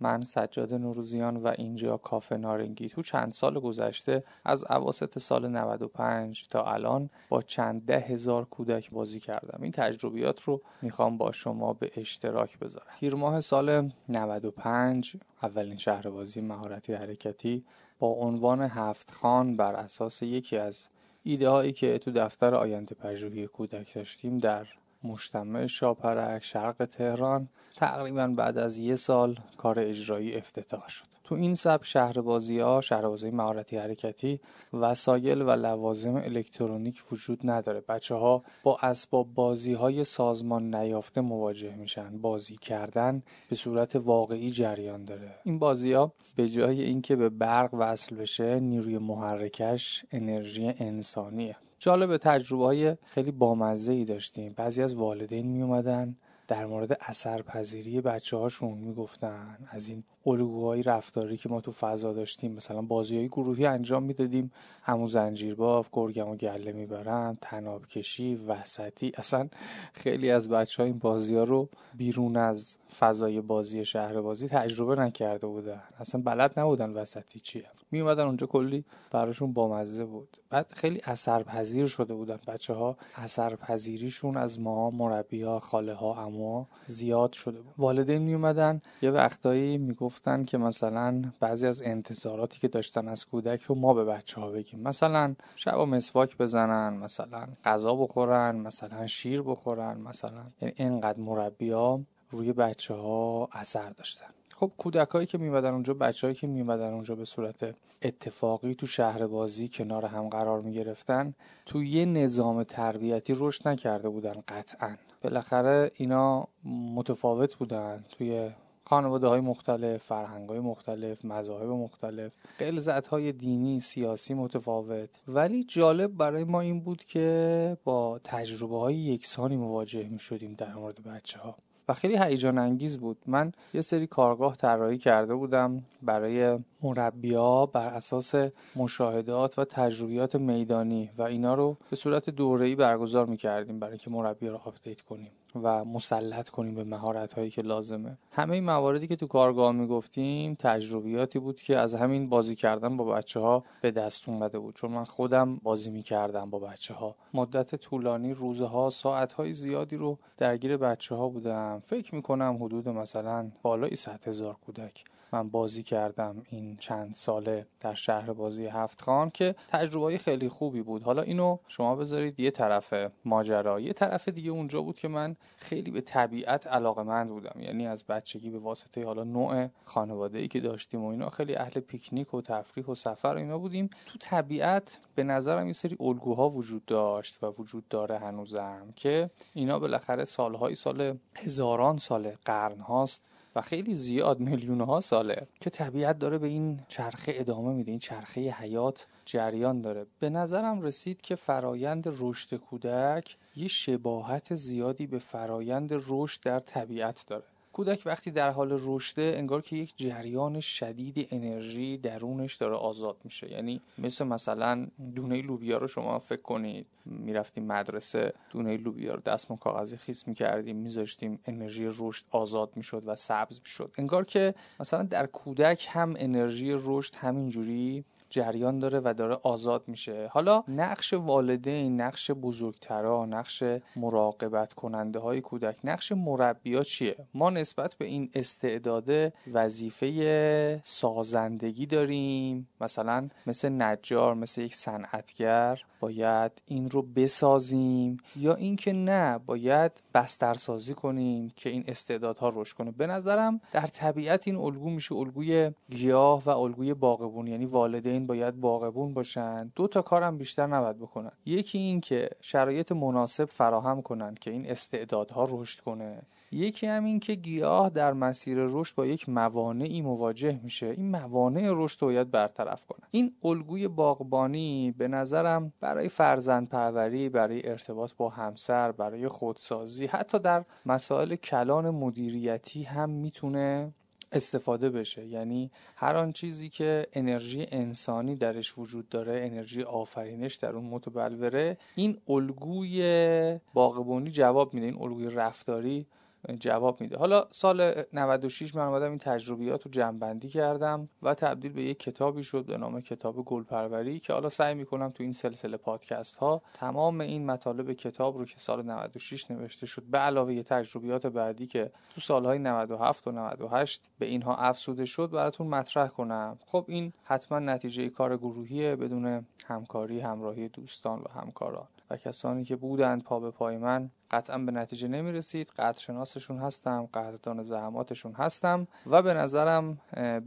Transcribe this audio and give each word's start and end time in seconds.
من 0.00 0.24
سجاد 0.24 0.74
نوروزیان 0.74 1.36
و 1.36 1.52
اینجا 1.58 1.96
کافه 1.96 2.36
نارنگی 2.36 2.88
تو 2.88 3.02
چند 3.02 3.32
سال 3.32 3.60
گذشته 3.60 4.24
از 4.44 4.64
اواسط 4.70 5.18
سال 5.18 5.48
95 5.48 6.48
تا 6.48 6.72
الان 6.72 7.10
با 7.28 7.42
چند 7.42 7.86
ده 7.86 7.98
هزار 7.98 8.44
کودک 8.44 8.90
بازی 8.90 9.20
کردم. 9.20 9.58
این 9.62 9.72
تجربیات 9.72 10.42
رو 10.42 10.62
می‌خوام 10.82 11.18
با 11.18 11.32
شما 11.32 11.72
به 11.72 11.90
اشتراک 11.96 12.58
بذارم. 12.58 12.86
تیر 12.98 13.14
ماه 13.14 13.40
سال 13.40 13.90
95 14.08 15.16
اولین 15.42 15.78
شهر 15.78 16.10
بازی 16.10 16.40
مهارتی 16.40 16.92
حرکتی 16.94 17.64
با 17.98 18.08
عنوان 18.08 18.62
هفت 18.62 19.10
خان 19.10 19.56
بر 19.56 19.74
اساس 19.74 20.22
یکی 20.22 20.56
از 20.56 20.88
ایده 21.22 21.48
هایی 21.48 21.72
که 21.72 21.98
تو 21.98 22.10
دفتر 22.10 22.54
آینده 22.54 22.94
پژوهی 22.94 23.46
کودک 23.46 23.94
داشتیم 23.94 24.38
در 24.38 24.66
مجتمع 25.04 25.66
شاپرک 25.66 26.44
شرق 26.44 26.84
تهران. 26.84 27.48
تقریبا 27.76 28.26
بعد 28.26 28.58
از 28.58 28.78
یه 28.78 28.94
سال 28.94 29.38
کار 29.56 29.80
اجرایی 29.80 30.34
افتتاح 30.34 30.88
شد. 30.88 31.04
تو 31.24 31.34
این 31.34 31.54
سب 31.54 31.80
شهر 31.82 32.20
بازی 32.20 32.58
ها 32.58 32.80
شهر 32.80 33.08
بازی 33.08 33.30
مهارتی 33.30 33.76
حرکتی 33.76 34.40
وسایل 34.72 35.42
و 35.42 35.50
لوازم 35.50 36.14
الکترونیک 36.14 37.02
وجود 37.12 37.40
نداره. 37.44 37.80
بچه 37.80 38.14
ها 38.14 38.42
با 38.62 38.78
اسباب 38.82 39.34
بازی 39.34 39.72
های 39.72 40.04
سازمان 40.04 40.74
نیافته 40.74 41.20
مواجه 41.20 41.74
میشن. 41.74 42.18
بازی 42.18 42.56
کردن 42.56 43.22
به 43.50 43.56
صورت 43.56 43.96
واقعی 43.96 44.50
جریان 44.50 45.04
داره. 45.04 45.34
این 45.44 45.58
بازی 45.58 45.92
ها 45.92 46.12
به 46.36 46.48
جای 46.48 46.82
اینکه 46.82 47.16
به 47.16 47.28
برق 47.28 47.74
وصل 47.74 48.16
بشه 48.16 48.60
نیروی 48.60 48.98
محرکش 48.98 50.04
انرژی 50.10 50.74
انسانیه. 50.78 51.56
جالب 51.84 52.16
تجربه 52.16 52.64
های 52.64 52.96
خیلی 53.04 53.30
بامزه 53.30 53.92
ای 53.92 54.04
داشتیم. 54.04 54.52
بعضی 54.56 54.82
از 54.82 54.94
والدین 54.94 55.46
می 55.46 55.62
اومدن 55.62 56.16
در 56.48 56.66
مورد 56.66 56.98
اثرپذیری 57.00 58.00
بچه 58.00 58.36
هاشون 58.36 58.78
می‌گفتن 58.78 59.58
از 59.70 59.88
این 59.88 60.04
الگوهای 60.26 60.82
رفتاری 60.82 61.36
که 61.36 61.48
ما 61.48 61.60
تو 61.60 61.72
فضا 61.72 62.12
داشتیم 62.12 62.52
مثلا 62.52 62.82
بازی 62.82 63.16
های 63.16 63.28
گروهی 63.28 63.66
انجام 63.66 64.02
می‌دادیم. 64.02 64.52
همون 64.82 65.06
زنجیر 65.06 65.54
باف 65.54 65.88
گرگم 65.92 66.28
و 66.28 66.36
گله 66.36 66.72
می‌برم 66.72 67.38
تناب 67.40 67.86
کشی 67.86 68.34
وسطی. 68.34 69.12
اصلا 69.16 69.48
خیلی 69.92 70.30
از 70.30 70.48
بچه 70.48 70.82
ها 70.82 70.86
این 70.86 70.98
بازی 70.98 71.34
ها 71.34 71.44
رو 71.44 71.68
بیرون 71.94 72.36
از 72.36 72.78
فضای 72.98 73.40
بازی 73.40 73.84
شهر 73.84 74.20
بازی 74.20 74.48
تجربه 74.48 74.94
نکرده 75.02 75.46
بودن. 75.46 75.82
اصلا 76.00 76.20
بلد 76.20 76.60
نبودن 76.60 76.90
وسطی 76.90 77.40
چیه 77.40 77.64
می 77.90 78.00
اومدن 78.00 78.24
اونجا 78.26 78.46
کلی 78.46 78.84
براشون 79.10 79.52
بامزه 79.52 80.04
بود. 80.04 80.36
بعد 80.50 80.72
خیلی 80.72 81.00
اثرپذیر 81.04 81.86
شده 81.86 82.14
بودن 82.14 82.38
بچه 82.46 82.74
ها 82.74 82.96
اثرپذیریشون 83.14 84.36
از 84.36 84.60
ما 84.60 84.90
مربی 84.90 85.42
ها 85.42 85.60
خاله 85.60 85.94
ها 85.94 86.26
اما 86.26 86.68
زیاد 86.86 87.32
شده 87.32 87.60
بود. 87.60 87.74
والدین 87.78 88.22
می 88.22 88.34
اومدن 88.34 88.80
یه 89.02 89.10
وقتایی 89.10 89.78
می‌گفتن 90.14 90.44
که 90.44 90.58
مثلا 90.58 91.22
بعضی 91.40 91.66
از 91.66 91.82
انتظاراتی 91.82 92.58
که 92.58 92.68
داشتن 92.68 93.08
از 93.08 93.26
کودک 93.26 93.62
رو 93.62 93.74
ما 93.74 93.94
به 93.94 94.04
بچه 94.04 94.40
ها 94.40 94.50
بگیم. 94.50 94.80
مثلا 94.80 95.34
شب 95.56 95.74
مسواک 95.74 96.36
بزنن 96.36 96.96
مثلا 96.96 97.48
غذا 97.64 97.94
بخورن 97.94 98.56
مثلا 98.56 99.06
شیر 99.06 99.42
بخورن 99.42 100.00
مثلا 100.00 100.44
یعنی 100.60 100.74
اینقدر 100.76 101.20
مربی 101.20 101.70
ها 101.70 102.00
روی 102.30 102.52
بچه 102.52 102.94
ها 102.94 103.48
اثر 103.52 103.90
داشتن. 103.90 104.26
خب 104.56 104.70
کودکایی 104.78 105.26
که 105.26 105.38
میمدن 105.38 105.72
اونجا 105.72 105.94
بچههایی 105.94 106.34
که 106.34 106.46
میمدن 106.46 106.92
اونجا 106.92 107.14
به 107.14 107.24
صورت 107.24 107.74
اتفاقی 108.02 108.74
تو 108.74 108.86
شهر 108.86 109.26
بازی 109.26 109.68
کنار 109.68 110.06
هم 110.06 110.28
قرار 110.28 110.60
می‌گرفتن 110.60 111.34
تو 111.66 111.84
یه 111.84 112.04
نظام 112.04 112.62
تربیتی 112.62 113.34
رشد 113.36 113.68
نکرده 113.68 114.08
بودن 114.08 114.42
قطعا. 114.48 114.96
بالاخره 115.22 115.90
اینا 115.94 116.48
متفاوت 116.94 117.54
بودن 117.54 118.04
توی 118.18 118.50
خانواده 118.86 119.26
های 119.26 119.40
مختلف، 119.40 120.04
فرهنگ 120.04 120.48
های 120.48 120.60
مختلف، 120.60 121.24
مذاهب 121.24 121.68
مختلف، 121.68 122.32
قلزت 122.58 123.06
های 123.06 123.32
دینی، 123.32 123.80
سیاسی 123.80 124.34
متفاوت. 124.34 125.20
ولی 125.28 125.64
جالب 125.64 126.16
برای 126.16 126.44
ما 126.44 126.60
این 126.60 126.80
بود 126.80 127.04
که 127.04 127.76
با 127.84 128.20
تجربه 128.24 128.78
های 128.78 128.94
یکسانی 128.94 129.56
مواجه 129.56 130.08
می 130.08 130.18
شدیم 130.18 130.54
در 130.58 130.74
مورد 130.74 131.02
بچه 131.02 131.38
ها 131.38 131.56
و 131.88 131.94
خیلی 131.94 132.18
هیجان 132.18 132.58
انگیز 132.58 132.98
بود. 132.98 133.18
من 133.26 133.52
یه 133.74 133.80
سری 133.80 134.06
کارگاه 134.06 134.56
طراحی 134.56 134.98
کرده 134.98 135.34
بودم 135.34 135.82
برای 136.02 136.58
مربیا 136.84 137.66
بر 137.66 137.86
اساس 137.86 138.34
مشاهدات 138.76 139.58
و 139.58 139.64
تجربیات 139.64 140.36
میدانی 140.36 141.10
و 141.18 141.22
اینا 141.22 141.54
رو 141.54 141.76
به 141.90 141.96
صورت 141.96 142.30
دوره‌ای 142.30 142.74
برگزار 142.74 143.26
می‌کردیم 143.26 143.78
برای 143.78 143.92
اینکه 143.92 144.10
مربیا 144.10 144.52
رو 144.52 144.60
update 144.64 145.00
کنیم 145.00 145.30
و 145.62 145.84
مسلط 145.84 146.48
کنیم 146.48 146.74
به 146.74 146.84
مهارت 146.84 147.32
هایی 147.32 147.50
که 147.50 147.62
لازمه. 147.62 148.18
همه 148.30 148.54
این 148.54 148.64
مواردی 148.64 149.06
که 149.06 149.16
تو 149.16 149.26
کارگاه 149.26 149.72
می‌گفتیم 149.72 150.54
تجربیاتی 150.54 151.38
بود 151.38 151.60
که 151.60 151.76
از 151.76 151.94
همین 151.94 152.28
بازی 152.28 152.54
کردن 152.54 152.96
با 152.96 153.04
بچه 153.04 153.40
ها 153.40 153.64
به 153.80 153.90
دست 153.90 154.28
اومده 154.28 154.58
بود. 154.58 154.74
چون 154.74 154.90
من 154.90 155.04
خودم 155.04 155.56
بازی 155.56 155.90
می‌کردم 155.90 156.50
با 156.50 156.58
بچه 156.58 156.94
ها 156.94 157.16
مدت 157.34 157.74
طولانی 157.74 158.34
روزها 158.34 158.90
ساعت 158.90 159.32
های 159.32 159.52
زیادی 159.52 159.96
رو 159.96 160.18
درگیر 160.36 160.76
بچه 160.76 161.14
ها 161.14 161.28
بودم. 161.28 161.82
فکر 161.84 162.14
می‌کنم 162.14 162.58
حدود 162.60 162.88
مثلا 162.88 163.50
بالای 163.62 163.96
100 163.96 164.28
هزار 164.28 164.56
کودک. 164.66 165.04
من 165.34 165.48
بازی 165.48 165.82
کردم 165.82 166.42
این 166.50 166.76
چند 166.76 167.14
ساله 167.14 167.66
در 167.80 167.94
شهر 167.94 168.32
بازی 168.32 168.66
هفت 168.66 169.02
خان 169.02 169.30
که 169.30 169.54
تجربه 169.68 170.18
خیلی 170.18 170.48
خوبی 170.48 170.82
بود. 170.82 171.02
حالا 171.02 171.22
اینو 171.22 171.58
شما 171.68 171.96
بذارید 171.96 172.40
یه 172.40 172.50
طرف 172.50 172.94
ماجرا. 173.24 173.80
یه 173.80 173.92
طرف 173.92 174.28
دیگه 174.28 174.50
اونجا 174.50 174.82
بود 174.82 174.98
که 174.98 175.08
من 175.08 175.36
خیلی 175.56 175.90
به 175.90 176.00
طبیعت 176.00 176.66
علاقه 176.66 177.02
مند 177.02 177.28
بودم. 177.28 177.60
یعنی 177.60 177.86
از 177.86 178.04
بچگی 178.04 178.50
به 178.50 178.58
واسطه 178.58 179.04
حالا 179.04 179.24
نوع 179.24 179.68
خانواده 179.84 180.38
ای 180.38 180.48
که 180.48 180.60
داشتیم 180.60 181.04
و 181.04 181.08
اینا 181.08 181.28
خیلی 181.28 181.56
اهل 181.56 181.80
پیکنیک 181.80 182.34
و 182.34 182.40
تفریح 182.40 182.86
و 182.86 182.94
سفر 182.94 183.28
و 183.28 183.36
اینا 183.36 183.58
بودیم. 183.58 183.90
تو 184.06 184.18
طبیعت 184.18 184.98
به 185.14 185.22
نظرم 185.22 185.66
یه 185.66 185.72
سری 185.72 185.96
الگوها 186.00 186.50
وجود 186.50 186.84
داشت 186.84 187.38
و 187.42 187.46
وجود 187.46 187.88
داره 187.88 188.18
هنوزم 188.18 188.92
که 188.96 189.30
اینا 189.54 189.78
بالاخره 189.78 190.24
سالهای 190.24 190.74
سال 190.74 191.18
هزاران 191.34 191.98
سال 191.98 192.32
قرن 192.44 192.80
هاست 192.80 193.33
و 193.56 193.60
خیلی 193.60 193.94
زیاد 193.94 194.40
میلیون 194.40 194.80
ها 194.80 195.00
ساله. 195.00 195.46
که 195.60 195.70
طبیعت 195.70 196.18
داره 196.18 196.38
به 196.38 196.46
این 196.46 196.80
چرخه 196.88 197.32
ادامه 197.36 197.72
میده. 197.72 197.90
این 197.90 198.00
چرخه 198.00 198.40
حیات 198.50 199.06
جریان 199.24 199.80
داره. 199.80 200.06
به 200.18 200.30
نظرم 200.30 200.82
رسید 200.82 201.22
که 201.22 201.34
فرایند 201.34 202.04
رشد 202.06 202.56
کودک 202.56 203.36
یه 203.56 203.68
شباهت 203.68 204.54
زیادی 204.54 205.06
به 205.06 205.18
فرایند 205.18 205.90
رشد 206.08 206.42
در 206.42 206.60
طبیعت 206.60 207.24
داره. 207.26 207.44
کودک 207.74 208.02
وقتی 208.06 208.30
در 208.30 208.50
حال 208.50 208.78
رشده 208.80 209.34
انگار 209.36 209.62
که 209.62 209.76
یک 209.76 209.94
جریان 209.96 210.60
شدید 210.60 211.28
انرژی 211.30 211.98
درونش 211.98 212.54
داره 212.54 212.74
آزاد 212.74 213.16
میشه. 213.24 213.50
یعنی 213.50 213.80
مثل 213.98 214.24
مثلا 214.24 214.86
دونه 215.14 215.42
لوبیا 215.42 215.78
رو 215.78 215.86
شما 215.86 216.18
فکر 216.18 216.42
کنید. 216.42 216.86
می‌رفتیم 217.06 217.66
مدرسه 217.66 218.32
دونه 218.50 218.76
لوبیا 218.76 219.14
رو 219.14 219.20
دستمون 219.20 219.58
کاغذی 219.58 219.96
خیس 219.96 220.28
می‌کردیم 220.28 220.76
میذاشتیم 220.76 221.40
انرژی 221.46 221.88
رشد 221.98 222.24
آزاد 222.30 222.70
می‌شد 222.76 223.02
و 223.06 223.16
سبز 223.16 223.60
می‌شد. 223.60 223.90
انگار 223.98 224.24
که 224.24 224.54
مثلا 224.80 225.02
در 225.02 225.26
کودک 225.26 225.86
هم 225.90 226.14
انرژی 226.18 226.72
رشد 226.72 227.14
همینجوری 227.14 228.04
جریان 228.34 228.78
داره 228.78 229.00
و 229.04 229.14
داره 229.16 229.38
آزاد 229.42 229.84
میشه. 229.86 230.28
حالا 230.32 230.64
نقش 230.68 231.12
والدین 231.12 232.00
نقش 232.00 232.30
بزرگترا 232.30 233.26
نقش 233.26 233.62
مراقبت 233.96 234.72
کننده 234.72 235.18
های 235.18 235.40
کودک 235.40 235.78
نقش 235.84 236.12
مربیا 236.12 236.82
چیه؟ 236.82 237.16
ما 237.34 237.50
نسبت 237.50 237.94
به 237.94 238.04
این 238.04 238.30
استعداد 238.34 239.32
وظیفه 239.52 240.80
سازندگی 240.82 241.86
داریم. 241.86 242.68
مثلا 242.80 243.28
مثل 243.46 243.68
نجار 243.68 244.34
مثل 244.34 244.60
یک 244.62 244.74
صنعتگر 244.74 245.82
باید 246.00 246.52
این 246.66 246.90
رو 246.90 247.02
بسازیم 247.02 248.16
یا 248.36 248.54
اینکه 248.54 248.92
نه 248.92 249.38
باید 249.38 249.92
بسترسازی 250.14 250.94
کنیم 250.94 251.52
که 251.56 251.70
این 251.70 251.84
استعدادها 251.88 252.52
رشد 252.54 252.76
کنه. 252.76 252.90
به 252.90 253.06
نظرم 253.06 253.60
در 253.72 253.86
طبیعت 253.86 254.48
این 254.48 254.56
الگو 254.56 254.90
میشه 254.90 255.14
الگوی 255.14 255.70
گیاه 255.90 256.44
و 256.44 256.50
الگوی 256.50 256.94
باغبون 256.94 257.46
یعنی 257.46 257.66
والدین 257.66 258.23
باید 258.26 258.60
باغبون 258.60 259.14
باشن. 259.14 259.72
دو 259.76 259.88
تا 259.88 260.02
کارم 260.02 260.38
بیشتر 260.38 260.66
نباید 260.66 260.98
بکنن. 260.98 261.32
یکی 261.46 261.78
این 261.78 262.00
که 262.00 262.30
شرایط 262.40 262.92
مناسب 262.92 263.44
فراهم 263.44 264.02
کنن 264.02 264.34
که 264.34 264.50
این 264.50 264.70
استعدادها 264.70 265.48
رشد 265.50 265.80
کنه. 265.80 266.22
یکی 266.52 266.86
هم 266.86 267.04
این 267.04 267.20
که 267.20 267.34
گیاه 267.34 267.90
در 267.90 268.12
مسیر 268.12 268.58
رشد 268.60 268.94
با 268.94 269.06
یک 269.06 269.28
موانعی 269.28 270.02
مواجه 270.02 270.60
میشه. 270.62 270.86
این 270.86 271.10
موانع 271.10 271.72
رشد 271.72 272.02
رو 272.02 272.08
باید 272.08 272.30
برطرف 272.30 272.86
کنه. 272.86 273.06
این 273.10 273.34
الگوی 273.44 273.88
باغبانی 273.88 274.94
به 274.98 275.08
نظرم 275.08 275.72
برای 275.80 276.08
فرزند 276.08 276.68
پروری 276.68 277.28
برای 277.28 277.68
ارتباط 277.68 278.12
با 278.16 278.28
همسر 278.28 278.92
برای 278.92 279.28
خودسازی 279.28 280.06
حتی 280.06 280.38
در 280.38 280.64
مسائل 280.86 281.36
کلان 281.36 281.90
مدیریتی 281.90 282.82
هم 282.82 283.10
می‌تونه 283.10 283.92
استفاده 284.34 284.90
بشه. 284.90 285.26
یعنی 285.26 285.70
هر 285.96 286.16
آن 286.16 286.32
چیزی 286.32 286.68
که 286.68 287.06
انرژی 287.12 287.66
انسانی 287.70 288.36
درش 288.36 288.78
وجود 288.78 289.08
داره 289.08 289.40
انرژی 289.44 289.82
آفرینش 289.82 290.54
در 290.54 290.72
اون 290.72 290.84
متبلوره 290.84 291.76
این 291.94 292.18
الگوی 292.28 293.58
باغبانی 293.74 294.30
جواب 294.30 294.74
میده 294.74 294.86
این 294.86 295.02
الگوی 295.02 295.30
رفتاری 295.30 296.06
جواب 296.52 297.00
میده. 297.00 297.16
حالا 297.16 297.44
سال 297.50 298.04
96 298.12 298.74
من 298.74 298.86
اومدم 298.86 299.10
این 299.10 299.18
تجربیات 299.18 299.82
رو 299.82 299.90
جمعبندی 299.90 300.48
کردم 300.48 301.08
و 301.22 301.34
تبدیل 301.34 301.72
به 301.72 301.82
یک 301.82 301.98
کتابی 301.98 302.42
شد 302.42 302.64
به 302.64 302.78
نام 302.78 303.00
کتاب 303.00 303.44
گلپروری 303.44 304.18
که 304.18 304.32
حالا 304.32 304.48
سعی 304.48 304.74
می‌کنم 304.74 305.10
تو 305.10 305.22
این 305.22 305.32
سلسله 305.32 305.76
پادکست 305.76 306.36
ها 306.36 306.62
تمام 306.74 307.20
این 307.20 307.46
مطالب 307.46 307.92
کتاب 307.92 308.38
رو 308.38 308.44
که 308.44 308.54
سال 308.58 308.82
96 308.82 309.50
نوشته 309.50 309.86
شد 309.86 310.02
به 310.02 310.18
علاوه 310.18 310.62
تجربیات 310.62 311.26
بعدی 311.26 311.66
که 311.66 311.90
تو 312.10 312.20
سالهای 312.20 312.58
97 312.58 313.26
و 313.26 313.32
98 313.32 314.02
به 314.18 314.26
اینها 314.26 314.56
افزوده 314.56 315.06
شد 315.06 315.30
براتون 315.30 315.66
مطرح 315.66 316.08
کنم. 316.08 316.58
خب 316.66 316.84
این 316.88 317.12
حتما 317.24 317.58
نتیجه 317.58 318.08
کار 318.08 318.36
گروهیه 318.36 318.96
بدون 318.96 319.46
همکاری 319.66 320.20
همراهی 320.20 320.68
دوستان 320.68 321.20
و 321.20 321.40
همکاران 321.40 321.88
و 322.10 322.16
کسانی 322.16 322.64
که 322.64 322.76
بودند 322.76 323.22
پا 323.22 323.40
به 323.40 323.50
پای 323.50 323.78
من 323.78 324.10
قطعا 324.34 324.58
به 324.58 324.72
نتیجه 324.72 325.08
نمی 325.08 325.32
رسید 325.32 325.68
قدرشناسشون 325.68 326.58
هستم 326.58 327.08
قدردان 327.14 327.62
زحماتشون 327.62 328.32
هستم 328.32 328.86
و 329.06 329.22
به 329.22 329.34
نظرم 329.34 329.98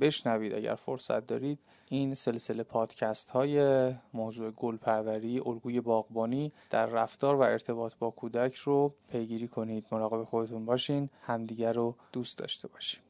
بشنوید 0.01 0.53
اگر 0.53 0.75
فرصت 0.75 1.27
دارید 1.27 1.59
این 1.89 2.15
سلسله 2.15 2.63
پادکست 2.63 3.29
های 3.29 3.93
موضوع 4.13 4.51
گلپروری 4.51 5.39
الگوی 5.39 5.81
باغبانی 5.81 6.53
در 6.69 6.85
رفتار 6.85 7.35
و 7.35 7.41
ارتباط 7.41 7.93
با 7.99 8.09
کودک 8.09 8.55
رو 8.55 8.93
پیگیری 9.11 9.47
کنید. 9.47 9.85
مراقب 9.91 10.23
خودتون 10.23 10.65
باشین 10.65 11.09
همدیگر 11.21 11.73
رو 11.73 11.95
دوست 12.11 12.37
داشته 12.37 12.67
باشیم. 12.67 13.01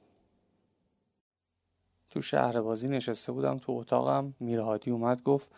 تو 2.09 2.21
شهر 2.21 2.62
بازی 2.62 2.88
نشسته 2.88 3.31
بودم 3.31 3.57
تو 3.57 3.71
اتاقم 3.71 4.33
میرهادی 4.39 4.91
اومد 4.91 5.24
گفت 5.24 5.50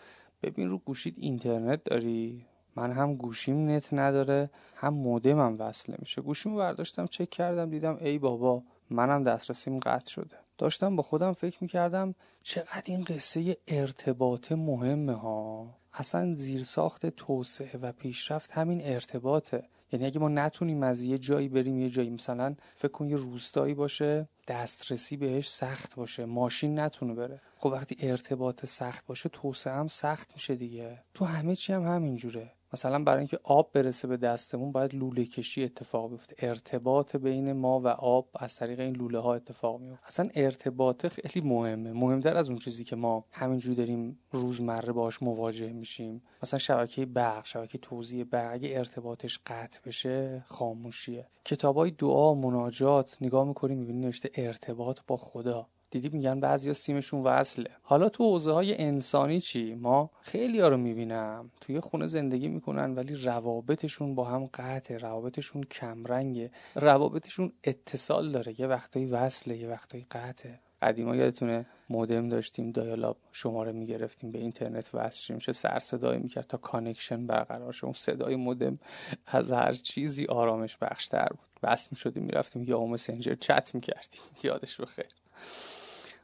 ببین 0.43 0.69
رو 0.69 0.77
گوشید 0.77 1.15
اینترنت 1.17 1.83
داری؟ 1.83 2.45
من 2.75 2.91
هم 2.91 3.15
گوشیم 3.15 3.69
نت 3.69 3.93
نداره 3.93 4.49
هم 4.75 4.93
مودمم 4.93 5.55
وصل 5.59 5.93
نمیشه. 5.93 6.21
گوشیمو 6.21 6.57
برداشتم 6.57 7.05
چک 7.05 7.29
کردم 7.29 7.69
دیدم 7.69 7.97
ای 8.01 8.17
بابا 8.17 8.63
منم 8.89 9.23
دسترسیم 9.23 9.79
قطع 9.79 10.09
شده. 10.09 10.35
داشتم 10.57 10.95
با 10.95 11.03
خودم 11.03 11.33
فکر 11.33 11.57
می‌کردم 11.61 12.15
چقدر 12.43 12.83
این 12.85 13.03
قصه 13.03 13.57
ارتباط 13.67 14.51
مهمه 14.51 15.13
ها. 15.13 15.75
اصلا 15.93 16.35
زیرساخت 16.35 17.05
توسعه 17.05 17.79
و 17.79 17.91
پیشرفت 17.91 18.51
همین 18.51 18.81
ارتباطه. 18.83 19.63
یعنی 19.91 20.05
اگه 20.05 20.19
ما 20.19 20.29
نتونیم 20.29 20.83
از 20.83 21.01
یه 21.01 21.17
جایی 21.17 21.49
بریم 21.49 21.79
یه 21.79 21.89
جایی 21.89 22.09
مثلا 22.09 22.55
فکر 22.73 22.91
کن 22.91 23.07
یه 23.07 23.15
روستایی 23.15 23.73
باشه 23.73 24.29
دسترسی 24.47 25.17
بهش 25.17 25.49
سخت 25.49 25.95
باشه 25.95 26.25
ماشین 26.25 26.79
نتونه 26.79 27.13
بره. 27.13 27.41
خب 27.57 27.69
وقتی 27.69 27.95
ارتباط 27.99 28.65
سخت 28.65 29.05
باشه 29.05 29.29
توسعه 29.29 29.73
هم 29.73 29.87
سخت 29.87 30.33
میشه 30.33 30.55
دیگه. 30.55 31.03
تو 31.13 31.25
همه 31.25 31.55
چی 31.55 31.73
هم 31.73 31.83
همینجوره. 31.83 32.51
مثلا 32.73 33.03
برای 33.03 33.17
اینکه 33.17 33.39
آب 33.43 33.71
برسه 33.73 34.07
به 34.07 34.17
دستمون 34.17 34.71
باید 34.71 34.95
لوله 34.95 35.25
کشی 35.25 35.63
اتفاق 35.63 36.09
بیفته. 36.09 36.47
ارتباط 36.47 37.15
بین 37.15 37.53
ما 37.53 37.79
و 37.79 37.87
آب 37.87 38.29
از 38.35 38.55
طریق 38.55 38.79
این 38.79 38.95
لوله 38.95 39.19
ها 39.19 39.35
اتفاق 39.35 39.81
میفته 39.81 40.07
اصلا 40.07 40.29
ارتباط 40.35 41.07
خیلی 41.07 41.47
مهمه. 41.47 41.93
مهمتر 41.93 42.37
از 42.37 42.49
اون 42.49 42.57
چیزی 42.59 42.83
که 42.83 42.95
ما 42.95 43.25
همینجوری 43.31 43.75
داریم 43.75 44.19
روزمره 44.31 44.93
باش 44.93 45.23
مواجه 45.23 45.73
میشیم. 45.73 46.21
مثلا 46.43 46.59
شبکه 46.59 47.05
برق 47.05 47.45
شبکه 47.45 47.77
توزیع 47.77 48.23
برق 48.23 48.53
اگه 48.53 48.77
ارتباطش 48.77 49.39
قطع 49.45 49.79
بشه 49.85 50.43
خاموشیه. 50.47 51.27
کتابای 51.45 51.91
دعا 51.91 52.33
مناجات 52.33 53.17
نگاه 53.21 53.47
می‌کنیم 53.47 53.77
می‌بینیم 53.77 54.01
نوشته 54.01 54.29
ارتباط 54.35 54.99
با 55.07 55.17
خدا. 55.17 55.67
دیدی 55.91 56.09
میگن 56.17 56.39
بعضیا 56.39 56.73
سیمشون 56.73 57.23
وصله. 57.23 57.69
حالا 57.81 58.09
تو 58.09 58.23
حوزه 58.23 58.51
های 58.51 58.81
انسانی 58.81 59.41
چی؟ 59.41 59.73
ما 59.73 60.11
خیلی 60.21 60.59
ها 60.59 60.67
رو 60.67 60.77
می‌بینم. 60.77 61.51
توی 61.61 61.79
خونه 61.79 62.07
زندگی 62.07 62.47
می‌کنن 62.47 62.95
ولی 62.95 63.15
روابطشون 63.15 64.15
با 64.15 64.23
هم 64.23 64.49
قطعه. 64.53 64.97
روابطشون 64.97 65.63
کمرنگه. 65.63 66.51
روابطشون 66.75 67.51
اتصالی 67.63 68.31
داره. 68.31 68.59
یه 68.61 68.67
وقتایی 68.67 69.05
وصله 69.05 69.57
یه 69.57 69.67
وقتایی 69.69 70.05
قطعه. 70.11 70.59
قدیما 70.81 71.15
یادتونه 71.15 71.65
مودم 71.89 72.29
داشتیم 72.29 72.69
dial-up 72.69 73.17
شماره 73.31 73.71
می‌گرفتیم 73.71 74.31
به 74.31 74.39
اینترنت 74.39 74.89
وصل 74.93 75.33
میشه 75.33 75.51
سر 75.53 75.79
صدایی 75.79 76.19
می‌کرد 76.19 76.47
تا 76.47 76.57
connection 76.57 77.27
برقرار 77.27 77.73
شه. 77.73 77.85
اون 77.85 77.93
صدای 77.93 78.35
مودم 78.35 78.79
از 79.27 79.51
هر 79.51 79.73
چیزی 79.73 80.25
آرامش 80.25 80.77
بخشتر 80.77 81.27
بود. 81.29 81.49
وصل 81.63 81.87
می‌شدیم 81.91 82.23
می‌رفتیم 82.23 82.63
یا 82.63 82.85
مسنجر 82.85 83.35
چت 83.35 83.75
می‌کردیم. 83.75 84.21
یادش 84.43 84.81
بخیر. 84.81 85.05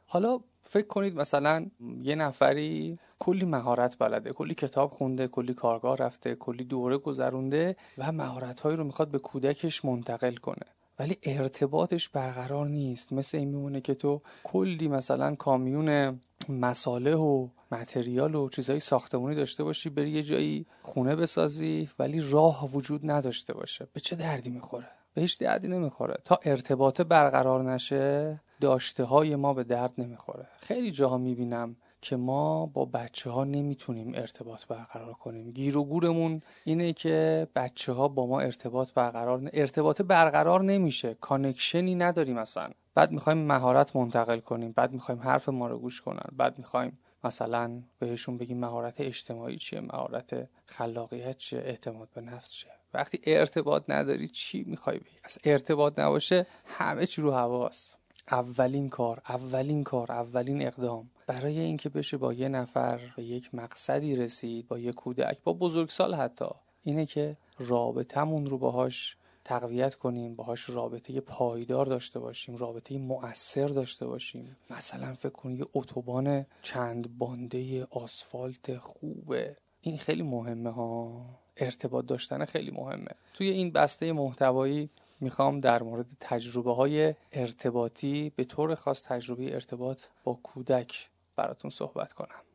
حالا 0.06 0.40
فکر 0.62 0.86
کنید 0.86 1.16
مثلا 1.16 1.66
یه 2.02 2.14
نفری 2.14 2.98
کلی 3.18 3.44
مهارت 3.44 3.98
بلده 3.98 4.32
کلی 4.32 4.54
کتاب 4.54 4.90
خونده 4.90 5.28
کلی 5.28 5.54
کارگاه 5.54 5.96
رفته 5.96 6.34
کلی 6.34 6.64
دوره 6.64 6.98
گذرونده 6.98 7.76
و 7.98 8.12
مهارتهایی 8.12 8.76
رو 8.76 8.84
می‌خواد 8.84 9.10
به 9.10 9.18
کودکش 9.18 9.84
منتقل 9.84 10.34
کنه. 10.34 10.66
ولی 10.98 11.18
ارتباطش 11.22 12.08
برقرار 12.08 12.66
نیست. 12.66 13.12
مثل 13.12 13.38
این 13.38 13.48
میمونه 13.48 13.80
که 13.80 13.94
تو 13.94 14.22
کلی 14.44 14.88
مثلا 14.88 15.34
کامیون 15.34 16.20
مساله 16.48 17.14
و 17.14 17.48
متریال 17.72 18.34
و 18.34 18.48
چیزهای 18.48 18.80
ساختمونی 18.80 19.34
داشته 19.34 19.64
باشی 19.64 19.90
بری 19.90 20.10
یه 20.10 20.22
جایی 20.22 20.66
خونه 20.82 21.16
بسازی 21.16 21.88
ولی 21.98 22.20
راه 22.30 22.70
وجود 22.72 23.10
نداشته 23.10 23.52
باشه. 23.54 23.88
به 23.92 24.00
چه 24.00 24.16
دردی 24.16 24.50
می‌خوره؟ 24.50 24.88
به 25.16 25.22
هیچ 25.22 25.38
دردی 25.38 25.68
نمی‌خوره. 25.68 26.16
تا 26.24 26.40
ارتباط 26.44 27.00
برقرار 27.00 27.62
نشه 27.72 28.40
داشته 28.60 29.04
های 29.04 29.36
ما 29.36 29.54
به 29.54 29.64
درد 29.64 29.92
نمی‌خوره. 29.98 30.48
خیلی 30.56 30.90
جاها 30.90 31.18
می‌بینم 31.18 31.76
که 32.00 32.16
ما 32.16 32.66
با 32.66 32.84
بچه 32.84 33.30
ها 33.30 33.44
نمی‌تونیم 33.44 34.12
ارتباط 34.14 34.66
برقرار 34.66 35.12
کنیم. 35.12 35.50
گیر 35.50 35.78
و 35.78 35.84
گورمون 35.84 36.42
اینه 36.64 36.92
که 36.92 37.48
بچه 37.54 37.92
ها 37.92 38.08
با 38.08 38.26
ما 38.26 38.40
ارتباط 38.40 38.92
برقرار 38.92 39.50
ارتباط 39.52 40.02
برقرار 40.02 40.62
نمیشه. 40.62 41.14
کانکشنی 41.20 41.94
نداریم 41.94 42.38
اصلا. 42.38 42.70
بعد 42.94 43.10
می‌خوایم 43.12 43.38
مهارت 43.38 43.96
منتقل 43.96 44.40
کنیم. 44.40 44.72
بعد 44.72 44.92
می‌خوایم 44.92 45.20
حرف 45.20 45.48
ما 45.48 45.68
رو 45.68 45.78
گوش 45.78 46.00
کنن. 46.00 46.28
بعد 46.36 46.58
می‌خوایم 46.58 46.98
مثلا 47.24 47.82
بهشون 47.98 48.38
بگیم 48.38 48.58
مهارت 48.58 49.00
اجتماعی 49.00 49.56
چیه 49.56 49.80
مهارت 49.80 50.48
خلاقیت 50.64 51.36
چیه 51.36 51.58
اعتماد 51.58 52.08
به 52.14 52.20
نفس 52.20 52.50
چیه. 52.50 52.72
وقتی 52.96 53.20
ارتباط 53.24 53.84
نداری 53.88 54.28
چی 54.28 54.64
می‌خوای 54.64 54.98
بگی؟ 54.98 55.16
اصلا 55.24 55.52
ارتباط 55.52 55.98
نباشه 55.98 56.46
همه 56.64 57.06
چی 57.06 57.22
رو 57.22 57.32
حواس 57.32 57.96
اولین 58.30 58.88
کار 58.88 59.22
اولین 59.28 59.84
کار 59.84 60.12
اولین 60.12 60.66
اقدام. 60.66 61.10
برای 61.26 61.58
اینکه 61.58 61.88
بشه 61.88 62.16
با 62.16 62.32
یه 62.32 62.48
نفر 62.48 63.00
به 63.16 63.24
یک 63.24 63.54
مقصدی 63.54 64.16
رسید 64.16 64.68
با 64.68 64.78
یه 64.78 64.92
کودک 64.92 65.42
با 65.42 65.52
بزرگسال 65.52 66.14
حتی 66.14 66.44
اینه 66.82 67.06
که 67.06 67.36
رابطمون 67.58 68.46
رو 68.46 68.58
باهاش 68.58 69.16
تقویت 69.44 69.94
کنیم 69.94 70.34
باهاش 70.34 70.70
رابطه 70.70 71.20
پایدار 71.20 71.86
داشته 71.86 72.18
باشیم 72.18 72.56
رابطه 72.56 72.98
مؤثر 72.98 73.66
داشته 73.66 74.06
باشیم. 74.06 74.56
مثلا 74.70 75.14
فکر 75.14 75.32
کنید 75.32 75.58
یه 75.58 75.66
اتوبان 75.74 76.46
چند 76.62 77.18
بانده 77.18 77.86
آسفالت 77.90 78.76
خوبه. 78.76 79.56
این 79.80 79.98
خیلی 79.98 80.22
مهمه 80.22 80.70
ها. 80.70 81.45
ارتباط 81.56 82.06
داشتن 82.06 82.44
خیلی 82.44 82.70
مهمه. 82.70 83.10
توی 83.34 83.48
این 83.48 83.70
بسته 83.70 84.12
محتوایی 84.12 84.90
می‌خوام 85.20 85.60
در 85.60 85.82
مورد 85.82 86.06
تجربه 86.20 86.74
های 86.74 87.14
ارتباطی 87.32 88.32
به 88.36 88.44
طور 88.44 88.74
خاص 88.74 89.04
تجربه 89.04 89.54
ارتباط 89.54 90.02
با 90.24 90.38
کودک 90.42 91.08
براتون 91.36 91.70
صحبت 91.70 92.12
کنم. 92.12 92.45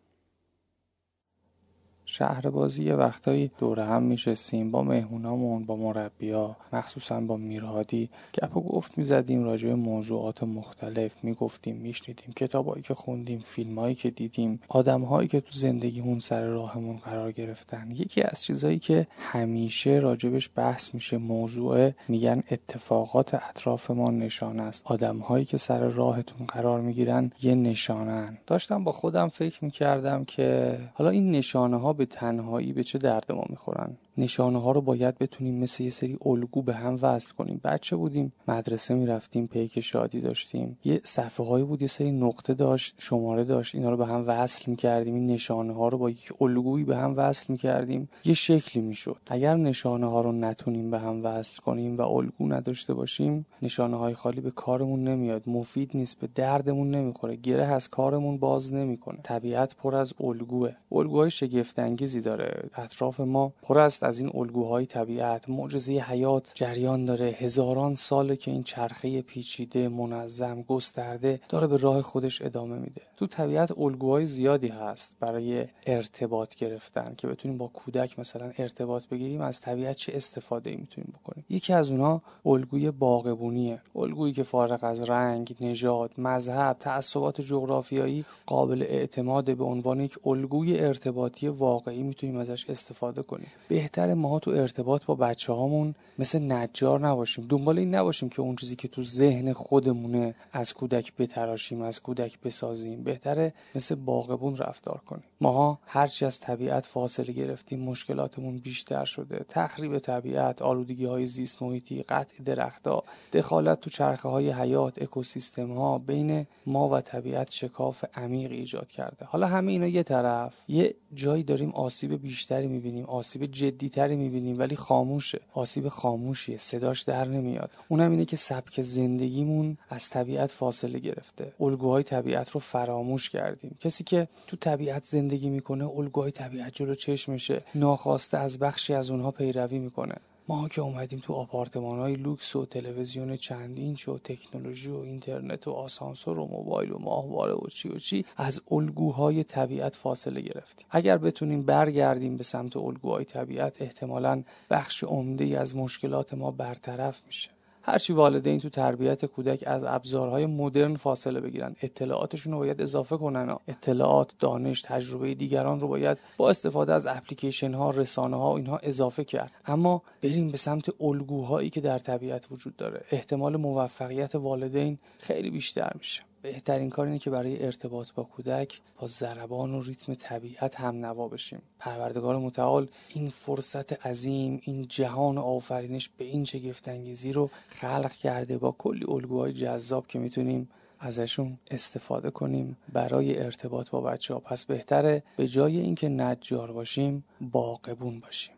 شهر 2.11 2.49
بازی 2.49 2.83
یه 2.83 2.95
وقتایی 2.95 3.51
دور 3.57 3.79
هم 3.79 4.03
میشستیم 4.03 4.71
با 4.71 4.83
مهمونامون 4.83 5.65
با 5.65 5.75
مربیا 5.75 6.55
مخصوصا 6.73 7.21
با 7.21 7.37
میرهادی 7.37 8.09
گپ 8.33 8.57
و 8.57 8.61
گفت 8.61 8.97
می‌زدیم 8.97 9.43
راجع 9.43 9.67
به 9.67 9.75
موضوعات 9.75 10.43
مختلف. 10.43 11.23
می‌گفتیم 11.23 11.75
میشنیدیم 11.75 12.33
کتابایی 12.35 12.83
که 12.83 12.93
خوندیم 12.93 13.39
فیلمهایی 13.39 13.95
که 13.95 14.09
دیدیم 14.09 14.59
آدمهایی 14.69 15.27
که 15.27 15.41
تو 15.41 15.51
زندگیمون 15.51 16.19
سر 16.19 16.45
راهمون 16.45 16.97
قرار 16.97 17.31
گرفتن. 17.31 17.91
یکی 17.91 18.21
از 18.21 18.43
چیزهایی 18.43 18.79
که 18.79 19.07
همیشه 19.19 19.89
راجبش 19.89 20.49
بحث 20.55 20.93
میشه 20.93 21.17
موضوع 21.17 21.91
میگن 22.07 22.43
اتفاقات 22.51 23.33
اطراف 23.33 23.91
ما 23.91 24.11
نشانه 24.11 24.63
است. 24.63 24.83
آدمهایی 24.85 25.45
که 25.45 25.57
سر 25.57 25.79
راهتون 25.79 26.47
قرار 26.47 26.81
می‌گیرن 26.81 27.31
یه 27.41 27.55
نشانن. 27.55 28.37
داشتم 28.47 28.83
با 28.83 28.91
خودم 28.91 29.27
فکر 29.27 29.65
می‌کردم 29.65 30.25
که 30.25 30.77
حالا 30.93 31.09
این 31.09 31.31
نشانه 31.31 31.77
ها 31.77 31.93
به 32.01 32.05
تنهایی 32.05 32.73
به 32.73 32.83
چه 32.83 32.97
درد 32.97 33.31
ما 33.31 33.43
می‌خورن؟ 33.49 33.97
نشانه 34.21 34.61
ها 34.61 34.71
رو 34.71 34.81
باید 34.81 35.17
بتونیم 35.17 35.55
مثل 35.55 35.83
یه 35.83 35.89
سری 35.89 36.17
الگو 36.25 36.61
به 36.61 36.73
هم 36.73 36.99
وصل 37.01 37.33
کنیم. 37.33 37.61
بچه 37.63 37.95
بودیم 37.95 38.33
مدرسه 38.47 38.93
می‌رفتیم 38.93 39.47
پیک 39.47 39.79
شادی 39.79 40.21
داشتیم. 40.21 40.77
یه 40.83 41.01
صفحه 41.03 41.47
هایی 41.47 41.65
بود 41.65 41.81
یه 41.81 41.87
سری 41.87 42.11
نقطه 42.11 42.53
داشت 42.53 42.95
شماره 42.99 43.43
داشت. 43.43 43.75
اینا 43.75 43.89
رو 43.89 43.97
به 43.97 44.05
هم 44.05 44.23
وصل 44.27 44.71
می‌کردیم. 44.71 45.15
این 45.15 45.27
نشانه 45.27 45.73
ها 45.73 45.87
رو 45.87 45.97
با 45.97 46.09
یک 46.09 46.33
الگویی 46.41 46.85
به 46.85 46.97
هم 46.97 47.13
وصل 47.17 47.45
می‌کردیم. 47.49 48.09
یه 48.25 48.33
شکلی 48.33 48.83
می‌شد. 48.83 49.17
اگر 49.27 49.55
نشانه 49.55 50.09
ها 50.09 50.21
رو 50.21 50.31
نتونیم 50.31 50.91
به 50.91 50.99
هم 50.99 51.25
وصل 51.25 51.61
کنیم 51.61 51.97
و 51.97 52.01
الگو 52.01 52.47
نداشته 52.47 52.93
باشیم 52.93 53.45
نشانه 53.61 53.97
های 53.97 54.13
خالی 54.13 54.41
به 54.41 54.51
کارمون 54.51 55.03
نمیاد. 55.03 55.49
مفید 55.49 55.91
نیست 55.93 56.19
به 56.19 56.27
دردمون 56.35 56.91
نمی‌خوره. 56.95 57.35
گره 57.35 57.65
از 57.65 57.89
کارمون 57.89 58.37
باز 58.37 58.73
نمی‌کنه. 58.73 59.19
طبیعت 59.23 59.75
پر 59.75 59.95
از 59.95 60.13
الگوه. 60.19 60.71
الگوهای 60.91 61.31
شگفت 61.31 61.79
انگیزی 61.79 62.21
داره. 62.21 62.69
اطراف 62.75 63.19
ما 63.19 63.53
پر 63.61 63.79
است 63.79 64.03
از 64.11 64.19
این 64.19 64.31
الگوهای 64.33 64.85
طبیعت 64.85 65.49
معجزه 65.49 65.93
حیات 65.93 66.51
جریان 66.55 67.05
داره. 67.05 67.25
هزاران 67.25 67.95
ساله 67.95 68.35
که 68.35 68.51
این 68.51 68.63
چرخه 68.63 69.21
پیچیده 69.21 69.89
منظم 69.89 70.61
گسترده 70.61 71.39
داره 71.49 71.67
به 71.67 71.77
راه 71.77 72.01
خودش 72.01 72.41
ادامه 72.41 72.77
میده. 72.77 73.01
تو 73.17 73.27
طبیعت 73.27 73.77
الگوهای 73.77 74.25
زیادی 74.25 74.67
هست 74.67 75.17
برای 75.19 75.65
ارتباط 75.85 76.55
گرفتن 76.55 77.13
که 77.17 77.27
بتونیم 77.27 77.57
با 77.57 77.67
کودک 77.67 78.19
مثلا 78.19 78.51
ارتباط 78.57 79.07
بگیریم 79.07 79.41
از 79.41 79.61
طبیعت 79.61 79.95
چه 79.95 80.11
استفاده 80.15 80.69
ای 80.69 80.75
می‌تونیم 80.75 81.13
بکنیم؟ 81.21 81.45
یکی 81.49 81.73
از 81.73 81.89
اونها 81.89 82.21
الگوی 82.45 82.91
باغبونیه. 82.91 83.81
الگویی 83.95 84.33
که 84.33 84.43
فارغ 84.43 84.83
از 84.83 85.01
رنگ 85.01 85.55
نژاد 85.61 86.11
مذهب 86.17 86.77
تعصبات 86.79 87.41
جغرافیایی 87.41 88.25
قابل 88.45 88.81
اعتماد 88.81 89.57
به 89.57 89.63
عنوان 89.63 90.01
یک 90.01 90.27
الگوی 90.27 90.79
ارتباطی 90.79 91.47
واقعی 91.47 92.03
می‌تونیم 92.03 92.37
ازش 92.37 92.69
استفاده 92.69 93.23
کنیم. 93.23 93.47
بهتر 93.91 94.13
ما 94.13 94.39
تو 94.39 94.51
ارتباط 94.51 95.05
با 95.05 95.15
بچه 95.15 95.53
هامون 95.53 95.95
مثل 96.19 96.51
نجار 96.51 96.99
نباشیم. 96.99 97.47
دنبال 97.47 97.79
این 97.79 97.95
نباشیم 97.95 98.29
که 98.29 98.41
اون 98.41 98.55
چیزی 98.55 98.75
که 98.75 98.87
تو 98.87 99.03
ذهن 99.03 99.53
خودمونه 99.53 100.35
از 100.51 100.73
کودک 100.73 101.13
بتراشیم 101.17 101.81
از 101.81 102.01
کودک 102.01 102.39
بسازیم. 102.39 103.03
بهتره 103.03 103.53
مثل 103.75 103.95
باغبون 103.95 104.57
رفتار 104.57 105.01
کنیم. 105.05 105.30
ماها 105.41 105.79
هرچی 105.85 106.25
از 106.25 106.39
طبیعت 106.39 106.85
فاصله 106.85 107.33
گرفتیم 107.33 107.79
مشکلاتمون 107.79 108.57
بیشتر 108.57 109.05
شده. 109.05 109.45
تخریب 109.49 109.99
طبیعت 109.99 110.61
آلودگی 110.61 111.05
های 111.05 111.25
زیست 111.25 111.63
محیطی 111.63 112.03
قطع 112.03 112.43
درختها 112.43 113.03
دخالت 113.33 113.79
تو 113.79 113.89
چرخه 113.89 114.29
های 114.29 114.51
حیات 114.51 115.01
اکوسیستم 115.01 115.71
ها 115.71 115.97
بین 115.97 116.47
ما 116.65 116.89
و 116.89 117.01
طبیعت 117.01 117.51
شکاف 117.51 118.05
عمیق 118.13 118.51
ایجاد 118.51 118.87
کرده. 118.87 119.25
حالا 119.25 119.47
همه 119.47 119.71
اینا 119.71 119.87
یه 119.87 120.03
طرف. 120.03 120.61
یه 120.67 120.95
جایی 121.13 121.43
داریم 121.43 121.69
آسیب 121.71 122.21
بیشتری 122.21 122.67
می‌بینیم 122.67 123.05
آسیب 123.05 123.45
جدیتری 123.45 124.15
می‌بینیم 124.15 124.59
ولی 124.59 124.75
خاموشه. 124.75 125.41
آسیب 125.53 125.87
خاموشیه 125.87 126.57
صداش 126.57 127.01
در 127.01 127.25
نمیاد. 127.25 127.71
اونم 127.87 128.11
اینه 128.11 128.25
که 128.25 128.35
سبک 128.35 128.81
زندگیمون 128.81 129.77
از 129.89 130.09
طبیعت 130.09 130.51
فاصله 130.51 130.99
گرفته. 130.99 131.53
الگوهای 131.59 132.03
طبیعت 132.03 132.49
رو 132.49 132.59
فراموش 132.59 133.29
کردیم. 133.29 133.77
کسی 133.79 134.03
که 134.03 134.27
تو 134.47 134.57
طبیعت 134.57 135.03
زندگی 135.03 135.30
می‌کنه 135.37 135.87
الگوهای 135.87 136.31
طبیعت 136.31 136.73
جلو 136.73 136.95
چشمشه 136.95 137.63
ناخواسته 137.75 138.37
از 138.37 138.59
بخشی 138.59 138.93
از 138.93 139.11
اونها 139.11 139.31
پیروی 139.31 139.79
می‌کنه. 139.79 140.15
ما 140.47 140.67
که 140.67 140.81
اومدیم 140.81 141.19
تو 141.19 141.33
آپارتمان 141.33 141.99
های 141.99 142.13
لوکس 142.13 142.55
و 142.55 142.65
تلویزیون 142.65 143.35
چند 143.35 143.77
اینچ 143.77 144.07
و 144.07 144.17
تکنولوژی 144.17 144.89
و 144.89 144.97
اینترنت 144.97 145.67
و 145.67 145.71
آسانسور 145.71 146.39
و 146.39 146.45
موبایل 146.45 146.91
و 146.91 146.97
ماهواره 146.97 147.53
و 147.53 147.67
چی 147.67 147.89
و 147.89 147.97
چی 147.97 148.25
از 148.37 148.61
الگوهای 148.71 149.43
طبیعت 149.43 149.95
فاصله 149.95 150.41
گرفتیم. 150.41 150.87
اگر 150.89 151.17
بتونیم 151.17 151.63
برگردیم 151.63 152.37
به 152.37 152.43
سمت 152.43 152.77
الگوهای 152.77 153.25
طبیعت 153.25 153.81
احتمالا 153.81 154.43
بخش 154.69 155.03
عمده 155.03 155.59
از 155.59 155.75
مشکلات 155.75 156.33
ما 156.33 156.51
برطرف 156.51 157.21
میشه. 157.27 157.49
هرچی 157.83 158.13
والدین 158.13 158.59
تو 158.59 158.69
تربیت 158.69 159.25
کودک 159.25 159.63
از 159.67 159.83
ابزارهای 159.83 160.45
مدرن 160.45 160.95
فاصله 160.95 161.39
بگیرن. 161.39 161.75
اطلاعاتشون 161.81 162.53
رو 162.53 162.59
باید 162.59 162.81
اضافه 162.81 163.17
کنن. 163.17 163.57
اطلاعات 163.67 164.33
دانش 164.39 164.81
تجربه 164.81 165.33
دیگران 165.33 165.79
رو 165.79 165.87
باید 165.87 166.17
با 166.37 166.49
استفاده 166.49 166.93
از 166.93 167.07
اپلیکیشن 167.07 167.73
ها 167.73 167.89
رسانه 167.89 168.37
ها 168.37 168.57
اینها 168.57 168.77
اضافه 168.77 169.23
کرد. 169.23 169.51
اما 169.65 170.01
بریم 170.21 170.51
به 170.51 170.57
سمت 170.57 171.01
الگوهایی 171.01 171.69
که 171.69 171.81
در 171.81 171.99
طبیعت 171.99 172.51
وجود 172.51 172.75
داره. 172.75 173.05
احتمال 173.11 173.57
موفقیت 173.57 174.35
والدین 174.35 174.97
خیلی 175.19 175.49
بیشتر 175.49 175.91
میشه. 175.97 176.30
بهترین 176.41 176.89
کار 176.89 177.05
اینه 177.05 177.19
که 177.19 177.29
برای 177.29 177.65
ارتباط 177.65 178.11
با 178.13 178.23
کودک 178.23 178.81
با 178.99 179.07
ضربان 179.07 179.73
و 179.73 179.81
ریتم 179.81 180.13
طبیعت 180.13 180.79
هم 180.79 181.05
نوا 181.05 181.27
بشیم. 181.27 181.61
پروردگار 181.79 182.37
متعال 182.37 182.87
این 183.09 183.29
فرصت 183.29 184.05
عظیم 184.05 184.61
این 184.63 184.87
جهان 184.87 185.37
آفرینش 185.37 186.09
به 186.17 186.25
این 186.25 186.43
شگفتانگیزی 186.43 187.33
رو 187.33 187.49
خلق 187.67 188.11
کرده 188.11 188.57
با 188.57 188.71
کلی 188.71 189.05
الگوهای 189.07 189.53
جذاب 189.53 190.07
که 190.07 190.19
می‌تونیم 190.19 190.69
ازشون 190.99 191.57
استفاده 191.71 192.31
کنیم 192.31 192.77
برای 192.93 193.43
ارتباط 193.43 193.89
با 193.89 194.01
بچه 194.01 194.33
ها 194.33 194.39
پس 194.39 194.65
بهتره 194.65 195.23
به 195.37 195.47
جای 195.47 195.77
اینکه 195.77 196.09
نجار 196.09 196.71
باشیم 196.71 197.23
باقبون 197.41 198.19
باشیم. 198.19 198.53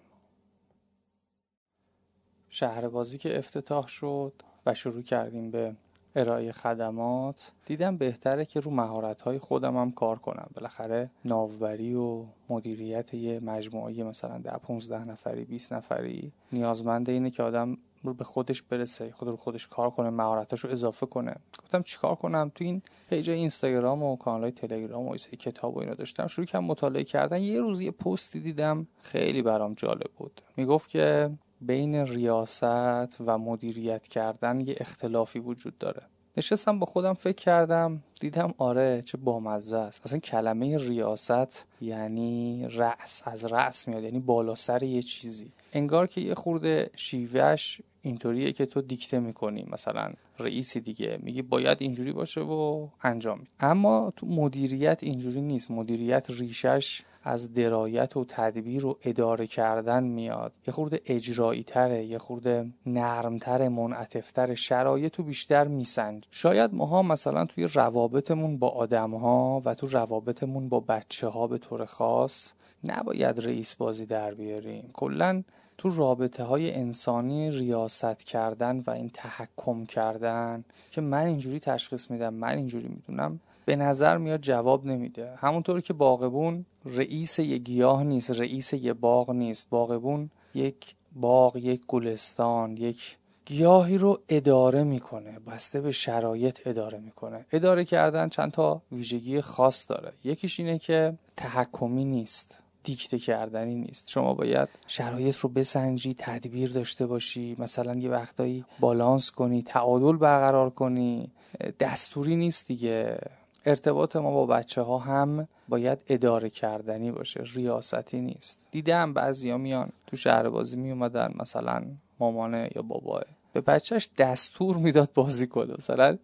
شهر 2.50 2.88
بازی 2.88 3.18
که 3.18 3.38
افتتاح 3.38 3.88
شد 3.88 4.34
و 4.66 4.74
شروع 4.74 5.02
کردیم 5.02 5.52
به 5.52 5.75
ارائه 6.15 6.51
خدمات 6.51 7.51
دیدم 7.65 7.98
بهتره 7.98 8.46
که 8.46 8.60
رو 8.60 8.72
مهارت 8.72 9.22
های 9.22 9.39
خودم 9.39 9.77
هم 9.77 9.91
کار 9.91 10.20
کنم. 10.20 10.50
بالاخره 10.55 11.10
ناوبری 11.25 11.96
و 11.96 12.25
مدیریت 12.50 13.13
یه 13.13 13.39
مجموعه 13.39 14.03
مثلا 14.03 14.38
ده 14.38 14.58
15 14.58 15.05
نفری 15.05 15.46
20 15.46 15.74
نفری 15.74 16.32
نیازمنده 16.51 17.12
اینه 17.12 17.29
که 17.29 17.43
آدم 17.43 17.77
رو 18.03 18.13
به 18.13 18.24
خودش 18.24 18.62
برسه 18.62 19.12
خود 19.12 19.29
رو 19.29 19.36
خودش 19.36 19.67
کار 19.67 19.89
کنه 19.89 20.10
مهارتاشو 20.10 20.67
اضافه 20.67 21.05
کنه. 21.05 21.36
گفتم 21.63 21.84
چیکار 21.84 22.15
کنم؟ 22.15 22.51
تو 22.55 22.63
این 22.63 22.82
پیج 23.10 23.29
اینستاگرام 23.29 24.03
و 24.03 24.15
کانال 24.15 24.50
تلگرام 24.50 25.08
و 25.08 25.15
کتاب 25.15 25.77
و 25.77 25.79
اینا 25.79 25.93
داشتم. 25.93 26.27
شروع 26.27 26.46
کردم 26.46 26.65
مطالعه 26.65 27.03
کردن. 27.03 27.41
یه 27.41 27.62
روز 27.62 27.82
یه 27.82 27.91
پستی 27.91 28.39
دیدم 28.39 28.88
خیلی 29.01 29.41
برام 29.41 29.74
جالب 29.74 30.12
بود. 30.17 30.41
می‌گفت 30.58 30.89
که 30.89 31.29
بین 31.65 31.96
ریاست 31.96 33.22
و 33.22 33.38
مدیریت 33.38 34.08
کردن 34.08 34.60
یه 34.60 34.75
اختلافی 34.79 35.39
وجود 35.39 35.77
داره. 35.77 36.01
نشستم 36.38 36.79
با 36.79 36.86
خودم 36.86 37.13
فکر 37.13 37.36
کردم 37.36 38.03
دیدم 38.20 38.53
آره 38.58 39.01
چه 39.05 39.17
بامزه 39.17 39.77
است. 39.77 40.05
اصلا 40.05 40.20
کلمه 40.20 40.77
ریاست 40.77 41.65
یعنی 41.82 42.67
رأس 42.72 43.22
از 43.25 43.46
رأس 43.46 43.88
میاد 43.88 44.03
یعنی 44.03 44.20
بالا 44.20 44.55
سر 44.55 44.84
یه 44.84 45.01
چیزی. 45.01 45.51
انگار 45.74 46.08
که 46.08 46.22
یه 46.22 46.36
خورده 46.36 46.89
شیوهش 46.96 47.82
اینطوریه 48.06 48.52
که 48.52 48.66
تو 48.66 48.82
دیکته 48.82 49.20
می‌کنی. 49.20 49.66
مثلا 49.72 50.12
رئیسی 50.40 50.80
دیگه 50.80 51.20
میگی 51.22 51.42
باید 51.42 51.78
اینجوری 51.82 52.12
باشه 52.12 52.42
و 52.42 52.88
انجام 53.02 53.40
می. 53.40 53.46
اما 53.60 54.14
تو 54.16 54.26
مدیریت 54.26 55.00
اینجوری 55.04 55.42
نیست. 55.42 55.72
مدیریت 55.72 56.28
ریشش 56.30 57.02
از 57.24 57.54
درایت 57.54 58.18
و 58.18 58.26
تدبیر 58.26 58.86
و 58.86 58.98
اداره 59.04 59.48
کردن 59.48 60.04
میاد. 60.04 60.54
یه 60.68 60.74
خورده 60.74 61.02
اجرایی 61.06 61.64
تره 61.64 62.06
یه 62.06 62.18
خورده 62.18 62.70
نرمتر 62.86 63.70
منعطفتر. 63.70 64.56
شرایط 64.56 65.16
رو 65.16 65.24
بیشتر 65.24 65.68
میسنج. 65.68 66.24
شاید 66.32 66.74
ماها 66.74 67.02
مثلا 67.02 67.46
توی 67.46 67.68
روابطمون 67.74 68.58
با 68.58 68.70
آدم 68.70 69.16
ها 69.16 69.62
و 69.66 69.74
تو 69.74 69.88
روابطمون 69.88 70.70
با 70.70 70.80
بچه 70.80 71.28
ها 71.28 71.48
به 71.48 71.58
طور 71.58 71.86
خاص 71.86 72.54
نباید 72.84 73.40
رئیس 73.40 73.76
بازی 73.76 74.06
در 74.06 74.34
بیاریم. 74.34 74.90
کلا 74.94 75.44
تو 75.84 75.90
رابطه 75.90 76.44
های 76.44 76.74
انسانی 76.74 77.52
ریاست 77.52 78.24
کردن 78.24 78.84
و 78.88 78.90
این 78.90 79.10
تحکم 79.10 79.86
کردن 79.86 80.63
که 80.92 81.02
من 81.02 81.25
اینجوری 81.25 81.60
تشخیص 81.60 82.12
میدم 82.12 82.34
من 82.34 82.58
اینجوری 82.58 82.88
می‌دونم 82.88 83.40
به 83.66 83.75
نظر 83.75 84.18
میاد 84.18 84.42
جواب 84.42 84.86
نمیده. 84.86 85.36
همونطور 85.38 85.82
که 85.82 85.94
باغبون 85.94 86.66
رئیس 86.86 87.40
یه 87.40 87.58
گیاه 87.58 88.04
نیست 88.04 88.32
رئیس 88.32 88.74
یه 88.74 88.94
باغ 88.94 89.32
نیست. 89.32 89.70
باغبون 89.70 90.30
یک 90.54 90.96
باغ 91.16 91.58
یک 91.58 91.82
گلستان 91.88 92.78
یک 92.78 93.18
گیاهی 93.46 93.98
رو 93.98 94.20
اداره 94.30 94.84
می‌کنه 94.84 95.40
بسته 95.40 95.82
به 95.82 95.92
شرایط 95.92 96.60
اداره 96.66 97.00
می‌کنه. 97.00 97.46
اداره 97.52 97.86
کردن 97.86 98.30
چند 98.30 98.52
تا 98.52 98.82
ویژگی 98.92 99.42
خاص 99.42 99.92
داره. 99.92 100.13
یکیش 100.24 100.60
اینه 100.60 100.78
که 100.78 101.18
تحکمی 101.38 102.06
نیست. 102.06 102.62
دیکته 102.84 103.20
کردنی 103.20 103.75
نیست. 103.75 104.10
شما 104.10 104.34
باید 104.34 104.70
شرایط 104.88 105.36
رو 105.36 105.50
بسنجی 105.50 106.16
تدبیر 106.18 106.72
داشته 106.72 107.06
باشی. 107.06 107.56
مثلا 107.60 107.94
یه 107.94 108.10
وقتایی 108.10 108.66
بالانس 108.80 109.32
کنی 109.32 109.62
تعادل 109.62 110.18
برقرار 110.18 110.70
کنی. 110.70 111.32
دستوری 111.80 112.36
نیست 112.36 112.68
دیگه. 112.68 113.18
ارتباط 113.66 114.16
ما 114.16 114.32
با 114.32 114.46
بچه 114.46 114.82
ها 114.82 114.98
هم 114.98 115.48
باید 115.70 116.04
اداره 116.08 116.50
کردنی 116.50 117.12
باشه 117.12 117.44
ریاستی 117.54 118.22
نیست. 118.22 118.60
دیدم 118.72 119.13
بعضیا 119.13 119.58
میان. 119.58 119.90
تو 120.08 120.18
شهر 120.18 120.50
بازی 120.50 120.78
می 120.78 120.92
اومدن 120.92 121.34
مثلا 121.40 121.84
مامانه 122.20 122.70
یا 122.75 122.82
باباه 122.82 123.24
به 123.54 123.62
بچهش 123.62 124.10
دستور 124.18 124.78
می‌داد 124.78 125.10
بازی 125.14 125.48
کنه. 125.48 125.74
مثلا 125.74 126.18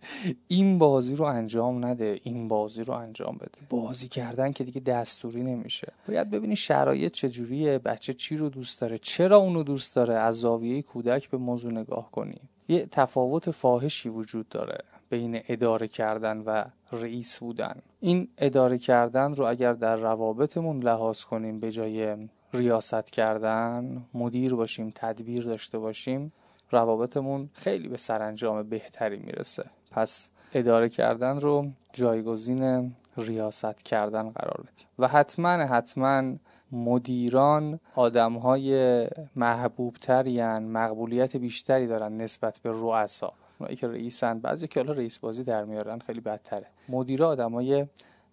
این 0.47 0.79
بازی 0.79 1.15
رو 1.15 1.25
انجام 1.25 1.85
نده 1.85 2.19
این 2.23 2.47
بازی 2.47 2.83
رو 2.83 2.93
انجام 2.93 3.37
بده. 3.37 3.59
بازی 3.69 4.07
کردن 4.07 4.51
که 4.51 4.63
دیگه 4.63 4.81
دستوری 4.81 5.43
نمیشه. 5.43 5.93
باید 6.07 6.29
ببینی 6.29 6.55
شرایط 6.55 7.11
چجوریه 7.11 7.77
بچه 7.77 8.13
چی 8.13 8.35
رو 8.35 8.49
دوست 8.49 8.81
داره 8.81 8.97
چرا 8.97 9.37
اونو 9.37 9.63
دوست 9.63 9.95
داره 9.95 10.13
از 10.13 10.39
زاویه 10.39 10.81
کودک 10.81 11.29
به 11.29 11.37
موضوع 11.37 11.71
نگاه 11.71 12.11
کنی. 12.11 12.39
یه 12.67 12.85
تفاوت 12.91 13.51
فاحشی 13.51 14.09
وجود 14.09 14.49
داره 14.49 14.77
بین 15.09 15.41
اداره 15.47 15.87
کردن 15.87 16.37
و 16.37 16.65
رئیس 16.91 17.39
بودن. 17.39 17.75
این 17.99 18.27
اداره 18.37 18.77
کردن 18.77 19.35
رو 19.35 19.45
اگر 19.45 19.73
در 19.73 19.95
روابطمون 19.95 20.79
لحاظ 20.83 21.23
کنیم 21.23 21.59
به 21.59 21.71
جای 21.71 22.15
ریاست 22.53 23.11
کردن 23.11 24.05
مدیر 24.13 24.55
باشیم 24.55 24.91
تدبیر 24.95 25.43
داشته 25.43 25.79
باشیم 25.79 26.31
روابطمون 26.71 27.49
خیلی 27.53 27.87
به 27.87 27.97
سرانجام 27.97 28.63
بهتری 28.63 29.17
می‌رسه. 29.17 29.63
پس 29.91 30.31
اداره 30.53 30.89
کردن 30.89 31.39
رو 31.39 31.67
جایگزین 31.93 32.95
ریاست 33.17 33.83
کردن 33.83 34.29
قرار 34.29 34.61
بدیم. 34.61 34.87
و 34.99 35.07
حتما 35.07 35.49
حتما 35.49 36.33
مدیران 36.71 37.79
آدم 37.95 38.33
های 38.33 39.07
محبوب 39.35 39.97
مقبولیت 40.59 41.35
بیشتری 41.35 41.87
دارن 41.87 42.17
نسبت 42.17 42.59
به 42.59 42.69
رؤسا. 42.73 43.33
اونایی 43.59 43.75
که 43.77 43.87
رئیسن 43.87 44.39
بعضی 44.39 44.67
که 44.67 44.79
حالا 44.79 44.93
رئیس 44.93 45.19
بازی 45.19 45.43
در 45.43 45.65
میارن 45.65 45.99
خیلی 45.99 46.21
بدتره. 46.21 46.67
مدیر 46.89 47.23
آدمای 47.23 47.87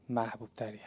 محبوب 0.08 0.48
ترین 0.56 0.80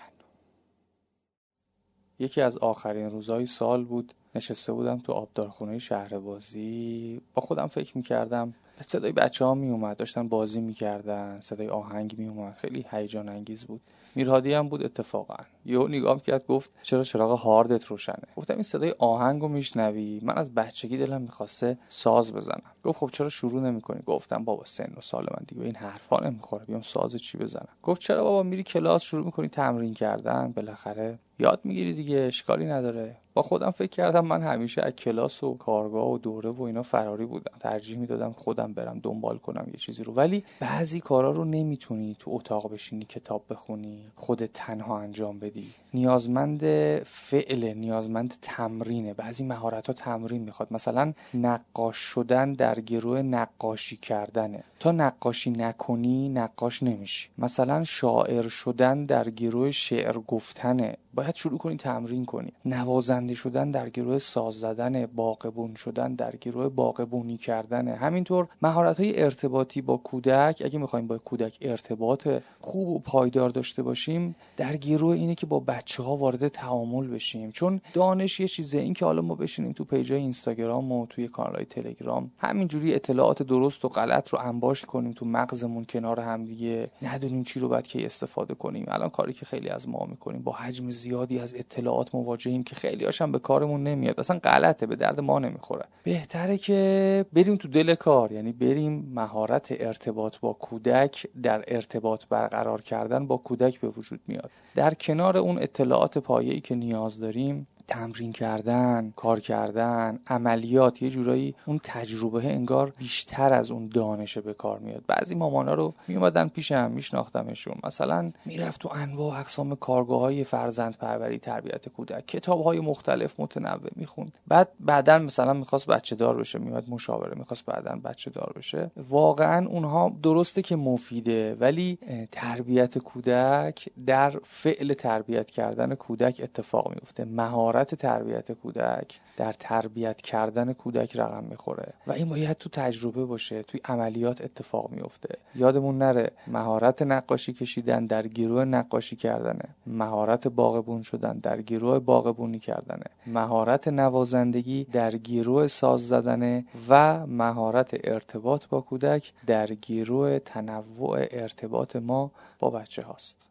یکی 2.20 2.41
از 2.41 2.58
آخرین 2.58 3.10
روزهای 3.10 3.46
سال 3.46 3.86
بود. 3.86 4.13
نشسته 4.36 4.74
بودم 4.74 4.98
تو 4.98 5.13
آبدارخونه 5.13 5.79
شهر 5.79 6.19
بازی 6.19 7.21
با 7.33 7.41
خودم 7.41 7.67
فکر 7.67 7.98
می‌کردم 7.98 8.53
صدای 8.81 9.12
بچه 9.12 9.45
ها 9.45 9.53
می 9.53 9.69
اومد 9.69 9.98
داشتن 9.98 10.27
بازی 10.27 10.62
می‌کردن 10.62 11.39
صدای 11.41 11.69
آهنگ 11.69 12.15
می 12.17 12.27
اومد 12.27 12.53
خیلی 12.53 12.86
هیجان 12.91 13.29
انگیز 13.29 13.65
بود. 13.65 13.81
میرهادی 14.15 14.53
هم 14.53 14.69
بود 14.69 14.83
اتفاقا. 14.83 15.36
یهو 15.65 15.88
نگاه 15.88 16.21
کرد 16.21 16.48
گفت 16.48 16.71
چرا 16.83 17.03
چراغ 17.03 17.39
هاردت 17.39 17.86
روشنه؟ 17.86 18.24
گفتم 18.36 18.53
این 18.53 18.63
صدای 18.63 18.95
آهنگو 19.00 19.48
میشنوی؟ 19.48 20.19
من 20.24 20.38
از 20.38 20.53
بچگی 20.53 20.98
دلم 20.98 21.21
می‌خواسته 21.21 21.77
ساز 21.88 22.33
بزنم. 22.33 22.62
گفت 22.83 23.00
خب 23.00 23.09
چرا 23.13 23.29
شروع 23.29 23.62
نمی‌کنی؟ 23.62 24.01
گفتم 24.05 24.43
بابا 24.43 24.65
سن 24.65 24.93
و 24.98 25.01
سال 25.01 25.24
من 25.24 25.45
دیگه 25.48 25.62
این 25.62 25.75
حرفا 25.75 26.19
نمی‌خوره 26.19 26.65
بیام 26.65 26.81
ساز 26.81 27.15
چی 27.15 27.38
بزنم. 27.38 27.69
گفت 27.83 28.01
چرا 28.01 28.24
بابا 28.24 28.43
میری 28.43 28.63
کلاس؟ 28.63 29.03
شروع 29.03 29.25
می‌کنی 29.25 29.48
تمرین 29.48 29.93
کردن؟ 29.93 30.51
بالاخره 30.51 31.19
یاد 31.39 31.59
می‌گیری 31.63 31.93
دیگه 31.93 32.19
اشکالی 32.19 32.65
نداره. 32.65 33.17
خودم 33.41 33.72
فکر 33.72 33.89
کردم 33.89 34.25
من 34.25 34.41
همیشه 34.41 34.81
از 34.81 34.93
کلاس 34.93 35.43
و 35.43 35.53
کارگاه 35.53 36.12
و 36.12 36.17
دوره 36.17 36.50
و 36.50 36.62
اینا 36.62 36.84
فراری 36.84 37.25
بودم. 37.25 37.51
ترجیح 37.60 37.98
می‌دادم 37.98 38.31
خودم 38.31 38.74
برم 38.74 39.00
دنبال 39.03 39.38
کنم 39.38 39.67
یه 39.72 39.77
چیزی 39.77 40.03
رو. 40.03 40.13
ولی 40.13 40.43
بعضی 40.60 41.00
کارا 41.00 41.31
رو 41.31 41.46
نمی‌تونی 41.46 42.15
تو 42.19 42.31
اتاق 42.34 42.72
بشینی 42.74 43.05
کتاب 43.05 43.41
بخونی 43.50 44.00
خود 44.15 44.46
تنها 44.46 45.00
انجام 45.00 45.39
بدی. 45.39 45.67
نیازمند 45.93 46.63
فعل 47.03 47.74
نیازمند 47.74 48.34
تمرینه. 48.41 49.13
بعضی 49.13 49.43
مهارت 49.43 49.88
ها 49.88 49.93
تمرین 49.93 50.41
می‌خواد. 50.41 50.67
مثلا 50.74 51.13
نقاش 51.34 51.96
شدن 51.98 52.53
در 52.53 52.79
گروه 52.79 53.22
نقاشی 53.22 53.98
کردنه. 53.98 54.63
تا 54.79 54.91
نقاشی 54.91 55.50
نکنی 55.51 56.29
نقاش 56.29 56.84
نمیشی. 56.84 57.29
مثلا 57.38 57.84
شاعر 57.84 58.48
شدن 58.48 59.05
در 59.05 59.29
گروه 59.29 59.72
شعر 59.72 60.17
گفتنه. 60.27 60.98
باید 61.13 61.36
شروع 61.36 61.58
کنی 61.58 61.75
تمرین 61.75 62.25
کنی. 62.25 62.54
نوازنده 62.66 63.34
شدن 63.34 63.72
در 63.72 63.89
گروه 63.89 64.18
ساز 64.18 64.54
زدن 64.54 65.06
باقبون 65.06 65.75
شدن 65.75 66.16
در 66.16 66.36
گروه 66.36 66.70
باقبونی 66.70 67.38
کردن. 67.38 67.88
همینطور 67.88 68.48
مهارت 68.62 69.00
های 69.00 69.24
ارتباطی 69.24 69.82
با 69.82 69.98
کودک. 69.98 70.62
اگه 70.66 70.80
می‌خوایم 70.80 71.08
با 71.08 71.18
کودک 71.18 71.58
ارتباط 71.62 72.28
خوب 72.60 72.88
و 72.88 73.00
پایدار 73.00 73.50
داشته 73.50 73.84
باشیم 73.84 74.36
در 74.58 74.75
گروه 74.75 75.16
اینه 75.16 75.36
که 75.36 75.46
با 75.46 75.60
بچه 75.60 76.04
ها 76.04 76.16
وارد 76.16 76.48
تعامل 76.48 77.08
بشیم. 77.08 77.51
چون 77.51 77.82
دانش 77.94 78.39
یه 78.39 78.48
چیزه. 78.48 78.80
این 78.80 78.94
که 78.94 79.06
حالا 79.06 79.22
ما 79.22 79.36
بشینیم 79.36 79.72
تو 79.72 79.84
پیجای 79.84 80.20
اینستاگرام 80.20 80.92
و 80.92 81.06
توی 81.06 81.28
کانال 81.28 81.56
های 81.56 81.66
تلگرام 81.66 82.32
همینجوری 82.38 82.96
اطلاعات 82.96 83.44
درست 83.44 83.86
و 83.86 83.89
غلط 83.89 84.30
رو 84.30 84.39
انباشت 84.39 84.86
کنیم 84.86 85.12
تو 85.12 85.25
مغزمون 85.25 85.86
کنار 85.86 86.20
همدیگه 86.20 86.92
ندونیم 87.01 87.44
چی 87.44 87.60
رو 87.60 87.70
باید 87.70 87.88
که 87.88 88.06
استفاده 88.06 88.54
کنیم. 88.54 88.86
الان 88.88 89.10
کاری 89.10 89.34
که 89.34 89.46
خیلی 89.46 89.70
از 89.70 89.89
ما 89.89 90.06
می‌کنیم 90.10 90.42
با 90.42 90.51
حجم 90.51 90.89
زیادی 91.00 91.39
از 91.39 91.56
اطلاعات 91.56 92.15
مواجهیم 92.15 92.63
که 92.63 92.75
خیلی 92.75 93.06
هاشم 93.06 93.32
به 93.32 93.39
کارمون 93.39 93.84
نمیاد. 93.84 94.20
اصلا 94.20 94.39
غلطه 94.39 94.86
به 94.86 94.96
درد 94.96 95.20
ما 95.20 95.39
نمی‌خوره. 95.39 95.86
بهتره 96.03 96.58
که 96.58 97.25
بریم 97.34 97.56
تو 97.56 97.68
دل 97.68 97.96
کار 97.96 98.32
یعنی 98.32 98.51
بریم 98.51 99.12
مهارت 99.13 99.68
ارتباط 99.72 100.39
با 100.39 100.53
کودک 100.53 101.27
در 101.44 101.63
ارتباط 101.68 102.25
برقرار 102.29 102.82
کردن 102.82 103.27
با 103.27 103.38
کودک 103.38 103.79
به 103.79 103.88
وجود 103.88 104.20
میاد. 104.27 104.51
در 104.75 104.94
کنار 104.94 105.38
اون 105.38 105.58
اطلاعات 105.60 106.18
پایه‌ای 106.18 106.60
که 106.60 106.75
نیاز 106.75 107.20
داریم 107.20 107.68
تمرین 107.89 108.31
کردن 108.31 109.13
کار 109.15 109.39
کردن 109.39 110.19
عملیات 110.27 111.01
یه 111.01 111.10
جورایی 111.10 111.55
اون 111.65 111.79
تجربه 111.84 112.46
انگار 112.46 112.93
بیشتر 112.98 113.53
از 113.53 113.72
اون 113.72 113.88
دانشه 113.88 114.41
به 114.41 114.53
کار 114.53 114.79
میاد. 114.79 115.03
بعضی 115.08 115.36
مامانا 115.36 115.74
رو 115.74 115.93
میومدن 116.08 116.48
پیشم 116.48 116.91
میشناختمشون. 116.91 117.75
مثلا 117.84 118.31
می‌رفت 118.46 118.81
تو 118.81 118.89
انواع 118.93 119.36
و 119.36 119.39
اقسام 119.39 119.75
کارگاه 119.75 120.19
های 120.19 120.43
فرزند 120.43 120.98
پروری 120.98 121.38
تربیت 121.38 121.89
کودک 121.89 122.28
کتاب 122.28 122.62
های 122.63 122.80
مختلف 122.80 123.39
متنوع 123.39 123.89
می‌خوند. 123.95 124.38
بعد 124.47 124.69
بعدا 124.80 125.19
مثلا 125.19 125.54
می‌خواست 125.54 125.88
بچه 125.88 126.15
دار 126.15 126.38
بشه 126.38 126.60
میومد 126.60 126.89
مشاوره 126.89 127.38
می‌خواست 127.38 127.65
بعدا 127.65 127.95
بچه 128.06 128.32
دار 128.32 128.54
بشه. 128.56 128.91
واقعا 128.97 129.67
اونها 129.67 130.12
درسته 130.23 130.62
که 130.62 130.75
مفیده 130.75 131.56
ولی 131.56 131.97
تربیت 132.32 132.97
کودک 132.97 133.89
در 134.06 134.30
فعل 134.43 134.93
تربیت 134.93 135.49
کردن 135.49 135.95
کودک 135.95 136.41
اتفاق 136.43 136.89
میفته 136.89 137.25
مهارت 137.25 137.79
مهارت 137.80 137.96
تربیت 137.96 138.52
کودک 138.52 139.20
در 139.38 139.52
تربیت 139.52 140.22
کردن 140.22 140.74
کودک 140.74 141.15
رقم 141.15 141.44
می‌خوره. 141.44 141.94
و 142.08 142.12
این 142.12 142.30
باید 142.30 142.58
تو 142.58 142.70
تجربه 142.70 143.26
باشه 143.26 143.63
توی 143.63 143.80
عملیات 143.86 144.42
اتفاق 144.42 144.92
میفته 144.92 145.38
یادمون 145.56 145.98
نره 145.98 146.32
مهارت 146.48 147.02
نقاشی 147.02 147.54
کشیدن 147.54 148.06
در 148.06 148.28
گروه 148.28 148.65
نقاشی 148.65 149.15
کردنه. 149.15 149.76
مهارت 149.88 150.48
باغبون 150.48 151.02
شدن 151.02 151.38
در 151.38 151.62
گروه 151.62 152.00
باغبونی 152.00 152.60
کردنه. 152.60 153.06
مهارت 153.28 153.88
نوازندگی 153.88 154.84
در 154.84 155.12
گروه 155.18 155.68
ساز 155.68 156.08
زدنه. 156.08 156.65
و 156.89 157.26
مهارت 157.28 157.98
ارتباط 158.04 158.68
با 158.68 158.82
کودک 158.82 159.34
در 159.46 159.68
گروه 159.68 160.39
تنوع 160.39 161.28
ارتباط 161.32 161.96
ما 161.96 162.32
با 162.60 162.70
بچه 162.70 163.02
هاست 163.02 163.48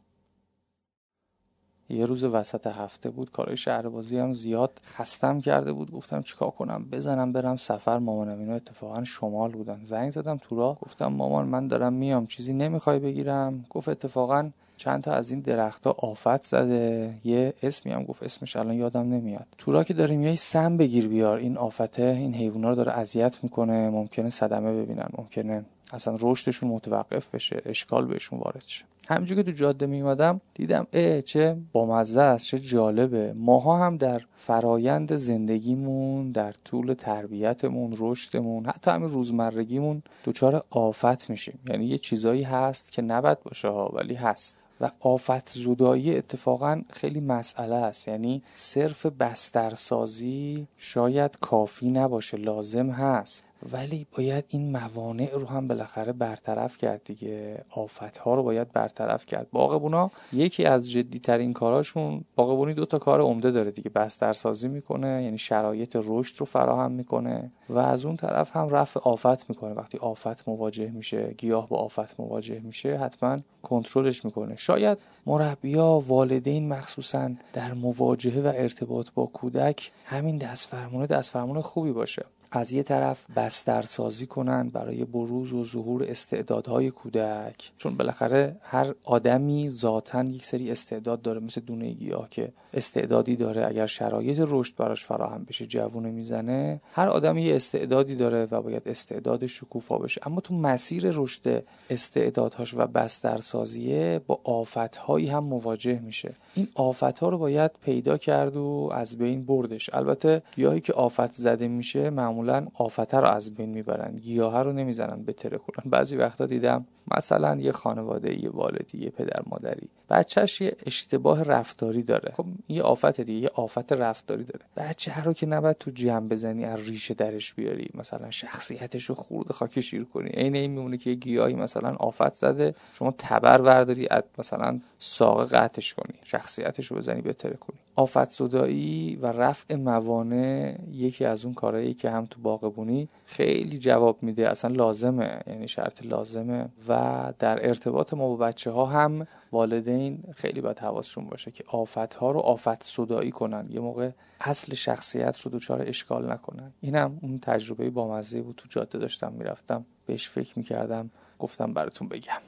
یه 1.91 2.07
روز 2.07 2.25
وسط 2.25 2.67
هفته 2.67 3.11
بود 3.11 3.31
کارهای 3.31 3.57
شهربازی 3.57 4.19
هم 4.19 4.33
زیاد 4.33 4.81
خستم 4.85 5.41
کرده 5.41 5.73
بود. 5.73 5.91
گفتم 5.91 6.23
چیکار 6.23 6.51
کنم؟ 6.51 6.85
بزنم 6.93 7.33
برم 7.33 7.57
سفر. 7.57 7.99
مامانم 7.99 8.39
اینا 8.39 8.55
اتفاقا 8.55 9.05
شمال 9.05 9.53
بودن. 9.53 9.81
زنگ 9.85 10.11
زدم 10.11 10.37
تو 10.37 10.57
راه. 10.57 10.79
گفتم 10.81 11.07
مامان 11.07 11.49
من 11.49 11.69
دارم 11.69 11.93
میام. 11.93 12.27
چیزی 12.27 12.53
نمی‌خوای 12.53 12.99
بگیرم؟ 12.99 13.65
گفت 13.71 13.89
اتفاقا 13.89 14.51
چند 14.77 15.03
تا 15.03 15.13
از 15.13 15.31
این 15.31 15.41
درختها 15.41 15.97
آفت 15.99 16.43
زده. 16.43 17.15
یه 17.25 17.55
اسمی 17.63 17.93
هم 17.93 18.05
گفت 18.05 18.23
اسمش 18.23 18.57
الان 18.57 18.75
یادم 18.75 19.01
نمیاد. 19.01 19.47
تو 19.59 19.73
راه 19.73 19.85
که 19.85 19.95
داریم 19.95 20.23
یه 20.23 20.37
سم 20.37 20.77
بگیر 20.77 21.09
بیار. 21.09 21.39
این 21.39 21.57
آفته 21.57 22.03
این 22.03 22.35
حیونا 22.35 22.69
رو 22.69 22.75
داره 22.75 22.93
اذیت 22.93 23.39
می‌کنه. 23.43 23.91
ممکنه 23.91 24.31
صدمه 24.31 24.83
ببینن. 24.83 25.09
ممکنه 25.19 25.65
اصلا 25.93 26.17
رشدشون 26.21 26.71
متوقف 26.71 27.29
بشه 27.35 27.63
اشکال 27.67 28.07
بهشون 28.07 28.39
وارد 28.39 28.65
شه. 28.67 28.85
همینجور 29.11 29.37
که 29.37 29.43
تو 29.43 29.51
جاده 29.51 29.87
میمادم 29.87 30.41
دیدم 30.55 30.87
اه 30.93 31.23
چه 31.23 31.57
بامزه 31.73 32.21
است 32.21 32.47
چه 32.47 32.59
جالبه. 32.59 33.33
ماها 33.37 33.77
هم 33.77 33.97
در 33.97 34.23
فرایند 34.35 35.17
زندگیمون 35.17 36.33
در 36.33 36.53
طول 36.53 36.95
تربیتمون 36.95 37.95
رشدمون 37.99 38.67
حتی 38.67 38.91
همین 38.91 39.09
روزمرگیمون 39.09 40.03
دچار 40.25 40.65
آفت 40.71 41.31
میشیم. 41.31 41.59
یعنی 41.69 41.87
یه 41.87 41.99
چیزایی 41.99 42.43
هست 42.43 42.93
که 42.93 43.03
نباید 43.03 43.43
باشه 43.43 43.69
ها 43.69 43.91
ولی 43.95 44.15
هست. 44.15 44.65
و 44.81 44.91
آفت 45.01 45.51
زودایی 45.53 46.17
اتفاقا 46.17 46.83
خیلی 46.91 47.21
مسئله 47.21 47.75
است. 47.75 48.09
یعنی 48.09 48.43
صرف 48.55 49.07
بسترسازی 49.07 50.67
شاید 50.77 51.37
کافی 51.41 51.91
نباشه 51.91 52.37
لازم 52.37 52.91
هست. 52.91 53.47
ولی 53.73 54.07
باید 54.17 54.45
این 54.49 54.73
موانع 54.73 55.31
رو 55.33 55.47
هم 55.47 55.69
بالاخره 55.69 56.13
برطرف 56.13 56.77
کرد 56.77 57.01
دیگه. 57.05 57.65
آفت 57.71 58.17
ها 58.17 58.35
رو 58.35 58.43
باید 58.43 58.73
برطرف 58.73 59.27
کرد. 59.27 59.47
باغبونا 59.53 60.11
یکی 60.33 60.65
از 60.65 60.91
جدی 60.91 61.19
ترین 61.19 61.53
کاراشون 61.53 62.25
باغبونی 62.37 62.75
دو 62.75 62.85
تا 62.85 62.99
کار 62.99 63.21
عمده 63.21 63.51
داره 63.51 63.71
دیگه. 63.71 63.91
بسترسازی 63.91 64.69
می‌کنه 64.69 65.23
یعنی 65.23 65.39
شرایط 65.39 65.97
رشد 66.05 66.39
رو 66.39 66.47
فراهم 66.47 66.93
می‌کنه 66.93 67.53
و 67.69 67.79
از 67.79 68.05
اون 68.05 68.17
طرف 68.17 68.57
هم 68.57 68.69
رفع 68.69 69.01
آفت 69.01 69.51
می‌کنه. 69.51 69.75
وقتی 69.75 69.99
آفت 69.99 70.49
مواجه 70.49 70.91
میشه 70.91 71.35
گیاه 71.39 71.69
با 71.69 71.77
آفت 71.77 72.21
مواجه 72.21 72.61
میشه 72.61 72.97
حتما 72.99 73.39
کنترلش 73.63 74.25
می‌کنه. 74.25 74.57
شاید 74.57 74.99
مربیا 75.27 76.03
والدین 76.07 76.69
مخصوصا 76.69 77.31
در 77.53 77.73
مواجهه 77.73 78.43
و 78.43 78.53
ارتباط 78.57 79.09
با 79.15 79.27
کودک 79.27 79.91
همین 80.05 80.39
دست 80.39 80.69
فرمونه 80.69 81.07
دست 81.07 81.31
فرمونه 81.31 81.63
خوبی 81.63 81.93
باشه. 81.93 82.25
از 82.51 82.73
یه 82.73 82.83
طرف 82.83 83.27
بسترسازی 83.37 84.27
کنن 84.27 84.69
برای 84.69 85.05
بروز 85.05 85.53
و 85.53 85.65
ظهور 85.65 86.05
استعدادهای 86.05 86.91
کودک. 86.91 87.73
چون 87.79 87.97
بالاخره 87.97 88.57
هر 88.63 88.95
آدمی 89.05 89.71
ذاتا 89.71 90.25
یک 90.25 90.45
سری 90.45 90.71
استعداد 90.71 91.23
داره 91.23 91.41
مثل 91.41 91.61
دونه 91.61 91.91
گیاه 91.91 92.29
که 92.31 92.53
استعدادی 92.75 93.37
داره. 93.37 93.67
اگر 93.67 93.87
شرایط 93.87 94.45
رشد 94.49 94.77
براش 94.77 95.05
فراهم 95.05 95.45
بشه 95.45 95.67
جوونه 95.67 96.11
می‌زنه 96.11 96.81
هر 96.93 97.09
آدمی 97.09 97.43
یه 97.43 97.57
استعدادی 97.57 98.15
داره 98.15 98.49
و 98.51 98.63
باید 98.63 98.89
استعداد 98.89 99.47
شکوفا 99.47 99.99
بشه. 99.99 100.21
اما 100.27 100.41
تو 100.41 100.55
مسیر 100.55 101.11
رشد 101.11 101.65
استعدادهاش 101.91 102.75
و 102.75 102.87
بسترسازیه 102.87 104.21
با 104.27 104.41
آفتهایی 104.45 105.29
هم 105.29 105.45
مواجه 105.45 105.99
میشه. 105.99 106.35
این 106.55 106.69
آفتها 106.75 107.29
رو 107.29 107.39
باید 107.39 107.71
پیدا 107.85 108.17
کرد 108.17 108.57
و 108.57 108.91
از 108.93 109.17
بین 109.19 109.45
بردش. 109.45 109.91
البته 109.93 110.43
گیاهی 110.55 110.81
که 110.81 110.93
آفت 110.93 111.35
زده 111.35 111.69
میشه 111.69 112.11
معمولا 112.11 112.38
معمولا 112.39 112.67
آفته 112.75 113.17
رو 113.19 113.27
از 113.29 113.55
بین 113.55 113.69
می‌برن 113.71 114.17
گیاه 114.17 114.63
رو 114.63 114.73
نمی‌زنن 114.73 115.25
بتره 115.25 115.59
کنن 115.59 115.91
بعضی 115.91 116.17
وقتا 116.17 116.47
دیدم 116.47 116.87
مثلا 117.17 117.57
یه 117.57 117.73
خانواده 117.73 118.45
یه 118.45 118.51
والدی 118.51 118.99
یه 118.99 119.11
پدر 119.11 119.43
مادری 119.47 119.89
بچهش 120.11 120.61
یه 120.61 120.77
اشتباه 120.87 121.43
رفتاری 121.43 122.03
داره. 122.03 122.33
خب 122.33 122.47
یه 122.69 122.83
آفت 122.83 123.21
دیگه 123.21 123.41
یه 123.41 123.51
آفت 123.55 123.93
رفتاری 123.93 124.45
داره. 124.45 124.65
بچه 124.77 125.23
رو 125.23 125.33
که 125.33 125.47
نباید 125.47 125.79
تو 125.79 125.91
جمع 125.91 126.29
بزنی 126.29 126.65
از 126.65 126.89
ریشه 126.89 127.15
درش 127.15 127.55
بیاری. 127.55 127.91
مثلا 127.95 128.31
شخصیتش 128.31 129.05
رو 129.05 129.15
خورده 129.15 129.53
خاک 129.53 129.81
شیر 129.81 130.05
کنی. 130.05 130.29
عین 130.29 130.57
این 130.57 130.71
میمونه 130.71 130.97
که 130.97 131.11
یه 131.11 131.17
گیاهی 131.17 131.55
مثلا 131.55 131.95
آفت 131.95 132.35
زده 132.35 132.75
شما 132.93 133.15
تبر 133.19 133.63
ورداری 133.63 134.09
مثلا 134.39 134.81
ساقه 134.99 135.45
قطعش 135.45 135.95
کنی. 135.95 136.15
شخصیتش 136.25 136.87
رو 136.87 136.97
بزنی 136.97 137.23
بهتره 137.23 137.57
کنی. 137.57 137.79
آفت 137.95 138.31
زدایی 138.31 139.17
و 139.17 139.27
رفع 139.27 139.75
موانع 139.75 140.75
یکی 140.93 141.25
از 141.25 141.45
اون 141.45 141.55
کارهایی 141.55 141.95
که 141.95 142.11
هم 142.11 142.27
تو 142.27 142.41
باغبونی 142.41 143.09
خیلی 143.25 143.79
جواب 143.79 144.23
میده. 144.23 144.49
اصلا 144.49 144.75
لازمه 144.75 145.41
یعنی 145.47 145.69
شرط 145.69 146.07
لازمه. 146.07 146.69
و 146.89 147.33
در 147.39 147.67
ارتباط 147.69 148.15
ما 148.15 148.29
با 148.29 148.37
بچه 148.37 148.71
ها 148.71 148.87
هم 148.87 149.27
والدین 149.53 150.25
خیلی 150.35 150.61
باید 150.61 150.79
حواسشون 150.79 151.27
باشه 151.27 151.51
که 151.51 151.65
آفت 151.67 152.15
ها 152.15 152.31
رو 152.31 152.41
آفت 152.41 152.83
صدایی 152.83 153.31
کنن. 153.31 153.67
یه 153.71 153.81
موقع 153.81 154.11
اصل 154.41 154.75
شخصیت 154.75 155.41
رو 155.41 155.51
دچار 155.51 155.89
اشکال 155.89 156.33
نکنن. 156.33 156.73
اینم 156.81 157.19
اون 157.23 157.39
تجربه 157.39 157.91
بامزه 157.91 158.43
بود. 158.43 158.55
تو 158.57 158.67
جاده 158.69 158.99
داشتم 158.99 159.33
می‌رفتم 159.33 159.87
بهش 160.07 160.29
فکر 160.29 160.59
می‌کردم 160.59 161.11
گفتم 161.39 161.73
براتون 161.73 162.09
بگم. 162.09 162.41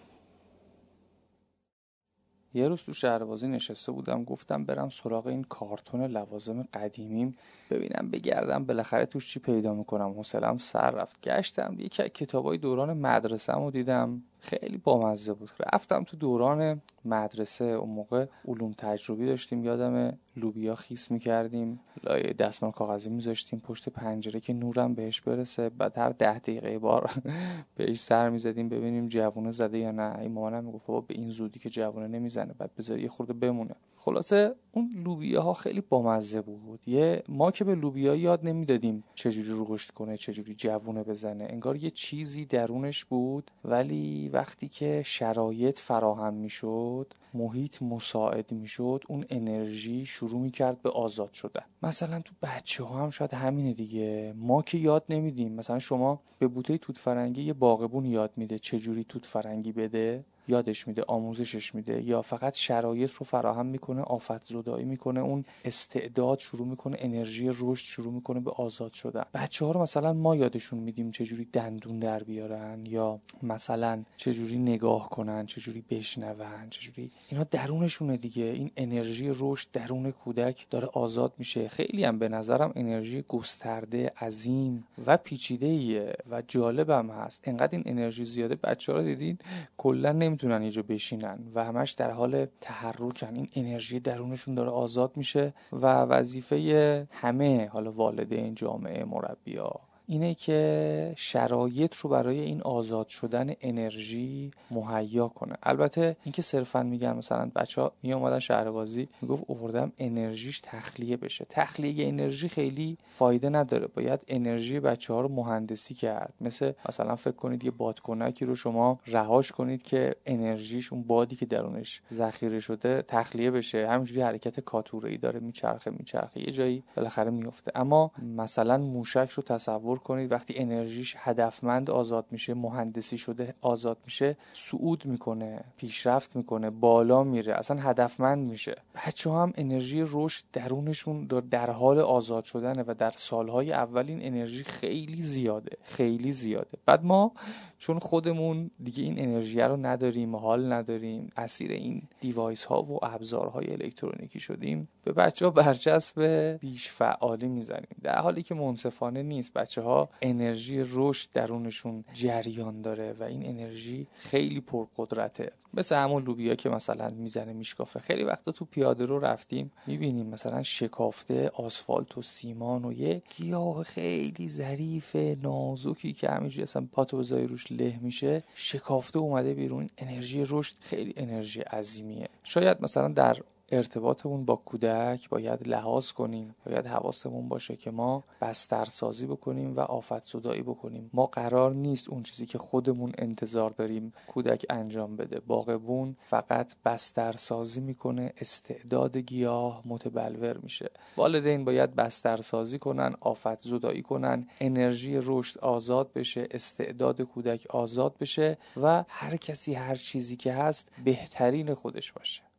یه 2.54 2.68
روز 2.68 2.82
تو 2.82 2.92
شهربازی 2.92 3.48
نشسته 3.48 3.92
بودم 3.92 4.24
گفتم 4.24 4.64
برم 4.64 4.88
سراغ 4.88 5.26
این 5.26 5.44
کارتون 5.44 6.04
لوازم 6.04 6.62
قدیمیم. 6.62 7.36
ببینم 7.70 8.11
بگردم 8.11 8.64
بالاخره 8.64 9.06
توش 9.06 9.33
چی 9.33 9.40
پیدا 9.40 9.74
می‌کنم؟ 9.74 10.11
حوصلم 10.12 10.59
سر 10.59 10.90
رفت. 10.90 11.20
گشتم 11.20 11.76
یکی 11.78 12.02
از 12.02 12.09
کتابای 12.09 12.59
دوران 12.59 12.92
مدرسه 12.92 13.52
رو 13.52 13.70
دیدم. 13.70 14.22
خیلی 14.40 14.76
بامزه 14.78 15.33
بود. 15.33 15.50
رفتم 15.74 16.04
تو 16.04 16.16
دوران 16.16 16.83
مدرسه. 17.04 17.64
اون 17.64 17.90
موقع 17.90 18.26
علوم 18.48 18.72
تجربی 18.72 19.26
داشتیم 19.26 19.64
یادم 19.64 20.18
لوبیا 20.37 20.74
خیس 20.74 21.11
می‌کردیم. 21.11 21.80
لایه 22.04 22.33
دستمال 22.33 22.72
کاغذی 22.72 23.11
میذاشتیم. 23.11 23.61
پشت 23.61 23.88
پنجره 23.88 24.40
که 24.40 24.52
نورم 24.52 24.94
بهش 24.94 25.20
برسه. 25.20 25.68
بعد 25.68 25.98
هر 25.98 26.11
ده 26.11 26.38
دقیقه 26.38 26.78
بار 26.78 27.11
بهش 27.76 28.00
سر 28.00 28.30
می‌زدیم 28.30 28.68
ببینیم 28.68 29.09
جوونه 29.09 29.50
زده 29.50 29.78
یا 29.78 29.90
نه. 29.90 30.18
این 30.18 30.33
مامانم 30.33 30.64
می‌گفت 30.64 30.87
بابا 30.87 31.00
به 31.00 31.14
این 31.14 31.30
زودی 31.30 31.59
که 31.61 31.70
جوونه 31.70 32.06
نمی‌زنه 32.09 32.54
بعد 32.59 32.70
بذاری 32.78 33.02
یه 33.02 33.09
خورده 33.09 33.33
بمونه. 33.33 33.74
خلاصه 33.96 34.54
اون 34.72 34.90
لوبیا 35.04 35.42
ها 35.42 35.54
خیلی 35.54 35.80
بامزه 35.80 36.40
بود. 36.40 36.88
یه 36.88 37.22
ما 37.28 37.50
که 37.61 37.64
به 37.64 37.75
لوبیا 37.75 38.14
یاد 38.14 38.49
نمی‌دادیم 38.49 39.05
چجوری 39.14 39.66
رشد 39.68 39.90
کنه 39.90 40.16
چجوری 40.16 40.55
جوونه 40.55 41.03
بزنه. 41.03 41.46
انگار 41.51 41.85
یه 41.85 41.90
چیزی 41.90 42.44
درونش 42.44 43.05
بود 43.05 43.51
ولی 43.64 44.29
وقتی 44.29 44.68
که 44.68 45.03
شرایط 45.07 45.79
فراهم 45.79 46.35
می‌شد 46.35 47.14
محیط 47.35 47.83
مساعد 47.83 48.53
می‌شد 48.53 49.05
اون 49.09 49.25
انرژی 49.29 50.07
شروع 50.07 50.40
می‌کرد 50.40 50.83
به 50.83 50.90
آزاد 50.90 51.33
شدن. 51.33 51.62
مثلا 51.83 52.20
تو 52.20 52.35
بچه 52.42 52.85
ها 52.85 53.03
هم 53.03 53.11
شاید 53.11 53.35
همینه 53.35 53.73
دیگه. 53.73 54.35
ما 54.37 54.62
که 54.62 54.79
یاد 54.79 55.05
نمیدیم. 55.09 55.53
مثلا 55.53 55.79
شما 55.79 56.20
به 56.38 56.49
بوته 56.49 56.79
توت 56.79 56.99
فرنگی 56.99 57.42
یه 57.42 57.53
باغبون 57.53 58.05
یاد 58.05 58.31
میده 58.37 58.59
چجوری 58.59 59.05
توت 59.05 59.27
فرنگی 59.27 59.73
بده. 59.73 60.25
یادش 60.50 60.88
میده 60.88 61.02
آموزشش 61.02 61.74
میده 61.74 62.02
یا 62.02 62.22
فقط 62.22 62.54
شرایط 62.54 63.12
رو 63.12 63.26
فراهم 63.26 63.66
می‌کنه 63.66 64.02
آفت 64.02 64.44
زدایی 64.44 64.84
می‌کنه 64.84 65.20
اون 65.20 65.44
استعداد 65.64 66.38
شروع 66.38 66.66
می‌کنه 66.66 66.96
انرژی 67.00 67.48
رشد 67.48 67.84
شروع 67.84 68.12
می‌کنه 68.12 68.40
به 68.40 68.50
آزاد 68.50 68.92
شدن. 68.92 69.24
بچه 69.34 69.64
ها 69.64 69.70
رو 69.70 69.82
مثلا 69.82 70.12
ما 70.12 70.36
یادشون 70.36 70.78
میدیم 70.78 71.10
چجوری 71.10 71.48
دندون 71.52 71.98
در 71.98 72.22
بیارن 72.22 72.86
یا 72.86 73.20
مثلا 73.42 74.04
چجوری 74.16 74.58
نگاه 74.58 75.10
کنن 75.10 75.46
چجوری 75.46 75.84
بشنون 75.90 76.70
چجوری 76.70 77.10
اینا 77.28 77.44
درونشونه 77.44 78.16
دیگه. 78.16 78.44
این 78.44 78.70
انرژی 78.76 79.30
رشد 79.34 79.68
درون 79.72 80.10
کودک 80.10 80.66
داره 80.70 80.88
آزاد 80.92 81.32
میشه. 81.38 81.68
خیلی 81.68 82.04
هم 82.04 82.18
به 82.18 82.28
نظرم 82.28 82.72
انرژی 82.76 83.24
گسترده 83.28 84.12
عظیم 84.20 84.86
و 85.06 85.16
پیچیده 85.16 86.14
و 86.30 86.42
جالبم 86.48 87.10
هست. 87.10 87.48
انقدر 87.48 87.78
این 87.78 87.82
انرژی 87.86 88.24
زیاده. 88.24 88.54
بچه 88.54 88.92
ها 88.92 88.98
رو 88.98 89.04
دیدین؟ 89.04 89.38
کلا 89.76 90.12
نمی‌تونن 90.44 90.62
یه 90.62 90.83
بشینن 90.83 91.38
و 91.55 91.64
همش 91.64 91.90
در 91.90 92.11
حال 92.11 92.46
تحرکن. 92.61 93.37
این 93.37 93.48
انرژی 93.55 94.00
درونشون 94.00 94.55
داره 94.55 94.70
آزاد 94.70 95.16
میشه 95.16 95.55
و 95.72 95.87
وظیفه 95.87 97.09
همه 97.11 97.68
حالا 97.68 97.92
والدین 97.92 98.55
جامعه 98.55 99.05
مربیا 99.05 99.81
اینه 100.11 100.35
که 100.35 101.12
شرایط 101.16 101.94
رو 101.94 102.11
برای 102.11 102.40
این 102.40 102.62
آزاد 102.62 103.09
شدن 103.09 103.53
انرژی 103.61 104.51
مهیا 104.70 105.29
کنه. 105.29 105.55
البته 105.62 106.16
اینکه 106.25 106.42
صرفا 106.42 106.83
میگن 106.83 107.12
مثلا 107.12 107.51
بچه 107.57 107.83
ها 107.83 107.92
می 108.03 108.12
اومدن 108.12 108.38
شهربازی 108.38 109.09
می‌گفت 109.23 109.44
اووردم 109.46 109.92
انرژیش 109.99 110.61
تخلیه 110.61 111.16
بشه. 111.16 111.46
تخلیه 111.49 112.09
انرژی 112.09 112.49
خیلی 112.49 112.99
فایده 113.12 113.49
نداره. 113.49 113.87
باید 113.87 114.25
انرژی 114.29 114.81
بچه 114.81 115.14
رو 115.14 115.29
مهندسی 115.29 115.94
کرد. 115.94 116.35
مثل 116.40 116.73
مثلا 116.88 117.16
فکر 117.16 117.37
کنید 117.37 117.64
یه 117.64 117.70
بادکنکی 117.70 118.44
رو 118.44 118.55
شما 118.55 118.99
رهاش 119.07 119.53
کنید 119.53 119.83
که 119.83 120.14
انرژیش 120.27 120.92
اون 120.92 121.03
بادی 121.03 121.37
که 121.37 121.46
درونش 121.46 122.03
ذخیره 122.12 122.61
شده 122.61 123.03
تخلیه 123.03 123.51
بشه. 123.51 123.88
همینجوری 123.88 124.20
حرکت 124.20 124.61
کاتوره 124.61 125.11
ای 125.11 125.16
داره 125.16 125.40
میچرخه 125.40 125.90
میچرخه. 125.90 126.40
یه 126.40 126.51
جایی 126.51 126.83
بالاخره 126.96 127.31
میفته 127.31 127.73
اما 127.75 128.11
مثلا 128.37 128.79
موشک 128.79 129.31
رو 129.31 129.42
تصور 129.42 129.99
کنید 130.02 130.32
وقتی 130.32 130.54
انرژیش 130.56 131.16
هدفمند 131.18 131.90
آزاد 131.90 132.26
میشه 132.30 132.54
مهندسی 132.54 133.18
شده 133.18 133.54
آزاد 133.60 133.98
میشه 134.04 134.36
صعود 134.52 135.06
می‌کنه 135.06 135.64
پیشرفت 135.76 136.36
می‌کنه 136.36 136.70
بالا 136.70 137.24
میره 137.24 137.54
اصلا 137.54 137.80
هدفمند 137.80 138.50
میشه. 138.50 138.76
بچه 139.06 139.30
هم 139.30 139.52
انرژی 139.56 140.02
رشد 140.06 140.44
درونشون 140.52 141.24
در 141.24 141.70
حال 141.70 141.98
آزاد 141.98 142.44
شدنه 142.44 142.84
و 142.86 142.94
در 142.98 143.12
سالهای 143.16 143.72
اول 143.72 144.04
این 144.08 144.18
انرژی 144.22 144.64
خیلی 144.64 145.22
زیاده 145.22 145.76
خیلی 145.82 146.32
زیاده. 146.32 146.78
بعد 146.86 147.04
ما 147.04 147.32
چون 147.78 147.98
خودمون 147.98 148.70
دیگه 148.84 149.04
این 149.04 149.18
انرژی 149.18 149.60
رو 149.60 149.76
نداریم 149.76 150.36
حال 150.36 150.72
نداریم 150.72 151.30
اسیر 151.36 151.70
این 151.70 152.02
دیوایس 152.20 152.64
ها 152.64 152.82
و 152.82 153.04
ابزارهای 153.04 153.72
الکترونیکی 153.72 154.40
شدیم 154.40 154.88
به 155.04 155.12
بچه 155.12 155.44
ها 155.44 155.50
برچسب 155.50 156.22
بیش 156.60 156.90
فعالی 156.90 157.48
می‌زنیم. 157.48 157.96
در 158.02 158.18
حالی 158.18 158.42
که 158.42 158.54
منصفانه 158.54 159.22
نیست 159.22 159.52
بچه 159.52 159.82
ها 159.82 159.89
انرژی 160.22 160.83
رشد 160.92 161.29
درونشون 161.33 162.05
جریان 162.12 162.83
داره 162.83 163.12
و 163.12 163.22
این 163.22 163.46
انرژی 163.46 164.07
خیلی 164.14 164.61
پرقدرته. 164.61 165.53
مثل 165.74 165.96
همون 165.96 166.22
لوبیا 166.22 166.55
که 166.55 166.68
مثلا 166.68 167.11
می‌زنه 167.11 167.53
میشکافه. 167.53 168.00
خیلی 168.00 168.24
وقتا 168.24 168.53
تو 168.53 168.64
پیاده 168.64 169.07
رو 169.07 169.18
رفتیم 169.18 169.72
می‌بینیم 169.87 170.26
مثلا 170.26 170.62
شکافته 170.62 171.48
آسفالت 171.48 172.18
و 172.18 172.22
سیمان 172.22 172.85
و 172.85 172.92
یه 172.92 173.22
گیاه 173.37 173.83
خیلی 173.83 174.48
ظریف 174.48 175.16
نازکی 175.16 176.12
که 176.12 176.31
همینجوری 176.31 176.62
اصلا 176.62 176.88
پاتو 176.92 177.18
بذاری 177.18 177.46
روش 177.46 177.72
له 177.72 177.98
میشه. 178.03 178.42
شکافته 178.55 179.18
اومده 179.18 179.55
بیرون. 179.55 179.88
انرژی 179.98 180.44
رشد 180.48 180.74
خیلی 180.81 181.14
انرژی 181.16 181.61
عظیمیه. 181.61 182.29
شاید 182.44 182.83
مثلا 182.83 183.09
در 183.09 183.37
ارتباطمون 183.70 184.44
با 184.44 184.56
کودک 184.56 185.28
باید 185.28 185.68
لحاظ 185.68 186.12
کنیم 186.12 186.54
باید 186.66 186.87
حواسمون 186.87 187.48
باشه 187.48 187.76
که 187.76 187.90
ما 187.90 188.24
بسترسازی 188.40 189.26
بکنیم 189.26 189.76
و 189.76 189.80
آفت 189.80 190.24
صدایی 190.24 190.62
بکنیم. 190.62 191.11
ما 191.12 191.26
قرار 191.26 191.74
نیست 191.74 192.09
اون 192.09 192.22
چیزی 192.22 192.46
که 192.46 192.59
خودمون 192.59 193.12
انتظار 193.18 193.70
داریم 193.70 194.12
کودک 194.28 194.66
انجام 194.70 195.16
بده. 195.16 195.40
باغبون 195.40 196.16
فقط 196.18 196.74
بسترسازی 196.85 197.80
می‌کنه 197.80 198.33
استعداد 198.40 199.16
گیاه 199.16 199.83
متبلور 199.85 200.56
میشه. 200.56 200.90
والدین 201.16 201.64
باید 201.64 201.94
بسترسازی 201.94 202.78
کنن 202.78 203.14
آفت 203.20 203.61
زدایی 203.61 204.02
کنن 204.02 204.46
انرژی 204.61 205.18
رشد 205.22 205.59
آزاد 205.59 206.12
بشه 206.12 206.48
استعداد 206.50 207.22
کودک 207.22 207.66
آزاد 207.70 208.18
بشه 208.18 208.59
و 208.83 209.04
هر 209.09 209.37
کسی 209.37 209.74
هر 209.74 209.94
چیزی 209.94 210.37
که 210.37 210.52
هست 210.52 210.88
بهترین 211.04 211.74
خودش 211.74 212.12
باشه. 212.12 212.49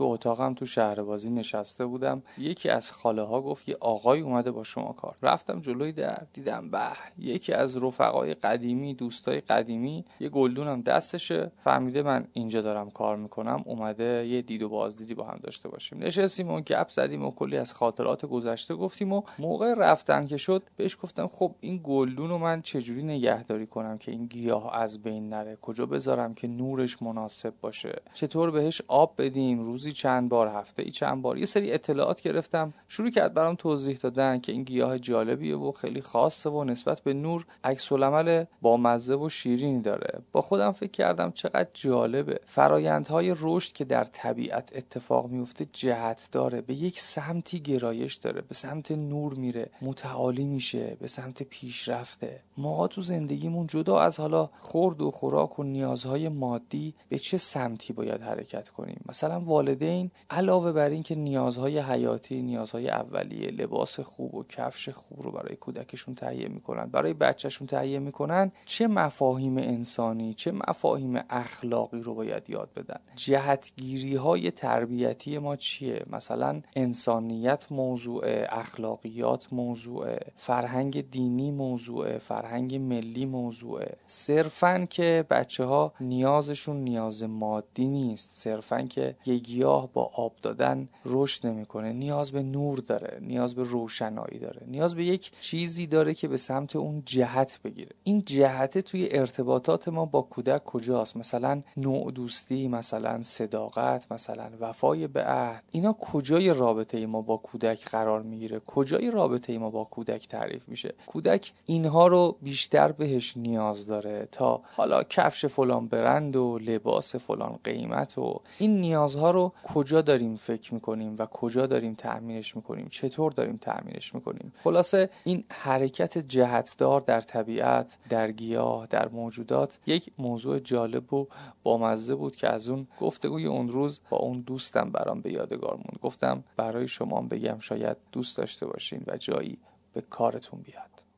تو 0.00 0.06
اتاقم 0.06 0.54
تو 0.54 0.66
شهر 0.66 1.02
بازی 1.02 1.30
نشسته 1.30 1.86
بودم. 1.86 2.22
یکی 2.38 2.68
از 2.68 2.92
خاله 2.92 3.22
ها 3.22 3.40
گفت 3.40 3.68
یه 3.68 3.76
آقای 3.80 4.20
اومده 4.20 4.50
با 4.50 4.64
شما 4.64 4.92
کار. 4.92 5.16
رفتم 5.22 5.60
جلوی 5.60 5.92
در 5.92 6.22
دیدم 6.32 6.70
به 6.70 6.78
یکی 7.18 7.52
از 7.52 7.76
رفقای 7.76 8.34
قدیمی 8.34 8.94
دوستای 8.94 9.40
قدیمی 9.40 10.04
یه 10.20 10.28
گلدونم 10.28 10.82
دستشه. 10.82 11.52
فهمیده 11.64 12.02
من 12.02 12.26
اینجا 12.32 12.60
دارم 12.60 12.90
کار 12.90 13.16
می‌کنم. 13.16 13.62
اومده 13.66 14.26
یه 14.26 14.42
دید 14.42 14.62
و 14.62 14.68
بازدیدی 14.68 15.14
با 15.14 15.24
هم 15.24 15.38
داشته 15.42 15.68
باشیم. 15.68 15.98
نشستیم 15.98 16.50
و 16.50 16.60
گپ 16.60 16.88
زدیم 16.88 17.24
و 17.24 17.30
کلی 17.30 17.56
از 17.56 17.72
خاطرات 17.72 18.26
گذشته 18.26 18.74
گفتیم 18.74 19.12
و 19.12 19.22
موقع 19.38 19.74
رفتن 19.74 20.26
که 20.26 20.36
شد 20.36 20.62
بهش 20.76 20.96
گفتم 21.02 21.26
خب 21.26 21.54
این 21.60 21.80
گلدون 21.84 22.28
رو 22.28 22.38
من 22.38 22.62
چجوری 22.62 23.02
نگهداری 23.02 23.66
کنم 23.66 23.98
که 23.98 24.12
این 24.12 24.26
گیاه 24.26 24.76
از 24.76 25.02
بین 25.02 25.28
نره؟ 25.28 25.56
کجا 25.56 25.86
بذارم 25.86 26.34
که 26.34 26.48
نورش 26.48 27.02
مناسب 27.02 27.54
باشه؟ 27.60 28.02
چطور 28.14 28.50
بهش 28.50 28.82
آب 28.88 29.14
بدیم؟ 29.18 29.60
روزی 29.60 29.89
روزی 29.90 30.02
چند 30.02 30.28
بار 30.28 30.48
هفته 30.48 30.82
ای 30.82 30.90
چند 30.90 31.22
بار. 31.22 31.38
یه 31.38 31.46
سری 31.46 31.72
اطلاعات 31.72 32.20
گرفتم. 32.22 32.72
شروع 32.88 33.10
کرد 33.10 33.34
برام 33.34 33.54
توضیح 33.54 33.96
دادن 33.96 34.40
که 34.40 34.52
این 34.52 34.62
گیاه 34.62 34.98
جالبیه 34.98 35.56
و 35.56 35.72
خیلی 35.72 36.00
خاصه 36.00 36.50
و 36.50 36.64
نسبت 36.64 37.00
به 37.00 37.12
نور 37.12 37.46
عکس 37.64 37.92
العمل 37.92 38.44
با 38.62 38.76
مزه 38.76 39.14
و 39.14 39.28
شیرینی 39.28 39.80
داره. 39.80 40.20
با 40.32 40.42
خودم 40.42 40.72
فکر 40.72 40.90
کردم 40.90 41.32
چقدر 41.32 41.68
جالبه. 41.74 42.40
فرایندهای 42.46 43.34
رشد 43.40 43.72
که 43.72 43.84
در 43.84 44.04
طبیعت 44.04 44.72
اتفاق 44.74 45.30
میفته 45.30 45.66
جهت 45.72 46.28
داره. 46.32 46.60
به 46.60 46.74
یک 46.74 47.00
سمتی 47.00 47.60
گرایش 47.60 48.14
داره. 48.14 48.40
به 48.40 48.54
سمت 48.54 48.90
نور 48.90 49.34
میره. 49.34 49.70
متعالی 49.82 50.44
میشه. 50.44 50.96
به 51.00 51.08
سمت 51.08 51.42
پیشرفته. 51.42 52.40
ما 52.60 52.88
تو 52.88 53.00
زندگیمون 53.00 53.66
جدا 53.66 54.00
از 54.00 54.20
حالا 54.20 54.50
خورد 54.58 55.02
و 55.02 55.10
خوراک 55.10 55.58
و 55.58 55.62
نیازهای 55.62 56.28
مادی 56.28 56.94
به 57.08 57.18
چه 57.18 57.38
سمتی 57.38 57.92
باید 57.92 58.22
حرکت 58.22 58.68
کنیم؟ 58.68 59.00
مثلا 59.08 59.40
والدین 59.40 60.10
علاوه 60.30 60.72
بر 60.72 60.88
اینکه 60.88 61.14
نیازهای 61.14 61.78
حیاتی 61.78 62.42
نیازهای 62.42 62.88
اولیه 62.88 63.50
لباس 63.50 64.00
خوب 64.00 64.34
و 64.34 64.44
کفش 64.44 64.88
خوب 64.88 65.22
رو 65.22 65.30
برای 65.30 65.56
کودکشون 65.56 66.14
تهیه 66.14 66.48
می‌کنن 66.48 66.86
برای 66.86 67.14
بچهشون 67.14 67.66
تهیه 67.66 67.98
می‌کنن 67.98 68.52
چه 68.66 68.86
مفاهیم 68.86 69.58
انسانی 69.58 70.34
چه 70.34 70.52
مفاهیم 70.52 71.20
اخلاقی 71.30 72.02
رو 72.02 72.14
باید 72.14 72.50
یاد 72.50 72.70
بدن؟ 72.76 73.00
جهتگیری 73.16 74.16
های 74.16 74.50
تربیتی 74.50 75.38
ما 75.38 75.56
چیه؟ 75.56 76.04
مثلا 76.12 76.62
انسانیت 76.76 77.72
موضوع 77.72 78.22
اخلاقیات 78.48 79.52
موضوع 79.52 80.16
فرهنگ 80.36 81.10
دینی 81.10 81.50
موضوع 81.50 82.18
فرهنگ 82.18 82.49
ملی 82.58 83.26
موضوع 83.26 83.84
صرفا 84.06 84.86
که 84.90 85.24
بچه 85.30 85.64
ها 85.64 85.92
نیازشون 86.00 86.76
نیاز 86.76 87.22
مادی 87.22 87.86
نیست. 87.86 88.30
صرفا 88.32 88.82
که 88.82 89.16
یه 89.26 89.36
گیاه 89.36 89.92
با 89.92 90.10
آب 90.14 90.32
دادن 90.42 90.88
رشد 91.04 91.46
نمی‌کنه. 91.46 91.92
نیاز 91.92 92.32
به 92.32 92.42
نور 92.42 92.78
داره. 92.78 93.18
نیاز 93.20 93.54
به 93.54 93.62
روشنایی 93.62 94.38
داره. 94.38 94.66
نیاز 94.66 94.94
به 94.94 95.04
یک 95.04 95.30
چیزی 95.40 95.86
داره 95.86 96.14
که 96.14 96.28
به 96.28 96.36
سمت 96.36 96.76
اون 96.76 97.02
جهت 97.06 97.60
بگیره. 97.64 97.90
این 98.04 98.22
جهت 98.26 98.78
توی 98.78 99.08
ارتباطات 99.10 99.88
ما 99.88 100.04
با 100.04 100.22
کودک 100.22 100.64
کجاست؟ 100.64 101.16
مثلا 101.16 101.62
نوع 101.76 102.12
دوستی 102.12 102.68
مثلا 102.68 103.22
صداقت 103.22 104.12
مثلا 104.12 104.50
وفای 104.60 105.06
به 105.06 105.24
عهد. 105.24 105.64
اینا 105.70 105.92
کجای 105.92 106.54
رابطه 106.54 107.06
ما 107.06 107.22
با 107.22 107.36
کودک 107.36 107.84
قرار 107.84 108.22
می‌گیره؟ 108.22 108.60
کجای 108.60 109.10
رابطه 109.10 109.58
ما 109.58 109.70
با 109.70 109.84
کودک 109.84 110.28
تعریف 110.28 110.68
میشه؟ 110.68 110.94
کودک 111.06 111.52
اینها 111.66 112.06
رو 112.06 112.36
بیشتر 112.42 112.92
بهش 112.92 113.36
نیاز 113.36 113.86
داره 113.86 114.28
تا 114.32 114.60
حالا 114.76 115.02
کفش 115.02 115.46
فلان 115.46 115.88
برند 115.88 116.36
و 116.36 116.58
لباس 116.58 117.16
فلان 117.16 117.58
قیمت 117.64 118.18
و 118.18 118.40
این 118.58 118.80
نیازها 118.80 119.30
رو 119.30 119.52
کجا 119.74 120.02
داریم 120.02 120.36
فکر 120.36 120.74
می‌کنیم 120.74 121.16
و 121.18 121.26
کجا 121.26 121.66
داریم 121.66 121.94
تأمینش 121.94 122.56
می‌کنیم؟ 122.56 122.88
چطور 122.90 123.32
داریم 123.32 123.56
تأمینش 123.56 124.14
می‌کنیم؟ 124.14 124.52
خلاصه 124.64 125.10
این 125.24 125.44
حرکت 125.50 126.18
جهتدار 126.18 127.00
در 127.00 127.20
طبیعت 127.20 127.98
در 128.08 128.30
گیاه 128.30 128.86
در 128.86 129.08
موجودات 129.08 129.78
یک 129.86 130.12
موضوع 130.18 130.58
جالب 130.58 131.14
و 131.14 131.28
بامزه 131.62 132.14
بود 132.14 132.36
که 132.36 132.48
از 132.48 132.68
اون 132.68 132.86
گفتگوی 133.00 133.46
اون 133.46 133.68
روز 133.68 134.00
با 134.10 134.16
اون 134.16 134.40
دوستم 134.40 134.90
برام 134.90 135.20
به 135.20 135.32
یادگار 135.32 135.74
موند. 135.74 135.98
گفتم 136.02 136.44
برای 136.56 136.88
شما 136.88 137.20
بگم 137.22 137.58
شاید 137.58 137.96
دوست 138.12 138.36
داشته 138.36 138.66
باشین 138.66 139.04
و 139.06 139.16
جایی 139.16 139.58
به 139.92 140.00
کارتون 140.00 140.60
بیاد. 140.60 141.09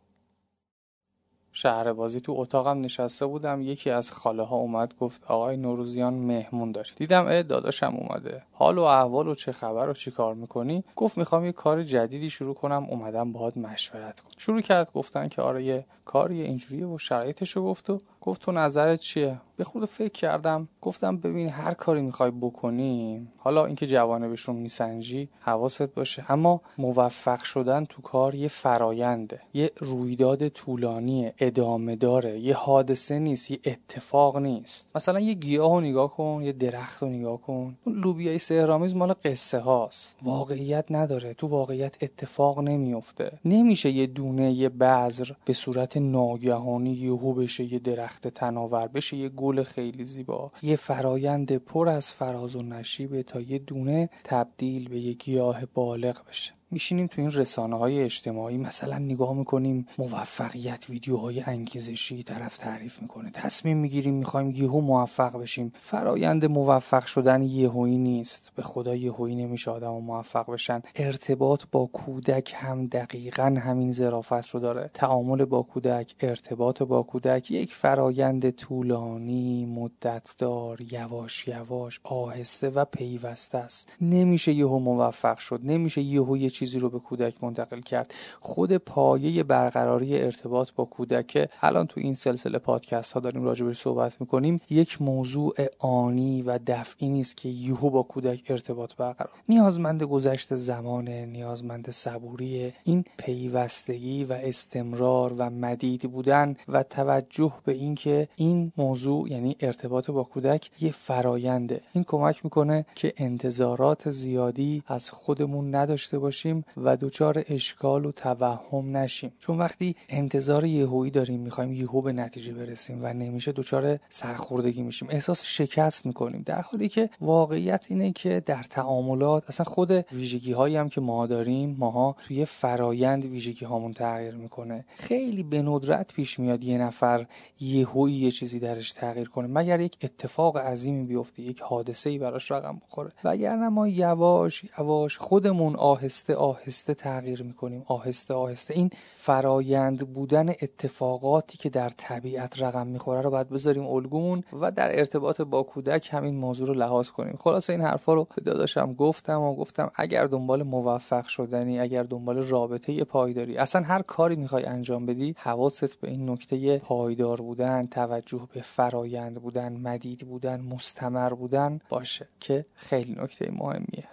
شهر 1.53 1.93
بازی 1.93 2.21
تو 2.21 2.35
اتاقم 2.37 2.81
نشسته 2.81 3.27
بودم. 3.27 3.63
یکی 3.63 3.91
از 3.91 4.13
خاله 4.13 4.43
ها 4.43 4.57
اومد 4.57 4.95
گفت 5.01 5.25
آقای 5.25 5.57
نوروزیان 5.57 6.15
مهمون 6.15 6.73
داری 6.73 6.91
دیدم 6.97 7.27
اه 7.27 7.43
داداشم 7.43 7.95
اومده. 7.97 8.43
حال 8.53 8.79
و 8.79 8.83
احوال 8.83 9.29
و 9.29 9.35
چه 9.35 9.53
خبر 9.53 9.89
و 9.89 9.93
چی 9.93 10.11
کار 10.11 10.35
می‌کنی؟ 10.35 10.85
گفت 10.97 11.19
می‌خوام 11.19 11.45
یه 11.45 11.53
کار 11.53 11.83
جدیدی 11.83 12.31
شروع 12.31 12.55
کنم. 12.55 12.87
اومدم 12.91 13.33
باهات 13.33 13.57
مشورت 13.57 14.21
کنم 14.21 14.33
شروع 14.39 14.61
کرد 14.61 14.93
گفتن 14.93 15.29
که 15.29 15.43
آره 15.43 15.65
یه 15.65 15.87
کاری 16.05 16.43
اینجوریه 16.43 16.87
و 16.87 16.99
شرایطشو 16.99 17.63
گفت 17.63 17.91
و 17.91 17.99
گفت 18.23 18.43
تو 18.43 18.53
نظرت 18.53 19.01
چیه؟ 19.01 19.41
به 19.57 19.65
خود 19.65 19.85
فکر 19.85 20.13
کردم 20.13 20.69
گفتم 20.83 21.17
ببین 21.17 21.49
هر 21.49 21.75
کاری 21.75 22.03
می‌خوای 22.03 22.31
بکنی 22.31 23.27
حالا 23.39 23.67
اینکه 23.67 23.87
جوانبش 23.87 24.41
رو 24.41 24.55
میسنجی 24.55 25.29
حواست 25.41 25.95
باشه. 25.95 26.25
اما 26.29 26.61
موفق 26.79 27.43
شدن 27.43 27.85
تو 27.85 28.03
کار 28.03 28.35
یه 28.35 28.49
فراینده 28.49 29.41
یه 29.55 29.71
رویداد 29.79 30.49
طولانی 30.49 31.33
ادامه 31.39 31.97
داره. 31.97 32.39
یه 32.39 32.55
حادثه 32.55 33.19
نیست 33.19 33.51
یه 33.51 33.59
اتفاق 33.65 34.37
نیست. 34.37 34.87
مثلا 34.95 35.21
یه 35.21 35.35
گیاه 35.35 35.71
رو 35.71 35.81
نگاه 35.81 36.17
کن 36.17 36.41
یه 36.43 36.53
درخت 36.53 37.03
رو 37.03 37.09
نگاه 37.09 37.41
کن. 37.41 37.77
اون 37.85 38.01
لوبیای 38.01 38.39
سهرامیز 38.39 38.97
مال 38.97 39.15
قصه 39.25 39.59
هاست. 39.59 40.17
واقعیت 40.23 40.85
نداره. 40.91 41.35
تو 41.35 41.47
واقعیت 41.47 41.97
اتفاق 42.03 42.61
نمیفته 42.61 43.39
نمیشه 43.45 43.91
یه 43.91 44.07
دونه 44.07 44.53
یه 44.53 44.69
بذر 44.69 45.31
به 45.45 45.53
صورت 45.53 45.97
ناگهانی 45.97 46.93
یهو 46.93 47.35
بشه 47.35 47.73
یه 47.73 47.79
درخت 47.79 48.12
تناور 48.21 48.89
بشه 48.89 49.17
یه 49.17 49.29
گل 49.29 49.63
خیلی 49.63 50.05
زیبا. 50.05 50.53
یه 50.63 50.77
فرایند 50.77 51.57
پر 51.57 51.89
از 51.89 52.13
فراز 52.13 52.57
و 52.57 52.63
نشیبه 52.63 53.23
تا 53.23 53.41
یه 53.41 53.59
دونه 53.59 54.11
تبدیل 54.25 54.89
به 54.89 55.01
یه 55.01 55.13
گیاه 55.13 55.67
بالغ 55.67 56.25
بشه. 56.29 56.53
میشینیم 56.73 57.07
تو 57.07 57.21
این 57.21 57.31
رسانه 57.31 57.79
های 57.79 58.03
اجتماعی 58.03 58.59
مثلا 58.59 58.99
نگاه 58.99 59.35
می‌کنیم 59.35 59.87
موفقیت 59.99 60.91
ویدیوهای 60.91 61.41
انگیزشی 61.41 62.23
طرف 62.23 62.59
تعریف 62.59 63.03
می‌کنه. 63.03 63.31
تصمیم 63.31 63.77
می‌گیریم 63.77 64.15
می‌خوایم 64.15 64.51
یهو 64.51 64.81
موفق 64.81 65.41
بشیم. 65.41 65.73
فرایند 65.79 66.45
موفق 66.45 67.07
شدن 67.07 67.43
یهویی 67.43 67.99
نیست. 67.99 68.53
به 68.57 68.63
خدا 68.63 68.95
یهویی 68.95 69.35
نمیشه 69.35 69.71
آدم 69.71 69.91
موفق 69.91 70.51
بشن. 70.51 70.83
ارتباط 70.97 71.65
با 71.73 71.87
کودک 71.87 72.53
هم 72.57 72.87
دقیقا 72.87 73.59
همین 73.63 73.93
ظرافت 73.93 74.49
رو 74.49 74.61
داره. 74.61 74.91
تعامل 74.95 75.45
با 75.45 75.63
کودک 75.63 76.15
ارتباط 76.21 76.83
با 76.83 77.03
کودک 77.03 77.51
یک 77.51 77.75
فرایند 77.75 78.51
طولانی 78.51 79.67
مدتدار 79.67 80.79
یواش 80.93 81.49
یواش 81.49 82.01
آهسته 82.05 82.69
و 82.71 82.85
پیوسته 82.85 83.59
است. 83.59 83.89
نمیشه 84.01 84.53
یهو 84.53 84.79
موفق 84.79 85.39
شد. 85.39 85.61
نمیشه 85.65 86.01
یهو 86.01 86.37
یه 86.37 86.51
چیزی 86.63 86.79
رو 86.79 86.91
به 86.91 86.99
کودک 86.99 87.45
منتقل 87.45 87.81
کرد. 87.81 88.15
خود 88.41 88.77
پایه 88.77 89.43
برقراری 89.43 90.23
ارتباط 90.23 90.71
با 90.77 90.85
کودک. 90.85 91.51
الان 91.61 91.87
تو 91.87 92.01
این 92.01 92.15
سلسله 92.15 92.59
پادکست 92.59 93.13
ها 93.13 93.21
داریم 93.21 93.43
راجبش 93.43 93.79
صحبت 93.79 94.21
می‌کنیم. 94.21 94.61
یک 94.71 95.03
موضوع 95.03 95.55
آنی 95.79 96.43
و 96.43 96.59
دفعی 96.67 97.09
نیست 97.09 97.37
که 97.37 97.49
یهو 97.49 97.91
با 97.91 98.03
کودک 98.03 98.43
ارتباط 98.49 98.95
برقرار. 98.95 99.33
نیازمند 99.49 100.03
گذشت 100.03 100.55
زمانه 100.55 101.27
نیازمند 101.27 101.91
صبوری 101.91 102.73
این 102.85 103.05
پیوستگی 103.17 104.25
و 104.25 104.33
استمرار 104.33 105.35
و 105.39 105.51
مدید 105.51 106.13
بودن 106.13 106.57
و 106.69 106.83
توجه 106.83 107.53
به 107.65 107.73
اینکه 107.73 108.29
این 108.37 108.73
موضوع 108.77 109.31
یعنی 109.31 109.57
ارتباط 109.61 110.11
با 110.11 110.23
کودک 110.25 110.71
یه 110.81 110.93
فراینده 110.93 111.81
این 111.93 112.05
کمک 112.05 112.45
می‌کنه 112.45 112.87
که 112.95 113.13
انتظارات 113.17 114.11
زیادی 114.11 114.83
از 114.87 115.11
خودمون 115.11 115.75
نداشته 115.75 116.19
باشیم 116.19 116.52
و 116.77 116.97
دچار 116.97 117.45
اشکال 117.49 118.07
و 118.07 118.13
توهم 118.13 118.97
نشیم. 118.97 119.33
چون 119.39 119.59
وقتی 119.59 119.97
انتظار 120.09 120.65
یهویی 120.65 121.11
داریم 121.11 121.41
می‌خوایم 121.41 121.73
یهو 121.73 122.03
به 122.03 122.13
نتیجه 122.13 122.53
برسیم 122.53 122.99
و 123.03 123.13
نمیشه 123.13 123.53
دچار 123.53 123.99
سرخوردگی 124.11 124.83
میشیم. 124.83 125.09
احساس 125.11 125.43
شکست 125.45 126.07
می‌کنیم. 126.07 126.43
در 126.47 126.61
حالی 126.61 126.89
که 126.89 127.11
واقعیت 127.21 127.87
اینه 127.89 128.13
که 128.13 128.43
در 128.47 128.63
تعاملات 128.63 129.45
اصلا 129.49 129.65
خود 129.65 129.91
ویژگی 129.91 130.53
هایی 130.53 130.77
هم 130.77 130.89
که 130.89 131.01
ما 131.01 131.27
داریم 131.27 131.77
ماها 131.79 132.17
توی 132.27 132.45
فرایند 132.45 133.25
ویژگی 133.25 133.65
هامون 133.65 133.93
تغییر 133.93 134.35
می‌کنه. 134.35 134.85
خیلی 134.97 135.43
به 135.43 135.63
ندرت 135.63 136.13
پیش 136.13 136.39
میاد 136.39 136.65
یه 136.65 136.79
نفر 136.79 137.27
یهویی 137.61 138.15
یه 138.15 138.31
چیزی 138.31 138.59
درش 138.59 138.93
تغییر 138.93 139.29
کنه. 139.29 139.47
مگر 139.47 139.81
یک 139.81 139.97
اتفاق 140.03 140.57
عظیمی 140.57 141.05
بیفته 141.05 141.43
یک 141.43 141.61
حادثه 141.61 142.11
ای 142.11 142.19
براش 142.19 142.51
رقم 142.51 142.81
بخوره. 142.89 143.13
وگرنه 143.25 143.69
ما 143.69 143.89
یواش 143.89 144.65
یواش 144.79 145.19
خودمون 145.19 145.77
آهسته 145.77 146.37
آهسته 146.43 146.95
تغییر 146.95 147.43
می‌کنیم 147.43 147.85
آهسته 147.87 148.35
آهسته. 148.35 148.75
این 148.75 148.91
فرایند 149.13 150.13
بودن 150.13 150.49
اتفاقاتی 150.49 151.59
که 151.59 151.71
در 151.71 151.89
طبیعت 151.89 152.63
رقم 152.63 152.87
می‌خوره 152.87 153.21
رو 153.21 153.31
باید 153.31 153.49
بذاریم 153.49 153.87
الگومون 153.87 154.45
و 154.61 154.71
در 154.71 154.99
ارتباط 154.99 155.41
با 155.41 155.63
کودک 155.63 156.09
همین 156.13 156.37
موضوع 156.37 156.67
رو 156.67 156.75
لحاظ 156.75 157.11
کنیم. 157.11 157.37
خلاصه 157.39 157.73
این 157.73 157.83
حرفا 157.83 158.15
رو 158.15 158.27
داداشم 158.45 158.95
گفتم 158.95 159.41
و 159.41 159.55
گفتم 159.55 159.91
اگر 159.95 160.27
دنبال 160.27 160.63
موفق 160.63 161.27
شدنی 161.27 161.81
اگر 161.81 162.03
دنبال 162.03 162.43
رابطه 162.43 163.05
پایداری 163.05 163.57
اصلا 163.57 163.83
هر 163.83 164.03
کاری 164.03 164.37
می‌خوای 164.37 164.65
انجام 164.65 165.07
بدی 165.07 165.35
حواست 165.39 166.01
به 166.01 166.09
این 166.11 166.31
نکته 166.31 166.79
پایدار 166.79 167.41
بودن 167.41 167.83
توجه 167.83 168.49
به 168.55 168.63
فرایند 168.63 169.35
بودن 169.43 169.73
مدید 169.77 170.21
بودن 170.21 170.61
مستمر 170.61 171.35
بودن 171.35 171.79
باشه 171.89 172.29
که 172.41 172.65
خیلی 172.75 173.17
نکته 173.23 173.51
مهمیه. 173.51 174.05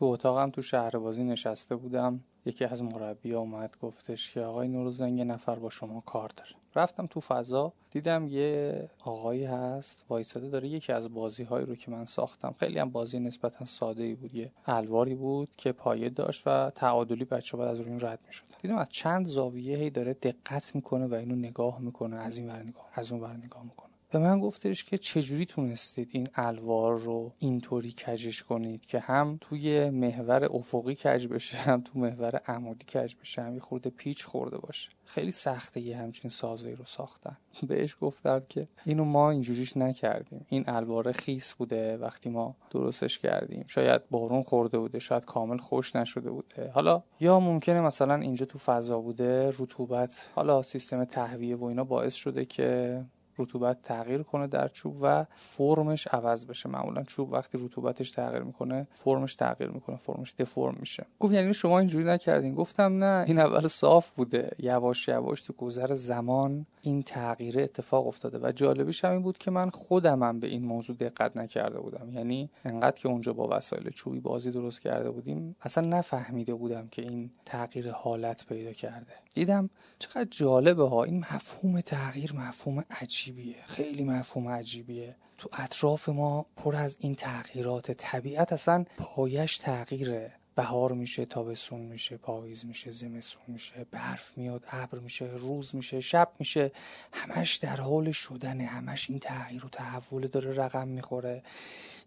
تو 0.00 0.06
اتاقم 0.06 0.50
تو 0.50 0.62
شهر 0.62 0.98
بازی 0.98 1.24
نشسته 1.24 1.76
بودم. 1.76 2.20
یکی 2.44 2.64
از 2.64 2.82
مربی 2.82 3.34
اومد 3.34 3.76
گفتش 3.80 4.34
که 4.34 4.40
آقای 4.40 4.68
نوروزنگ 4.68 5.18
یه 5.18 5.24
نفر 5.24 5.54
با 5.54 5.70
شما 5.70 6.00
کار 6.00 6.30
داره. 6.36 6.50
رفتم 6.74 7.06
تو 7.06 7.20
فضا 7.20 7.72
دیدم 7.90 8.26
یه 8.28 8.90
آقایی 9.04 9.44
هست 9.44 10.04
وایساده 10.08 10.48
داره 10.48 10.68
یکی 10.68 10.92
از 10.92 11.14
بازی 11.14 11.44
هایی 11.44 11.66
رو 11.66 11.74
که 11.74 11.90
من 11.90 12.04
ساختم. 12.04 12.54
خیلی 12.58 12.78
هم 12.78 12.90
بازی 12.90 13.18
نسبتا 13.18 13.64
ساده 13.64 14.02
ای 14.02 14.14
بود 14.14 14.34
یه 14.34 14.52
الواری 14.66 15.14
بود 15.14 15.48
که 15.56 15.72
پایه 15.72 16.08
داشت 16.08 16.42
و 16.46 16.70
تعادلی 16.74 17.24
بچه 17.24 17.56
بعد 17.56 17.68
از 17.68 17.80
روی 17.80 17.90
این 17.90 18.00
رد 18.00 18.20
می‌شد. 18.26 18.44
دیدم 18.62 18.76
از 18.76 18.88
چند 18.88 19.26
زاویه 19.26 19.76
هی 19.76 19.90
داره 19.90 20.14
دقت 20.14 20.74
می‌کنه 20.74 21.06
و 21.06 21.14
اینو 21.14 21.34
نگاه 21.34 21.78
می‌کنه 21.78 22.16
از 22.16 22.38
این 22.38 22.48
ور 22.48 22.62
نگاه 22.62 22.88
از 22.92 23.12
اون 23.12 23.20
ور 23.20 23.36
نگاه 23.36 23.62
می‌کنه. 23.62 23.89
به 24.12 24.18
من 24.18 24.40
گفتش 24.40 24.84
که 24.84 24.98
چجوری 24.98 25.46
تونستید 25.46 26.08
این 26.12 26.28
الوار 26.34 26.98
رو 26.98 27.32
اینطوری 27.38 27.92
کجش 28.06 28.42
کنید 28.42 28.86
که 28.86 28.98
هم 28.98 29.38
توی 29.40 29.90
محور 29.90 30.44
افقی 30.44 30.94
کج 30.94 31.26
بشه 31.26 31.56
هم 31.56 31.80
تو 31.80 31.98
محور 31.98 32.36
عمودی 32.36 32.84
کج 32.84 33.14
بشه 33.20 33.42
هم 33.42 33.54
یه 33.54 33.60
خورده 33.60 33.90
پیچ 33.90 34.24
خورده 34.24 34.58
باشه. 34.58 34.90
خیلی 35.04 35.32
سخته 35.32 35.80
یه 35.80 35.96
همچین 35.96 36.30
سازی 36.30 36.72
رو 36.72 36.84
ساختن. 36.84 37.36
بهش 37.68 37.96
گفتم 38.00 38.42
که 38.48 38.68
اینو 38.84 39.04
ما 39.04 39.30
اینجوریش 39.30 39.76
نکردیم. 39.76 40.46
این 40.48 40.64
الوار 40.66 41.12
خیس 41.12 41.54
بوده 41.54 41.96
وقتی 41.96 42.30
ما 42.30 42.56
درستش 42.70 43.18
کردیم. 43.18 43.64
شاید 43.66 44.08
بارون 44.10 44.42
خورده 44.42 44.78
بوده 44.78 44.98
شاید 44.98 45.24
کامل 45.24 45.58
خوش 45.58 45.96
نشده 45.96 46.30
بوده. 46.30 46.70
حالا 46.74 47.02
یا 47.20 47.40
ممکنه 47.40 47.80
مثلا 47.80 48.14
اینجا 48.14 48.46
تو 48.46 48.58
فضا 48.58 49.00
بوده 49.00 49.48
رطوبت 49.48 50.30
حالا 50.34 50.62
سیستم 50.62 51.04
تهویه 51.04 51.56
و 51.56 51.64
اینا 51.64 51.84
باعث 51.84 52.14
شده 52.14 52.44
که 52.44 53.04
رطوبت 53.40 53.82
تغییر 53.82 54.22
کنه 54.22 54.46
در 54.46 54.68
چوب 54.68 54.98
و 55.00 55.26
فرمش 55.34 56.06
عوض 56.06 56.46
بشه. 56.46 56.68
معمولا 56.68 57.02
چوب 57.02 57.32
وقتی 57.32 57.58
رطوبتش 57.64 58.10
تغییر 58.10 58.42
می‌کنه 58.42 58.86
فرمش 58.90 59.34
تغییر 59.34 59.70
می‌کنه 59.70 59.96
فرمش 59.96 60.34
دفرم 60.38 60.76
میشه. 60.80 61.06
گفت 61.20 61.32
یعنی 61.32 61.54
شما 61.54 61.78
اینجوری 61.78 62.04
نکردین. 62.04 62.54
گفتم 62.54 63.04
نه 63.04 63.24
این 63.26 63.38
اول 63.38 63.68
صاف 63.68 64.10
بوده. 64.10 64.50
یواش 64.58 65.08
یواش 65.08 65.40
تو 65.40 65.52
گذر 65.52 65.94
زمان 65.94 66.66
این 66.82 67.02
تغییر 67.02 67.60
اتفاق 67.60 68.06
افتاده 68.06 68.38
و 68.38 68.52
جالبیش 68.52 69.04
هم 69.04 69.12
این 69.12 69.22
بود 69.22 69.38
که 69.38 69.50
من 69.50 69.70
خودمم 69.70 70.40
به 70.40 70.46
این 70.46 70.64
موضوع 70.64 70.96
دقت 70.96 71.36
نکرده 71.36 71.80
بودم. 71.80 72.10
یعنی 72.10 72.50
انقدر 72.64 73.00
که 73.00 73.08
اونجا 73.08 73.32
با 73.32 73.48
وسایل 73.56 73.90
چوبی 73.90 74.20
بازی 74.20 74.50
درست 74.50 74.80
کرده 74.80 75.10
بودیم 75.10 75.56
اصلا 75.62 75.88
نفهمیده 75.88 76.54
بودم 76.54 76.88
که 76.88 77.02
این 77.02 77.30
تغییر 77.44 77.90
حالت 77.92 78.46
پیدا 78.46 78.72
کرده. 78.72 79.12
دیدم 79.34 79.70
چقدر 79.98 80.28
جالبه 80.30 80.88
ها. 80.88 81.04
این 81.04 81.18
مفهوم 81.18 81.80
تغییر 81.80 82.32
مفهوم 82.32 82.84
عجیبیه. 83.30 83.56
خیلی 83.66 84.04
مفهوم 84.04 84.48
عجیبیه. 84.48 85.16
تو 85.38 85.48
اطراف 85.52 86.08
ما 86.08 86.46
پر 86.56 86.76
از 86.76 86.96
این 87.00 87.14
تغییرات 87.14 87.90
طبیعت 87.90 88.52
اصلا 88.52 88.84
پایش 88.96 89.58
تغییره. 89.58 90.32
بهار 90.54 90.92
میشه 90.92 91.24
تابستون 91.24 91.80
میشه 91.80 92.16
پاییز 92.16 92.66
میشه 92.66 92.90
زمستون 92.90 93.42
میشه 93.48 93.86
برف 93.90 94.38
میاد 94.38 94.64
ابر 94.70 94.98
میشه 94.98 95.24
روز 95.24 95.74
میشه 95.74 96.00
شب 96.00 96.32
میشه. 96.38 96.72
همش 97.12 97.56
در 97.56 97.76
حال 97.76 98.12
شدنه. 98.12 98.64
همش 98.64 99.10
این 99.10 99.18
تغییر 99.18 99.66
و 99.66 99.68
تحول 99.68 100.26
داره 100.26 100.52
رقم 100.52 100.88
می‌خوره. 100.88 101.42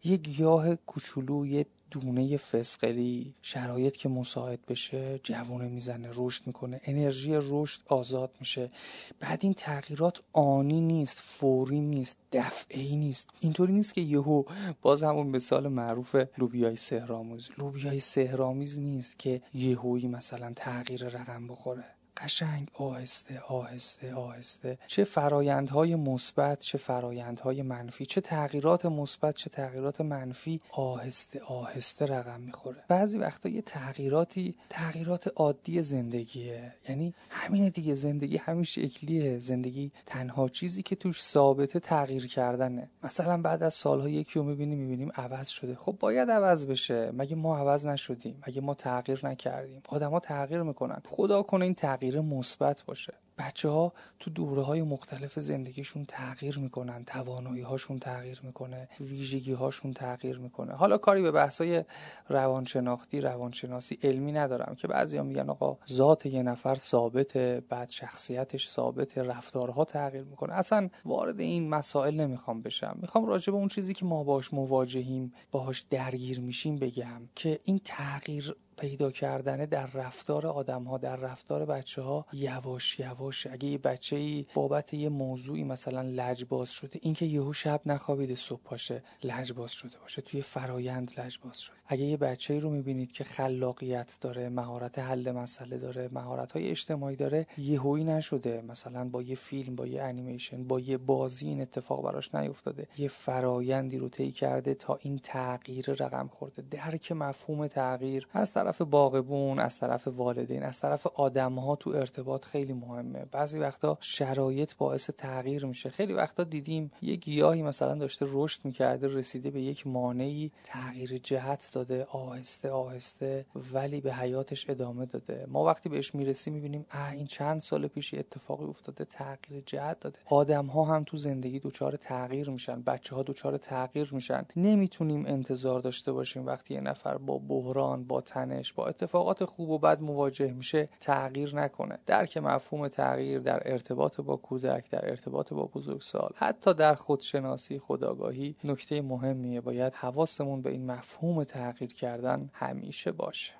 یه 0.04 0.18
گیاه 0.18 0.76
کوچولو 0.76 1.46
یه 1.46 1.66
دونه 1.92 2.38
فسقلی 2.38 3.36
شرایط 3.42 3.96
که 3.96 4.10
مساعد 4.10 4.66
بشه 4.66 5.20
جوونه 5.24 5.68
می‌زنه 5.68 6.10
رشد 6.14 6.48
می‌کنه 6.48 6.82
انرژی 6.84 7.32
رشد 7.34 7.82
آزاد 7.88 8.38
میشه. 8.40 8.72
بعد 9.20 9.40
این 9.44 9.54
تغییرات 9.54 10.20
آنی 10.34 10.82
نیست 10.82 11.20
فوری 11.20 11.82
نیست 11.82 12.18
دفعی 12.32 12.96
نیست. 12.96 13.30
اینطوری 13.40 13.74
نیست 13.74 13.94
که 13.94 14.02
یهو 14.02 14.44
باز 14.82 15.04
همون 15.04 15.28
مثال 15.28 15.68
معروف 15.68 16.16
لوبیای 16.38 16.76
سهرامیز 16.76 17.50
لوبیای 17.58 18.00
سهرامیز 18.00 18.80
نیست 18.80 19.20
که 19.20 19.42
یهویی 19.54 20.08
مثلا 20.08 20.54
تغییر 20.56 21.08
رقم 21.08 21.48
بخوره. 21.48 21.86
قشنگ 22.18 22.70
آهسته 22.74 23.40
آهسته 23.40 24.14
آهسته. 24.14 24.78
چه 24.88 25.04
فرایندهای 25.04 25.96
مثبت 25.96 26.60
چه 26.60 26.78
فرایندهای 26.78 27.62
منفی. 27.62 28.06
چه 28.06 28.22
تغییرات 28.22 28.86
مثبت 28.86 29.36
چه 29.36 29.50
تغییرات 29.50 30.02
منفی. 30.02 30.62
آهسته 30.72 31.42
آهسته 31.42 32.06
رقم 32.06 32.42
می‌خوره. 32.42 32.84
بعضی 32.88 33.18
وقتا 33.18 33.50
یه 33.50 33.62
تغییراتی 33.62 34.56
تغییرات 34.70 35.32
عادی 35.36 35.84
زندگیه. 35.84 36.74
یعنی 36.90 37.14
همین 37.30 37.70
دیگه 37.70 37.96
زندگی 37.96 38.38
همین 38.38 38.64
شکلیه. 38.64 39.40
زندگی 39.40 39.92
تنها 40.06 40.48
چیزی 40.48 40.84
که 40.84 40.96
توش 40.96 41.24
ثابته 41.24 41.80
تغییر 41.80 42.28
کردنه. 42.28 42.90
مثلا 43.04 43.42
بعد 43.42 43.64
از 43.64 43.74
سالها 43.74 44.10
یکی 44.10 44.40
رو 44.40 44.46
می‌بینیم 44.46 44.80
می‌بینیم 44.80 45.12
عوض 45.16 45.48
شده. 45.48 45.76
خب 45.76 45.96
باید 46.00 46.32
عوض 46.32 46.66
بشه. 46.66 47.12
مگه 47.14 47.36
ما 47.36 47.58
عوض 47.58 47.86
نشدیم؟ 47.86 48.44
مگه 48.48 48.62
ما 48.62 48.74
تغییر 48.74 49.26
نکردیم؟ 49.26 49.82
آدما 49.90 50.20
تغییر 50.20 50.62
می‌کنن. 50.62 51.02
خدا 51.06 51.42
کنه 51.42 51.66
این 51.66 51.74
تغییر 51.74 52.03
تغییر 52.04 52.22
مثبت 52.22 52.84
باشه. 52.86 53.14
بچه 53.38 53.70
ها 53.70 53.94
تو 54.20 54.32
دوره 54.32 54.62
های 54.62 54.82
مختلف 54.82 55.40
زندگیشون 55.40 56.06
تغییر 56.06 56.60
می‌کنن 56.60 57.06
توانایی 57.06 57.62
هاشون 57.62 58.00
تغییر 58.00 58.42
می‌کنه 58.44 58.90
ویژگی 59.00 59.54
هاشون 59.54 59.94
تغییر 59.94 60.40
می‌کنه. 60.40 60.74
حالا 60.74 60.98
کاری 60.98 61.22
به 61.22 61.32
بحث 61.32 61.62
های 61.62 61.84
روانشناختی 62.30 63.22
روانشناسی 63.22 63.98
علمی 64.04 64.32
ندارم 64.32 64.76
که 64.76 64.88
بعضی 64.88 65.18
هم 65.18 65.26
میگن 65.26 65.50
آقا 65.50 65.78
ذات 65.92 66.26
یه 66.26 66.44
نفر 66.44 66.76
ثابته 66.76 67.62
بعد 67.70 67.90
شخصیتش 67.90 68.70
ثابته 68.70 69.24
رفتارها 69.24 69.86
تغییر 69.86 70.24
می‌کنه. 70.24 70.54
اصلا 70.54 70.90
وارد 71.06 71.40
این 71.40 71.70
مسائل 71.70 72.16
نمی‌خوام 72.16 72.62
بشم. 72.62 72.98
می‌خوام 73.02 73.26
راجع 73.26 73.52
به 73.52 73.58
اون 73.58 73.68
چیزی 73.68 73.94
که 73.94 74.06
ما 74.06 74.24
باش 74.24 74.54
مواجهیم 74.54 75.34
باهاش 75.52 75.86
درگیر 75.90 76.40
میشیم 76.40 76.76
بگم 76.76 77.22
که 77.36 77.60
این 77.64 77.80
تغییر 77.84 78.56
پیدا 78.84 79.12
کردنه 79.12 79.66
در 79.66 79.88
رفتار 79.88 80.48
آدم 80.48 80.84
ها 80.84 80.98
در 80.98 81.16
رفتار 81.16 81.66
بچه 81.66 82.02
ها 82.02 82.26
یواش 82.34 83.00
یواش 83.00 83.48
اگه 83.48 83.70
یه 83.70 83.78
بچه 83.78 84.16
ای 84.16 84.46
بابت 84.54 84.94
یه 84.94 85.10
موضوعی 85.10 85.64
مثلا 85.64 86.02
لجباز 86.02 86.70
شده 86.70 87.00
اینکه 87.02 87.26
یهو 87.26 87.54
شب 87.54 87.82
نخوابیده 87.86 88.36
صبح 88.36 88.62
پاشه 88.64 89.04
لجباز 89.24 89.72
شده 89.72 89.98
باشه 89.98 90.22
توی 90.22 90.42
فرایند 90.42 91.12
لجباز 91.18 91.60
شده. 91.60 91.76
اگه 91.88 92.04
یه 92.04 92.18
بچه 92.18 92.54
ای 92.54 92.60
رو 92.60 92.70
می‌بینید 92.70 93.12
که 93.12 93.24
خلاقیت 93.24 94.18
داره 94.22 94.50
مهارت 94.50 95.00
حل 95.00 95.32
مسئله 95.32 95.78
داره 95.78 96.10
مهارت 96.12 96.52
های 96.52 96.70
اجتماعی 96.70 97.16
داره 97.16 97.48
یهویی 97.58 98.04
نشده. 98.04 98.62
مثلا 98.62 99.10
با 99.10 99.22
یه 99.22 99.36
فیلم 99.36 99.76
با 99.76 99.88
یه 99.88 100.04
انیمیشن 100.04 100.64
با 100.64 100.80
یه 100.80 100.98
بازی 100.98 101.48
این 101.48 101.62
اتفاق 101.62 102.04
براش 102.04 102.36
نیفتاده. 102.36 102.88
یه 102.98 103.08
فرایندی 103.08 103.98
رو 103.98 104.10
طی 104.10 104.32
کرده 104.32 104.74
تا 104.74 105.00
این 105.02 105.20
تغییر 105.20 105.92
رقم 105.92 106.28
خورده. 106.28 106.62
درک 106.72 107.12
مفهوم 107.12 107.68
تغییر 107.68 108.28
از 108.34 108.54
طرف 108.54 108.73
باغبون 108.82 109.60
از 109.60 109.80
طرف 109.80 110.08
والدین 110.08 110.64
از 110.64 110.80
طرف 110.80 111.08
آدم 111.08 111.54
ها 111.54 111.76
تو 111.76 111.90
ارتباط 111.90 112.46
خیلی 112.46 112.74
مهمه. 112.74 113.26
بعضی 113.32 113.60
وقتا 113.60 113.98
شرایط 114.02 114.76
باعث 114.76 115.10
تغییر 115.10 115.66
میشه. 115.66 115.90
خیلی 115.90 116.14
وقتا 116.14 116.44
دیدیم 116.44 116.92
یه 117.02 117.16
گیاهی 117.16 117.62
مثلا 117.62 117.96
داشته 117.96 118.26
رشد 118.30 118.66
می‌کرده 118.66 119.08
رسیده 119.08 119.52
به 119.52 119.62
یک 119.62 119.88
مانعی 119.88 120.52
تغییر 120.64 121.18
جهت 121.18 121.72
داده 121.74 122.06
آهسته 122.06 122.72
آهسته 122.72 123.46
ولی 123.74 124.02
به 124.02 124.14
حیاتش 124.14 124.70
ادامه 124.70 125.06
داده. 125.06 125.46
ما 125.48 125.66
وقتی 125.66 125.90
بهش 125.90 126.16
می‌رسیم 126.16 126.54
می‌بینیم 126.54 126.86
اه 126.92 127.12
این 127.12 127.28
چند 127.28 127.62
سال 127.62 127.88
پیش 127.88 128.14
اتفاقی 128.14 128.66
افتاده 128.66 129.06
تغییر 129.06 129.64
جهت 129.66 130.00
داده. 130.00 130.20
آدم 130.26 130.66
ها 130.66 130.84
هم 130.84 131.04
تو 131.04 131.18
زندگی 131.18 131.60
دچار 131.60 131.96
تغییر 131.96 132.50
میشن 132.50 132.82
بچه 132.82 133.16
ها 133.16 133.24
دچار 133.24 133.58
تغییر 133.58 134.10
میشن. 134.14 134.46
نمی‌تونیم 134.56 135.26
انتظار 135.26 135.80
داشته 135.80 136.12
باشیم 136.12 136.46
وقتی 136.46 136.74
یه 136.74 136.82
نفر 136.82 137.18
با 137.18 137.38
بحران 137.38 138.04
با 138.04 138.22
تنش 138.54 138.74
با 138.74 138.88
اتفاقات 138.88 139.46
خوب 139.46 139.70
و 139.70 139.78
بد 139.78 140.02
مواجه 140.02 140.52
میشه 140.52 140.90
تغییر 141.00 141.56
نکنه. 141.56 142.00
درک 142.06 142.38
مفهوم 142.38 142.88
تغییر 142.88 143.40
در 143.40 143.72
ارتباط 143.72 144.22
با 144.22 144.36
کودک 144.36 144.90
در 144.92 145.10
ارتباط 145.10 145.54
با 145.54 145.66
بزرگسال 145.66 146.32
حتی 146.36 146.74
در 146.74 146.96
خودشناسی 146.96 147.80
خداگاهی 147.80 148.56
نکته 148.64 149.02
مهمیه. 149.02 149.62
باید 149.62 149.94
حواسمون 149.94 150.62
به 150.62 150.72
این 150.72 150.86
مفهوم 150.86 151.44
تغییر 151.44 151.94
کردن 151.94 152.50
همیشه 152.54 153.12
باشه. 153.12 153.54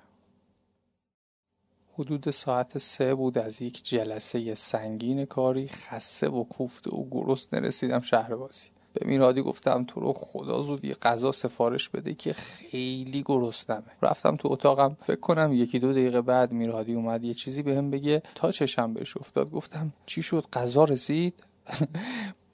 حدود 1.98 2.30
ساعت 2.30 2.78
سه 2.78 3.14
بود 3.14 3.38
از 3.38 3.62
یک 3.62 3.84
جلسه 3.84 4.54
سنگین 4.54 5.24
کاری 5.24 5.68
خسته 5.68 6.28
و 6.28 6.44
کوفته 6.44 6.96
و 6.96 7.08
گرست 7.10 7.54
نرسیدم 7.54 8.00
شهر 8.00 8.36
بازی. 8.36 8.73
به 8.94 9.06
میرادی 9.06 9.42
گفتم 9.42 9.84
تو 9.84 10.00
رو 10.00 10.12
خدا 10.12 10.62
زود 10.62 10.84
یه 10.84 10.94
غذا 10.94 11.32
سفارش 11.32 11.88
بده 11.88 12.14
که 12.14 12.32
خیلی 12.32 13.22
گرسنمه. 13.26 13.82
رفتم 14.02 14.36
تو 14.36 14.52
اتاقم 14.52 14.96
فکر 15.02 15.20
کنم 15.20 15.52
یکی 15.52 15.78
دو 15.78 15.92
دقیقه 15.92 16.20
بعد 16.22 16.52
میرادی 16.52 16.94
اومد 16.94 17.24
یه 17.24 17.34
چیزی 17.34 17.62
بهم 17.62 17.90
به 17.90 17.94
بگه 17.98 18.22
تا 18.34 18.50
چشم 18.50 18.92
بهش 18.94 19.16
افتاد 19.16 19.50
گفتم 19.50 19.92
چی 20.06 20.22
شد؟ 20.22 20.46
غذا 20.52 20.84
رسید؟ 20.84 21.34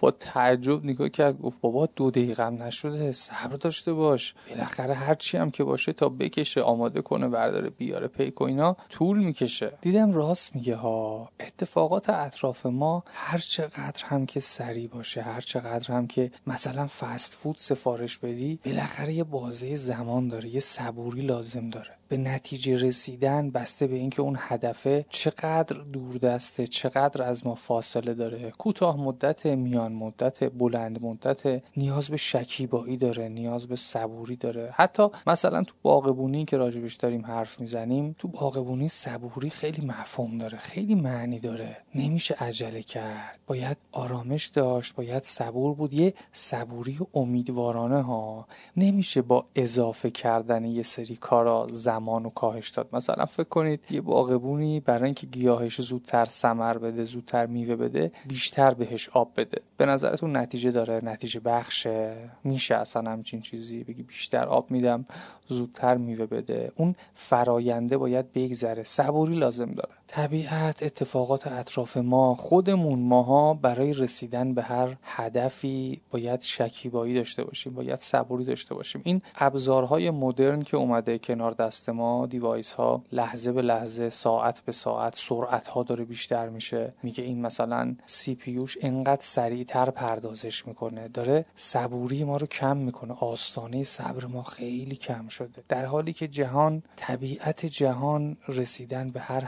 با 0.01 0.11
تعجب 0.11 0.85
نگاه 0.85 1.09
کرد 1.09 1.39
گفت 1.39 1.61
بابا 1.61 1.89
دو 1.97 2.11
دقیقه 2.11 2.47
هم 2.47 2.63
نشده 2.63 3.13
صبر 3.13 3.57
داشته 3.57 3.93
باش. 3.93 4.35
بالاخره 4.49 4.95
هر 4.95 5.15
چی 5.15 5.37
هم 5.37 5.51
که 5.51 5.65
باشه 5.65 5.93
تا 5.93 6.09
بکشه 6.09 6.63
آماده 6.63 7.03
کنه 7.03 7.29
برداره 7.29 7.71
بیاره 7.71 8.07
پیک 8.07 8.41
و 8.41 8.45
اینا 8.45 8.77
طول 8.89 9.19
می‌کشه. 9.19 9.73
دیدم 9.81 10.13
راست 10.13 10.57
میگه 10.57 10.77
ها. 10.77 11.29
اتفاقات 11.41 12.11
اطراف 12.11 12.67
ما 12.67 13.05
هر 13.13 13.39
چقدر 13.39 14.05
هم 14.05 14.27
که 14.27 14.41
سریع 14.41 14.89
باشه 14.89 15.23
هر 15.23 15.41
چقدر 15.41 15.95
هم 15.95 16.07
که 16.07 16.31
مثلا 16.47 16.87
فست 16.87 17.35
فود 17.35 17.57
سفارش 17.59 18.19
بدی 18.19 18.59
بالاخره 18.65 19.13
یه 19.13 19.25
بازه 19.25 19.77
زمان 19.77 20.29
داره 20.29 20.49
یه 20.49 20.61
صبوری 20.61 21.21
لازم 21.21 21.71
داره. 21.71 22.00
به 22.11 22.17
نتیجه 22.17 22.77
رسیدن 22.77 23.51
بسته 23.51 23.87
به 23.87 23.95
اینکه 23.95 24.23
اون 24.23 24.37
هدفه 24.39 25.07
چقدر 25.11 25.77
دوردسته 25.77 26.67
چقدر 26.67 27.23
از 27.23 27.47
ما 27.47 27.55
فاصله 27.55 28.15
داره. 28.15 28.51
کوتاه 28.51 28.97
مدت 28.97 29.47
میان 29.47 29.93
مدت 29.93 30.45
بلند 30.45 31.03
مدت 31.03 31.63
نیاز 31.77 32.09
به 32.09 32.17
شکیبایی 32.17 32.97
داره 32.97 33.29
نیاز 33.29 33.67
به 33.67 33.77
صبوری 33.77 34.37
داره. 34.37 34.71
حتی 34.75 35.09
مثلا 35.27 35.63
تو 35.63 35.75
باغبونی 35.83 36.45
که 36.45 36.57
راجبش 36.57 36.95
داریم 36.95 37.27
حرف 37.27 37.61
می‌زنیم 37.61 38.17
تو 38.19 38.29
باغبونی 38.29 38.89
صبوری 38.89 39.51
خیلی 39.51 39.87
مفهوم 39.87 40.39
داره 40.39 40.59
خیلی 40.59 40.95
معنی 40.95 41.41
داره. 41.41 41.77
نمیشه 41.95 42.35
عجله 42.35 42.83
کرد. 42.83 43.39
باید 43.47 43.77
آرامش 43.93 44.47
داشت 44.47 44.95
باید 44.95 45.25
صبور 45.25 45.75
بود. 45.75 45.95
یه 45.95 46.15
صبوری 46.33 46.99
امیدوارانه 47.15 48.03
ها. 48.03 48.47
نمیشه 48.77 49.23
با 49.23 49.45
اضافه 49.55 50.11
کردن 50.11 50.65
یه 50.65 50.83
سری 50.83 51.17
کارا 51.17 51.67
زمان 51.71 52.00
و 52.09 52.29
کاهش 52.29 52.69
داد. 52.69 52.89
مثلا 52.93 53.25
فکر 53.25 53.49
کنید 53.49 53.85
یه 53.91 54.01
باغبونی 54.01 54.81
برای 54.81 55.05
اینکه 55.05 55.27
گیاهش 55.27 55.81
زودتر 55.81 56.25
سمر 56.25 56.79
بده 56.79 57.05
زودتر 57.05 57.47
میوه 57.47 57.77
بده 57.77 58.13
بیشتر 58.29 58.75
بهش 58.75 59.09
آب 59.09 59.33
بده. 59.37 59.63
به 59.77 59.87
نظرتون 59.87 60.37
نتیجه 60.37 60.71
داره؟ 60.71 61.01
نتیجه 61.05 61.41
بخشه؟ 61.41 62.17
میشه 62.45 62.75
اصلا 62.75 63.11
همچین 63.11 63.41
چیزی؟ 63.41 63.85
بگی 63.85 64.03
بیشتر 64.03 64.45
آب 64.45 64.71
میدم 64.71 65.07
زودتر 65.47 65.97
میوه 65.97 66.27
بده. 66.27 66.73
اون 66.77 66.95
فراینده 67.15 67.99
باید 67.99 68.33
بگذره 68.33 68.85
صبوری 68.85 69.35
لازم 69.35 69.73
داره. 69.73 69.95
طبیعت 70.13 70.83
اتفاقات 70.83 71.47
اطراف 71.47 71.97
ما 71.97 72.35
خودمون 72.35 72.99
ماها 72.99 73.55
برای 73.55 73.93
رسیدن 73.95 74.55
به 74.55 74.63
هر 74.63 74.97
هدفی 75.03 76.01
باید 76.11 76.41
شکیبایی 76.41 77.15
داشته 77.15 77.45
باشیم 77.45 77.75
باید 77.75 77.99
صبوری 77.99 78.45
داشته 78.45 78.75
باشیم. 78.75 79.03
این 79.05 79.23
ابزارهای 79.37 80.11
مدرن 80.11 80.63
که 80.63 80.77
اومده 80.77 81.19
کنار 81.19 81.53
دست 81.53 81.89
ما 81.89 82.27
دیوایس 82.27 82.73
ها 82.73 83.05
لحظه 83.13 83.53
به 83.53 83.63
لحظه 83.63 84.09
ساعت 84.09 84.61
به 84.61 84.73
ساعت 84.73 85.15
سرعت 85.17 85.67
ها 85.67 85.83
داره 85.83 86.05
بیشتر 86.05 86.49
میشه. 86.49 86.95
میگه 87.03 87.25
این 87.25 87.41
مثلا 87.41 87.97
سی 88.07 88.35
پیوش 88.35 88.77
انقدر 88.81 89.23
سریعتر 89.23 89.91
پردازش 89.91 90.67
می‌کنه. 90.67 91.09
داره 91.09 91.47
صبوری 91.55 92.25
ما 92.25 92.37
رو 92.37 92.47
کم 92.47 92.77
می‌کنه. 92.77 93.15
آستانه 93.21 93.83
صبر 93.83 94.27
ما 94.27 94.43
خیلی 94.43 94.97
کم 94.97 95.29
شده. 95.29 95.65
در 95.69 95.85
حالی 95.85 96.13
که 96.13 96.29
جهان 96.29 96.83
طبیعت 96.97 97.67
جهان 97.67 98.37
رسیدن 98.49 99.11
به 99.11 99.21
هر 99.21 99.41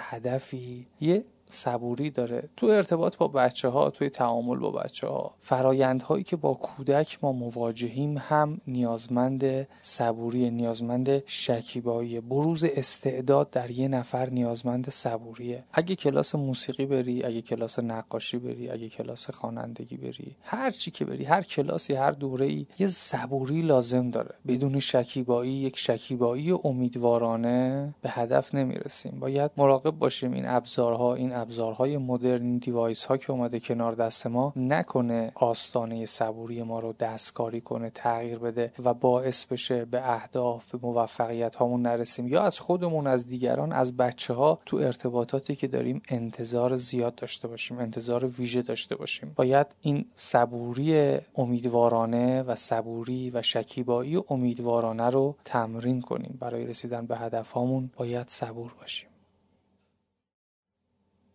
فی 0.52 0.82
یہ 1.00 1.18
صبوری 1.52 2.10
داره. 2.10 2.48
تو 2.56 2.66
ارتباط 2.66 3.16
با 3.16 3.28
بچه 3.28 3.68
ها 3.68 3.90
توی 3.90 4.08
تعامل 4.08 4.56
با 4.56 4.70
بچه 4.70 5.06
ها 5.06 5.34
فرایندهایی 5.40 6.24
که 6.24 6.36
با 6.36 6.54
کودک 6.54 7.18
ما 7.22 7.32
مواجهیم 7.32 8.18
هم 8.18 8.60
نیازمند 8.66 9.68
صبوری 9.80 10.50
نیازمند 10.50 11.22
شکیبایی. 11.26 12.20
بروز 12.20 12.64
استعداد 12.64 13.50
در 13.50 13.70
یه 13.70 13.88
نفر 13.88 14.30
نیازمند 14.30 14.90
صبوریه. 14.90 15.64
اگه 15.72 15.94
کلاس 15.94 16.34
موسیقی 16.34 16.86
بری 16.86 17.24
اگه 17.24 17.42
کلاس 17.42 17.78
نقاشی 17.78 18.38
بری 18.38 18.70
اگه 18.70 18.88
کلاس 18.88 19.30
خوانندگی 19.30 19.96
بری 19.96 20.36
هر 20.42 20.70
چی 20.70 20.90
که 20.90 21.04
بری 21.04 21.24
هر 21.24 21.42
کلاسی 21.42 21.94
هر 21.94 22.10
دوره 22.10 22.46
ای 22.46 22.66
یه 22.78 22.86
صبوری 22.86 23.62
لازم 23.62 24.10
داره. 24.10 24.34
بدون 24.46 24.78
شکیبایی 24.80 25.52
یک 25.52 25.78
شکیبایی 25.78 26.50
امیدوارانه 26.64 27.94
به 28.02 28.10
هدف 28.10 28.54
نمی‌رسیم. 28.54 29.20
باید 29.20 29.50
مراقب 29.56 29.90
باشیم 29.90 30.32
این 30.32 30.46
ابزارها 30.46 31.14
این 31.14 31.32
ابزارهای 31.42 31.96
مدرن 31.96 32.58
دیوایس 32.58 33.04
ها 33.04 33.16
که 33.16 33.32
اومده 33.32 33.60
کنار 33.60 33.94
دست 33.94 34.26
ما 34.26 34.52
نکنه 34.56 35.32
آستانه 35.34 36.06
صبوری 36.06 36.62
ما 36.62 36.80
رو 36.80 36.92
دستکاری 36.92 37.60
کنه 37.60 37.90
تغییر 37.90 38.38
بده 38.38 38.72
و 38.84 38.94
باعث 38.94 39.44
بشه 39.44 39.84
به 39.84 40.12
اهداف 40.12 40.70
به 40.70 40.78
موفقیت 40.82 41.54
هامون 41.54 41.82
نرسیم. 41.82 42.28
یا 42.28 42.42
از 42.42 42.58
خودمون 42.58 43.06
از 43.06 43.26
دیگران 43.26 43.72
از 43.72 43.96
بچه 43.96 44.34
ها 44.34 44.58
تو 44.66 44.76
ارتباطاتی 44.76 45.56
که 45.56 45.66
داریم 45.66 46.02
انتظار 46.08 46.76
زیاد 46.76 47.14
داشته 47.14 47.48
باشیم 47.48 47.78
انتظار 47.78 48.24
ویژه 48.24 48.62
داشته 48.62 48.96
باشیم. 48.96 49.32
باید 49.36 49.66
این 49.80 50.04
صبوری 50.14 51.18
امیدوارانه 51.36 52.42
و 52.42 52.56
صبوری 52.56 53.30
و 53.30 53.42
شکیبایی 53.42 54.22
امیدوارانه 54.30 55.10
رو 55.10 55.36
تمرین 55.44 56.00
کنیم. 56.00 56.38
برای 56.40 56.66
رسیدن 56.66 57.06
به 57.06 57.16
هدف 57.16 57.50
هامون 57.52 57.90
باید 57.96 58.28
صبور 58.28 58.74
باشیم. 58.80 59.11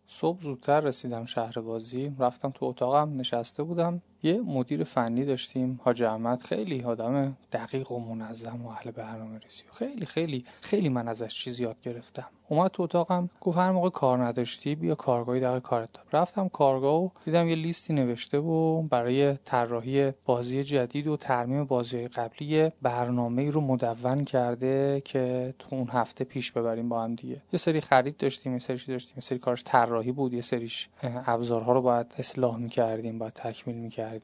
صبح 0.08 0.41
زودتر 0.41 0.82
رسیدم 0.82 1.26
شهر 1.26 1.62
بازی. 1.62 2.16
رفتم 2.20 2.51
تو 2.51 2.66
اتاقم 2.66 3.18
نشسته 3.18 3.64
بودم. 3.64 4.01
یه 4.28 4.41
مدیر 4.41 4.84
فنی 4.84 5.25
داشتیم 5.25 5.80
حاج 5.84 6.03
احمد. 6.03 6.41
خیلی 6.41 6.84
آدم 6.84 7.38
دقیق 7.51 7.91
و 7.91 7.99
منظم 7.99 8.65
و 8.65 8.69
اهل 8.69 8.91
برنامه 8.91 9.39
ریزی. 9.39 9.63
خیلی 9.73 10.05
خیلی 10.05 10.45
خیلی 10.61 10.89
من 10.89 11.07
ازش 11.07 11.36
چیز 11.36 11.59
یاد 11.59 11.82
گرفتم. 11.82 12.25
اومد 12.49 12.71
تو 12.71 12.84
اتاقم 12.84 13.30
گفت 13.41 13.57
هر 13.57 13.71
موقع 13.71 13.89
کار 13.89 14.23
نداشتی 14.23 14.75
بیا 14.75 14.95
کارگاهی 14.95 15.39
دقیق 15.39 15.61
کارت 15.61 15.93
دار. 15.93 16.03
رفتم 16.13 16.47
کارگاه 16.47 17.03
و 17.03 17.09
دیدم 17.25 17.47
یه 17.47 17.55
لیستی 17.55 17.93
نوشته 17.93 18.38
و 18.38 18.82
برای 18.82 19.38
طراحی 19.45 20.11
بازی 20.25 20.63
جدید 20.63 21.07
و 21.07 21.17
ترمیم 21.17 21.65
بازی 21.65 22.07
قبلی 22.07 22.71
برنامه 22.82 23.49
رو 23.49 23.61
مدون 23.61 24.23
کرده 24.23 25.01
که 25.05 25.53
تو 25.59 25.75
اون 25.75 25.89
هفته 25.89 26.23
پیش 26.23 26.51
ببریم 26.51 26.89
با 26.89 27.03
هم 27.03 27.15
دیگه. 27.15 27.41
یه 27.53 27.59
سری 27.59 27.82
خرید 27.82 28.17
داشتیم 28.17 28.53
یه 28.53 28.59
سری 28.59 28.80
داشتیم. 28.88 29.13
یه 29.15 29.21
سری 29.21 29.39
کارش 29.39 29.63
طراحی 29.65 30.11
بود. 30.11 30.34
یه 30.34 30.41
سریش 30.41 30.89
ابزارها 31.03 31.71
رو 31.71 31.82
باید 31.82 32.15
اصلاح 32.17 32.57
می‌کردیم 32.57 33.19
باید 33.19 33.34
تکمیل 33.34 33.78
می‌کردیم. 33.78 34.16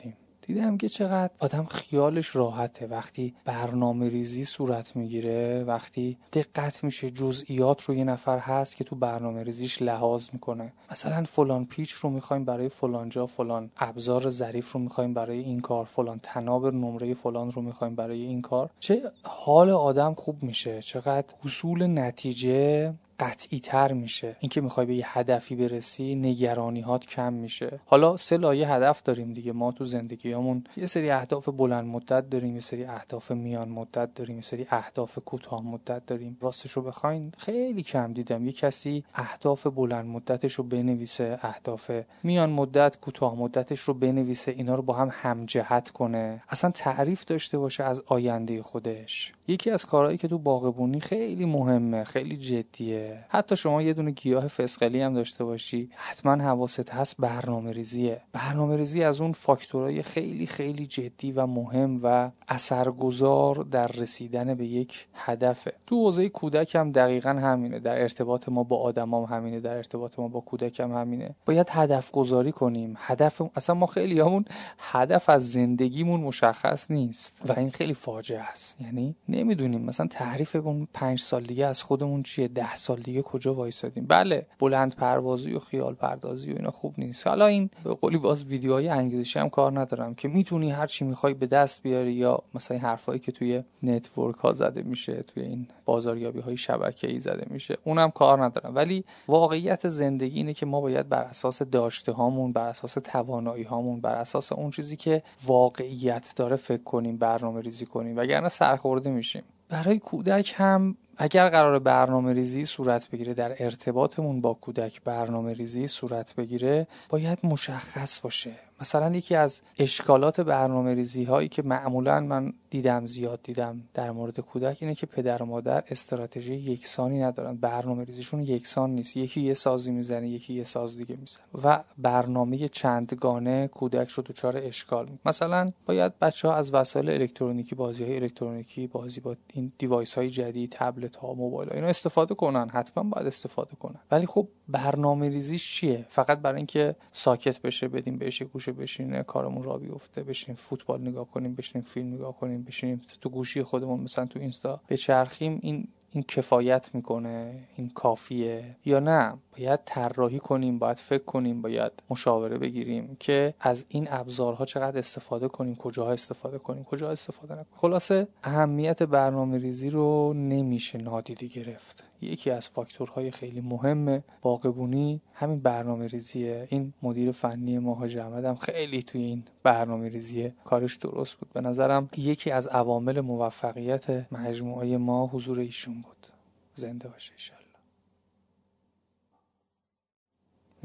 دیدم 0.48 0.78
که 0.78 0.90
چقدر 0.90 1.34
آدم 1.40 1.64
خیالش 1.64 2.36
راحته. 2.36 2.88
وقتی 2.88 3.34
برنامه 3.46 4.10
ریزی 4.10 4.46
صورت 4.46 4.96
می‌گیره 4.96 5.64
وقتی 5.64 6.18
دقت 6.34 6.84
میشه 6.84 7.10
جزئیات 7.10 7.84
رو 7.84 7.96
یه 7.96 8.04
نفر 8.04 8.40
هست 8.40 8.78
که 8.78 8.84
تو 8.84 8.96
برنامه 8.96 9.44
ریزیش 9.44 9.82
لحاظ 9.82 10.30
می‌کنه. 10.34 10.74
مثلا 10.92 11.24
فلان 11.24 11.66
پیچ 11.66 11.92
رو 11.92 12.10
می‌خوایم 12.10 12.46
برای 12.46 12.70
فلان 12.70 13.10
جا 13.10 13.26
فلان 13.26 13.72
ابزار 13.78 14.30
ظریف 14.30 14.72
رو 14.72 14.80
می‌خوایم 14.80 15.14
برای 15.14 15.40
این 15.40 15.60
کار 15.60 15.86
فلان 15.86 16.20
تناب 16.24 16.68
نمره 16.68 17.14
فلان 17.14 17.52
رو 17.52 17.62
می‌خوایم 17.62 17.96
برای 17.96 18.22
این 18.22 18.42
کار. 18.42 18.70
چه 18.80 19.02
حال 19.24 19.70
آدم 19.70 20.14
خوب 20.14 20.44
میشه. 20.44 20.82
چقدر 20.82 21.34
حصول 21.44 22.00
نتیجه 22.00 22.94
قطعی 23.20 23.60
تر 23.60 23.94
میشه. 23.94 24.36
اینکه 24.40 24.62
می‌خوای 24.62 24.86
به 24.86 24.96
یه 24.96 25.18
هدفی 25.18 25.56
برسی 25.56 26.16
نگرانی 26.16 26.82
هات 26.82 27.06
کم 27.06 27.34
میشه. 27.34 27.80
حالا 27.86 28.18
سه 28.18 28.38
لایه 28.38 28.74
هدف 28.74 29.04
داریم 29.04 29.34
دیگه. 29.34 29.52
ما 29.52 29.72
تو 29.72 29.86
زندگیامون 29.86 30.64
یه 30.78 30.86
سری 30.86 31.10
اهداف 31.10 31.50
بلند 31.50 31.86
مدت 31.86 32.30
داریم 32.30 32.56
یه 32.56 32.62
سری 32.62 32.86
اهداف 32.86 33.32
میان 33.32 33.70
مدت 33.70 34.14
داریم 34.14 34.36
یه 34.36 34.42
سری 34.42 34.68
اهداف 34.70 35.20
کوتاه 35.26 35.64
مدت 35.64 36.06
داریم. 36.06 36.38
راستش 36.42 36.72
رو 36.72 36.82
بخواین 36.82 37.32
خیلی 37.38 37.84
کم 37.84 38.14
دیدم. 38.14 38.46
یه 38.46 38.52
کسی 38.52 39.04
اهداف 39.16 39.68
بلند 39.68 40.06
مدتش 40.06 40.54
رو 40.54 40.64
بنویسه 40.64 41.40
اهداف 41.42 41.92
میان 42.24 42.50
مدت 42.50 42.98
کوتاه 43.02 43.36
مدتش 43.36 43.80
رو 43.80 43.94
بنویسه 43.94 44.52
اینا 44.52 44.76
رو 44.76 44.82
با 44.82 44.94
هم 44.94 45.10
همجهت 45.12 45.90
کنه. 45.90 46.44
اصلا 46.50 46.72
تعریف 46.72 47.26
داشته 47.26 47.58
باشه 47.58 47.84
از 47.84 48.02
آینده 48.06 48.62
خودش. 48.62 49.34
یکی 49.48 49.70
از 49.72 49.86
کارهایی 49.86 50.18
که 50.18 50.28
تو 50.28 50.38
باغبونی 50.38 51.00
خیلی 51.00 51.46
مهمه 51.46 52.04
خیلی 52.04 52.38
جدیه. 52.38 53.03
حتی 53.30 53.56
شما 53.56 53.82
یه 53.82 53.94
دونه 53.94 54.12
گیاه 54.12 54.48
فسقلی 54.48 55.02
هم 55.02 55.14
داشته 55.14 55.44
باشی 55.44 55.90
حتما 55.96 56.44
حواست 56.44 56.90
هست 56.90 57.16
برنامه 57.20 57.72
ریزیه 57.72 58.22
برنامه 58.34 58.78
ریزی 58.78 59.04
از 59.04 59.22
اون 59.22 59.32
فاکتورهای 59.32 60.04
خیلی 60.04 60.48
خیلی 60.48 60.86
جدی 60.86 61.32
و 61.32 61.46
مهم 61.46 62.00
و 62.04 62.32
اثرگذار 62.48 63.56
در 63.56 63.88
رسیدن 63.88 64.54
به 64.54 64.66
یک 64.66 65.08
هدفه. 65.14 65.74
تو 65.88 65.96
حوزه 65.96 66.30
کودک 66.30 66.76
هم 66.76 66.92
دقیقا 66.92 67.30
همینه. 67.30 67.80
در 67.80 68.02
ارتباط 68.02 68.50
ما 68.50 68.64
با 68.64 68.78
آدمام 68.78 69.24
هم 69.24 69.38
همینه 69.38 69.60
در 69.60 69.78
ارتباط 69.78 70.20
ما 70.20 70.28
با 70.28 70.40
کودک 70.40 70.80
هم 70.80 70.92
همینه. 70.92 71.36
باید 71.46 71.68
هدف 71.70 72.12
گذاری 72.12 72.52
کنیم. 72.52 72.96
هدف 72.98 73.42
اصلا 73.56 73.76
ما 73.76 73.86
خیلی 73.86 74.20
همون 74.20 74.46
هدف 74.78 75.30
از 75.30 75.52
زندگیمون 75.52 76.20
مشخص 76.20 76.92
نیست. 76.92 77.42
و 77.50 77.60
این 77.60 77.70
خیلی 77.70 77.94
فاجعه 77.94 78.40
است. 78.40 78.82
یعنی 78.82 79.16
نمی‌دونیم. 79.30 79.82
مثلا 79.82 80.08
تعریف 80.08 80.56
اون 80.56 80.88
پنج 80.94 81.20
سال 81.20 81.44
دیگه 81.44 81.66
از 81.66 81.84
خودمون 81.84 82.24
چیه؟ 82.24 82.48
ده 82.48 82.76
سال 82.76 82.93
دیگه 82.98 83.22
کجا 83.22 83.54
وایسادیم؟ 83.54 84.06
بله 84.08 84.46
بلند 84.60 84.96
پروازی 84.96 85.54
و 85.54 85.60
خیال 85.60 85.94
پردازی 85.94 86.52
و 86.52 86.56
اینا 86.56 86.72
خوب 86.72 86.94
نیست. 86.98 87.28
حالا 87.28 87.46
این 87.46 87.70
به 87.84 87.94
قولی 87.94 88.18
باز 88.18 88.46
ویدیوهای 88.46 88.90
انگیزشی 88.90 89.40
هم 89.40 89.50
کار 89.50 89.80
ندارم 89.80 90.16
که 90.16 90.28
می‌تونی 90.28 90.72
هر 90.72 90.88
چی 90.88 91.06
می‌خوای 91.06 91.34
به 91.34 91.46
دست 91.46 91.84
بیاری 91.84 92.14
یا 92.14 92.40
مثلا 92.56 92.78
حرفایی 92.78 93.20
که 93.20 93.32
توی 93.32 93.64
network 93.84 94.36
ها 94.36 94.54
زده 94.54 94.82
میشه 94.82 95.14
توی 95.14 95.44
این 95.44 95.68
بازاریابی 95.86 96.40
های 96.40 96.58
شبکه‌ای 96.58 97.20
زده 97.20 97.46
میشه 97.50 97.78
اونم 97.84 98.12
کار 98.12 98.44
ندارم. 98.44 98.76
ولی 98.76 99.04
واقعیت 99.28 99.90
زندگی 99.90 100.38
اینه 100.38 100.54
که 100.54 100.66
ما 100.66 100.82
باید 100.82 101.10
بر 101.10 101.24
اساس 101.24 101.62
داشته 101.62 102.12
هامون 102.12 102.52
بر 102.52 102.68
اساس 102.68 102.94
توانایی 102.94 103.64
هامون 103.64 104.02
بر 104.02 104.16
اساس 104.16 104.52
اون 104.52 104.72
چیزی 104.72 104.96
که 104.96 105.24
واقعیت 105.46 106.34
داره 106.36 106.56
فکر 106.56 106.84
کنیم 106.84 107.18
برنامه 107.18 107.62
ریزی 107.62 107.86
کنیم 107.86 108.18
وگرنه 108.18 108.50
سرخورده 108.50 109.10
میشیم. 109.10 109.44
برای 109.70 110.00
کودک 110.00 110.54
هم 110.58 110.98
اگر 111.18 111.50
قرار 111.50 111.80
برنامه 111.80 112.34
ریزی 112.34 112.66
صورت 112.66 113.10
بگیره 113.10 113.34
در 113.34 113.64
ارتباطمون 113.64 114.42
با 114.42 114.54
کودک 114.54 115.02
برنامه 115.02 115.54
ریزی 115.54 115.88
صورت 115.88 116.36
بگیره 116.36 116.88
باید 117.10 117.40
مشخص 117.44 118.20
باشه. 118.20 118.52
مثلا 118.84 119.18
یکی 119.18 119.36
از 119.36 119.62
اشکالات 119.80 120.42
برنامه 120.42 120.94
ریزی 120.94 121.24
هایی 121.24 121.48
که 121.48 121.62
معمولا 121.62 122.20
من 122.20 122.54
دیدم 122.70 123.06
زیاد 123.06 123.40
دیدم 123.44 123.84
در 123.94 124.12
مورد 124.12 124.40
کودک 124.40 124.78
اینه 124.82 124.96
که 124.96 125.06
پدر 125.06 125.44
و 125.44 125.46
مادر 125.46 125.84
استراتژی 125.88 126.54
یکسانی 126.54 127.20
ندارن. 127.20 127.58
برنامه 127.58 128.04
ریزیشون 128.04 128.42
یکسان 128.42 128.90
نیست. 128.90 129.18
یکی 129.18 129.42
یه 129.42 129.54
سازی 129.54 129.92
می‌زنه 129.92 130.30
یکی 130.30 130.54
یه 130.54 130.64
ساز 130.64 130.98
دیگه 130.98 131.16
می‌زنه. 131.16 131.46
و 131.64 131.84
برنامه 131.98 132.68
چندگانه 132.68 133.68
کودک 133.68 134.10
رو 134.10 134.24
دچار 134.24 134.58
اشکال 134.58 135.10
می 135.10 135.20
مثلا 135.26 135.72
باید 135.86 136.20
بچه 136.20 136.48
ها 136.48 136.56
از 136.56 136.74
وسایل 136.74 137.10
الکترونیکی 137.10 137.76
بازی 137.76 138.04
های 138.04 138.16
الکترونیکی 138.16 138.88
بازی 138.88 139.22
با 139.22 139.36
این 139.54 139.72
device 139.78 140.14
های 140.14 140.30
جدید 140.30 140.70
تبلت 140.72 141.16
ها 141.16 141.34
موبایل 141.34 141.70
ها 141.70 141.76
اینا 141.76 141.88
استفاده 141.88 142.36
کنن. 142.36 142.70
حتما 142.70 143.04
باید 143.04 143.28
استفاده 143.28 143.76
کنن. 143.76 144.00
ولی 144.12 144.26
خب 144.26 144.48
برنامه 144.68 145.30
ریزیش 145.30 145.76
چیه؟ 145.76 146.06
فقط 146.10 146.40
برای 146.40 146.58
اینکه 146.58 146.96
ساکت 147.12 147.62
بشه 147.62 147.88
بدیم 147.88 148.18
بهش 148.18 148.42
گوشه 148.42 148.72
بشینه 148.74 149.24
کارمون 149.24 149.64
را 149.64 149.78
بیفته 149.78 150.24
بشینیم 150.24 150.56
فوتبال 150.56 151.02
نگاه 151.02 151.32
کنیم 151.32 151.56
بشینیم 151.56 151.84
فیلم 151.84 152.14
نگاه 152.14 152.38
کنیم 152.38 152.64
بشینیم 152.64 153.02
تو 153.22 153.30
گوشی 153.30 153.64
خودمون 153.64 154.00
مثلا 154.00 154.26
تو 154.26 154.40
اینستا. 154.40 154.82
بچرخیم 154.90 155.60
این 155.62 155.88
این 156.14 156.24
کفایت 156.24 156.96
می‌کنه 156.96 157.60
این 157.76 157.90
کافیه 157.90 158.76
یا 158.86 159.00
نه؟ 159.00 159.34
باید 159.58 159.80
طراحی 159.86 160.40
کنیم 160.40 160.80
باید 160.80 160.98
فکر 160.98 161.24
کنیم 161.24 161.62
باید 161.62 161.92
مشاوره 162.10 162.58
بگیریم 162.58 163.18
که 163.20 163.54
از 163.60 163.86
این 163.90 164.08
ابزارها 164.12 164.66
چقدر 164.66 164.98
استفاده 164.98 165.48
کنیم 165.48 165.76
کجاها 165.76 166.12
استفاده 166.12 166.58
کنیم 166.58 166.84
کجا 166.84 167.10
استفاده 167.10 167.54
نکنیم. 167.54 167.68
خلاصه 167.76 168.28
اهمیت 168.44 169.04
برنامه 169.04 169.58
ریزی 169.58 169.90
رو 169.90 170.34
نمیشه 170.34 170.98
نادیده 170.98 171.48
گرفت. 171.48 172.04
یکی 172.22 172.52
از 172.52 172.70
فاکتورهای 172.70 173.32
خیلی 173.32 173.62
مهم 173.62 174.24
باقبونی 174.42 175.22
همین 175.34 175.60
برنامه 175.60 176.08
ریزیه 176.08 176.68
این 176.70 176.94
مدیر 177.04 177.32
فنی 177.32 177.80
ماها 177.80 178.06
احمد 178.06 178.46
هم 178.46 178.56
خیلی 178.56 179.04
توی 179.04 179.22
این 179.22 179.44
برنامه 179.64 180.10
ریزی 180.10 180.54
کارش 180.66 180.96
درست 180.96 181.36
بود. 181.36 181.50
به 181.54 181.62
نظرم 181.62 182.10
یکی 182.18 182.52
از 182.52 182.68
عوامل 182.68 183.22
موفقیت 183.22 184.34
مجموعه 184.34 184.98
ما 184.98 185.28
حضور 185.28 185.60
ایشون 185.60 185.94
بود. 185.94 186.28
زنده 186.74 187.08
باشه 187.08 187.63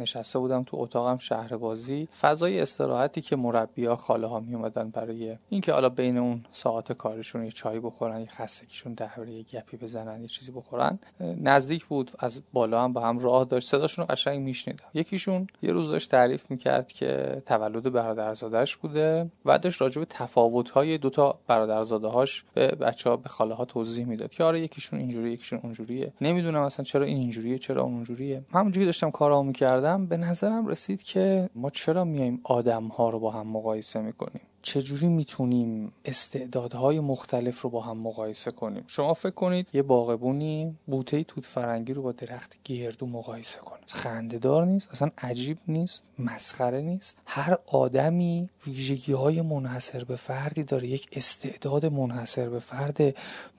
نشسته 0.00 0.38
بودم 0.38 0.62
تو 0.62 0.76
اتاقم 0.76 1.18
شهر 1.18 1.56
بازی. 1.56 2.08
فضای 2.20 2.60
استراحتی 2.60 3.20
که 3.20 3.36
مربیا 3.36 3.96
خاله 3.96 4.26
ها 4.26 4.40
می 4.40 4.54
اومدن 4.54 4.90
برای 4.90 5.36
اینکه 5.48 5.72
حالا 5.72 5.88
بین 5.88 6.18
اون 6.18 6.44
ساعت 6.50 6.92
کارشون 6.92 7.44
یه 7.44 7.50
چای 7.50 7.80
بخورن 7.80 8.20
یه 8.20 8.26
خستگیشون 8.26 8.94
درباره 8.94 9.32
یه 9.32 9.42
گپی 9.42 9.76
بزنن 9.76 10.20
یه 10.20 10.28
چیزی 10.28 10.52
بخورن 10.52 10.98
نزدیک 11.20 11.84
بود. 11.84 12.10
از 12.18 12.42
بالا 12.52 12.84
هم 12.84 12.92
با 12.92 13.00
هم 13.00 13.18
راه 13.18 13.44
داشت. 13.44 13.68
صداشون 13.68 14.06
رو 14.06 14.14
قشنگ 14.14 14.40
میشنیدم. 14.40 14.84
یکیشون 14.94 15.46
یه 15.62 15.72
روز 15.72 15.88
داشت 15.90 16.10
تعریف 16.10 16.50
می‌کرد 16.50 16.88
که 16.88 17.42
تولد 17.46 17.92
برادرزادهش 17.92 18.76
بوده 18.76 19.30
و 19.44 19.58
داشت 19.58 19.80
راجع 19.80 19.98
به 19.98 20.06
تفاوت 20.10 20.70
های 20.70 20.98
دوتا 20.98 21.38
برادرزاده 21.46 22.08
هاش 22.08 22.44
به 22.54 22.66
بچه 22.66 23.10
ها 23.10 23.16
به 23.16 23.28
خاله 23.28 23.54
ها 23.54 23.64
توضیح 23.64 24.06
می‌داد 24.06 24.30
که 24.30 24.44
آره 24.44 24.60
یکیشون 24.60 24.98
اینجوری 24.98 25.32
یکیشون 25.32 25.60
اونجوریه. 25.62 26.12
نمی‌دونم 26.20 26.62
اصلا 26.62 26.84
چرا 26.84 27.04
این 27.04 27.16
اینجوریه 27.16 27.58
چرا 27.58 27.82
اونجوریه. 27.82 28.42
همونجوری 28.52 28.86
داشتم 28.86 29.10
کارامو 29.10 29.42
می‌کردم 29.42 29.87
به 29.96 30.16
نظرم 30.16 30.66
رسید 30.66 31.02
که 31.02 31.50
ما 31.54 31.70
چرا 31.70 32.04
میایم 32.04 32.40
آدم 32.44 32.86
ها 32.86 33.10
رو 33.10 33.20
با 33.20 33.30
هم 33.30 33.46
مقایسه 33.46 34.00
می‌کنیم؟ 34.00 34.47
چجوری 34.62 35.08
می‌تونیم 35.08 35.92
استعدادهای 36.04 37.00
مختلف 37.00 37.60
رو 37.60 37.70
با 37.70 37.80
هم 37.80 37.98
مقایسه 37.98 38.50
کنیم؟ 38.50 38.84
شما 38.86 39.14
فکر 39.14 39.30
کنید 39.30 39.66
یه 39.72 39.82
باغبونی 39.82 40.76
بوته 40.86 41.24
توت 41.24 41.44
فرنگی 41.44 41.94
رو 41.94 42.02
با 42.02 42.12
درخت 42.12 42.58
گردو 42.64 43.06
مقایسه 43.06 43.58
کنه. 43.58 43.78
خندهدار 43.86 44.66
نیست 44.66 44.88
اصلا 44.90 45.10
عجیب 45.18 45.58
نیست 45.68 46.02
مسخره 46.18 46.80
نیست. 46.80 47.22
هر 47.26 47.58
آدمی 47.66 48.48
ویژگی 48.66 49.12
های 49.12 49.42
منحصر 49.42 50.04
به 50.04 50.16
فردی 50.16 50.64
داره. 50.64 50.88
یک 50.88 51.08
استعداد 51.12 51.86
منحصر 51.86 52.48
به 52.48 52.58
فرد 52.58 52.98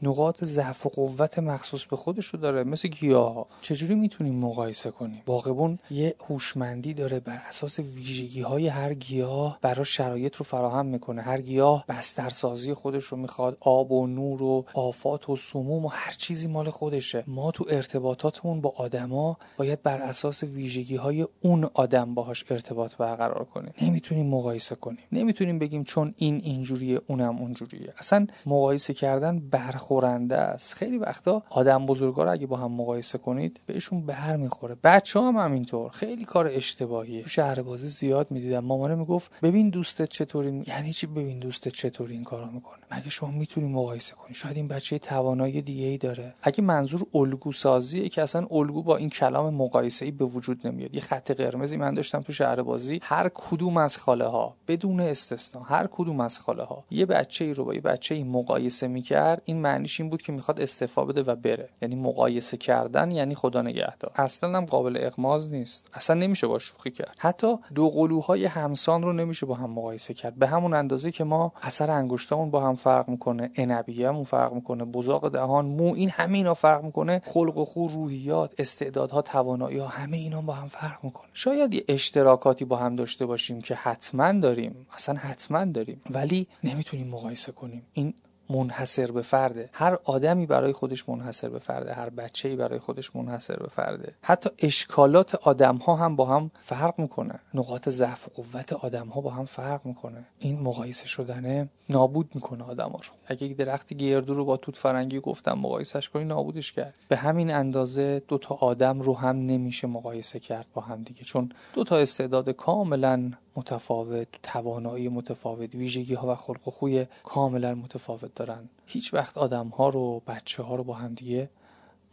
نقاط 0.02 0.44
ضعف 0.44 0.86
و 0.86 0.90
قوت 0.90 1.40
مخصوص 1.40 1.86
به 1.86 1.96
خودش 1.96 2.26
رو 2.26 2.40
داره 2.40 2.64
مثل 2.64 2.88
گیاه 2.88 3.48
چجوری 3.62 3.96
می‌تونیم 3.96 4.36
مقایسه 4.36 4.92
کنیم؟ 4.92 5.22
باغبون 5.26 5.80
یه 5.92 6.16
هوشمندی 6.28 6.94
داره 6.94 7.20
بر 7.20 7.42
اساس 7.48 7.80
ویژگی 7.80 8.42
های 8.42 8.68
هر 8.68 8.94
گیاه 8.94 9.58
برای 9.62 9.86
شرایط 9.86 10.36
رو 10.36 10.44
فراهم 10.46 10.86
می‌کنه. 10.90 11.22
هر 11.22 11.42
گیاه 11.42 11.86
بسترسازی 11.88 12.74
خودش 12.74 13.04
رو 13.04 13.18
می‌خواد 13.18 13.58
آب 13.62 13.92
و 13.92 14.08
نور 14.08 14.44
و 14.44 14.66
آفات 14.74 15.30
و 15.30 15.36
سموم 15.36 15.86
و 15.86 15.88
هر 15.88 16.12
چیزی 16.12 16.48
مال 16.48 16.70
خودشه. 16.70 17.24
ما 17.28 17.52
تو 17.52 17.66
ارتباطاتمون 17.70 18.62
با 18.62 18.74
آدما 18.76 19.38
باید 19.58 19.84
بر 19.84 20.02
اساس 20.02 20.44
ویژگی 20.44 20.96
های 20.96 21.28
اون 21.42 21.70
آدم 21.74 22.14
باهاش 22.16 22.46
ارتباط 22.50 22.96
برقرار 22.96 23.46
کنیم. 23.46 23.74
نمی‌تونیم 23.82 24.28
مقایسه 24.28 24.76
کنیم. 24.76 25.04
نمی‌تونیم 25.12 25.60
بگیم 25.60 25.84
چون 25.84 26.14
این 26.18 26.42
اینجوریه 26.44 27.02
اونم 27.08 27.38
اونجوریه. 27.38 27.94
اصلا 27.98 28.28
مقایسه 28.46 28.94
کردن 28.94 29.40
برخورنده 29.40 30.38
است. 30.38 30.74
خیلی 30.74 30.98
وقتا 30.98 31.44
آدم 31.50 31.86
بزرگا 31.86 32.24
رو 32.24 32.32
اگه 32.32 32.48
با 32.48 32.58
هم 32.58 32.72
مقایسه 32.72 33.18
کنید 33.18 33.62
بهشون 33.66 34.06
بر 34.06 34.36
می‌خوره. 34.36 34.76
بچه 34.84 35.20
هم 35.20 35.38
همینطور. 35.38 35.90
خیلی 35.90 36.26
کار 36.26 36.48
اشتباهیه. 36.48 37.28
شهر 37.28 37.62
بازی 37.62 37.88
زیاد 37.88 38.32
می‌دیدم. 38.32 38.60
مامانه 38.60 38.96
می‌گفت 38.96 39.32
ببین 39.42 39.70
دوستت 39.70 40.10
چطوری؟ 40.10 40.64
یعنی 40.80 40.94
چی؟ 40.94 41.08
ببین 41.08 41.40
دوستت 41.40 41.70
چطوری 41.74 42.14
این 42.14 42.24
کارو 42.24 42.52
می‌کنه 42.52 42.79
مگه 42.92 43.10
شما 43.10 43.32
می‌تونی 43.32 43.68
مقایسه 43.68 44.14
کنی؟ 44.14 44.34
شاید 44.34 44.58
این 44.58 44.68
بچه 44.68 45.00
توانایی 45.00 45.62
دیگه 45.62 45.86
ای 45.86 45.98
داره. 45.98 46.36
اگه 46.42 46.64
منظور 46.64 47.04
الگو 47.14 47.52
سازیه 47.52 48.10
که 48.10 48.22
اصلا 48.22 48.48
الگو 48.52 48.84
با 48.84 48.98
این 48.98 49.10
کلام 49.10 49.54
مقایسه 49.54 50.06
ای 50.06 50.12
به 50.12 50.26
وجود 50.26 50.68
نمیاد. 50.68 50.96
یه 50.96 51.02
خط 51.02 51.32
قرمزی 51.32 51.78
من 51.78 51.94
داشتم 51.94 52.22
تو 52.22 52.34
شهر 52.34 52.62
بازی 52.62 53.00
هر 53.04 53.30
کدوم 53.34 53.78
از 53.78 53.98
خاله 53.98 54.26
ها 54.26 54.56
بدون 54.68 55.00
استثنا 55.00 55.62
هر 55.62 55.88
کدوم 55.92 56.20
از 56.20 56.40
خاله 56.40 56.64
ها 56.64 56.84
یه 56.92 57.06
بچه 57.06 57.46
ای 57.46 57.54
رو 57.54 57.66
با 57.66 57.74
یه 57.74 57.82
بچه 57.82 58.16
ای 58.16 58.24
مقایسه 58.24 58.88
می‌کرد. 58.88 59.42
این 59.46 59.58
معنیش 59.58 60.00
این 60.00 60.10
بود 60.10 60.22
که 60.22 60.32
می‌خواد 60.32 60.62
استعفا 60.62 61.06
بده 61.06 61.24
و 61.24 61.36
بره. 61.36 61.70
یعنی 61.82 61.96
مقایسه 61.96 62.58
کردن 62.58 63.12
یعنی 63.12 63.36
خدا 63.36 63.62
نگهدار. 63.62 64.12
اصلا 64.16 64.58
هم 64.58 64.66
قابل 64.66 64.98
اغماز 65.02 65.52
نیست. 65.52 65.90
اصلا 65.94 66.16
نمیشه 66.16 66.48
با 66.48 66.60
شوخی 66.60 66.92
کرد. 66.92 67.16
حتی 67.18 67.56
دو 67.76 67.90
قلوهای 67.90 68.46
همسان 68.46 69.02
رو 69.02 69.14
نمیشه 69.14 69.46
با 69.46 69.56
هم 69.56 69.70
مقایسه 69.70 70.14
کرد. 70.14 70.36
به 70.36 70.48
همون 70.48 70.74
اندازه 70.74 71.12
که 71.12 71.24
ما 71.24 71.54
اثر 71.62 71.92
انگشتامون 71.92 72.52
با 72.52 72.62
هم 72.62 72.76
فرق 72.80 73.10
می‌کنه 73.10 73.52
انبیه‌مون 73.56 74.24
فرق 74.24 74.54
می‌کنه 74.54 74.86
بزاق 74.86 75.30
دهان 75.34 75.66
مو 75.66 75.94
این 75.94 76.10
همه 76.10 76.38
اینا 76.38 76.54
فرق 76.54 76.84
می‌کنه. 76.84 77.22
خلق 77.26 77.58
و 77.58 77.66
خو 77.66 77.88
روحیات 77.88 78.54
استعدادها 78.58 79.22
توانایی 79.22 79.78
ها 79.78 79.88
همه 79.88 80.18
اینا 80.18 80.42
با 80.42 80.54
هم 80.54 80.68
فرق 80.68 81.04
می‌کنه. 81.04 81.30
شاید 81.34 81.74
یه 81.74 81.84
اشتراکاتی 81.88 82.66
با 82.66 82.78
هم 82.78 82.96
داشته 82.96 83.26
باشیم 83.26 83.62
که 83.62 83.76
حتما 83.76 84.32
داریم 84.32 84.88
اصلا 84.94 85.16
حتما 85.16 85.66
داریم 85.66 86.02
ولی 86.10 86.48
نمی‌تونیم 86.64 87.08
مقایسه 87.08 87.52
کنیم. 87.52 87.86
این 87.94 88.14
منحصر 88.50 89.12
به 89.12 89.22
فرده. 89.22 89.70
هر 89.74 89.98
آدمی 90.04 90.46
برای 90.46 90.74
خودش 90.74 91.10
منحصر 91.10 91.50
به 91.50 91.60
فرده 91.60 91.94
هر 91.94 92.10
بچه‌ای 92.10 92.56
برای 92.56 92.80
خودش 92.80 93.16
منحصر 93.16 93.56
به 93.56 93.70
فرده. 93.70 94.14
حتی 94.22 94.50
اشکالات 94.60 95.36
آدم 95.36 95.76
ها 95.76 95.96
هم 95.96 96.16
با 96.16 96.26
هم 96.26 96.52
فرق 96.60 97.00
می‌کنه. 97.00 97.40
نقاط 97.54 97.90
ضعف 97.90 98.28
و 98.28 98.42
قوت 98.42 98.74
آدم 98.74 99.08
ها 99.08 99.22
با 99.22 99.30
هم 99.30 99.46
فرق 99.46 99.86
می‌کنه. 99.86 100.26
این 100.40 100.60
مقایسه 100.60 101.08
شدنه 101.08 101.70
نابود 101.90 102.32
می‌کنه 102.36 102.64
آدم 102.64 102.90
ها 102.90 102.98
رو. 102.98 103.14
اگه 103.28 103.48
یک 103.48 103.58
درخت 103.58 103.94
گردو 103.94 104.34
رو 104.34 104.46
با 104.46 104.58
توت 104.58 104.76
فرنگی 104.76 105.20
گفتم 105.20 105.54
مقایسش 105.54 106.10
کنی 106.10 106.24
نابودش 106.24 106.72
کرد. 106.72 106.94
به 107.08 107.18
همین 107.18 107.52
اندازه 107.52 108.22
دو 108.28 108.38
تا 108.38 108.56
آدم 108.56 109.02
رو 109.02 109.18
هم 109.18 109.36
نمیشه 109.36 109.88
مقایسه 109.88 110.40
کرد 110.40 110.66
با 110.74 110.82
هم 110.82 111.04
دیگه. 111.04 111.24
چون 111.24 111.52
دو 111.74 111.84
تا 111.84 111.98
استعداد 111.98 112.50
کاملا 112.50 113.32
متفاوت 113.60 114.28
توانایی 114.44 115.10
متفاوت 115.10 115.76
ویژگی 115.76 116.14
ها 116.14 116.32
و 116.32 116.36
خلق 116.36 116.68
و 116.68 116.72
خوی 116.72 117.06
کاملا 117.24 117.76
متفاوت 117.76 118.36
دارن. 118.36 118.70
هیچ 118.86 119.14
وقت 119.14 119.38
آدم 119.38 119.68
ها 119.68 119.90
رو 119.90 120.22
بچه 120.28 120.64
ها 120.64 120.76
رو 120.76 120.84
با 120.84 120.94
هم 120.94 121.14
دیگه 121.14 121.50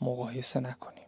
مقایسه 0.01 0.61
نکنیم. 0.61 1.06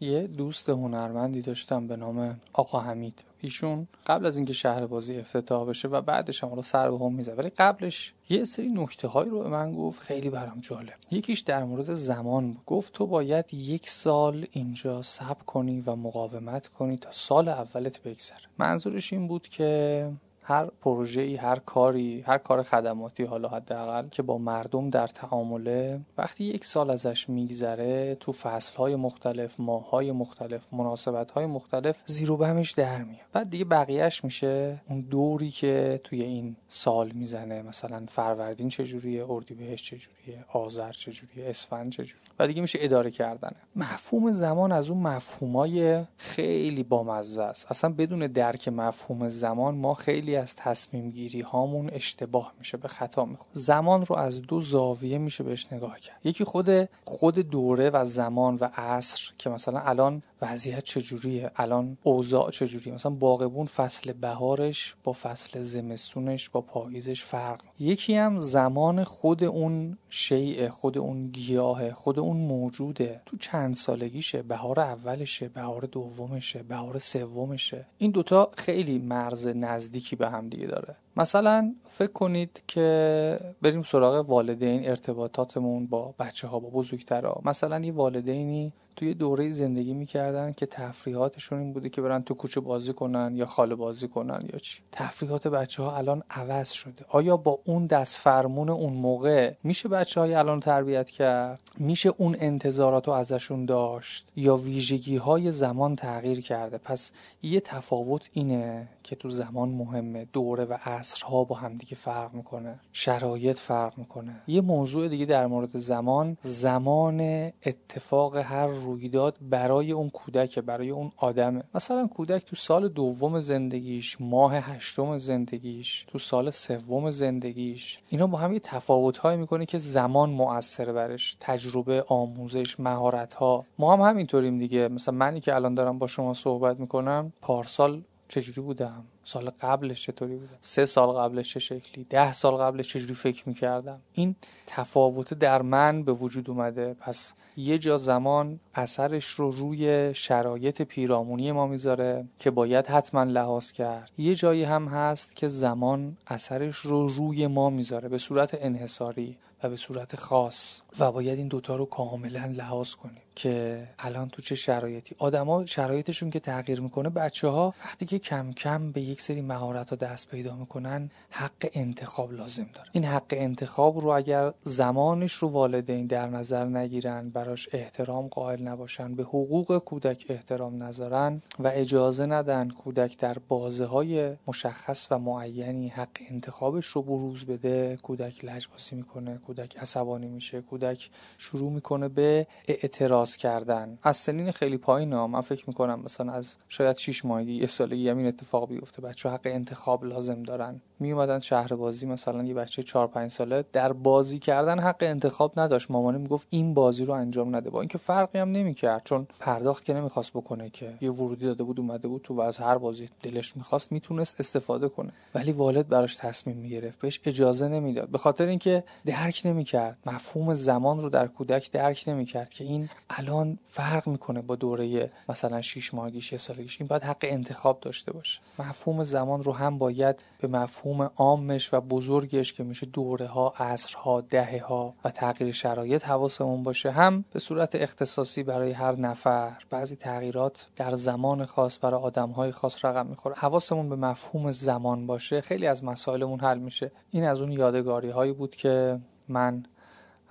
یه 0.00 0.26
دوست 0.26 0.68
هنرمندی 0.68 1.42
داشتم 1.42 1.86
به 1.86 1.96
نام 1.96 2.40
آقا 2.52 2.80
حمید. 2.80 3.24
ایشون 3.40 3.88
قبل 4.06 4.26
از 4.26 4.36
اینکه 4.36 4.52
شهر 4.52 4.86
بازی 4.86 5.16
افتتاح 5.16 5.68
بشه 5.68 5.88
و 5.88 6.00
بعدش 6.00 6.44
هم 6.44 6.62
سر 6.62 6.90
به 6.90 6.98
هم 6.98 7.18
ولی 7.36 7.48
قبلش 7.48 8.14
یه 8.28 8.44
سری 8.44 8.68
نکته 8.68 9.08
هایی 9.08 9.30
رو 9.30 9.42
به 9.42 9.48
من 9.48 9.74
گفت 9.74 10.00
خیلی 10.00 10.30
برام 10.30 10.60
جالب. 10.60 10.94
یکیش 11.10 11.40
در 11.40 11.64
مورد 11.64 11.94
زمان 11.94 12.52
بود. 12.52 12.64
گفت 12.66 12.92
تو 12.92 13.06
باید 13.06 13.54
یک 13.54 13.88
سال 13.90 14.46
اینجا 14.52 15.02
صبر 15.02 15.44
کنی 15.46 15.80
و 15.80 15.96
مقاومت 15.96 16.68
کنی 16.68 16.96
تا 16.96 17.12
سال 17.12 17.48
اولت 17.48 18.02
بگذره. 18.02 18.38
منظورش 18.58 19.12
این 19.12 19.28
بود 19.28 19.48
که 19.48 20.10
هر 20.46 20.66
پروژه‌ای 20.80 21.36
هر 21.36 21.58
کاری 21.58 22.20
هر 22.20 22.38
کار 22.38 22.62
خدماتی 22.62 23.24
حالا 23.24 23.48
حداقل 23.48 24.08
که 24.08 24.22
با 24.22 24.38
مردم 24.38 24.90
در 24.90 25.06
تعامله 25.06 26.00
وقتی 26.18 26.44
یک 26.44 26.64
سال 26.64 26.90
ازش 26.90 27.28
میگذره 27.28 28.14
تو 28.14 28.32
فصلهای 28.32 28.96
مختلف 28.96 29.60
ماههای 29.60 30.12
مختلف 30.12 30.74
مناسبتهای 30.74 31.46
مختلف 31.46 32.02
زیر 32.06 32.32
و 32.32 32.36
در 32.76 33.04
میاد. 33.04 33.20
بعد 33.32 33.50
دیگه 33.50 33.64
بقیهش 33.64 34.24
میشه 34.24 34.80
اون 34.88 35.00
دوری 35.00 35.50
که 35.50 36.00
توی 36.04 36.22
این 36.22 36.56
سال 36.68 37.10
می‌زنه. 37.10 37.62
مثلا 37.62 38.06
فروردین 38.08 38.68
چجوریه 38.68 39.30
اردیبهشت 39.30 39.84
چجوریه 39.84 40.44
آذر 40.52 40.92
چجوریه 40.92 41.50
اسفند 41.50 41.92
چجوریه. 41.92 42.24
و 42.38 42.46
دیگه 42.46 42.62
میشه 42.62 42.78
اداره 42.82 43.10
کردنه. 43.10 43.56
مفهوم 43.76 44.32
زمان 44.32 44.72
از 44.72 44.90
اون 44.90 45.02
مفهومای 45.02 46.04
خیلی 46.16 46.82
بامزه 46.82 47.42
است. 47.42 47.66
اصلا 47.70 47.90
بدون 47.90 48.26
درک 48.26 48.68
مفهوم 48.68 49.28
زمان 49.28 49.74
ما 49.74 49.94
خیلی 49.94 50.33
از 50.36 50.56
تصمیم 50.56 51.10
گیری 51.10 51.40
هامون 51.40 51.90
اشتباه 51.90 52.52
میشه 52.58 52.76
به 52.76 52.88
خطا 52.88 53.24
می‌خوره. 53.24 53.50
زمان 53.52 54.06
رو 54.06 54.16
از 54.16 54.42
دو 54.42 54.60
زاویه 54.60 55.18
میشه 55.18 55.44
بهش 55.44 55.72
نگاه 55.72 56.00
کرد. 56.00 56.20
یکی 56.24 56.44
خود 56.44 56.88
خود 57.04 57.38
دوره 57.38 57.90
و 57.90 58.04
زمان 58.04 58.56
و 58.60 58.68
عصر 58.76 59.30
که 59.38 59.50
مثلا 59.50 59.80
الان 59.80 60.22
وضعیت 60.44 60.84
چجوریه؟ 60.84 61.50
الان 61.56 61.98
اوضاع 62.02 62.50
چجوریه؟ 62.50 62.94
مثلا 62.94 63.12
باغبون 63.12 63.66
فصل 63.66 64.12
بهارش 64.12 64.94
با 65.04 65.12
فصل 65.12 65.60
زمستونش 65.60 66.48
با 66.48 66.60
پاییزش 66.60 67.24
فرق 67.24 67.60
یکی 67.78 68.14
هم 68.14 68.38
زمان 68.38 69.04
خود 69.04 69.44
اون 69.44 69.98
شیء 70.10 70.68
خود 70.68 70.98
اون 70.98 71.28
گیاه 71.28 71.92
خود 71.92 72.18
اون 72.18 72.36
موجوده. 72.36 73.22
تو 73.26 73.36
چند 73.36 73.74
سالگیشه؟ 73.74 74.42
بهار 74.42 74.80
اولشه 74.80 75.48
بهار 75.48 75.80
دومشه 75.80 76.62
بهار 76.62 76.98
سومشه. 76.98 77.86
این 77.98 78.10
دوتا 78.10 78.50
خیلی 78.56 78.98
مرز 78.98 79.46
نزدیکی 79.46 80.16
به 80.16 80.30
هم 80.30 80.48
دیگه 80.48 80.66
داره. 80.66 80.96
مثلا 81.16 81.74
فکر 81.88 82.12
کنید 82.12 82.62
که 82.66 83.38
بریم 83.62 83.82
سراغ 83.82 84.30
والدین 84.30 84.88
ارتباطاتمون 84.88 85.86
با 85.86 86.14
بچه 86.18 86.48
ها 86.48 86.58
با 86.58 86.70
بزرگترها. 86.70 87.40
مثلا 87.44 87.80
یه 87.80 87.92
والدینی 87.92 88.72
توی 88.96 89.14
دوره 89.14 89.50
زندگی 89.50 89.94
می‌کردن 89.94 90.52
که 90.52 90.66
تفریحاتشون 90.66 91.58
این 91.58 91.72
بوده 91.72 91.88
که 91.88 92.02
برن 92.02 92.22
تو 92.22 92.34
کوچه 92.34 92.60
بازی 92.60 92.92
کنن 92.92 93.36
یا 93.36 93.46
خاله 93.46 93.74
بازی 93.74 94.08
کنن 94.08 94.40
یا 94.52 94.58
چی. 94.58 94.80
تفریحات 94.92 95.46
بچه 95.48 95.82
ها 95.82 95.96
الان 95.96 96.22
عوض 96.30 96.70
شده. 96.70 97.04
آیا 97.08 97.36
با 97.36 97.58
اون 97.64 97.86
دست 97.86 98.18
فرمون 98.18 98.68
اون 98.70 98.92
موقع 98.92 99.54
میشه 99.62 99.88
بچه 99.88 100.20
های 100.20 100.34
الان 100.34 100.60
تربیت 100.60 101.10
کرد؟ 101.10 101.60
میشه 101.78 102.12
اون 102.16 102.36
انتظارات 102.38 103.08
رو 103.08 103.14
ازشون 103.14 103.64
داشت؟ 103.64 104.28
یا 104.36 104.56
ویژگی 104.56 105.16
های 105.16 105.52
زمان 105.52 105.96
تغییر 105.96 106.40
کرده؟ 106.40 106.78
پس 106.78 107.12
یه 107.42 107.60
تفاوت 107.60 108.30
اینه 108.32 108.88
که 109.02 109.16
تو 109.16 109.30
زمان 109.30 109.68
مهمه 109.68 110.26
دوره 110.32 110.64
و 110.64 110.76
عصرها 111.04 111.44
با 111.44 111.54
همدیگه 111.56 111.94
فرق 111.94 112.34
می‌کنه 112.34 112.80
شرایط 112.92 113.58
فرق 113.58 113.98
می‌کنه. 113.98 114.42
یه 114.46 114.60
موضوع 114.60 115.08
دیگه 115.08 115.26
در 115.26 115.46
مورد 115.46 115.78
زمان 115.78 116.36
زمان 116.42 117.20
اتفاق 117.66 118.36
هر 118.36 118.66
رویداد 118.66 119.38
برای 119.40 119.92
اون 119.92 120.10
کودک 120.10 120.58
برای 120.58 120.90
اون 120.90 121.12
آدمه. 121.16 121.62
مثلا 121.74 122.06
کودک 122.06 122.44
تو 122.44 122.56
سال 122.56 122.88
دوم 122.88 123.40
زندگیش 123.40 124.16
ماه 124.20 124.54
هشتم 124.54 125.18
زندگیش 125.18 126.06
تو 126.08 126.18
سال 126.18 126.50
سوم 126.50 127.10
زندگیش 127.10 127.98
اینا 128.08 128.26
با 128.26 128.38
هم 128.38 128.52
یه 128.52 128.58
تفاوت 128.58 129.26
می‌کنه 129.26 129.66
که 129.66 129.78
زمان 129.78 130.30
مؤثر 130.30 130.92
برش. 130.92 131.36
تجربه 131.40 132.04
آموزش 132.08 132.80
مهارت 132.80 133.34
ها 133.34 133.64
ما 133.78 133.96
هم 133.96 134.00
همینطوریم 134.00 134.58
دیگه. 134.58 134.88
مثلا 134.88 135.14
منی 135.14 135.40
که 135.40 135.54
الان 135.54 135.74
دارم 135.74 135.98
با 135.98 136.06
شما 136.06 136.34
صحبت 136.34 136.80
می‌کنم 136.80 137.32
پارسال 137.40 138.02
چجوری 138.28 138.60
بودم؟ 138.60 139.04
سال 139.24 139.50
قبلش 139.50 140.02
چطوری 140.02 140.36
بودم؟ 140.36 140.58
سه 140.60 140.86
سال 140.86 141.08
قبلش 141.08 141.54
چه 141.54 141.60
شکلی؟ 141.60 142.04
ده 142.04 142.32
سال 142.32 142.54
قبلش 142.54 142.92
چجوری 142.92 143.14
فکر 143.14 143.48
می‌کردم؟ 143.48 144.00
این 144.12 144.36
تفاوت 144.66 145.34
در 145.34 145.62
من 145.62 146.02
به 146.02 146.12
وجود 146.12 146.50
اومده. 146.50 146.94
پس 146.94 147.32
یه 147.56 147.78
جا 147.78 147.96
زمان 147.96 148.60
اثرش 148.74 149.26
رو 149.26 149.50
روی 149.50 150.14
شرایط 150.14 150.82
پیرامونی 150.82 151.52
ما 151.52 151.66
می‌ذاره 151.66 152.28
که 152.38 152.50
باید 152.50 152.86
حتما 152.86 153.22
لحاظ 153.22 153.72
کرد. 153.72 154.10
یه 154.18 154.34
جایی 154.34 154.64
هم 154.64 154.88
هست 154.88 155.36
که 155.36 155.48
زمان 155.48 156.16
اثرش 156.26 156.76
رو 156.76 157.08
روی 157.08 157.46
ما 157.46 157.70
می‌ذاره 157.70 158.08
به 158.08 158.18
صورت 158.18 158.58
انحصاری 158.60 159.38
و 159.62 159.68
به 159.68 159.76
صورت 159.76 160.16
خاص. 160.16 160.80
و 160.98 161.12
باید 161.12 161.38
این 161.38 161.48
دوتا 161.48 161.76
رو 161.76 161.84
کاملا 161.84 162.46
لحاظ 162.46 162.94
کنیم. 162.94 163.22
که 163.36 163.88
الان 163.98 164.28
تو 164.28 164.42
چه 164.42 164.54
شرایطی. 164.54 165.14
آدما 165.18 165.66
شرایطشون 165.66 166.30
که 166.30 166.40
تغییر 166.40 166.80
می‌کنه 166.80 167.08
بچه 167.08 167.48
ها 167.48 167.74
وقتی 167.84 168.06
که 168.06 168.18
کم 168.18 168.52
کم 168.52 168.92
به 168.92 169.00
یک 169.00 169.20
سری 169.20 169.42
مهارت 169.42 169.90
ها 169.90 169.96
دست 169.96 170.28
پیدا 170.28 170.56
می‌کنن 170.56 171.10
حق 171.30 171.68
انتخاب 171.72 172.32
لازم 172.32 172.66
داره. 172.74 172.88
این 172.92 173.04
حق 173.04 173.26
انتخاب 173.30 173.98
رو 173.98 174.08
اگر 174.08 174.52
زمانش 174.62 175.32
رو 175.32 175.48
والدین 175.48 176.06
در 176.06 176.28
نظر 176.28 176.64
نگیرن 176.64 177.30
براش 177.30 177.68
احترام 177.72 178.26
قائل 178.26 178.62
نباشن 178.62 179.14
به 179.14 179.22
حقوق 179.22 179.78
کودک 179.78 180.26
احترام 180.28 180.82
نذارن 180.82 181.42
و 181.58 181.70
اجازه 181.74 182.26
ندن 182.26 182.68
کودک 182.68 183.18
در 183.18 183.36
بازه 183.48 183.84
های 183.84 184.36
مشخص 184.46 185.06
و 185.10 185.18
معینی 185.18 185.88
حق 185.88 186.18
انتخابش 186.30 186.86
رو 186.86 187.02
بروز 187.02 187.44
بده 187.46 187.96
کودک 188.02 188.44
لجبازی 188.44 188.96
می‌کنه 188.96 189.38
کودک 189.38 189.78
عصبانی 189.78 190.28
میشه 190.28 190.60
کودک 190.60 191.10
شروع 191.38 191.72
می‌کنه 191.72 192.08
به 192.08 192.46
اعتراض 192.68 193.23
کردن. 193.24 193.98
از 194.02 194.16
سنین 194.16 194.50
خیلی 194.50 194.78
پایین 194.78 195.12
ها 195.12 195.26
من 195.26 195.40
فکر 195.40 195.64
می‌کنم 195.66 196.00
مثلا 196.04 196.32
از 196.32 196.56
شاید 196.68 196.96
6 196.96 197.24
ماهگی 197.24 197.52
یه 197.52 197.66
سالگی 197.66 198.08
همین 198.08 198.26
اتفاق 198.26 198.68
بیفته. 198.68 199.02
بچه 199.02 199.28
حق 199.28 199.40
انتخاب 199.44 200.04
لازم 200.04 200.42
دارن. 200.42 200.80
می 201.00 201.12
اومدن 201.12 201.40
شهر 201.40 201.74
بازی 201.74 202.06
مثلا 202.06 202.44
یه 202.44 202.54
بچه 202.54 202.82
4 202.82 203.06
5 203.06 203.30
ساله 203.30 203.64
در 203.72 203.92
بازی 203.92 204.38
کردن 204.38 204.78
حق 204.78 204.96
انتخاب 205.00 205.60
نداشت. 205.60 205.90
مامانه 205.90 206.18
می‌گفت 206.18 206.46
این 206.50 206.74
بازی 206.74 207.04
رو 207.04 207.14
انجام 207.14 207.56
نده. 207.56 207.70
با 207.70 207.80
اینکه 207.80 207.98
فرقی 207.98 208.38
هم 208.38 208.52
نمی‌کرد 208.52 209.02
چون 209.04 209.26
پرداخت 209.40 209.84
که 209.84 209.94
نمی‌خواست 209.94 210.30
بکنه 210.30 210.70
که. 210.70 210.94
یه 211.00 211.10
ورودی 211.10 211.46
داده 211.46 211.64
بود 211.64 211.80
اومده 211.80 212.08
بود 212.08 212.22
تو 212.22 212.34
و 212.34 212.40
از 212.40 212.58
هر 212.58 212.78
بازی 212.78 213.08
دلش 213.22 213.56
می‌خواست 213.56 213.92
می‌تونست 213.92 214.40
استفاده 214.40 214.88
کنه. 214.88 215.12
ولی 215.34 215.52
والد 215.52 215.88
براش 215.88 216.14
تصمیم 216.16 216.56
می‌گرفت. 216.56 216.98
بهش 216.98 217.20
اجازه 217.24 217.68
نمی‌داد. 217.68 218.08
به 218.08 218.18
خاطر 218.18 218.46
اینکه 218.46 218.84
درک 219.06 219.42
نمی‌کرد. 219.44 219.98
مفهوم 220.06 220.54
زمان 220.54 221.00
رو 221.00 221.08
در 221.08 221.26
کودک 221.26 221.70
درک 221.70 222.04
نمی‌کرد 222.06 222.50
که 222.50 222.64
این 222.64 222.88
الان 223.16 223.58
فرق 223.64 224.08
می‌کنه 224.08 224.42
با 224.42 224.56
دوره 224.56 225.12
مثلا 225.28 225.60
6 225.60 225.94
ماهگیش 225.94 226.32
یه 226.32 226.38
سالگیش 226.38 226.80
این 226.80 226.86
باید 226.88 227.02
حق 227.02 227.18
انتخاب 227.22 227.80
داشته 227.80 228.12
باشه. 228.12 228.40
مفهوم 228.58 229.04
زمان 229.04 229.42
رو 229.42 229.52
هم 229.52 229.78
باید 229.78 230.22
به 230.40 230.48
مفهوم 230.48 231.10
عامش 231.16 231.74
و 231.74 231.80
بزرگش 231.80 232.52
که 232.52 232.64
میشه 232.64 232.86
دوره 232.86 233.26
ها 233.26 233.54
عصرها 233.58 234.20
دهه 234.20 234.64
ها 234.64 234.94
و 235.04 235.10
تغییر 235.10 235.52
شرایط 235.52 236.04
حواسمون 236.04 236.62
باشه 236.62 236.90
هم 236.90 237.24
به 237.32 237.38
صورت 237.38 237.74
اختصاصی 237.74 238.42
برای 238.42 238.72
هر 238.72 238.96
نفر. 238.96 239.62
بعضی 239.70 239.96
تغییرات 239.96 240.68
در 240.76 240.94
زمان 240.94 241.44
خاص 241.44 241.78
برای 241.82 242.00
آدم 242.00 242.30
های 242.30 242.52
خاص 242.52 242.84
رقم 242.84 243.06
می‌خوره. 243.06 243.34
حواسمون 243.34 243.88
به 243.88 243.96
مفهوم 243.96 244.50
زمان 244.50 245.06
باشه. 245.06 245.40
خیلی 245.40 245.66
از 245.66 245.84
مسائلمون 245.84 246.40
حل 246.40 246.58
میشه. 246.58 246.92
این 247.10 247.24
از 247.24 247.40
اون 247.40 247.52
یادگاری 247.52 248.10
هایی 248.10 248.32
بود 248.32 248.54
که 248.54 249.00
من 249.28 249.66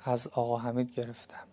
از 0.05 0.27
آقا 0.27 0.57
حمید 0.57 0.91
گرفتم. 0.95 1.52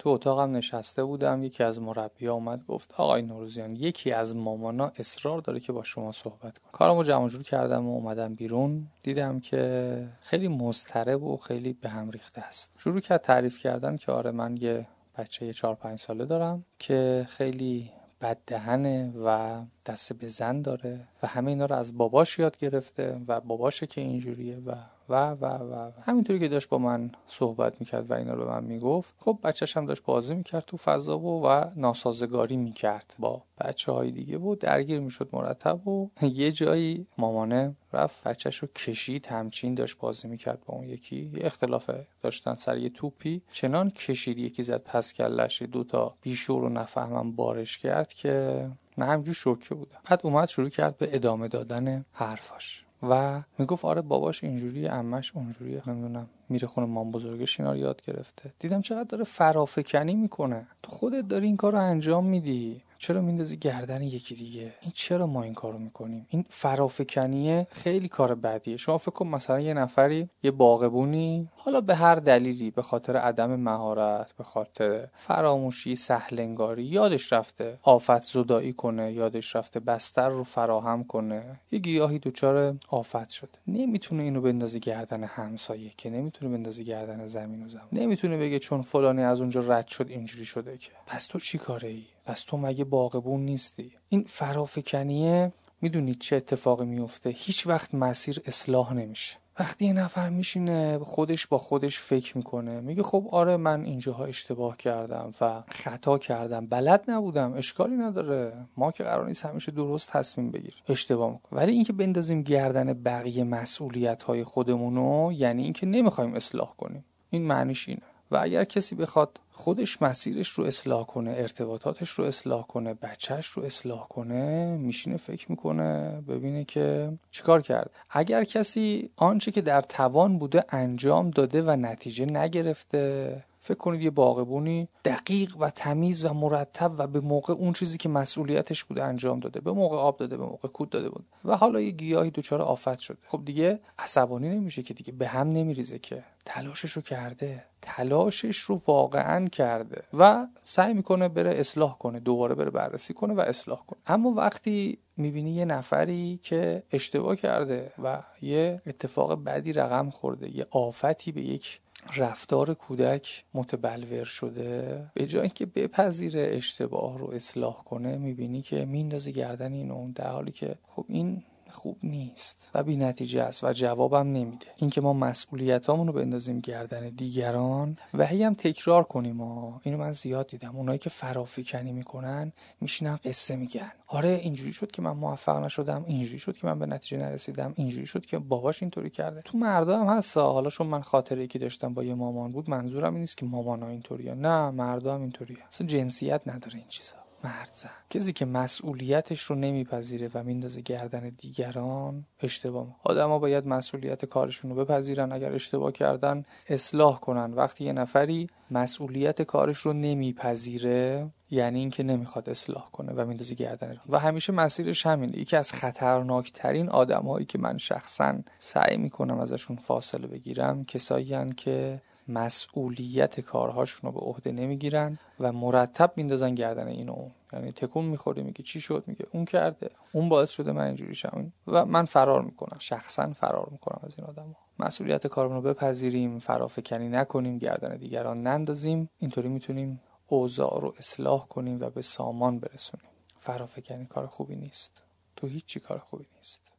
تو 0.00 0.08
اتاقم 0.08 0.56
نشسته 0.56 1.04
بودم 1.04 1.42
یکی 1.42 1.62
از 1.62 1.80
مربی 1.80 2.26
اومد 2.26 2.66
گفت 2.66 2.94
آقای 2.96 3.22
نوروزیان 3.22 3.76
یکی 3.76 4.12
از 4.12 4.36
مامانا 4.36 4.92
اصرار 4.96 5.40
داره 5.40 5.60
که 5.60 5.72
با 5.72 5.82
شما 5.82 6.12
صحبت 6.12 6.58
کنه. 6.58 6.72
کارمو 6.72 7.02
جمع 7.02 7.28
جور 7.28 7.42
کردم 7.42 7.86
و 7.86 7.94
اومدم 7.94 8.34
بیرون. 8.34 8.86
دیدم 9.02 9.40
که 9.40 10.08
خیلی 10.20 10.48
مضطرب 10.48 11.22
و 11.22 11.36
خیلی 11.36 11.72
به 11.72 11.88
هم 11.88 12.10
ریخته 12.10 12.40
است. 12.40 12.76
شروع 12.78 13.00
کرد 13.00 13.20
تعریف 13.20 13.58
کردن 13.58 13.96
که 13.96 14.12
آره 14.12 14.30
من 14.30 14.56
یه 14.56 14.86
بچه 15.18 15.52
چهار 15.52 15.74
پنج 15.74 15.98
ساله 15.98 16.24
دارم 16.24 16.64
که 16.78 17.26
خیلی 17.28 17.90
بددهنه 18.20 19.12
و 19.24 19.60
دست 19.86 20.12
به 20.12 20.28
زن 20.28 20.62
داره 20.62 21.08
و 21.22 21.26
همه 21.26 21.50
اینا 21.50 21.66
رو 21.66 21.76
از 21.76 21.96
باباش 21.96 22.38
یاد 22.38 22.56
گرفته 22.56 23.20
و 23.28 23.40
باباشه 23.40 23.86
که 23.86 24.00
اینجوریه 24.00 24.58
و 24.66 24.74
و 25.10 25.30
و 25.30 25.46
و 25.46 25.90
همینطوری 26.02 26.38
که 26.38 26.48
داشت 26.48 26.68
با 26.68 26.78
من 26.78 27.10
صحبت 27.26 27.80
می‌کرد 27.80 28.10
و 28.10 28.14
اینا 28.14 28.34
رو 28.34 28.48
من 28.48 28.64
می‌گفت 28.64 29.14
خب 29.18 29.38
بچهش 29.42 29.76
هم 29.76 29.86
داشت 29.86 30.02
بازی 30.02 30.34
می‌کرد 30.34 30.64
تو 30.66 30.76
فضا 30.76 31.18
و 31.18 31.46
و 31.46 31.64
ناسازگاری 31.76 32.56
می‌کرد 32.56 33.14
با 33.18 33.42
بچه 33.60 33.92
های 33.92 34.10
دیگه 34.10 34.38
و 34.38 34.54
درگیر 34.54 35.00
می‌شد 35.00 35.28
مرتب 35.32 35.88
و 35.88 36.10
یه 36.22 36.52
جایی 36.52 37.06
مامانه 37.18 37.76
رفت 37.92 38.24
بچهش 38.24 38.56
رو 38.58 38.68
کشید. 38.68 39.26
همچین 39.26 39.74
داشت 39.74 39.98
بازی 39.98 40.28
می‌کرد 40.28 40.62
با 40.66 40.74
اون 40.74 40.84
یکی. 40.84 41.30
یه 41.34 41.46
اختلاف 41.46 41.90
داشتن 42.22 42.54
سر 42.54 42.78
یه 42.78 42.88
توپی. 42.88 43.42
چنان 43.52 43.90
کشید 43.90 44.38
یکی 44.38 44.62
زد 44.62 44.82
پس 44.82 45.12
کلش. 45.12 45.62
دو 45.62 45.84
تا 45.84 46.14
بیشور 46.22 46.60
رو 46.60 46.68
نفهمم 46.68 47.32
بارش 47.32 47.78
کرد 47.78 48.12
که 48.12 48.66
نه 48.98 49.04
همجور 49.04 49.34
شوکه 49.34 49.74
بودم. 49.74 49.98
بعد 50.10 50.20
اومد 50.24 50.48
شروع 50.48 50.68
کرد 50.68 50.96
به 50.96 51.08
ادامه 51.12 51.48
دادن 51.48 52.04
حرفاش. 52.12 52.84
و 53.02 53.42
می‌گفت 53.58 53.84
آره 53.84 54.00
باباش 54.02 54.44
اینجوری 54.44 54.88
امش 54.88 55.32
اونجوری 55.36 55.80
نمی‌دونم 55.86 56.26
میره 56.48 56.68
خونه 56.68 56.86
مام 56.86 57.10
بزرگش 57.10 57.60
اینا 57.60 57.72
رو 57.72 57.78
یاد 57.78 58.02
گرفته. 58.02 58.52
دیدم 58.58 58.80
چقدر 58.80 59.04
داره 59.04 59.24
فرافکنی 59.24 60.14
می‌کنه. 60.14 60.66
تو 60.82 60.90
خودت 60.90 61.28
داری 61.28 61.46
این 61.46 61.56
کار 61.56 61.72
رو 61.72 61.78
انجام 61.78 62.26
میدی. 62.26 62.82
چرا 63.02 63.20
میندازی 63.20 63.56
گردن 63.56 64.02
یکی 64.02 64.34
دیگه؟ 64.34 64.74
این 64.80 64.92
چرا 64.94 65.26
ما 65.26 65.42
این 65.42 65.54
کارو 65.54 65.78
می‌کنیم؟ 65.78 66.26
این 66.28 66.44
فرافکنیه 66.48 67.66
خیلی 67.70 68.08
کار 68.08 68.34
بدیه. 68.34 68.76
شما 68.76 68.98
فکر 68.98 69.10
کن 69.10 69.28
مثلا 69.28 69.60
یه 69.60 69.74
نفری 69.74 70.28
یه 70.42 70.50
باغبونی 70.50 71.48
حالا 71.56 71.80
به 71.80 71.94
هر 71.94 72.14
دلیلی 72.14 72.70
به 72.70 72.82
خاطر 72.82 73.16
عدم 73.16 73.56
مهارت 73.56 74.32
به 74.32 74.44
خاطر 74.44 75.08
فراموشی 75.14 75.96
سهلنگاری 75.96 76.84
یادش 76.84 77.32
رفته 77.32 77.78
آفت 77.82 78.24
زدایی 78.24 78.72
کنه 78.72 79.12
یادش 79.12 79.56
رفته 79.56 79.80
بستر 79.80 80.28
رو 80.28 80.44
فراهم 80.44 81.04
کنه. 81.04 81.60
یه 81.72 81.78
گیاهی 81.78 82.18
دچار 82.18 82.76
آفت 82.88 83.28
شده. 83.28 83.58
نمی‌تونه 83.66 84.22
اینو 84.22 84.40
بندازی 84.40 84.80
گردن 84.80 85.24
همسایه 85.24 85.90
که 85.96 86.10
نمی‌تونه 86.10 86.56
بندازی 86.56 86.84
گردن 86.84 87.26
زمین 87.26 87.62
و 87.62 87.68
زمان. 87.68 87.88
نمی‌تونه 87.92 88.36
بگه 88.36 88.58
چون 88.58 88.82
فلانی 88.82 89.22
از 89.22 89.40
اونجا 89.40 89.60
رد 89.60 89.88
شد 89.88 90.06
اینجوری 90.08 90.44
شده 90.44 90.78
که. 90.78 90.90
پس 91.06 91.26
تو 91.26 91.38
چی 91.38 91.58
کاره 91.58 91.88
ای 91.88 92.04
پس 92.24 92.40
تو 92.40 92.56
مگه 92.56 92.84
باغبون 92.84 93.44
نیستی؟ 93.44 93.92
این 94.08 94.24
فرافکنیه 94.28 95.52
می‌دونید 95.80 96.18
چه 96.18 96.36
اتفاقی 96.36 96.84
میفته 96.84 97.30
هیچ 97.30 97.66
وقت 97.66 97.94
مسیر 97.94 98.42
اصلاح 98.46 98.92
نمیشه. 98.94 99.36
وقتی 99.58 99.84
یه 99.84 99.92
نفر 99.92 100.28
میشینه 100.28 100.98
خودش 100.98 101.46
با 101.46 101.58
خودش 101.58 101.98
فکر 101.98 102.36
می‌کنه. 102.36 102.80
میگه 102.80 103.02
خب 103.02 103.28
آره 103.30 103.56
من 103.56 103.84
اینجاها 103.84 104.24
اشتباه 104.24 104.76
کردم 104.76 105.34
و 105.40 105.62
خطا 105.68 106.18
کردم. 106.18 106.66
بلد 106.66 107.04
نبودم 107.08 107.54
اشکالی 107.54 107.96
نداره. 107.96 108.52
ما 108.76 108.92
که 108.92 109.04
قرار 109.04 109.26
نیست 109.26 109.44
همیشه 109.44 109.72
درست 109.72 110.10
تصمیم 110.10 110.50
بگیر 110.50 110.74
اشتباه 110.88 111.30
می‌کنم 111.30 111.60
ولی 111.60 111.72
اینکه 111.72 111.92
بندازیم 111.92 112.42
گردن 112.42 112.92
بقیه 112.92 113.44
مسئولیت 113.44 114.22
های 114.22 114.44
خودمونو 114.44 115.32
یعنی 115.32 115.62
اینکه 115.62 115.86
نمی‌خوایم 115.86 116.34
اصلاح 116.34 116.74
کنیم. 116.78 117.04
این 117.30 117.46
معنیش 117.46 117.88
اینه. 117.88 118.02
و 118.30 118.38
اگر 118.42 118.64
کسی 118.64 118.94
بخواد 118.94 119.40
خودش 119.52 120.02
مسیرش 120.02 120.48
رو 120.48 120.64
اصلاح 120.64 121.06
کنه 121.06 121.30
ارتباطاتش 121.36 122.10
رو 122.10 122.24
اصلاح 122.24 122.66
کنه 122.66 122.94
بچهش 122.94 123.46
رو 123.46 123.62
اصلاح 123.62 124.08
کنه 124.08 124.76
میشینه 124.76 125.16
فکر 125.16 125.50
می‌کنه 125.50 126.20
ببینه 126.28 126.64
که 126.64 127.12
چیکار 127.30 127.62
کرد. 127.62 127.90
اگر 128.10 128.44
کسی 128.44 129.10
آنچه 129.16 129.50
که 129.50 129.60
در 129.60 129.80
توان 129.82 130.38
بوده 130.38 130.64
انجام 130.68 131.30
داده 131.30 131.62
و 131.62 131.70
نتیجه 131.70 132.24
نگرفته 132.26 133.36
فکر 133.60 133.78
کنید 133.78 134.02
یه 134.02 134.10
باغبونی 134.10 134.88
دقیق 135.04 135.56
و 135.56 135.70
تمیز 135.70 136.24
و 136.24 136.32
مرتب 136.32 136.92
و 136.98 137.06
به 137.06 137.20
موقع 137.20 137.54
اون 137.54 137.72
چیزی 137.72 137.98
که 137.98 138.08
مسئولیتش 138.08 138.84
بوده 138.84 139.04
انجام 139.04 139.40
داده 139.40 139.60
به 139.60 139.72
موقع 139.72 139.96
آب 139.96 140.16
داده 140.16 140.36
به 140.36 140.44
موقع 140.44 140.68
کود 140.68 140.90
داده 140.90 141.08
بود. 141.08 141.24
و 141.44 141.56
حالا 141.56 141.80
یه 141.80 141.90
گیاهی 141.90 142.30
دچار 142.30 142.62
آفت 142.62 142.98
شده. 142.98 143.18
خب 143.26 143.44
دیگه 143.44 143.80
عصبانی 143.98 144.48
نمیشه 144.48 144.82
که 144.82 144.94
دیگه 144.94 145.12
به 145.12 145.26
هم 145.26 145.48
نمیریزه 145.48 145.98
که. 145.98 146.24
تلاشش 146.44 146.92
رو 146.92 147.02
کرده. 147.02 147.64
تلاشش 147.82 148.56
رو 148.56 148.80
واقعا 148.86 149.46
کرده. 149.46 150.02
و 150.18 150.46
سعی 150.64 150.94
می‌کنه 150.94 151.28
بره 151.28 151.50
اصلاح 151.50 151.98
کنه 151.98 152.20
دوباره 152.20 152.54
بره 152.54 152.70
بررسی 152.70 153.14
کنه 153.14 153.34
و 153.34 153.40
اصلاح 153.40 153.86
کنه. 153.86 153.98
اما 154.06 154.30
وقتی 154.30 154.98
می‌بینی 155.16 155.50
یه 155.50 155.64
نفری 155.64 156.38
که 156.42 156.82
اشتباه 156.92 157.36
کرده 157.36 157.92
و 158.02 158.22
یه 158.42 158.82
اتفاق 158.86 159.44
بدی 159.44 159.72
رقم 159.72 160.10
خورده 160.10 160.56
یه 160.56 160.66
آفتی 160.70 161.32
به 161.32 161.42
یک 161.42 161.80
رفتار 162.16 162.74
کودک 162.74 163.44
متبلور 163.54 164.24
شده. 164.24 165.06
به 165.14 165.26
جای 165.26 165.42
اینکه 165.42 165.66
بپذیره 165.66 166.50
اشتباه 166.52 167.18
رو 167.18 167.30
اصلاح 167.30 167.84
کنه 167.84 168.18
می‌بینی 168.18 168.62
که 168.62 168.84
میندازه 168.84 169.30
گردن 169.30 169.72
اینو 169.72 170.12
در 170.12 170.30
حالی 170.30 170.52
که 170.52 170.74
خب 170.86 171.04
این 171.08 171.42
خوب 171.70 171.98
نیست 172.02 172.70
و 172.74 172.82
بی 172.82 172.96
نتیجه 172.96 173.42
است 173.42 173.64
و 173.64 173.72
جوابم 173.72 174.26
نمیده. 174.32 174.66
اینکه 174.76 175.00
ما 175.00 175.12
مسئولیتامون 175.12 176.06
رو 176.06 176.12
بندازیم 176.12 176.60
گردن 176.60 177.08
دیگران 177.08 177.98
و 178.14 178.26
هی 178.26 178.42
هم 178.42 178.54
تکرار 178.54 179.02
کنیم 179.02 179.40
و 179.40 179.72
اینو 179.82 179.98
من 179.98 180.12
زیاد 180.12 180.46
دیدم. 180.46 180.76
اونایی 180.76 180.98
که 180.98 181.10
فرافکنی 181.10 181.92
می‌کنن 181.92 182.52
میشینن 182.80 183.16
قصه 183.24 183.56
میگن. 183.56 183.92
آره 184.06 184.28
اینجوری 184.28 184.72
شد 184.72 184.90
که 184.90 185.02
من 185.02 185.12
موفق 185.12 185.64
نشدم 185.64 186.04
اینجوری 186.06 186.38
شد 186.38 186.56
که 186.56 186.66
من 186.66 186.78
به 186.78 186.86
نتیجه 186.86 187.16
نرسیدم 187.16 187.72
اینجوری 187.76 188.06
شد 188.06 188.26
که 188.26 188.38
باباش 188.38 188.82
اینطوری 188.82 189.10
کرده. 189.10 189.42
تو 189.42 189.58
مردا 189.58 190.00
هم 190.00 190.16
هست. 190.16 190.36
حالا 190.36 190.70
چون 190.70 190.86
من 190.86 191.02
خاطره 191.02 191.46
که 191.46 191.58
داشتم 191.58 191.94
با 191.94 192.04
یه 192.04 192.14
مامان 192.14 192.52
بود 192.52 192.70
منظورم 192.70 193.12
این 193.12 193.20
نیست 193.20 193.36
که 193.36 193.46
مامانا 193.46 193.88
اینطوریه. 193.88 194.34
نه 194.34 194.70
مردا 194.70 195.14
هم 195.14 195.20
اینطوریه. 195.20 195.58
اصلا 195.72 195.86
جنسیت 195.86 196.48
نداره 196.48 196.76
این 196.76 196.88
چیزا. 196.88 197.19
مرد 197.44 197.70
زن. 197.72 197.90
کسی 198.10 198.32
که 198.32 198.44
مسئولیتش 198.44 199.42
رو 199.42 199.56
نمیپذیره 199.56 200.30
و 200.34 200.42
میندازه 200.42 200.80
گردن 200.80 201.28
دیگران 201.28 202.24
اشتباه. 202.40 202.96
آدما 203.04 203.38
باید 203.38 203.66
مسئولیت 203.66 204.24
کارشون 204.24 204.70
رو 204.70 204.84
بپذیرن. 204.84 205.32
اگر 205.32 205.52
اشتباه 205.52 205.92
کردن 205.92 206.44
اصلاح 206.68 207.20
کنن. 207.20 207.54
وقتی 207.54 207.84
یه 207.84 207.92
نفری 207.92 208.46
مسئولیت 208.70 209.42
کارش 209.42 209.78
رو 209.78 209.92
نمیپذیره 209.92 211.30
یعنی 211.50 211.78
اینکه 211.78 212.02
نمی‌خواد 212.02 212.50
اصلاح 212.50 212.90
کنه 212.90 213.12
و 213.12 213.26
میندازه 213.26 213.54
گردن. 213.54 214.00
و 214.08 214.18
همیشه 214.18 214.52
مسیرش 214.52 215.06
همینه. 215.06 215.38
یکی 215.38 215.56
از 215.56 215.72
خطرناکترین 215.72 216.88
آدمهایی 216.88 217.46
که 217.46 217.58
من 217.58 217.78
شخصا 217.78 218.38
سعی 218.58 218.96
می‌کنم 218.96 219.40
ازشون 219.40 219.76
فاصله 219.76 220.26
بگیرم 220.26 220.84
کسایی 220.84 221.54
که 221.56 222.00
مسئولیت 222.30 223.40
کارهاشون 223.40 224.12
رو 224.12 224.20
به 224.20 224.26
عهده 224.26 224.52
نمی‌گیرن 224.52 225.18
و 225.40 225.52
مرتب 225.52 226.12
میندازن 226.16 226.54
گردن 226.54 226.86
اینو 226.88 227.28
یعنی 227.52 227.72
تکون 227.72 228.04
می‌خوره 228.04 228.42
میگه 228.42 228.62
چی 228.62 228.80
شد؟ 228.80 229.04
میگه 229.06 229.26
اون 229.32 229.44
کرده. 229.44 229.90
اون 230.12 230.28
باعث 230.28 230.50
شده 230.50 230.72
من 230.72 230.86
اینجوری 230.86 231.14
شم. 231.14 231.52
و 231.66 231.84
من 231.86 232.04
فرار 232.04 232.42
می‌کنم. 232.42 232.78
شخصا 232.78 233.32
فرار 233.32 233.68
می‌کنم 233.72 234.00
از 234.02 234.14
این 234.18 234.26
آدما 234.26 234.56
مسئولیت 234.78 235.26
کارمون 235.26 235.56
رو 235.56 235.62
بپذیریم 235.62 236.38
فرافکنی 236.38 237.08
نکنیم 237.08 237.58
گردن 237.58 237.96
دیگران 237.96 238.42
نندازیم. 238.42 239.10
اینطوری 239.18 239.48
می‌تونیم 239.48 240.00
اوضاع 240.26 240.80
رو 240.80 240.94
اصلاح 240.98 241.46
کنیم 241.46 241.80
و 241.80 241.90
به 241.90 242.02
سامان 242.02 242.60
برسونیم. 242.60 243.10
فرافکنی 243.38 244.06
کار 244.06 244.26
خوبی 244.26 244.56
نیست. 244.56 245.02
تو 245.36 245.46
هیچی 245.46 245.80
کار 245.80 245.98
خوبی 245.98 246.26
نیست. 246.36 246.69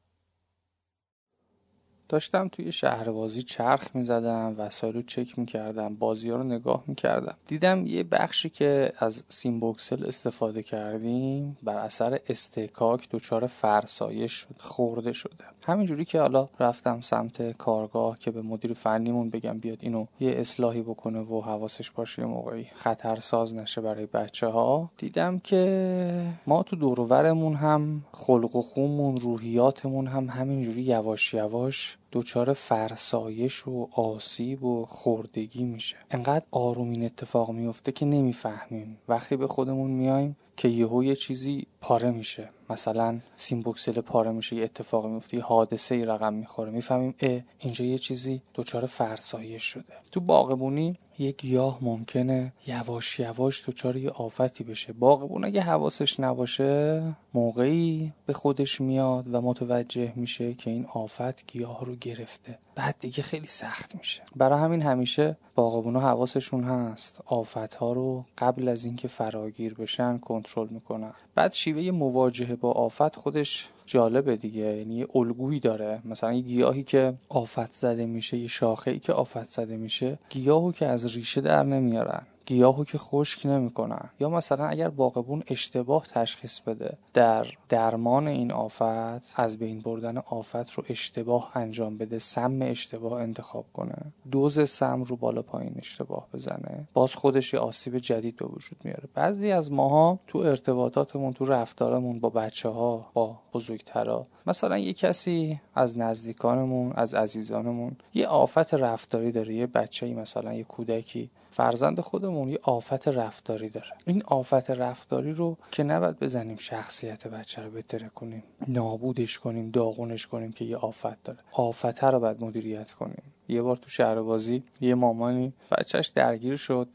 داشتم 2.12 2.47
توی 2.47 2.72
شهربازی 2.72 3.41
چرخ 3.41 3.95
می‌زدم 3.95 4.55
وسایل 4.57 4.93
رو 4.93 5.01
چک 5.01 5.39
می‌کردم 5.39 5.95
بازی 5.95 6.30
ها 6.30 6.36
رو 6.36 6.43
نگاه 6.43 6.84
می‌کردم. 6.88 7.36
دیدم 7.47 7.86
یه 7.86 8.03
بخشی 8.03 8.49
که 8.49 8.93
از 8.99 9.24
سیمبوکسل 9.28 10.05
استفاده 10.05 10.64
کردیم 10.64 11.57
بر 11.64 11.78
اثر 11.78 12.20
استکاک 12.30 13.09
دچار 13.12 13.47
فرسایش 13.47 14.32
شد 14.32 14.55
خورده 14.57 15.14
شده. 15.14 15.43
همینجوری 15.66 16.05
که 16.05 16.20
حالا 16.20 16.47
رفتم 16.59 17.01
سمت 17.01 17.51
کارگاه 17.57 18.20
که 18.20 18.32
به 18.32 18.41
مدیر 18.41 18.74
فنیمون 18.74 19.30
بگم 19.30 19.57
بیاد 19.59 19.78
اینو 19.82 20.05
یه 20.20 20.32
اصلاحی 20.32 20.82
بکنه 20.82 21.20
و 21.20 21.41
حواسش 21.41 21.91
باشه 21.91 22.22
یه 22.22 22.28
موقعی 22.28 22.68
خطرساز 22.74 23.55
نشه 23.55 23.82
برای 23.82 24.05
بچه 24.05 24.47
ها 24.47 24.91
دیدم 24.97 25.39
که 25.39 26.34
ما 26.47 26.64
تو 26.64 26.76
دورورمون 26.76 27.53
هم 27.53 28.05
خلق 28.14 28.55
و 28.55 28.62
خومون 28.62 29.20
روحیاتمون 29.20 30.07
هم 30.07 30.30
همینجوری 30.30 30.82
یواش 30.82 31.34
یواش 31.34 31.97
دچار 32.12 32.53
فرسایش 32.53 33.68
و 33.68 33.88
آسیب 33.91 34.64
و 34.64 34.86
خوردگی 34.86 35.64
میشه. 35.64 35.97
انقدر 36.12 36.45
آروم 36.51 36.89
این 36.89 37.05
اتفاق 37.05 37.51
میفته 37.51 37.91
که 37.91 38.05
نمی‌فهمیم. 38.05 38.97
وقتی 39.07 39.36
به 39.36 39.47
خودمون 39.47 39.91
میایم 39.91 40.38
که 40.57 40.68
یهو 40.68 41.03
یه 41.03 41.16
چیزی 41.16 41.68
پاره 41.82 42.11
میشه. 42.11 42.49
مثلا 42.69 43.19
سیمبوکسل 43.36 44.01
پاره 44.01 44.32
میشه 44.32 44.55
یه 44.55 44.63
اتفاقی 44.63 45.09
میفته 45.09 45.38
یه 45.38 45.43
حادثه 45.43 45.95
ای 45.95 46.05
رقم 46.05 46.34
می‌خوره. 46.34 46.71
می‌فهمیم 46.71 47.15
اه 47.19 47.41
اینجا 47.59 47.86
یه 47.86 47.97
چیزی 47.97 48.41
دچار 48.55 48.86
فرسایش 48.86 49.63
شده. 49.63 49.93
تو 50.11 50.19
باغبونی 50.19 50.97
یه 51.19 51.32
گیاه 51.32 51.77
ممکنه 51.82 52.53
یواش 52.67 53.19
یواش 53.19 53.69
دچار 53.69 53.95
یه 53.95 54.09
آفتی 54.09 54.63
بشه. 54.63 54.93
باغبون 54.93 55.45
اگه 55.45 55.61
حواسش 55.61 56.19
نباشه 56.19 57.03
موقعی 57.34 58.13
به 58.25 58.34
خودش 58.34 58.82
میاد 58.82 59.36
و 59.36 59.41
متوجه 59.41 60.13
میشه 60.15 60.53
که 60.53 60.69
این 60.69 60.86
آفت 60.86 61.47
گیاه 61.47 61.86
رو 61.86 61.95
گرفته. 61.95 62.59
بعد 62.75 62.95
دیگه 62.99 63.23
خیلی 63.23 63.47
سخت 63.47 63.95
میشه. 63.95 64.21
برای 64.36 64.59
همین 64.59 64.82
همیشه 64.82 65.38
باغبونا 65.55 65.99
حواسشون 65.99 66.63
هست. 66.63 67.21
آفت 67.25 67.73
ها 67.73 67.93
رو 67.93 68.25
قبل 68.38 68.67
از 68.67 68.86
اینکه 68.86 69.07
فراگیر 69.07 69.73
بشن 69.73 70.17
کنترل 70.17 70.67
می‌کنن. 70.67 71.13
بعد 71.36 71.51
شیوه 71.72 71.91
مواجهه 71.91 72.55
با 72.55 72.72
آفت 72.72 73.15
خودش 73.15 73.69
جالبه 73.86 74.36
دیگه. 74.36 74.61
یعنی 74.61 74.95
یه 74.95 75.07
الگویی 75.15 75.59
داره. 75.59 76.01
مثلا 76.05 76.34
یه 76.34 76.41
گیاهی 76.41 76.84
که 76.84 77.13
آفت 77.30 77.74
زده 77.74 78.05
میشه 78.05 78.38
یه 78.38 78.47
شاخه 78.47 78.91
ای 78.91 78.99
که 78.99 79.13
آفت 79.13 79.49
زده 79.49 79.78
میشه 79.78 80.19
گیاهو 80.30 80.72
که 80.72 80.86
از 80.86 81.15
ریشه 81.15 81.41
در 81.41 81.63
نمیارن. 81.63 82.24
گیاهو 82.46 82.84
که 82.84 82.98
خشک 82.98 83.46
نمی‌کنن. 83.46 84.10
یا 84.20 84.30
مثلا 84.30 84.66
اگر 84.68 84.89
باغبون 84.89 85.44
اشتباه 85.48 86.06
تشخیص 86.06 86.60
بده 86.60 86.98
در 87.14 87.48
درمان 87.70 88.28
این 88.28 88.52
آفت 88.52 89.39
از 89.39 89.58
بین 89.58 89.80
بردن 89.80 90.18
آفت 90.18 90.72
رو 90.72 90.84
اشتباه 90.89 91.52
انجام 91.56 91.98
بده 91.98 92.20
سم 92.20 92.60
اشتباه 92.62 93.22
انتخاب 93.22 93.66
کنه 93.74 93.96
دوز 94.32 94.70
سم 94.70 95.04
رو 95.04 95.16
بالا 95.16 95.42
پایین 95.42 95.74
اشتباه 95.78 96.28
بزنه 96.34 96.88
باز 96.94 97.16
خودش 97.16 97.54
یه 97.54 97.60
آسیب 97.60 97.98
جدید 97.98 98.36
به 98.36 98.46
وجود 98.46 98.78
میاره. 98.84 99.04
بعضی 99.14 99.52
از 99.52 99.72
ماها 99.72 100.20
تو 100.28 100.39
ارتباطاتمون 100.39 101.34
تو 101.34 101.46
رفتارمون 101.46 102.20
با 102.20 102.30
بچه 102.30 102.70
ها 102.70 103.12
با 103.14 103.39
بزرگترا 103.54 104.28
مثلا 104.48 104.78
یه 104.78 104.94
کسی 104.94 105.62
از 105.76 105.98
نزدیکانمون 105.98 106.94
از 106.96 107.14
عزیزانمون 107.14 107.96
یه 108.14 108.28
آفت 108.28 108.74
رفتاری 108.74 109.32
داره. 109.32 109.54
یه 109.56 109.68
بچه 109.68 110.14
مثلا 110.14 110.54
یه 110.54 110.64
کودکی 110.64 111.30
فرزند 111.52 111.99
خودمون 111.99 112.49
یه 112.49 112.60
آفت 112.64 113.08
رفتاری 113.08 113.70
داره. 113.70 113.93
این 114.06 114.24
آفت 114.24 114.70
رفتاری 114.70 115.32
رو 115.32 115.58
که 115.72 115.84
نباید 115.84 116.20
بزنیم 116.20 116.58
شخصیت 116.58 117.28
بچه 117.28 117.62
رو 117.62 117.72
بتره 117.72 118.10
کنیم 118.10 118.43
نابودش 118.68 119.39
کنیم 119.39 119.72
داغونش 119.72 120.28
کنیم 120.28 120.52
که 120.52 120.66
یه 120.66 120.78
آفت 120.78 121.24
داره. 121.24 121.39
آفت 121.52 122.04
رو 122.04 122.20
باید 122.20 122.43
مدیریت 122.43 122.91
کنیم. 122.91 123.24
یه 123.47 123.62
بار 123.62 123.76
تو 123.76 123.89
شهر 123.89 124.22
بازی 124.22 124.64
یه 124.82 124.95
مامانی 124.95 125.54
بچهش 125.72 126.08
درگیر 126.08 126.56
شد. 126.56 126.88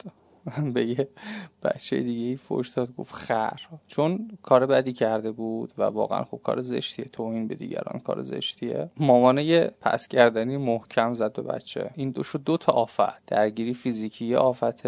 به 0.75 0.87
یه 0.87 1.09
بچه 1.63 2.03
دیگه 2.03 2.27
ای 2.27 2.37
فوش 2.37 2.69
داد 2.69 2.97
گفت 2.97 3.15
خر. 3.15 3.61
چون 3.87 4.31
کار 4.43 4.67
بدی 4.67 4.93
کرده 4.93 5.33
بود 5.33 5.73
و 5.79 5.83
واقعا 5.83 6.25
خب 6.25 6.41
کار 6.43 6.63
زشتیه 6.63 7.05
توهین 7.05 7.49
به 7.49 7.55
دیگران 7.55 8.01
کار 8.01 8.23
زشتیه. 8.23 8.91
مامانه 8.97 9.45
یه 9.45 9.71
پس 9.81 10.09
کردنی 10.09 10.57
محکم 10.57 11.15
زد 11.15 11.33
به 11.33 11.43
بچه. 11.43 11.91
این 11.95 12.11
دو 12.11 12.23
شد 12.23 12.43
دو 12.45 12.57
تا 12.57 12.73
آفت. 12.73 13.27
درگیری 13.27 13.75
فیزیکی 13.75 14.27
یه 14.27 14.39
آفت 14.39 14.87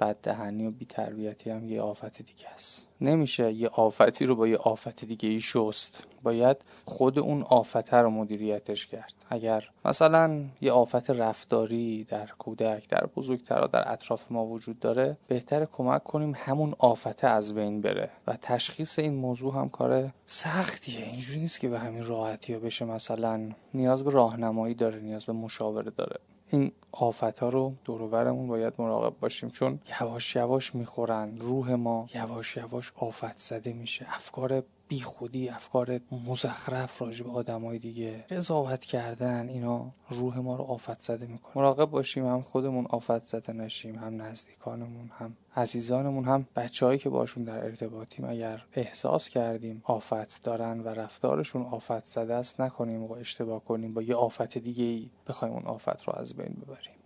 بددهنی 0.00 0.66
و 0.66 0.70
بیتربیتی 0.70 1.50
هم 1.50 1.66
یه 1.68 1.80
آفت 1.82 2.22
دیگه 2.22 2.48
است. 2.54 2.88
نمیشه 3.00 3.52
یه 3.52 3.68
آفتی 3.68 4.26
رو 4.26 4.36
با 4.36 4.48
یه 4.48 4.56
آفت 4.56 5.04
دیگه 5.04 5.28
ای 5.28 5.40
شست. 5.40 6.04
باید 6.22 6.56
خود 6.84 7.18
اون 7.18 7.42
آفته 7.42 7.96
رو 7.96 8.10
مدیریتش 8.10 8.86
کرد. 8.86 9.14
اگر 9.30 9.68
مثلا 9.84 10.44
یه 10.60 10.72
آفت 10.72 11.10
رفتاری 11.10 12.04
در 12.04 12.26
کودک 12.26 12.88
در 12.88 13.06
بزرگترها 13.16 13.66
در 13.66 13.92
اطراف 13.92 14.26
ما 14.30 14.46
وجود 14.46 14.78
داره 14.78 15.16
بهتر 15.28 15.64
کمک 15.64 16.04
کنیم 16.04 16.32
همون 16.36 16.74
آفته 16.78 17.26
از 17.26 17.54
بین 17.54 17.80
بره. 17.80 18.10
و 18.26 18.36
تشخیص 18.42 18.98
این 18.98 19.14
موضوع 19.14 19.54
هم 19.54 19.68
کار 19.68 20.12
سختیه. 20.26 21.04
اینجوری 21.04 21.40
نیست 21.40 21.60
که 21.60 21.68
به 21.68 21.78
همین 21.78 22.04
راحتی 22.04 22.56
بشه. 22.56 22.84
مثلا 22.84 23.50
نیاز 23.74 24.04
به 24.04 24.10
راهنمایی 24.10 24.74
داره 24.74 25.00
نیاز 25.00 25.26
به 25.26 25.32
مشاوره 25.32 25.90
داره. 25.90 26.20
این 26.50 26.72
آفت 26.92 27.38
ها 27.38 27.48
رو 27.48 27.74
دورورمون 27.84 28.48
باید 28.48 28.74
مراقب 28.78 29.20
باشیم 29.20 29.48
چون 29.50 29.80
یواش 30.00 30.36
یواش 30.36 30.74
می‌خورن. 30.74 31.38
روح 31.38 31.74
ما 31.74 32.06
یواش 32.14 32.56
یواش 32.56 32.92
آفت 32.96 33.38
زده 33.38 33.72
میشه. 33.72 34.06
افکار 34.08 34.62
بی 34.88 35.00
خودی 35.00 35.48
افکار 35.48 36.00
مزخرف 36.26 37.02
راجع 37.02 37.24
به 37.24 37.30
آدمای 37.30 37.78
دیگه. 37.78 38.24
قضاوت 38.30 38.84
کردن 38.84 39.48
اینا 39.48 39.90
روح 40.10 40.38
ما 40.38 40.56
رو 40.56 40.64
آفت 40.64 41.00
زده 41.00 41.26
می‌کنه. 41.26 41.52
مراقب 41.56 41.84
باشیم 41.84 42.26
هم 42.26 42.42
خودمون 42.42 42.86
آفت 42.86 43.22
زده 43.22 43.52
نشیم 43.52 43.94
هم 43.94 44.22
نزدیکانمون 44.22 45.10
هم 45.18 45.36
عزیزانمون 45.56 46.24
هم 46.24 46.46
بچههایی 46.56 46.98
که 46.98 47.08
باشون 47.08 47.44
در 47.44 47.64
ارتباطیم. 47.64 48.24
اگر 48.24 48.64
احساس 48.72 49.28
کردیم 49.28 49.82
آفت 49.84 50.42
دارن 50.42 50.80
و 50.80 50.88
رفتارشون 50.88 51.62
آفت 51.62 52.04
زده 52.04 52.34
است 52.34 52.60
نکنیم 52.60 53.02
و 53.02 53.12
اشتباه 53.12 53.64
کنیم 53.64 53.94
با 53.94 54.02
یه 54.02 54.14
آفت 54.14 54.58
دیگه 54.58 54.84
ای 54.84 55.10
بخوایم 55.26 55.54
اون 55.54 55.64
آفت 55.64 56.04
رو 56.08 56.12
از 56.16 56.34
بین 56.34 56.56
ببریم. 56.66 56.97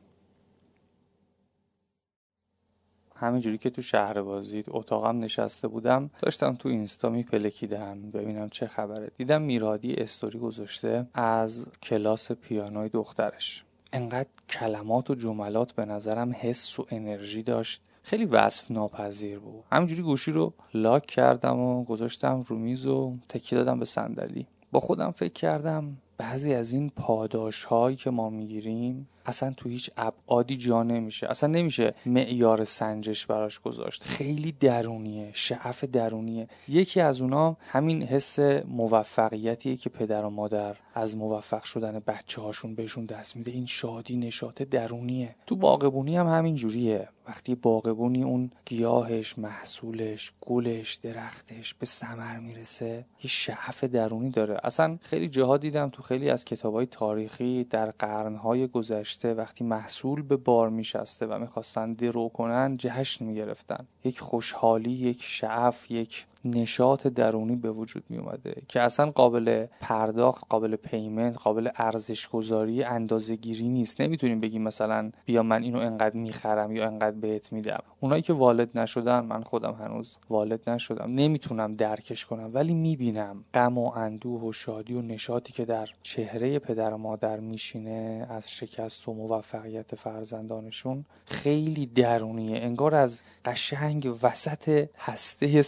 همینجوری 3.23 3.59
که 3.59 3.71
تو 3.71 3.83
شهر 3.83 4.23
بازید 4.23 4.65
اتاقم 4.69 5.19
نشسته 5.19 5.69
بودم 5.69 6.11
داشتم 6.23 6.55
تو 6.55 6.69
اینستا 6.69 7.09
میپلکیدم 7.09 8.11
ببینم 8.11 8.49
چه 8.49 8.67
خبره. 8.67 9.11
دیدم 9.17 9.43
میرادی 9.43 9.95
استوری 9.95 10.39
گذاشته 10.39 11.07
از 11.15 11.67
کلاس 11.83 12.33
پیانوی 12.33 12.89
دخترش. 12.89 13.65
انقدر 13.93 14.29
کلمات 14.49 15.11
و 15.11 15.15
جملات 15.15 15.73
به 15.73 15.85
نظرم 15.85 16.35
حس 16.41 16.79
و 16.79 16.87
انرژی 16.91 17.43
داشت. 17.43 17.83
خیلی 18.03 18.25
وصف 18.25 18.71
ناپذیر 18.71 19.39
بود. 19.39 19.65
همینجوری 19.73 20.03
گوشی 20.03 20.33
رو 20.33 20.53
لاک 20.75 21.07
کردم 21.07 21.59
و 21.59 21.85
گذاشتم 21.85 22.45
رو 22.49 22.59
میز 22.59 22.87
و 22.87 23.17
تکیه 23.29 23.59
دادم 23.59 23.79
به 23.79 23.85
صندلی. 23.85 24.47
با 24.73 24.81
خودم 24.81 25.11
فکر 25.11 25.33
کردم 25.33 25.97
بعضی 26.19 26.55
از 26.55 26.73
این 26.73 26.91
پاداش 26.97 27.65
هایی 27.65 27.97
که 27.97 28.11
ما 28.11 28.31
می‌گیریم 28.31 29.09
اصلا 29.27 29.55
تو 29.57 29.69
هیچ 29.69 29.91
ابعادی 29.97 30.57
جا 30.57 30.83
نمیشه. 30.83 31.27
اصلا 31.27 31.49
نمیشه 31.49 31.95
معیار 32.07 32.65
سنجش 32.65 33.27
براش 33.27 33.61
گذاشت. 33.61 34.03
خیلی 34.05 34.53
درونیه 34.53 35.31
شعف 35.33 35.85
درونیه. 35.85 36.49
یکی 36.69 37.01
از 37.01 37.21
اونا 37.21 37.57
همین 37.61 38.03
حس 38.03 38.39
موفقیتیه 38.69 39.77
که 39.77 39.91
پدر 39.91 40.25
و 40.25 40.31
مادر 40.31 40.77
از 40.95 41.17
موفق 41.17 41.65
شدن 41.65 41.99
بچه 42.07 42.43
هاشون 42.43 42.75
بهشون 42.75 43.07
دست 43.07 43.37
میده. 43.37 43.51
این 43.51 43.67
شادی 43.67 44.17
نشاط 44.17 44.63
درونیه. 44.63 45.35
تو 45.47 45.57
باغبونی 45.57 46.17
هم 46.17 46.27
همین 46.27 46.55
جوریه. 46.55 47.09
وقتی 47.29 47.55
باغبونی 47.55 48.23
اون 48.23 48.51
گیاهش 48.67 49.39
محصولش 49.39 50.33
گلش 50.41 50.95
درختش 50.95 51.75
به 51.75 51.87
ثمر 51.87 52.39
می‌رسه 52.39 53.07
یه 53.23 53.31
شعف 53.31 53.85
درونی 53.85 54.31
داره. 54.31 54.61
اصلا 54.65 54.99
خیلی 55.03 55.29
جاها 55.29 55.57
دیدم 55.57 55.89
تو 55.89 56.03
خیلی 56.03 56.31
از 56.31 56.45
کتابهای 56.45 56.87
تاریخی 56.87 57.65
در 57.65 57.91
قرنهای 57.91 58.67
گذشته 58.67 59.12
وقتی 59.25 59.65
محصول 59.65 60.23
به 60.23 60.37
بار 60.37 60.69
میشسته 60.69 61.27
و 61.27 61.39
می‌خواستن 61.39 61.93
درو 61.93 62.29
کنن 62.29 62.77
جهشن 62.77 63.25
می‌گرفتن 63.25 63.87
یک 64.05 64.21
خوشحالی 64.21 64.91
یک 64.91 65.23
شعف 65.23 65.91
یک 65.91 66.27
نشاط 66.45 67.07
درونی 67.07 67.57
به 67.57 67.71
وجود 67.71 68.05
می 68.09 68.19
اومده 68.19 68.63
که 68.69 68.81
اصلا 68.81 69.11
قابل 69.11 69.67
پرداخت 69.81 70.45
قابل 70.49 70.77
پیمنت 70.77 71.39
قابل 71.39 71.69
ارزش 71.77 72.29
گذاری 72.29 72.83
اندازه 72.83 73.37
گیری 73.37 73.69
نیست. 73.69 74.01
نمی‌تونیم 74.01 74.41
بگیم 74.41 74.63
مثلا 74.63 75.11
بیا 75.25 75.43
من 75.43 75.63
اینو 75.63 75.79
انقدر 75.79 76.17
می‌خرم 76.17 76.73
یا 76.73 76.87
انقدر 76.87 77.17
بهت 77.17 77.53
میدم. 77.53 77.83
اونایی 78.01 78.23
که 78.23 78.33
والد 78.33 78.79
نشدن 78.79 79.21
من 79.21 79.43
خودم 79.43 79.73
هنوز 79.73 80.19
والد 80.31 80.71
نشدم. 80.71 81.11
نمی‌تونم 81.15 81.75
درکش 81.75 82.27
کنم 82.27 82.51
ولی 82.55 82.75
می‌بینم 82.75 83.45
غم 83.55 83.79
و 83.79 83.91
اندوه 83.91 84.43
و 84.43 84.53
شادی 84.53 84.95
و 84.95 85.03
نشاطی 85.03 85.53
که 85.53 85.65
در 85.65 85.89
چهره 86.03 86.59
پدر 86.59 86.95
و 86.95 86.99
مادر 86.99 87.41
میشینه 87.41 88.27
از 88.31 88.51
شکست 88.51 89.09
و 89.09 89.15
موفقیت 89.15 89.95
فرزندانشون 89.95 91.05
خیلی 91.27 91.87
درونیه. 91.87 92.59
انگار 92.59 92.95
از 92.95 93.23
قشنگ 93.45 94.15
وسط 94.23 94.89
هسته 94.99 95.63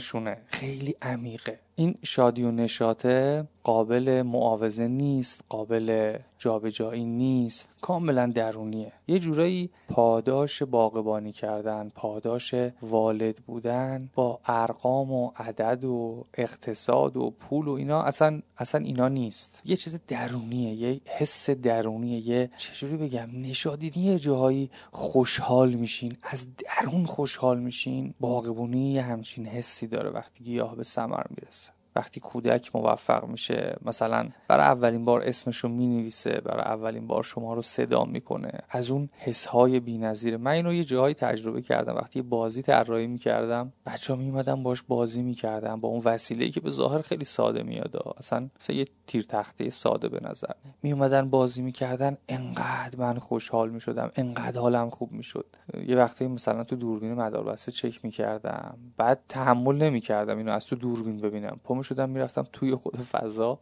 سلولاشونه 0.00 0.36
خیلی 0.46 0.94
عمیقه. 1.02 1.58
این 1.74 1.94
شادی 2.02 2.42
و 2.42 2.50
نشاطه 2.50 3.44
قابل 3.64 4.22
معاوضه 4.22 4.88
نیست 4.88 5.44
قابل 5.48 6.18
جابجایی 6.40 7.04
نیست. 7.04 7.68
کاملا 7.80 8.26
درونیه. 8.26 8.92
یه 9.08 9.18
جورایی 9.18 9.70
پاداش 9.88 10.62
باغبانی 10.62 11.32
کردن 11.32 11.88
پاداش 11.94 12.54
والد 12.82 13.36
بودن 13.46 14.10
با 14.14 14.40
ارقام 14.46 15.12
و 15.12 15.30
عدد 15.36 15.84
و 15.84 16.24
اقتصاد 16.34 17.16
و 17.16 17.30
پول 17.30 17.68
و 17.68 17.72
اینا 17.72 18.02
اصلا 18.02 18.42
اصلا 18.58 18.80
اینا 18.80 19.08
نیست. 19.08 19.62
یه 19.64 19.76
چیز 19.76 20.00
درونیه 20.08 20.74
یه 20.74 21.00
حس 21.06 21.50
درونیه 21.50 22.28
یه 22.28 22.50
چجوری 22.56 22.96
بگم 22.96 23.28
نشادی 23.32 23.92
یه 24.00 24.18
جاهایی 24.18 24.70
خوشحال 24.92 25.72
میشین. 25.72 26.16
از 26.22 26.46
درون 26.56 27.06
خوشحال 27.06 27.60
میشین. 27.60 28.14
باغبونی 28.20 28.92
یه 28.92 29.02
همچین 29.02 29.46
حسی 29.46 29.86
داره 29.86 30.10
وقتی 30.10 30.44
گیاه 30.44 30.76
به 30.76 30.82
ثمر 30.82 31.24
می‌رسه. 31.30 31.72
وقتی 32.00 32.20
کودک 32.20 32.76
موفق 32.76 33.24
میشه 33.24 33.76
مثلا 33.82 34.28
برای 34.48 34.66
اولین 34.66 35.04
بار 35.04 35.22
اسمش 35.22 35.56
رو 35.56 35.68
می‌نویسه 35.68 36.40
برای 36.44 36.62
اولین 36.62 37.06
بار 37.06 37.22
شما 37.22 37.54
رو 37.54 37.62
صدا 37.62 38.04
می‌کنه. 38.04 38.50
از 38.70 38.90
اون 38.90 39.08
حسهای 39.18 39.80
بی‌نظیره. 39.80 40.36
من 40.36 40.50
اینو 40.50 40.74
یه 40.74 40.84
جاهایی 40.84 41.14
تجربه 41.14 41.62
کردم. 41.62 41.96
وقتی 41.96 42.18
یه 42.18 42.22
بازی 42.22 42.62
طراحی 42.62 43.06
می‌کردم 43.06 43.72
بچه 43.86 44.12
ها 44.12 44.18
میومدن 44.18 44.62
باش 44.62 44.82
بازی 44.82 45.22
می‌کردم 45.22 45.80
با 45.80 45.88
اون 45.88 46.02
وسیله 46.04 46.48
که 46.48 46.60
به 46.60 46.70
ظاهر 46.70 47.02
خیلی 47.02 47.24
ساده 47.24 47.62
میاد. 47.62 47.96
اصلا 48.18 48.48
مثلا 48.60 48.76
یه 48.76 48.86
تیر 49.06 49.22
تخته 49.22 49.70
ساده 49.70 50.08
به 50.08 50.20
نظر 50.22 50.52
میومدن 50.82 51.30
بازی 51.30 51.62
می‌کردن 51.62 52.16
انقدر 52.28 52.98
من 52.98 53.18
خوشحال 53.18 53.70
می‌شدم 53.70 54.10
انقدر 54.16 54.60
حالم 54.60 54.90
خوب 54.90 55.12
می‌شد. 55.12 55.46
یه 55.86 55.96
وقتی 55.96 56.26
مثلا 56.26 56.64
تو 56.64 56.76
دوربین 56.76 57.14
مداربسته 57.14 57.72
چک 57.72 58.04
می‌کردم 58.04 58.78
بعد 58.96 59.20
تحمل 59.28 59.76
نمی‌کردم 59.76 60.38
اینو 60.38 60.52
از 60.52 60.66
تو 60.66 60.76
دوربین 60.76 61.20
ببینم. 61.20 61.60
شدم 61.90 62.10
می‌رفتم 62.10 62.46
توی 62.52 62.74
خود 62.74 62.96
فضا. 62.96 63.58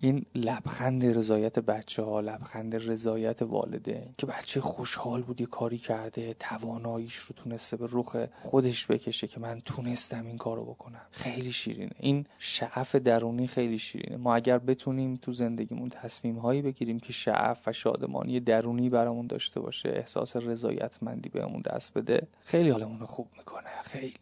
این 0.00 0.26
لبخند 0.34 1.04
رضایت 1.04 1.58
بچه 1.58 2.02
ها 2.02 2.20
لبخند 2.20 2.90
رضایت 2.90 3.42
والده 3.42 4.08
که 4.18 4.26
بچه 4.26 4.60
خوشحال 4.60 5.22
بود 5.22 5.40
یه 5.40 5.46
کاری 5.46 5.78
کرده 5.78 6.34
تواناییش 6.34 7.14
رو 7.14 7.34
تونسته 7.36 7.76
به 7.76 7.88
رخ 7.92 8.16
خودش 8.42 8.86
بکشه 8.86 9.26
که 9.26 9.40
من 9.40 9.60
تونستم 9.64 10.26
این 10.26 10.36
کارو 10.36 10.64
بکنم. 10.64 11.00
خیلی 11.10 11.52
شیرینه. 11.52 11.92
این 12.00 12.26
شعف 12.38 12.96
درونی 12.96 13.46
خیلی 13.46 13.78
شیرینه. 13.78 14.16
ما 14.16 14.34
اگر 14.34 14.58
بتونیم 14.58 15.16
تو 15.16 15.32
زندگیمون 15.32 15.88
تصمیم 15.88 16.38
هایی 16.38 16.62
بگیریم 16.62 17.00
که 17.00 17.12
شعف 17.12 17.68
و 17.68 17.72
شادمانی 17.72 18.40
درونی 18.40 18.90
برامون 18.90 19.26
داشته 19.26 19.60
باشه 19.60 19.88
احساس 19.88 20.36
رضایتمندی 20.36 21.28
بهمون 21.28 21.62
دست 21.62 21.94
بده 21.98 22.26
خیلی 22.42 22.70
حالمون 22.70 23.00
رو 23.00 23.06
خوب 23.06 23.28
می‌کنه. 23.38 23.70
خیلی. 23.82 24.14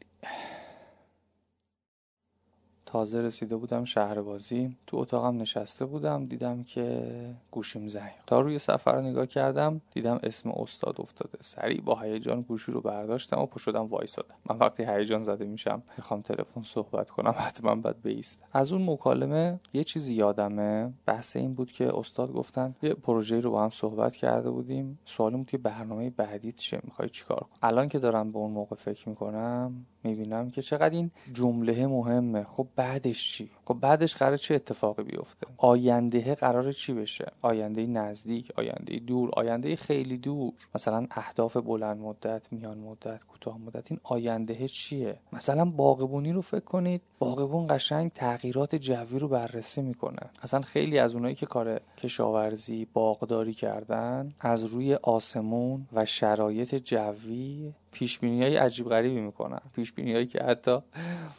تازه 2.95 3.23
رسیده 3.23 3.57
بودم 3.57 3.85
شهر 3.85 4.23
بازی 4.23 4.77
تو 4.87 4.97
اتاقم 4.97 5.37
نشسته 5.37 5.85
بودم 5.85 6.27
دیدم 6.27 6.63
که 6.63 7.11
گوشیم 7.51 7.89
زنگ 7.89 8.13
تا 8.27 8.41
روی 8.41 8.59
سفر 8.59 9.01
نگاه 9.01 9.27
کردم 9.27 9.81
دیدم 9.91 10.21
اسم 10.23 10.51
استاد 10.51 11.01
افتاده. 11.01 11.39
سریع 11.41 11.81
با 11.81 12.01
هیجان 12.01 12.43
گوشی 12.43 12.73
رو 12.73 12.81
برداشتم 12.81 13.41
و 13.41 13.47
پشدم 13.47 13.87
وایسادم. 13.87 14.35
من 14.51 14.59
وقتی 14.59 14.85
هیجان 14.85 15.23
زده 15.23 15.45
میشم 15.45 15.83
می‌خوام 15.97 16.21
تلفن 16.21 16.63
صحبت 16.63 17.11
کنم 17.11 17.35
حتما 17.37 17.75
باید 17.75 18.03
بیست 18.03 18.41
از 18.53 18.73
اون 18.73 18.91
مکالمه 18.91 19.61
یه 19.73 19.85
چیزی 19.85 20.15
یادمه. 20.15 20.93
بحث 21.07 21.37
این 21.37 21.55
بود 21.55 21.73
که 21.73 21.99
استاد 21.99 22.33
گفتن 22.33 22.75
یه 22.83 22.95
پروژه 22.95 23.41
رو 23.41 23.51
با 23.51 23.63
هم 23.63 23.71
صحبت 23.71 24.17
کرده 24.17 24.51
بودیم. 24.51 24.99
سوالم 25.05 25.37
بود 25.37 25.51
که 25.51 25.59
برنامه 25.59 26.11
بعدی 26.11 26.53
چه 26.53 26.81
می‌خوای 26.85 27.09
چیکار 27.09 27.41
کنی؟ 27.41 27.59
الان 27.63 27.89
که 27.89 27.99
دارم 27.99 28.33
به 28.33 28.39
اون 28.39 28.53
موقع 28.53 28.77
فکر 28.77 29.09
می‌کنم 29.09 29.87
می‌بینم 30.05 30.51
که 30.51 30.63
چقدر 30.63 30.95
این 30.95 31.11
جمله 31.33 31.87
مهمه. 31.87 32.45
خب 32.45 32.69
بعدش 32.77 33.33
چی؟ 33.33 33.51
خب 33.67 33.75
بعدش 33.75 34.17
قرار 34.17 34.37
چه 34.37 34.55
اتفاقی 34.55 35.03
بیفته؟ 35.03 35.47
آینده 35.57 36.35
قرار 36.35 36.73
چی 36.73 36.93
بشه؟ 36.93 37.33
آینده 37.43 37.87
نزدیک 37.87 38.53
آینده 38.57 38.99
دور 38.99 39.31
آینده 39.33 39.77
خیلی 39.77 40.19
دور. 40.19 40.53
مثلا 40.75 41.07
اهداف 41.11 41.57
بلند 41.57 42.01
مدت 42.01 42.53
میان 42.53 42.79
مدت 42.79 43.25
کوتاه 43.25 43.59
مدت 43.59 43.91
این 43.91 44.01
آینده 44.03 44.69
چیه؟ 44.69 45.19
مثلا 45.33 45.65
باغبونی 45.65 46.33
رو 46.33 46.41
فکر 46.41 46.61
کنید. 46.61 47.03
باغبون 47.19 47.67
قشنگ 47.71 48.11
تغییرات 48.11 48.75
جوی 48.75 49.19
رو 49.19 49.29
بررسی 49.29 49.83
می‌کنه. 49.83 50.31
مثلا 50.45 50.61
خیلی 50.61 50.99
از 50.99 51.15
اونایی 51.15 51.35
که 51.35 51.47
کار 51.47 51.81
کشاورزی 51.97 52.87
باغداری 52.93 53.55
کردن 53.55 54.29
از 54.41 54.65
روی 54.65 54.95
آسمون 54.95 55.87
و 55.93 56.05
شرایط 56.05 56.75
جوی 56.75 57.73
پیش 57.93 58.19
بینی 58.19 58.43
های 58.43 58.57
عجیب 58.57 58.89
غریبی 58.89 59.21
می‌کنن. 59.21 59.61
پیش 59.75 59.93
بینی 59.93 60.13
هایی 60.13 60.27
که 60.27 60.43
حتی 60.43 60.79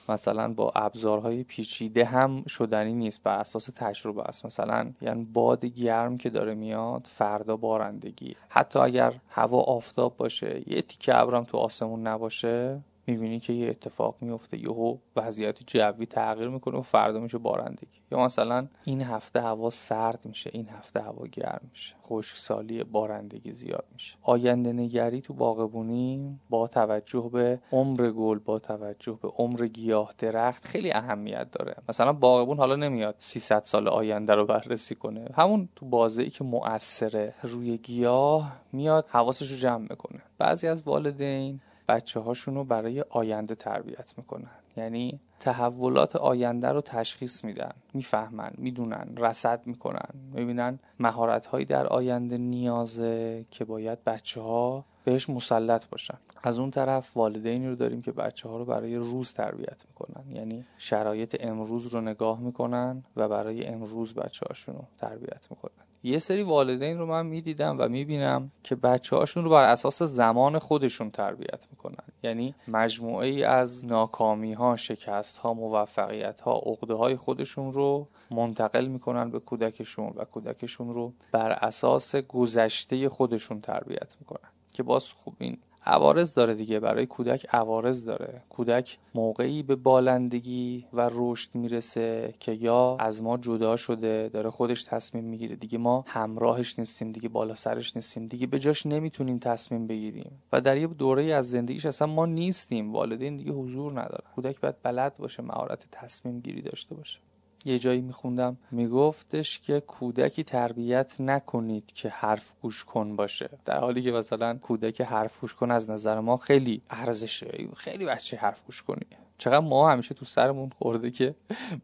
مثلا 0.10 0.54
با 0.54 0.72
ابزارهای 0.76 1.44
پیچیده 1.44 2.06
هم 2.16 2.44
شدنی 2.48 2.94
نیست 2.94 3.24
بر 3.24 3.40
اساس 3.40 3.70
تجربه 3.76 4.24
است. 4.24 4.46
مثلا 4.46 4.92
یعنی 5.02 5.24
باد 5.24 5.66
گرم 5.66 6.18
که 6.18 6.30
داره 6.30 6.56
میاد 6.56 7.08
فردا 7.12 7.58
بارندگی. 7.58 8.36
حتی 8.50 8.80
اگر 8.80 9.14
هوا 9.30 9.62
آفتاب 9.62 10.18
باشه 10.18 10.64
یه 10.68 10.82
تیکه 10.82 11.18
ابرم 11.18 11.44
تو 11.44 11.58
آسمون 11.58 12.08
نباشه 12.08 12.82
می‌بینی 13.08 13.40
که 13.40 13.54
یه 13.54 13.70
اتفاق 13.70 14.16
میفته 14.22 14.58
یهو 14.58 14.98
وضعیت 15.16 15.60
جوی 15.68 16.06
تغییر 16.06 16.50
می‌کنه 16.50 16.78
و 16.78 16.82
فردا 16.82 17.20
میشه 17.20 17.38
بارندگی. 17.38 17.98
یا 18.12 18.20
مثلا 18.20 18.68
این 18.84 19.02
هفته 19.02 19.42
هوا 19.42 19.70
سرد 19.70 20.20
میشه 20.26 20.50
این 20.54 20.70
هفته 20.70 21.02
هوا 21.02 21.28
گرم 21.32 21.62
میشه. 21.70 21.96
خشکسالی 22.02 22.84
بارندگی 22.84 23.52
زیاد 23.52 23.86
میشه. 23.94 24.16
آینده 24.22 24.74
نگری 24.74 25.22
تو 25.22 25.34
باغبونی 25.34 26.40
با 26.50 26.68
توجه 26.68 27.30
به 27.34 27.60
عمر 27.72 28.12
گل 28.12 28.40
با 28.40 28.60
توجه 28.60 29.20
به 29.22 29.28
عمر 29.28 29.68
گیاه 29.68 30.14
درخت 30.18 30.66
خیلی 30.66 30.92
اهمیت 30.92 31.52
داره. 31.52 31.76
مثلا 31.90 32.14
باغبون 32.14 32.58
حالا 32.58 32.76
نمیاد 32.76 33.16
300 33.18 33.64
سال 33.64 33.88
آینده 33.88 34.36
رو 34.36 34.46
بررسی 34.46 34.96
کنه. 34.96 35.26
همون 35.34 35.70
تو 35.76 35.86
بازه 35.86 36.24
ای 36.24 36.30
که 36.30 36.44
مؤثره 36.44 37.34
روی 37.44 37.78
گیاه 37.78 38.62
میاد 38.72 39.06
حواسش 39.10 39.52
رو 39.52 39.58
جمع 39.58 39.88
می‌کنه. 39.90 40.22
بعضی 40.38 40.68
از 40.68 40.84
والدین 40.88 41.62
بچه 41.88 42.20
هاشون 42.20 42.56
رو 42.56 42.64
برای 42.64 43.06
آینده 43.10 43.56
تربیت 43.56 44.14
می‌کنن. 44.18 44.50
یعنی 44.78 45.20
تحولات 45.40 46.16
آینده 46.16 46.70
رو 46.70 46.82
تشخیص 46.82 47.44
میدن. 47.44 47.72
می‌فهمن 47.94 48.52
می‌دونن 48.58 49.14
رسد 49.18 49.68
می‌کنن. 49.68 50.10
می‌بینن 50.34 50.80
مهارت 51.00 51.46
هایی 51.46 51.66
در 51.66 51.88
آینده 51.88 52.38
نیازه 52.38 53.46
که 53.52 53.66
باید 53.66 54.04
بچه 54.04 54.42
ها 54.42 54.86
بهش 55.04 55.30
مسلط 55.30 55.90
باشن. 55.90 56.18
از 56.44 56.60
اون 56.60 56.72
طرف 56.72 57.18
والدینی 57.18 57.68
رو 57.68 57.76
داریم 57.76 58.02
که 58.02 58.12
بچه 58.12 58.50
ها 58.50 58.58
رو 58.58 58.66
برای 58.66 58.96
روز 58.96 59.34
تربیت 59.34 59.84
می‌کنن. 59.88 60.32
یعنی 60.32 60.66
شرایط 60.78 61.38
امروز 61.40 61.88
رو 61.88 62.02
نگاه 62.02 62.40
می‌کنن 62.40 63.04
و 63.16 63.28
برای 63.30 63.66
امروز 63.66 64.14
بچه 64.14 64.46
هاشون 64.50 64.76
رو 64.76 64.84
تربیت 64.98 65.48
می‌کنن. 65.50 65.85
یه 66.06 66.20
سری 66.20 66.44
والدین 66.44 66.98
رو 66.98 67.06
من 67.06 67.26
می‌دیدم 67.26 67.76
و 67.80 67.88
می‌بینم 67.90 68.52
که 68.64 68.76
بچه 68.76 69.16
هاشون 69.16 69.44
رو 69.44 69.50
بر 69.50 69.64
اساس 69.64 70.04
زمان 70.04 70.60
خودشون 70.60 71.12
تربیت 71.12 71.68
می‌کنن. 71.72 72.04
یعنی 72.24 72.56
مجموعه 72.68 73.28
ای 73.28 73.44
از 73.44 73.86
ناکامی 73.86 74.54
ها 74.54 74.76
شکست 74.76 75.38
ها 75.38 75.54
موفقیت 75.54 76.40
ها 76.40 76.62
عقده 76.66 76.94
های 76.94 77.16
خودشون 77.16 77.74
رو 77.74 78.08
منتقل 78.32 78.86
می‌کنن 78.86 79.32
به 79.32 79.40
کودکشون 79.40 80.14
و 80.16 80.26
کودکشون 80.26 80.94
رو 80.94 81.14
بر 81.32 81.52
اساس 81.52 82.16
گذشته 82.16 83.10
خودشون 83.10 83.62
تربیت 83.62 84.16
می‌کنن. 84.20 84.50
که 84.74 84.84
باز 84.84 85.08
خوب 85.08 85.36
این 85.40 85.58
عوارض 85.86 86.34
داره 86.34 86.54
دیگه 86.54 86.80
برای 86.80 87.06
کودک 87.06 87.48
عوارض 87.54 88.06
داره. 88.06 88.44
کودک 88.50 88.98
موقعی 89.16 89.64
به 89.64 89.76
بالندگی 89.76 90.86
و 90.94 91.10
رشد 91.14 91.56
می‌رسه 91.56 92.34
که 92.40 92.52
یا 92.52 92.98
از 93.00 93.22
ما 93.22 93.38
جدا 93.38 93.76
شده 93.76 94.30
داره 94.30 94.50
خودش 94.50 94.84
تصمیم 94.84 95.24
می‌گیره. 95.24 95.56
دیگه 95.56 95.78
ما 95.78 96.06
همراهش 96.08 96.80
نیستیم 96.80 97.12
دیگه 97.12 97.30
بالا 97.30 97.56
سرش 97.56 97.96
نیستیم 97.96 98.28
دیگه 98.28 98.48
به 98.48 98.60
جاش 98.60 98.86
نمی‌تونیم 98.86 99.40
تصمیم 99.40 99.88
بگیریم. 99.88 100.32
و 100.54 100.62
در 100.62 100.78
یه 100.78 100.88
دوره 100.88 101.24
از 101.24 101.50
زندگیش 101.50 101.86
اصلا 101.86 102.08
ما 102.08 102.26
نیستیم. 102.26 102.94
والدین 102.94 103.38
دیگه 103.38 103.52
حضور 103.52 103.92
ندارن. 103.92 104.32
کودک 104.36 104.60
باید 104.60 104.76
بلد 104.84 105.18
باشه 105.18 105.44
مهارت 105.44 105.86
تصمیم 105.92 106.40
گیری 106.40 106.62
داشته 106.62 106.96
باشه. 106.96 107.20
یه 107.66 107.80
جایی 107.80 108.02
میخوندم. 108.02 108.58
میگفتش 108.72 109.60
که 109.60 109.80
کودکی 109.80 110.44
تربیت 110.44 111.16
نکنید 111.20 111.94
که 111.94 112.10
حرف 112.10 112.54
گوش 112.62 112.84
کن 112.84 113.16
باشه. 113.16 113.50
در 113.66 113.80
حالی 113.80 114.02
که 114.02 114.12
مثلا 114.12 114.58
کودک 114.58 115.02
حرف 115.02 115.40
گوش 115.40 115.56
کن 115.56 115.72
از 115.72 115.90
نظر 115.90 116.20
ما 116.20 116.38
خیلی 116.38 116.82
ارزشه 116.90 117.68
خیلی 117.78 118.06
بچه 118.06 118.38
حرف 118.38 118.64
گوش 118.64 118.82
کنی. 118.82 119.06
چقدر 119.38 119.60
ما 119.60 119.92
همیشه 119.92 120.14
تو 120.14 120.26
سرمون 120.26 120.70
خورده 120.70 121.12
که 121.12 121.36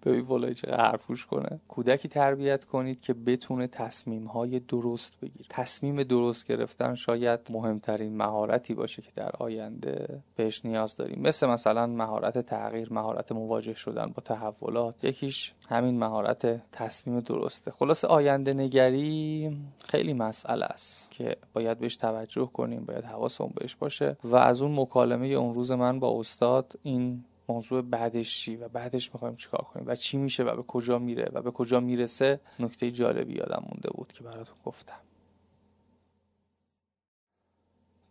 ببین 0.05 0.21
والای 0.21 0.55
چقدر 0.55 0.81
حرفوش 0.81 1.25
کنه. 1.25 1.59
کودکی 1.67 2.07
تربیت 2.07 2.65
کنید 2.65 3.01
که 3.01 3.13
بتونه 3.13 3.67
تصمیم 3.67 4.25
های 4.25 4.59
درست 4.59 5.19
بگیر 5.19 5.45
تصمیم 5.49 6.03
درست 6.03 6.47
گرفتن 6.47 6.95
شاید 6.95 7.39
مهمترین 7.49 8.17
مهارتی 8.17 8.73
باشه 8.73 9.01
که 9.01 9.11
در 9.15 9.31
آینده 9.39 10.23
بهش 10.35 10.65
نیاز 10.65 10.95
داریم. 10.95 11.21
مثل 11.21 11.47
مثلا 11.47 11.87
مهارت 11.87 12.37
تغییر 12.37 12.93
مهارت 12.93 13.31
مواجه 13.31 13.73
شدن 13.73 14.05
با 14.05 14.23
تحولات. 14.25 15.03
یکیش 15.03 15.53
همین 15.69 15.99
مهارت 15.99 16.71
تصمیم 16.71 17.19
درسته. 17.19 17.71
خلاص 17.71 18.05
آینده 18.05 18.53
نگری 18.53 19.57
خیلی 19.85 20.13
مسئله 20.13 20.65
است 20.65 21.11
که 21.11 21.37
باید 21.53 21.79
بهش 21.79 21.95
توجه 21.95 22.49
کنیم 22.53 22.85
باید 22.85 23.05
حواسمون 23.05 23.51
بهش 23.55 23.75
باشه. 23.75 24.17
و 24.23 24.35
از 24.35 24.61
اون 24.61 24.79
مکالمه 24.79 25.27
اون 25.27 25.53
روز 25.53 25.71
من 25.71 25.99
با 25.99 26.19
استاد 26.19 26.73
این 26.83 27.23
موضوع 27.51 27.81
بعدش 27.81 28.39
چی 28.39 28.55
و 28.55 28.67
بعدش 28.67 29.13
می‌خوایم 29.13 29.35
چیکار 29.35 29.61
کنیم 29.61 29.87
و 29.87 29.95
چی 29.95 30.17
میشه 30.17 30.43
و 30.43 30.55
به 30.55 30.63
کجا 30.63 30.99
میره 30.99 31.29
و 31.33 31.41
به 31.41 31.51
کجا 31.51 31.79
می‌رسه 31.79 32.39
نکته 32.59 32.91
جالبی 32.91 33.33
یادم 33.33 33.63
مونده 33.69 33.89
بود 33.89 34.11
که 34.11 34.23
براتون 34.23 34.55
گفتم. 34.65 34.99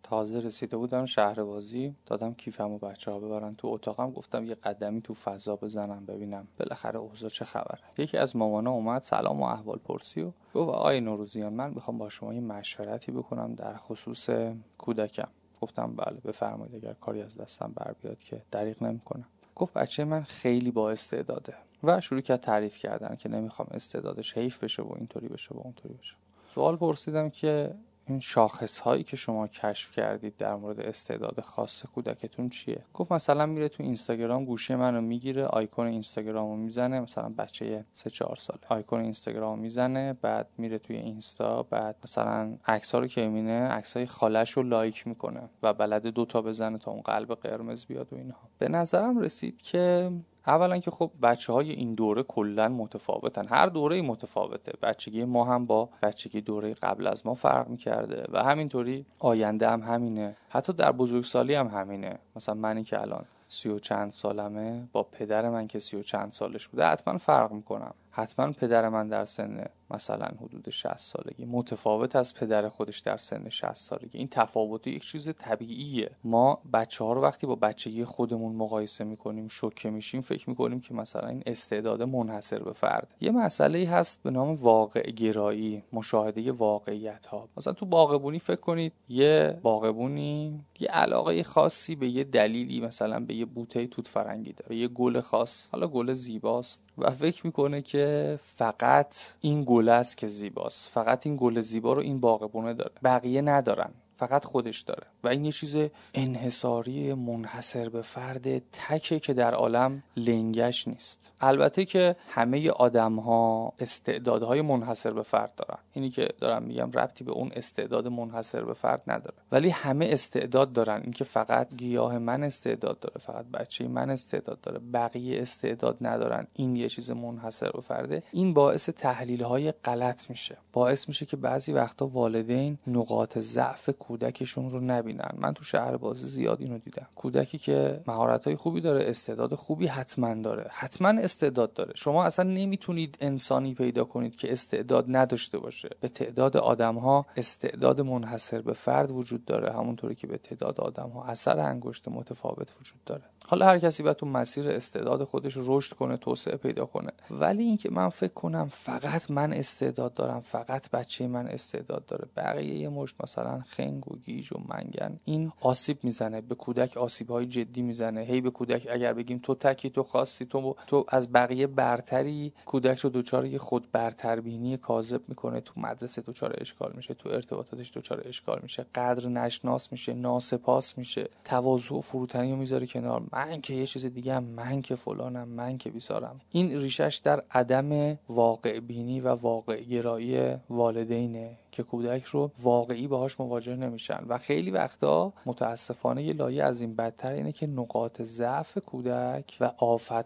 تازه 0.02 0.40
رسیده 0.40 0.76
بودم 0.76 1.04
شهر 1.04 1.42
بازی 1.42 1.94
دادم 2.06 2.34
کیفم 2.34 2.70
و 2.70 2.78
بچه 2.78 3.10
ها 3.10 3.18
ببرن 3.18 3.54
تو 3.54 3.68
اتاقم 3.68 4.10
گفتم 4.10 4.44
یه 4.44 4.54
قدمی 4.54 5.00
تو 5.00 5.14
فضا 5.14 5.56
بزنم 5.56 6.06
ببینم 6.06 6.48
بالاخره 6.58 6.98
اوضاع 6.98 7.30
چه 7.30 7.44
خبره. 7.44 7.80
یکی 7.98 8.16
از 8.16 8.36
مامانا 8.36 8.70
اومد 8.70 9.02
سلام 9.02 9.40
و 9.40 9.44
احوال 9.44 9.78
پرسی 9.78 10.22
و 10.22 10.32
گفت 10.54 10.74
آقای 10.74 11.00
نوروزیان 11.00 11.52
من 11.52 11.70
می‌خوام 11.70 11.98
با 11.98 12.08
شما 12.08 12.34
یه 12.34 12.40
مشورتی 12.40 13.12
بکنم 13.12 13.54
در 13.54 13.76
خصوص 13.76 14.30
کودکم. 14.78 15.28
گفتم 15.60 15.96
بله 15.96 16.20
بفرمایید 16.24 16.74
اگر 16.74 16.92
کاری 16.92 17.22
از 17.22 17.36
دستم 17.36 17.72
بر 17.76 17.94
بیاد 18.02 18.18
که 18.18 18.42
دریغ 18.50 18.82
نمی‌کنم. 18.82 19.26
گفت 19.54 19.72
بچه 19.72 20.04
من 20.04 20.22
خیلی 20.22 20.70
با 20.70 20.90
استعداده 20.90 21.54
و 21.82 22.00
شروع 22.00 22.20
کرد 22.20 22.40
تعریف 22.40 22.76
کردن 22.76 23.16
که 23.16 23.28
نمی‌خوام 23.28 23.68
استعدادش 23.70 24.38
حیف 24.38 24.64
بشه 24.64 24.82
و 24.82 24.92
اینطوری 24.96 25.28
بشه 25.28 25.54
و 25.54 25.58
اونطوری 25.58 25.94
بشه. 25.94 26.14
سوال 26.54 26.76
پرسیدم 26.76 27.30
که 27.30 27.74
این 28.10 28.20
شاخص 28.20 28.78
هایی 28.78 29.02
که 29.02 29.16
شما 29.16 29.46
کشف 29.46 29.92
کردید 29.92 30.36
در 30.36 30.54
مورد 30.54 30.80
استعداد 30.80 31.40
خاص 31.40 31.86
کودکتون 31.86 32.48
چیه؟ 32.48 32.84
گفت 32.94 33.12
مثلا 33.12 33.46
میره 33.46 33.68
تو 33.68 33.82
اینستاگرام 33.82 34.44
گوشی 34.44 34.74
منو 34.74 35.00
می‌گیره 35.00 35.44
آیکون 35.44 35.86
اینستاگرامو 35.86 36.56
می‌زنه 36.56 37.00
مثلا 37.00 37.28
بچه 37.28 37.84
3 37.92 38.10
4 38.10 38.36
ساله. 38.36 38.60
آیکون 38.68 39.00
اینستاگرامو 39.00 39.62
می‌زنه 39.62 40.12
بعد 40.12 40.46
میره 40.58 40.78
توی 40.78 40.96
اینستا 40.96 41.62
بعد 41.62 41.96
مثلا 42.04 42.56
عکس 42.66 42.94
رو 42.94 43.06
که 43.06 43.28
می‌بینه 43.28 43.68
عکس 43.68 43.96
های 43.96 44.06
خالش 44.06 44.50
رو 44.50 44.62
لایک 44.62 45.06
می‌کنه 45.06 45.42
و 45.62 45.74
بلد 45.74 46.06
دوتا 46.06 46.42
بزنه 46.42 46.78
تا 46.78 46.90
اون 46.90 47.00
قلب 47.00 47.34
قرمز 47.34 47.86
بیاد 47.86 48.12
و 48.12 48.16
اینها. 48.16 48.48
به 48.58 48.68
نظرم 48.68 49.18
رسید 49.18 49.62
که 49.62 50.10
اولا 50.46 50.78
که 50.78 50.90
خب 50.90 51.10
بچه 51.22 51.52
های 51.52 51.70
این 51.70 51.94
دوره 51.94 52.22
کلا 52.22 52.68
متفاوتن. 52.68 53.46
هر 53.46 53.66
دوره 53.66 54.02
متفاوته. 54.02 54.72
بچگی 54.82 55.24
ما 55.24 55.44
هم 55.44 55.66
با 55.66 55.88
بچگی 56.02 56.40
دوره 56.40 56.74
قبل 56.74 57.06
از 57.06 57.26
ما 57.26 57.34
فرق 57.34 57.68
می‌کرده 57.68 58.24
و 58.32 58.44
همینطوری 58.44 59.06
آینده 59.18 59.70
هم 59.70 59.80
همینه. 59.82 60.36
حتی 60.48 60.72
در 60.72 60.92
بزرگسالی 60.92 61.54
هم 61.54 61.68
همینه. 61.68 62.18
مثلا 62.36 62.54
منی 62.54 62.84
که 62.84 63.00
الان 63.00 63.24
سی 63.48 63.68
و 63.68 63.78
چند 63.78 64.10
سالمه 64.10 64.88
با 64.92 65.02
پدر 65.02 65.48
من 65.48 65.66
که 65.66 65.78
سی 65.78 65.96
و 65.96 66.02
چند 66.02 66.32
سالش 66.32 66.68
بوده 66.68 66.86
حتما 66.86 67.18
فرق 67.18 67.52
می‌کنم. 67.52 67.94
حتما 68.10 68.52
پدر 68.52 68.88
من 68.88 69.08
در 69.08 69.24
سن 69.24 69.66
مثلا 69.90 70.26
حدود 70.40 70.70
60 70.70 70.98
سالگی. 70.98 71.44
متفاوت 71.44 72.16
از 72.16 72.34
پدر 72.34 72.68
خودش 72.68 72.98
در 72.98 73.16
سن 73.16 73.48
60 73.48 73.74
سالگی. 73.74 74.18
این 74.18 74.28
تفاوت 74.28 74.86
یک 74.86 75.02
چیز 75.02 75.30
طبیعیه. 75.38 76.10
ما 76.24 76.62
بچه 76.72 77.04
ها 77.04 77.12
رو 77.12 77.22
وقتی 77.22 77.46
با 77.46 77.54
بچگی 77.54 78.04
خودمون 78.04 78.56
مقایسه 78.56 79.04
می‌کنیم 79.04 79.48
شوکه 79.48 79.90
میشیم 79.90 80.20
فکر 80.20 80.50
می‌کنیم 80.50 80.80
که 80.80 80.94
مثلا 80.94 81.28
این 81.28 81.42
استعداد 81.46 82.02
منحصر 82.02 82.58
به 82.58 82.72
فرد. 82.72 83.14
یه 83.20 83.30
مسئله 83.30 83.88
هست 83.88 84.22
به 84.22 84.30
نام 84.30 84.54
واقع 84.54 85.10
گرایی 85.10 85.82
مشاهده 85.92 86.52
واقعیت 86.52 87.26
ها 87.26 87.48
مثلا 87.56 87.72
تو 87.72 87.86
باغبونی 87.86 88.38
فکر 88.38 88.60
کنید 88.60 88.92
یه 89.08 89.58
باغبونی 89.62 90.60
یه 90.80 90.88
علاقه 90.88 91.42
خاصی 91.42 91.94
به 91.94 92.08
یه 92.08 92.24
دلیلی 92.24 92.80
مثلا 92.80 93.20
به 93.20 93.34
یه 93.34 93.44
بوته 93.44 93.86
توت 93.86 94.06
فرنگی 94.06 94.52
داره 94.52 94.76
یه 94.76 94.88
گل 94.88 95.20
خاص. 95.20 95.68
حالا 95.72 95.86
گل 95.86 96.12
زیباست 96.12 96.82
و 96.98 97.10
فکر 97.10 97.46
می‌کنه 97.46 97.82
که 97.82 97.99
فقط 98.42 99.16
این 99.40 99.64
گل 99.66 99.88
است 99.88 100.16
که 100.16 100.26
زیباست. 100.26 100.90
فقط 100.90 101.26
این 101.26 101.36
گل 101.40 101.60
زیبا 101.60 101.92
رو 101.92 102.00
این 102.00 102.20
باغبونه 102.20 102.74
داره. 102.74 102.92
بقیه 103.04 103.42
ندارن. 103.42 103.90
فقط 104.20 104.44
خودش 104.44 104.80
داره. 104.80 105.06
و 105.24 105.28
این 105.28 105.44
یه 105.44 105.52
چیز 105.52 105.76
انحصاری 106.14 107.14
منحصر 107.14 107.88
به 107.88 108.02
فرد 108.02 108.58
تکه 108.58 109.18
که 109.18 109.34
در 109.34 109.54
عالم 109.54 110.02
لنگش 110.16 110.88
نیست. 110.88 111.32
البته 111.40 111.84
که 111.84 112.16
همه 112.28 112.70
آدم 112.70 113.16
ها 113.16 113.72
استعدادهای 113.78 114.62
منحصر 114.62 115.12
به 115.12 115.22
فرد 115.22 115.54
دارن. 115.54 115.78
اینی 115.92 116.10
که 116.10 116.28
دارم 116.40 116.62
میگم 116.62 116.90
ربطی 116.90 117.24
به 117.24 117.32
اون 117.32 117.50
استعداد 117.56 118.08
منحصر 118.08 118.64
به 118.64 118.74
فرد 118.74 119.02
نداره. 119.06 119.36
ولی 119.52 119.68
همه 119.68 120.06
استعداد 120.12 120.72
دارن. 120.72 121.00
اینکه 121.02 121.24
فقط 121.24 121.76
گیاه 121.76 122.18
من 122.18 122.42
استعداد 122.42 123.00
داره 123.00 123.18
فقط 123.20 123.44
بچه 123.44 123.88
من 123.88 124.10
استعداد 124.10 124.60
داره 124.60 124.80
بقیه 124.92 125.42
استعداد 125.42 125.96
ندارن 126.00 126.46
این 126.54 126.76
یه 126.76 126.88
چیز 126.88 127.10
منحصر 127.10 127.70
به 127.70 127.80
فرده 127.80 128.22
این 128.32 128.54
باعث 128.54 128.88
تحلیل 128.88 129.42
های 129.42 129.72
غلط 129.72 130.30
میشه. 130.30 130.56
باعث 130.72 131.08
میشه 131.08 131.26
که 131.26 131.36
بعضی 131.36 131.72
وقتا 131.72 132.06
والدین 132.06 132.78
نقاط 132.86 133.38
ضعف 133.38 133.90
کودکشون 134.10 134.70
رو 134.70 134.80
نبینن. 134.80 135.30
من 135.38 135.54
تو 135.54 135.64
شهر 135.64 135.96
بازی 135.96 136.26
زیاد 136.26 136.60
اینو 136.60 136.78
دیدم. 136.78 137.06
کودکی 137.14 137.58
که 137.58 138.02
مهارت 138.06 138.54
خوبی 138.54 138.80
داره 138.80 139.10
استعداد 139.10 139.54
خوبی 139.54 139.86
حتما 139.86 140.34
داره. 140.34 140.66
حتما 140.70 141.08
استعداد 141.08 141.72
داره. 141.72 141.92
شما 141.94 142.24
اصلا 142.24 142.50
نمی‌تونید 142.50 143.18
انسانی 143.20 143.74
پیدا 143.74 144.04
کنید 144.04 144.36
که 144.36 144.52
استعداد 144.52 145.04
نداشته 145.08 145.58
باشه. 145.58 145.90
به 146.00 146.08
تعداد 146.08 146.56
آدم 146.56 146.98
ها 146.98 147.26
استعداد 147.36 148.00
منحصر 148.00 148.60
به 148.62 148.72
فرد 148.72 149.10
وجود 149.10 149.44
داره. 149.44 149.72
همونطوری 149.72 150.14
که 150.14 150.26
به 150.26 150.38
تعداد 150.38 150.80
آدم 150.80 151.08
ها 151.08 151.24
اثر 151.24 151.58
انگشت 151.58 152.08
متفاوت 152.08 152.72
وجود 152.80 153.04
داره. 153.06 153.22
حالا 153.46 153.66
هر 153.66 153.78
کسی 153.78 154.02
باید 154.02 154.16
تو 154.16 154.26
مسیر 154.26 154.68
استعداد 154.68 155.24
خودش 155.24 155.54
رشد 155.56 155.92
کنه 155.92 156.16
توسعه 156.16 156.56
پیدا 156.56 156.86
کنه. 156.86 157.12
ولی 157.30 157.62
اینکه 157.62 157.90
من 157.90 158.08
فکر 158.08 158.32
کنم 158.32 158.68
فقط 158.72 159.30
من 159.30 159.52
استعداد 159.52 160.14
دارم 160.14 160.40
فقط 160.40 160.90
بچه 160.90 161.26
من 161.26 161.48
استعداد 161.48 162.06
داره. 162.06 162.28
بقیه 162.36 162.74
یه 162.74 162.88
مشت 162.88 163.14
مثلا 163.22 163.60
خنگ 163.60 164.12
و 164.12 164.16
گیج 164.16 164.52
و 164.52 164.56
منگن 164.68 165.20
این 165.24 165.52
آسیب 165.60 165.98
می‌زنه 166.02 166.40
به 166.40 166.54
کودک 166.54 166.96
آسیب 166.96 167.30
های 167.30 167.46
جدی 167.46 167.82
می‌زنه. 167.82 168.20
هی 168.20 168.40
به 168.40 168.50
کودک 168.50 168.88
اگر 168.90 169.12
بگیم 169.12 169.38
تو 169.38 169.54
تکی 169.54 169.90
تو 169.90 170.02
خاصی 170.02 170.44
تو 170.44 170.76
تو 170.86 171.04
از 171.08 171.32
بقیه 171.32 171.66
برتری 171.66 172.52
کودک 172.66 172.98
رو 172.98 173.10
دوچار 173.10 173.46
یه 173.46 173.58
خود 173.58 173.92
برتربینی 173.92 174.76
کاذب 174.76 175.20
می‌کنه. 175.28 175.60
تو 175.60 175.80
مدرسه 175.80 176.22
دوچار 176.22 176.54
اشکال 176.58 176.92
میشه 176.96 177.14
تو 177.14 177.28
ارتباطاتش 177.28 177.90
دوچار 177.94 178.22
اشکال 178.28 178.58
میشه. 178.62 178.86
قدر 178.94 179.28
نشناس 179.28 179.92
میشه 179.92 180.14
ناسپاس 180.14 180.98
میشه. 180.98 181.28
تواضع 181.44 181.94
و 181.94 182.00
فروتنی 182.00 182.50
رو 182.50 182.56
می‌ذاره 182.56 182.86
کنار. 182.86 183.22
من 183.40 183.60
که 183.60 183.74
یه 183.74 183.86
چیز 183.86 184.06
دیگه 184.06 184.34
هم 184.34 184.44
من 184.44 184.82
که 184.82 184.94
فلانم 184.94 185.48
من 185.48 185.78
که 185.78 185.90
بیسارم. 185.90 186.40
این 186.50 186.78
ریشش 186.78 187.20
در 187.24 187.42
عدم 187.50 188.18
واقع 188.28 188.80
بینی 188.80 189.20
و 189.20 189.28
واقع 189.28 189.80
گرایی 189.80 190.56
والدینه. 190.70 191.56
که 191.72 191.82
کودک 191.82 192.24
رو 192.24 192.50
واقعی 192.62 193.06
باهاش 193.06 193.40
مواجه 193.40 193.76
نمیشن. 193.76 194.24
و 194.28 194.38
خیلی 194.38 194.70
وقتا 194.70 195.32
متاسفانه 195.46 196.22
یه 196.22 196.32
لایه 196.32 196.64
از 196.64 196.80
این 196.80 196.96
بدتر 196.96 197.32
اینه 197.32 197.52
که 197.52 197.66
نقاط 197.66 198.22
ضعف 198.22 198.78
کودک 198.78 199.56
و 199.60 199.70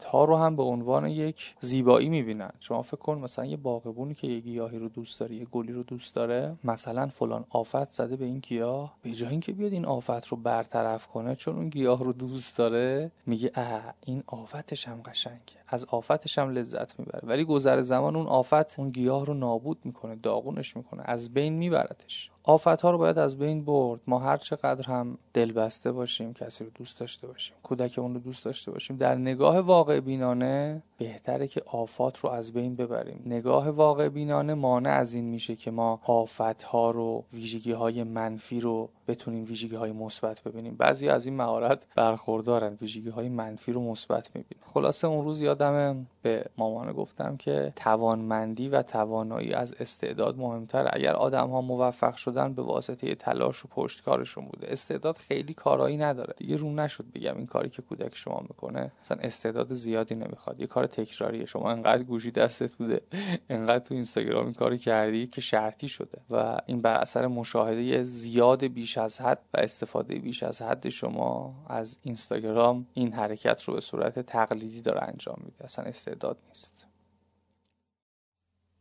ها 0.06 0.24
رو 0.24 0.36
هم 0.36 0.56
به 0.56 0.62
عنوان 0.62 1.06
یک 1.06 1.54
زیبایی 1.60 2.08
می‌بینن. 2.08 2.50
شما 2.60 2.82
فکر 2.82 2.96
کن 2.96 3.18
مثلا 3.18 3.44
یه 3.44 3.56
باغبونی 3.56 4.14
که 4.14 4.26
یه 4.26 4.40
گیاهی 4.40 4.78
رو 4.78 4.88
دوست 4.88 5.20
داره 5.20 5.34
یه 5.34 5.44
گلی 5.44 5.72
رو 5.72 5.82
دوست 5.82 6.14
داره 6.14 6.56
مثلا 6.64 7.06
فلان 7.06 7.44
آفت 7.50 7.90
زده 7.90 8.16
به 8.16 8.24
این 8.24 8.38
گیاه. 8.38 8.96
به 9.02 9.12
جای 9.12 9.30
اینکه 9.30 9.52
بیاد 9.52 9.72
این 9.72 9.84
آفت 9.84 10.26
رو 10.26 10.36
برطرف 10.36 11.06
کنه 11.06 11.36
چون 11.36 11.56
اون 11.56 11.68
گیاه 11.68 12.04
رو 12.04 12.12
دوست 12.12 12.58
داره 12.58 13.10
میگه 13.26 13.50
اه 13.54 13.94
این 14.06 14.22
آفتش 14.26 14.88
هم 14.88 15.02
قشنگه. 15.02 15.63
از 15.66 15.84
آفتش 15.84 16.38
هم 16.38 16.50
لذت 16.50 16.98
می‌بره. 16.98 17.28
ولی 17.28 17.44
گذر 17.44 17.80
زمان 17.80 18.16
اون 18.16 18.26
آفت 18.26 18.78
اون 18.78 18.90
گیاه 18.90 19.26
رو 19.26 19.34
نابود 19.34 19.78
می‌کنه 19.84 20.16
داغونش 20.16 20.76
می‌کنه. 20.76 21.02
از 21.06 21.34
بین 21.34 21.52
میبرتش. 21.52 22.30
آفت 22.46 22.82
ها 22.82 22.90
رو 22.90 22.98
باید 22.98 23.18
از 23.18 23.38
بین 23.38 23.64
برد. 23.64 24.00
ما 24.06 24.18
هر 24.18 24.36
چقدر 24.36 24.86
هم 24.86 25.18
دلبسته 25.34 25.92
باشیم 25.92 26.34
کسی 26.34 26.64
رو 26.64 26.70
دوست 26.74 27.00
داشته 27.00 27.26
باشیم 27.26 27.56
کودکمون 27.62 28.14
رو 28.14 28.20
دوست 28.20 28.44
داشته 28.44 28.70
باشیم 28.70 28.96
در 28.96 29.14
نگاه 29.14 29.60
واقع 29.60 30.00
بینانه 30.00 30.82
بهتره 30.98 31.46
که 31.46 31.62
آفات 31.66 32.18
رو 32.18 32.30
از 32.30 32.52
بین 32.52 32.76
ببریم. 32.76 33.22
نگاه 33.26 33.70
واقع 33.70 34.08
بینانه 34.08 34.54
مانع 34.54 34.90
از 34.90 35.14
این 35.14 35.24
میشه 35.24 35.56
که 35.56 35.70
ما 35.70 36.00
آفت 36.04 36.62
ها 36.62 36.90
رو 36.90 37.24
ویژگی 37.32 37.72
های 37.72 38.04
منفی 38.04 38.60
رو 38.60 38.88
بتونیم 39.08 39.44
ویژگی 39.44 39.76
های 39.76 39.92
مثبت 39.92 40.42
ببینیم. 40.42 40.76
بعضی 40.76 41.08
از 41.08 41.26
این 41.26 41.36
مهارت 41.36 41.86
برخوردارن 41.96 42.78
ویژگی 42.80 43.08
های 43.08 43.28
منفی 43.28 43.72
رو 43.72 43.80
مثبت 43.90 44.36
می‌بینن. 44.36 44.62
خلاصه 44.74 45.08
اون 45.08 45.24
روز 45.24 45.40
یادم 45.40 46.06
به 46.22 46.44
مامان 46.58 46.92
گفتم 46.92 47.36
که 47.36 47.72
توانمندی 47.76 48.68
و 48.68 48.82
توانایی 48.82 49.52
از 49.52 49.74
استعداد 49.80 50.38
مهمتر. 50.38 50.90
اگر 50.92 51.12
آدم 51.12 51.48
ها 51.48 51.60
موفق 51.60 52.16
شدن 52.34 52.54
به 52.54 52.62
واسطه 52.62 53.14
تلاش 53.14 53.64
و 53.64 53.68
پشتکارشون 53.68 54.44
بوده. 54.44 54.72
استعداد 54.72 55.16
خیلی 55.16 55.54
کارایی 55.54 55.96
نداره. 55.96 56.34
دیگه 56.36 56.56
رو 56.56 56.72
نشد 56.72 57.04
بگم 57.14 57.36
این 57.36 57.46
کاری 57.46 57.68
که 57.68 57.82
کودک 57.82 58.16
شما 58.16 58.40
می‌کنه 58.48 58.92
مثلا 59.02 59.18
استعداد 59.20 59.74
زیادی 59.74 60.14
نمی‌خواد. 60.14 60.60
یه 60.60 60.66
کار 60.66 60.86
تکراریه. 60.86 61.44
شما 61.44 61.70
انقدر 61.70 62.02
گوشی 62.02 62.30
دستت 62.30 62.72
بوده 62.76 63.00
انقدر 63.48 63.84
تو 63.84 63.94
اینستاگرام 63.94 64.44
این 64.44 64.54
کاری 64.54 64.78
کردی 64.78 65.26
که 65.26 65.40
شرطی 65.40 65.88
شده 65.88 66.18
و 66.30 66.58
این 66.66 66.82
بر 66.82 66.96
اثر 66.96 67.26
مشاهده 67.26 68.04
زیاد 68.04 68.64
بیش 68.64 68.98
از 68.98 69.20
حد 69.20 69.40
و 69.54 69.58
استفاده 69.58 70.18
بیش 70.18 70.42
از 70.42 70.62
حد 70.62 70.88
شما 70.88 71.54
از 71.68 71.98
اینستاگرام 72.02 72.86
این 72.92 73.12
حرکت 73.12 73.62
رو 73.62 73.74
به 73.74 73.80
صورت 73.80 74.18
تقلیدی 74.18 74.80
داره 74.80 75.02
انجام 75.02 75.36
میده. 75.44 75.64
اصلا 75.64 75.84
استعداد 75.84 76.36
نیست. 76.48 76.83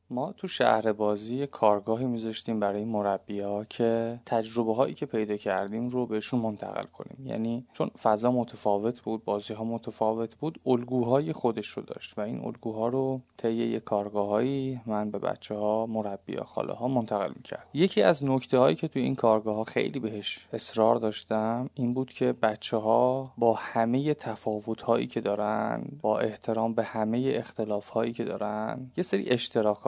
ما 0.10 0.32
تو 0.32 0.48
شهر 0.48 0.94
بازی 0.94 1.48
کارگاهی 1.48 2.06
میذاشتیم 2.06 2.60
برای 2.60 2.86
مربی 2.86 3.40
ها 3.40 3.64
که 3.64 4.20
تجربه 4.26 4.74
هایی 4.74 4.94
که 4.94 5.06
پیدا 5.06 5.38
کردیم 5.38 5.90
رو 5.90 6.06
بهشون 6.06 6.40
منتقل 6.40 6.84
کنیم. 6.84 7.28
یعنی 7.28 7.66
چون 7.74 7.88
فضا 7.88 8.32
متفاوت 8.32 9.02
بود 9.02 9.24
بازی 9.24 9.54
ها 9.54 9.64
متفاوت 9.64 10.36
بود 10.36 10.60
الگوهای 10.66 11.34
خودش 11.34 11.68
رو 11.68 11.84
داشت 11.84 12.18
و 12.18 12.22
این 12.22 12.46
الگوها 12.46 12.88
رو 12.88 13.22
طی 13.38 13.54
یه 13.54 13.80
کارگاهایی 13.80 14.82
من 14.86 15.12
به 15.12 15.20
بچه 15.20 15.56
ها 15.56 15.86
مربی 15.86 16.36
ها 16.36 16.44
خاله 16.44 16.74
ها 16.74 16.88
منتقل 16.88 17.32
می‌کرد 17.36 17.68
یکی 17.74 18.02
از 18.02 18.24
نکته 18.24 18.58
هایی 18.58 18.76
که 18.76 18.88
تو 18.88 19.00
این 19.00 19.16
کارگاه 19.16 19.56
ها 19.56 19.64
خیلی 19.64 20.00
بهش 20.00 20.48
اصرار 20.54 20.96
داشتم 20.96 21.70
این 21.74 21.94
بود 21.94 22.12
که 22.12 22.34
بچه 22.34 22.78
ها 22.78 23.34
با 23.38 23.54
همه 23.54 24.14
تفاوت 24.14 24.82
هایی 24.82 25.08
که 25.08 25.22
دارن 25.22 25.84
با 26.02 26.20
احترام 26.20 26.74
به 26.74 26.84
همه 26.84 27.32
اختلاف 27.36 27.90
هایی 27.90 28.12
که 28.12 28.24
دارن 28.24 28.92
یه 28.98 29.04
سری 29.04 29.30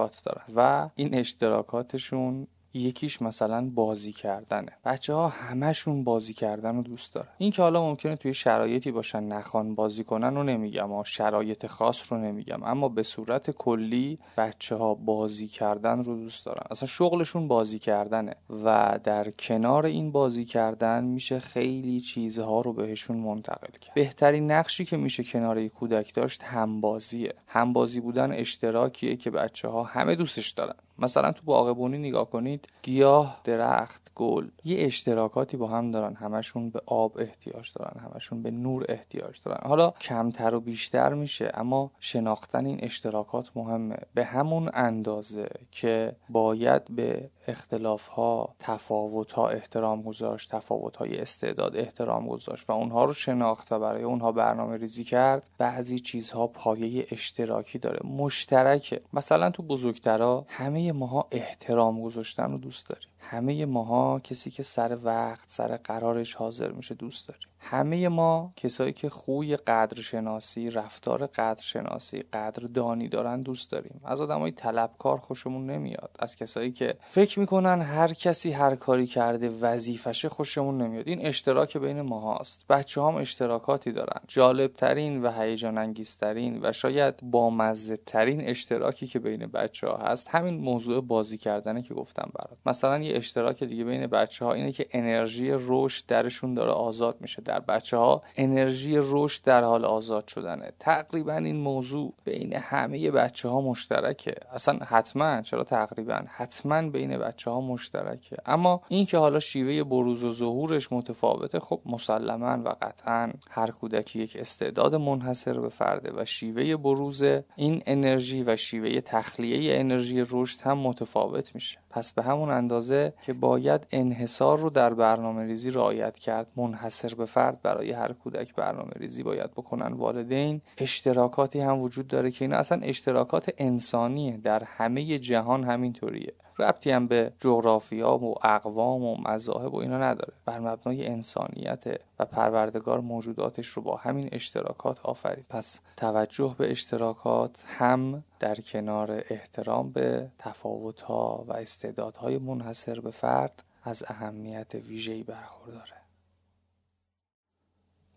اشتراکات 0.07 0.41
و 0.55 0.89
این 0.95 1.15
اشتراکاتشون 1.15 2.47
یکیش 2.75 3.21
مثلا 3.21 3.69
بازی 3.69 4.11
کردنه. 4.11 4.71
بچه 4.85 5.13
ها 5.13 5.27
همشون 5.27 6.03
بازی 6.03 6.33
کردن 6.33 6.75
رو 6.75 6.83
دوست 6.83 7.13
دارن. 7.13 7.27
این 7.37 7.51
که 7.51 7.61
حالا 7.61 7.81
ممکنه 7.81 8.15
توی 8.15 8.33
شرایطی 8.33 8.91
باشن 8.91 9.23
نخوان 9.23 9.75
بازی 9.75 10.03
کنن 10.03 10.35
رو 10.35 10.43
نمیگم 10.43 10.91
و 10.91 11.03
شرایط 11.03 11.65
خاص 11.65 12.11
رو 12.11 12.17
نمیگم 12.17 12.63
اما 12.63 12.89
به 12.89 13.03
صورت 13.03 13.51
کلی 13.51 14.19
بچه 14.37 14.75
ها 14.75 14.93
بازی 14.93 15.47
کردن 15.47 16.03
رو 16.03 16.15
دوست 16.15 16.45
دارن. 16.45 16.67
اصلا 16.71 16.87
شغلشون 16.87 17.47
بازی 17.47 17.79
کردنه 17.79 18.35
و 18.63 18.99
در 19.03 19.31
کنار 19.31 19.85
این 19.85 20.11
بازی 20.11 20.45
کردن 20.45 21.03
میشه 21.03 21.39
خیلی 21.39 21.99
چیزها 21.99 22.61
رو 22.61 22.73
بهشون 22.73 23.17
منتقل 23.17 23.71
کرد. 23.81 23.93
بهترین 23.93 24.51
نقشی 24.51 24.85
که 24.85 24.97
میشه 24.97 25.23
کنار 25.23 25.67
کودک 25.67 26.13
داشت 26.13 26.43
همبازیه. 26.43 27.33
همبازی 27.47 27.99
بودن 27.99 28.31
اشتراکیه 28.31 29.15
که 29.15 29.31
بچه 29.31 29.67
ها 29.67 29.83
همه 29.83 30.15
دوستش 30.15 30.49
دارن. 30.49 30.75
مثلا 30.99 31.31
تو 31.31 31.41
باغبونی 31.45 31.97
نگاه 31.97 32.29
کنید 32.29 32.67
گیاه 32.81 33.41
درخت 33.43 34.11
گل 34.15 34.47
یه 34.63 34.85
اشتراکاتی 34.85 35.57
با 35.57 35.67
هم 35.67 35.91
دارن. 35.91 36.15
همشون 36.15 36.69
به 36.69 36.81
آب 36.85 37.17
احتیاج 37.19 37.71
دارن 37.75 37.99
همشون 37.99 38.43
به 38.43 38.51
نور 38.51 38.85
احتیاج 38.89 39.41
دارن. 39.45 39.67
حالا 39.67 39.89
کمتر 39.89 40.55
و 40.55 40.59
بیشتر 40.59 41.13
میشه 41.13 41.51
اما 41.53 41.91
شناختن 41.99 42.65
این 42.65 42.79
اشتراکات 42.83 43.51
مهمه. 43.55 43.97
به 44.13 44.25
همون 44.25 44.69
اندازه 44.73 45.49
که 45.71 46.15
باید 46.29 46.95
به 46.95 47.29
اختلاف 47.47 48.07
ها 48.07 48.55
تفاوت 48.59 49.31
ها 49.31 49.49
احترام 49.49 50.01
گذاشت 50.01 50.51
تفاوت 50.51 50.95
های 50.95 51.17
استعداد 51.17 51.77
احترام 51.77 52.27
گذاشت 52.27 52.69
و 52.69 52.73
اونها 52.73 53.05
رو 53.05 53.13
شناخت 53.13 53.71
و 53.71 53.79
برای 53.79 54.03
اونها 54.03 54.31
برنامه 54.31 54.77
ریزی 54.77 55.03
کرد 55.03 55.49
بعضی 55.57 55.99
چیزها 55.99 56.47
پایه 56.47 57.07
اشتراکی 57.11 57.79
داره. 57.79 57.99
مشترکه. 58.07 59.01
مثلا 59.13 59.49
تو 59.49 59.63
بزرگترا 59.63 60.45
همه 60.47 60.84
ماها 60.91 61.27
احترام 61.31 62.01
گذاشتن 62.01 62.51
رو 62.51 62.57
دوست 62.57 62.89
داریم. 62.89 63.09
همه 63.19 63.65
ماها 63.65 64.19
کسی 64.19 64.51
که 64.51 64.63
سر 64.63 64.97
وقت 65.03 65.51
سر 65.51 65.77
قرارش 65.77 66.35
حاضر 66.35 66.71
میشه 66.71 66.95
دوست 66.95 67.27
داریم. 67.27 67.47
همه 67.67 68.09
ما 68.09 68.53
کسایی 68.55 68.93
که 68.93 69.09
خوی 69.09 69.55
قدرشناسی 69.55 70.69
رفتار 70.69 71.25
قدرشناسی 71.25 72.19
قدردانی 72.33 73.07
دارن 73.07 73.41
دوست 73.41 73.71
داریم. 73.71 74.01
از 74.03 74.21
آدمای 74.21 74.51
طلبکار 74.51 75.17
خوشمون 75.17 75.65
نمیاد. 75.65 76.15
از 76.19 76.35
کسایی 76.35 76.71
که 76.71 76.97
فکر 77.01 77.39
می‌کنن 77.39 77.81
هر 77.81 78.13
کسی 78.13 78.51
هر 78.51 78.75
کاری 78.75 79.05
کرده 79.05 79.49
وظیفشه 79.49 80.29
خوشمون 80.29 80.81
نمیاد. 80.81 81.07
این 81.07 81.25
اشتراک 81.25 81.77
بین 81.77 82.01
ما 82.01 82.37
هست 82.37 82.65
بچه 82.69 83.01
هم 83.01 83.15
اشتراکاتی 83.15 83.91
دارن. 83.91 84.21
جالب 84.27 84.73
ترین 84.73 85.23
و 85.23 85.31
هیجان 85.31 85.77
انگیزترین 85.77 86.59
و 86.61 86.71
شاید 86.71 87.15
بامزه 87.23 87.97
ترین 87.97 88.41
اشتراکی 88.41 89.07
که 89.07 89.19
بین 89.19 89.45
بچه 89.45 89.87
ها 89.87 89.97
هست 89.97 90.27
همین 90.27 90.57
موضوع 90.57 91.01
بازی 91.01 91.37
کردنه 91.37 91.81
که 91.81 91.93
گفتم 91.93 92.29
برات. 92.33 92.57
مثلا 92.65 92.99
یه 92.99 93.17
اشتراک 93.17 93.63
دیگه 93.63 93.83
بین 93.83 94.07
بچه 94.07 94.45
ها 94.45 94.53
اینه 94.53 94.71
که 94.71 94.87
انرژی 94.91 95.49
رشد 95.53 96.05
درشون 96.07 96.53
داره 96.53 96.71
آزاد 96.71 97.17
میشه. 97.21 97.41
در 97.55 97.59
بچه 97.59 97.97
ها 97.97 98.21
انرژی 98.35 98.97
رشد 98.97 99.43
در 99.43 99.63
حال 99.63 99.85
آزاد 99.85 100.27
شدنه. 100.27 100.71
تقریبا 100.79 101.33
این 101.33 101.55
موضوع 101.55 102.13
بین 102.23 102.53
همه 102.53 103.11
بچه 103.11 103.49
ها 103.49 103.61
مشترکه. 103.61 104.35
اصلا 104.53 104.79
حتما 104.85 105.41
چرا 105.41 105.63
تقریبا؟ 105.63 106.21
حتما 106.27 106.89
بین 106.89 107.17
بچه 107.17 107.51
ها 107.51 107.61
مشترکه. 107.61 108.37
اما 108.45 108.81
این 108.89 109.05
که 109.05 109.17
حالا 109.17 109.39
شیوه 109.39 109.83
بروز 109.83 110.23
و 110.23 110.31
ظهورش 110.31 110.91
متفاوته 110.91 111.59
خب 111.59 111.81
مسلما 111.85 112.63
و 112.65 112.75
قطعا 112.81 113.31
هر 113.49 113.71
کودکی 113.71 114.19
یک 114.19 114.37
استعداد 114.39 114.95
منحصر 114.95 115.59
به 115.59 115.69
فرده 115.69 116.21
و 116.21 116.25
شیوه 116.25 116.75
بروز 116.75 117.23
این 117.55 117.83
انرژی 117.85 118.43
و 118.43 118.55
شیوه 118.55 119.01
تخلیه 119.01 119.79
انرژی 119.79 120.23
رشد 120.31 120.61
هم 120.61 120.77
متفاوت 120.77 121.55
میشه. 121.55 121.77
پس 121.95 122.13
به 122.13 122.23
همون 122.23 122.49
اندازه 122.49 123.13
که 123.25 123.33
باید 123.33 123.87
انحصار 123.91 124.59
رو 124.59 124.69
در 124.69 124.93
برنامه 124.93 125.43
ریزی 125.43 125.71
رعایت 125.71 126.19
کرد 126.19 126.47
منحصر 126.55 127.15
به 127.15 127.25
فرد 127.25 127.61
برای 127.61 127.91
هر 127.91 128.13
کودک 128.13 128.55
برنامه 128.55 128.91
ریزی 128.95 129.23
باید 129.23 129.51
بکنن 129.51 129.93
والدین 129.93 130.61
اشتراکاتی 130.77 131.59
هم 131.59 131.79
وجود 131.79 132.07
داره 132.07 132.31
که 132.31 132.45
اینا 132.45 132.57
اصلا 132.57 132.81
اشتراکات 132.81 133.53
انسانیه 133.57 134.37
در 134.37 134.63
همه 134.63 135.19
جهان 135.19 135.63
همینطوریه. 135.63 136.33
ربطی 136.59 136.91
هم 136.91 137.07
به 137.07 137.33
جغرافیا 137.39 138.17
و 138.17 138.35
اقوام 138.47 139.03
و 139.03 139.17
مذاهب 139.27 139.73
و 139.73 139.77
اینا 139.77 139.97
نداره. 139.97 140.33
بر 140.45 140.59
مبنای 140.59 141.07
انسانیت 141.07 141.83
و 142.19 142.25
پروردگار 142.25 142.99
موجوداتش 142.99 143.67
رو 143.67 143.81
با 143.81 143.95
همین 143.95 144.29
اشتراکات 144.31 144.99
آفرید. 145.05 145.45
پس 145.49 145.79
توجه 145.97 146.55
به 146.57 146.71
اشتراکات 146.71 147.65
هم 147.67 148.23
در 148.39 148.55
کنار 148.55 149.23
احترام 149.29 149.91
به 149.91 150.27
تفاوتها 150.39 151.45
و 151.47 151.53
استعدادهای 151.53 152.37
منحصر 152.37 152.99
به 152.99 153.11
فرد 153.11 153.63
از 153.83 154.03
اهمیت 154.07 154.75
ویژه‌ای 154.75 155.23
برخورداره. 155.23 156.04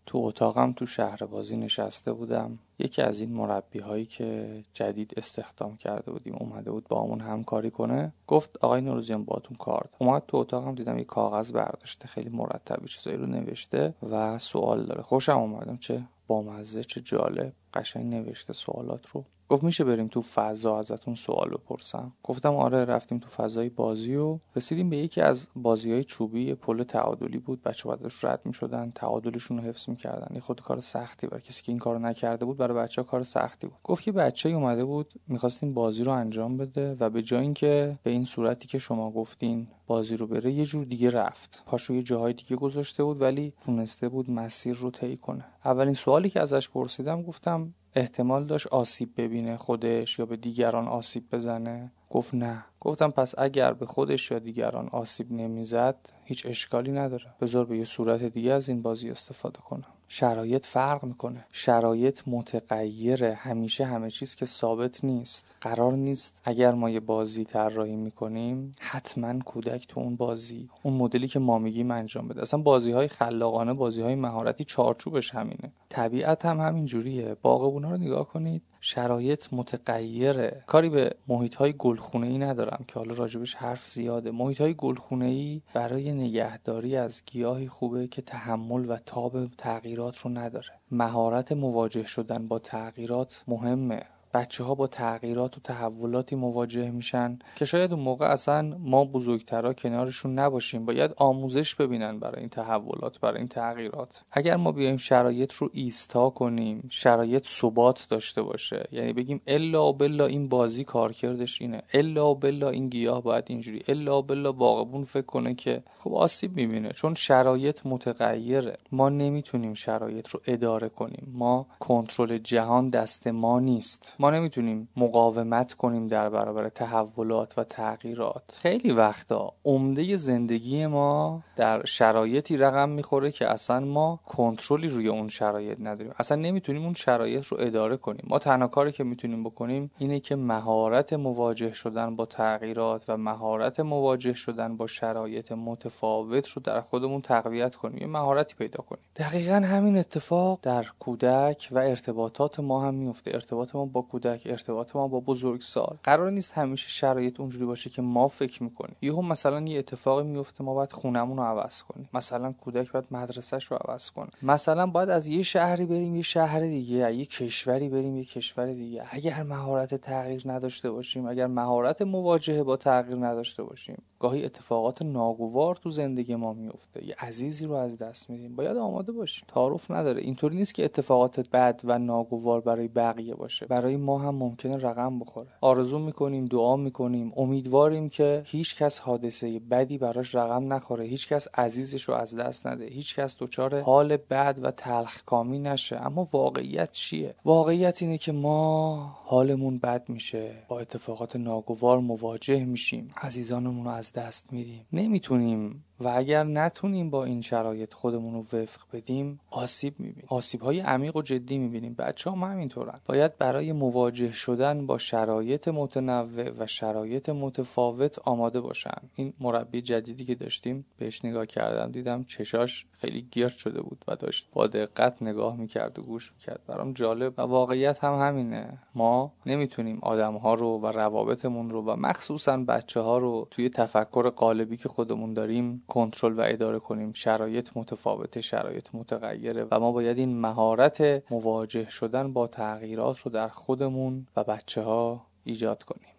تو 0.09 0.17
اتاقم 0.17 0.73
تو 0.73 0.85
شهر 0.85 1.25
بازی 1.25 1.57
نشسته 1.57 2.13
بودم. 2.13 2.59
یکی 2.79 3.01
از 3.01 3.19
این 3.19 3.33
مربی 3.33 3.79
هایی 3.79 4.05
که 4.05 4.59
جدید 4.73 5.13
استخدام 5.17 5.77
کرده 5.77 6.11
بودیم 6.11 6.35
اومده 6.39 6.71
بود 6.71 6.87
با 6.87 7.03
همون 7.03 7.21
همکاری 7.21 7.71
کنه. 7.71 8.13
گفت 8.27 8.57
آقای 8.61 8.81
نوروزیان 8.81 9.25
باتون 9.25 9.57
کار 9.57 9.89
اومد 9.97 10.23
تو 10.27 10.37
اتاقم 10.37 10.75
دیدم 10.75 10.97
یه 10.97 11.03
کاغذ 11.03 11.51
برداشته 11.51 12.07
خیلی 12.07 12.29
مرتب 12.29 12.85
چیزایی 12.85 13.17
رو 13.17 13.25
نوشته 13.25 13.93
و 14.09 14.37
سوال 14.37 14.85
داره. 14.85 15.01
خوشم 15.01 15.37
اومدم 15.37 15.77
چه 15.77 16.03
بامزه 16.27 16.83
چه 16.83 17.01
جالب. 17.01 17.53
قشنگ 17.73 18.13
نوشته 18.13 18.53
سوالات 18.53 19.07
رو. 19.07 19.25
گفت 19.49 19.63
میشه 19.63 19.83
بریم 19.83 20.07
تو 20.07 20.21
فضا 20.21 20.79
ازتون 20.79 21.15
سوال 21.15 21.49
بپرسم. 21.49 22.13
گفتم 22.23 22.55
آره 22.55 22.85
رفتیم 22.85 23.19
تو 23.19 23.29
فضای 23.29 23.69
بازی 23.69 24.15
و 24.15 24.39
رسیدیم 24.55 24.89
به 24.89 24.97
یکی 24.97 25.21
از 25.21 25.47
بازی 25.55 25.91
های 25.91 26.03
چوبی 26.03 26.53
پل 26.53 26.83
تعادلی 26.83 27.37
بود. 27.37 27.61
بچه 27.61 27.89
بعدش 27.89 28.23
رد 28.23 28.41
می‌شدن 28.45 28.91
تعادلشون 28.95 29.57
رو 29.57 29.63
حفظ 29.63 29.89
می‌کردن. 29.89 30.35
یه 30.35 30.41
خود 30.41 30.61
کار 30.61 30.79
سختی 30.79 31.27
برای 31.27 31.41
کسی 31.41 31.63
که 31.63 31.71
این 31.71 31.79
کارو 31.79 31.99
نکرده 31.99 32.45
بود 32.45 32.57
برای 32.57 32.77
بچه 32.77 33.01
ها 33.01 33.07
کار 33.07 33.23
سختی 33.23 33.67
بود. 33.67 33.77
گفت 33.83 34.03
که 34.03 34.11
بچه 34.11 34.49
اومده 34.49 34.85
بود 34.85 35.13
می‌خواستیم 35.27 35.73
بازی 35.73 36.03
رو 36.03 36.11
انجام 36.11 36.57
بده 36.57 36.95
و 36.99 37.09
به 37.09 37.21
جای 37.21 37.41
اینکه 37.41 37.99
به 38.03 38.11
این 38.11 38.25
صورتی 38.25 38.67
که 38.67 38.77
شما 38.77 39.11
گفتین 39.11 39.67
بازی 39.87 40.17
رو 40.17 40.27
بره 40.27 40.51
یه 40.51 40.65
جور 40.65 40.85
دیگه 40.85 41.09
رفت. 41.09 41.63
پاشو 41.65 41.93
یه 41.93 42.03
جاهای 42.03 42.33
دیگه 42.33 42.55
گذاشته 42.55 43.03
بود 43.03 43.21
ولی 43.21 43.53
تونسته 43.65 44.09
بود 44.09 44.31
مسیر 44.31 44.75
رو 44.75 44.91
طی 44.91 45.17
کنه. 45.17 45.45
اولین 45.65 45.93
سوالی 45.93 46.29
که 46.29 46.41
ازش 46.41 46.69
پرسیدم 46.69 47.21
گفتم 47.21 47.73
احتمال 47.95 48.45
داشت 48.45 48.67
آسیب 48.67 49.09
ببینه 49.17 49.57
خودش 49.57 50.19
یا 50.19 50.25
به 50.25 50.37
دیگران 50.37 50.87
آسیب 50.87 51.23
بزنه؟ 51.31 51.91
گفت 52.09 52.33
نه. 52.33 52.65
گفتم 52.79 53.11
پس 53.11 53.33
اگر 53.37 53.73
به 53.73 53.85
خودش 53.85 54.31
یا 54.31 54.39
دیگران 54.39 54.89
آسیب 54.89 55.31
نمی‌زد 55.31 55.95
هیچ 56.23 56.45
اشکالی 56.45 56.91
نداره. 56.91 57.25
بذار 57.41 57.65
به 57.65 57.77
یه 57.77 57.85
صورت 57.85 58.23
دیگه 58.23 58.51
از 58.51 58.69
این 58.69 58.81
بازی 58.81 59.09
استفاده 59.09 59.59
کنم. 59.59 59.98
شرایط 60.11 60.65
فرق 60.65 61.03
می‌کنه. 61.03 61.45
شرایط 61.51 62.21
متغیره 62.27 63.33
همیشه 63.33 63.85
همه 63.85 64.11
چیز 64.11 64.35
که 64.35 64.45
ثابت 64.45 65.03
نیست. 65.03 65.55
قرار 65.61 65.93
نیست 65.93 66.41
اگر 66.43 66.71
ما 66.71 66.89
یه 66.89 66.99
بازی 66.99 67.45
طراحی 67.45 67.95
می‌کنیم 67.95 68.75
حتما 68.79 69.39
کودک 69.39 69.87
تو 69.87 69.99
اون 69.99 70.15
بازی 70.15 70.69
اون 70.83 70.93
مدلی 70.93 71.27
که 71.27 71.39
ما 71.39 71.59
میگیم 71.59 71.91
انجام 71.91 72.27
بده. 72.27 72.41
اصلا 72.41 72.61
بازی 72.61 72.91
های 72.91 73.07
خلاقانه 73.07 73.73
بازی 73.73 74.01
های 74.01 74.15
مهارتی 74.15 74.63
چارچوبش 74.63 75.35
همینه. 75.35 75.71
طبیعت 75.89 76.45
هم 76.45 76.59
همین 76.59 76.85
جوریه 76.85 77.35
باغبونا 77.41 77.91
رو 77.91 77.97
نگاه 77.97 78.27
کنید. 78.27 78.61
شرایط 78.81 79.47
متغیره. 79.51 80.63
کاری 80.67 80.89
به 80.89 81.15
محیط 81.27 81.55
های 81.55 81.73
گلخونه 81.77 82.27
ای 82.27 82.37
ندارم 82.37 82.85
که 82.87 82.93
حالا 82.93 83.13
راجبش 83.13 83.55
حرف 83.55 83.87
زیاده. 83.87 84.31
محیط 84.31 84.61
های 84.61 84.73
گلخونه 84.73 85.25
ای 85.25 85.61
برای 85.73 86.13
نگهداری 86.13 86.95
از 86.95 87.23
گیاهی 87.25 87.67
خوبه 87.67 88.07
که 88.07 88.21
تحمل 88.21 88.89
و 88.89 88.97
تاب 88.97 89.45
تغییرات 89.45 90.17
رو 90.17 90.29
نداره. 90.29 90.71
مهارت 90.91 91.51
مواجه 91.51 92.05
شدن 92.05 92.47
با 92.47 92.59
تغییرات 92.59 93.43
مهمه. 93.47 94.05
بچه 94.33 94.63
ها 94.63 94.75
با 94.75 94.87
تغییرات 94.87 95.57
و 95.57 95.61
تحولاتی 95.61 96.35
مواجه 96.35 96.91
میشن 96.91 97.39
که 97.55 97.65
شاید 97.65 97.93
اون 97.93 98.03
موقع 98.03 98.25
اصلا 98.25 98.61
ما 98.79 99.05
بزرگترا 99.05 99.73
کنارشون 99.73 100.39
نباشیم. 100.39 100.85
باید 100.85 101.13
آموزش 101.17 101.75
ببینن 101.75 102.19
برای 102.19 102.39
این 102.39 102.49
تحولات 102.49 103.19
برای 103.19 103.37
این 103.37 103.47
تغییرات. 103.47 104.21
اگر 104.31 104.55
ما 104.55 104.71
بیایم 104.71 104.97
شرایط 104.97 105.53
رو 105.53 105.69
ایستا 105.73 106.29
کنیم 106.29 106.87
شرایط 106.89 107.47
ثبات 107.47 108.07
داشته 108.09 108.41
باشه. 108.41 108.87
یعنی 108.91 109.13
بگیم 109.13 109.41
الا 109.47 109.91
بلا 109.91 110.25
این 110.25 110.49
بازی 110.49 110.83
کارکردش 110.83 111.61
اینه. 111.61 111.81
الا 111.93 112.33
بلا 112.33 112.69
این 112.69 112.89
گیاه 112.89 113.23
باید 113.23 113.43
اینجوری. 113.47 113.83
الا 113.87 114.21
بلا 114.21 114.51
باغبون 114.51 115.03
فکر 115.03 115.25
کنه 115.25 115.53
که 115.53 115.83
خب 115.95 116.13
آسیب 116.13 116.55
می‌بینه. 116.55 116.89
چون 116.89 117.15
شرایط 117.15 117.85
متغیره. 117.85 118.77
ما 118.91 119.09
نمی‌تونیم 119.09 119.73
شرایط 119.73 120.27
رو 120.27 120.41
اداره 120.47 120.89
کنیم. 120.89 121.27
ما 121.33 121.67
کنترل 121.79 122.37
جهان 122.37 122.89
دست 122.89 123.27
ما 123.27 123.59
نیست. 123.59 124.15
ما 124.21 124.31
نمی‌تونیم 124.31 124.89
مقاومت 124.97 125.73
کنیم 125.73 126.07
در 126.07 126.29
برابر 126.29 126.69
تحولات 126.69 127.57
و 127.57 127.63
تغییرات. 127.63 128.43
خیلی 128.53 128.91
وقتا 128.91 129.53
عمده 129.65 130.17
زندگی 130.17 130.85
ما 130.85 131.43
در 131.55 131.85
شرایطی 131.85 132.57
رقم 132.57 132.89
می‌خوره 132.89 133.31
که 133.31 133.47
اصلا 133.47 133.79
ما 133.79 134.19
کنترلی 134.25 134.87
روی 134.87 135.07
اون 135.07 135.29
شرایط 135.29 135.77
نداریم. 135.79 136.13
اصلا 136.19 136.37
نمی‌تونیم 136.37 136.83
اون 136.83 136.93
شرایط 136.93 137.45
رو 137.45 137.57
اداره 137.59 137.97
کنیم. 137.97 138.25
ما 138.27 138.39
تنها 138.39 138.67
کاری 138.67 138.91
که 138.91 139.03
می‌تونیم 139.03 139.43
بکنیم 139.43 139.91
اینه 139.97 140.19
که 140.19 140.35
مهارت 140.35 141.13
مواجه 141.13 141.73
شدن 141.73 142.15
با 142.15 142.25
تغییرات 142.25 143.03
و 143.07 143.17
مهارت 143.17 143.79
مواجه 143.79 144.33
شدن 144.33 144.77
با 144.77 144.87
شرایط 144.87 145.51
متفاوت 145.51 146.47
رو 146.47 146.61
در 146.61 146.81
خودمون 146.81 147.21
تقویت 147.21 147.75
کنیم. 147.75 147.97
یه 148.01 148.07
مهارتی 148.07 148.55
پیدا 148.55 148.83
کنیم. 148.83 149.03
دقیقا 149.15 149.55
همین 149.55 149.97
اتفاق 149.97 150.59
در 150.61 150.85
کودک 150.99 151.69
و 151.71 151.77
ارتباطات 151.77 152.59
ما 152.59 152.83
هم 152.83 152.93
میفته 152.93 153.31
ارتباط 153.33 153.75
ما 153.75 153.85
با 153.85 154.01
کودک 154.11 154.41
ارتباط 154.45 154.95
ما 154.95 155.07
با 155.07 155.19
بزرگسال 155.19 155.97
قرار 156.03 156.31
نیست 156.31 156.53
همیشه 156.53 156.89
شرایط 156.89 157.39
اونجوری 157.39 157.65
باشه 157.65 157.89
که 157.89 158.01
ما 158.01 158.27
فکر 158.27 158.63
می‌کنیم. 158.63 158.95
یهو 159.01 159.21
مثلا 159.21 159.61
یه 159.61 159.79
اتفاقی 159.79 160.23
میفته 160.23 160.63
ما 160.63 160.73
باید 160.73 160.91
خونمون 160.91 161.37
رو 161.37 161.43
عوض 161.43 161.81
کنیم. 161.81 162.09
مثلا 162.13 162.51
کودک 162.51 162.91
باید 162.91 163.05
مدرسهش 163.11 163.65
رو 163.65 163.77
عوض 163.77 164.09
کنه. 164.09 164.29
مثلا 164.41 164.87
باید 164.87 165.09
از 165.09 165.27
یه 165.27 165.43
شهری 165.43 165.85
بریم 165.85 166.15
یه 166.15 166.21
شهر 166.21 166.59
دیگه 166.59 167.15
یه 167.15 167.25
کشوری 167.25 167.89
بریم 167.89 168.17
یه 168.17 168.25
کشور 168.25 168.73
دیگه. 168.73 169.03
اگر 169.09 169.43
مهارت 169.43 169.95
تغییر 169.95 170.43
نداشته 170.45 170.91
باشیم 170.91 171.25
اگر 171.25 171.47
مهارت 171.47 172.01
مواجهه 172.01 172.63
با 172.63 172.77
تغییر 172.77 173.17
نداشته 173.17 173.63
باشیم 173.63 174.03
گاهی 174.19 174.45
اتفاقات 174.45 175.01
ناگوار 175.01 175.75
تو 175.75 175.89
زندگی 175.89 176.35
ما 176.35 176.53
میفته 176.53 177.05
یه 177.05 177.15
عزیزی 177.19 177.65
رو 177.65 177.73
از 177.73 177.97
دست 177.97 178.29
میدیم. 178.29 178.55
باید 178.55 178.77
آماده 178.77 179.11
باشیم. 179.11 179.45
تعارف 179.47 179.91
نداره. 179.91 180.21
اینطوری 180.21 180.55
نیست 180.55 180.73
که 180.73 180.85
اتفاقات 180.85 181.49
بد 181.49 181.81
و 181.83 181.99
ناگوار 181.99 182.61
برای 182.61 182.87
بقیه 182.87 183.35
باشه. 183.35 183.65
برای 183.65 183.97
ما 183.99 184.19
هم 184.19 184.35
ممکنه 184.35 184.77
رقم 184.77 185.19
بخوره. 185.19 185.47
آرزو 185.61 185.99
می‌کنیم 185.99 186.45
دعا 186.45 186.75
می‌کنیم. 186.75 187.31
امیدواریم 187.37 188.09
که 188.09 188.43
هیچ 188.45 188.75
کس 188.75 188.99
حادثه 188.99 189.59
بدی 189.59 189.97
براش 189.97 190.35
رقم 190.35 190.73
نخوره. 190.73 191.05
هیچ 191.05 191.27
کس 191.27 191.47
عزیزش 191.53 192.03
رو 192.03 192.13
از 192.13 192.35
دست 192.35 192.67
نده. 192.67 192.85
هیچ 192.85 193.15
کس 193.15 193.37
دچار 193.39 193.81
حال 193.81 194.17
بد 194.17 194.59
و 194.61 194.71
تلخکامی 194.71 195.59
نشه. 195.59 195.95
اما 196.05 196.27
واقعیت 196.31 196.91
چیه؟ 196.91 197.35
واقعیت 197.45 198.01
اینه 198.01 198.17
که 198.17 198.31
ما 198.31 198.95
حالمون 199.25 199.77
بد 199.77 200.09
میشه. 200.09 200.51
با 200.67 200.79
اتفاقات 200.79 201.35
ناگوار 201.35 201.99
مواجه 201.99 202.65
میشیم. 202.65 203.11
عزیزانمون 203.17 203.85
رو 203.85 203.91
از 203.91 204.13
دست 204.13 204.53
میدیم. 204.53 204.85
نمی‌تونیم 204.93 205.83
و 205.99 206.13
اگر 206.15 206.43
نتونیم 206.43 207.09
با 207.09 207.23
این 207.23 207.41
شرایط 207.41 207.93
خودمون 207.93 208.33
رو 208.33 208.39
وفق 208.39 208.81
بدیم 208.93 209.39
آسیب 209.49 209.99
می‌بینیم. 209.99 210.25
آسیب 210.27 210.61
های 210.61 210.79
عمیق 210.79 211.15
و 211.15 211.21
جدی 211.21 211.57
می‌بینیم. 211.57 211.93
بچه 211.93 212.31
هم 212.31 212.43
همینطورن. 212.43 212.99
باید 213.05 213.37
برای 213.37 213.71
مواجه 213.71 214.31
شدن 214.31 214.85
با 214.85 214.97
شرایط 214.97 215.67
متنوع 215.67 216.49
و 216.59 216.67
شرایط 216.67 217.29
متفاوت 217.29 218.19
آماده 218.19 218.61
باشن. 218.61 219.01
این 219.15 219.33
مربی 219.39 219.81
جدیدی 219.81 220.25
که 220.25 220.35
داشتیم 220.35 220.85
بهش 220.97 221.25
نگاه 221.25 221.45
کردم 221.45 221.91
دیدم 221.91 222.23
چشاش 222.23 222.85
خیلی 222.91 223.27
گرد 223.31 223.57
شده 223.57 223.81
بود 223.81 224.05
و 224.07 224.15
داشت 224.15 224.49
با 224.53 224.67
دقت 224.67 225.21
نگاه 225.21 225.55
می‌کرد 225.55 225.99
و 225.99 226.01
گوش 226.01 226.31
می‌کرد. 226.33 226.61
برام 226.67 226.93
جالب 226.93 227.33
و 227.37 227.41
واقعیت 227.41 228.03
هم 228.03 228.27
همینه. 228.27 228.77
ما 228.95 229.33
نمی‌تونیم 229.45 229.99
آدم 230.01 230.35
ها 230.35 230.53
رو 230.53 230.67
و 230.67 230.87
روابطمون 230.87 231.69
رو 231.69 231.81
و 231.81 231.95
مخصوصا 231.95 232.57
بچه 232.57 232.99
ها 232.99 233.17
رو 233.17 233.47
توی 233.51 233.69
تفکر 233.69 234.29
قالبی 234.29 234.77
که 234.77 234.89
خودمون 234.89 235.33
داریم 235.33 235.83
کنترل 235.89 236.33
و 236.33 236.43
اداره 236.45 236.79
کنیم. 236.79 237.13
شرایط 237.13 237.69
متفاوته 237.75 238.41
شرایط 238.41 238.87
متغیره 238.93 239.67
و 239.71 239.79
ما 239.79 239.91
باید 239.91 240.17
این 240.17 240.39
مهارت 240.41 241.23
مواجه 241.31 241.89
شدن 241.89 242.33
با 242.33 242.47
تغییرات 242.47 243.19
رو 243.19 243.31
در 243.31 243.47
خودمون 243.47 244.27
و 244.35 244.43
بچه 244.43 244.81
ها 244.81 245.25
ایجاد 245.43 245.83
کنیم. 245.83 246.09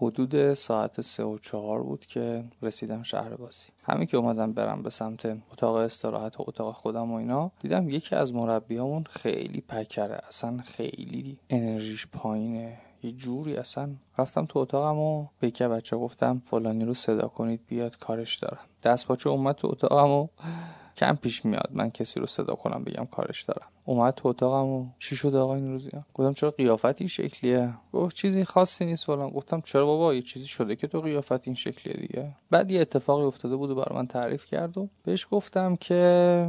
حدود 0.00 0.54
ساعت 0.54 1.00
سه 1.00 1.24
و 1.24 1.38
چهار 1.38 1.82
بود 1.82 2.06
که 2.06 2.44
رسیدم 2.62 3.02
شهر 3.02 3.36
بازی. 3.36 3.68
همین 3.82 4.06
که 4.06 4.16
اومدم 4.16 4.52
برم 4.52 4.82
به 4.82 4.90
سمت 4.90 5.26
اتاق 5.52 5.74
استراحت 5.74 6.40
و 6.40 6.44
اتاق 6.46 6.74
خودم 6.74 7.12
و 7.12 7.14
اینا 7.14 7.50
دیدم 7.60 7.88
یکی 7.88 8.16
از 8.16 8.34
مربیامون 8.34 9.04
خیلی 9.04 9.60
پکره 9.60 10.20
اصلا 10.28 10.58
خیلی 10.58 11.38
انرژیش 11.50 12.06
پایینه. 12.06 12.78
یه 13.04 13.12
جوری 13.12 13.56
اصلا 13.56 13.90
رفتم 14.18 14.44
تو 14.44 14.58
اتاقم 14.58 14.98
و 14.98 15.26
به 15.40 15.50
که 15.50 15.68
بچه 15.68 15.96
گفتم 15.96 16.42
فلانی 16.46 16.84
رو 16.84 16.94
صدا 16.94 17.28
کنید 17.28 17.60
بیاد 17.66 17.98
کارش 17.98 18.36
دارم. 18.36 18.58
دست 18.82 19.06
پاچه 19.06 19.30
اومد 19.30 19.54
تو 19.54 19.68
اتاقم 19.68 20.10
و 20.10 20.26
کم 20.96 21.14
پیش 21.14 21.44
میاد 21.44 21.70
من 21.72 21.90
کسی 21.90 22.20
رو 22.20 22.26
صدا 22.26 22.54
کنم 22.54 22.84
بگم 22.84 23.04
کارش 23.04 23.42
دارم. 23.42 23.66
اومد 23.84 24.14
تو 24.14 24.28
اتاقم 24.28 24.66
و 24.66 24.86
چی 24.98 25.16
شد 25.16 25.34
آقا 25.34 25.54
این 25.54 25.72
روزی؟ 25.72 25.90
گفتم 26.14 26.32
چرا 26.32 26.50
قیافت 26.50 27.00
این 27.00 27.08
شکلیه؟ 27.08 27.74
گفت 27.92 28.16
چیزی 28.16 28.44
خاصی 28.44 28.84
نیست 28.84 29.04
فلان. 29.04 29.30
گفتم 29.30 29.60
چرا 29.60 29.86
بابا 29.86 30.14
یه 30.14 30.22
چیزی 30.22 30.46
شده 30.46 30.76
که 30.76 30.86
تو 30.86 31.00
قیافت 31.00 31.48
این 31.48 31.54
شکلیه 31.54 31.96
دیگه؟ 31.96 32.32
بعد 32.50 32.70
یه 32.70 32.80
اتفاقی 32.80 33.22
افتاده 33.22 33.56
بود 33.56 33.70
و 33.70 33.74
برای 33.74 33.98
من 33.98 34.06
تعریف 34.06 34.44
کرد 34.44 34.78
و 34.78 34.88
بهش 35.04 35.26
گفتم 35.30 35.76
که 35.76 36.48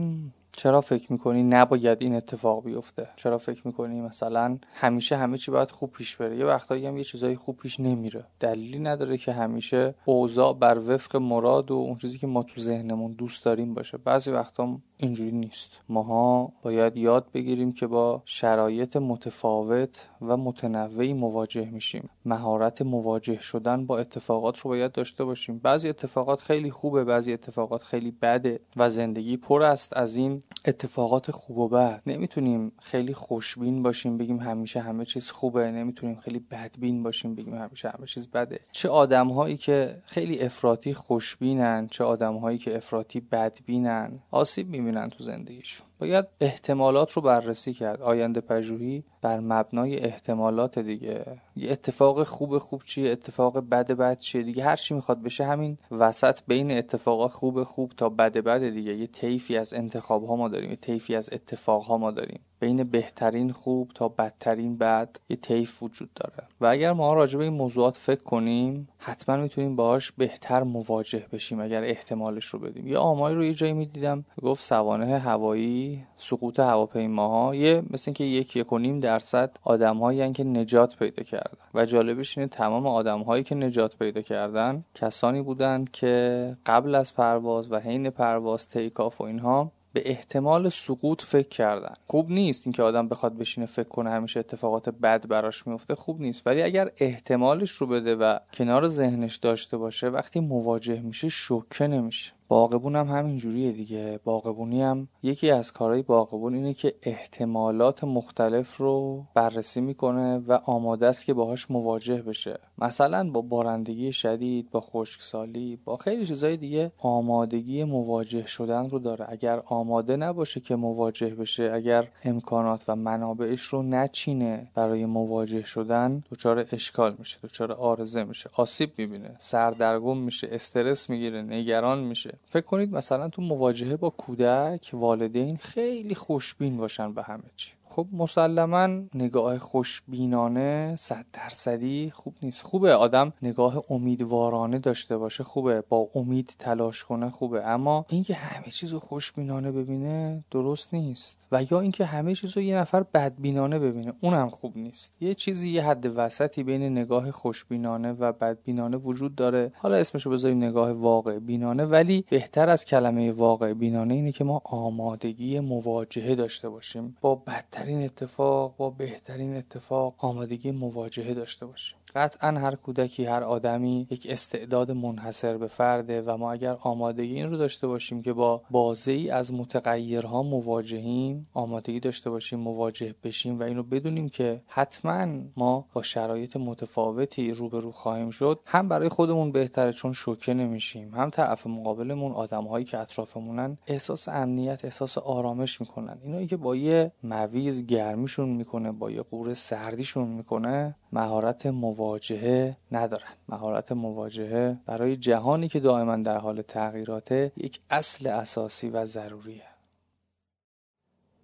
چرا 0.58 0.82
فکر 0.82 1.12
می‌کنی 1.12 1.44
نباید 1.44 1.98
این 2.02 2.16
اتفاق 2.16 2.64
بیفته؟ 2.64 3.08
چرا 3.16 3.38
فکر 3.38 3.68
می‌کنی 3.68 4.02
مثلا 4.02 4.58
همیشه 4.74 5.16
همه 5.16 5.38
چی 5.38 5.52
باید 5.52 5.72
خوب 5.72 5.92
پیش 5.92 6.16
بره؟ 6.16 6.38
یه 6.38 6.46
وقتایی 6.46 6.86
هم 6.86 6.98
یه 6.98 7.04
چیزایی 7.04 7.36
خوب 7.36 7.58
پیش 7.58 7.80
نمیره. 7.80 8.26
دلیلی 8.40 8.80
نداره 8.80 9.18
که 9.18 9.32
همیشه 9.32 9.96
اوضاع 10.06 10.54
بر 10.54 10.78
وفق 10.78 11.16
مراد 11.16 11.72
و 11.72 11.74
اون 11.74 11.96
چیزی 11.96 12.18
که 12.18 12.28
ما 12.28 12.44
تو 12.44 12.62
ذهنمون 12.62 13.14
دوست 13.14 13.46
داریم 13.46 13.74
باشه. 13.74 13.98
بعضی 13.98 14.32
وقتا 14.32 14.80
اینجوری 14.98 15.32
نیست. 15.32 15.82
ماها 15.90 16.54
باید 16.62 16.98
یاد 16.98 17.26
بگیریم 17.34 17.72
که 17.72 17.88
با 17.88 18.22
شرایط 18.26 18.96
متفاوت 18.98 20.10
و 20.22 20.38
متنوعی 20.38 21.14
مواجه 21.14 21.70
میشیم. 21.70 22.10
مهارت 22.26 22.82
مواجه 22.82 23.42
شدن 23.42 23.86
با 23.86 24.00
اتفاقات 24.00 24.60
رو 24.60 24.70
باید 24.70 24.92
داشته 24.92 25.24
باشیم. 25.24 25.60
بعضی 25.60 25.90
اتفاقات 25.90 26.42
خیلی 26.42 26.72
خوبه 26.72 27.04
بعضی 27.04 27.34
اتفاقات 27.34 27.84
خیلی 27.84 28.12
بده 28.12 28.60
و 28.78 28.90
زندگی 28.90 29.38
پر 29.38 29.64
است 29.64 29.98
از 29.98 30.16
این 30.16 30.44
اتفاقات 30.66 31.32
خوب 31.32 31.58
و 31.58 31.68
بد. 31.70 32.02
نمی‌تونیم 32.08 32.72
خیلی 32.82 33.14
خوشبین 33.14 33.84
باشیم 33.84 34.18
بگیم 34.18 34.40
همیشه 34.40 34.80
همه 34.80 35.06
چیز 35.06 35.30
خوبه. 35.32 35.72
نمی‌تونیم 35.72 36.16
خیلی 36.16 36.40
بدبین 36.40 37.04
باشیم 37.04 37.36
بگیم 37.36 37.56
همیشه 37.56 37.90
همه 37.90 38.06
چیز 38.06 38.28
بده. 38.28 38.60
چه 38.72 38.90
آدم 38.90 39.28
هایی 39.28 39.58
که 39.58 40.02
خیلی 40.06 40.40
افراطی 40.40 40.94
خوشبینن 40.94 41.88
چه 41.88 42.04
آدم 42.04 42.38
هایی 42.38 42.58
که 42.58 42.76
افراطی 42.76 43.20
بدبینن 43.20 44.20
آسیب 44.32 44.70
می‌بینن 44.70 45.10
تو 45.10 45.24
زندگیشون. 45.24 45.88
باید 46.00 46.26
احتمالات 46.42 47.12
رو 47.12 47.22
بررسی 47.22 47.74
کرد. 47.74 48.02
آینده 48.02 48.42
پژوهی 48.42 49.04
بر 49.22 49.40
مبنای 49.40 50.00
احتمالات 50.00 50.80
دیگه. 50.80 51.26
یه 51.56 51.72
اتفاق 51.72 52.24
خوب 52.24 52.58
خوب 52.58 52.84
چیه 52.84 53.12
اتفاق 53.12 53.60
بد 53.60 53.92
بد 53.92 54.20
چیه 54.20 54.44
دیگه. 54.44 54.64
هر 54.64 54.76
چی 54.76 54.94
می‌خواد 54.94 55.22
بشه 55.22 55.46
همین 55.46 55.78
وسط 55.92 56.40
بین 56.48 56.72
اتفاقات 56.72 57.32
خوب 57.32 57.64
خوب 57.64 57.92
تا 57.98 58.10
بد 58.10 58.38
بد 58.38 58.70
دیگه. 58.70 58.96
یه 58.96 59.08
طیفی 59.08 59.58
از 59.58 59.74
انتخاب 59.74 60.26
ها 60.26 60.36
ما 60.36 60.48
داریم 60.48 60.70
یه 60.70 60.76
طیفی 60.76 61.16
از 61.16 61.30
اتفاق 61.34 61.84
ها 61.84 61.98
ما 61.98 62.12
داریم. 62.12 62.40
بین 62.60 62.84
بهترین 62.84 63.52
خوب 63.52 63.92
تا 63.96 64.08
بدترین 64.08 64.78
بد 64.78 65.16
یه 65.30 65.38
طیف 65.38 65.84
وجود 65.84 66.10
داره. 66.16 66.48
و 66.62 66.66
اگر 66.66 66.94
ما 66.94 67.14
راجع 67.14 67.38
به 67.38 67.44
این 67.44 67.54
موضوعات 67.54 67.98
فکر 67.98 68.24
کنیم 68.24 68.88
حتما 68.98 69.38
می‌تونیم 69.38 69.76
باهاش 69.76 70.12
بهتر 70.12 70.64
مواجه 70.64 71.26
بشیم 71.32 71.60
اگر 71.60 71.84
احتمالش 71.84 72.46
رو 72.46 72.60
بدیم. 72.60 72.88
یه 72.88 72.98
آماری 72.98 73.36
رو 73.36 73.46
یه 73.46 73.54
جایی 73.54 73.74
می‌دیدم 73.74 74.26
گفت 74.42 74.64
سوانه 74.64 75.20
هوایی 75.20 76.04
سقوط 76.18 76.60
هواپیماها 76.60 77.56
یه 77.56 77.84
مثل 77.90 78.04
اینکه 78.08 78.24
یک 78.24 78.56
یک 78.56 78.74
و 78.74 78.78
نیم 78.78 79.00
درصد 79.00 79.58
آدمهایی 79.64 80.32
که 80.32 80.44
نجات 80.44 80.96
پیدا 80.96 81.24
کردن. 81.24 81.66
و 81.74 81.86
جالبش 81.86 82.38
اینه 82.38 82.50
تمام 82.50 82.88
آدمهایی 82.88 83.44
که 83.44 83.56
نجات 83.56 83.98
پیدا 83.98 84.22
کردن 84.22 84.86
کسانی 84.96 85.42
بودند 85.42 85.92
که 85.92 86.54
قبل 86.66 86.96
از 86.96 87.16
پرواز 87.16 87.72
و 87.72 87.80
حین 87.80 88.10
پرواز 88.10 88.68
تیکاف 88.68 89.22
و 89.22 89.24
اینها 89.24 89.72
به 89.96 90.02
احتمال 90.06 90.70
سقوط 90.70 91.22
فکر 91.22 91.48
کردن. 91.48 91.94
خوب 92.08 92.32
نیست 92.32 92.68
اینکه 92.68 92.84
آدم 92.84 93.08
بخواد 93.08 93.38
بشینه 93.38 93.66
فکر 93.66 93.88
کنه 93.88 94.10
همیشه 94.10 94.40
اتفاقات 94.40 94.90
بد 94.90 95.28
براش 95.28 95.68
میفته. 95.68 95.96
خوب 95.96 96.22
نیست. 96.22 96.48
ولی 96.48 96.62
اگر 96.62 96.90
احتمالش 96.98 97.72
رو 97.72 97.88
بده 97.88 98.16
و 98.16 98.40
کنار 98.54 98.88
ذهنش 98.88 99.36
داشته 99.36 99.78
باشه 99.78 100.08
وقتی 100.08 100.40
مواجه 100.40 101.02
میشه 101.02 101.30
شوکه 101.30 101.88
نمیشه. 101.88 102.35
باغبون 102.48 102.96
هم 102.96 103.08
همین 103.08 103.38
جوریه 103.38 103.72
دیگه. 103.72 104.20
باغبونی 104.24 104.82
هم 104.82 105.08
یکی 105.24 105.50
از 105.50 105.72
کارهای 105.72 106.02
باغبون 106.02 106.56
اینه 106.56 106.74
که 106.74 106.96
احتمالات 107.04 108.04
مختلف 108.04 108.78
رو 108.78 109.24
بررسی 109.34 109.82
می‌کنه 109.82 110.38
و 110.38 110.60
آماده 110.66 111.08
است 111.08 111.26
که 111.26 111.34
باهاش 111.34 111.72
مواجه 111.72 112.22
بشه. 112.22 112.60
مثلا 112.78 113.30
با 113.30 113.42
بارندگی 113.42 114.14
شدید 114.14 114.70
با 114.72 114.82
خشکسالی 114.82 115.80
با 115.86 115.98
خیلی 115.98 116.26
چیزای 116.26 116.58
دیگه 116.58 116.92
آمادگی 116.98 117.84
مواجه 117.84 118.46
شدن 118.46 118.90
رو 118.90 119.00
داره. 119.00 119.26
اگر 119.30 119.62
آماده 119.66 120.18
نباشه 120.18 120.60
که 120.60 120.76
مواجه 120.76 121.36
بشه 121.36 121.72
اگر 121.74 122.08
امکانات 122.24 122.82
و 122.88 122.96
منابعش 122.96 123.62
رو 123.62 123.84
نچینه 123.84 124.68
برای 124.76 125.06
مواجه 125.06 125.64
شدن 125.64 126.24
دچار 126.32 126.66
اشکال 126.72 127.16
میشه 127.20 127.38
دچار 127.44 127.72
آرزه 127.72 128.24
میشه 128.24 128.50
آسیب 128.54 128.92
می‌بینه 128.98 129.36
سردرگم 129.40 130.18
میشه 130.18 130.48
استرس 130.52 131.10
می‌گیره 131.10 131.42
نگران 131.42 132.00
میشه. 132.00 132.35
فکر 132.50 132.66
کنید 132.66 132.96
مثلا 132.96 133.30
تو 133.30 133.42
مواجهه 133.42 133.96
با 133.96 134.10
کودک 134.10 134.90
والدین 134.94 135.58
خیلی 135.58 136.16
خوشبین 136.16 136.78
باشن 136.78 137.14
به 137.14 137.24
همه 137.24 137.44
چی. 137.56 137.72
خب 137.96 138.08
مسلما 138.14 138.88
نگاه 139.14 139.58
خوشبینانه 139.58 140.96
صد 141.00 141.26
درصدی 141.34 142.12
خوب 142.14 142.36
نیست. 142.42 142.64
خوبه 142.64 142.96
آدم 142.96 143.34
نگاه 143.42 143.84
امیدوارانه 143.90 144.80
داشته 144.80 145.18
باشه 145.18 145.44
خوبه. 145.44 145.82
با 145.82 146.08
امید 146.16 146.56
تلاش 146.60 147.04
کنه 147.04 147.30
خوبه. 147.30 147.66
اما 147.66 148.06
اینکه 148.10 148.34
همه 148.34 148.72
چیز 148.72 148.94
رو 148.94 149.00
خوشبینانه 149.00 149.72
ببینه 149.72 150.44
درست 150.52 150.94
نیست. 150.94 151.48
و 151.52 151.64
یا 151.72 151.80
اینکه 151.80 152.06
همه 152.06 152.36
چیز 152.36 152.58
رو 152.58 152.64
یه 152.64 152.78
نفر 152.78 153.04
بدبینانه 153.04 153.80
ببینه 153.80 154.14
اونم 154.22 154.50
خوب 154.50 154.78
نیست. 154.78 155.22
یه 155.22 155.34
چیزی 155.34 155.70
یه 155.70 155.84
حد 155.84 156.06
وسطی 156.16 156.64
بین 156.64 156.84
نگاه 156.84 157.32
خوشبینانه 157.32 158.12
و 158.12 158.32
بدبینانه 158.32 158.98
وجود 158.98 159.36
داره. 159.36 159.72
حالا 159.76 159.96
اسمشو 159.96 160.30
بذاریم 160.30 160.58
نگاه 160.58 160.92
واقع 160.92 161.40
بینانه. 161.40 161.86
ولی 161.86 162.26
بهتر 162.30 162.70
از 162.70 162.86
کلمه 162.86 163.32
واقع 163.32 163.74
بینانه 163.74 164.14
اینه 164.14 164.32
که 164.32 164.44
ما 164.44 164.62
آمادگی 164.66 165.60
مواجهه 165.60 166.36
داشته 166.36 166.70
باشیم. 166.70 167.18
با 167.22 167.36
بد 167.36 167.66
بدترین 167.86 168.04
اتفاق 168.04 168.76
با 168.78 168.90
بهترین 168.90 169.56
اتفاق 169.56 170.16
آمادگی 170.18 170.72
مواجهه 170.72 171.34
داشته 171.34 171.66
باشیم. 171.66 171.98
قطعا 172.16 172.52
هر 172.52 172.76
کودکی 172.76 173.26
هر 173.26 173.44
آدمی 173.44 174.08
یک 174.10 174.28
استعداد 174.30 174.92
منحصر 174.92 175.58
به 175.58 175.68
فرده 175.68 176.22
و 176.22 176.38
ما 176.38 176.52
اگر 176.52 176.78
آمادگی 176.82 177.36
این 177.36 177.50
رو 177.50 177.58
داشته 177.58 177.88
باشیم 177.88 178.22
که 178.22 178.34
با 178.34 178.62
بازه 178.70 179.12
ای 179.12 179.30
از 179.30 179.54
متغیرها 179.54 180.44
مواجهیم 180.44 181.48
آمادگی 181.54 182.00
داشته 182.00 182.30
باشیم 182.30 182.60
مواجه 182.60 183.16
بشیم 183.24 183.60
و 183.60 183.64
اینو 183.64 183.84
بدونیم 183.84 184.30
که 184.30 184.62
حتما 184.68 185.28
ما 185.58 185.86
با 185.94 186.02
شرایط 186.02 186.58
متفاوتی 186.58 187.52
روبرو 187.52 187.92
خواهیم 187.92 188.30
شد. 188.30 188.60
هم 188.66 188.90
برای 188.90 189.10
خودمون 189.10 189.52
بهتره 189.52 189.94
چون 189.94 190.14
شوکه 190.14 190.54
نمیشیم 190.54 191.16
هم 191.16 191.30
طرف 191.30 191.68
مقابلمون 191.68 192.32
آدمهایی 192.32 192.86
که 192.86 193.00
اطرافمونن 193.00 193.78
احساس 193.88 194.30
امنیت 194.30 194.86
احساس 194.86 195.18
آرامش 195.18 195.82
می‌کنن. 195.82 196.18
اینایی 196.24 196.48
که 196.48 196.58
با 196.58 196.76
یه 196.76 197.12
مویز 197.24 197.75
گرمیشون 197.82 198.50
می‌کنه 198.50 198.92
با 198.92 199.12
یه 199.12 199.22
قوره 199.22 199.54
سردیشون 199.54 200.28
می‌کنه 200.28 200.96
مهارت 201.12 201.66
مواجهه 201.66 202.78
ندارن. 202.92 203.34
مهارت 203.50 203.92
مواجهه 203.92 204.78
برای 204.86 205.16
جهانی 205.16 205.68
که 205.68 205.80
دائما 205.80 206.16
در 206.16 206.38
حال 206.38 206.62
تغییراته 206.62 207.52
یک 207.58 207.80
اصل 207.90 208.28
اساسی 208.28 208.90
و 208.90 209.06
ضروریه. 209.06 209.75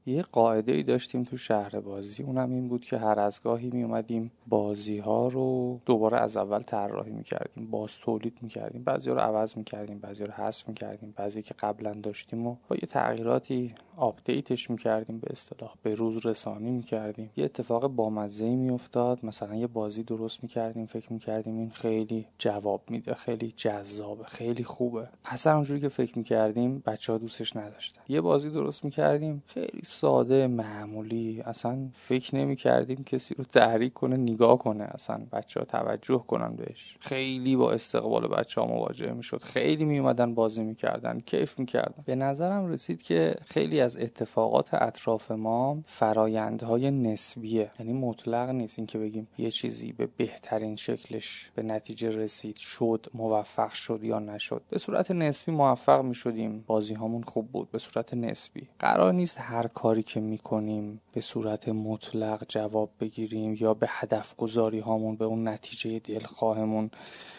یه 0.05 0.21
قاعده 0.21 0.71
ای 0.71 0.83
داشتیم 0.83 1.23
تو 1.23 1.37
شهر 1.37 1.79
بازی. 1.79 2.23
اونم 2.23 2.51
این 2.51 2.67
بود 2.67 2.85
که 2.85 2.97
هر 2.97 3.19
از 3.19 3.41
گاهی 3.43 3.69
می 3.69 3.83
اومدیم 3.83 4.31
بازی 4.47 4.97
ها 4.97 5.27
رو 5.27 5.79
دوباره 5.85 6.17
از 6.17 6.37
اول 6.37 6.61
طراحی 6.61 7.11
می 7.11 7.23
کردیم 7.23 7.67
باز 7.71 7.99
تولید 7.99 8.37
می 8.41 8.49
کردیم 8.49 8.83
بعضی 8.83 9.09
رو 9.09 9.19
عوض 9.19 9.57
می 9.57 9.63
کردیم 9.63 9.99
بعضی 9.99 10.23
رو 10.23 10.31
حذف 10.31 10.67
می 10.67 10.73
کردیم 10.73 11.13
بعضی 11.17 11.41
که 11.41 11.53
قبلا 11.53 11.91
داشتیم 11.91 12.47
و 12.47 12.55
با 12.67 12.75
یه 12.75 12.87
تغییراتی 12.87 13.73
update 13.97 14.51
ش 14.51 14.69
می 14.69 14.77
کردیم 14.77 15.19
به 15.19 15.27
اصطلاح 15.31 15.73
به 15.83 15.95
روز 15.95 16.25
رسانی 16.25 16.71
می 16.71 16.83
کردیم 16.83 17.31
یه 17.35 17.45
اتفاق 17.45 17.87
بامزه 17.87 18.45
ای 18.45 18.55
می 18.55 18.69
افتاد 18.69 19.25
مثلا 19.25 19.55
یه 19.55 19.67
بازی 19.67 20.03
درست 20.03 20.43
می 20.43 20.49
کردیم 20.49 20.85
فکر 20.85 21.13
می 21.13 21.19
کردیم 21.19 21.57
این 21.57 21.69
خیلی 21.69 22.27
جواب 22.37 22.81
میده 22.89 23.13
خیلی 23.13 23.51
جذابه 23.51 24.23
خیلی 24.23 24.63
خوبه. 24.63 25.07
اصلا 25.25 25.55
اونجوری 25.55 25.79
که 25.79 25.89
فکر 25.89 26.17
می 26.17 26.23
کردیم 26.23 26.83
بچه 26.85 27.13
ها 27.13 27.17
دوستش 27.17 27.55
نداشتن. 27.55 28.01
یه 28.07 28.21
بازی 28.21 28.49
درست 28.49 28.85
می 28.85 28.91
کردیم 28.91 29.43
خیلی 29.47 29.81
ساده 29.91 30.47
معمولی 30.47 31.41
اصلا 31.45 31.89
فکر 31.93 32.35
نمی 32.35 32.55
کردیم 32.55 33.03
کسی 33.03 33.35
رو 33.35 33.43
تحریک 33.43 33.93
کنه 33.93 34.17
نگاه 34.17 34.57
کنه 34.57 34.83
اصلا 34.83 35.21
بچه 35.31 35.59
ها 35.59 35.65
توجه 35.65 36.23
کنن 36.27 36.55
بهش. 36.55 36.97
خیلی 36.99 37.55
با 37.55 37.71
استقبال 37.71 38.27
بچه 38.27 38.61
ها 38.61 38.67
مواجه 38.67 39.13
می 39.13 39.23
شد. 39.23 39.43
خیلی 39.43 39.85
می 39.85 39.99
اومدن 39.99 40.33
بازی 40.33 40.63
می 40.63 40.75
کردن 40.75 41.19
کیف 41.19 41.59
می 41.59 41.65
کردن. 41.65 42.03
به 42.05 42.15
نظرم 42.15 42.67
رسید 42.67 43.01
که 43.01 43.35
خیلی 43.45 43.81
از 43.81 43.97
اتفاقات 43.97 44.73
اطراف 44.73 45.31
ما 45.31 45.81
فرایندهای 45.85 46.91
نسبیه. 46.91 47.71
یعنی 47.79 47.93
مطلق 47.93 48.49
نیست 48.49 48.79
این 48.79 48.87
که 48.87 48.97
بگیم 48.97 49.27
یه 49.37 49.51
چیزی 49.51 49.91
به 49.91 50.07
بهترین 50.17 50.75
شکلش 50.75 51.51
به 51.55 51.63
نتیجه 51.63 52.09
رسید 52.09 52.55
شد 52.55 53.05
موفق 53.13 53.73
شد 53.73 54.03
یا 54.03 54.19
نشد. 54.19 54.61
به 54.69 54.77
صورت 54.77 55.11
نسبی 55.11 55.51
موفق 55.51 56.03
می 56.03 56.15
شدیم. 56.15 56.63
بازی 56.67 56.93
هامون 56.93 57.23
خوب 57.23 57.51
بود. 57.51 57.71
به 57.71 57.79
صورت 57.79 58.13
نسبی. 58.13 58.67
قرار 58.79 59.13
نیست 59.13 59.37
هر 59.39 59.67
کاری 59.81 60.03
که 60.03 60.19
می‌کنیم 60.19 61.01
به 61.13 61.21
صورت 61.21 61.69
مطلق 61.69 62.43
جواب 62.47 62.89
بگیریم 62.99 63.57
یا 63.59 63.73
به 63.73 63.87
هدف 63.89 64.35
گذاری 64.35 64.79
هامون 64.79 65.15
به 65.15 65.25
اون 65.25 65.47
نتیجه 65.47 65.99
دلخواهمون 65.99 66.91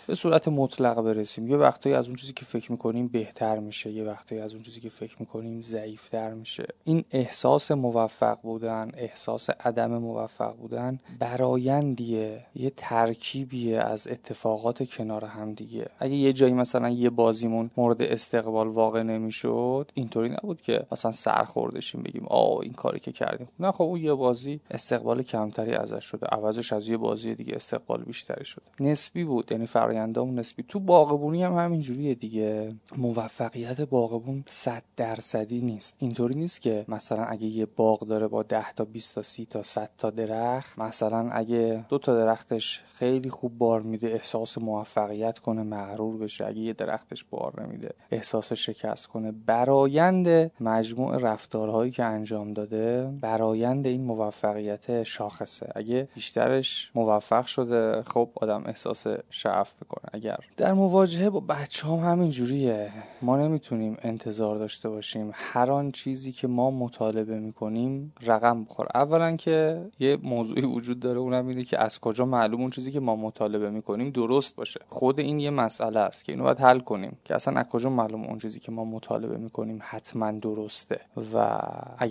به 0.06 0.14
صورت 0.14 0.48
مطلق 0.48 1.00
برسیم. 1.00 1.46
یه 1.46 1.56
وقتایی 1.56 1.94
از 1.94 2.06
اون 2.06 2.16
چیزی 2.16 2.32
که 2.32 2.44
فکر 2.44 2.72
می‌کنیم 2.72 3.08
بهتر 3.08 3.58
میشه 3.58 3.90
یه 3.90 4.04
وقتایی 4.04 4.40
از 4.40 4.54
اون 4.54 4.62
چیزی 4.62 4.80
که 4.80 4.88
فکر 4.88 5.16
می‌کنیم 5.20 5.62
ضعیفتر 5.62 6.34
میشه. 6.34 6.66
این 6.84 7.04
احساس 7.10 7.70
موفق 7.70 8.38
بودن 8.42 8.90
احساس 8.96 9.50
عدم 9.50 9.98
موفق 9.98 10.56
بودن 10.56 10.98
برایندیه 11.18 12.46
یه 12.54 12.72
ترکیبیه 12.76 13.78
از 13.78 14.08
اتفاقات 14.08 14.90
کنار 14.90 15.24
هم 15.24 15.54
دیگه. 15.54 15.86
اگه 15.98 16.14
یه 16.14 16.32
جایی 16.32 16.52
مثلا 16.52 16.88
یه 16.88 17.10
بازیمون 17.10 17.70
مورد 17.76 18.02
استقبال 18.02 18.68
واقع 18.68 19.02
نمی‌شد 19.02 19.90
اینطوری 19.94 20.28
نبود 20.28 20.60
که 20.60 20.86
مثلا 20.92 21.12
سرخوردشیم 21.12 22.02
بگیم 22.02 22.31
آ 22.32 22.58
این 22.58 22.72
کاری 22.72 23.00
که 23.00 23.12
کردیم. 23.12 23.48
نه 23.60 23.72
خب 23.72 23.82
اون 23.82 24.00
یه 24.00 24.14
بازی 24.14 24.60
استقبال 24.70 25.22
کمتری 25.22 25.74
ازش 25.74 26.04
شده. 26.04 26.26
عوضش 26.26 26.72
از 26.72 26.88
یه 26.88 26.96
بازی 26.96 27.34
دیگه 27.34 27.54
استقبال 27.54 28.02
بیشتری 28.02 28.44
شده. 28.44 28.64
نسبی 28.80 29.24
بود 29.24 29.52
یعنی 29.52 29.66
فرآیندامون 29.66 30.38
نسبی. 30.38 30.62
تو 30.68 30.80
باغبونی 30.80 31.42
هم 31.42 31.52
همینجوریه 31.52 32.14
دیگه. 32.14 32.74
موفقیت 32.96 33.80
باغبون 33.80 34.44
100 34.46 34.82
درصدی 34.96 35.60
نیست. 35.60 35.96
اینطوری 35.98 36.34
نیست 36.34 36.60
که 36.60 36.84
مثلا 36.88 37.24
اگه 37.24 37.46
یه 37.46 37.66
باغ 37.66 38.06
داره 38.06 38.28
با 38.28 38.42
10 38.42 38.72
تا 38.72 38.84
20 38.84 39.14
تا 39.14 39.22
30 39.22 39.46
تا 39.46 39.62
100 39.62 39.90
تا 39.98 40.10
درخت 40.10 40.78
مثلا 40.78 41.30
اگه 41.30 41.84
دو 41.88 41.98
تا 41.98 42.14
درختش 42.14 42.82
خیلی 42.94 43.30
خوب 43.30 43.58
بار 43.58 43.82
میده 43.82 44.08
احساس 44.08 44.58
موفقیت 44.58 45.38
کنه 45.38 45.62
مغرور 45.62 46.16
بشه. 46.16 46.46
اگه 46.46 46.58
یه 46.58 46.72
درختش 46.72 47.24
بار 47.24 47.62
نمیده 47.62 47.90
احساس 48.10 48.52
شکست 48.52 49.06
کنه. 49.06 49.32
برایند 49.32 50.52
مجموع 50.60 51.18
رفتارهایی 51.18 51.90
که 51.90 52.04
انجام 52.22 52.52
داده 52.52 53.10
برایند 53.20 53.86
این 53.86 54.04
موفقیت 54.04 55.02
شاخصه. 55.02 55.72
اگه 55.74 56.08
بیشترش 56.14 56.90
موفق 56.94 57.46
شده 57.46 58.02
خب 58.02 58.28
آدم 58.34 58.62
احساس 58.66 59.06
شعف 59.30 59.74
بکنه 59.74 60.10
اگر 60.12 60.36
در 60.56 60.72
مواجهه 60.72 61.30
با 61.30 61.40
بچه 61.40 61.88
هم 61.88 61.98
همین 61.98 62.30
جوریه 62.30 62.90
ما 63.22 63.36
نمی‌تونیم 63.36 63.96
انتظار 64.02 64.58
داشته 64.58 64.88
باشیم. 64.88 65.30
هر 65.34 65.70
آن 65.70 65.92
چیزی 65.92 66.32
که 66.32 66.48
ما 66.48 66.70
مطالبه 66.70 67.38
می‌کنیم 67.38 68.12
رقم 68.26 68.64
بخور 68.64 68.86
اولا 68.94 69.36
که 69.36 69.80
یه 69.98 70.18
موضوعی 70.22 70.62
وجود 70.62 71.00
داره 71.00 71.18
اونم 71.18 71.46
اینه 71.46 71.64
که 71.64 71.82
از 71.82 72.00
کجا 72.00 72.24
معلوم 72.24 72.60
اون 72.60 72.70
چیزی 72.70 72.90
که 72.90 73.00
ما 73.00 73.16
مطالبه 73.16 73.70
می‌کنیم 73.70 74.10
درست 74.10 74.56
باشه. 74.56 74.80
خود 74.88 75.20
این 75.20 75.38
یه 75.38 75.50
مسئله 75.50 76.00
است 76.00 76.24
که 76.24 76.32
اینو 76.32 76.44
باید 76.44 76.58
حل 76.58 76.80
کنیم 76.80 77.16
که 77.24 77.34
اصلا 77.34 77.60
از 77.60 77.66
کجا 77.66 77.90
معلوم 77.90 78.24
اون 78.24 78.38
چیزی 78.38 78.60
که 78.60 78.72
ما 78.72 78.84
مطالبه 78.84 79.36
می‌کنیم 79.36 79.78
حتما 79.82 80.32
درسته 80.32 81.00
و 81.34 81.58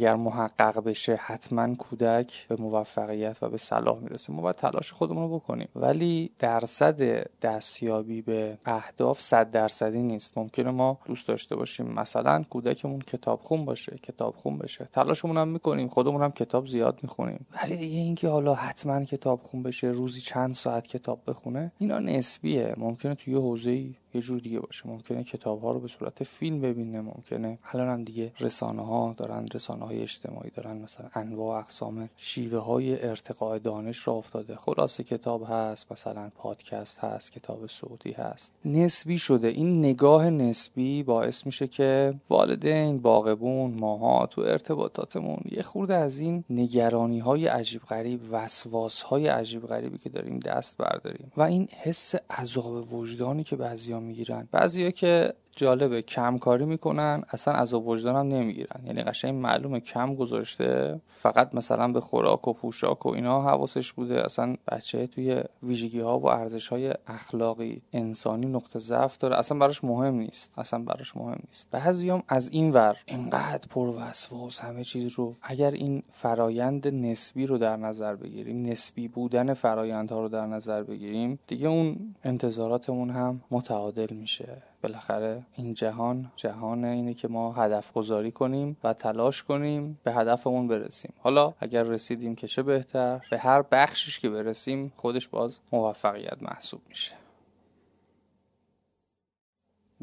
اگر 0.01 0.15
محقق 0.15 0.83
بشه 0.83 1.15
حتما 1.15 1.75
کودک 1.75 2.47
به 2.47 2.55
موفقیت 2.55 3.37
و 3.41 3.49
به 3.49 3.57
صلاح 3.57 3.99
می‌رسه. 3.99 4.33
ما 4.33 4.41
باید 4.41 4.55
تلاش 4.55 4.91
خودمون 4.91 5.29
رو 5.29 5.39
بکنیم. 5.39 5.67
ولی 5.75 6.31
درصد 6.39 7.27
دستیابی 7.41 8.21
به 8.21 8.57
اهداف 8.65 9.19
صد 9.19 9.51
درصدی 9.51 10.01
نیست. 10.01 10.37
ممکنه 10.37 10.71
ما 10.71 10.99
دوست 11.05 11.27
داشته 11.27 11.55
باشیم 11.55 11.85
مثلا 11.85 12.43
کودکمون 12.49 12.99
کتاب 12.99 13.41
خون 13.41 13.65
باشه 13.65 13.95
کتاب 14.03 14.35
خون 14.35 14.57
بشه. 14.57 14.89
تلاشمون 14.91 15.37
هم 15.37 15.47
می‌کنیم 15.47 15.87
خودمون 15.87 16.23
هم 16.23 16.31
کتاب 16.31 16.67
زیاد 16.67 16.99
می‌خونیم. 17.03 17.45
ولی 17.63 17.77
دیگه 17.77 17.97
اینکه 17.97 18.29
حالا 18.29 18.53
حتما 18.53 19.03
کتاب 19.03 19.41
خون 19.41 19.63
بشه 19.63 19.87
روزی 19.87 20.21
چند 20.21 20.53
ساعت 20.53 20.87
کتاب 20.87 21.19
بخونه 21.27 21.71
اینا 21.77 21.99
نسبیه. 21.99 22.73
ممکنه 22.77 23.15
توی 23.15 23.33
حوزه 23.33 23.89
یه 24.13 24.21
جور 24.21 24.39
دیگه 24.39 24.59
باشه. 24.59 24.87
ممکنه 24.87 25.23
کتاب 25.23 25.61
ها 25.61 25.71
رو 25.71 25.79
به 25.79 25.87
صورت 25.87 26.23
فیلم 26.23 26.61
ببینه 26.61 27.01
ممکنه 27.01 27.59
الان 27.73 27.89
هم 27.89 28.03
دیگه 28.03 28.33
رسانه 28.39 28.85
ها 28.85 29.15
دارن 29.17 29.47
رسانه 29.53 29.85
های 29.85 30.01
اجتماعی 30.01 30.49
دارن 30.49 30.77
مثلا 30.77 31.09
انواع 31.13 31.59
اقسام 31.59 32.09
شیوه 32.17 32.59
های 32.59 33.07
ارتقاء 33.07 33.57
دانش 33.57 34.07
را 34.07 34.13
افتاده. 34.13 34.55
خلاصه 34.55 35.03
کتاب 35.03 35.45
هست 35.49 35.91
مثلا 35.91 36.31
پادکست 36.35 36.99
هست 36.99 37.31
کتاب 37.31 37.67
صوتی 37.67 38.11
هست. 38.11 38.53
نسبی 38.65 39.17
شده. 39.17 39.47
این 39.47 39.79
نگاه 39.79 40.29
نسبی 40.29 41.03
باعث 41.03 41.45
میشه 41.45 41.67
که 41.67 42.13
والدین 42.29 42.97
باغبون 42.97 43.73
ماها 43.73 44.25
تو 44.25 44.41
ارتباطاتمون 44.41 45.39
یه 45.51 45.61
خورده 45.61 45.95
از 45.95 46.19
این 46.19 46.43
نگرانی 46.49 47.19
های 47.19 47.47
عجیب 47.47 47.81
غریب 47.81 48.21
وسواس 48.31 49.01
های 49.01 49.27
عجیب 49.27 49.67
غریبی 49.67 49.97
که 49.97 50.09
داریم 50.09 50.39
دست 50.39 50.77
برداریم. 50.77 51.31
و 51.37 51.41
این 51.41 51.67
حس 51.81 52.15
عذاب 52.29 52.93
وجدانی 52.93 53.43
که 53.43 53.55
بعضیا 53.55 53.99
می‌گیرن. 54.01 54.47
بعضیا 54.51 54.91
که 54.91 55.33
جالبه 55.55 56.01
کم 56.01 56.37
کاری 56.37 56.65
می‌کنن 56.65 57.23
اصلا 57.29 57.53
از 57.53 57.73
وجدان 57.73 58.15
هم 58.15 58.27
نمی‌گیرن. 58.27 58.85
یعنی 58.85 59.03
قشنگ 59.03 59.33
معلومه 59.33 59.79
کم 59.79 60.15
گذاشته 60.15 61.01
فقط 61.07 61.55
مثلا 61.55 61.87
به 61.87 61.99
خوراک 61.99 62.47
و 62.47 62.53
پوشاک 62.53 63.05
و 63.05 63.09
اینا 63.09 63.41
حواسش 63.41 63.93
بوده. 63.93 64.25
اصلا 64.25 64.55
بچه 64.71 65.07
توی 65.07 65.43
ویژگی 65.63 65.99
ها 65.99 66.19
و 66.19 66.27
ارزش 66.27 66.67
های 66.67 66.93
اخلاقی 67.07 67.81
انسانی 67.93 68.45
نقطه 68.45 68.79
ضعف 68.79 69.17
داره. 69.17 69.39
اصلا 69.39 69.57
براش 69.59 69.83
مهم 69.83 70.15
نیست. 70.15 70.53
اصلا 70.57 70.79
براش 70.79 71.17
مهم 71.17 71.39
نیست. 71.47 71.67
بعضیام 71.71 72.23
از 72.27 72.49
این 72.49 72.71
ور 72.71 72.97
اینقدر 73.05 73.67
پر 73.69 73.87
وسواس 73.87 74.59
همه 74.59 74.83
چیز 74.83 75.11
رو. 75.11 75.35
اگر 75.41 75.71
این 75.71 76.03
فرایند 76.11 76.87
نسبی 76.87 77.45
رو 77.45 77.57
در 77.57 77.77
نظر 77.77 78.15
بگیریم 78.15 78.61
نسبی 78.61 79.07
بودن 79.07 79.53
فرایندها 79.53 80.21
رو 80.21 80.29
در 80.29 80.45
نظر 80.45 80.83
بگیریم 80.83 81.39
دیگه 81.47 81.67
اون 81.67 82.15
انتظاراتمون 82.23 83.09
هم 83.09 83.41
متعادل 83.51 84.13
میشه. 84.13 84.70
بالاخره 84.81 85.45
این 85.55 85.73
جهان 85.73 86.31
جهان 86.35 86.85
اینه 86.85 87.13
که 87.13 87.27
ما 87.27 87.53
هدف 87.53 87.93
گذاری 87.93 88.31
کنیم 88.31 88.77
و 88.83 88.93
تلاش 88.93 89.43
کنیم 89.43 89.99
به 90.03 90.13
هدفمون 90.13 90.67
برسیم. 90.67 91.13
حالا 91.19 91.53
اگر 91.59 91.83
رسیدیم 91.83 92.35
که 92.35 92.47
چه 92.47 92.63
بهتر؟ 92.63 93.21
به 93.31 93.37
هر 93.37 93.61
بخشش 93.71 94.19
که 94.19 94.29
برسیم 94.29 94.93
خودش 94.95 95.27
باز 95.27 95.59
موفقیت 95.71 96.43
محسوب 96.43 96.81
میشه. 96.89 97.20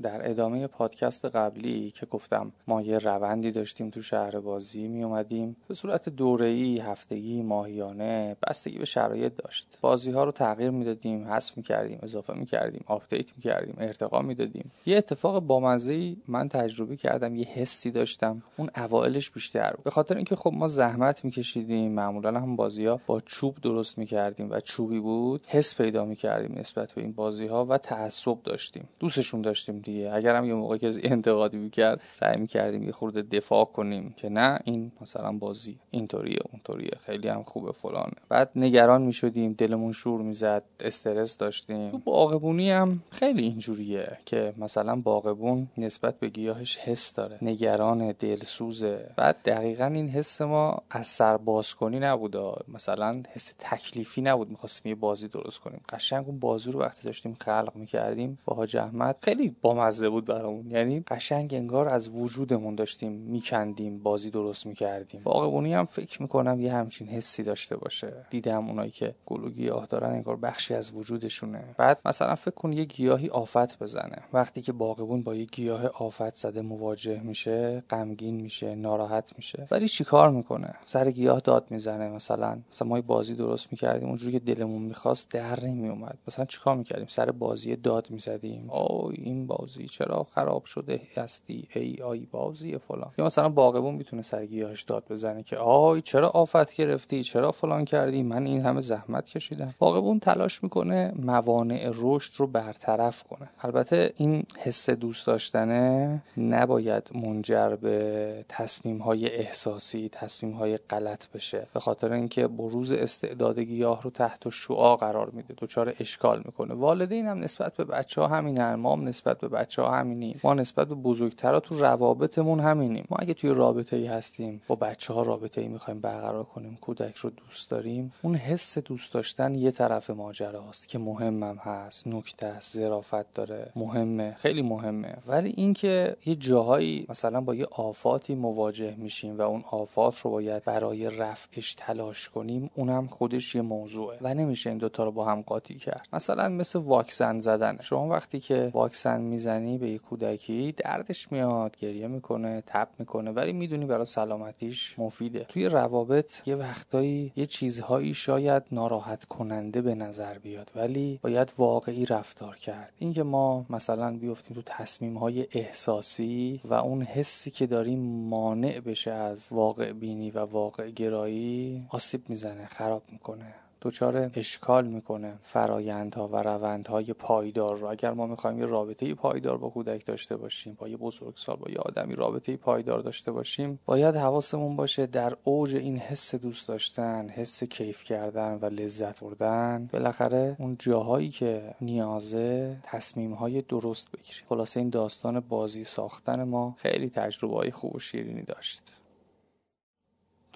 در 0.03 0.31
ادامه 0.31 0.67
پادکست 0.67 1.25
قبلی 1.25 1.91
که 1.91 2.07
گفتم 2.07 2.53
ما 2.67 2.83
یه 2.83 2.99
روندی 2.99 3.51
داشتیم 3.51 3.91
تو 3.91 4.03
شهر 4.03 4.41
بازی 4.41 4.89
می 4.89 5.03
اومدیم 5.03 5.57
به 5.69 5.75
صورت 5.75 6.09
دوره‌ای، 6.09 6.79
هفتگی، 6.79 7.43
ماهیانه 7.43 8.37
بستگی 8.43 8.79
به 8.79 8.85
شرایط 8.85 9.33
داشت. 9.37 9.79
بازی 9.81 10.11
ها 10.11 10.25
رو 10.25 10.33
تغییر 10.33 10.71
می‌دادیم، 10.71 11.29
حذف 11.29 11.57
می‌کردیم، 11.57 11.99
اضافه 12.03 12.35
می‌کردیم، 12.35 12.85
update 12.87 13.33
می‌کردیم، 13.37 13.75
ارتقا 13.79 14.23
می‌دادیم. 14.23 14.71
یه 14.87 14.97
اتفاق 14.97 15.41
بامزه 15.41 16.17
من 16.29 16.49
تجربه 16.49 16.97
کردم، 16.97 17.37
یه 17.37 17.45
حسی 17.45 17.91
داشتم. 17.91 18.43
اون 18.57 18.71
اوایلش 18.77 19.31
بیشتر 19.31 19.75
به 19.85 19.91
خاطر 19.91 20.17
اینکه 20.17 20.37
خب 20.37 20.53
ما 20.55 20.69
زحمت 20.69 21.25
میکشیدیم، 21.25 21.93
معمولا 21.93 22.41
هم 22.41 22.57
بازی 22.57 22.87
ها 22.87 23.01
با 23.07 23.21
چوب 23.21 23.61
درست 23.63 23.99
می‌کردیم 23.99 24.51
و 24.51 24.61
چوبی 24.61 25.01
بود، 25.01 25.47
حس 25.47 25.75
پیدا 25.75 26.05
می‌کردیم 26.05 26.59
نسبت 26.59 26.93
به 26.93 27.01
این 27.01 27.13
بازی 27.13 27.47
ها 27.47 27.65
و 27.65 27.79
تعصب 27.79 28.43
داشتیم. 28.43 28.89
دوستشون 29.01 29.43
داشتیم 29.43 29.81
دیگه. 29.89 30.13
اگرم 30.15 30.45
یه 30.45 30.55
موقع 30.55 30.77
که 30.77 30.91
انتقادی 31.15 31.57
می‌کرد 31.57 32.01
سعی 32.11 32.37
می‌کردیم 32.37 32.83
یه 32.83 32.93
خورده 32.93 33.23
دفاع 33.23 33.65
کنیم 33.65 34.15
که 34.17 34.29
نه 34.29 34.59
این 34.65 34.93
مثلا 35.01 35.33
بازی 35.33 35.79
اینطوریه 35.91 36.39
اونطوریه 36.53 36.91
خیلی 37.01 37.29
هم 37.29 37.43
خوبه 37.43 37.73
فلانه 37.73 38.13
بعد 38.29 38.51
نگران 38.57 39.03
می‌شدیم 39.03 39.53
دلمون 39.53 39.93
شور 39.93 40.21
می‌زد 40.21 40.63
استرس 40.81 41.37
داشتیم. 41.37 41.91
تو 41.91 41.99
باغبونی 41.99 42.71
هم 42.71 43.03
خیلی 43.11 43.43
اینجوریه 43.43 44.19
که 44.27 44.55
مثلا 44.59 44.97
باغبون 44.97 45.69
نسبت 45.79 46.19
به 46.21 46.29
گیاهش 46.29 46.77
حس 46.77 47.13
داره. 47.15 47.39
نگران 47.43 48.13
دلسوزه. 48.13 49.11
بعد 49.17 49.37
دقیقا 49.45 49.85
این 49.85 50.09
حس 50.09 50.41
ما 50.41 50.83
از 50.91 51.07
سر 51.07 51.37
باز 51.37 51.75
کنی 51.75 51.99
نبود. 51.99 52.37
مثلا 52.69 53.23
حس 53.33 53.53
تکلیفی 53.59 54.23
نبود. 54.23 54.51
می‌خواستیم 54.51 54.91
یه 54.91 54.95
بازی 54.95 55.29
درست 55.29 55.59
کنیم. 55.59 55.81
قشنگ 55.89 56.27
اون 56.29 56.39
بازی 56.39 56.73
رو 56.73 56.81
وقتی 56.81 57.07
داشتیم 57.07 57.37
خلق 57.41 57.73
می‌کردیم 57.75 58.39
با 58.45 58.57
حاج 58.57 58.77
احمد 58.77 59.17
خیلی 59.21 59.57
بامزه 59.79 60.09
بود 60.09 60.25
برامون. 60.25 60.71
یعنی 60.71 61.01
قشنگ 61.01 61.55
انگار 61.55 61.89
از 61.89 62.09
وجودمون 62.09 62.75
داشتیم 62.75 63.13
میکندیم 63.13 63.99
بازی 63.99 64.31
درست 64.31 64.67
می‌کردیم. 64.67 65.21
باغبونی 65.25 65.75
هم 65.75 65.85
فکر 65.87 66.23
می‌کنم 66.23 66.61
یه 66.61 66.73
همچین 66.73 67.09
حسی 67.09 67.43
داشته 67.43 67.77
باشه. 67.77 68.13
دیدم 68.31 68.69
اونایی 68.69 68.91
که 68.91 69.15
گل 69.27 69.51
گیاه 69.51 69.87
دارن 69.87 70.11
انگار 70.11 70.37
بخشی 70.37 70.75
از 70.75 70.93
وجودشونه. 70.95 71.65
بعد 71.79 72.01
مثلا 72.05 72.35
فکر 72.35 72.55
کن 72.55 72.73
یه 72.73 72.85
گیاهی 72.85 73.29
آفت 73.29 73.79
بزنه. 73.79 74.17
وقتی 74.33 74.63
که 74.63 74.73
باغبون 74.73 75.23
با 75.23 75.35
یه 75.35 75.45
گیاه 75.45 75.87
آفت 75.87 76.35
زده 76.35 76.63
مواجه 76.63 77.21
میشه 77.21 77.83
غمگین 77.91 78.41
میشه 78.41 78.75
ناراحت 78.75 79.33
میشه. 79.37 79.67
ولی 79.71 79.89
چیکار 79.89 80.31
می‌کنه؟ 80.31 80.75
سر 80.85 81.11
گیاه 81.11 81.41
داد 81.41 81.67
می‌زنه 81.71 82.09
مثلا. 82.09 82.59
مثلا 82.73 82.89
ما 82.89 83.01
بازی 83.01 83.35
درست 83.35 83.69
می‌کردیم 83.71 84.09
اونجوری 84.09 84.33
که 84.33 84.39
دلمون 84.39 84.83
می‌خواست 84.83 85.31
در 85.31 85.65
نمیومد 85.65 86.19
مثلا 86.29 86.45
چیکار 86.45 86.77
می‌کردیم؟ 86.77 87.07
سر 87.07 87.31
بازی 87.31 87.77
داد 87.77 88.11
می‌زدیم. 88.11 88.71
او 88.71 89.11
این 89.15 89.47
بازی. 89.69 89.87
چرا 89.87 90.23
خراب 90.23 90.65
شده 90.65 91.01
هستی 91.17 91.69
ای 91.75 91.97
آی 92.05 92.19
بازی 92.31 92.79
فلان؟ 92.79 93.11
یا 93.19 93.25
مثلا 93.25 93.49
باغبون 93.49 93.95
می‌تونه 93.95 94.23
سر 94.23 94.47
گیاهش 94.47 94.83
داد 94.83 95.05
بزنه 95.11 95.43
که 95.43 95.57
آی 95.57 96.03
چرا 96.03 96.29
آفت 96.29 96.75
گرفتی؟ 96.75 97.23
چرا 97.23 97.53
فلان 97.53 97.85
کردی؟ 97.85 98.23
من 98.23 98.47
این 98.47 98.61
همه 98.61 98.81
زحمت 98.81 99.25
کشیدم. 99.25 99.75
باغبون 99.79 100.21
تلاش 100.21 100.63
می‌کنه 100.63 101.13
موانع 101.17 101.91
رشد 101.95 102.33
رو 102.37 102.47
برطرف 102.47 103.23
کنه. 103.23 103.49
البته 103.61 104.13
این 104.17 104.43
حس 104.59 104.91
دوست 104.91 105.27
داشتنه 105.27 106.23
نباید 106.37 107.11
منجر 107.15 107.77
به 107.77 108.45
تصمیم 108.49 108.99
های 108.99 109.31
احساسی 109.37 110.09
تصمیم 110.13 110.53
های 110.53 110.77
غلط 110.77 111.27
بشه. 111.29 111.67
به 111.75 111.81
خاطر 111.81 112.13
اینکه 112.13 112.47
بروز 112.47 112.93
استعداد 112.93 113.59
گیاه 113.59 114.03
رو 114.03 114.11
تحت 114.11 114.49
شعا 114.49 114.97
قرار 114.97 115.31
میده. 115.31 115.55
دچار 115.59 115.95
اشکال 116.01 116.43
می‌کنه. 116.45 116.75
والدین 116.75 117.27
هم 117.27 117.39
نسبت 117.39 117.77
به 117.77 117.85
بچه 117.85 118.21
ها 118.21 118.27
همینن 118.29 118.75
ما 118.75 118.93
هم 118.93 119.09
نسبت 119.09 119.39
به 119.39 119.48
بچه 119.49 119.83
ها 119.83 119.97
همینیم 119.97 120.41
ما 120.45 120.55
نسبت 120.55 120.89
به 120.89 120.95
بزرگترا 120.95 121.61
تو 121.61 121.79
روابطمون 121.79 122.61
همینیم. 122.61 123.07
ما 123.11 123.17
اگه 123.21 123.35
توی 123.35 123.51
رابطه 123.51 123.97
ای 123.97 124.07
هستیم 124.07 124.63
با 124.67 124.75
بچه 124.75 125.15
ها 125.15 125.23
رابطه 125.23 125.61
ای 125.61 125.69
می‌خوایم 125.69 126.01
برقرار 126.01 126.45
کنیم 126.45 126.79
کودک 126.81 127.17
رو 127.17 127.31
دوست 127.31 127.71
داریم 127.71 128.13
اون 128.23 128.35
حس 128.35 128.79
دوست 128.79 129.13
داشتن 129.13 129.55
یه 129.55 129.71
طرف 129.71 130.11
ماجراست 130.11 130.89
که 130.89 130.99
مهمم 130.99 131.57
هست 131.57 132.07
نکته 132.07 132.47
است 132.47 132.77
ظرافت 132.77 133.35
داره 133.35 133.73
مهمه 133.77 134.35
خیلی 134.39 134.63
مهمه. 134.63 135.15
ولی 135.27 135.55
اینکه 135.57 136.17
یه 136.27 136.35
جاهایی 136.35 137.07
مثلا 137.09 137.41
با 137.41 137.55
یه 137.55 137.67
آفاتی 137.71 138.35
مواجه 138.35 138.95
میشیم 138.99 139.39
و 139.39 139.43
اون 139.43 139.65
آفات 139.71 140.19
رو 140.19 140.31
باید 140.31 140.65
برای 140.65 141.11
رفعش 141.11 141.75
تلاش 141.75 142.29
کنیم 142.29 142.71
اونم 142.75 143.07
خودش 143.07 143.55
یه 143.55 143.63
موضوعه 143.63 144.19
و 144.21 144.35
نمیشه 144.35 144.71
این 144.71 144.79
دوتا 144.79 145.05
رو 145.05 145.13
با 145.13 145.25
هم 145.25 145.43
قاطی 145.43 145.75
کرد. 145.75 146.09
مثلا 146.13 146.49
مثل 146.49 146.79
واکسن 146.79 147.41
زدن. 147.41 147.79
شما 147.81 148.09
وقتی 148.09 148.41
که 148.41 148.71
واکسن 148.75 149.21
می‌زنی 149.39 149.79
به 149.79 149.91
یه 149.91 149.99
کودکی 149.99 150.73
دردش 150.73 151.33
میاد 151.33 151.77
گریه 151.77 152.07
می‌کنه 152.07 152.63
تپ 152.67 152.89
می‌کنه 152.99 153.31
ولی 153.31 153.53
می‌دونی 153.53 153.87
برای 153.87 154.05
سلامتیش 154.05 154.99
مفیده. 154.99 155.45
توی 155.49 155.69
روابط 155.69 156.49
یه 156.49 156.57
وقتایی 156.57 157.33
یه 157.37 157.47
چیزهایی 157.47 158.15
شاید 158.15 158.63
ناراحت 158.73 159.25
کننده 159.25 159.83
به 159.83 159.95
نظر 159.95 160.39
بیاد 160.39 160.71
ولی 160.77 161.21
باید 161.23 161.53
واقعی 161.59 162.07
رفتار 162.07 162.57
کرد. 162.57 162.93
اینکه 162.99 163.23
ما 163.23 163.67
مثلا 163.71 164.17
بیفتیم 164.17 164.55
تو 164.55 164.63
تصمیم 164.67 165.17
های 165.19 165.47
احساسی 165.53 166.61
و 166.65 166.75
اون 166.75 167.03
حسی 167.03 167.51
که 167.51 167.67
داریم 167.67 167.99
مانع 168.29 168.81
بشه 168.81 169.11
از 169.11 169.49
واقع 169.51 169.93
بینی 169.93 170.31
و 170.31 170.39
واقع 170.39 170.91
گرایی 170.91 171.87
آسیب 171.91 172.23
می‌زنه 172.29 172.67
خراب 172.67 173.03
می‌کنه. 173.13 173.55
دچار 173.83 174.31
اشکال 174.35 174.87
می‌کنه 174.87 175.39
فرایندها 175.43 176.29
و 176.29 176.37
روندهای 176.37 177.13
پایدار 177.13 177.77
رو. 177.77 177.87
اگر 177.89 178.13
ما 178.13 178.27
می‌خوایم 178.27 178.59
یه 178.59 178.67
رابطه 178.67 179.15
پایدار 179.15 179.59
با 179.59 179.69
کودک 179.69 180.07
داشته 180.07 180.37
باشیم 180.37 180.75
با 180.75 180.89
یه 180.89 180.97
بزرگسال 180.97 181.57
با 181.57 181.71
یه 181.71 181.79
آدمی 181.79 182.15
رابطه 182.15 182.57
پایدار 182.57 183.01
داشته 183.01 183.33
باشیم 183.33 183.79
باید 183.87 184.17
حواسمون 184.17 184.77
باشه 184.77 185.07
در 185.07 185.37
اوج 185.45 185.77
این 185.77 185.99
حس 185.99 186.35
دوست 186.35 186.69
داشتن 186.69 187.29
حس 187.29 187.65
کیف 187.65 188.05
کردن 188.05 188.59
و 188.63 188.65
لذت 188.65 189.21
بردن 189.21 189.89
بالاخره 189.93 190.57
اون 190.59 190.77
جاهایی 190.79 191.29
که 191.29 191.75
نیازه 191.81 192.77
تصمیم 192.83 193.33
های 193.33 193.63
درست 193.63 194.11
بگیریم. 194.11 194.43
خلاصه 194.49 194.81
این 194.81 194.91
داستان 194.91 195.41
بازی 195.41 195.85
ساختن 195.85 196.43
ما 196.43 196.77
خیلی 196.79 197.11
تجربه 197.11 197.57
های 197.57 197.71
خوب 197.71 197.97
و 197.97 197.99
شیرینی 197.99 198.43
داشت. 198.43 198.98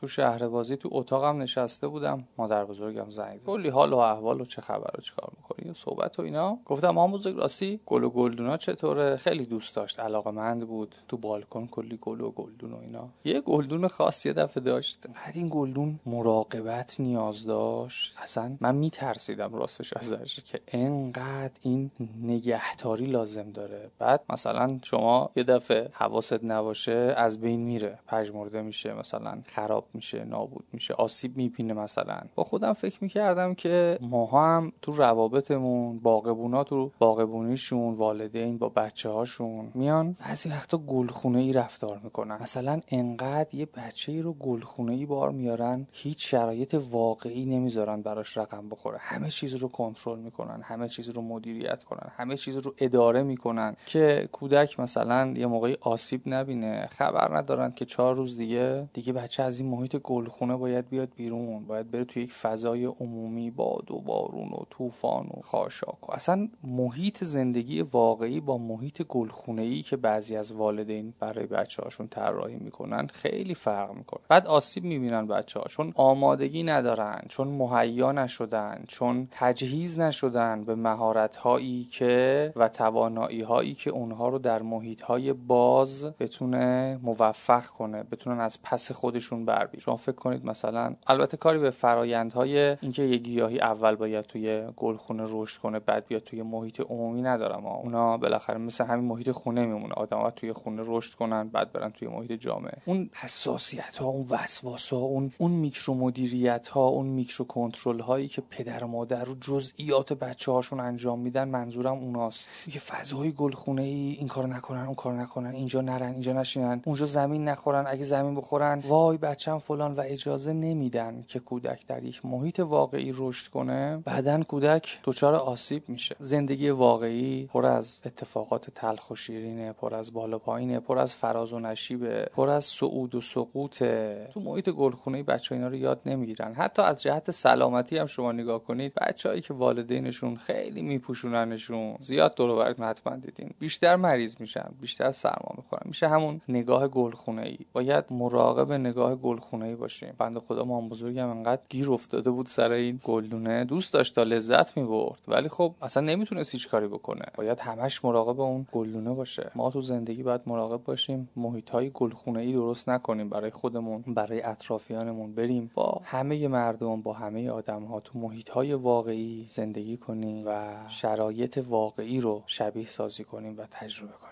تو 0.03 0.09
شهر 0.09 0.49
بازی 0.49 0.77
تو 0.77 0.89
اتاقم 0.93 1.43
نشسته 1.43 1.89
بودم. 1.89 2.25
مادر 2.39 2.65
بزرگم 2.65 3.11
زنگ 3.11 3.41
زد. 3.41 3.47
کلی 3.47 3.69
حال 3.69 3.93
و 3.93 3.97
احوال 3.97 4.41
و 4.41 4.45
چه 4.45 4.63
خبر 4.63 4.91
و 4.99 5.01
چیکار 5.01 5.33
می‌کنی 5.37 5.71
و 5.71 5.75
صحبت 5.75 6.19
و 6.19 6.23
اینا. 6.23 6.59
گفتم 6.67 6.91
ما 6.91 7.09
بزرگ 7.09 7.37
راستی 7.37 7.81
گل 7.87 8.05
و 8.05 8.11
گلدونا 8.11 8.57
چطوره؟ 8.57 9.17
خیلی 9.17 9.47
دوست 9.47 9.77
داشت. 9.77 10.01
علاقه 10.01 10.31
مند 10.31 10.67
بود. 10.67 10.95
تو 11.09 11.17
بالکن 11.17 11.67
کلی 11.67 11.99
گل 12.03 12.21
و 12.21 12.31
گلدون 12.31 12.73
و 12.73 12.77
اینا. 12.79 13.09
یه 13.25 13.41
گلدون 13.41 13.89
خاص 13.89 14.27
یه 14.27 14.33
دفعه 14.33 14.63
داشت. 14.63 15.07
بعد 15.07 15.37
این 15.37 15.49
گلدون 15.53 16.01
مراقبت 16.07 17.01
نیاز 17.01 17.45
داشت. 17.45 18.17
اصلا 18.23 18.57
من 18.61 18.75
میترسیدم 18.75 19.55
راستش 19.55 19.93
ازش 19.93 20.41
که 20.41 20.61
انقدر 20.69 21.55
این 21.63 21.91
نگهداری 22.23 23.07
لازم 23.07 23.51
داره. 23.51 23.91
بعد 23.99 24.25
مثلا 24.31 24.79
شما 24.83 25.31
یه 25.37 25.45
دفعه 25.45 25.89
حواست 25.93 26.45
نباشه 26.45 27.15
از 27.17 27.41
بین 27.41 27.61
میره. 27.61 27.99
پژمرده 28.07 28.63
میشه 28.63 28.95
مثلا 28.95 29.43
خراب 29.47 29.89
میشه 29.95 30.25
نابود 30.25 30.65
میشه 30.73 30.95
آسیب 30.95 31.37
می‌بینه 31.37 31.75
مثلا. 31.75 32.21
با 32.35 32.45
خودم 32.45 32.73
فکر 32.73 32.99
می‌کردم 33.01 33.55
که 33.55 33.99
ماها 34.01 34.57
هم 34.57 34.73
تو 34.83 34.93
روابطمون 34.93 35.99
باغبونا 35.99 36.65
تو 36.65 36.91
باغبونیشون 36.99 37.95
والدین 37.95 38.59
با 38.59 38.69
بچه 38.69 39.09
هاشون 39.09 39.71
میان 39.75 40.17
بعضی 40.27 40.49
وقتا 40.49 40.79
گلخونه 40.79 41.39
ای 41.39 41.53
رفتار 41.53 42.01
می‌کنن. 42.05 42.39
مثلا 42.43 42.81
انقدر 42.89 43.55
یه 43.55 43.67
بچه 43.67 44.13
ای 44.13 44.23
رو 44.23 44.33
گلخونه 44.33 44.93
ای 44.93 45.07
بار 45.07 45.31
میارن 45.31 45.87
هیچ 45.93 46.31
شرایط 46.31 46.77
واقعی 46.91 47.45
نمی‌ذارن 47.45 48.03
براش 48.03 48.37
رقم 48.37 48.69
بخوره. 48.69 48.99
همه 49.01 49.31
چیز 49.31 49.55
رو 49.55 49.69
کنترل 49.69 50.19
می‌کنن 50.19 50.63
همه 50.63 50.89
چیز 50.89 51.09
رو 51.09 51.23
مدیریت 51.23 51.85
کنن 51.85 52.13
همه 52.17 52.37
چیز 52.37 52.57
رو 52.57 52.75
اداره 52.79 53.23
می‌کنن 53.23 53.77
که 53.87 54.29
کودک 54.33 54.81
مثلا 54.81 55.35
یه 55.37 55.47
موقعی 55.47 55.77
آسیب 55.81 56.23
نبینه 56.27 56.87
خبر 56.87 57.37
ندارن 57.37 57.73
که 57.73 57.85
چهار 57.85 58.15
روز 58.15 58.37
دیگه 58.37 58.89
دیگه 58.93 59.13
بچه 59.13 59.43
از 59.43 59.61
این 59.61 59.69
محیط 59.83 59.97
گلخونه 59.97 60.57
باید 60.57 60.89
بیاد 60.89 61.09
بیرون 61.17 61.67
باید 61.67 61.91
بره 61.91 62.05
توی 62.05 62.23
یک 62.23 62.33
فضای 62.33 62.85
عمومی 62.85 63.51
باد 63.51 63.91
و 63.91 64.01
بارون 64.01 64.49
و 64.49 64.65
طوفان 64.71 65.27
و 65.27 65.41
خاشاک 65.41 66.09
و 66.09 66.13
اصلا 66.13 66.49
محیط 66.65 67.25
زندگی 67.25 67.83
واقعی 67.83 68.41
با 68.41 68.59
محیط 68.59 69.03
گلخونه 69.03 69.63
ای 69.63 69.83
که 69.83 69.97
بعضی 69.97 70.37
از 70.37 70.53
والدین 70.53 71.15
برای 71.21 71.47
بچه 71.47 71.83
هاشون 71.83 72.09
طراحی 72.09 72.57
می‌کنن 72.57 73.07
خیلی 73.07 73.55
فرق 73.55 73.93
می‌کنه. 73.93 74.21
بعد 74.29 74.47
آسیب 74.47 74.85
می‌بینن 74.85 75.27
بچه 75.27 75.61
ها 75.61 75.67
چون 75.69 75.93
آمادگی 75.97 76.63
ندارن 76.63 77.23
چون 77.29 77.49
مهیا 77.49 78.13
نشدن 78.13 78.85
چون 78.89 79.29
تجهیز 79.31 79.99
نشدن 79.99 80.65
به 80.65 80.75
مهارت 80.75 81.37
هایی 81.37 81.85
که 81.85 82.53
و 82.57 82.69
توانایی 82.69 83.43
هایی 83.43 83.75
که 83.75 83.91
اونها 83.91 84.29
رو 84.29 84.39
در 84.39 84.63
محیط 84.63 85.01
های 85.01 85.33
باز 85.33 86.05
بتونه 86.05 86.99
موفق 87.03 87.67
کنه 87.67 88.03
بتونن 88.03 88.41
از 88.41 88.63
پس 88.63 88.93
خودشون 88.93 89.45
بر 89.45 89.67
شبیه 89.73 89.81
شما 89.81 89.97
فکر 89.97 90.17
کنید 90.17 90.45
مثلا 90.45 90.95
البته 91.07 91.37
کاری 91.37 91.59
به 91.59 91.71
فرایندهای 91.71 92.77
اینکه 92.81 93.03
یه 93.03 93.17
گیاهی 93.17 93.61
اول 93.61 93.95
باید 93.95 94.25
توی 94.25 94.63
گلخونه 94.77 95.23
رشد 95.27 95.61
کنه 95.61 95.79
بعد 95.79 96.07
بیاد 96.07 96.23
توی 96.23 96.43
محیط 96.43 96.81
عمومی 96.81 97.23
ندارم 97.23 97.67
اونا 97.67 98.17
بالاخره 98.17 98.59
مثل 98.59 98.85
همین 98.85 99.05
محیط 99.05 99.31
خونه 99.31 99.67
میمونه. 99.67 99.95
آدم 99.95 100.31
توی 100.31 100.53
خونه 100.53 100.83
رشد 100.87 101.15
کنن 101.15 101.49
بعد 101.49 101.73
برن 101.73 101.91
توی 101.91 102.09
محیط 102.09 102.33
جامعه. 102.33 102.79
اون 102.85 103.11
حساسیت 103.13 103.97
ها 103.97 104.07
اون 104.07 104.27
وسواس 104.31 104.93
ها 104.93 104.99
اون 104.99 105.33
اون 105.39 105.51
میکرو 105.51 105.95
مدیریت 105.95 106.69
ها 106.69 106.87
اون 106.87 107.07
میکرو 107.07 107.45
کنترل 107.45 108.01
هایی 108.01 108.29
که 108.29 108.43
پدر 108.51 108.85
و 108.85 108.87
مادر 108.87 109.25
رو 109.25 109.35
جزئیات 109.41 110.13
بچه 110.13 110.53
هاشون 110.53 110.81
انجام 110.81 111.19
میدن 111.19 111.49
منظورم 111.49 111.99
اوناست. 111.99 112.49
یه 112.67 112.79
فضای 112.79 113.33
گلخونه 113.33 113.83
ای 113.83 114.17
این 114.19 114.29
کارو 114.29 114.47
نکنن 114.47 114.87
اون 114.87 114.95
کارو 114.95 115.17
نکنن 115.17 115.55
اینجا 115.55 115.81
نرن 115.81 116.13
اینجا 116.13 116.33
نشینن 116.33 116.83
اونجا 116.85 117.07
زمین 117.07 117.49
نخورن 117.49 117.85
اگه 117.87 118.05
زمین 118.05 118.35
بخورن 118.35 118.79
وای 118.79 119.19
بچم 119.53 119.59
فلان 119.59 119.95
و 119.95 120.03
اجازه 120.07 120.53
نمیدن 120.53 121.25
که 121.29 121.39
کودک 121.39 121.87
در 121.87 122.05
یک 122.05 122.27
محیط 122.27 122.61
واقعی 122.61 123.13
رشد 123.15 123.49
کنه 123.49 124.03
بعدا 124.05 124.43
کودک 124.43 125.01
دچار 125.05 125.35
آسیب 125.35 125.83
میشه. 125.89 126.17
زندگی 126.19 126.71
واقعی 126.71 127.47
پر 127.47 127.67
از 127.67 128.03
اتفاقات 128.07 128.71
تلخ 128.71 129.11
و 129.11 129.15
شیرینه 129.15 129.73
پر 129.73 129.95
از 129.95 130.13
بالا 130.13 130.39
پایینه 130.39 130.81
پر 130.81 130.99
از 130.99 131.15
فراز 131.15 131.53
و 131.53 131.59
نشیبه 131.59 132.27
پر 132.37 132.49
از 132.49 132.65
صعود 132.65 133.15
و 133.15 133.21
سقوطه 133.21 134.29
تو 134.33 134.41
محیط 134.41 134.71
گلخونه 134.71 135.23
بچه 135.23 135.55
اینا 135.55 135.69
رو 135.69 135.75
یاد 135.75 136.03
نمی‌گیرن. 136.07 136.55
حتی 136.55 136.83
از 136.83 137.03
جهت 137.03 137.31
سلامتی 137.31 137.99
هم 137.99 138.07
شما 138.07 138.33
نگاه 138.33 138.65
کنید 138.65 138.93
بچههایی 138.95 139.41
که 139.41 139.55
والدینشون 139.55 140.37
خیلی 140.37 140.83
میپوشوننشون 140.83 141.97
زیاد 142.01 142.35
دور 142.35 142.75
حتما 142.81 143.17
دیدین. 143.17 143.51
بیشتر 143.59 143.97
مریض 143.97 144.37
میشن 144.41 144.71
بیشتر 144.81 145.13
سرما 145.13 145.55
می‌خورن. 145.57 145.83
میشه 145.85 146.09
همون 146.09 146.41
نگاه 146.49 146.89
گلخونه 146.89 147.43
ای 147.43 147.59
باید 147.73 148.05
مراقب 148.11 148.73
نگاه 148.73 149.15
گلخونه 149.43 149.67
ای 149.67 149.75
باشیم. 149.75 150.15
بنده 150.19 150.41
خدا 150.41 150.65
مام 150.65 150.89
بزرگم 150.89 151.29
انقدر 151.29 151.63
گیر 151.69 151.93
افتاده 151.93 152.31
بود 152.31 152.47
سر 152.47 152.71
این 152.71 153.01
گلدونه. 153.05 153.65
دوست 153.65 153.93
داشت 153.93 154.15
تا 154.15 154.23
لذت 154.23 154.77
می‌برد. 154.77 155.21
ولی 155.29 155.49
خب 155.49 155.75
اصلا 155.83 156.03
نمی‌تونست 156.03 156.53
هیچ 156.53 156.69
کاری 156.69 156.89
بکنه. 156.89 157.25
باید 157.35 157.61
همش 157.61 158.05
مراقب 158.05 158.41
اون 158.41 158.67
گلدونه 158.73 159.13
باشه. 159.13 159.51
ما 159.55 159.71
تو 159.71 159.81
زندگی 159.81 160.23
باید 160.23 160.41
مراقب 160.47 160.85
باشیم. 160.85 161.29
محیط 161.37 161.71
های 161.71 161.91
گلخونه 161.95 162.41
ای 162.41 162.53
درست 162.53 162.89
نکنیم 162.89 163.29
برای 163.29 163.51
خودمون 163.51 164.03
برای 164.07 164.43
اطرافیانمون. 164.43 165.35
بریم 165.35 165.71
با 165.75 166.01
همه 166.05 166.49
مردم 166.49 167.03
با 167.03 167.13
همه 167.13 167.51
آدم 167.51 167.83
ها 167.83 168.01
تو 168.01 168.19
محیط 168.19 168.49
های 168.49 168.75
واقعی 168.75 169.45
زندگی 169.49 169.97
کنیم 169.97 170.43
و 170.47 170.75
شرایط 170.89 171.65
واقعی 171.69 172.21
رو 172.21 172.43
شبیه 172.47 172.87
سازی 172.87 173.25
کنیم 173.25 173.59
و 173.59 173.67
تجربه 173.71 174.13
کنیم. 174.13 174.32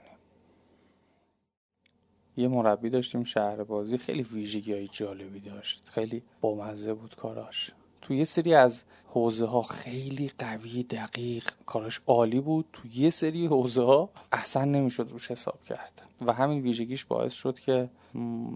یه 2.41 2.49
مربی 2.49 2.91
داشتیم 2.91 3.25
شهر 3.25 3.65
بازی 3.65 3.99
خیلی 3.99 4.23
ویژگی 4.23 4.73
های 4.73 4.89
جالبی 4.89 5.41
داشت. 5.41 5.83
خیلی 5.85 6.23
بامزه 6.41 6.95
بود 6.95 7.15
کاراش. 7.15 7.71
تو 8.03 8.15
یه 8.15 8.25
سری 8.25 8.55
از 8.55 8.85
حوزه 9.07 9.47
ها 9.47 9.63
خیلی 9.63 10.31
قوی 10.39 10.83
دقیق 10.83 11.51
کاراش 11.67 12.01
عالی 12.07 12.41
بود. 12.41 12.67
تو 12.73 12.89
یه 12.89 13.11
سری 13.11 13.47
حوزه 13.47 13.83
ها 13.83 14.11
اصلا 14.33 14.65
نمی‌شد 14.65 15.09
روش 15.11 15.31
حساب 15.31 15.63
کرد. 15.63 16.03
و 16.27 16.33
همین 16.33 16.61
ویژگیش 16.61 17.05
باعث 17.05 17.33
شد 17.33 17.61
که 17.61 17.91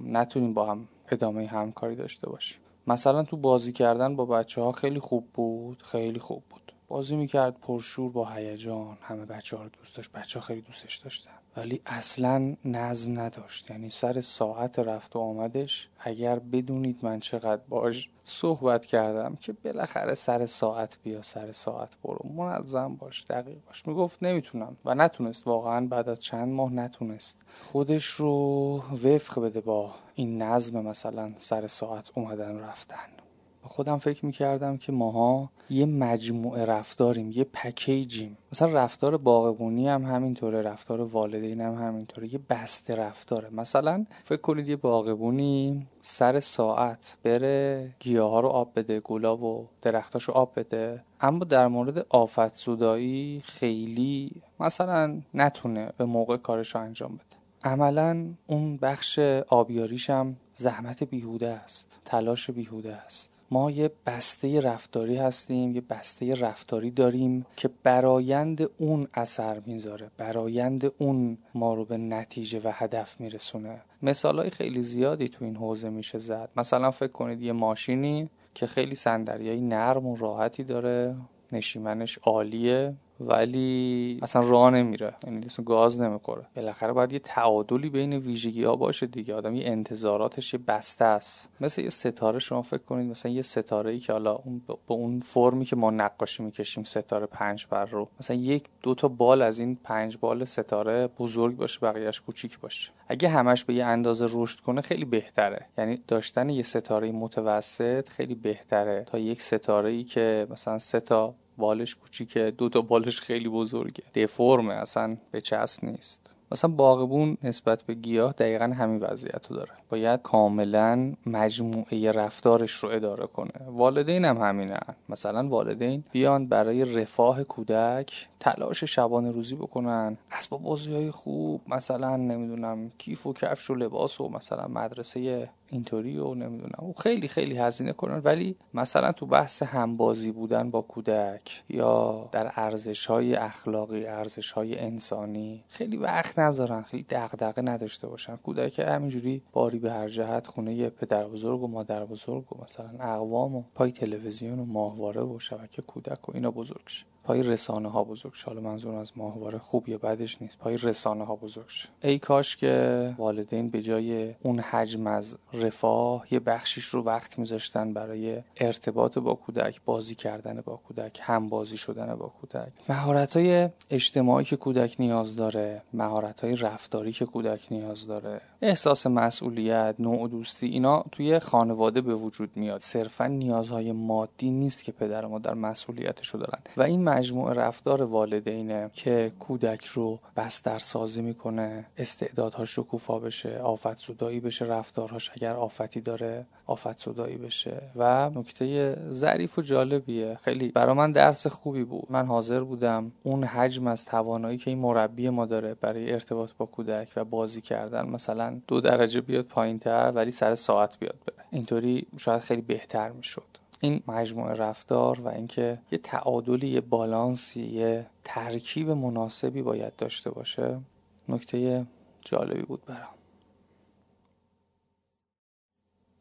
نتونیم 0.05 0.55
با 0.55 0.71
هم 0.71 0.89
ادامه 1.11 1.47
همکاری 1.47 1.97
داشته 1.97 2.31
باشیم. 2.31 2.61
مثلا 2.87 3.23
تو 3.23 3.37
بازی 3.37 3.73
کردن 3.73 4.17
با 4.17 4.25
بچه 4.25 4.61
ها 4.61 4.73
خیلی 4.73 5.01
خوب 5.01 5.29
بود. 5.35 5.83
خیلی 5.83 6.19
خوب 6.19 6.43
بود. 6.51 6.73
بازی 6.89 7.17
می‌کرد 7.17 7.61
پرشور 7.61 8.13
با 8.13 8.31
هیجان. 8.31 8.99
همه 9.01 9.25
بچه 9.25 9.57
ها 9.57 9.63
رو 9.63 9.69
دوست 9.69 9.97
داشت. 9.97 10.13
بچه 10.13 10.41
ها 10.41 10.47
خیلی 10.47 10.61
دوستش 10.61 10.97
داشتن. 10.97 11.31
ولی 11.57 11.81
اصلا 11.87 12.57
نظم 12.65 13.21
نداشت. 13.21 13.71
یعنی 13.71 13.91
سر 13.91 14.21
ساعت 14.21 14.79
رفت 14.79 15.17
و 15.17 15.19
آمدش. 15.19 15.89
اگر 15.99 16.39
بدونید 16.39 16.99
من 17.03 17.21
چقدر 17.21 17.63
باش 17.69 18.11
صحبت 18.25 18.87
کردم 18.87 19.37
که 19.37 19.53
بالاخره 19.53 20.15
سر 20.15 20.47
ساعت 20.47 20.99
بیا 21.03 21.23
سر 21.23 21.53
ساعت 21.53 21.97
برو. 22.05 22.33
منظم 22.33 22.95
باش 22.97 23.25
دقیق 23.29 23.59
باش. 23.67 23.87
می‌گفت 23.87 24.23
نمی‌تونم 24.23 24.77
و 24.85 24.95
نتونست. 24.95 25.47
واقعا 25.47 25.87
بعد 25.87 26.09
از 26.09 26.21
چند 26.21 26.49
ماه 26.49 26.73
نتونست. 26.73 27.43
خودش 27.63 28.07
رو 28.07 28.77
وفق 29.05 29.41
بده 29.43 29.61
با 29.61 29.95
این 30.15 30.43
نظم 30.43 30.81
مثلا 30.81 31.33
سر 31.39 31.67
ساعت 31.67 32.11
اومدن 32.15 32.59
رفتن. 32.59 33.24
خودم 33.65 33.99
فکر 33.99 34.27
می‌کردم 34.27 34.77
که 34.77 34.93
ماها 34.93 35.51
یه 35.71 35.87
مجموعه 35.87 36.65
رفتاریم 36.65 37.31
یه 37.31 37.45
پکیجیم. 37.45 38.39
مثلا 38.53 38.73
رفتار 38.73 39.17
باغبونی 39.17 39.89
هم 39.89 40.03
همینطوره 40.03 40.63
رفتار 40.63 41.01
والدین 41.01 41.61
هم 41.61 41.75
همینطوره 41.75 42.35
یه 42.35 42.41
بسته 42.51 42.95
رفتاره. 42.95 43.51
مثلا 43.51 44.07
فکر 44.23 44.41
کنید 44.41 44.69
یه 44.69 44.77
باغبونی 44.77 45.87
سر 46.01 46.41
ساعت 46.41 47.19
بره 47.23 47.91
گیاه 48.01 48.31
ها 48.31 48.41
رو 48.41 48.49
آب 48.49 48.73
بده 48.77 49.01
گلاب 49.01 49.43
و 49.43 49.67
درختاش 49.83 50.25
رو 50.25 50.35
آب 50.35 50.53
بده. 50.57 51.05
اما 51.21 51.45
در 51.45 51.69
مورد 51.69 52.07
آفت 52.09 52.55
سودایی 52.55 53.43
خیلی 53.45 54.43
مثلا 54.61 55.21
نتونه 55.35 55.93
به 55.97 56.05
موقع 56.05 56.37
کارش 56.37 56.75
رو 56.75 56.81
انجام 56.81 57.15
بده. 57.15 57.37
عملا 57.65 58.27
اون 58.47 58.77
بخش 58.77 59.19
آبیاریش 59.49 60.11
هم 60.11 60.37
زحمت 60.55 61.05
بیهوده 61.05 61.49
است 61.49 62.01
تلاش 62.05 62.51
بیهوده 62.51 62.95
است. 62.95 63.34
ما 63.55 63.71
یه 63.71 63.91
بسته 64.07 64.61
رفتاری 64.61 65.17
هستیم 65.17 65.75
یه 65.75 65.81
بسته 65.81 66.35
رفتاری 66.35 66.91
داریم 66.91 67.47
که 67.57 67.71
برایند 67.83 68.71
اون 68.79 69.09
اثر 69.15 69.61
می‌ذاره 69.67 70.11
برایند 70.17 70.93
اون 70.99 71.39
ما 71.55 71.75
رو 71.75 71.85
به 71.85 71.97
نتیجه 71.97 72.61
و 72.65 72.71
هدف 72.75 73.21
میرسونه. 73.21 73.83
مثال 74.03 74.39
های 74.39 74.51
خیلی 74.51 74.83
زیادی 74.83 75.29
تو 75.29 75.45
این 75.45 75.57
حوزه 75.57 75.89
میشه 75.89 76.19
زد. 76.19 76.51
مثلا 76.57 76.91
فکر 76.91 77.13
کنید 77.13 77.43
یه 77.43 77.53
ماشینی 77.53 78.31
که 78.55 78.67
خیلی 78.67 78.95
صندلیای 78.95 79.61
نرم 79.61 80.07
و 80.07 80.17
راحتی 80.17 80.65
داره 80.65 81.17
نشیمنش 81.53 82.19
عالیه. 82.19 82.95
ولی 83.21 84.19
اصلا 84.23 84.43
راه 84.49 84.71
نمیره. 84.71 85.15
یعنی 85.27 85.47
اصلا 85.47 85.65
گاز 85.65 86.01
نمی‌خوره. 86.01 86.47
بالاخره 86.57 86.93
باید 86.93 87.13
یه 87.13 87.19
تعادلی 87.19 87.91
بین 87.91 88.13
ویژگی 88.13 88.65
ها 88.65 88.77
باشه 88.77 89.07
دیگه. 89.07 89.35
آدم 89.35 89.55
یه 89.55 89.67
انتظاراتش 89.67 90.55
یه 90.55 90.61
بسته 90.69 91.05
است. 91.05 91.51
مثل 91.61 91.83
یه 91.83 91.91
ستاره 91.91 92.39
شما 92.39 92.63
فکر 92.63 92.83
کنید 92.83 93.11
مثلا 93.11 93.33
یه 93.33 93.43
ستاره 93.43 93.91
ای 93.91 93.99
که 93.99 94.13
حالا 94.13 94.35
اون 94.35 94.63
با 94.87 94.95
اون 94.95 95.21
فرمی 95.21 95.65
که 95.65 95.77
ما 95.77 95.91
نقاشی 95.91 96.43
می‌کشیم 96.43 96.85
ستاره 96.85 97.27
پنج 97.27 97.67
بر 97.71 97.85
رو. 97.85 98.09
مثلا 98.21 98.37
یک 98.37 98.65
دو 98.83 98.95
تا 98.95 99.09
بال 99.09 99.43
از 99.43 99.59
این 99.59 99.79
پنج 99.85 100.19
بال 100.21 100.45
ستاره 100.45 101.07
بزرگ 101.07 101.57
باشه 101.57 101.81
بقیهش 101.81 102.21
کوچیک 102.21 102.61
باشه. 102.61 102.91
اگه 103.09 103.29
همش 103.29 103.65
به 103.65 103.75
یه 103.75 103.85
اندازه 103.85 104.27
رشد 104.31 104.61
کنه 104.61 104.81
خیلی 104.81 105.05
بهتره. 105.05 105.67
یعنی 105.79 105.99
داشتن 106.09 106.49
یه 106.49 106.63
ستاره 106.63 107.13
متوسط 107.13 108.09
خیلی 108.09 108.35
بهتره. 108.35 109.05
تا 109.07 109.19
یک 109.19 109.43
ستاره 109.43 109.91
ای 109.91 110.05
که 110.05 110.47
مثلا 110.51 110.79
سه 110.79 111.01
تا 111.01 111.35
بالش 111.59 111.95
کوچیکه 111.95 112.51
دو 112.59 112.69
تا 112.69 112.81
بالش 112.81 113.21
خیلی 113.21 113.49
بزرگه. 113.49 114.05
دفرمه 114.15 114.75
اصلا 114.75 115.17
به 115.31 115.41
چسب 115.41 115.85
نیست. 115.85 116.31
مثلا 116.53 116.71
باغبون 116.71 117.37
نسبت 117.43 117.83
به 117.83 117.95
گیاه 117.95 118.33
دقیقا 118.33 118.65
همین 118.65 119.01
وضعیت 119.01 119.47
رو 119.51 119.57
داره. 119.57 119.71
باید 119.89 120.23
کاملا 120.23 121.13
مجموعه 121.27 122.13
رفتارش 122.13 122.73
رو 122.73 122.89
اداره 122.89 123.27
کنه. 123.27 123.53
والدین 123.67 124.25
هم 124.25 124.37
همینه. 124.37 124.81
مثلا 125.09 125.49
والدین 125.49 126.05
بیان 126.13 126.47
برای 126.47 126.85
رفاه 126.85 127.45
کودک 127.45 128.29
تلاش 128.41 128.85
شبانه 128.85 129.31
روزی 129.31 129.55
بکنن. 129.55 130.19
اسباب 130.33 130.63
بازی 130.63 130.95
های 130.95 131.11
خوب 131.11 131.61
مثلا 131.69 132.17
نمی‌دونم 132.17 132.91
کیف 132.99 133.27
و 133.27 133.33
کفش 133.33 133.71
و 133.71 133.75
لباس 133.75 134.21
و 134.21 134.29
مثلا 134.29 134.69
مدرسه 134.69 135.51
اینطوری 135.75 136.19
و 136.19 136.35
نمی‌دونم. 136.35 136.89
و 136.89 136.93
خیلی 136.93 137.29
خیلی 137.29 137.57
هزینه 137.59 137.93
کنن 137.93 138.19
ولی 138.25 138.57
مثلا 138.75 139.13
تو 139.13 139.27
بحث 139.27 139.63
همبازی 139.63 140.33
بودن 140.33 140.71
با 140.71 140.81
کودک 140.81 141.63
یا 141.69 142.29
در 142.33 142.53
ارزش 142.57 143.07
های 143.07 143.35
اخلاقی 143.35 144.07
ارزش 144.07 144.53
های 144.53 144.79
انسانی 144.79 145.65
خیلی 145.69 145.97
وقت 145.97 146.39
نذارن 146.39 146.83
خیلی 146.83 147.07
دغدغه 147.11 147.63
نداشته 147.63 148.07
باشن. 148.09 148.37
کودک 148.37 148.79
همینجوری 148.79 149.43
باری 149.53 149.79
به 149.79 149.93
هر 149.93 150.09
جهت 150.09 150.47
خونه 150.47 150.91
پدر 150.91 151.29
بزرگ 151.29 151.63
و 151.63 151.69
مادر 151.69 152.05
بزرگ 152.05 152.53
و 152.53 152.63
مثلا 152.63 152.91
اقوام 153.01 153.57
و 153.57 153.63
پای 153.75 153.93
تلویزیون 153.93 154.59
و 154.59 154.65
ماهواره 154.65 155.23
و 155.23 155.39
شبکه 155.39 155.83
کودک 155.83 156.29
و 156.29 156.33
اینا 156.35 156.51
بزرگ 156.51 156.87
شه. 156.87 157.05
پای 157.25 157.43
رسانه 157.43 157.91
ها 157.91 158.05
بزرگ 158.05 158.35
شه. 158.35 158.47
حالا 158.47 158.61
منظور 158.61 158.95
از 158.95 159.13
ماهواره 159.17 159.59
خوب 159.59 159.89
یا 159.89 159.99
بدش 159.99 160.43
نیست. 160.43 160.59
پای 160.59 160.77
رسانه 160.77 161.25
ها 161.25 161.37
بزرگ 161.37 161.69
شه. 161.69 161.89
ای 162.03 162.19
کاش 162.19 162.57
که 162.57 163.15
والدین 163.19 163.71
به 163.71 163.83
جای 163.83 164.35
اون 164.43 164.59
حجم 164.59 165.07
از 165.07 165.37
رفاه 165.65 166.27
یه 166.31 166.41
بخشیش 166.41 166.85
رو 166.85 167.03
وقت 167.03 167.39
میذاشتن 167.39 167.93
برای 167.93 168.43
ارتباط 168.57 169.19
با 169.19 169.35
کودک 169.35 169.81
بازی 169.85 170.15
کردن 170.15 170.61
با 170.61 170.77
کودک 170.77 171.21
هم 171.23 171.49
بازی 171.49 171.77
شدن 171.77 172.15
با 172.15 172.33
کودک. 172.41 172.73
مهارت 172.89 173.37
های 173.37 173.69
اجتماعی 173.91 174.45
که 174.45 174.57
کودک 174.57 174.97
نیاز 174.99 175.37
داره 175.37 175.83
مهارت 175.93 176.41
های 176.41 176.57
رفتاری 176.57 177.13
که 177.13 177.25
کودک 177.25 177.67
نیاز 177.71 178.07
داره 178.07 178.41
احساس 178.63 179.07
مسئولیت 179.07 179.95
نوع 179.99 180.29
دوستی 180.29 180.67
اینا 180.67 181.05
توی 181.13 181.39
خانواده 181.39 182.01
به 182.01 182.15
وجود 182.15 182.51
میاد. 182.57 182.81
صرفا 182.81 183.27
نیازهای 183.27 183.93
مادی 183.93 184.51
نیست 184.51 184.85
که 184.85 184.93
پدر 184.93 185.25
و 185.25 185.29
مادر 185.29 185.55
مسئولیتشو 185.55 186.39
دارن. 186.39 186.59
و 186.77 186.83
این 186.83 187.05
مجموعه 187.05 187.55
رفتار 187.55 188.03
والدینه 188.03 188.91
که 188.95 189.33
کودک 189.39 189.85
رو 189.85 190.19
بستر 190.37 190.79
سازی 190.79 191.23
می‌کنه 191.23 191.87
استعدادهاش 191.99 192.75
شکوفا 192.75 193.19
بشه 193.19 193.59
آفت 193.59 193.99
زدایی 193.99 194.41
بشه 194.41 194.65
رفتارهاش 194.65 195.31
اگر 195.45 195.57
آفتی 195.57 196.01
داره 196.01 196.47
آفت 196.67 196.99
زدایی 196.99 197.37
بشه. 197.37 197.83
و 197.97 198.31
نکته 198.31 198.97
ظریف 199.13 199.59
و 199.59 199.63
جالبیه. 199.63 200.35
خیلی 200.35 200.69
برا 200.69 200.95
من 200.95 201.13
درس 201.13 201.47
خوبی 201.47 201.85
بود. 201.85 202.07
من 202.11 202.27
حاضر 202.27 202.61
بودم 202.61 203.13
اون 203.23 203.45
حجم 203.45 203.87
از 203.87 204.05
توانایی 204.05 204.59
که 204.59 204.71
این 204.71 204.79
مربی 204.79 205.29
ما 205.29 205.47
داره 205.47 205.75
برای 205.75 206.13
ارتباط 206.13 206.53
با 206.59 206.67
کودک 206.67 207.13
و 207.17 207.25
بازی 207.25 207.61
کردن 207.61 208.09
مثلا 208.09 208.61
دو 208.69 208.81
درجه 208.81 209.21
بیاد 209.21 209.45
پایین 209.45 209.79
تر 209.79 210.13
ولی 210.15 210.31
سر 210.31 210.55
ساعت 210.55 210.99
بیاد 210.99 211.17
بره. 211.27 211.47
اینطوری 211.51 212.07
شاید 212.17 212.41
خیلی 212.41 212.63
بهتر 212.63 213.11
می‌شد. 213.11 213.43
این 213.81 214.03
مجموعه 214.09 214.55
رفتار 214.55 215.21
و 215.21 215.29
اینکه 215.29 215.79
یه 215.91 215.99
تعادلی 215.99 216.69
یه 216.69 216.81
بالانسی 216.81 217.63
یه 217.63 218.07
ترکیب 218.25 218.91
مناسبی 218.91 219.63
باید 219.63 219.97
داشته 219.97 220.31
باشه 220.31 220.81
نکته 221.29 221.87
جالبی 222.25 222.63
بود 222.63 222.85
برام. 222.87 223.14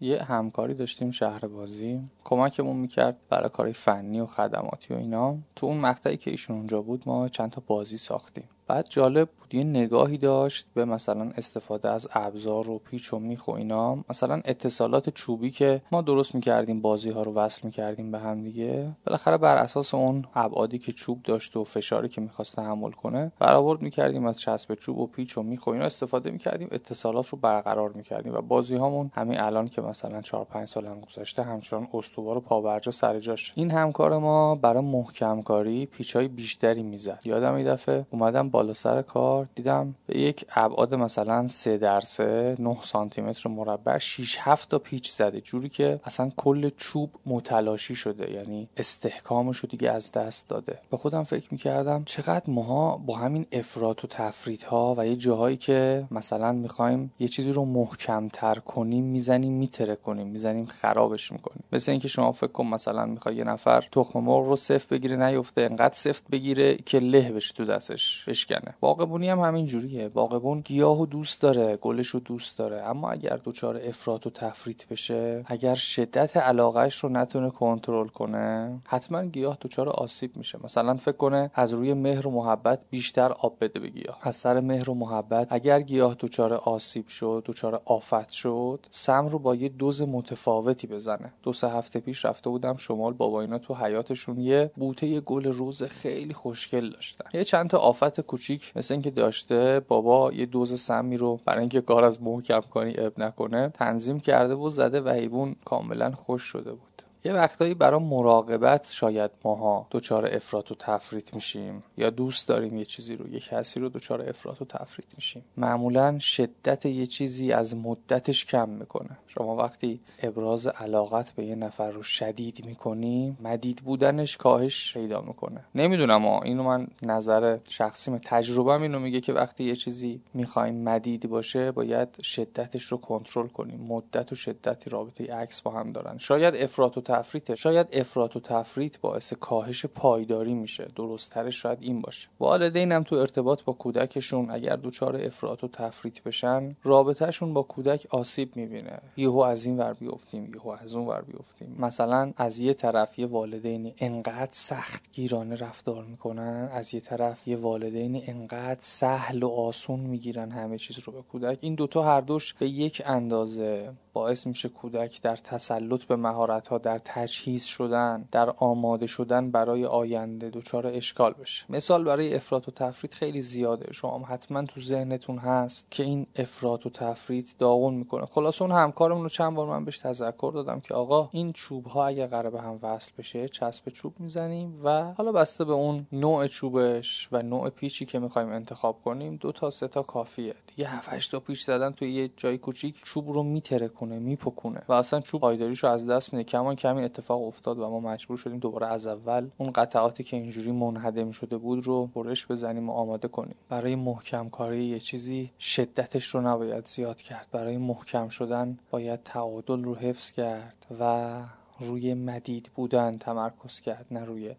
یه 0.03 0.23
همکاری 0.23 0.73
داشتیم 0.73 1.11
شهر 1.11 1.47
بازی. 1.47 2.01
کمکمون 2.23 2.75
می‌کرد 2.75 3.17
برای 3.29 3.49
کاری 3.49 3.73
فنی 3.73 4.19
و 4.19 4.25
خدماتی 4.25 4.93
و 4.93 4.97
اینا. 4.97 5.37
تو 5.55 5.67
اون 5.67 5.77
مقطعی 5.77 6.17
که 6.17 6.31
ایشون 6.31 6.55
اونجا 6.55 6.81
بود 6.81 7.03
ما 7.05 7.29
چند 7.29 7.51
تا 7.51 7.63
بازی 7.67 7.97
ساختیم. 7.97 8.43
بعد 8.67 8.87
جالب 8.89 9.29
بود 9.29 9.55
یه 9.55 9.63
نگاهی 9.63 10.17
داشت 10.17 10.67
به 10.73 10.85
مثلا 10.85 11.31
استفاده 11.37 11.89
از 11.89 12.07
ابزار 12.13 12.69
و 12.69 12.79
پیچ 12.79 13.13
و 13.13 13.19
میخ 13.19 13.47
و 13.47 13.51
اینا. 13.51 13.95
مثلا 14.09 14.41
اتصالات 14.45 15.09
چوبی 15.09 15.51
که 15.51 15.81
ما 15.91 16.01
درست 16.01 16.35
می‌کردیم 16.35 16.81
بازی 16.81 17.09
ها 17.09 17.23
رو 17.23 17.33
وصل 17.33 17.61
می‌کردیم 17.63 18.11
به 18.11 18.19
هم 18.19 18.43
دیگه. 18.43 18.91
بالاخره 19.05 19.37
بر 19.37 19.55
اساس 19.55 19.93
اون 19.93 20.25
ابعادی 20.35 20.77
که 20.77 20.91
چوب 20.91 21.23
داشت 21.23 21.57
و 21.57 21.63
فشاری 21.63 22.09
که 22.09 22.21
می‌خواست 22.21 22.55
تحمل 22.55 22.91
کنه 22.91 23.31
برآورد 23.39 23.81
می‌کردیم 23.81 24.25
از 24.25 24.39
چسب 24.39 24.73
چوب 24.75 24.97
و 24.97 25.07
پیچ 25.07 25.37
و 25.37 25.43
میخ 25.43 25.67
و 25.67 25.69
اینا 25.69 25.85
استفاده 25.85 26.31
می‌کردیم. 26.31 26.67
اتصالات 26.71 27.27
رو 27.29 27.37
برقرار 27.37 27.91
می‌کردیم 27.91 28.33
و 28.33 28.41
بازی 28.41 28.75
هامون 28.75 29.11
همین 29.13 29.39
الان 29.39 29.67
که 29.67 29.81
مثلا 29.81 30.21
4 30.21 30.45
5 30.45 30.67
سال 30.67 30.85
هم 30.85 31.01
گذشته 31.01 31.43
همچنان 31.43 31.87
استوار 31.93 32.37
و 32.37 32.41
پابرجا 32.41 32.91
سر 32.91 33.19
جاش. 33.19 33.53
این 33.55 33.71
همکار 33.71 34.17
ما 34.17 34.55
برای 34.55 34.83
محکم 34.83 35.41
کاری 35.41 35.85
پیچای 35.85 36.27
بیشتری 36.27 36.83
می‌زد. 36.83 37.19
یادم 37.25 37.53
این 37.53 37.73
دفعه 37.73 38.05
اومدم 38.11 38.49
بالا 38.53 38.73
سر 38.73 39.01
کار 39.01 39.47
دیدم 39.55 39.95
به 40.07 40.19
یک 40.19 40.45
ابعاد 40.55 40.95
مثلا 40.95 41.47
3 41.47 41.77
در 41.77 42.01
3 42.01 42.55
9 42.59 42.77
سانتی 42.81 43.21
متر 43.21 43.49
مربع 43.49 43.97
6 43.97 44.37
7 44.39 44.69
تا 44.69 44.79
پیچ 44.79 45.11
زده 45.11 45.41
جوری 45.41 45.69
که 45.69 45.99
اصلا 46.03 46.31
کل 46.37 46.69
چوب 46.77 47.09
متلاشی 47.25 47.95
شده 47.95 48.31
یعنی 48.31 48.69
استحکامش 48.77 49.57
رو 49.57 49.69
دیگه 49.69 49.91
از 49.91 50.11
دست 50.11 50.49
داده. 50.49 50.79
به 50.91 50.97
خودم 50.97 51.23
فکر 51.23 51.47
می‌کردم 51.51 52.03
چقدر 52.05 52.43
ماها 52.47 52.97
با 52.97 53.15
همین 53.15 53.45
افراط 53.51 54.03
و 54.03 54.07
تفریط 54.07 54.63
ها 54.63 54.95
و 54.97 55.07
یه 55.07 55.15
جاهایی 55.15 55.57
که 55.57 56.07
مثلا 56.11 56.51
می‌خوایم 56.51 57.13
یه 57.19 57.27
چیزی 57.27 57.51
رو 57.51 57.65
محکم 57.65 58.27
تر 58.27 58.55
کنیم 58.55 59.03
می‌زنیم 59.03 59.53
میتره 59.53 59.95
کنیم 59.95 60.27
می‌زنیم 60.27 60.65
خرابش 60.65 61.31
می‌کنیم. 61.31 61.63
مثل 61.71 61.91
اینکه 61.91 62.07
شما 62.07 62.31
فکر 62.31 62.51
کن 62.51 62.65
مثلا 62.65 63.05
می‌خوای 63.05 63.35
یه 63.35 63.43
نفر 63.43 63.87
تخم 63.91 64.19
مرغ 64.19 64.47
رو 64.47 64.55
سفت 64.55 64.89
بگیره 64.89 65.15
نیفته 65.15 65.61
انقدر 65.61 65.93
سفت 65.93 66.23
بگیره 66.31 66.75
که 66.75 66.99
له 66.99 67.31
بشه 67.31 67.53
تو 67.53 67.63
دستش. 67.65 68.23
بشکنه. 68.43 68.75
باغبونی 68.79 69.29
هم 69.29 69.39
همین 69.39 69.65
جوریه. 69.65 70.09
باغبون 70.09 70.59
گیاهو 70.59 71.05
دوست 71.05 71.41
داره 71.41 71.77
گلش 71.77 72.07
رو 72.07 72.19
دوست 72.19 72.57
داره. 72.57 72.81
اما 72.81 73.11
اگر 73.11 73.39
دچار 73.43 73.81
افراط 73.83 74.27
و 74.27 74.29
تفریط 74.29 74.87
بشه 74.87 75.43
اگر 75.45 75.75
شدت 75.75 76.37
علاقهش 76.37 76.95
رو 76.95 77.09
نتونه 77.09 77.49
کنترل 77.49 78.07
کنه 78.07 78.81
حتما 78.87 79.25
گیاه 79.25 79.57
دچار 79.61 79.89
آسیب 79.89 80.37
میشه. 80.37 80.59
مثلا 80.63 80.93
فکر 80.97 81.17
کنه 81.17 81.51
از 81.53 81.73
روی 81.73 81.93
مهر 81.93 82.27
و 82.27 82.31
محبت 82.31 82.85
بیشتر 82.89 83.31
آب 83.31 83.57
بده 83.61 83.79
به 83.79 83.89
گیاه. 83.89 84.17
از 84.21 84.35
سر 84.35 84.59
مهر 84.59 84.89
و 84.89 84.93
محبت 84.93 85.47
اگر 85.53 85.81
گیاه 85.81 86.15
دچار 86.19 86.53
آسیب 86.53 87.07
شد 87.07 87.43
دچار 87.45 87.81
آفت 87.85 88.29
شد 88.29 88.85
سم 88.89 89.27
رو 89.27 89.39
با 89.39 89.55
یه 89.55 89.69
دوز 89.69 90.01
متفاوتی 90.01 90.87
بزنه. 90.87 91.33
دو 91.43 91.53
سه 91.53 91.69
هفته 91.69 91.99
پیش 91.99 92.25
رفته 92.25 92.49
بودم 92.49 92.77
شمال 92.77 93.13
بابا 93.13 93.41
اینا 93.41 93.57
تو 93.57 93.75
حیاتشون 93.75 94.39
یه 94.39 94.71
بوته 94.75 95.07
یه 95.07 95.19
گل 95.19 95.45
روز 95.45 95.83
خیلی 95.83 96.33
خوشگل 96.33 96.89
داشتن. 96.89 97.25
یه 97.33 97.43
چند 97.43 97.69
تا 97.69 97.77
آفت 97.77 98.21
کوچیک 98.33 98.71
مثل 98.75 98.93
اینکه 98.93 99.11
داشته 99.11 99.81
بابا 99.87 100.33
یه 100.33 100.45
دوز 100.45 100.81
سمی 100.81 101.17
رو 101.17 101.39
برای 101.45 101.59
اینکه 101.59 101.81
کار 101.81 102.03
از 102.03 102.21
محکم 102.21 102.61
کنی 102.61 102.93
اب 102.97 103.19
نکنه 103.19 103.69
تنظیم 103.69 104.19
کرده 104.19 104.55
و 104.55 104.69
زده 104.69 105.01
و 105.01 105.09
حیوان 105.09 105.55
کاملا 105.65 106.11
خوش 106.11 106.41
شده 106.41 106.71
بود. 106.71 106.92
یه 107.25 107.33
وقتایی 107.33 107.73
برای 107.73 107.99
مراقبت 107.99 108.89
شاید 108.91 109.31
ماها 109.43 109.87
دچار 109.91 110.35
افراط 110.35 110.71
و 110.71 110.75
تفریط 110.75 111.33
میشیم 111.33 111.83
یا 111.97 112.09
دوست 112.09 112.47
داریم 112.47 112.77
یه 112.77 112.85
چیزی 112.85 113.15
رو 113.15 113.29
یه 113.29 113.39
کسی 113.39 113.79
رو 113.79 113.89
دچار 113.89 114.29
افراط 114.29 114.61
و 114.61 114.65
تفریط 114.65 115.07
میشیم. 115.15 115.43
معمولا 115.57 116.19
شدت 116.19 116.85
یه 116.85 117.05
چیزی 117.05 117.51
از 117.51 117.75
مدتش 117.75 118.45
کم 118.45 118.69
می‌کنه. 118.69 119.17
شما 119.27 119.55
وقتی 119.55 119.99
ابراز 120.23 120.67
علاقت 120.67 121.31
به 121.31 121.45
یه 121.45 121.55
نفر 121.55 121.91
رو 121.91 122.03
شدید 122.03 122.65
می‌کنی 122.65 123.37
مدید 123.43 123.81
بودنش 123.85 124.37
کاهش 124.37 124.93
پیدا 124.93 125.21
می‌کنه. 125.21 125.65
نمی‌دونم 125.75 126.25
اینو 126.25 126.63
من 126.63 126.87
نظر 127.03 127.57
شخصیم. 127.69 128.17
تجربه 128.17 128.71
اینو 128.81 128.99
میگه 128.99 129.21
که 129.21 129.33
وقتی 129.33 129.63
یه 129.63 129.75
چیزی 129.75 130.21
می‌خوایم 130.33 130.83
مدید 130.83 131.29
باشه 131.29 131.71
باید 131.71 132.21
شدتش 132.21 132.83
رو 132.83 132.97
کنترل 132.97 133.47
کنیم. 133.47 133.79
مدت 133.79 134.31
و 134.31 134.35
شدتی 134.35 134.89
رابطه 134.89 135.33
عکس 135.33 135.61
با 135.61 135.71
هم 135.71 135.91
دارن. 135.91 136.17
شاید 136.17 136.55
افراط 136.55 136.97
و 136.97 137.01
تفریطه. 137.13 137.55
شاید 137.55 137.87
افراط 137.93 138.35
و 138.35 138.39
تفریط 138.39 138.99
باعث 138.99 139.33
کاهش 139.33 139.85
پایداری 139.85 140.53
میشه. 140.53 140.87
درستترش 140.95 141.61
شاید 141.61 141.77
این 141.81 142.01
باشه. 142.01 142.27
والدینم 142.39 143.03
تو 143.03 143.15
ارتباط 143.15 143.63
با 143.63 143.73
کودکشون 143.73 144.51
اگر 144.51 144.75
دچار 144.75 145.15
افراط 145.15 145.63
و 145.63 145.67
تفریط 145.67 146.23
بشن 146.23 146.75
رابطهشون 146.83 147.53
با 147.53 147.61
کودک 147.61 148.07
آسیب 148.09 148.55
می‌بینه. 148.55 148.99
یهو 149.17 149.39
از 149.39 149.65
این 149.65 149.77
ور 149.77 149.93
بیفتیم 149.93 150.51
یهو 150.55 150.69
از 150.69 150.95
اون 150.95 151.07
ور 151.07 151.21
بیفتیم. 151.21 151.75
مثلا 151.79 152.33
از 152.37 152.59
یه 152.59 152.73
طرف 152.73 153.19
یه 153.19 153.25
والدین 153.25 153.93
انقدر 153.97 154.51
سخت 154.51 155.11
گیرانه 155.11 155.55
رفتار 155.55 156.05
می‌کنن 156.05 156.69
از 156.71 156.93
یه 156.93 156.99
طرف 156.99 157.47
یه 157.47 157.57
والدین 157.57 158.23
انقدر 158.27 158.79
سهل 158.79 159.43
و 159.43 159.49
آسون 159.49 159.99
می‌گیرن 159.99 160.51
همه 160.51 160.77
چیز 160.77 160.99
رو 160.99 161.13
به 161.13 161.21
کودک. 161.21 161.57
این 161.61 161.75
دوتا 161.75 162.03
هر 162.03 162.21
دوش 162.21 162.53
به 162.53 162.67
یک 162.67 163.01
اندازه 163.05 163.93
باعث 164.13 164.47
میشه 164.47 164.69
کودک 164.69 165.21
در 165.21 165.35
تسلط 165.35 166.03
به 166.03 166.15
مهارت 166.15 166.67
ها 166.67 166.77
در 166.77 167.01
تجهیز 167.05 167.63
شدن 167.63 168.25
در 168.31 168.49
آماده 168.49 169.07
شدن 169.07 169.51
برای 169.51 169.85
آینده 169.85 170.49
دچار 170.49 170.87
اشکال 170.87 171.33
بشه. 171.33 171.65
مثال 171.69 172.03
برای 172.03 172.35
افراط 172.35 172.67
و 172.67 172.71
تفرید 172.71 173.13
خیلی 173.13 173.41
زیاده. 173.41 173.93
شما 173.93 174.25
حتما 174.25 174.61
تو 174.61 174.81
ذهنتون 174.81 175.37
هست 175.37 175.91
که 175.91 176.03
این 176.03 176.27
افراط 176.35 176.85
و 176.85 176.89
تفرید 176.89 177.55
داغون 177.59 177.93
می‌کنه. 177.93 178.25
خلاص 178.25 178.61
اون 178.61 178.71
همکارمون 178.71 179.23
رو 179.23 179.29
چند 179.29 179.55
بار 179.55 179.67
من 179.67 179.85
بهش 179.85 179.97
تذکر 179.97 180.51
دادم 180.53 180.79
که 180.79 180.93
آقا 180.93 181.29
این 181.31 181.53
چوب 181.53 181.87
ها 181.87 182.05
اگه 182.05 182.27
قرار 182.27 182.51
به 182.51 182.61
هم 182.61 182.79
وصل 182.81 183.11
بشه 183.17 183.49
چسب 183.49 183.89
چوب 183.89 184.13
می‌زنیم 184.19 184.81
و 184.83 185.13
حالا 185.13 185.31
بسته 185.31 185.65
به 185.65 185.73
اون 185.73 186.07
نوع 186.11 186.47
چوبش 186.47 187.29
و 187.31 187.41
نوع 187.41 187.69
پیچی 187.69 188.05
که 188.05 188.19
می‌خوایم 188.19 188.49
انتخاب 188.49 189.01
کنیم 189.05 189.35
دو 189.35 189.51
تا 189.51 189.69
سه 189.69 189.87
تا 189.87 190.01
کافیه. 190.01 190.55
دیگه 190.67 190.89
7 190.89 191.31
تا 191.31 191.39
پیچ 191.39 191.65
زدن 191.65 191.91
توی 191.91 192.11
یه 192.11 192.29
جای 192.37 192.57
کوچیک 192.57 193.01
چوب 193.03 193.31
رو 193.31 193.43
میتره 193.43 193.87
می‌کنه 194.05 194.19
میپکونه. 194.19 194.81
و 194.87 194.93
اصلا 194.93 195.19
چوب 195.19 195.41
پایداریشو 195.41 195.87
از 195.87 196.07
دست 196.07 196.33
میده. 196.33 196.43
کمان 196.43 196.75
کمی 196.75 197.03
اتفاق 197.03 197.43
افتاد 197.43 197.79
و 197.79 197.89
ما 197.89 197.99
مجبور 197.99 198.37
شدیم 198.37 198.59
دوباره 198.59 198.87
از 198.87 199.07
اول 199.07 199.49
اون 199.57 199.71
قطعاتی 199.71 200.23
که 200.23 200.37
اینجوری 200.37 200.71
منهدم 200.71 201.31
شده 201.31 201.57
بود 201.57 201.85
رو 201.85 202.05
برش 202.05 202.47
بزنیم 202.47 202.89
و 202.89 202.93
آماده 202.93 203.27
کنیم. 203.27 203.55
برای 203.69 203.95
محکم 203.95 204.49
کاری 204.49 204.85
یه 204.85 204.99
چیزی 204.99 205.51
شدتش 205.59 206.25
رو 206.27 206.41
نباید 206.41 206.87
زیاد 206.87 207.21
کرد. 207.21 207.47
برای 207.51 207.77
محکم 207.77 208.29
شدن 208.29 208.79
باید 208.91 209.23
تعادل 209.23 209.83
رو 209.83 209.95
حفظ 209.95 210.31
کرد 210.31 210.85
و 210.99 211.41
روی 211.79 212.13
مدید 212.13 212.71
بودن 212.75 213.17
تمرکز 213.17 213.79
کرد 213.79 214.05
نه 214.11 214.23
روی 214.23 214.55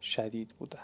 شدید 0.00 0.54
بودن. 0.58 0.78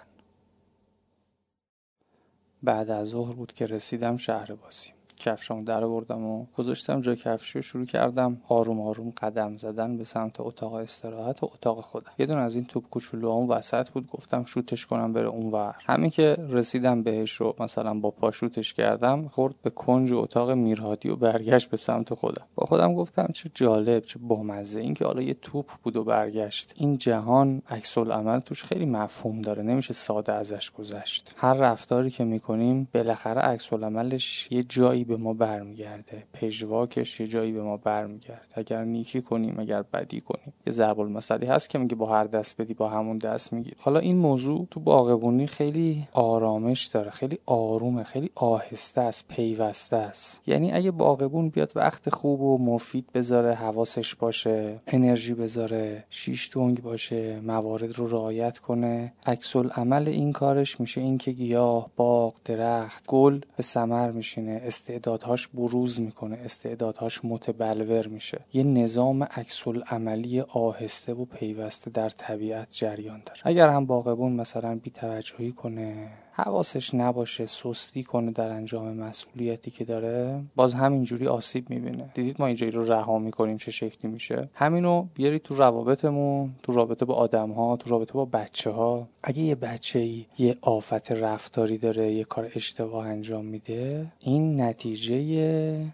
بعد 2.63 2.91
از 2.91 3.09
ظهر 3.09 3.33
بود 3.33 3.53
که 3.53 3.67
رسیدم 3.67 4.17
شهر 4.17 4.55
بازی 4.55 4.89
کفشام 5.23 5.65
در 5.65 5.85
آوردم 5.85 6.25
و 6.25 6.47
گذاشتم 6.57 7.01
جای 7.01 7.17
کفشی 7.17 7.59
و 7.59 7.63
شروع 7.63 7.87
کردم. 7.87 8.41
آروم 8.49 8.81
آروم 8.81 9.11
قدم 9.11 9.57
زدن 9.57 9.97
به 9.97 10.05
سمت 10.05 10.41
اتاق 10.41 10.75
استراحت 10.75 11.43
و 11.43 11.51
اتاق 11.55 11.81
خودم. 11.81 12.11
یه 12.19 12.27
دون 12.27 12.39
از 12.39 12.55
این 12.55 12.65
توپ 12.65 12.89
کوچولو 12.91 13.47
وسط 13.47 13.91
بود. 13.91 14.07
گفتم 14.11 14.45
شوتش 14.45 14.87
کنم 14.87 15.13
بره 15.13 15.29
اونور. 15.29 15.75
همین 15.87 16.11
که 16.11 16.37
رسیدم 16.49 17.03
بهش 17.03 17.33
رو 17.33 17.55
مثلا 17.61 17.95
با 17.95 18.11
پا 18.11 18.31
شوتش 18.31 18.75
کردم 18.75 19.29
خورد 19.29 19.55
به 19.63 19.71
کنج 19.71 20.13
اتاق 20.13 20.51
میرهادی 20.51 21.09
و 21.09 21.17
برگشت 21.17 21.71
به 21.71 21.77
سمت 21.77 22.15
خودم. 22.15 22.47
با 22.55 22.67
خودم 22.67 22.95
گفتم 22.95 23.29
چه 23.35 23.51
جالب 23.55 24.05
چه 24.05 24.19
بامزه. 24.19 24.81
این 24.81 24.95
که 24.95 25.05
حالا 25.05 25.23
یه 25.23 25.35
توپ 25.35 25.67
بود 25.83 25.97
و 25.97 26.05
برگشت. 26.05 26.75
این 26.77 26.99
جهان 26.99 27.63
عکس 27.71 27.99
عمل 27.99 28.41
توش 28.41 28.65
خیلی 28.65 28.87
مفهوم 28.87 29.43
داره. 29.43 29.63
نمیشه 29.63 29.95
ساده 29.95 30.33
ازش 30.33 30.71
گذشت. 30.71 31.35
هر 31.37 31.55
رفتاری 31.55 32.11
که 32.11 32.25
می‌کنیم 32.25 32.89
بالاخره 32.95 33.41
عکس 33.41 33.73
عملش 33.73 34.49
یه 34.51 34.63
جایی 34.63 35.05
به 35.13 35.19
ما 35.23 35.33
برمیگرده. 35.33 36.25
پژواکش 36.33 37.21
یه 37.21 37.27
جایی 37.27 37.53
به 37.53 37.63
ما 37.63 37.77
برمیگرده. 37.77 38.41
اگر 38.55 38.85
نیکی 38.85 39.23
کنیم 39.23 39.59
اگر 39.59 39.83
بدی 39.83 40.21
کنیم. 40.21 40.53
یه 40.67 40.73
ضرب 40.73 41.01
المثلی 41.01 41.47
هست 41.47 41.71
که 41.71 41.79
میگه 41.79 41.95
با 41.95 42.07
هر 42.07 42.25
دست 42.25 42.61
بدی 42.61 42.75
با 42.75 42.89
همون 42.89 43.19
دست 43.19 43.53
می‌گیری 43.53 43.77
حالا 43.81 44.01
این 44.01 44.17
موضوع 44.17 44.67
تو 44.71 44.81
باغبونی 44.81 45.47
خیلی 45.47 46.09
آرامش 46.13 46.87
داره. 46.87 47.11
خیلی 47.11 47.39
آرومه. 47.47 48.03
خیلی 48.03 48.31
آهسته 48.35 49.01
است. 49.01 49.29
پیوسته 49.29 49.97
است. 49.97 50.43
یعنی 50.47 50.73
اگه 50.73 50.91
باغبون 50.91 51.49
بیاد 51.49 51.73
وقت 51.75 52.11
خوب 52.11 52.41
و 52.41 52.59
مفید 52.59 53.07
بذاره 53.15 53.55
حواسش 53.55 54.15
باشه 54.15 54.81
انرژی 54.87 55.35
بذاره 55.35 56.05
شیش 56.11 56.49
تونگ 56.49 56.83
باشه 56.83 57.41
موارد 57.41 57.99
رو 57.99 58.07
رعایت 58.07 58.59
کنه 58.59 59.13
عکس 59.27 59.57
عمل 59.57 60.09
این 60.09 60.33
کارش 60.33 60.81
میشه 60.81 61.01
اینکه 61.01 61.33
گیاه 61.33 61.91
باغ 61.97 62.35
درخت 62.45 63.07
گل 63.09 63.41
به 63.57 63.63
ثمر 63.63 64.11
میشینه 64.11 64.61
استعدادهاش 65.03 65.49
بروز 65.49 66.01
می‌کنه 66.01 66.39
استعدادهاش 66.45 67.21
متبلور 67.25 68.07
میشه. 68.07 68.41
یه 68.53 68.63
نظام 68.63 69.23
عکس 69.23 69.67
عملی 69.91 70.41
آهسته 70.41 71.15
و 71.15 71.25
پیوسته 71.25 71.91
در 71.91 72.11
طبیعت 72.11 72.69
جریان 72.71 73.23
داره. 73.27 73.41
اگر 73.45 73.69
هم 73.69 73.87
باغبون 73.87 74.33
مثلا 74.33 74.75
بیتوجهی 74.83 75.53
کنه 75.53 76.11
حواسش 76.33 76.95
نباشه 76.95 77.47
سستی 77.47 78.03
کنه 78.03 78.31
در 78.31 78.49
انجام 78.49 78.93
مسئولیتی 78.93 79.71
که 79.71 79.85
داره 79.85 80.41
باز 80.57 80.75
همینجوری 80.75 81.27
آسیب 81.27 81.71
می‌بینه. 81.71 82.11
دیدید 82.15 82.37
ما 82.39 82.47
اینجایی 82.47 82.73
رو 82.73 82.85
رها 82.85 83.19
می‌کنیم 83.19 83.57
چه 83.57 83.71
شکلی 83.71 84.11
میشه؟ 84.11 84.49
همینو 84.55 85.07
بیاری 85.15 85.39
تو 85.39 85.55
روابطمون 85.55 86.51
تو 86.63 86.73
رابطه 86.73 87.05
با 87.05 87.15
آدم 87.15 87.51
ها 87.51 87.77
تو 87.77 87.91
رابطه 87.91 88.13
با 88.13 88.25
بچه 88.25 88.71
ها 88.71 89.09
اگه 89.23 89.43
یه 89.43 89.55
بچه 89.55 89.99
ای 89.99 90.27
یه 90.39 90.57
آفت 90.61 91.13
رفتاری 91.13 91.79
داره 91.79 92.13
یه 92.13 92.25
کار 92.25 92.51
اشتباه 92.55 93.07
انجام 93.07 93.45
میده 93.45 94.07
این 94.21 94.61
نتیجه 94.61 95.17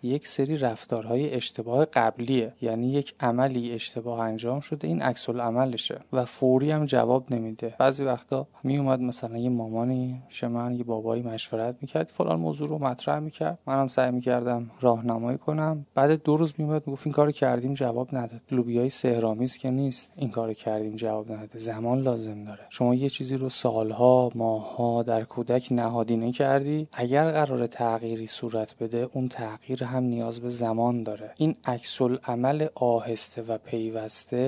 یک 0.02 0.28
سری 0.28 0.56
رفتارهای 0.56 1.34
اشتباه 1.34 1.84
قبلیه. 1.84 2.52
یعنی 2.62 2.92
یک 2.92 3.14
عملی 3.20 3.72
اشتباه 3.72 4.20
انجام 4.20 4.60
شده 4.60 4.88
این 4.88 5.02
عکس 5.02 5.28
عملشه 5.28 6.00
و 6.12 6.24
فوری 6.24 6.70
هم 6.70 6.84
جواب 6.84 7.34
نمیده. 7.34 7.74
بعضی 7.78 8.04
وقتا 8.04 8.46
میومد 8.64 9.00
مثلا 9.00 9.38
یه 9.38 9.48
مامانی 9.48 10.22
پیش 10.28 10.44
من 10.44 10.74
یه 10.74 10.84
بابایی 10.84 11.22
مشورت 11.22 11.76
می‌کرد 11.80 12.08
فلان 12.08 12.40
موضوع 12.40 12.68
رو 12.68 12.78
مطرح 12.78 13.18
می‌کرد. 13.18 13.58
منم 13.66 13.88
سعی 13.88 14.10
می‌کردم 14.10 14.70
راهنمایی 14.80 15.38
کنم. 15.38 15.86
بعد 15.94 16.22
دو 16.22 16.36
روز 16.36 16.54
میومد 16.58 16.86
می‌گفت 16.86 17.06
این 17.06 17.12
کارو 17.12 17.32
کردیم 17.32 17.74
جواب 17.74 18.08
نداد. 18.12 18.40
لوبیای 18.50 18.90
سهرامیز 18.90 19.56
که 19.56 19.70
نیست 19.70 20.12
این 20.16 20.30
کارو 20.30 20.52
کردیم 20.52 20.96
جواب 20.96 21.32
نداده 21.32 21.58
زمان 21.58 22.02
لازم 22.02 22.44
داره. 22.44 22.60
شما 22.68 22.94
یه 22.94 23.08
چیزی 23.08 23.36
رو 23.36 23.48
سالها 23.48 24.30
ماهها 24.34 25.02
در 25.02 25.24
کودک 25.24 25.68
نهادینه 25.70 26.32
کردی. 26.32 26.88
اگر 26.92 27.30
قرار 27.30 27.66
تغییری 27.66 28.26
صورت 28.26 28.74
بده 28.80 29.08
اون 29.12 29.28
تغییر 29.28 29.84
هم 29.84 30.04
نیاز 30.04 30.40
به 30.40 30.48
زمان 30.48 31.02
داره. 31.02 31.30
این 31.36 31.54
عکس 31.64 32.00
عمل 32.24 32.66
آهسته 32.74 33.42
و 33.42 33.58
پیوسته 33.58 34.38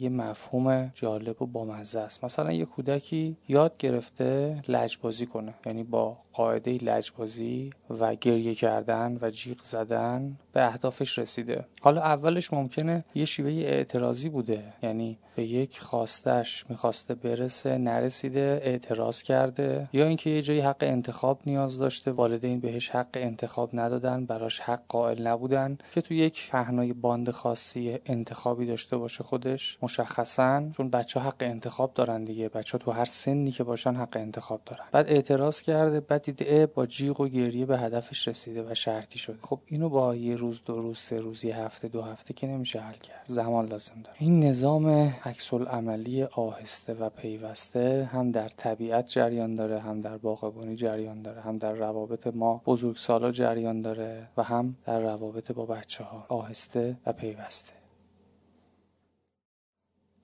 یه 0.00 0.08
مفهوم 0.08 0.90
جالب 0.94 1.42
و 1.42 1.46
بامزه 1.46 2.00
است. 2.00 2.24
مثلا 2.24 2.52
یه 2.52 2.64
کودکی 2.64 3.36
یاد 3.48 3.78
گرفته 3.78 4.62
لجبازی 4.68 5.26
کنه 5.32 5.54
یعنی 5.66 5.84
با 5.84 6.18
قاعده 6.32 6.72
لجبازی 6.72 7.70
و 8.00 8.14
گریه 8.14 8.54
کردن 8.54 9.18
و 9.22 9.30
جیغ 9.30 9.62
زدن 9.62 10.36
به 10.52 10.66
اهدافش 10.66 11.18
رسیده. 11.18 11.64
حالا 11.80 12.00
اولش 12.00 12.52
ممکنه 12.52 13.04
یه 13.14 13.24
شیوه 13.24 13.50
اعتراضی 13.50 14.28
بوده. 14.28 14.62
یعنی 14.82 15.18
به 15.36 15.42
یک 15.42 15.80
خواستش 15.80 16.64
می‌خواسته 16.68 17.14
برسه 17.14 17.78
نرسیده 17.78 18.60
اعتراض 18.64 19.22
کرده. 19.22 19.88
یا 19.92 20.06
اینکه 20.06 20.30
یه 20.30 20.42
جایی 20.42 20.60
حق 20.60 20.76
انتخاب 20.80 21.40
نیاز 21.46 21.78
داشته 21.78 22.10
والدین 22.10 22.60
بهش 22.60 22.90
حق 22.90 23.08
انتخاب 23.14 23.70
ندادن 23.72 24.26
براش 24.26 24.60
حق 24.60 24.80
قائل 24.88 25.26
نبودن. 25.26 25.78
که 25.92 26.00
تو 26.00 26.14
یک 26.14 26.48
پهنای 26.50 26.92
باند 26.92 27.30
خاصی 27.30 27.98
انتخابی 28.06 28.66
داشته 28.66 28.96
باشه 28.96 29.24
خودش 29.24 29.78
مشخصا 29.82 30.68
چون 30.76 30.90
بچه 30.90 31.20
حق 31.20 31.36
انتخاب 31.40 31.94
دارن 31.94 32.24
دیگه. 32.24 32.48
بچه 32.48 32.78
تو 32.78 32.90
هر 32.90 33.04
سنی 33.04 33.50
که 33.50 33.64
باشن 33.64 33.94
حق 33.94 34.16
انتخاب 34.16 34.60
دارن. 34.66 34.84
بعد 34.92 35.08
اعتراض 35.08 35.60
کرده 35.62 36.00
بعد 36.00 36.19
دیده 36.22 36.66
با 36.66 36.86
جیغ 36.86 37.20
و 37.20 37.28
گریه 37.28 37.66
به 37.66 37.78
هدفش 37.78 38.28
رسیده 38.28 38.70
و 38.70 38.74
شرطی 38.74 39.18
شده. 39.18 39.38
خب 39.40 39.60
اینو 39.66 39.88
با 39.88 40.14
یه 40.14 40.36
روز 40.36 40.62
دو 40.64 40.82
روز 40.82 40.98
سه 40.98 41.20
روز 41.20 41.44
یه 41.44 41.56
هفته 41.56 41.88
دو 41.88 42.02
هفته 42.02 42.34
که 42.34 42.46
نمیشه 42.46 42.80
حل 42.80 42.92
کرد. 42.94 43.24
زمان 43.26 43.66
لازم 43.66 44.02
داره. 44.04 44.16
این 44.20 44.44
نظام 44.44 44.88
عکس 45.24 45.54
عملی 45.54 46.22
آهسته 46.22 46.94
و 46.94 47.08
پیوسته 47.08 48.08
هم 48.12 48.30
در 48.30 48.48
طبیعت 48.48 49.06
جریان 49.06 49.54
داره 49.54 49.80
هم 49.80 50.00
در 50.00 50.16
باغبانی 50.16 50.74
جریان 50.74 51.22
داره 51.22 51.40
هم 51.40 51.58
در 51.58 51.72
روابط 51.72 52.26
ما 52.26 52.62
بزرگسالا 52.66 53.30
جریان 53.30 53.82
داره 53.82 54.28
و 54.36 54.42
هم 54.42 54.76
در 54.86 55.00
روابط 55.00 55.52
با 55.52 55.66
بچه 55.66 56.04
ها 56.04 56.26
آهسته 56.28 56.96
و 57.06 57.12
پیوسته. 57.12 57.79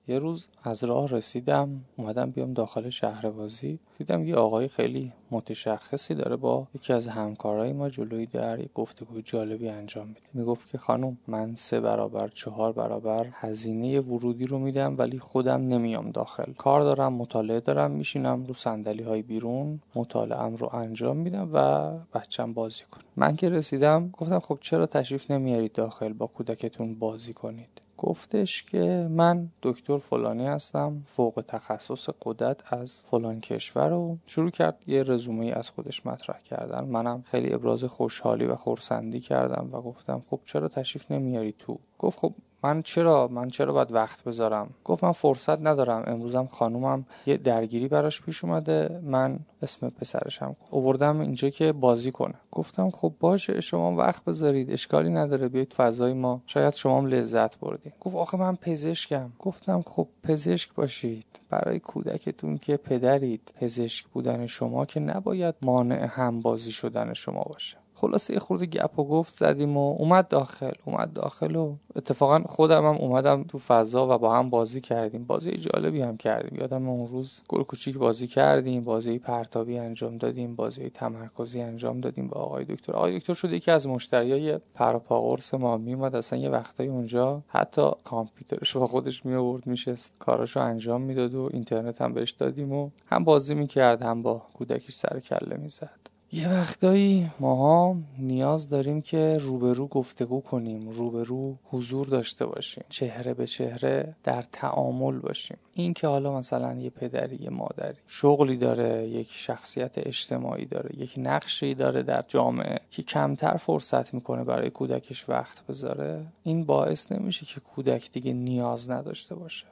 یه 0.09 0.19
روز 0.19 0.47
از 0.63 0.83
راه 0.83 1.07
رسیدم 1.07 1.81
اومدم 1.97 2.31
بیام 2.31 2.53
داخل 2.53 2.89
شهر 2.89 3.29
بازی. 3.29 3.79
دیدم 3.97 4.25
یه 4.25 4.35
آقای 4.35 4.67
خیلی 4.67 5.13
متشخصی 5.31 6.15
داره 6.15 6.35
با 6.35 6.67
یکی 6.75 6.93
از 6.93 7.07
همکارای 7.07 7.73
ما 7.73 7.89
جلوی 7.89 8.25
در 8.25 8.59
یه 8.59 8.69
گفتگوی 8.75 9.21
جالبی 9.21 9.69
انجام 9.69 10.07
میده. 10.07 10.27
می‌گفت 10.33 10.67
که 10.67 10.77
خانم 10.77 11.17
من 11.27 11.55
سه 11.55 11.79
برابر 11.79 12.27
چهار 12.27 12.71
برابر 12.71 13.27
هزینه 13.33 13.99
ورودی 13.99 14.45
رو 14.45 14.59
میدم 14.59 14.95
ولی 14.97 15.19
خودم 15.19 15.67
نمیام 15.67 16.11
داخل. 16.11 16.53
کار 16.53 16.81
دارم 16.81 17.13
مطالعه 17.13 17.59
دارم 17.59 17.91
میشینم 17.91 18.43
رو 18.43 18.53
صندلی 18.53 19.03
های 19.03 19.21
بیرون 19.21 19.79
مطالعه 19.95 20.57
رو 20.57 20.75
انجام 20.75 21.17
میدم 21.17 21.49
و 21.53 21.89
بچم 22.13 22.53
بازی 22.53 22.83
کنم. 22.91 23.03
من 23.15 23.35
که 23.35 23.49
رسیدم 23.49 24.09
گفتم 24.09 24.39
خب 24.39 24.57
چرا 24.61 24.85
تشریف 24.85 25.31
نمیارید 25.31 25.71
داخل؟ 25.71 26.13
با 26.13 26.27
کودکتون 26.27 26.95
بازی 26.95 27.33
کنید. 27.33 27.86
گفتش 27.97 28.63
که 28.63 29.07
من 29.11 29.49
دکتر 29.61 29.97
فلانی 29.97 30.47
هستم 30.47 31.03
فوق 31.05 31.43
تخصص 31.47 32.09
قدرت 32.21 32.73
از 32.73 33.01
فلان 33.01 33.39
کشور 33.39 33.89
رو 33.89 34.17
شروع 34.25 34.49
کرد. 34.49 34.83
یه 34.87 35.03
رزومه 35.03 35.45
از 35.55 35.69
خودش 35.69 36.05
مطرح 36.05 36.39
کردن. 36.39 36.83
منم 36.83 37.23
خیلی 37.31 37.53
ابراز 37.53 37.83
خوشحالی 37.83 38.45
و 38.45 38.55
خورسندی 38.55 39.19
کردم 39.19 39.69
و 39.71 39.81
گفتم 39.81 40.21
خب 40.29 40.39
چرا 40.45 40.67
تشریف 40.67 41.11
نمیاری 41.11 41.55
تو؟ 41.59 41.79
گفت 41.99 42.19
خب 42.19 42.33
من 42.67 42.81
چرا 42.81 43.27
من 43.27 43.49
چرا 43.49 43.73
باید 43.73 43.91
وقت 43.91 44.23
بذارم؟ 44.23 44.69
گفت 44.83 45.03
من 45.03 45.11
فرصت 45.11 45.61
ندارم. 45.61 46.03
امروزم 46.07 46.45
خانومم 46.45 47.05
یه 47.25 47.37
درگیری 47.37 47.87
براش 47.87 48.21
پیش 48.21 48.43
اومده. 48.43 48.99
من 49.03 49.39
اسم 49.61 49.89
پسرشم 49.89 50.53
اووردم 50.71 51.19
اینجا 51.19 51.49
که 51.49 51.73
بازی 51.73 52.11
کنه. 52.11 52.33
گفتم 52.51 52.89
خب 52.89 53.13
باشه 53.19 53.61
شما 53.61 53.95
وقت 53.95 54.25
بذارید. 54.25 54.71
اشکالی 54.71 55.09
نداره. 55.09 55.47
بیاید 55.47 55.73
فضای 55.73 56.13
ما. 56.13 56.41
شاید 56.45 56.73
شما 56.73 56.97
هم 56.97 57.05
لذت 57.05 57.59
بردید 57.59 57.93
گفت 57.99 58.15
آخه 58.15 58.37
من 58.37 58.55
پزشکم. 58.55 59.31
گفتم 59.39 59.81
خب 59.81 60.07
پزشک 60.23 60.73
باشید. 60.73 61.25
برای 61.49 61.79
کودکتون 61.79 62.57
که 62.57 62.77
پدرید. 62.77 63.53
پزشک 63.59 64.05
بودن 64.07 64.45
شما 64.45 64.85
که 64.85 64.99
نباید 64.99 65.55
مانع 65.61 66.05
هم 66.05 66.41
بازی 66.41 66.71
شدن 66.71 67.13
شما 67.13 67.43
باشه. 67.43 67.77
خلاصه 67.99 68.33
یه 68.33 68.39
خورده 68.39 68.65
گپ 68.65 68.99
و 68.99 69.03
گفت 69.03 69.35
زدیم 69.35 69.77
و 69.77 69.95
اومد 69.99 70.27
داخل 70.27 70.71
اومد 70.85 71.13
داخل 71.13 71.55
و 71.55 71.75
اتفاقا 71.95 72.39
خودم 72.39 72.85
هم 72.85 72.95
اومدم 72.95 73.43
تو 73.43 73.57
فضا 73.57 74.15
و 74.15 74.17
با 74.17 74.35
هم 74.35 74.49
بازی 74.49 74.81
کردیم. 74.81 75.23
بازی 75.25 75.51
جالبی 75.51 76.01
هم 76.01 76.17
کردیم. 76.17 76.59
یادم 76.59 76.89
اون 76.89 77.07
روز 77.07 77.39
گل 77.49 77.63
کوچیک 77.63 77.97
بازی 77.97 78.27
کردیم 78.27 78.83
بازی 78.83 79.19
پرتابی 79.19 79.77
انجام 79.77 80.17
دادیم 80.17 80.55
بازی 80.55 80.89
تمرکزی 80.89 81.61
انجام 81.61 82.01
دادیم 82.01 82.27
با 82.27 82.41
آقای 82.41 82.65
دکتر. 82.65 82.93
آقای 82.93 83.19
دکتر 83.19 83.33
شده 83.33 83.55
یکی 83.55 83.71
از 83.71 83.87
مشتریای 83.87 84.59
پروپا 84.73 85.21
قرص 85.21 85.53
ما. 85.53 85.77
میومد 85.77 86.15
اصلا 86.15 86.39
یه 86.39 86.49
وقتایی 86.49 86.89
اونجا 86.89 87.41
حتی 87.47 87.91
کامپیوترش 88.03 88.77
با 88.77 88.87
خودش 88.87 89.25
می 89.25 89.35
آورد 89.35 89.67
میشست. 89.67 90.19
کاراشو 90.19 90.59
انجام 90.59 91.01
می‌داد 91.01 91.35
و 91.35 91.49
اینترنت 91.53 92.01
هم 92.01 92.13
بهش 92.13 92.31
دادیم 92.31 92.71
و 92.73 92.89
هم 93.05 93.23
بازی 93.23 93.55
می‌کرد 93.55 94.01
هم 94.01 94.21
با 94.21 94.41
کودکش 94.53 94.93
سر 94.93 95.19
کله 95.19 95.57
می‌زد. 95.57 96.16
یه 96.31 96.53
وقتایی 96.53 97.31
ماها 97.39 97.97
نیاز 98.19 98.69
داریم 98.69 99.01
که 99.01 99.37
روبرو 99.41 99.87
گفتگو 99.87 100.41
کنیم 100.41 100.89
روبرو 100.89 101.55
حضور 101.63 102.07
داشته 102.07 102.45
باشیم 102.45 102.83
چهره 102.89 103.33
به 103.33 103.47
چهره 103.47 104.15
در 104.23 104.41
تعامل 104.41 105.19
باشیم. 105.19 105.57
این 105.73 105.93
که 105.93 106.07
حالا 106.07 106.37
مثلا 106.37 106.73
یه 106.73 106.89
پدری 106.89 107.35
یه 107.35 107.49
مادری 107.49 107.97
شغلی 108.07 108.57
داره 108.57 109.07
یک 109.07 109.29
شخصیت 109.31 109.97
اجتماعی 109.97 110.65
داره 110.65 110.99
یک 110.99 111.13
نقشی 111.17 111.73
داره 111.73 112.03
در 112.03 112.23
جامعه 112.27 112.79
که 112.91 113.03
کمتر 113.03 113.57
فرصت 113.57 114.13
می‌کنه 114.13 114.43
برای 114.43 114.69
کودکش 114.69 115.29
وقت 115.29 115.65
بذاره 115.65 116.25
این 116.43 116.65
باعث 116.65 117.11
نمیشه 117.11 117.45
که 117.45 117.59
کودک 117.59 118.11
دیگه 118.11 118.33
نیاز 118.33 118.89
نداشته 118.89 119.35
باشه. 119.35 119.65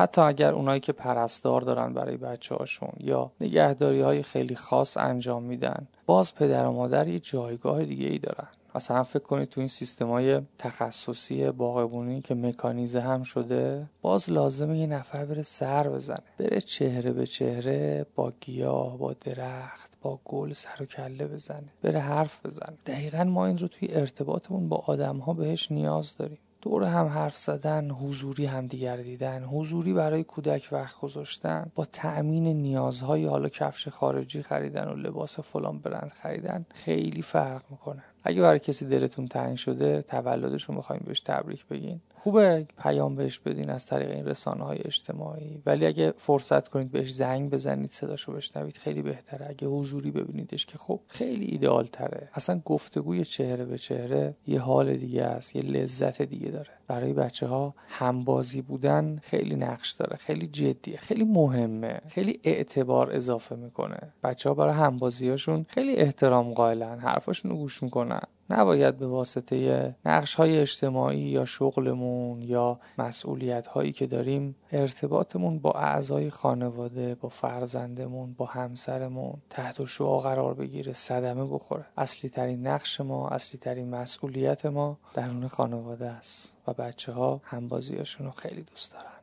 حتی 0.00 0.20
اگر 0.20 0.52
اونایی 0.52 0.80
که 0.80 0.92
پرستار 0.92 1.60
دارن 1.60 1.94
برای 1.94 2.16
بچه 2.16 2.54
هاشون 2.54 2.92
یا 3.00 3.30
نگهداری 3.40 4.00
های 4.00 4.22
خیلی 4.22 4.54
خاص 4.56 4.96
انجام 4.96 5.42
میدن 5.42 5.86
باز 6.06 6.34
پدر 6.34 6.66
و 6.66 6.72
مادر 6.72 7.08
یه 7.08 7.18
جایگاه 7.18 7.84
دیگه 7.84 8.06
ای 8.06 8.18
دارن. 8.18 8.48
مثلا 8.74 9.02
فکر 9.02 9.22
کنید 9.22 9.48
تو 9.48 9.60
این 9.60 9.68
سیستمای 9.68 10.40
تخصصی 10.58 11.50
باغبونی 11.50 12.20
که 12.20 12.34
مکانیزه 12.34 13.00
هم 13.00 13.22
شده 13.22 13.86
باز 14.02 14.30
لازمه 14.30 14.78
یه 14.78 14.86
نفر 14.86 15.24
بره 15.24 15.42
سر 15.42 15.88
بزنه. 15.88 16.24
بره 16.38 16.60
چهره 16.60 17.12
به 17.12 17.26
چهره 17.26 18.06
با 18.14 18.32
گیاه 18.40 18.98
با 18.98 19.12
درخت 19.12 19.92
با 20.02 20.20
گل 20.24 20.52
سر 20.52 20.82
و 20.82 20.84
کله 20.84 21.26
بزنه. 21.26 21.72
بره 21.82 21.98
حرف 21.98 22.46
بزنه. 22.46 22.78
دقیقا 22.86 23.24
ما 23.24 23.46
این 23.46 23.58
رو 23.58 23.68
توی 23.68 23.88
ارتباطمون 23.92 24.68
با 24.68 24.76
آدم 24.76 25.16
ها 25.16 25.32
بهش 25.32 25.72
نیاز 25.72 26.16
داریم. 26.16 26.38
دور 26.62 26.84
هم 26.84 27.06
حرف 27.06 27.38
زدن 27.38 27.90
حضوری 27.90 28.46
همدیگر 28.46 28.96
دیدن 28.96 29.44
حضوری 29.44 29.92
برای 29.92 30.24
کودک 30.24 30.68
وقت 30.72 31.00
گذاشتن 31.00 31.72
با 31.74 31.84
تأمین 31.84 32.46
نیازهای 32.46 33.26
حالا 33.26 33.48
کفش 33.48 33.88
خارجی 33.88 34.42
خریدن 34.42 34.88
و 34.88 34.94
لباس 34.94 35.40
فلان 35.40 35.78
برند 35.78 36.12
خریدن 36.14 36.66
خیلی 36.74 37.22
فرق 37.22 37.62
می‌کنه. 37.70 38.02
اگه 38.24 38.42
برای 38.42 38.58
کسی 38.58 38.86
دلتون 38.86 39.28
تنگ 39.28 39.56
شده 39.56 40.02
تولدش 40.02 40.64
رو 40.64 40.74
می‌خوایم 40.74 41.02
بهش 41.06 41.20
تبریک 41.20 41.66
بگین. 41.66 42.00
خوبه 42.18 42.66
پیام 42.78 43.16
بهش 43.16 43.38
بدین 43.38 43.70
از 43.70 43.86
طریق 43.86 44.10
این 44.10 44.26
رسانه 44.26 44.64
های 44.64 44.78
اجتماعی. 44.84 45.62
ولی 45.66 45.86
اگه 45.86 46.14
فرصت 46.16 46.68
کنید 46.68 46.90
بهش 46.90 47.12
زنگ 47.12 47.50
بزنید 47.50 47.90
صداشو 47.90 48.32
بشنوید 48.32 48.76
خیلی 48.76 49.02
بهتره. 49.02 49.46
اگه 49.48 49.68
حضوری 49.68 50.10
ببینیدش 50.10 50.66
که 50.66 50.78
خب 50.78 51.00
خیلی 51.08 51.44
ایدئال 51.44 51.86
تره 51.86 52.30
اصلا 52.34 52.60
گفتگوی 52.64 53.24
چهره 53.24 53.64
به 53.64 53.78
چهره 53.78 54.34
یه 54.46 54.60
حال 54.60 54.96
دیگه 54.96 55.22
است 55.22 55.56
یه 55.56 55.62
لذت 55.62 56.22
دیگه 56.22 56.48
داره. 56.48 56.70
برای 56.86 57.12
بچه 57.12 57.46
ها 57.46 57.74
همبازی 57.88 58.62
بودن 58.62 59.18
خیلی 59.22 59.56
نقش 59.56 59.90
داره 59.92 60.16
خیلی 60.16 60.46
جدیه 60.46 60.96
خیلی 60.96 61.24
مهمه 61.24 62.00
خیلی 62.08 62.40
اعتبار 62.44 63.16
اضافه 63.16 63.56
می‌کنه. 63.56 63.98
بچه 64.24 64.48
ها 64.48 64.54
برای 64.54 64.74
همبازیاشون 64.74 65.66
خیلی 65.68 65.96
احترام 65.96 66.54
قائلن 66.54 66.98
حرفاشون 66.98 67.50
رو 67.50 67.56
گوش 67.56 67.82
می‌کنن. 67.82 68.22
نباید 68.50 68.96
به 68.96 69.06
واسطه 69.06 69.94
نقش 70.04 70.34
های 70.34 70.58
اجتماعی 70.58 71.18
یا 71.18 71.44
شغلمون 71.44 72.42
یا 72.42 72.80
مسئولیت 72.98 73.66
هایی 73.66 73.92
که 73.92 74.06
داریم 74.06 74.56
ارتباطمون 74.72 75.58
با 75.58 75.72
اعضای 75.72 76.30
خانواده 76.30 77.14
با 77.14 77.28
فرزندمون 77.28 78.34
با 78.34 78.46
همسرمون 78.46 79.34
تحت 79.50 79.84
شعا 79.84 80.20
قرار 80.20 80.54
بگیره 80.54 80.92
صدمه 80.92 81.44
بخوره. 81.44 81.84
اصلی 81.96 82.30
ترین 82.30 82.66
نقش 82.66 83.00
ما 83.00 83.28
اصلی 83.28 83.58
ترین 83.60 83.90
مسئولیت 83.90 84.66
ما 84.66 84.98
درون 85.14 85.48
خانواده 85.48 86.06
است 86.06 86.56
و 86.66 86.72
بچه 86.72 87.12
ها 87.12 87.40
همبازیاشون 87.44 88.26
رو 88.26 88.32
خیلی 88.32 88.62
دوست 88.62 88.92
دارن. 88.92 89.17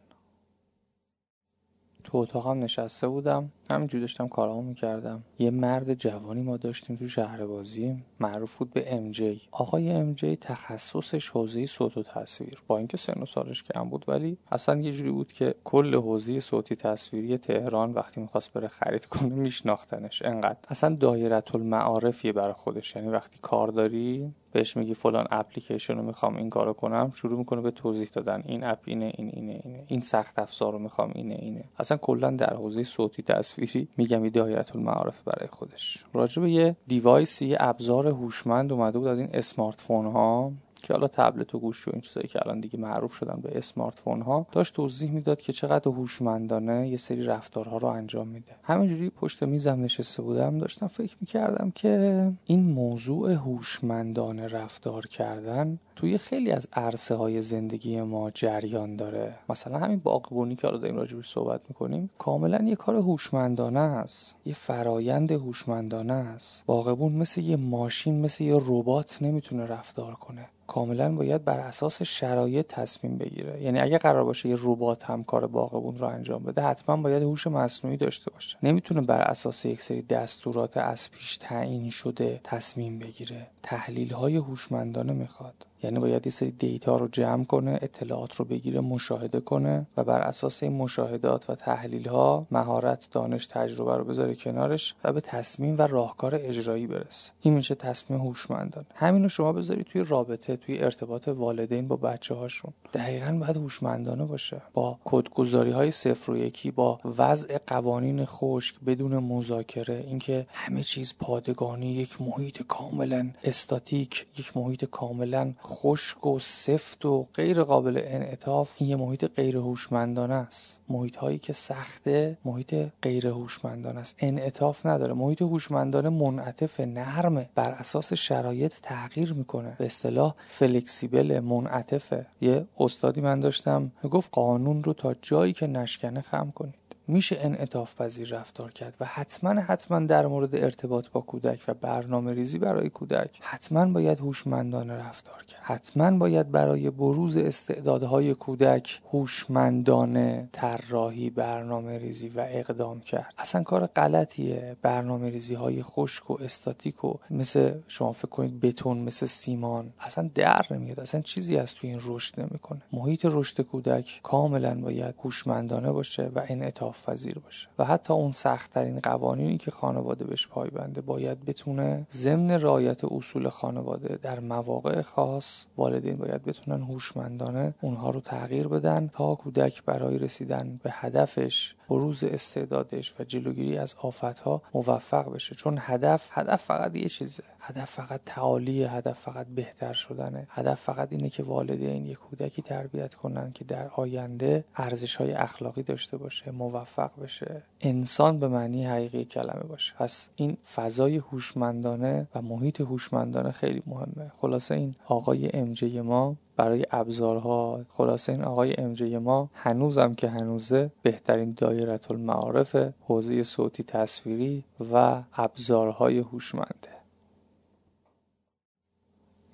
تو 2.06 2.18
اتاقم 2.18 2.60
نشسته 2.60 3.08
بودم 3.08 3.52
همینجور 3.72 4.02
داشتم 4.02 4.28
کارامو 4.28 4.62
می‌کردم. 4.62 5.24
یه 5.40 5.52
مرد 5.52 5.94
جوانی 5.94 6.42
ما 6.42 6.58
داشتیم 6.58 6.96
تو 6.96 7.08
شهر 7.08 7.46
بازی 7.46 8.04
معروف 8.20 8.58
بود 8.58 8.74
به 8.74 8.96
ام 8.96 9.12
جی. 9.12 9.42
آقای 9.52 9.92
ام 9.92 10.14
جی 10.14 10.36
تخصصش 10.36 11.30
حوزه 11.30 11.66
صوت 11.66 11.98
و 11.98 12.04
تصویر. 12.04 12.64
با 12.68 12.78
اینکه 12.78 12.98
سن 12.98 13.22
و 13.22 13.26
سالش 13.26 13.64
کم 13.64 13.90
بود 13.90 14.06
ولی 14.08 14.38
اصلا 14.52 14.82
یه 14.82 14.92
جوری 14.92 15.12
بود 15.12 15.32
که 15.32 15.56
کل 15.64 15.96
حوزه 15.96 16.40
صوتی 16.40 16.76
تصویری 16.76 17.38
تهران 17.38 17.92
وقتی 17.92 18.22
می‌خواست 18.22 18.54
بره 18.54 18.68
خرید 18.68 19.06
کنه 19.06 19.36
میشناختنش. 19.36 20.22
انقدر. 20.22 20.58
اصلا 20.70 20.90
دایره 20.90 21.44
المعارفیه 21.54 22.34
برای 22.34 22.54
خودش. 22.54 22.96
یعنی 22.96 23.08
وقتی 23.08 23.40
کار 23.42 23.68
داری 23.68 24.34
بهش 24.56 24.78
میگی 24.78 24.94
فلان 24.94 25.28
اپلیکیشن 25.32 25.98
رو 25.98 26.04
می‌خوام 26.04 26.36
این 26.36 26.50
کارو 26.50 26.74
کنم 26.74 27.12
شروع 27.12 27.38
می‌کنه 27.38 27.62
به 27.62 27.72
توضیح 27.72 28.10
دادن. 28.14 28.44
این 28.46 28.64
اپ 28.64 28.80
اینه 28.86 29.14
این 29.18 29.32
اینه 29.34 29.62
اینه. 29.64 29.84
این 29.88 30.02
سخت 30.02 30.40
افزار 30.40 30.74
رو 30.74 30.80
می‌خوام 30.80 31.12
اینه 31.16 31.36
اینه. 31.36 31.64
اصلا 31.80 31.98
کلا 31.98 32.32
در 32.32 32.54
حوزه 32.54 32.84
صوتی 32.84 33.24
تصویری 33.24 33.88
میگم 33.98 34.24
این 34.24 34.32
دایره 34.32 34.66
المعارف 34.76 35.22
برای 35.22 35.48
خودش. 35.48 36.06
راجع 36.14 36.42
به 36.42 36.52
یه 36.52 36.76
device 36.88 37.42
یه 37.42 37.58
ابزار 37.60 38.08
هوشمند 38.08 38.74
اومده 38.74 39.00
بود 39.00 39.08
از 39.08 39.20
این 39.20 39.30
smart 39.34 39.82
فون 39.82 40.06
ها 40.06 40.52
که 40.86 40.94
حالا 40.94 41.08
تبلت 41.08 41.56
و 41.56 41.60
گوشی 41.60 41.90
و 41.90 41.94
این 41.94 42.02
چیزایی 42.02 42.28
که 42.28 42.40
الان 42.46 42.60
دیگه 42.60 42.80
معروف 42.80 43.14
شدن 43.14 43.40
به 43.42 43.58
اسمارت 43.58 44.00
فون 44.00 44.22
ها 44.22 44.48
داشت 44.52 44.74
توضیح 44.74 45.12
می‌داد 45.12 45.42
که 45.42 45.54
چقدر 45.54 45.92
هوشمندانه 45.92 46.88
یه 46.88 46.98
سری 46.98 47.24
رفتارها 47.24 47.78
رو 47.78 47.88
انجام 47.88 48.28
میده. 48.28 48.56
همینجوری 48.64 49.10
پشت 49.10 49.44
میزم 49.44 49.82
نشسته 49.82 50.22
بودم 50.22 50.58
داشتم 50.58 50.88
فکر 50.88 51.16
می‌کردم 51.22 51.72
که 51.72 52.22
این 52.46 52.64
موضوع 52.64 53.32
هوشمندانه 53.32 54.48
رفتار 54.48 55.06
کردن 55.06 55.80
توی 55.96 56.18
خیلی 56.18 56.52
از 56.52 56.68
عرصه 56.74 57.16
های 57.16 57.42
زندگی 57.42 58.02
ما 58.02 58.32
جریان 58.32 58.96
داره. 58.96 59.36
مثلا 59.50 59.80
همین 59.80 60.00
باغبونی 60.00 60.56
که 60.56 60.68
حالا 60.68 60.80
داریم 60.80 60.96
راجبش 60.96 61.30
صحبت 61.30 61.70
می‌کنیم 61.70 62.10
کاملا 62.18 62.64
یه 62.64 62.76
کار 62.76 62.96
هوشمندانه 62.96 63.80
است 63.80 64.38
یه 64.46 64.54
فرایند 64.54 65.32
هوشمندانه 65.32 66.14
است. 66.14 66.64
باغبون 66.66 67.14
مثل 67.14 67.42
یه 67.42 67.56
ماشین 67.56 68.22
مثل 68.22 68.44
یه 68.44 68.58
ربات 68.66 69.18
نمی‌تونه 69.22 69.66
رفتار 69.66 70.16
کنه. 70.16 70.50
کاملا 70.68 71.16
باید 71.16 71.44
بر 71.44 71.60
اساس 71.60 72.02
شرایط 72.02 72.68
تصمیم 72.68 73.18
بگیره. 73.18 73.62
یعنی 73.62 73.80
اگه 73.80 73.98
قرار 73.98 74.24
باشه 74.24 74.50
یه 74.50 74.58
ربات 74.60 75.04
هم 75.04 75.24
کار 75.24 75.48
باغبون 75.48 75.98
رو 75.98 76.08
انجام 76.08 76.44
بده 76.44 76.62
حتما 76.62 76.98
باید 76.98 77.24
هوش 77.24 77.48
مصنوعی 77.48 77.98
داشته 77.98 78.32
باشه. 78.32 78.58
نمی‌تونه 78.64 79.02
بر 79.02 79.22
اساس 79.22 79.66
یک 79.66 79.82
سری 79.82 80.02
دستورات 80.02 80.78
از 80.78 81.12
پیش 81.12 81.38
تعیین 81.38 81.90
شده 81.90 82.40
تصمیم 82.44 83.00
بگیره. 83.00 83.48
تحلیل 83.64 84.14
های 84.14 84.36
هوشمندانه 84.36 85.14
می‌خواد. 85.14 85.66
یعنی 85.86 86.00
باید 86.00 86.26
یه 86.26 86.32
سری 86.32 86.52
دیتا 86.52 86.98
رو 86.98 87.08
جمع 87.08 87.44
کنه 87.44 87.80
اطلاعات 87.82 88.36
رو 88.36 88.46
بگیره 88.46 88.80
مشاهده 88.80 89.40
کنه 89.40 89.88
و 89.98 90.04
بر 90.04 90.20
اساس 90.20 90.64
این 90.64 90.74
مشاهدات 90.74 91.50
و 91.50 91.56
تحلیل 91.56 92.08
ها 92.08 92.48
مهارت 92.52 93.08
دانش 93.12 93.46
تجربه 93.46 93.98
رو 93.98 94.04
بذاره 94.04 94.36
کنارش 94.36 94.96
و 95.04 95.14
به 95.14 95.22
تصمیم 95.22 95.76
و 95.78 95.82
راهکار 95.82 96.36
اجرایی 96.36 96.88
برسه. 96.88 97.32
این 97.42 97.54
میشه 97.54 97.76
تصمیم 97.76 98.20
هوشمندان. 98.20 98.86
همین 98.96 99.24
رو 99.24 99.30
شما 99.30 99.54
بذاری 99.54 99.84
توی 99.84 100.04
رابطه 100.04 100.56
توی 100.56 100.80
ارتباط 100.80 101.28
والدین 101.28 101.88
با 101.88 101.96
بچه 101.96 102.36
هاشون 102.36 102.74
دقیقا 102.94 103.38
باید 103.40 103.58
هوشمندانه 103.58 104.26
باشه. 104.26 104.62
با 104.74 105.00
کدگذاری 105.06 105.72
های 105.72 105.92
صفر 105.92 106.32
و 106.32 106.38
یکی 106.38 106.72
با 106.72 107.00
وضع 107.18 107.58
قوانین 107.68 108.26
خشک 108.26 108.76
بدون 108.80 109.18
مذاکره 109.18 110.04
اینکه 110.08 110.48
همه 110.54 110.84
چیز 110.84 111.14
پادگانی 111.20 111.94
یک 111.94 112.22
محیط 112.22 112.64
کاملا 112.68 113.30
استاتیک 113.44 114.26
یک 114.40 114.58
محیط 114.58 114.86
کاملا 114.86 115.54
خشک 115.76 116.26
و 116.26 116.40
سفت 116.40 117.06
و 117.06 117.28
غیر 117.34 117.64
قابل 117.64 118.02
انعطاف 118.06 118.76
این 118.78 118.90
یه 118.90 118.96
محیط 118.96 119.26
غیر 119.26 119.58
هوشمندانه 119.58 120.34
است. 120.34 120.82
محیط 120.90 121.16
هایی 121.16 121.38
که 121.38 121.54
سخته 121.54 122.38
محیط 122.46 122.76
غیر 123.02 123.28
هوشمندانه 123.28 124.00
است. 124.00 124.16
انعطاف 124.20 124.86
نداره. 124.86 125.14
محیط 125.14 125.42
هوشمندانه 125.42 126.10
منعطف 126.10 126.80
نرمه. 126.80 127.50
بر 127.56 127.72
اساس 127.72 128.14
شرایط 128.14 128.74
تغییر 128.82 129.34
می‌کنه. 129.34 129.76
به 129.80 129.86
اصطلاح 129.86 130.36
فلکسیبل 130.46 131.40
منعطفه. 131.40 132.26
یه 132.42 132.66
استادی 132.80 133.22
من 133.22 133.40
داشتم 133.40 133.92
گفت 134.12 134.30
قانون 134.32 134.84
رو 134.84 134.94
تا 134.94 135.14
جایی 135.14 135.54
که 135.54 135.68
نشکنه 135.68 136.22
خم 136.22 136.52
کنید 136.56 136.85
میشه 137.08 137.38
انعطاف 137.40 138.02
پذیر 138.02 138.36
رفتار 138.36 138.72
کرد 138.72 138.98
و 139.00 139.06
حتما 139.06 139.62
حتما 139.62 140.00
در 140.00 140.28
مورد 140.28 140.56
ارتباط 140.56 141.10
با 141.10 141.22
کودک 141.22 141.64
و 141.68 141.74
برنامه 141.74 142.34
ریزی 142.34 142.58
برای 142.58 142.90
کودک 142.90 143.40
حتما 143.42 143.86
باید 143.86 144.20
هوشمندانه 144.20 144.94
رفتار 144.94 145.44
کرد. 145.44 145.62
حتما 145.64 146.18
باید 146.18 146.52
برای 146.52 146.90
بروز 146.90 147.38
استعدادهای 147.38 148.36
کودک 148.36 149.02
هوشمندانه 149.12 150.50
طراحی 150.52 151.30
برنامه 151.30 151.98
ریزی 151.98 152.30
و 152.30 152.46
اقدام 152.50 153.00
کرد. 153.00 153.34
اصلا 153.38 153.64
کار 153.64 153.86
غلطیه. 153.86 154.78
برنامه 154.82 155.30
ریزی 155.30 155.56
های 155.56 155.84
خشک 155.84 156.32
و 156.32 156.38
استاتیک 156.42 157.04
و 157.04 157.14
مثل 157.30 157.74
شما 157.88 158.12
فکر 158.12 158.28
کنید 158.28 158.60
بتون 158.60 158.98
مثل 158.98 159.26
سیمان 159.26 159.94
اصلا 160.00 160.30
در 160.36 160.66
نمیاد. 160.72 161.00
اصلا 161.00 161.22
چیزی 161.22 161.58
از 161.58 161.76
تو 161.76 161.88
این 161.88 162.00
رشد 162.06 162.40
نمی‌کنه. 162.42 162.82
محیط 162.92 163.26
رشد 163.26 163.62
کودک 163.62 164.20
کاملا 164.24 164.76
باید 164.76 165.16
هوشمندانه 165.24 165.92
باشه 165.92 166.32
و 166.36 166.42
انعطاف 166.48 166.95
پذیر 167.04 167.40
باشه. 167.40 167.68
و 167.80 167.86
حتی 167.86 168.14
اون 168.14 168.32
سختترین 168.32 169.00
قوانینی 169.00 169.58
که 169.58 169.72
خانواده 169.72 170.26
بهش 170.26 170.48
پایبنده 170.48 171.02
باید 171.02 171.46
بتونه 171.46 172.08
ضمن 172.12 172.52
رعایت 172.52 173.06
اصول 173.06 173.50
خانواده 173.50 174.20
در 174.22 174.40
مواقع 174.40 175.02
خاص 175.02 175.68
والدین 175.78 176.16
باید 176.16 176.44
بتونن 176.44 176.84
هوشمندانه 176.84 177.74
اونها 177.82 178.10
رو 178.10 178.20
تغییر 178.20 178.68
بدن 178.68 179.10
تا 179.14 179.36
کودک 179.36 179.84
برای 179.84 180.18
رسیدن 180.18 180.80
به 180.84 180.90
هدفش 180.94 181.76
بروز 181.90 182.24
استعدادش 182.24 183.14
و 183.20 183.24
جلوگیری 183.24 183.78
از 183.78 183.96
آفتها 184.02 184.62
موفق 184.74 185.34
بشه. 185.34 185.56
چون 185.56 185.78
هدف 185.82 186.30
هدف 186.34 186.64
فقط 186.64 186.96
یه 186.96 187.10
چیزه. 187.10 187.44
هدف 187.60 187.90
فقط 187.90 188.22
تعالیه 188.26 188.92
هدف 188.92 189.20
فقط 189.20 189.48
بهتر 189.48 189.94
شدنه. 189.94 190.48
هدف 190.50 190.82
فقط 190.82 191.14
اینه 191.14 191.30
که 191.30 191.44
والدین 191.44 192.06
یک 192.06 192.18
کودکی 192.18 192.62
تربیت 192.62 193.16
کنن 193.16 193.52
که 193.52 193.66
در 193.66 193.90
آینده 193.94 194.66
ارزش 194.76 195.16
های 195.16 195.34
اخلاقی 195.34 195.84
داشته 195.84 196.18
باشه 196.18 196.52
موفق 196.52 197.22
بشه. 197.22 197.64
انسان 197.82 198.40
به 198.40 198.48
معنی 198.48 198.86
حقیقی 198.86 199.26
کلمه 199.26 199.64
باشه. 199.64 199.94
پس 199.98 200.30
این 200.36 200.58
فضای 200.76 201.18
هوشمندانه 201.18 202.28
و 202.36 202.42
محیط 202.42 202.82
هوشمندانه 202.82 203.52
خیلی 203.52 203.84
مهمه. 203.86 204.32
خلاصه 204.36 204.76
این 204.76 204.96
آقای 205.06 205.50
امجه 205.54 206.02
ما 206.02 206.36
برای 206.56 206.86
ابزارها. 206.92 207.86
خلاصه 207.90 208.32
این 208.32 208.44
آقای 208.44 208.76
امجه 208.78 209.20
ما 209.20 209.50
هنوزم 209.54 210.14
که 210.14 210.30
هنوزه 210.30 210.92
بهترین 211.02 211.54
دایره 211.58 212.00
المعارف 212.10 212.76
حوزه 213.02 213.44
صوتی 213.44 213.84
تصویری 213.84 214.64
و 214.94 215.22
ابزارهای 215.34 216.20
هوشمنده. 216.20 216.96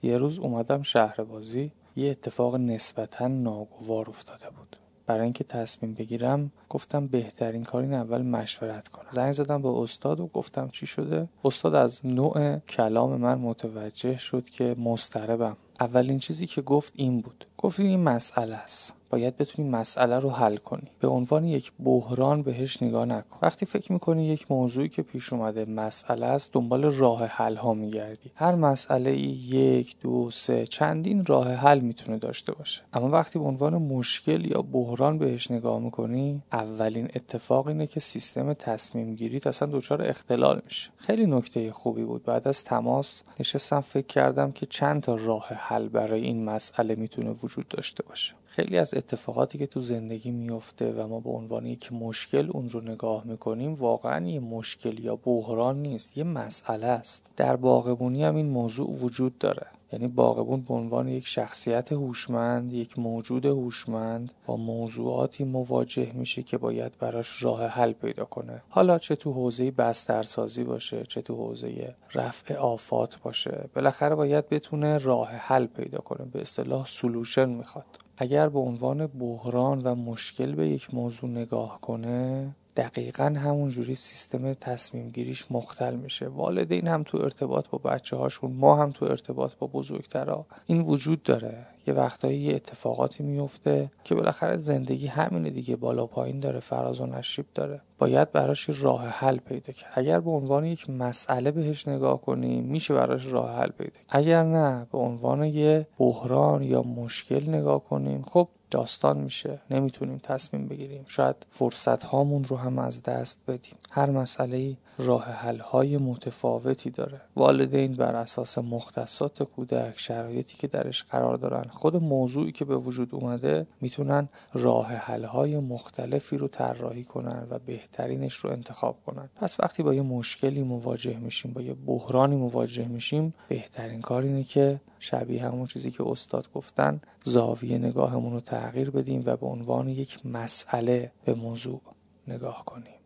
یه 0.03 0.17
روز 0.17 0.39
اومدم 0.39 0.81
شهر 0.81 1.23
بازی 1.23 1.71
یه 1.95 2.11
اتفاق 2.11 2.55
نسبتا 2.55 3.27
ناگوار 3.27 4.09
افتاده 4.09 4.49
بود. 4.49 4.77
برای 5.05 5.23
اینکه 5.23 5.43
تصمیم 5.43 5.93
بگیرم 5.93 6.51
گفتم 6.69 7.07
بهترین 7.07 7.63
کار 7.63 7.81
این 7.81 7.93
اول 7.93 8.21
مشورت 8.21 8.87
کنم. 8.87 9.07
زنگ 9.11 9.31
زدم 9.31 9.61
به 9.61 9.69
استاد 9.69 10.19
و 10.19 10.27
گفتم 10.27 10.69
چی 10.69 10.85
شده؟ 10.85 11.27
استاد 11.45 11.75
از 11.75 12.05
نوع 12.05 12.57
کلام 12.57 13.15
من 13.15 13.37
متوجه 13.37 14.17
شد 14.17 14.49
که 14.49 14.75
مستربم 14.79 15.57
اولین 15.81 16.19
چیزی 16.19 16.47
که 16.47 16.61
گفت 16.61 16.93
این 16.95 17.21
بود. 17.21 17.45
گفت 17.57 17.79
این 17.79 17.99
مسئله 17.99 18.55
است. 18.55 18.93
باید 19.11 19.37
بتونی 19.37 19.69
مسئله 19.69 20.19
رو 20.19 20.29
حل 20.29 20.57
کنی. 20.57 20.91
به 20.99 21.07
عنوان 21.07 21.45
یک 21.45 21.71
بحران 21.79 22.41
بهش 22.41 22.83
نگاه 22.83 23.05
نکن. 23.05 23.37
وقتی 23.41 23.65
فکر 23.65 23.91
می‌کنی 23.91 24.27
یک 24.27 24.51
موضوعی 24.51 24.89
که 24.89 25.01
پیش 25.01 25.33
اومده 25.33 25.65
مسئله 25.65 26.25
است 26.25 26.53
دنبال 26.53 26.83
راه 26.83 27.25
حل 27.25 27.55
ها 27.55 27.73
میگردی. 27.73 28.31
هر 28.35 28.55
مسئله 28.55 29.17
یک 29.17 29.95
دو 29.99 30.31
سه 30.31 30.67
چندین 30.67 31.25
راه 31.25 31.53
حل 31.53 31.79
می‌تونه 31.79 32.17
داشته 32.17 32.51
باشه. 32.51 32.81
اما 32.93 33.09
وقتی 33.09 33.39
به 33.39 33.45
عنوان 33.45 33.73
مشکل 33.73 34.51
یا 34.51 34.61
بحران 34.61 35.17
بهش 35.17 35.51
نگاه 35.51 35.79
می‌کنی 35.79 36.41
اولین 36.51 37.09
اتفاق 37.15 37.67
اینه 37.67 37.87
که 37.87 37.99
سیستم 37.99 38.53
تصمیم 38.53 39.15
گیری 39.15 39.41
اصلا 39.45 39.69
دچار 39.71 40.01
اختلال 40.01 40.61
میشه. 40.65 40.89
خیلی 40.97 41.25
نکته 41.25 41.71
خوبی 41.71 42.03
بود. 42.03 42.23
بعد 42.23 42.47
از 42.47 42.63
تماس 42.63 43.23
نشستم 43.39 43.81
فکر 43.81 44.07
کردم 44.07 44.51
که 44.51 44.65
چند 44.65 45.01
تا 45.01 45.15
راه 45.15 45.47
حل 45.47 45.87
برای 45.87 46.21
این 46.21 46.45
مسئله 46.45 46.95
می‌تونه 46.95 47.29
وجود 47.43 47.67
داشته 47.67 48.03
باشه. 48.03 48.33
خیلی 48.51 48.77
از 48.77 48.93
اتفاقاتی 48.93 49.57
که 49.57 49.67
تو 49.67 49.81
زندگی 49.81 50.31
میفته 50.31 50.93
و 50.93 51.07
ما 51.07 51.19
به 51.19 51.29
عنوان 51.29 51.65
یک 51.65 51.93
مشکل 51.93 52.49
اون 52.51 52.69
رو 52.69 52.81
نگاه 52.81 53.27
می‌کنیم 53.27 53.73
واقعا 53.73 54.27
یه 54.27 54.39
مشکل 54.39 54.99
یا 54.99 55.15
بحران 55.15 55.81
نیست 55.81 56.17
یه 56.17 56.23
مسئله 56.23 56.87
است. 56.87 57.25
در 57.37 57.55
باغبونی 57.55 58.23
هم 58.23 58.35
این 58.35 58.49
موضوع 58.49 58.89
وجود 58.89 59.37
داره. 59.37 59.67
یعنی 59.93 60.07
باغبون 60.07 60.61
به 60.61 60.73
عنوان 60.73 61.07
یک 61.07 61.27
شخصیت 61.27 61.91
هوشمند 61.91 62.73
یک 62.73 62.99
موجود 62.99 63.45
هوشمند 63.45 64.31
با 64.45 64.57
موضوعاتی 64.57 65.43
مواجه 65.43 66.11
میشه 66.13 66.43
که 66.43 66.57
باید 66.57 66.97
براش 66.99 67.43
راه 67.43 67.65
حل 67.65 67.91
پیدا 67.91 68.25
کنه. 68.25 68.61
حالا 68.69 68.99
چه 68.99 69.15
تو 69.15 69.33
حوزه 69.33 69.71
بسترسازی 69.71 70.63
باشه 70.63 71.03
چه 71.03 71.21
تو 71.21 71.35
حوزه 71.35 71.95
رفع 72.13 72.55
آفات 72.55 73.19
باشه 73.23 73.69
بالاخره 73.75 74.15
باید 74.15 74.49
بتونه 74.49 74.97
راه 74.97 75.29
حل 75.29 75.65
پیدا 75.65 75.99
کنه 75.99 76.25
به 76.25 76.41
اصطلاح 76.41 76.85
سلوشن 76.85 77.49
می‌خواد. 77.49 77.85
اگر 78.21 78.49
به 78.49 78.59
عنوان 78.59 79.07
بحران 79.07 79.83
و 79.83 79.95
مشکل 79.95 80.55
به 80.55 80.69
یک 80.69 80.93
موضوع 80.93 81.29
نگاه 81.29 81.81
کنه 81.81 82.55
دقیقا 82.75 83.23
همونجوری 83.23 83.95
سیستم 83.95 84.53
تصمیم 84.53 85.09
گیریش 85.09 85.51
مختل 85.51 85.95
میشه. 85.95 86.27
والدین 86.27 86.87
هم 86.87 87.03
تو 87.03 87.17
ارتباط 87.17 87.69
با 87.69 87.77
بچه 87.77 88.15
هاشون 88.15 88.51
ما 88.51 88.75
هم 88.75 88.91
تو 88.91 89.05
ارتباط 89.05 89.55
با 89.55 89.67
بزرگترا. 89.67 90.45
این 90.65 90.81
وجود 90.81 91.23
داره. 91.23 91.67
یه 91.87 91.93
وقتایی 91.93 92.39
یه 92.39 92.55
اتفاقاتی 92.55 93.23
میفته 93.23 93.91
که 94.03 94.15
بالاخره 94.15 94.57
زندگی 94.57 95.07
همینه 95.07 95.49
دیگه 95.49 95.75
بالا 95.75 96.05
پایین 96.05 96.39
داره 96.39 96.59
فراز 96.59 97.01
و 97.01 97.05
نشیب 97.05 97.45
داره. 97.55 97.81
باید 97.97 98.31
براش 98.31 98.69
راه 98.69 99.07
حل 99.07 99.37
پیدا 99.37 99.73
کرد. 99.73 99.91
اگر 99.95 100.19
به 100.19 100.31
عنوان 100.31 100.65
یک 100.65 100.89
مسئله 100.89 101.51
بهش 101.51 101.87
نگاه 101.87 102.21
کنیم 102.21 102.63
میشه 102.63 102.93
براش 102.93 103.25
راه 103.25 103.55
حل 103.55 103.69
پیدا 103.69 103.91
کرد. 103.91 104.05
اگر 104.09 104.43
نه 104.43 104.87
به 104.91 104.97
عنوان 104.97 105.43
یه 105.43 105.87
بحران 105.97 106.63
یا 106.63 106.81
مشکل 106.83 107.49
نگاه 107.49 107.83
کنیم 107.83 108.21
خب 108.21 108.47
داستان 108.71 109.17
میشه. 109.17 109.59
نمی‌تونیم 109.71 110.17
تصمیم 110.17 110.67
بگیریم. 110.67 111.03
شاید 111.07 111.35
فرصت 111.49 112.03
هامون 112.03 112.43
رو 112.43 112.57
هم 112.57 112.79
از 112.79 113.03
دست 113.03 113.39
بدیم. 113.47 113.75
هر 113.91 114.09
مسئله 114.09 114.77
راه 115.01 115.25
حل 115.25 115.59
های 115.59 115.97
متفاوتی 115.97 116.89
داره. 116.89 117.21
والدین 117.35 117.93
بر 117.93 118.15
اساس 118.15 118.57
مختصات 118.57 119.43
کودک 119.43 119.99
شرایطی 119.99 120.55
که 120.57 120.67
درش 120.67 121.03
قرار 121.03 121.35
دارن 121.37 121.63
خود 121.69 121.95
موضوعی 121.95 122.51
که 122.51 122.65
به 122.65 122.77
وجود 122.77 123.15
اومده 123.15 123.67
می‌تونن 123.81 124.29
راه 124.53 124.87
حل 124.87 125.23
های 125.23 125.57
مختلفی 125.59 126.37
رو 126.37 126.47
طراحی 126.47 127.03
کنن 127.03 127.47
و 127.49 127.59
بهترینش 127.59 128.35
رو 128.35 128.51
انتخاب 128.51 128.97
کنن. 129.05 129.29
پس 129.35 129.59
وقتی 129.59 129.83
با 129.83 129.93
یه 129.93 130.01
مشکلی 130.01 130.63
مواجه 130.63 131.17
میشیم 131.17 131.53
با 131.53 131.61
یه 131.61 131.73
بحرانی 131.73 132.35
مواجه 132.35 132.87
میشیم 132.87 133.33
بهترین 133.47 134.01
کار 134.01 134.21
اینه 134.23 134.43
که 134.43 134.81
شبیه 134.99 135.45
همون 135.45 135.65
چیزی 135.65 135.91
که 135.91 136.07
استاد 136.07 136.51
گفتن 136.53 137.01
زاویه 137.23 137.77
نگاهمون 137.77 138.33
رو 138.33 138.39
تغییر 138.39 138.91
بدیم 138.91 139.23
و 139.25 139.35
به 139.37 139.45
عنوان 139.45 139.87
یک 139.87 140.25
مسئله 140.25 141.11
به 141.25 141.33
موضوع 141.33 141.81
نگاه 142.27 142.65
کنیم. 142.65 143.00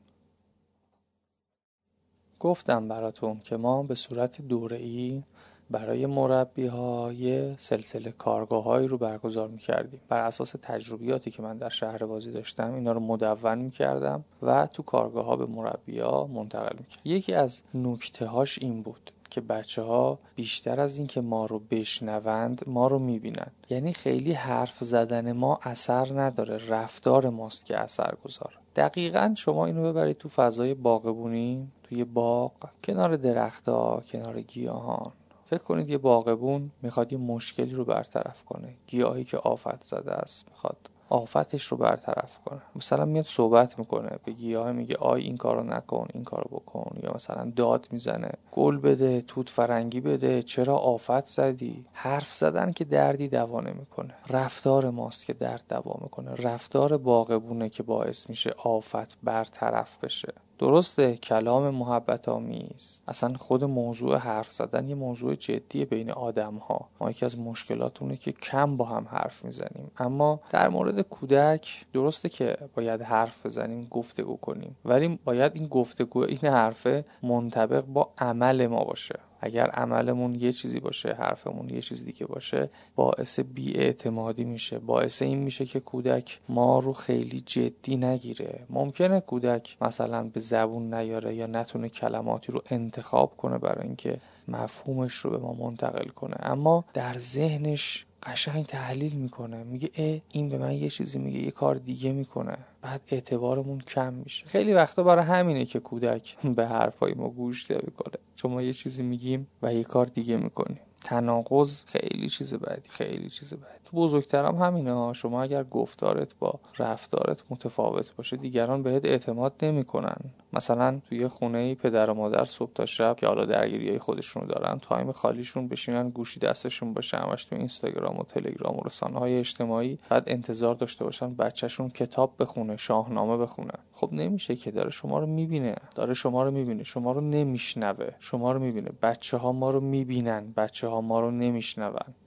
گفتم 2.46 2.88
براتون 2.88 3.40
که 3.40 3.58
ما 3.58 3.84
به 3.84 3.96
صورت 3.96 4.42
دوره 4.42 4.78
ای 4.78 5.24
برای 5.70 6.06
مربی 6.06 6.66
ها 6.68 7.12
سلسله 7.58 8.12
کارگاه 8.12 8.64
هایی 8.64 8.88
رو 8.88 8.98
برگزار 8.98 9.48
می 9.48 9.58
کردیم 9.58 10.00
بر 10.10 10.20
اساس 10.20 10.56
تجربیاتی 10.62 11.32
که 11.32 11.42
من 11.42 11.58
در 11.58 11.70
شهر 11.70 12.06
بازی 12.06 12.32
داشتم 12.32 12.74
اینا 12.74 12.92
رو 12.92 13.00
مدون 13.00 13.58
می 13.58 13.70
کردم 13.70 14.26
و 14.42 14.68
تو 14.68 14.84
کارگاه 14.84 15.26
ها 15.26 15.36
به 15.36 15.46
مربی 15.46 16.00
ها 16.00 16.28
منتقل 16.28 16.76
می 16.78 16.86
کردم 16.86 17.02
یکی 17.06 17.34
از 17.34 17.62
نکته 17.74 18.26
هاش 18.26 18.60
این 18.62 18.82
بود 18.82 19.12
که 19.30 19.42
بچه 19.42 19.82
ها 19.82 20.20
بیشتر 20.36 20.80
از 20.80 20.98
اینکه 20.98 21.22
ما 21.22 21.46
رو 21.46 21.60
بشنوند 21.60 22.62
ما 22.68 22.88
رو 22.88 23.00
می‌بینن. 23.00 23.52
یعنی 23.70 23.94
خیلی 23.94 24.34
حرف 24.34 24.84
زدن 24.84 25.32
ما 25.32 25.60
اثر 25.64 26.22
نداره 26.22 26.68
رفتار 26.68 27.30
ماست 27.30 27.66
که 27.66 27.78
اثر 27.78 28.14
گذاره. 28.24 28.56
دقیقا 28.76 29.34
شما 29.38 29.66
اینو 29.66 29.84
ببرید 29.84 30.18
تو 30.18 30.30
فضای 30.30 30.74
باغبونی. 30.74 31.68
توی 31.86 32.04
باغ 32.04 32.52
کنار 32.84 33.16
درختها 33.16 34.04
کنار 34.12 34.42
گیاهان. 34.42 35.12
فکر 35.46 35.64
کنید 35.64 35.90
یه 35.90 35.98
باغبون 35.98 36.72
می‌خواد 36.82 37.12
یه 37.12 37.18
مشکلی 37.18 37.74
رو 37.74 37.86
برطرف 37.86 38.44
کنه. 38.44 38.74
گیاهی 38.88 39.24
که 39.24 39.38
آفت 39.38 39.84
زده 39.84 40.12
است 40.12 40.46
می‌خواد 40.50 40.78
آفتش 41.10 41.64
رو 41.64 41.78
برطرف 41.78 42.40
کنه. 42.46 42.62
مثلا 42.76 43.06
میاد 43.06 43.26
صحبت 43.26 43.80
می‌کنه 43.80 44.10
به 44.26 44.32
گیاه 44.32 44.72
میگه 44.72 44.96
آی 44.96 45.22
این 45.22 45.38
کارو 45.38 45.64
نکن 45.64 46.08
این 46.14 46.24
کارو 46.24 46.48
بکن. 46.52 46.98
یا 47.04 47.12
مثلا 47.16 47.52
داد 47.56 47.88
می‌زنه 47.92 48.32
گل 48.52 48.78
بده 48.78 49.22
توت 49.22 49.50
فرنگی 49.50 50.02
بده 50.02 50.44
چرا 50.44 50.76
آفت 50.76 51.28
زدی؟ 51.28 51.86
حرف 51.94 52.34
زدن 52.34 52.72
که 52.72 52.86
دردی 52.86 53.28
دوا 53.28 53.62
نمی‌کنه. 53.62 54.14
رفتار 54.30 54.90
ماست 54.90 55.26
که 55.26 55.34
درد 55.34 55.64
دوا 55.70 56.00
می‌کنه. 56.02 56.32
رفتار 56.36 56.98
باغبونه 56.98 57.70
که 57.70 57.84
باعث 57.84 58.30
میشه 58.30 58.56
آفت 58.64 59.18
برطرف 59.24 60.04
بشه. 60.04 60.34
درسته 60.60 61.18
کلام 61.18 61.70
محبت 61.70 62.30
آمیز. 62.30 63.02
اصلا 63.08 63.34
خود 63.38 63.64
موضوع 63.64 64.18
حرف 64.18 64.52
زدن 64.52 64.90
یه 64.90 64.96
موضوع 64.96 65.36
جدی 65.36 65.86
بین 65.86 66.12
آدم 66.12 66.56
ها 66.56 66.90
ما 67.00 67.10
یکی 67.10 67.26
از 67.26 67.40
مشکلاتونه 67.40 68.18
که 68.18 68.32
کم 68.32 68.78
با 68.78 68.86
هم 68.86 69.08
حرف 69.12 69.46
می‌زنیم. 69.46 69.92
اما 69.98 70.40
در 70.50 70.70
مورد 70.70 71.02
کودک 71.02 71.86
درسته 71.94 72.30
که 72.30 72.58
باید 72.76 73.02
حرف 73.02 73.46
بزنیم 73.46 73.88
گفتگو 73.92 74.38
کنیم. 74.38 74.76
ولی 74.86 75.20
باید 75.26 75.52
این 75.56 75.68
گفتگو 75.68 76.24
این 76.24 76.38
حرفه 76.44 77.06
منطبق 77.24 77.86
با 77.86 78.10
عمل 78.18 78.68
ما 78.68 78.84
باشه. 78.84 79.20
اگر 79.46 79.68
عملمون 79.70 80.36
یه 80.36 80.52
چیزی 80.52 80.80
باشه 80.80 81.14
حرفمون 81.14 81.70
یه 81.70 81.82
چیزی 81.82 82.06
دیگه 82.06 82.26
باشه 82.26 82.70
باعث 82.96 83.40
بیاعتمادی 83.40 84.44
میشه. 84.44 84.80
باعث 84.80 85.22
این 85.22 85.40
میشه 85.40 85.66
که 85.66 85.80
کودک 85.80 86.40
ما 86.50 86.80
رو 86.80 86.94
خیلی 86.94 87.44
جدی 87.46 87.98
نگیره. 87.98 88.66
ممکنه 88.70 89.20
کودک 89.20 89.78
مثلا 89.82 90.24
به 90.24 90.40
زبون 90.40 90.94
نیاره 90.94 91.36
یا 91.36 91.48
نتونه 91.48 91.90
کلماتی 91.90 92.52
رو 92.52 92.62
انتخاب 92.70 93.38
کنه 93.38 93.58
برای 93.58 93.88
اینکه 93.88 94.20
مفهومش 94.48 95.14
رو 95.14 95.30
به 95.32 95.38
ما 95.38 95.54
منتقل 95.54 96.08
کنه. 96.08 96.36
اما 96.40 96.86
در 96.94 97.18
ذهنش 97.18 98.06
قشنگ 98.24 98.66
تحلیل 98.66 99.14
می‌کنه. 99.14 99.64
میگه 99.64 99.90
اه 99.98 100.22
این 100.32 100.50
به 100.50 100.58
من 100.58 100.74
یه 100.74 100.90
چیزی 100.90 101.20
میگه 101.20 101.40
یه 101.40 101.52
کار 101.52 101.76
دیگه 101.76 102.12
می‌کنه. 102.12 102.58
بعد 102.86 103.02
اعتبارمون 103.08 103.80
کم 103.80 104.14
میشه. 104.14 104.46
خیلی 104.46 104.74
وقتا 104.74 105.04
برای 105.04 105.26
همینه 105.26 105.66
که 105.66 105.80
کودک 105.80 106.38
به 106.56 106.68
حرفای 106.68 107.14
ما 107.14 107.30
گوش 107.30 107.72
نمی‌کنه. 107.72 108.16
چون 108.36 108.52
ما 108.52 108.62
یه 108.62 108.74
چیزی 108.74 109.04
میگیم 109.04 109.48
و 109.62 109.74
یه 109.74 109.84
کار 109.84 110.06
دیگه 110.06 110.38
می‌کنیم. 110.38 110.80
تناقض 111.04 111.84
خیلی 111.86 112.30
چیز 112.30 112.54
بعدی 112.54 112.90
خیلی 112.90 113.30
چیز 113.30 113.54
بعدی 113.54 113.80
تو 113.85 113.85
بزرگترم 113.96 114.56
همینه 114.56 114.94
ها. 114.94 115.14
شما 115.14 115.44
اگر 115.44 115.64
گفتارت 115.64 116.36
با 116.40 116.60
رفتارت 116.80 117.44
متفاوت 117.50 118.16
باشه 118.16 118.38
دیگران 118.38 118.84
بهت 118.84 119.06
اعتماد 119.06 119.54
نمی‌کنن. 119.62 120.18
مثلا 120.54 121.02
توی 121.10 121.28
خونه 121.28 121.76
پدر 121.76 122.10
و 122.10 122.14
مادر 122.14 122.46
صبح 122.46 122.72
تا 122.74 122.86
شب 122.86 123.16
که 123.16 123.28
حالا 123.28 123.46
درگیری 123.46 123.90
های 123.90 124.00
خودشونو 124.00 124.46
دارن 124.46 124.80
تایم 124.80 125.12
خالیشون 125.12 125.68
بشینن 125.68 126.10
گوشی 126.10 126.40
دستشون 126.40 126.94
باشه 126.94 127.18
همش 127.18 127.46
تو 127.46 127.56
اینستاگرام 127.56 128.20
و 128.20 128.24
تلگرام 128.24 128.78
و 128.78 128.82
رسانه 128.86 129.20
های 129.20 129.40
اجتماعی 129.40 130.00
بعد 130.10 130.24
انتظار 130.28 130.76
داشته 130.76 131.04
باشن 131.06 131.36
بچهشون 131.36 131.90
کتاب 131.90 132.34
بخونه 132.40 132.78
شاهنامه 132.78 133.38
بخونه. 133.38 133.74
خب 133.92 134.10
نمیشه 134.14 134.56
که 134.56 134.72
داره 134.72 134.90
شما 134.90 135.20
رو 135.20 135.26
می‌بینه. 135.26 135.76
داره 135.96 136.14
شما 136.14 136.44
رو 136.44 136.52
می‌بینه. 136.52 136.84
شما 136.84 137.12
رو 137.12 137.22
نمیشنوه. 137.22 138.10
شما 138.20 138.52
رو 138.52 138.60
می‌بینه. 138.60 138.90
بچه 139.02 139.38
ها 139.38 139.52
ما 139.52 139.70
رو 139.70 139.80
می‌بینن. 139.80 140.54
بچه 140.58 140.88
ها 140.88 141.02
ما 141.02 141.20
رو 141.20 141.32
نمیشنون. 141.32 141.76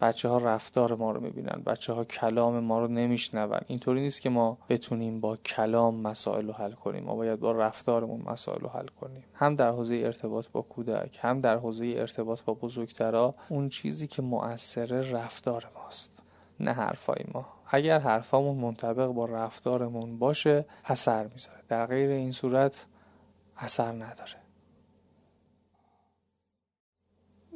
بچه 0.00 0.28
ها 0.28 0.38
رفتار 0.38 0.94
ما 0.94 1.12
رو 1.12 1.20
می‌بینن. 1.20 1.57
نمی‌گیرن 1.59 1.74
بچه 1.74 1.93
ها 1.93 2.05
کلام 2.05 2.59
ما 2.59 2.78
رو 2.78 2.89
نمیشنون. 2.89 3.60
اینطوری 3.66 4.01
نیست 4.01 4.20
که 4.20 4.30
ما 4.30 4.59
بتونیم 4.68 5.20
با 5.20 5.36
کلام 5.36 6.01
مسائل 6.01 6.47
رو 6.47 6.52
حل 6.52 6.72
کنیم. 6.72 7.05
ما 7.05 7.14
باید 7.14 7.40
با 7.40 7.52
رفتارمون 7.52 8.22
مسائل 8.26 8.60
رو 8.60 8.68
حل 8.68 8.86
کنیم. 8.86 9.24
هم 9.35 9.56
در 9.56 9.70
حوزه 9.70 9.94
ارتباط 9.94 10.48
با 10.48 10.62
کودک 10.62 11.18
هم 11.20 11.40
در 11.40 11.56
حوزه 11.56 11.94
ارتباط 11.97 12.43
با 12.43 12.55
بزرگترا 12.55 13.35
اون 13.48 13.68
چیزی 13.68 14.06
که 14.06 14.22
مؤثر 14.22 14.86
رفتار 14.86 15.70
ماست 15.74 16.22
نه 16.60 16.72
حرفای 16.72 17.24
ما. 17.35 17.47
اگر 17.70 17.98
حرفامون 17.98 18.56
منطبق 18.56 19.06
با 19.06 19.26
رفتارمون 19.26 20.18
باشه 20.18 20.64
اثر 20.85 21.26
می‌ذاره. 21.26 21.59
در 21.68 21.86
غیر 21.86 22.10
این 22.10 22.32
صورت 22.32 22.86
اثر 23.56 23.93
نداره. 23.93 24.36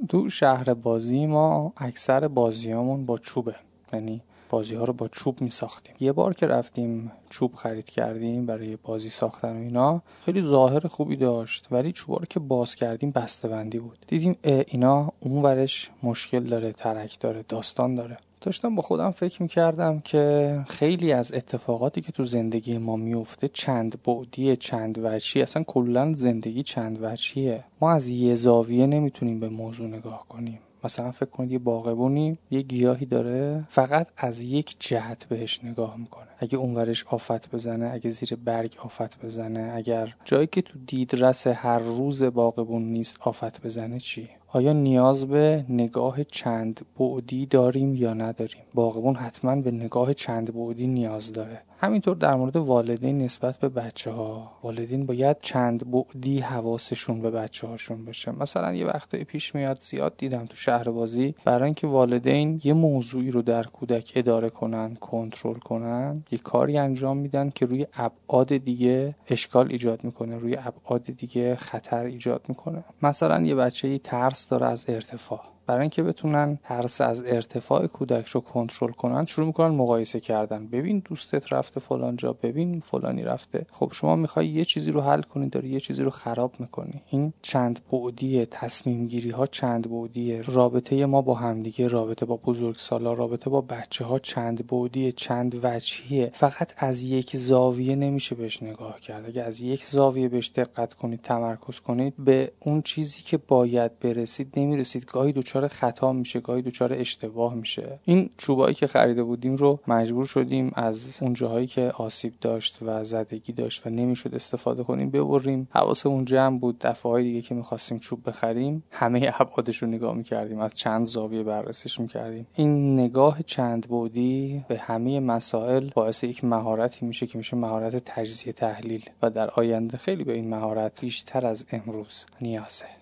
تو 0.09 0.29
شهر 0.29 0.75
بازی 0.75 1.27
ما 1.27 1.73
اکثر 1.77 2.29
بازیامون 2.29 3.07
با 3.07 3.19
چوبه. 3.19 3.57
یعنی 3.93 4.23
بازی 4.51 4.75
ها 4.75 4.85
رو 4.85 4.93
با 4.93 5.09
چوب 5.09 5.41
می 5.41 5.51
ساختیم 5.51 5.95
یه 6.01 6.13
بار 6.13 6.35
که 6.35 6.47
رفتیم 6.47 7.13
چوب 7.31 7.55
خرید 7.55 7.91
کردیم 7.91 8.47
برای 8.47 8.77
بازی 8.77 9.09
ساختن 9.09 9.57
و 9.57 9.61
اینا 9.61 10.03
خیلی 10.25 10.43
ظاهر 10.43 10.87
خوبی 10.87 11.17
داشت 11.17 11.69
ولی 11.71 11.93
چوبا 11.93 12.17
رو 12.17 12.25
که 12.25 12.41
باز 12.41 12.75
کردیم 12.75 13.11
بسته 13.11 13.49
بندی 13.49 13.79
بود 13.79 13.99
دیدیم 14.07 14.37
اینا 14.43 15.13
اون 15.21 15.43
ورش 15.43 15.91
مشکل 16.03 16.41
داره 16.41 16.73
ترک 16.73 17.21
داره 17.21 17.45
داستان 17.49 17.95
داره. 17.95 18.17
داشتم 18.41 18.75
با 18.75 18.83
خودم 18.83 19.11
فکر 19.11 19.43
می‌کردم 19.43 20.01
که 20.01 20.61
خیلی 20.69 21.13
از 21.13 21.33
اتفاقاتی 21.33 22.01
که 22.01 22.13
تو 22.13 22.25
زندگی 22.25 22.79
ما 22.79 22.97
میفته 22.97 23.49
چند 23.49 24.03
بعدی 24.03 24.57
چند 24.57 24.99
وجهی 25.03 25.43
اصلا 25.43 25.63
کلا 25.63 26.15
زندگی 26.15 26.63
چند 26.63 26.99
وجهیه 27.03 27.65
ما 27.81 27.93
از 27.93 28.09
یه 28.09 28.35
زاویه 28.35 28.87
نمی‌تونیم 28.87 29.41
به 29.41 29.49
موضوع 29.49 29.87
نگاه 29.87 30.27
کنیم. 30.29 30.59
مثلا 30.85 31.11
فکر 31.11 31.31
کنید 31.31 31.53
یه 31.53 31.59
باغبونی 31.59 32.39
یه 32.51 32.63
گیاهی 32.63 33.07
داره 33.07 33.65
فقط 33.69 34.09
از 34.17 34.43
یک 34.43 34.77
جهت 34.79 35.25
بهش 35.25 35.65
نگاه 35.65 35.97
می‌کنه. 35.97 36.27
اگه 36.39 36.59
اونورش 36.59 37.05
آفت 37.05 37.51
بزنه 37.51 37.91
اگه 37.93 38.11
زیر 38.11 38.37
برگ 38.45 38.77
آفت 38.85 39.25
بزنه 39.25 39.73
اگر 39.75 40.15
جایی 40.25 40.47
که 40.47 40.63
تو 40.63 40.79
دیدرس 40.87 41.47
هر 41.47 41.79
روز 41.79 42.23
باغبون 42.23 42.83
نیست 42.83 43.19
آفت 43.21 43.63
بزنه 43.63 44.01
چی؟ 44.01 44.29
آیا 44.49 44.73
نیاز 44.73 45.27
به 45.27 45.65
نگاه 45.69 46.25
چند 46.25 46.81
بعدی 46.99 47.47
داریم 47.47 47.95
یا 47.95 48.15
نداریم؟ 48.15 48.63
باغبون 48.75 49.15
حتما 49.15 49.57
به 49.57 49.71
نگاه 49.71 50.15
چند 50.15 50.55
بعدی 50.55 50.87
نیاز 50.87 51.33
داره. 51.33 51.63
همینطور 51.85 52.17
در 52.17 52.35
مورد 52.35 52.57
والدین 52.57 53.19
نسبت 53.19 53.57
به 53.57 53.69
بچه 53.69 54.11
ها 54.11 54.53
والدین 54.63 55.07
باید 55.07 55.37
چند 55.41 55.91
بعدی 55.91 56.41
حواسشون 56.41 57.23
به 57.23 57.31
بچه 57.31 57.67
هاشون 57.67 58.05
بشه 58.05 58.33
مثلا 58.33 58.75
یه 58.75 58.87
وقتایی 58.87 59.25
پیش 59.25 59.55
میاد 59.55 59.83
زیاد 59.83 60.17
دیدم 60.17 60.47
تو 60.47 60.57
شهر 60.57 60.91
بازی 60.91 61.35
برای 61.45 61.65
اینکه 61.65 61.87
والدین 61.87 62.61
یه 62.65 62.73
موضوعی 62.73 63.31
رو 63.31 63.43
در 63.43 63.63
کودک 63.63 64.13
اداره 64.15 64.51
کنن 64.51 64.95
کنترل 64.95 65.59
کنن 65.59 66.25
یه 66.31 66.39
کاری 66.39 66.79
انجام 66.79 67.17
میدن 67.17 67.51
که 67.51 67.67
روی 67.67 67.87
ابعاد 67.95 68.57
دیگه 68.57 69.15
اشکال 69.29 69.69
ایجاد 69.71 70.05
می‌کنه 70.05 70.39
روی 70.39 70.57
ابعاد 70.57 71.03
دیگه 71.03 71.57
خطر 71.57 72.05
ایجاد 72.05 72.45
می‌کنه. 72.49 72.85
مثلا 73.03 73.43
یه 73.43 73.55
بچه 73.55 73.99
ترس 73.99 74.49
داره 74.49 74.67
از 74.67 74.85
ارتفاع. 74.89 75.52
برای 75.67 75.81
اینکه 75.81 76.03
بتونن 76.03 76.59
ترس 76.65 77.01
از 77.01 77.23
ارتفاع 77.27 77.87
کودک 77.87 78.27
رو 78.27 78.41
کنترل 78.41 78.93
کنن 78.93 79.27
شروع 79.27 79.47
می‌کنن 79.47 79.75
مقایسه 79.75 80.21
کردن. 80.21 80.67
ببین 80.67 81.03
دوستت 81.05 81.53
رفته 81.53 81.81
فلان 81.81 82.17
جا 82.17 82.33
ببین 82.33 82.81
فلانی 82.81 83.23
رفته. 83.23 83.67
خب 83.71 83.93
شما 83.93 84.17
می‌خوای 84.17 84.47
یه 84.47 84.65
چیزی 84.65 84.91
رو 84.91 85.01
حل 85.01 85.23
کنی 85.23 85.49
داری 85.49 85.69
یه 85.69 85.81
چیزی 85.81 86.03
رو 86.03 86.11
خراب 86.11 86.55
می‌کنی. 86.59 87.03
این 87.11 87.33
چند 87.43 87.81
بعدی 87.93 88.47
تصمیم 88.47 89.07
گیری 89.07 89.31
ها 89.31 89.47
چند 89.47 89.91
بعدیه 89.91 90.43
رابطه 90.43 91.07
ما 91.07 91.23
با 91.23 91.35
همدیگه 91.35 91.89
رابطه 91.89 92.27
با 92.27 92.37
بزرگسالا 92.37 93.13
رابطه 93.13 93.51
با 93.51 93.61
بچه 93.61 94.05
ها 94.05 94.19
چند 94.19 94.67
بعدیه 94.67 95.13
چند 95.13 95.61
وجهیه 95.63 96.31
فقط 96.33 96.73
از 96.77 97.03
یک 97.03 97.37
زاویه 97.37 97.97
نمیشه 97.97 98.35
بهش 98.35 98.63
نگاه 98.63 99.01
کرد. 99.01 99.27
اگه 99.27 99.43
از 99.43 99.61
یک 99.61 99.85
زاویه 99.85 100.29
بهش 100.29 100.51
دقت 100.55 100.95
کنید 100.95 101.21
تمرکز 101.21 101.81
کنید 101.81 102.15
به 102.19 102.53
اون 102.61 102.83
چیزی 102.83 103.23
که 103.23 103.37
باید 103.37 103.99
برسید 103.99 104.53
نمی‌رسید. 104.57 105.05
گاهی 105.05 105.33
دچار 105.53 105.69
خطا 105.69 106.13
میشه 106.13 106.41
گاهی 106.41 106.63
دچار 106.63 106.95
اشتباه 106.95 107.55
میشه. 107.55 107.99
این 108.05 108.31
چوبایی 108.37 108.75
که 108.75 108.87
خریده 108.87 109.23
بودیم 109.23 109.57
رو 109.57 109.81
مجبور 109.89 110.25
شدیم 110.25 110.73
از 110.75 111.19
اون 111.21 111.33
جاهایی 111.33 111.67
که 111.67 111.93
آسیب 111.97 112.33
داشت 112.41 112.79
و 112.83 113.05
زدگی 113.05 113.53
داشت 113.53 113.87
و 113.87 113.91
نمی‌شد 113.91 114.35
استفاده 114.35 114.83
کنیم 114.83 115.11
ببریم. 115.11 115.69
حواس 115.71 116.07
اون 116.07 116.25
جمع 116.25 116.59
بود 116.59 116.79
دفعه 116.79 117.23
دیگه 117.23 117.43
که 117.43 117.55
می‌خواستیم 117.55 117.99
چوب 117.99 118.29
بخریم 118.29 118.83
همه 118.91 119.33
ابعادش 119.39 119.77
رو 119.77 119.89
نگاه 119.89 120.15
می‌کردیم 120.15 120.59
از 120.59 120.75
چند 120.75 121.07
زاویه 121.07 121.43
بررسیش 121.43 122.01
می‌کردیم. 122.01 122.47
این 122.55 123.01
نگاه 123.01 123.43
چند 123.43 123.87
بودی 123.89 124.65
به 124.69 124.79
همه 124.79 125.21
مسائل 125.21 125.91
باعث 125.95 126.25
یک 126.25 126.45
مهارتی 126.45 127.07
میشه 127.07 127.27
که 127.27 127.39
میشه 127.39 127.57
مهارت 127.57 127.97
تجزیه 127.97 128.53
تحلیل 128.53 129.05
و 129.23 129.31
در 129.31 129.51
آینده 129.51 129.99
خیلی 129.99 130.25
به 130.25 130.33
این 130.33 130.51
مهارت 130.51 131.01
بیشتر 131.01 131.47
از 131.47 131.65
امروز 131.73 132.25
نیازه. 132.41 133.02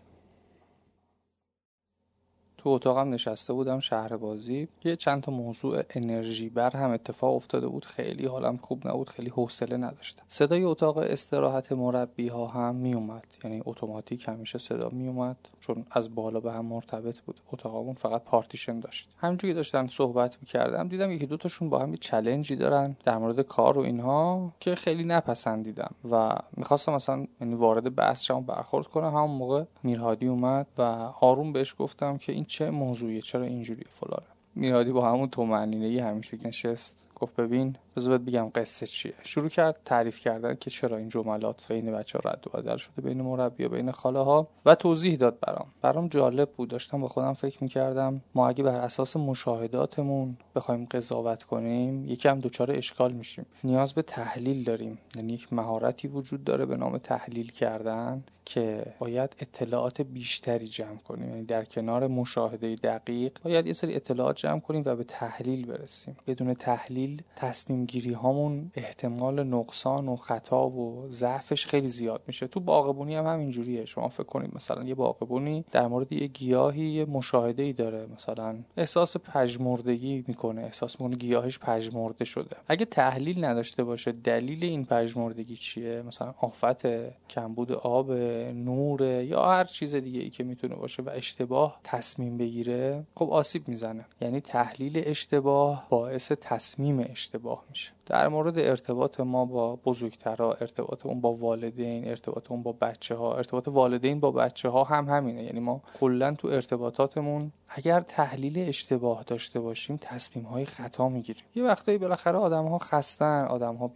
تو 2.61 2.69
اتاقم 2.69 3.11
نشسته 3.11 3.53
بودم 3.53 3.81
شهر 3.81 4.17
بازی. 4.17 4.69
یه 4.85 4.97
چند 4.97 5.23
تا 5.23 5.33
موضوع 5.33 5.83
انرژی 5.91 6.49
بر 6.49 6.77
هم 6.77 6.91
اتفاق 6.91 7.35
افتاده 7.35 7.69
بود. 7.69 7.85
خیلی 7.85 8.27
حالم 8.27 8.57
خوب 8.57 8.89
نبود 8.89 9.11
خیلی 9.11 9.31
حوصله 9.31 9.77
نداشتم. 9.77 10.23
صدای 10.29 10.65
اتاق 10.65 10.99
استراحت 10.99 11.73
مربی 11.73 12.29
ها 12.29 12.47
هم 12.47 12.75
می 12.75 12.95
اومد 12.95 13.25
یعنی 13.45 13.63
اتوماتیک 13.67 14.29
همیشه 14.29 14.59
صدا 14.59 14.89
می 14.89 15.09
اومد 15.09 15.37
چون 15.61 15.87
از 15.91 16.15
بالا 16.15 16.41
به 16.41 16.53
هم 16.53 16.65
مرتبط 16.65 17.21
بود. 17.21 17.41
اتاقمون 17.53 17.95
فقط 17.95 18.23
پارتیشن 18.25 18.81
داشت. 18.81 19.09
همینجوری 19.19 19.55
داشتن 19.55 19.87
صحبت 19.87 20.39
می‌کردم. 20.41 20.89
دیدم 20.89 21.11
یکی 21.11 21.27
دوتاشون 21.27 21.71
با 21.71 21.79
هم 21.79 21.91
یه 21.91 21.97
چلنجی 21.97 22.57
دارن 22.57 22.97
در 23.05 23.19
مورد 23.19 23.41
کار 23.41 23.79
و 23.79 23.81
اینها 23.81 24.53
که 24.61 24.75
خیلی 24.75 25.05
نپسندیدم. 25.05 25.95
و 26.11 26.37
می‌خواستم 26.57 26.93
مثلا 26.93 27.27
یعنی 27.41 27.55
وارد 27.55 27.95
بحث 27.95 28.31
برخورد 28.31 28.87
کنم. 28.87 29.09
همون 29.09 29.31
موقع 29.31 29.65
میرهادی 29.83 30.27
اومد 30.27 30.67
و 30.79 30.83
آروم 31.21 31.53
بهش 31.53 31.75
گفتم 31.79 32.17
که 32.17 32.33
این 32.33 32.45
چه 32.51 32.71
موضوعیه؟ 32.71 33.21
چرا 33.21 33.43
اینجوریه 33.43 33.87
فلانه 33.89 34.27
میرادی 34.55 34.93
با 34.93 35.13
همون 35.13 35.29
تو 35.29 35.53
ای 35.53 35.99
همیشه 35.99 36.39
نشست 36.45 36.97
گفت 37.15 37.37
ببین 37.37 37.77
بذار 37.97 38.19
بگم 38.19 38.51
قصه 38.55 38.87
چیه. 38.87 39.15
شروع 39.23 39.49
کرد 39.49 39.81
تعریف 39.85 40.19
کردن 40.19 40.55
که 40.55 40.71
چرا 40.71 40.97
این 40.97 41.09
جملات 41.09 41.73
بین 41.73 41.93
بچه 41.93 42.19
ها 42.19 42.31
رد 42.31 42.45
و 42.47 42.59
بدل 42.59 42.77
شده 42.77 43.03
بین 43.03 43.23
مربی 43.23 43.65
و 43.65 43.69
بین 43.69 43.91
خاله 43.91 44.19
ها 44.19 44.49
و 44.67 44.75
توضیح 44.75 45.17
داد 45.17 45.41
برام. 45.41 45.67
برام 45.83 46.09
جالب 46.09 46.51
بود. 46.51 46.69
داشتم 46.69 47.01
با 47.01 47.09
خودم 47.09 47.33
فکر 47.33 47.63
می‌کردم 47.63 48.21
ما 48.35 48.49
اگه 48.49 48.65
بر 48.65 48.75
اساس 48.75 49.17
مشاهداتمون 49.17 50.37
بخوایم 50.57 50.85
قضاوت 50.91 51.43
کنیم 51.43 52.07
یکم 52.07 52.41
دچار 52.41 52.73
اشکال 52.73 53.13
میشیم. 53.13 53.47
نیاز 53.65 53.95
به 53.95 54.03
تحلیل 54.03 54.65
داریم. 54.65 54.99
یعنی 55.17 55.33
یک 55.33 55.53
مهارتی 55.53 56.09
وجود 56.09 56.45
داره 56.45 56.67
به 56.67 56.77
نام 56.77 56.99
تحلیل 56.99 57.51
کردن. 57.51 58.25
که 58.45 58.87
باید 58.99 59.37
اطلاعات 59.41 60.01
بیشتری 60.01 60.69
جمع 60.69 60.97
کنیم. 60.97 61.29
یعنی 61.29 61.45
در 61.45 61.65
کنار 61.65 62.07
مشاهده 62.07 62.75
دقیق 62.75 63.39
باید 63.45 63.67
یه 63.67 63.73
سری 63.73 63.95
اطلاعات 63.95 64.37
جمع 64.37 64.61
کنیم 64.61 64.83
و 64.87 64.97
به 64.97 65.05
تحلیل 65.05 65.67
برسیم. 65.67 66.17
بدون 66.27 66.55
تحلیل 66.55 67.23
تصمیم 67.37 67.87
گیری 67.87 68.13
هامون 68.13 68.71
احتمال 68.75 69.43
نقصان 69.43 70.09
و 70.09 70.17
خطا 70.17 70.69
و 70.69 71.07
ضعفش 71.09 71.67
خیلی 71.67 71.89
زیاد 71.89 72.23
میشه. 72.27 72.47
تو 72.47 72.61
باغبونی 72.61 73.15
هم 73.15 73.27
همینجوریه. 73.27 73.85
شما 73.85 74.09
فکر 74.09 74.23
کنید 74.23 74.55
مثلا 74.55 74.83
یه 74.83 74.95
باغبونی 74.95 75.65
در 75.73 75.87
مورد 75.87 76.13
یه 76.13 76.27
گیاهی 76.27 76.85
یه 76.85 77.05
مشاهده 77.05 77.63
ای 77.63 77.73
داره. 77.73 78.07
مثلا 78.17 78.57
احساس 78.77 79.17
پژمردگی 79.17 80.25
می‌کنه. 80.27 80.63
احساس 80.63 81.01
می‌کنه 81.01 81.17
گیاهش 81.17 81.59
پژمرده 81.59 82.25
شده. 82.25 82.57
اگه 82.69 82.85
تحلیل 82.85 83.45
نداشته 83.45 83.85
باشه 83.85 84.13
دلیل 84.13 84.65
این 84.65 84.85
پژمردگی 84.85 85.57
چیه؟ 85.57 86.03
مثلا 86.03 86.35
آفت 86.41 86.87
کمبود 87.29 87.73
آب 87.73 88.11
نور 88.55 89.03
یا 89.03 89.45
هر 89.45 89.65
چیز 89.65 89.95
دیگه 89.95 90.21
ای 90.21 90.31
که 90.31 90.45
می‌تونه 90.45 90.75
باشه 90.75 91.03
و 91.03 91.11
اشتباه 91.15 91.81
تصمیم 91.85 92.39
بگیره 92.39 93.07
خب 93.15 93.31
آسیب 93.31 93.69
می‌زنه. 93.69 94.07
یعنی 94.21 94.41
تحلیل 94.41 95.03
اشتباه 95.07 95.87
باعث 95.89 96.33
تصمیم 96.33 97.07
اشتباه 97.11 97.65
میشه. 97.71 97.93
در 98.07 98.29
مورد 98.29 98.59
ارتباط 98.59 99.21
ما 99.21 99.45
با 99.45 99.77
بزرگترها 99.77 100.53
ارتباط 100.53 101.07
اون 101.07 101.21
با 101.21 101.33
والدین 101.33 102.09
ارتباط 102.09 102.51
اون 102.51 102.63
با 102.63 102.73
بچه 102.73 103.15
ها 103.15 103.37
ارتباط 103.37 103.69
والدین 103.69 104.21
با 104.21 104.31
بچه 104.31 104.69
ها 104.69 104.85
هم 104.85 105.09
همینه. 105.09 105.45
یعنی 105.45 105.61
ما 105.61 105.83
کلا 106.01 106.35
تو 106.35 106.49
ارتباطاتمون 106.49 107.53
اگر 107.73 108.01
تحلیل 108.01 108.59
اشتباه 108.59 109.25
داشته 109.25 109.61
باشیم 109.61 109.97
تصمیم 109.97 110.45
های 110.45 110.65
خطا 110.65 111.09
می‌گیریم. 111.09 111.45
یه 111.55 111.65
وقتایی 111.65 111.99
بالاخره 111.99 112.39
آدم 112.39 112.65
ها 112.65 112.79
خستن 112.79 113.45
آدم 113.45 113.77
ها 113.77 113.91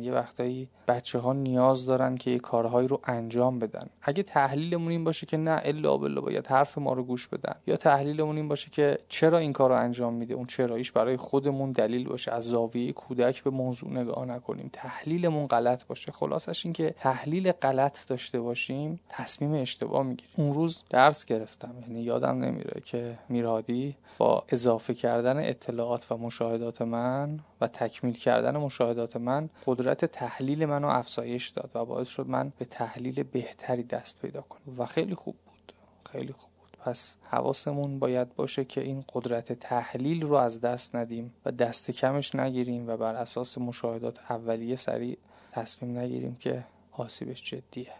یه 0.00 0.12
وقتایی 0.12 0.68
بچه 0.88 1.18
ها 1.18 1.32
نیاز 1.32 1.86
دارن 1.86 2.14
که 2.14 2.30
یه 2.30 2.38
کارهایی 2.38 2.88
رو 2.88 3.00
انجام 3.04 3.58
بدن. 3.58 3.86
اگه 4.02 4.22
تحلیلمون 4.22 4.90
این 4.90 5.04
باشه 5.04 5.26
که 5.26 5.36
نه 5.36 5.60
الا 5.64 5.96
بالله 5.96 6.20
باید 6.20 6.46
حرف 6.46 6.78
ما 6.78 6.92
رو 6.92 7.02
گوش 7.02 7.28
بدن. 7.28 7.54
یا 7.66 7.76
تحلیلمون 7.76 8.36
این 8.36 8.48
باشه 8.48 8.70
که 8.70 8.98
چرا 9.08 9.38
این 9.38 9.52
کار 9.52 9.70
رو 9.70 9.76
انجام 9.76 10.14
میده؟ 10.14 10.34
اون 10.34 10.46
چراییش 10.46 10.92
برای 10.92 11.16
خودمون 11.16 11.72
دلیل 11.72 12.08
باشه. 12.08 12.32
از 12.32 12.44
زاویه 12.44 12.92
کودک 12.92 13.42
به 13.42 13.50
موضوع 13.50 13.90
نگاه 13.90 14.24
نکنیم. 14.24 14.70
تحلیلمون 14.72 15.46
غلط 15.46 15.86
باشه. 15.86 16.12
خلاصش 16.12 16.66
این 16.66 16.72
که 16.72 16.90
تحلیل 16.90 17.52
غلط 17.52 18.08
داشته 18.08 18.40
باشیم 18.40 19.00
تصمیم 19.08 19.54
اشتباه 19.54 20.02
می‌گیریم. 20.02 20.34
اون 20.36 20.54
روز 20.54 20.84
درس 20.90 21.24
گرفتم. 21.24 21.74
یعنی 21.80 22.02
یادم 22.02 22.44
نمیره 22.44 22.82
که 22.90 23.18
میرادی 23.28 23.96
با 24.18 24.44
اضافه 24.48 24.94
کردن 24.94 25.48
اطلاعات 25.48 26.12
و 26.12 26.16
مشاهدات 26.16 26.82
من 26.82 27.40
و 27.60 27.66
تکمیل 27.66 28.14
کردن 28.14 28.56
مشاهدات 28.56 29.16
من 29.16 29.50
قدرت 29.66 30.04
تحلیل 30.04 30.66
منو 30.66 30.88
افزایش 30.88 31.48
داد 31.48 31.70
و 31.74 31.84
باعث 31.84 32.08
شد 32.08 32.26
من 32.28 32.52
به 32.58 32.64
تحلیل 32.64 33.22
بهتری 33.22 33.82
دست 33.82 34.20
پیدا 34.20 34.40
کنم. 34.40 34.74
و 34.78 34.86
خیلی 34.86 35.14
خوب 35.14 35.36
بود. 35.46 35.72
خیلی 36.12 36.32
خوب 36.32 36.50
بود. 36.60 36.76
پس 36.80 37.16
حواسمون 37.30 37.98
باید 37.98 38.34
باشه 38.34 38.64
که 38.64 38.80
این 38.80 39.04
قدرت 39.14 39.52
تحلیل 39.52 40.22
رو 40.22 40.34
از 40.34 40.60
دست 40.60 40.96
ندیم 40.96 41.34
و 41.44 41.50
دست 41.50 41.90
کمش 41.90 42.34
نگیریم 42.34 42.88
و 42.88 42.96
بر 42.96 43.14
اساس 43.14 43.58
مشاهدات 43.58 44.18
اولیه 44.30 44.76
سریع 44.76 45.18
تصمیم 45.52 45.98
نگیریم 45.98 46.34
که 46.34 46.64
آسیبش 46.92 47.42
جدیه. 47.42 47.92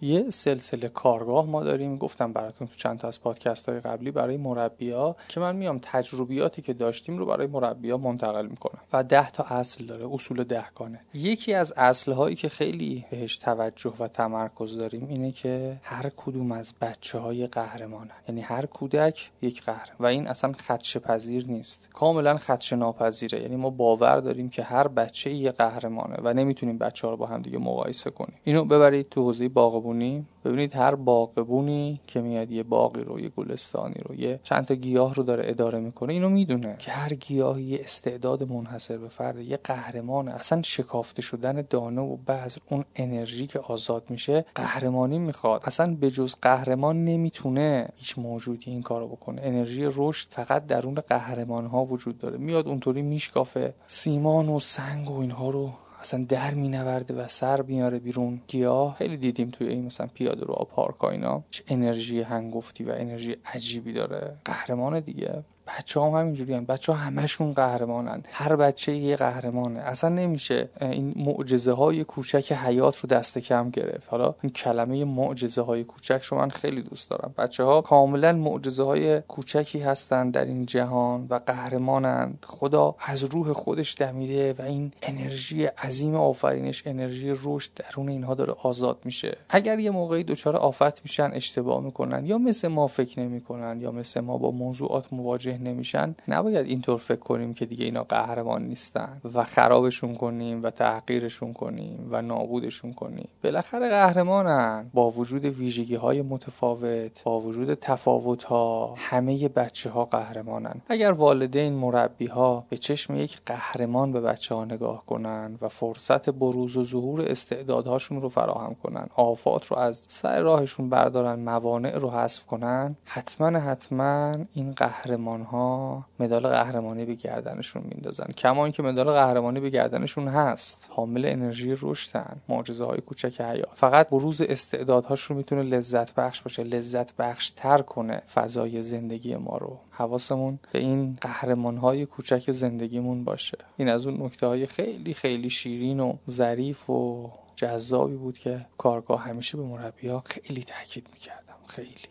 یه 0.00 0.30
سلسله 0.30 0.88
کارگاه 0.88 1.46
ما 1.46 1.62
داریم. 1.64 1.98
گفتم 1.98 2.32
براتون 2.32 2.66
تو 2.66 2.74
چند 2.74 2.98
تا 2.98 3.08
از 3.08 3.22
پادکست 3.22 3.68
های 3.68 3.80
قبلی 3.80 4.10
برای 4.10 4.36
مربیا 4.36 5.16
که 5.28 5.40
من 5.40 5.56
میام 5.56 5.78
تجربیاتی 5.82 6.62
که 6.62 6.72
داشتیم 6.72 7.18
رو 7.18 7.26
برای 7.26 7.46
مربیا 7.46 7.96
منتقل 7.98 8.46
می‌کنم 8.46 8.80
و 8.92 9.04
ده 9.04 9.30
تا 9.30 9.44
اصل 9.44 9.84
داره 9.84 10.14
اصول 10.14 10.44
دهگانه. 10.44 11.00
یکی 11.14 11.54
از 11.54 11.72
اصل 11.76 12.12
هایی 12.12 12.36
که 12.36 12.48
خیلی 12.48 13.04
بهش 13.10 13.36
توجه 13.36 13.92
و 13.98 14.08
تمرکز 14.08 14.76
داریم 14.76 15.08
اینه 15.08 15.32
که 15.32 15.80
هر 15.82 16.10
کدوم 16.16 16.52
از 16.52 16.74
بچه 16.80 17.18
های 17.18 17.46
قهرمانن. 17.46 18.10
یعنی 18.28 18.40
هر 18.40 18.66
کودک 18.66 19.30
یک 19.42 19.62
قهر 19.62 19.88
و 20.00 20.06
این 20.06 20.26
اصلا 20.26 20.52
خدشه 20.52 21.00
پذیر 21.00 21.46
نیست. 21.46 21.88
کاملا 21.92 22.36
خدشه 22.36 22.76
ناپذیره 22.76 23.42
یعنی 23.42 23.56
ما 23.56 23.70
باور 23.70 24.16
داریم 24.16 24.48
که 24.48 24.62
هر 24.62 24.88
بچه 24.88 25.30
یه 25.30 25.50
قهرمانه 25.50 26.16
و 26.22 26.34
نمی‌تونیم 26.34 26.78
بچه 26.78 27.06
ها 27.06 27.10
رو 27.10 27.16
با 27.16 27.26
هم 27.26 27.42
دیگه 27.42 27.58
مقایسه 27.58 28.10
کنیم. 28.10 28.34
اینو 28.44 28.64
ببرید 28.64 29.08
تو 29.08 29.22
حوزه 29.22 29.48
باغبونی 29.84 30.26
ببینید 30.44 30.76
هر 30.76 30.94
باغبونی 30.94 32.00
که 32.06 32.20
میاد 32.20 32.50
یه 32.50 32.62
باقی 32.62 33.00
رو 33.00 33.20
یه 33.20 33.28
گلستانی 33.28 34.00
رو 34.08 34.14
یه 34.14 34.40
چند 34.42 34.64
تا 34.64 34.74
گیاه 34.74 35.14
رو 35.14 35.22
داره 35.22 35.50
اداره 35.50 35.80
می‌کنه 35.80 36.12
اینو 36.12 36.28
می‌دونه 36.28 36.76
که 36.78 36.90
هر 36.90 37.14
گیاهی 37.14 37.64
یه 37.64 37.80
استعداد 37.82 38.52
منحصر 38.52 38.98
به 38.98 39.08
فرد 39.08 39.38
یه 39.38 39.56
قهرمانه 39.56 40.34
اصلا 40.34 40.62
شکافته 40.62 41.22
شدن 41.22 41.64
دانه 41.70 42.00
و 42.00 42.16
بعض 42.16 42.56
اون 42.68 42.84
انرژی 42.96 43.46
که 43.46 43.58
آزاد 43.58 44.04
میشه 44.08 44.44
قهرمانی 44.54 45.18
می‌خواد. 45.18 45.62
اصلا 45.64 45.94
به 45.94 46.10
جز 46.10 46.34
قهرمان 46.42 47.04
نمی‌تونه 47.04 47.88
هیچ 47.96 48.18
موجودی 48.18 48.70
این 48.70 48.82
کارو 48.82 49.08
بکنه. 49.08 49.40
انرژی 49.44 49.88
رشد 49.96 50.28
فقط 50.30 50.66
درون 50.66 50.94
قهرمان 50.94 51.66
ها 51.66 51.84
وجود 51.84 52.18
داره. 52.18 52.38
میاد 52.38 52.68
اونطوری 52.68 53.02
میشکافه. 53.02 53.74
سیمان 53.86 54.48
و 54.48 54.60
سنگ 54.60 55.10
و 55.10 55.20
اینها 55.20 55.50
رو 55.50 55.70
اصلا 56.04 56.24
در 56.28 56.54
مینورده 56.54 57.14
و 57.14 57.28
سر 57.28 57.62
میاره 57.62 57.98
بیرون. 57.98 58.40
گیاه 58.48 58.94
خیلی 58.94 59.16
دیدیم 59.16 59.50
توی 59.50 59.68
این 59.68 59.84
مثلا 59.84 60.06
پیاده 60.14 60.44
رو 60.44 60.54
پارک 60.54 61.04
اینا. 61.04 61.44
چه 61.50 61.64
انرژی 61.68 62.20
هنگفتی 62.20 62.84
و 62.84 62.90
انرژی 62.90 63.36
عجیبی 63.54 63.92
داره. 63.92 64.36
قهرمان 64.44 65.00
دیگه. 65.00 65.44
بچه 65.66 66.00
هم 66.00 66.10
همینجوری 66.10 66.54
هم. 66.54 66.64
بچه 66.64 66.92
ها 66.92 66.98
همشون 66.98 67.52
قهرمانن. 67.52 68.22
هر 68.30 68.56
بچه 68.56 68.96
یه 68.96 69.16
قهرمانه. 69.16 69.80
اصلا 69.80 70.10
نمیشه 70.10 70.68
این 70.80 71.14
معجزه 71.16 71.72
های 71.72 72.04
کوچک 72.04 72.52
حیات 72.52 72.98
رو 72.98 73.08
دست 73.08 73.38
کم 73.38 73.70
گرفت. 73.70 74.08
حالا 74.08 74.34
این 74.42 74.52
کلمه 74.52 75.04
معجزه 75.04 75.62
های 75.62 75.84
کوچک 75.84 76.22
رو 76.22 76.38
من 76.38 76.50
خیلی 76.50 76.82
دوست 76.82 77.10
دارم. 77.10 77.34
بچه 77.38 77.64
ها 77.64 77.80
کاملا 77.80 78.32
معجزه 78.32 78.82
های 78.82 79.20
کوچکی 79.20 79.78
هستن 79.78 80.30
در 80.30 80.44
این 80.44 80.66
جهان 80.66 81.26
و 81.30 81.40
قهرمانند 81.46 82.44
خدا 82.48 82.94
از 82.98 83.24
روح 83.24 83.52
خودش 83.52 83.94
دمیده 83.98 84.54
و 84.58 84.62
این 84.62 84.92
انرژی 85.02 85.64
عظیم 85.64 86.14
آفرینش 86.14 86.82
انرژی 86.86 87.32
رشد 87.44 87.70
درون 87.74 88.08
اینها 88.08 88.34
داره 88.34 88.52
آزاد 88.62 88.98
میشه. 89.04 89.36
اگر 89.48 89.78
یه 89.78 89.90
موقعی 89.90 90.24
دچار 90.24 90.56
آفت 90.56 91.02
میشن 91.04 91.30
اشتباه 91.34 91.80
می‌کنن 91.82 92.26
یا 92.26 92.38
مثل 92.38 92.68
ما 92.68 92.86
فکر 92.86 93.20
نمی‌کنن 93.20 93.80
یا 93.80 93.92
مثل 93.92 94.20
ما 94.20 94.38
با 94.38 94.50
موضوعات 94.50 95.12
مواجه 95.12 95.53
نمیشن. 95.62 96.14
نباید 96.28 96.66
اینطور 96.66 96.96
فکر 96.96 97.20
کنیم 97.20 97.54
که 97.54 97.66
دیگه 97.66 97.84
اینا 97.84 98.02
قهرمان 98.02 98.62
نیستن 98.62 99.20
و 99.34 99.44
خرابشون 99.44 100.14
کنیم 100.14 100.62
و 100.62 100.70
تحقیرشون 100.70 101.52
کنیم 101.52 102.08
و 102.10 102.22
نابودشون 102.22 102.92
کنیم. 102.92 103.28
بالاخره 103.44 103.88
قهرمانن. 103.88 104.90
با 104.94 105.10
وجود 105.10 105.44
ویژگی 105.44 105.94
های 105.94 106.22
متفاوت 106.22 107.24
با 107.24 107.40
وجود 107.40 107.74
تفاوت 107.74 108.44
ها 108.44 108.94
همه 108.98 109.48
بچه 109.48 109.90
ها 109.90 110.04
قهرمانن. 110.04 110.74
اگر 110.88 111.12
والدین 111.12 111.72
مربی 111.72 112.26
ها 112.26 112.66
به 112.68 112.76
چشم 112.76 113.14
یک 113.14 113.40
قهرمان 113.46 114.12
به 114.12 114.20
بچه 114.20 114.54
ها 114.54 114.64
نگاه 114.64 115.06
کنن 115.06 115.58
و 115.60 115.68
فرصت 115.68 116.30
بروز 116.30 116.76
و 116.76 116.84
ظهور 116.84 117.20
استعدادهاشون 117.22 118.22
رو 118.22 118.28
فراهم 118.28 118.74
کنن 118.74 119.06
آفات 119.14 119.66
رو 119.66 119.78
از 119.78 120.06
سر 120.08 120.40
راهشون 120.40 120.90
بردارن 120.90 121.38
موانع 121.38 121.98
رو 121.98 122.10
حذف 122.10 122.46
کنن 122.46 122.96
حتما 123.04 123.58
حتما 123.58 124.34
این 124.54 124.72
قهرمان 124.72 125.42
ها 125.44 126.06
مدال 126.20 126.48
قهرمانی 126.48 127.04
به 127.04 127.14
گردنشون 127.14 127.82
میندازن. 127.82 128.26
کما 128.26 128.64
اینکه 128.64 128.82
مدال 128.82 129.10
قهرمانی 129.12 129.60
به 129.60 129.70
گردنشون 129.70 130.28
هست. 130.28 130.88
حامل 130.90 131.26
انرژی 131.26 131.76
رشدن. 131.82 132.36
معجزه 132.48 132.84
های 132.84 133.00
کوچک 133.00 133.40
حیات 133.40 133.68
فقط 133.74 134.08
بروز 134.08 134.40
استعدادهاشون 134.40 135.36
می‌تونه 135.36 135.62
لذت 135.62 136.14
بخش 136.14 136.42
باشه. 136.42 136.62
لذت 136.62 137.16
بخش 137.16 137.50
تر 137.50 137.82
کنه 137.82 138.22
فضای 138.34 138.82
زندگی 138.82 139.36
ما 139.36 139.56
رو. 139.56 139.78
حواسمون 139.90 140.58
به 140.72 140.78
این 140.78 141.18
قهرمان 141.20 141.76
های 141.76 142.06
کوچک 142.06 142.52
زندگیمون 142.52 143.24
باشه. 143.24 143.58
این 143.76 143.88
از 143.88 144.06
اون 144.06 144.22
نکته 144.22 144.46
های 144.46 144.66
خیلی 144.66 145.14
خیلی 145.14 145.50
شیرین 145.50 146.00
و 146.00 146.16
ظریف 146.30 146.90
و 146.90 147.30
جذابی 147.56 148.16
بود 148.16 148.38
که 148.38 148.66
کارگاه 148.78 149.22
همیشه 149.22 149.56
به 149.56 149.62
مربی 149.62 150.08
ها 150.08 150.22
خیلی 150.26 150.64
تاکید 150.64 151.08
می‌کردم. 151.12 151.54
خیلی. 151.66 152.08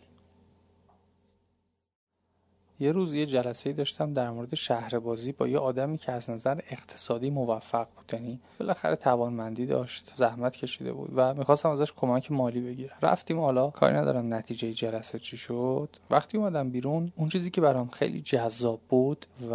یه 2.80 2.92
روز 2.92 3.14
یه 3.14 3.26
جلسه 3.26 3.72
داشتم 3.72 4.12
در 4.14 4.30
مورد 4.30 4.54
شهر 4.54 4.98
بازی 4.98 5.32
با 5.32 5.48
یه 5.48 5.58
آدمی 5.58 5.98
که 5.98 6.12
از 6.12 6.30
نظر 6.30 6.60
اقتصادی 6.70 7.30
موفق 7.30 7.86
بود. 7.96 8.10
یعنی 8.12 8.40
بالاخره 8.60 8.96
توانمندی 8.96 9.66
داشت 9.66 10.12
زحمت 10.14 10.56
کشیده 10.56 10.92
بود 10.92 11.10
و 11.14 11.34
می‌خواستم 11.34 11.70
ازش 11.70 11.92
کمک 11.92 12.32
مالی 12.32 12.60
بگیرم. 12.60 12.96
رفتیم 13.02 13.40
حالا 13.40 13.70
کاری 13.70 13.96
ندارم 13.96 14.34
نتیجه 14.34 14.72
جلسه 14.72 15.18
چی 15.18 15.36
شد. 15.36 15.96
وقتی 16.10 16.38
اومدم 16.38 16.70
بیرون 16.70 17.12
اون 17.16 17.28
چیزی 17.28 17.50
که 17.50 17.60
برام 17.60 17.88
خیلی 17.88 18.20
جذاب 18.20 18.80
بود 18.88 19.26
و 19.50 19.54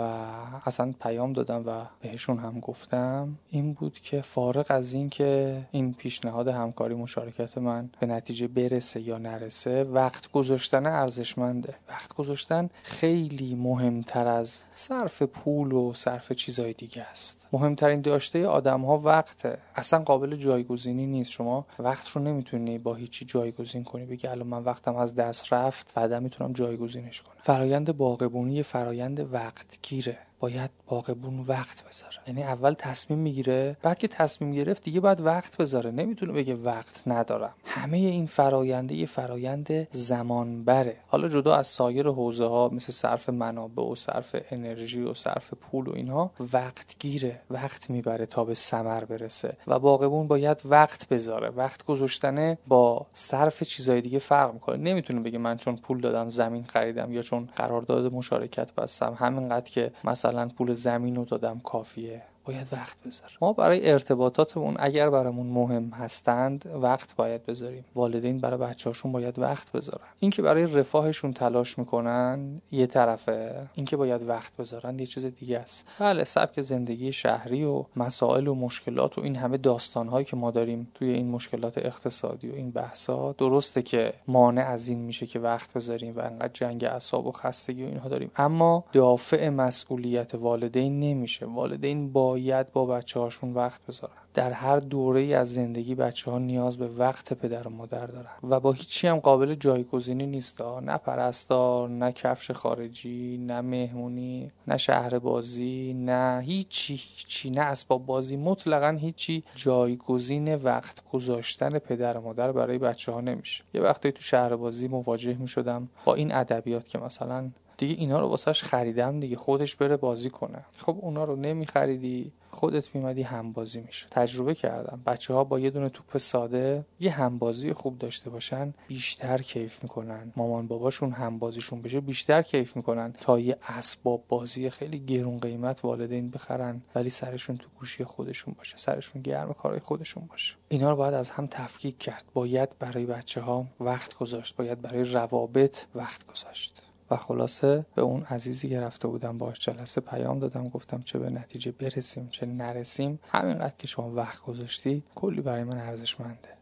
اصلا 0.65 0.93
پیام 1.01 1.33
دادم 1.33 1.63
و 1.65 1.85
بهشون 2.01 2.37
هم 2.37 2.59
گفتم 2.59 3.37
این 3.49 3.73
بود 3.73 3.99
که 3.99 4.21
فارغ 4.21 4.65
از 4.69 4.93
این 4.93 5.09
که 5.09 5.61
این 5.71 5.93
پیشنهاد 5.93 6.47
همکاری 6.47 6.95
مشارکت 6.95 7.57
من 7.57 7.89
به 7.99 8.07
نتیجه 8.07 8.47
برسه 8.47 9.01
یا 9.01 9.17
نرسه 9.17 9.83
وقت 9.83 10.31
گذاشتن 10.31 10.85
ارزشمنده. 10.85 11.75
وقت 11.89 12.13
گذاشتن 12.13 12.69
خیلی 12.83 13.08
خیلی 13.09 13.55
مهمتر 13.55 14.27
از 14.27 14.63
صرف 14.73 15.21
پول 15.21 15.71
و 15.71 15.93
صرف 15.93 16.31
چیزهای 16.31 16.73
دیگه 16.73 17.01
است. 17.01 17.47
مهمترین 17.53 18.01
داشته 18.01 18.47
آدم 18.47 18.81
ها 18.81 18.97
وقته 18.97 19.57
اصلا 19.75 19.99
قابل 19.99 20.35
جایگزینی 20.35 21.05
نیست. 21.05 21.31
شما 21.31 21.65
وقت 21.79 22.09
رو 22.09 22.21
نمی‌تونی 22.21 22.77
با 22.77 22.95
هیچی 22.95 23.25
جایگزین 23.25 23.83
کنی. 23.83 24.05
بگی 24.05 24.27
الان 24.27 24.47
من 24.47 24.63
وقتم 24.63 24.95
از 24.95 25.15
دست 25.15 25.53
رفت 25.53 25.93
بعدا 25.95 26.19
می‌تونم 26.19 26.53
جایگزینش 26.53 27.21
کنم. 27.21 27.33
فرایند 27.39 27.97
باغبونی 27.97 28.63
فرایند 28.63 29.33
وقت 29.33 29.79
گیره 29.81 30.17
باید 30.39 30.69
باغبون 30.87 31.39
وقت 31.47 31.83
بذاره. 31.89 32.17
یعنی 32.27 32.43
اول 32.43 32.73
تصمیم 32.73 33.19
می‌گیره 33.19 33.77
بعد 33.81 33.99
که 33.99 34.07
تصمیم 34.07 34.51
گرفت 34.51 34.83
دیگه 34.83 34.99
باید 34.99 35.21
وقت 35.21 35.57
بذاره. 35.57 35.91
نمی‌تونه 35.91 36.33
بگه 36.33 36.55
وقت 36.55 37.03
ندارم. 37.07 37.53
همه 37.65 37.97
این 37.97 38.25
فراینده 38.25 38.95
یه 38.95 39.05
فرایند 39.05 39.87
زمان 39.91 40.63
بره 40.63 40.95
حالا 41.07 41.27
جدا 41.27 41.55
از 41.55 41.67
سایر 41.67 42.07
حوزه 42.07 42.45
ها 42.45 42.69
مثل 42.73 42.93
صرف 42.93 43.29
منابع 43.29 43.83
و 43.83 43.95
صرف 43.95 44.35
انرژی 44.51 45.01
و 45.01 45.13
صرف 45.13 45.53
پول 45.53 45.87
و 45.87 45.95
اینها 45.95 46.31
وقت 46.53 46.95
گیره. 46.99 47.41
وقت 47.49 47.89
می‌بره 47.89 48.25
تا 48.25 48.43
به 48.43 48.53
ثمر 48.53 49.03
برسه. 49.05 49.57
و 49.67 49.79
باغبون 49.79 50.27
باید 50.27 50.61
وقت 50.65 51.07
بذاره. 51.07 51.49
وقت 51.49 51.85
گذاشتنه 51.85 52.57
با 52.67 53.05
صرف 53.13 53.63
چیزای 53.63 54.01
دیگه 54.01 54.19
فرق 54.19 54.53
می‌کنه. 54.53 54.77
نمی‌تونه 54.77 55.19
بگه 55.19 55.37
من 55.37 55.57
چون 55.57 55.75
پول 55.75 56.01
دادم 56.01 56.29
زمین 56.29 56.63
خریدم 56.63 57.13
یا 57.13 57.21
چون 57.21 57.49
قرارداد 57.55 58.13
مشارکت 58.13 58.73
بستم. 58.73 59.15
همینقدر 59.19 59.69
که 59.69 59.91
مثلا 60.03 60.28
پول 60.49 60.73
زمین 60.73 61.15
رو 61.15 61.25
دادم 61.25 61.59
کافیه. 61.59 62.21
باید 62.49 62.67
وقت 62.71 62.97
بذار 63.05 63.37
ما 63.41 63.53
برای 63.53 63.91
ارتباطاتمون 63.91 64.75
اگر 64.79 65.09
برامون 65.09 65.47
مهم 65.47 65.89
هستند 65.89 66.69
وقت 66.81 67.15
باید 67.15 67.45
بذاریم. 67.45 67.85
والدین 67.95 68.39
برای 68.39 68.59
بچه‌هاشون 68.59 69.11
باید 69.11 69.39
وقت 69.39 69.71
بذارن. 69.71 70.07
اینکه 70.19 70.41
برای 70.41 70.63
رفاهشون 70.65 71.33
تلاش 71.33 71.79
می‌کنن 71.79 72.61
یه 72.71 72.87
طرفه. 72.87 73.69
اینکه 73.73 73.97
باید 73.97 74.29
وقت 74.29 74.57
بذارن 74.57 74.99
یه 74.99 75.05
چیز 75.05 75.25
دیگه 75.25 75.59
است. 75.59 75.85
بله 75.99 76.23
سبک 76.23 76.61
زندگی 76.61 77.11
شهری 77.11 77.63
و 77.63 77.85
مسائل 77.95 78.47
و 78.47 78.55
مشکلات 78.55 79.17
و 79.17 79.21
این 79.21 79.35
همه 79.35 79.57
داستانهایی 79.57 80.25
که 80.25 80.35
ما 80.35 80.51
داریم 80.51 80.87
توی 80.93 81.09
این 81.09 81.27
مشکلات 81.27 81.77
اقتصادی 81.77 82.49
و 82.49 82.55
این 82.55 82.71
بحثا 82.71 83.31
درسته 83.31 83.81
که 83.81 84.13
مانع 84.27 84.67
از 84.67 84.87
این 84.87 84.99
میشه 84.99 85.25
که 85.25 85.39
وقت 85.39 85.73
بذاریم 85.73 86.17
و 86.17 86.19
انقدر 86.19 86.51
جنگ 86.53 86.83
اعصاب 86.83 87.27
و 87.27 87.31
خستگی 87.31 87.83
و 87.83 87.87
اینها 87.87 88.09
داریم. 88.09 88.31
اما 88.35 88.85
دافع 88.93 89.49
مسئولیت 89.49 90.35
والدین 90.35 90.99
نمیشه. 90.99 91.45
والدین 91.45 92.11
با 92.11 92.38
باید 92.39 92.71
با 92.71 92.85
بچه 92.85 93.19
هاشون 93.19 93.53
وقت 93.53 93.85
بذارن. 93.85 94.13
در 94.33 94.51
هر 94.51 94.79
دوره 94.79 95.19
ای 95.19 95.33
از 95.33 95.53
زندگی 95.53 95.95
بچه 95.95 96.31
ها 96.31 96.39
نیاز 96.39 96.77
به 96.77 96.87
وقت 96.87 97.33
پدر 97.33 97.67
و 97.67 97.71
مادر 97.71 98.05
دارن 98.05 98.29
و 98.43 98.59
با 98.59 98.71
هیچی 98.71 99.07
هم 99.07 99.19
قابل 99.19 99.55
جایگزینی 99.55 100.25
نیست. 100.25 100.61
نه 100.61 100.97
پرستار 100.97 101.89
نه 101.89 102.11
کفش 102.11 102.51
خارجی 102.51 103.37
نه 103.37 103.61
مهمونی 103.61 104.51
نه 104.67 104.77
شهر 104.77 105.19
بازی 105.19 105.93
نه 105.93 106.41
هیچی 106.45 106.93
هیچی 106.93 107.49
نه 107.49 107.61
اسباب 107.61 108.05
بازی. 108.05 108.37
مطلقا 108.37 108.97
هیچی 108.99 109.43
جایگزین 109.55 110.55
وقت 110.55 111.03
گذاشتن 111.11 111.79
پدر 111.79 112.17
و 112.17 112.21
مادر 112.21 112.51
برای 112.51 112.77
بچه 112.77 113.11
ها 113.11 113.21
نمیشه. 113.21 113.63
یه 113.73 113.81
وقتی 113.81 114.11
تو 114.11 114.21
شهر 114.21 114.55
بازی 114.55 114.87
مواجه 114.87 115.33
می 115.33 115.47
شدم 115.47 115.89
با 116.05 116.15
این 116.15 116.33
ادبیات 116.33 116.89
که 116.89 116.97
مثلا 116.97 117.49
دیگه 117.79 117.93
اینا 117.93 118.19
رو 118.19 118.27
واسهش 118.27 118.63
خریدم 118.63 119.19
دیگه 119.19 119.35
خودش 119.35 119.75
بره 119.75 119.97
بازی 119.97 120.29
کنه. 120.29 120.65
خب 120.77 120.97
اونا 121.01 121.23
رو 121.23 121.35
نمیخریدی 121.35 122.31
خودت 122.49 122.95
میمدی 122.95 123.21
همبازی 123.21 123.81
میشه 123.81 124.07
تجربه 124.11 124.55
کردم. 124.55 125.01
بچه 125.05 125.33
ها 125.33 125.43
با 125.43 125.59
یه 125.59 125.69
دونه 125.69 125.89
توپ 125.89 126.17
ساده 126.17 126.85
یه 126.99 127.11
همبازی 127.11 127.73
خوب 127.73 127.97
داشته 127.97 128.29
باشن 128.29 128.73
بیشتر 128.87 129.41
کیف 129.41 129.83
می‌کنن. 129.83 130.33
مامان 130.35 130.67
باباشون 130.67 131.11
همبازیشون 131.11 131.81
بشه 131.81 131.99
بیشتر 131.99 132.41
کیف 132.41 132.75
می‌کنن. 132.75 133.13
تا 133.21 133.39
یه 133.39 133.57
اسباب 133.67 134.23
بازی 134.27 134.69
خیلی 134.69 134.99
گرون 134.99 135.39
قیمت 135.39 135.85
والدین 135.85 136.29
بخرن 136.29 136.81
ولی 136.95 137.09
سرشون 137.09 137.57
تو 137.57 137.67
گوشی 137.79 138.03
خودشون 138.03 138.55
باشه. 138.57 138.77
سرشون 138.77 139.21
گرم 139.21 139.53
کارهای 139.53 139.79
خودشون 139.79 140.25
باشه. 140.25 140.55
اینا 140.69 140.89
رو 140.89 140.95
باید 140.95 141.13
از 141.13 141.29
هم 141.29 141.47
تفکیک 141.47 141.97
کرد. 141.97 142.25
باید 142.33 142.75
برای 142.79 143.05
بچه 143.05 143.41
ها 143.41 143.65
وقت 143.79 144.17
گذاشت. 144.17 144.55
باید 144.55 144.81
برای 144.81 145.03
روابط 145.03 145.77
وقت 145.95 146.27
گذاشت. 146.27 146.83
و 147.11 147.15
خلاصه 147.15 147.85
به 147.95 148.01
اون 148.01 148.23
عزیزی 148.23 148.69
که 148.69 148.81
رفته 148.81 149.07
بودم 149.07 149.37
باش 149.37 149.59
جلسه 149.59 150.01
پیام 150.01 150.39
دادم 150.39 150.69
گفتم 150.69 151.01
چه 151.01 151.19
به 151.19 151.29
نتیجه 151.29 151.71
برسیم 151.71 152.27
چه 152.31 152.45
نرسیم. 152.45 153.19
همینقدر 153.31 153.73
که 153.77 153.87
شما 153.87 154.11
وقت 154.11 154.41
گذاشتی 154.41 155.03
کلی 155.15 155.41
برای 155.41 155.63
من 155.63 155.77
ارزشمنده. 155.77 156.58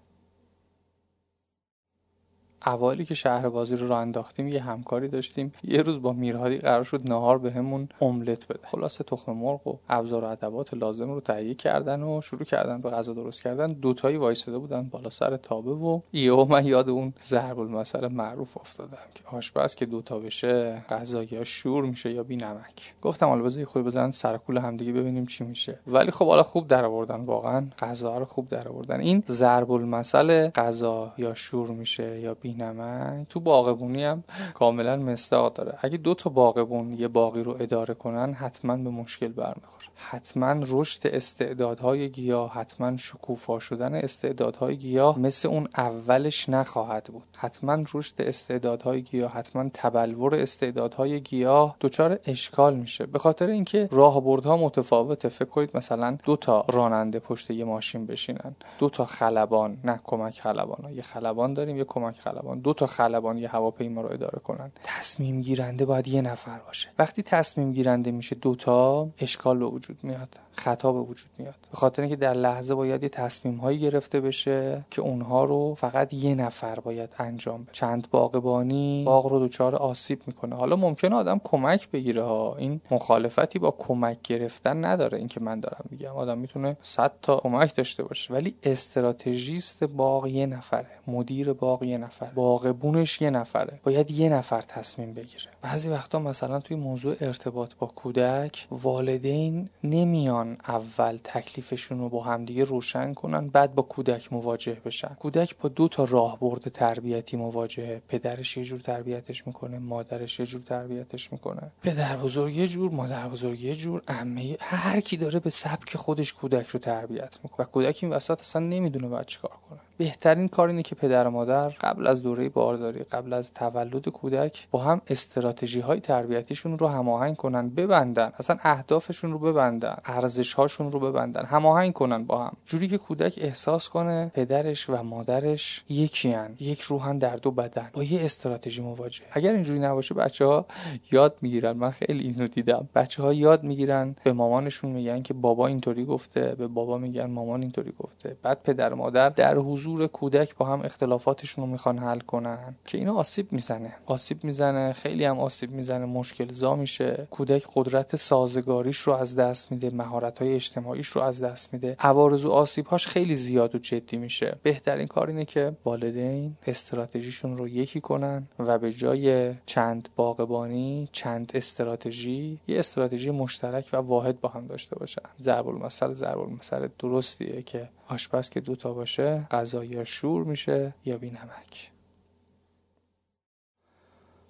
اوایلی 2.65 3.05
که 3.05 3.13
شهر 3.13 3.49
بازی 3.49 3.75
رو 3.75 3.87
راه 3.87 3.99
انداختیم 3.99 4.47
یه 4.47 4.63
همکاری 4.63 5.07
داشتیم. 5.07 5.53
یه 5.63 5.81
روز 5.81 6.01
با 6.01 6.13
میرهادی 6.13 6.57
قرار 6.57 6.83
شد 6.83 7.09
نهار 7.09 7.37
بهمون 7.37 7.85
به 7.85 8.05
املت 8.05 8.47
بده. 8.47 8.59
خلاصه 8.63 9.03
تخم 9.03 9.31
مرغ 9.31 9.67
و 9.67 9.77
ابزار 9.89 10.23
و 10.23 10.27
ادوات 10.27 10.73
لازم 10.73 11.11
رو 11.11 11.21
تهیه 11.21 11.53
کردن 11.53 12.03
و 12.03 12.21
شروع 12.21 12.43
کردن 12.43 12.81
به 12.81 12.89
غذا 12.89 13.13
درست 13.13 13.41
کردن. 13.41 13.73
دوتایی 13.73 14.17
وایساده 14.17 14.57
بودن 14.57 14.83
بالا 14.83 15.09
سر 15.09 15.37
تابه 15.37 15.71
و 15.71 15.99
یهو 16.13 16.45
من 16.45 16.65
یاد 16.65 16.89
اون 16.89 17.13
ضرب 17.21 17.59
المثل 17.59 18.07
معروف 18.07 18.57
افتادم 18.57 18.97
که 19.15 19.35
آشپز 19.35 19.75
که 19.75 19.85
دوتا 19.85 20.19
بشه 20.19 20.83
غذا 20.89 21.23
یا 21.23 21.43
شور 21.43 21.85
میشه 21.85 22.11
یا 22.11 22.23
بی 22.23 22.35
نمک 22.35 22.93
گفتم 23.01 23.25
حالا 23.27 23.43
بذار 23.43 23.65
خود 23.65 23.83
بزنن 23.83 24.11
سر 24.11 24.37
کول 24.37 24.57
همدیگه 24.57 24.91
ببینیم 24.91 25.25
چی 25.25 25.43
میشه. 25.43 25.79
ولی 25.87 26.11
خب 26.11 26.27
حالا 26.27 26.43
خوب 26.43 26.67
در 26.67 26.85
آوردن 26.85 27.21
واقعا 27.21 27.67
غذا 27.79 28.17
رو 28.17 28.25
خوب 28.25 28.47
در 28.47 28.67
آوردن 28.67 28.99
این 28.99 29.23
ضرب 29.27 29.71
المثل 29.71 30.49
غذا 30.49 31.13
یا 31.17 31.33
شور 31.33 31.69
میشه 31.69 32.19
یا 32.19 32.33
بی 32.33 32.46
نمک 32.53 33.27
تو 33.29 33.39
باغبونی 33.39 34.03
هم 34.03 34.23
کاملا 34.53 34.95
مصداق 34.95 35.53
داره. 35.53 35.77
اگه 35.81 35.97
دو 35.97 36.13
تا 36.13 36.29
باغبون 36.29 36.93
یه 36.93 37.07
باقی 37.07 37.43
رو 37.43 37.57
اداره 37.59 37.93
کنن 37.93 38.33
حتما 38.33 38.77
به 38.77 38.89
مشکل 38.89 39.27
برمیخوره. 39.27 39.87
حتما 39.95 40.55
رشد 40.67 41.07
استعدادهای 41.07 42.09
گیاه 42.09 42.53
حتما 42.53 42.97
شکوفا 42.97 43.59
شدن 43.59 43.95
استعدادهای 43.95 44.77
گیاه 44.77 45.19
مثل 45.19 45.47
اون 45.47 45.67
اولش 45.77 46.49
نخواهد 46.49 47.03
بود. 47.03 47.23
حتما 47.37 47.83
رشد 47.93 48.21
استعدادهای 48.21 49.01
گیاه 49.01 49.31
حتما 49.31 49.69
تبلور 49.73 50.35
استعدادهای 50.35 51.21
گیاه 51.21 51.75
دچار 51.81 52.19
اشکال 52.25 52.75
میشه. 52.75 53.05
به 53.05 53.19
خاطر 53.19 53.47
اینکه 53.47 53.89
راهبردها 53.91 54.57
متفاوته. 54.57 55.29
فکر 55.29 55.49
کنید 55.49 55.77
مثلا 55.77 56.17
دو 56.23 56.35
تا 56.35 56.65
راننده 56.69 57.19
پشت 57.19 57.51
یه 57.51 57.65
ماشین 57.65 58.05
بشینن. 58.05 58.55
دو 58.79 58.89
تا 58.89 59.05
خلبان 59.05 59.77
نه 59.83 59.99
کمک 60.03 60.39
خلبان 60.41 60.93
یه 60.93 61.01
خلبان 61.01 61.53
داریم 61.53 61.77
یه 61.77 61.83
کمک 61.83 62.19
خلبان. 62.19 62.36
دو 62.63 62.73
تا 62.73 62.85
خلبان 62.85 63.37
یه 63.37 63.49
هواپیما 63.49 64.01
رو 64.01 64.13
اداره 64.13 64.39
کنن. 64.39 64.71
تصمیم 64.83 65.41
گیرنده 65.41 65.85
باید 65.85 66.07
یه 66.07 66.21
نفر 66.21 66.59
باشه. 66.59 66.89
وقتی 66.99 67.21
تصمیم 67.21 67.73
گیرنده 67.73 68.11
میشه 68.11 68.35
دوتا 68.35 69.09
اشکال 69.19 69.59
به 69.59 69.65
وجود 69.65 69.97
میاد 70.03 70.29
خطا 70.51 70.91
به 70.91 70.99
وجود 70.99 71.29
میاد. 71.37 71.55
به 71.71 71.77
خاطر 71.77 72.01
اینکه 72.01 72.15
در 72.15 72.33
لحظه 72.33 72.75
باید 72.75 73.03
یه 73.03 73.09
تصمیم 73.09 73.57
هایی 73.57 73.79
گرفته 73.79 74.21
بشه 74.21 74.85
که 74.91 75.01
اونها 75.01 75.43
رو 75.43 75.75
فقط 75.75 76.13
یه 76.13 76.35
نفر 76.35 76.79
باید 76.79 77.09
انجام 77.19 77.63
بده. 77.63 77.71
چند 77.71 78.07
باغبانی 78.11 79.03
باغ 79.05 79.25
رو 79.25 79.47
دچار 79.47 79.75
آسیب 79.75 80.21
می‌کنه. 80.27 80.55
حالا 80.55 80.75
ممکنه 80.75 81.15
آدم 81.15 81.41
کمک 81.43 81.89
بگیره 81.89 82.23
ها. 82.23 82.55
این 82.57 82.81
مخالفتی 82.91 83.59
با 83.59 83.71
کمک 83.71 84.21
گرفتن 84.21 84.85
نداره. 84.85 85.17
اینکه 85.17 85.39
من 85.39 85.59
دارم 85.59 85.85
میگم. 85.91 86.11
آدم 86.15 86.37
می‌تونه 86.37 86.77
100 86.81 87.11
تا 87.21 87.37
کمک 87.37 87.75
داشته 87.75 88.03
باشه. 88.03 88.33
ولی 88.33 88.55
استراتژیست 88.63 89.83
باغ 89.83 90.27
یه 90.27 90.45
نفره. 90.45 90.87
مدیر 91.07 91.53
باغ 91.53 91.83
یه 91.83 91.97
نفر 92.27 92.35
باغبونش 92.35 93.21
یه 93.21 93.29
نفره. 93.29 93.79
باید 93.83 94.11
یه 94.11 94.29
نفر 94.29 94.61
تصمیم 94.61 95.13
بگیره. 95.13 95.45
بعضی 95.61 95.89
وقتا 95.89 96.19
مثلا 96.19 96.59
توی 96.59 96.77
موضوع 96.77 97.15
ارتباط 97.21 97.73
با 97.79 97.87
کودک 97.87 98.67
والدین 98.71 99.69
نمیان 99.83 100.57
اول 100.67 101.19
تکلیفشون 101.23 101.99
رو 101.99 102.09
با 102.09 102.23
همدیگه 102.23 102.63
روشن 102.63 103.13
کنن 103.13 103.47
بعد 103.47 103.75
با 103.75 103.83
کودک 103.83 104.33
مواجه 104.33 104.77
بشن. 104.85 105.15
کودک 105.19 105.57
با 105.57 105.69
دو 105.69 105.87
تا 105.87 106.03
راهبرد 106.03 106.61
تربیتی 106.61 107.37
مواجهه. 107.37 108.01
پدرش 108.07 108.57
یه 108.57 108.63
جور 108.63 108.79
تربیتش 108.79 109.47
می‌کنه 109.47 109.79
مادرش 109.79 110.39
یه 110.39 110.45
جور 110.45 110.61
تربیتش 110.61 111.31
می‌کنه. 111.31 111.71
پدر 111.83 112.17
بزرگ 112.17 112.55
یه 112.55 112.67
جور 112.67 112.91
مادر 112.91 113.27
بزرگ 113.27 113.61
یه 113.61 113.75
جور 113.75 114.01
عمه 114.07 114.57
هر 114.59 114.99
کی 114.99 115.17
داره 115.17 115.39
به 115.39 115.49
سبک 115.49 115.97
خودش 115.97 116.33
کودک 116.33 116.67
رو 116.67 116.79
تربیت 116.79 117.37
می‌کنه. 117.43 117.67
و 117.67 117.69
کودک 117.69 117.99
این 118.01 118.13
وسط 118.13 118.39
اصلا 118.39 118.61
نمی‌دونه 118.61 119.07
باید 119.07 119.25
چیکار 119.25 119.51
کنه. 119.69 119.79
بهترین 119.97 120.47
کار 120.47 120.67
اینه 120.67 120.83
که 120.83 120.95
پدر 120.95 121.27
و 121.27 121.31
مادر 121.31 121.69
قبل 121.69 122.07
از 122.07 122.23
دوره 122.23 122.49
بارداری 122.49 123.03
قبل 123.03 123.33
از 123.33 123.53
تولد 123.53 124.09
کودک 124.09 124.67
با 124.71 124.79
هم 124.79 125.01
استراتژی 125.07 125.79
های 125.79 125.99
تربیتیشون 125.99 126.79
رو 126.79 126.87
هماهنگ 126.87 127.35
کنن 127.35 127.69
ببندن. 127.69 128.31
اصلا 128.39 128.57
اهدافشون 128.61 129.31
رو 129.31 129.39
ببندن 129.39 129.97
ارزش 130.05 130.53
هاشون 130.53 130.91
رو 130.91 130.99
ببندن 130.99 131.45
هماهنگ 131.45 131.93
کنن 131.93 132.23
با 132.23 132.43
هم. 132.43 132.53
جوری 132.65 132.87
که 132.87 132.97
کودک 132.97 133.39
احساس 133.41 133.89
کنه 133.89 134.31
پدرش 134.33 134.89
و 134.89 135.03
مادرش 135.03 135.83
یکیان 135.89 136.55
یک 136.59 136.81
روحن 136.81 137.17
در 137.17 137.35
دو 137.35 137.51
بدن. 137.51 137.89
با 137.93 138.03
یه 138.03 138.25
استراتژی 138.25 138.81
مواجه. 138.81 139.23
اگر 139.31 139.53
اینجوری 139.53 139.79
نباشه 139.79 140.15
بچه 140.15 140.45
ها 140.45 140.65
یاد 141.11 141.37
می‌گیرن. 141.41 141.71
من 141.71 141.91
خیلی 141.91 142.23
اینو 142.23 142.47
دیدم. 142.47 142.89
بچه 142.95 143.23
ها 143.23 143.33
یاد 143.33 143.63
می‌گیرن. 143.63 144.15
به 144.23 144.33
مامانشون 144.33 144.91
میگن 144.91 145.21
که 145.21 145.33
بابا 145.33 145.67
اینطوری 145.67 146.05
گفته 146.05 146.55
به 146.57 146.67
بابا 146.67 146.97
میگن 146.97 147.25
مامان 147.25 147.61
اینطوری 147.61 147.93
گفته. 147.99 148.37
بعد 148.41 148.63
پدر 148.63 148.93
و 148.93 148.95
مادر 148.95 149.29
در 149.29 149.57
حضور 149.57 149.86
کودک 149.95 150.55
با 150.55 150.65
هم 150.65 150.81
اختلافاتشون 150.81 151.65
رو 151.65 151.71
می‌خوان 151.71 151.97
حل 151.97 152.19
کنن. 152.19 152.75
که 152.85 152.97
اینا 152.97 153.13
آسیب 153.13 153.51
می‌زنه. 153.51 153.93
آسیب 154.05 154.43
می‌زنه 154.43 154.93
خیلی 154.93 155.25
هم 155.25 155.39
آسیب 155.39 155.71
می‌زنه 155.71 156.05
مشکل 156.05 156.51
زا 156.51 156.75
میشه. 156.75 157.27
کودک 157.31 157.67
قدرت 157.75 158.15
سازگاریش 158.15 158.97
رو 158.97 159.13
از 159.13 159.35
دست 159.35 159.71
میده 159.71 159.89
مهارت 159.89 160.39
های 160.39 160.55
اجتماعیش 160.55 161.07
رو 161.07 161.21
از 161.21 161.43
دست 161.43 161.73
میده. 161.73 161.95
عوارض 161.99 162.45
و 162.45 162.51
آسیبهاش 162.51 163.07
خیلی 163.07 163.35
زیاد 163.35 163.75
و 163.75 163.77
جدی 163.77 164.17
میشه. 164.17 164.57
بهترین 164.63 165.07
کار 165.07 165.27
اینه 165.27 165.45
که 165.45 165.77
والدین 165.85 166.57
استراتژیشون 166.67 167.57
رو 167.57 167.67
یکی 167.67 168.01
کنن 168.01 168.47
و 168.59 168.77
به 168.77 168.91
جای 168.91 169.53
چند 169.65 170.09
باغبانی 170.15 171.09
چند 171.11 171.51
استراتژی 171.53 172.59
یه 172.67 172.79
استراتژی 172.79 173.31
مشترک 173.31 173.89
و 173.93 173.97
واحد 173.97 174.41
با 174.41 174.49
هم 174.49 174.67
داشته 174.67 174.95
باشن. 174.95 175.21
ضرب 175.39 175.67
المثل 175.67 176.13
ضرب 176.13 176.39
المثل 176.39 176.87
درستیه 176.99 177.61
که 177.61 177.89
آشپز 178.09 178.49
که 178.49 178.59
دوتا 178.59 178.93
باشه 178.93 179.47
غذا 179.51 179.83
یا 179.83 180.03
شور 180.03 180.43
میشه 180.43 180.93
یا 181.05 181.17
بی 181.17 181.29
نمک 181.29 181.91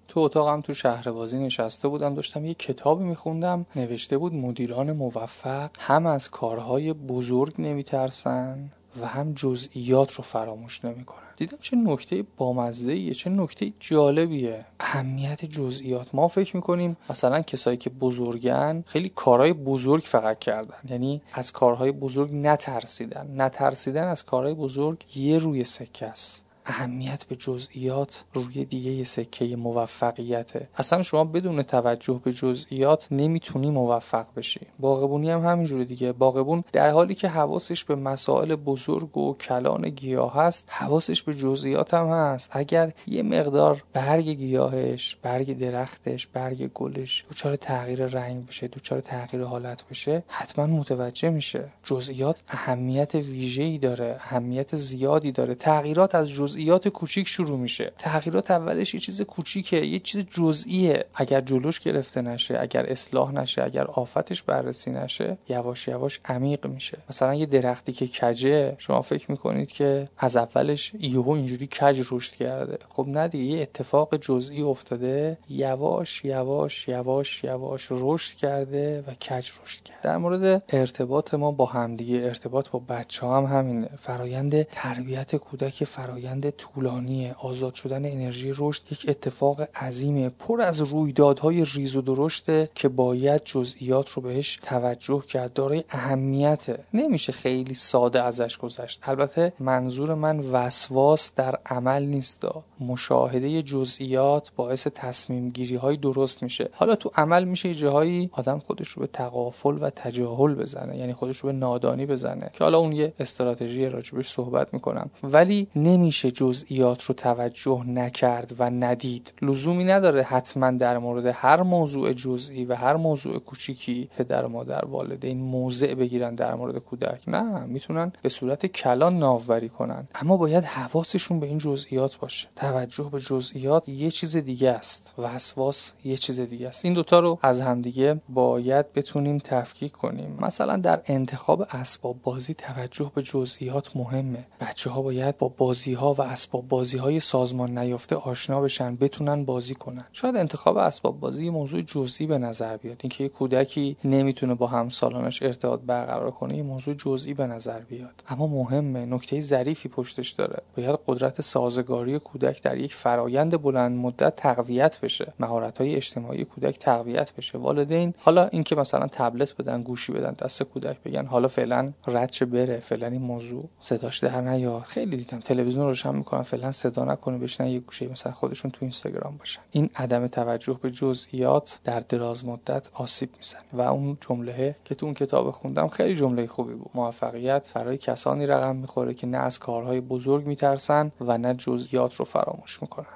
تو 0.08 0.20
اتاقم 0.20 0.60
تو 0.60 0.74
شهربازی 0.74 1.38
نشسته 1.38 1.88
بودم 1.88 2.14
داشتم 2.14 2.44
یه 2.44 2.54
کتابی 2.54 3.04
میخوندم 3.04 3.66
نوشته 3.76 4.18
بود 4.18 4.34
مدیران 4.34 4.92
موفق 4.92 5.70
هم 5.78 6.06
از 6.06 6.30
کارهای 6.30 6.92
بزرگ 6.92 7.54
نمیترسن 7.58 8.70
و 9.00 9.06
هم 9.06 9.32
جزئیات 9.32 10.12
رو 10.12 10.24
فراموش 10.24 10.84
نمی‌کنن. 10.84 11.27
دیدم 11.38 11.58
چه 11.60 11.76
نکته 11.76 12.24
بامزه 12.36 12.92
ایه 12.92 13.14
چه 13.14 13.30
نکته 13.30 13.72
جالبیه. 13.80 14.66
اهمیت 14.80 15.44
جزئیات. 15.44 16.14
ما 16.14 16.28
فکر 16.28 16.56
می‌کنیم 16.56 16.96
مثلا 17.10 17.40
کسایی 17.40 17.76
که 17.76 17.90
بزرگن 17.90 18.84
خیلی 18.86 19.08
کارهای 19.08 19.52
بزرگ 19.52 20.02
فقط 20.02 20.38
کردن. 20.38 20.76
یعنی 20.90 21.22
از 21.32 21.52
کارهای 21.52 21.92
بزرگ 21.92 22.30
نترسیدن. 22.32 23.30
نترسیدن 23.36 24.08
از 24.08 24.24
کارهای 24.24 24.54
بزرگ 24.54 25.16
یه 25.16 25.38
روی 25.38 25.64
سکه 25.64 26.06
است. 26.06 26.47
اهمیت 26.68 27.24
به 27.24 27.36
جزئیات 27.36 28.24
روی 28.34 28.64
دیگه 28.64 29.04
سکه 29.04 29.56
موفقیته 29.56 30.68
اصلا 30.76 31.02
شما 31.02 31.24
بدون 31.24 31.62
توجه 31.62 32.20
به 32.24 32.32
جزئیات 32.32 33.08
نمی‌تونی 33.10 33.70
موفق 33.70 34.26
بشی. 34.36 34.60
باغبونی 34.78 35.30
هم 35.30 35.40
همینجوره 35.40 35.84
دیگه. 35.84 36.12
باغبون 36.12 36.64
در 36.72 36.90
حالی 36.90 37.14
که 37.14 37.28
حواسش 37.28 37.84
به 37.84 37.94
مسائل 37.94 38.54
بزرگ 38.54 39.16
و 39.16 39.34
کلان 39.34 39.88
گیاه 39.88 40.34
هست 40.34 40.68
حواسش 40.68 41.22
به 41.22 41.34
جزئیات 41.34 41.94
هم 41.94 42.06
هست. 42.06 42.50
اگر 42.52 42.92
یه 43.06 43.22
مقدار 43.22 43.82
برگ 43.92 44.28
گیاهش 44.28 45.16
برگ 45.22 45.58
درختش 45.58 46.26
برگ 46.26 46.66
گلش 46.72 47.24
دچار 47.30 47.56
تغییر 47.56 48.06
رنگ 48.06 48.46
بشه 48.46 48.68
دچار 48.68 49.00
تغییر 49.00 49.44
حالت 49.44 49.84
بشه 49.90 50.24
حتما 50.26 50.66
متوجه 50.66 51.30
میشه. 51.30 51.64
جزئیات 51.82 52.42
اهمیت 52.48 53.14
ویژه‌ای 53.14 53.78
داره 53.78 54.16
اهمیت 54.20 54.76
زیادی 54.76 55.32
داره. 55.32 55.54
تغییرات 55.54 56.14
از 56.14 56.28
جزئیات 56.28 56.57
کوچیک 56.94 57.28
شروع 57.28 57.58
میشه. 57.58 57.92
تغییرات 57.98 58.50
اولش 58.50 58.94
یه 58.94 59.00
چیز 59.00 59.22
کوچیکه 59.22 59.76
یه 59.76 59.98
چیز 59.98 60.24
جزئیه. 60.30 61.04
اگر 61.14 61.40
جلوش 61.40 61.80
گرفته 61.80 62.22
نشه 62.22 62.58
اگر 62.60 62.86
اصلاح 62.86 63.32
نشه 63.32 63.62
اگر 63.62 63.84
آفتش 63.84 64.42
بررسی 64.42 64.90
نشه 64.90 65.38
یواش 65.48 65.88
یواش 65.88 66.20
عمیق 66.24 66.66
میشه. 66.66 66.98
مثلا 67.10 67.34
یه 67.34 67.46
درختی 67.46 67.92
که 67.92 68.06
کجه 68.06 68.74
شما 68.78 69.02
فکر 69.02 69.30
می‌کنید 69.30 69.68
که 69.68 70.08
از 70.18 70.36
اولش 70.36 70.92
یهو 71.00 71.30
اینجوری 71.30 71.66
کج 71.66 72.02
رشد 72.10 72.32
کرده. 72.32 72.78
خب 72.88 73.06
نه 73.08 73.28
دیگه 73.28 73.44
یه 73.44 73.62
اتفاق 73.62 74.16
جزئی 74.16 74.62
افتاده. 74.62 75.38
یواش 75.48 76.24
یواش 76.24 76.88
یواش 76.88 77.44
یواش 77.44 77.86
رشد 77.90 78.36
کرده 78.36 79.04
و 79.06 79.14
کج 79.14 79.50
رشد 79.64 79.82
کرده. 79.82 80.00
در 80.02 80.16
مورد 80.16 80.62
ارتباط 80.68 81.34
ما 81.34 81.52
با 81.52 81.66
همدیگه 81.66 82.16
ارتباط 82.24 82.68
با 82.68 82.78
بچه 82.88 83.26
هم 83.26 83.44
همینه. 83.44 83.88
فرایند 84.00 84.62
تربیت 84.62 85.36
کودک 85.36 85.84
فرایند 85.84 86.47
طولانی 86.50 87.30
آزاد 87.30 87.74
شدن 87.74 88.04
انرژی 88.04 88.52
رشد 88.56 88.82
یک 88.90 89.04
اتفاق 89.08 89.60
عظیمه 89.76 90.28
پر 90.28 90.60
از 90.60 90.80
رویدادهای 90.80 91.64
ریز 91.64 91.96
و 91.96 92.02
درشته 92.02 92.70
که 92.74 92.88
باید 92.88 93.44
جزئیات 93.44 94.10
رو 94.10 94.22
بهش 94.22 94.58
توجه 94.62 95.20
کرد. 95.20 95.52
دارای 95.52 95.84
اهمیته 95.90 96.78
نمیشه 96.94 97.32
خیلی 97.32 97.74
ساده 97.74 98.22
ازش 98.22 98.58
گذشت. 98.58 99.00
البته 99.02 99.52
منظور 99.60 100.14
من 100.14 100.38
وسواس 100.38 101.34
در 101.34 101.58
عمل 101.66 102.02
نیست. 102.02 102.44
مشاهده 102.80 103.62
جزئیات 103.62 104.52
باعث 104.56 104.86
تصمیم 104.94 105.50
گیری 105.50 105.76
های 105.76 105.96
درست 105.96 106.42
میشه. 106.42 106.70
حالا 106.72 106.94
تو 106.94 107.10
عمل 107.14 107.44
میشه 107.44 107.74
جاهایی 107.74 108.30
آدم 108.32 108.58
خودش 108.58 108.88
رو 108.88 109.00
به 109.00 109.06
تقافل 109.06 109.78
و 109.80 109.90
تجاهل 109.90 110.54
بزنه 110.54 110.96
یعنی 110.96 111.12
خودش 111.12 111.36
رو 111.36 111.46
به 111.46 111.52
نادانی 111.52 112.06
بزنه. 112.06 112.50
که 112.52 112.64
حالا 112.64 112.78
اون 112.78 112.92
یه 112.92 113.12
استراتژی 113.20 113.86
راجبش 113.86 114.28
صحبت 114.28 114.74
می‌کنم. 114.74 115.10
ولی 115.22 115.68
نمیشه 115.76 116.27
جزئیات 116.30 117.02
رو 117.04 117.14
توجه 117.14 117.82
نکرد 117.86 118.54
و 118.58 118.70
ندید. 118.70 119.34
لزومی 119.42 119.84
نداره 119.84 120.22
حتما 120.22 120.70
در 120.70 120.98
مورد 120.98 121.26
هر 121.26 121.62
موضوع 121.62 122.12
جزئی 122.12 122.64
و 122.64 122.74
هر 122.74 122.96
موضوع 122.96 123.38
کوچیکی 123.38 124.08
پدر 124.18 124.44
و 124.44 124.48
مادر 124.48 124.84
والدین 124.84 125.40
موضع 125.40 125.94
بگیرن 125.94 126.34
در 126.34 126.54
مورد 126.54 126.78
کودک. 126.78 127.28
نه 127.28 127.64
می‌تونن 127.64 128.12
به 128.22 128.28
صورت 128.28 128.66
کلان 128.66 129.18
ناوبری 129.18 129.68
کنن. 129.68 130.08
اما 130.14 130.36
باید 130.36 130.64
حواسشون 130.64 131.40
به 131.40 131.46
این 131.46 131.58
جزئیات 131.58 132.16
باشه. 132.16 132.48
توجه 132.56 133.08
به 133.12 133.20
جزئیات 133.20 133.88
یه 133.88 134.10
چیز 134.10 134.36
دیگه 134.36 134.70
است 134.70 135.14
وسواس 135.18 135.92
یه 136.04 136.16
چیز 136.16 136.40
دیگه 136.40 136.68
است. 136.68 136.84
این 136.84 136.94
دوتا 136.94 137.20
رو 137.20 137.38
از 137.42 137.60
همدیگه 137.60 138.20
باید 138.28 138.92
بتونیم 138.92 139.38
تفکیک 139.38 139.92
کنیم. 139.92 140.38
مثلا 140.40 140.76
در 140.76 141.00
انتخاب 141.06 141.66
اسباب 141.70 142.16
بازی 142.22 142.54
توجه 142.54 143.12
به 143.14 143.22
جزئیات 143.22 143.96
مهمه. 143.96 144.46
بچه 144.60 144.90
ها 144.90 145.02
باید 145.02 145.38
با 145.38 145.48
بازی 145.48 145.94
ها 145.94 146.14
و 146.18 146.22
اسباب 146.22 146.68
بازی 146.68 146.98
های 146.98 147.20
سازمان 147.20 147.78
نیافته 147.78 148.16
آشنا 148.16 148.60
بشن 148.60 148.96
بتونن 148.96 149.44
بازی 149.44 149.74
کنن. 149.74 150.04
شاید 150.12 150.36
انتخاب 150.36 150.76
اسباب 150.76 151.20
بازی 151.20 151.44
یه 151.44 151.50
موضوع 151.50 151.80
جزئی 151.80 152.26
به 152.26 152.38
نظر 152.38 152.76
بیاد. 152.76 152.96
اینکه 153.02 153.24
یه 153.24 153.28
کودکی 153.28 153.96
نمی‌تونه 154.04 154.54
با 154.54 154.66
همسالانش 154.66 155.42
ارتباط 155.42 155.80
برقرار 155.80 156.30
کنه 156.30 156.56
یه 156.56 156.62
موضوع 156.62 156.94
جزئی 156.94 157.34
به 157.34 157.46
نظر 157.46 157.80
بیاد. 157.80 158.22
اما 158.28 158.46
مهمه 158.46 159.06
نکته 159.06 159.40
ظریفی 159.40 159.88
پشتش 159.88 160.30
داره. 160.30 160.62
باید 160.76 160.98
قدرت 161.06 161.40
سازگاری 161.40 162.18
کودک 162.18 162.62
در 162.62 162.78
یک 162.78 162.94
فرایند 162.94 163.62
بلند 163.62 163.98
مدت 163.98 164.36
تقویت 164.36 165.00
بشه. 165.00 165.32
مهارت 165.40 165.78
های 165.78 165.96
اجتماعی 165.96 166.44
کودک 166.44 166.78
تقویت 166.78 167.32
بشه. 167.36 167.58
والدین 167.58 168.14
حالا 168.18 168.46
اینکه 168.46 168.76
مثلا 168.76 169.06
تبلت 169.06 169.56
بدن 169.56 169.82
گوشی 169.82 170.12
بدن 170.12 170.32
دست 170.32 170.62
کودک 170.62 171.02
بگن 171.02 171.26
حالا 171.26 171.48
فعلا 171.48 171.92
ردش 172.06 172.42
بره. 172.42 172.80
فعلا 172.80 173.06
این 173.06 173.22
موضوع 173.22 173.68
صداش 173.78 174.18
در 174.18 174.40
نیاد. 174.40 174.82
خیلی 174.82 175.16
دیدم. 175.16 175.38
تلویزیون 175.40 175.86
روشن 175.86 176.07
می‌کنن 176.14 176.42
فعلا 176.42 176.72
صدا 176.72 177.04
نکنه 177.04 177.38
بشنن 177.38 177.66
یه 177.66 177.80
گوشه 177.80 178.08
مثلا 178.08 178.32
خودشون 178.32 178.70
تو 178.70 178.78
اینستاگرام 178.80 179.36
باشن. 179.36 179.60
این 179.70 179.90
عدم 179.96 180.26
توجه 180.26 180.78
به 180.82 180.90
جزئیات 180.90 181.80
در 181.84 182.00
دراز 182.00 182.44
مدت 182.44 182.88
آسیب 182.92 183.30
می‌زنه. 183.36 183.62
و 183.72 183.80
اون 183.80 184.18
جمله 184.20 184.76
که 184.84 184.94
تو 184.94 185.06
اون 185.06 185.14
کتاب 185.14 185.50
خوندم 185.50 185.88
خیلی 185.88 186.14
جمله 186.14 186.46
خوبی 186.46 186.74
بود. 186.74 186.90
موفقیت 186.94 187.72
برای 187.74 187.98
کسانی 187.98 188.46
رقم 188.46 188.76
می‌خوره 188.76 189.14
که 189.14 189.26
نه 189.26 189.38
از 189.38 189.58
کارهای 189.58 190.00
بزرگ 190.00 190.46
میترسن 190.46 191.12
و 191.20 191.38
نه 191.38 191.54
جزئیات 191.54 192.14
رو 192.14 192.24
فراموش 192.24 192.82
می‌کنن. 192.82 193.06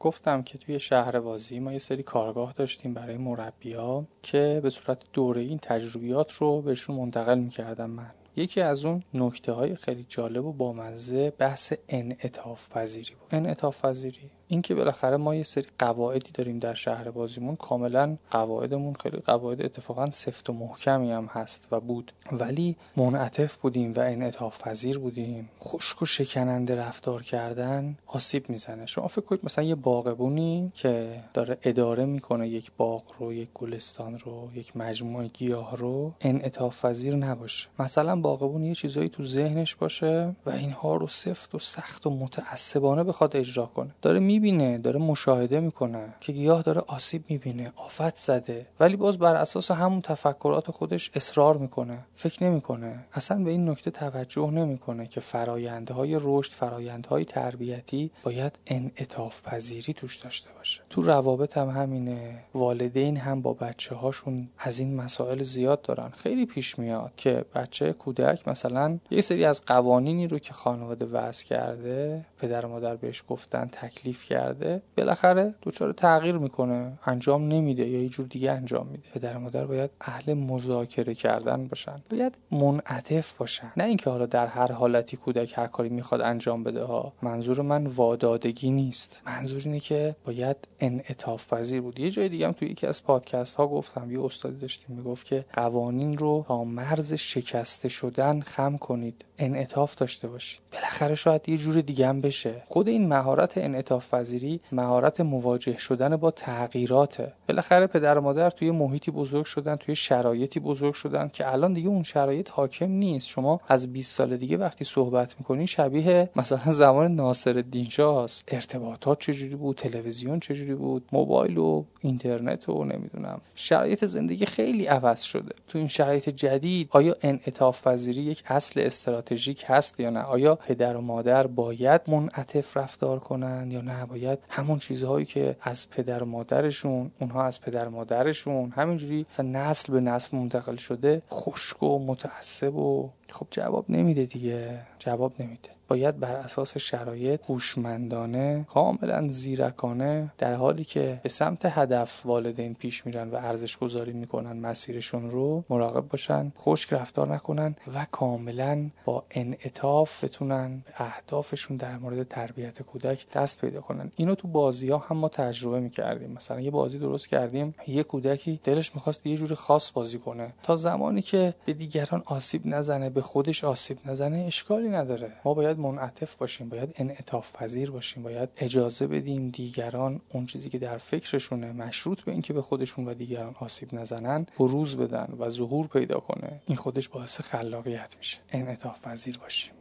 گفتم 0.00 0.42
که 0.42 0.58
توی 0.58 0.80
شهر 0.80 1.20
بازی 1.20 1.60
ما 1.60 1.72
یه 1.72 1.78
سری 1.78 2.02
کارگاه 2.02 2.52
داشتیم 2.52 2.94
برای 2.94 3.16
مربیا 3.16 4.04
که 4.22 4.60
به 4.62 4.70
صورت 4.70 5.02
دوره 5.12 5.40
این 5.40 5.58
تجربیات 5.58 6.32
رو 6.32 6.62
بهشون 6.62 6.96
منتقل 6.96 7.38
می‌کردم 7.38 7.90
من. 7.90 8.10
یکی 8.36 8.60
از 8.60 8.84
اون 8.84 9.02
نکته 9.14 9.52
های 9.52 9.74
خیلی 9.74 10.06
جالب 10.08 10.44
و 10.44 10.52
بامزه 10.52 11.30
بحث 11.30 11.72
انعطاف 11.88 12.70
پذیری 12.70 13.14
بود. 13.14 13.28
انعطاف 13.30 13.84
پذیری. 13.84 14.30
اینکه 14.52 14.74
بالاخره 14.74 15.16
ما 15.16 15.34
یه 15.34 15.42
سری 15.42 15.66
قواعدی 15.78 16.30
داریم 16.34 16.58
در 16.58 16.74
شهر 16.74 17.10
بازیمون 17.10 17.56
کاملا 17.56 18.16
قواعدمون 18.30 18.94
خیلی 18.94 19.18
قواعد 19.18 19.62
اتفاقا 19.62 20.10
سفت 20.10 20.50
و 20.50 20.52
محکمی 20.52 21.12
هم 21.12 21.26
هست 21.26 21.68
و 21.70 21.80
بود. 21.80 22.12
ولی 22.32 22.76
منعطف 22.96 23.56
بودیم 23.56 23.92
و 23.92 24.00
انعطاف 24.00 24.62
پذیر 24.62 24.98
بودیم. 24.98 25.48
خشک 25.60 26.02
و 26.02 26.06
شکننده 26.06 26.76
رفتار 26.76 27.22
کردن 27.22 27.96
آسیب 28.06 28.50
می‌زنه. 28.50 28.86
شما 28.86 29.08
فکر 29.08 29.20
کنید 29.20 29.40
مثلا 29.44 29.64
یه 29.64 29.74
باغبونی 29.74 30.72
که 30.74 31.20
داره 31.34 31.58
اداره 31.62 32.04
می‌کنه 32.04 32.48
یک 32.48 32.72
باغ 32.76 33.02
رو 33.18 33.32
یک 33.32 33.48
گلستان 33.54 34.18
رو 34.18 34.48
یک 34.54 34.76
مجموعه 34.76 35.28
گیاه 35.28 35.76
رو 35.76 36.12
انعطاف 36.20 36.84
پذیر 36.84 37.16
نباشه. 37.16 37.68
مثلا 37.78 38.16
باغبون 38.16 38.64
یه 38.64 38.74
چیزایی 38.74 39.08
تو 39.08 39.26
ذهنش 39.26 39.76
باشه 39.76 40.36
و 40.46 40.50
اینها 40.50 40.96
رو 40.96 41.08
سفت 41.08 41.54
و 41.54 41.58
سخت 41.58 42.06
و 42.06 42.10
متعصبانه 42.10 43.04
بخواد 43.04 43.36
اجرا 43.36 43.66
کنه. 43.66 43.90
داره 44.02 44.18
می‌بینه 44.42 44.78
داره 44.78 45.00
مشاهده 45.00 45.60
می‌کنه 45.60 46.14
که 46.20 46.32
گیاه 46.32 46.62
داره 46.62 46.80
آسیب 46.80 47.24
می‌بینه 47.28 47.72
آفت 47.76 48.16
زده. 48.16 48.66
ولی 48.80 48.96
باز 48.96 49.18
بر 49.18 49.34
اساس 49.34 49.70
همون 49.70 50.00
تفکرات 50.00 50.70
خودش 50.70 51.10
اصرار 51.14 51.56
می‌کنه 51.56 51.98
فکر 52.14 52.44
نمی‌کنه. 52.44 53.04
اصلا 53.12 53.44
به 53.44 53.50
این 53.50 53.68
نکته 53.68 53.90
توجه 53.90 54.50
نمی‌کنه 54.50 55.06
که 55.06 55.20
فرایندهای 55.20 56.18
رشد 56.20 56.52
فرایندهای 56.52 57.24
تربیتی 57.24 58.10
باید 58.22 58.58
انعطاف 58.66 59.42
پذیری 59.42 59.92
توش 59.92 60.16
داشته 60.16 60.48
باشه. 60.58 60.82
تو 60.90 61.02
روابط 61.02 61.56
هم 61.58 61.68
همینه 61.68 62.44
والدین 62.54 63.16
هم 63.16 63.42
با 63.42 63.52
بچه 63.52 63.94
هاشون 63.94 64.48
از 64.58 64.78
این 64.78 64.96
مسائل 64.96 65.42
زیاد 65.42 65.82
دارن. 65.82 66.10
خیلی 66.10 66.46
پیش 66.46 66.78
میاد 66.78 67.12
که 67.16 67.44
بچه 67.54 67.92
کودک 67.92 68.48
مثلا 68.48 68.98
یه 69.10 69.20
سری 69.20 69.44
از 69.44 69.64
قوانینی 69.64 70.28
رو 70.28 70.38
که 70.38 70.52
خانواده 70.52 71.04
وضع 71.04 71.44
کرده 71.44 72.26
پدر 72.38 72.66
و 72.66 72.68
مادر 72.68 72.96
بهش 72.96 73.24
گفتن 73.28 73.68
تکلیف 73.72 74.24
کرده 74.32 74.82
بالاخره 74.96 75.54
دچار 75.62 75.92
تغییر 75.92 76.36
می‌کنه. 76.38 76.98
انجام 77.06 77.48
نمیده 77.48 77.88
یا 77.88 78.02
یه 78.02 78.08
جور 78.08 78.26
دیگه 78.26 78.52
انجام 78.52 78.86
میده. 78.86 79.08
پدر 79.14 79.38
مادر 79.38 79.64
باید 79.64 79.90
اهل 80.00 80.34
مذاکره 80.34 81.14
کردن 81.14 81.68
باشن. 81.68 82.02
باید 82.10 82.34
منعطف 82.52 83.34
باشن. 83.34 83.72
نه 83.76 83.84
اینکه 83.84 84.10
حالا 84.10 84.26
در 84.26 84.46
هر 84.46 84.72
حالتی 84.72 85.16
کودک 85.16 85.52
هر 85.56 85.66
کاری 85.66 85.88
می‌خواد 85.88 86.20
انجام 86.20 86.64
بده 86.64 86.84
ها. 86.84 87.12
منظور 87.22 87.62
من 87.62 87.86
وادادگی 87.86 88.70
نیست. 88.70 89.20
منظور 89.26 89.62
اینه 89.64 89.80
که 89.80 90.16
باید 90.24 90.56
انعطاف 90.80 91.52
پذیر 91.52 91.80
بود. 91.80 92.00
یه 92.00 92.10
جای 92.10 92.28
دیگه 92.28 92.46
هم 92.46 92.52
توی 92.52 92.68
یکی 92.68 92.86
از 92.86 93.04
پادکست 93.04 93.54
ها 93.54 93.66
گفتم. 93.66 94.10
یه 94.10 94.24
استادی 94.24 94.56
داشتیم 94.56 94.96
می‌گفت 94.96 95.26
که 95.26 95.44
قوانین 95.52 96.18
رو 96.18 96.44
تا 96.48 96.64
مرز 96.64 97.12
شکسته 97.14 97.88
شدن 97.88 98.40
خم 98.40 98.76
کنید. 98.76 99.24
انعطاف 99.38 99.94
داشته 99.94 100.28
باشید. 100.28 100.60
بالاخره 100.72 101.14
شاید 101.14 101.48
یه 101.48 101.56
جور 101.56 101.80
دیگه 101.80 102.08
هم 102.08 102.20
بشه. 102.20 102.62
خود 102.66 102.88
این 102.88 103.08
مهارت 103.08 103.58
انعطاف 103.58 104.11
پذیری 104.12 104.60
مهارت 104.72 105.20
مواجه 105.20 105.76
شدن 105.76 106.16
با 106.16 106.30
تغییراته. 106.30 107.32
بالاخره 107.48 107.86
پدر 107.86 108.18
و 108.18 108.20
مادر 108.20 108.50
توی 108.50 108.70
محیطی 108.70 109.10
بزرگ 109.10 109.44
شدن 109.44 109.76
توی 109.76 109.96
شرایطی 109.96 110.60
بزرگ 110.60 110.94
شدن 110.94 111.28
که 111.28 111.52
الان 111.52 111.72
دیگه 111.72 111.88
اون 111.88 112.02
شرایط 112.02 112.50
حاکم 112.50 112.90
نیست. 112.90 113.28
شما 113.28 113.60
از 113.68 113.92
20 113.92 114.16
سال 114.16 114.36
دیگه 114.36 114.56
وقتی 114.56 114.84
صحبت 114.84 115.34
می‌کنین 115.38 115.66
شبیه 115.66 116.30
مثلا 116.36 116.72
زمان 116.72 117.14
ناصر 117.14 117.64
شاست 117.88 118.44
ارتباطات 118.48 119.20
چجوری 119.20 119.56
بود؟ 119.56 119.76
تلویزیون 119.76 120.40
چجوری 120.40 120.74
بود؟ 120.74 121.04
موبایل 121.12 121.58
و 121.58 121.84
اینترنت 122.00 122.68
و 122.68 122.84
نمی‌دونم. 122.84 123.40
شرایط 123.54 124.04
زندگی 124.04 124.46
خیلی 124.46 124.86
عوض 124.86 125.22
شده. 125.22 125.54
تو 125.68 125.78
این 125.78 125.88
شرایط 125.88 126.28
جدید 126.28 126.88
آیا 126.90 127.16
انعطاف 127.22 127.86
پذیری 127.86 128.22
یک 128.22 128.42
اصل 128.46 128.80
استراتژیک 128.80 129.64
هست 129.66 130.00
یا 130.00 130.10
نه؟ 130.10 130.20
آیا 130.20 130.54
پدر 130.54 130.96
و 130.96 131.00
مادر 131.00 131.46
باید 131.46 132.00
منعطف 132.08 132.76
رفتار 132.76 133.18
کنن 133.18 133.70
یا 133.70 133.80
نه؟ 133.80 134.01
باید 134.06 134.38
همون 134.48 134.78
چیزهایی 134.78 135.24
که 135.26 135.56
از 135.60 135.90
پدر 135.90 136.22
و 136.22 136.26
مادرشون 136.26 137.10
اونها 137.20 137.44
از 137.44 137.60
پدر 137.60 137.88
و 137.88 137.90
مادرشون 137.90 138.70
همینجوری 138.70 139.26
نسل 139.38 139.92
به 139.92 140.00
نسل 140.00 140.36
منتقل 140.36 140.76
شده 140.76 141.22
خشک 141.30 141.82
و 141.82 141.98
متعصب 141.98 142.74
و 142.74 143.10
خب 143.30 143.46
جواب 143.50 143.90
نمیده 143.90 144.24
دیگه. 144.24 144.80
جواب 144.98 145.32
نمیده. 145.38 145.68
باید 145.92 146.20
بر 146.20 146.36
اساس 146.36 146.78
شرایط 146.78 147.50
هوشمندانه 147.50 148.64
کاملا 148.68 149.28
زیرکانه 149.30 150.32
در 150.38 150.54
حالی 150.54 150.84
که 150.84 151.20
به 151.22 151.28
سمت 151.28 151.60
هدف 151.64 152.26
والدین 152.26 152.74
پیش 152.74 153.06
میرن 153.06 153.30
و 153.30 153.34
ارزش 153.34 153.76
گذاری 153.76 154.12
می‌کنن 154.12 154.52
مسیرشون 154.52 155.30
رو 155.30 155.64
مراقب 155.70 156.08
باشن 156.08 156.52
خشک 156.58 156.92
رفتار 156.92 157.34
نکنن 157.34 157.76
و 157.94 158.06
کاملا 158.10 158.90
با 159.04 159.24
انعطاف 159.30 160.24
بتونن 160.24 160.82
به 160.86 161.04
اهدافشون 161.04 161.76
در 161.76 161.96
مورد 161.96 162.28
تربیت 162.28 162.82
کودک 162.82 163.26
دست 163.32 163.60
پیدا 163.60 163.80
کنن. 163.80 164.12
اینو 164.16 164.34
تو 164.34 164.48
بازی 164.48 164.88
ها 164.88 164.98
هم 164.98 165.16
ما 165.16 165.28
تجربه 165.28 165.80
می‌کردیم. 165.80 166.32
مثلا 166.32 166.60
یه 166.60 166.70
بازی 166.70 166.98
درست 166.98 167.28
کردیم 167.28 167.74
یه 167.86 168.02
کودکی 168.02 168.60
دلش 168.64 168.94
می‌خواست 168.94 169.26
یه 169.26 169.36
جور 169.36 169.54
خاص 169.54 169.92
بازی 169.92 170.18
کنه. 170.18 170.54
تا 170.62 170.76
زمانی 170.76 171.22
که 171.22 171.54
به 171.66 171.72
دیگران 171.72 172.22
آسیب 172.26 172.62
نزنه 172.64 173.10
به 173.10 173.22
خودش 173.22 173.64
آسیب 173.64 173.98
نزنه 174.04 174.38
اشکالی 174.38 174.88
نداره. 174.88 175.32
ما 175.44 175.54
باید 175.54 175.78
منعطف 175.82 176.34
باشیم 176.34 176.68
باید 176.68 176.94
انعطاف 176.94 177.52
پذیر 177.52 177.90
باشیم 177.90 178.22
باید 178.22 178.48
اجازه 178.56 179.06
بدیم 179.06 179.50
دیگران 179.50 180.20
اون 180.28 180.46
چیزی 180.46 180.70
که 180.70 180.78
در 180.78 180.98
فکرشونه 180.98 181.72
مشروط 181.72 182.20
به 182.20 182.32
اینکه 182.32 182.52
به 182.52 182.62
خودشون 182.62 183.08
و 183.08 183.14
دیگران 183.14 183.54
آسیب 183.60 183.94
نزنن 183.94 184.46
بروز 184.58 184.96
بدن 184.96 185.34
و 185.38 185.48
ظهور 185.48 185.86
پیدا 185.86 186.20
کنه. 186.20 186.60
این 186.66 186.76
خودش 186.76 187.08
باعث 187.08 187.40
خلاقیت 187.40 188.14
میشه. 188.18 188.38
انعطاف 188.52 189.00
پذیر 189.00 189.38
باشیم. 189.38 189.72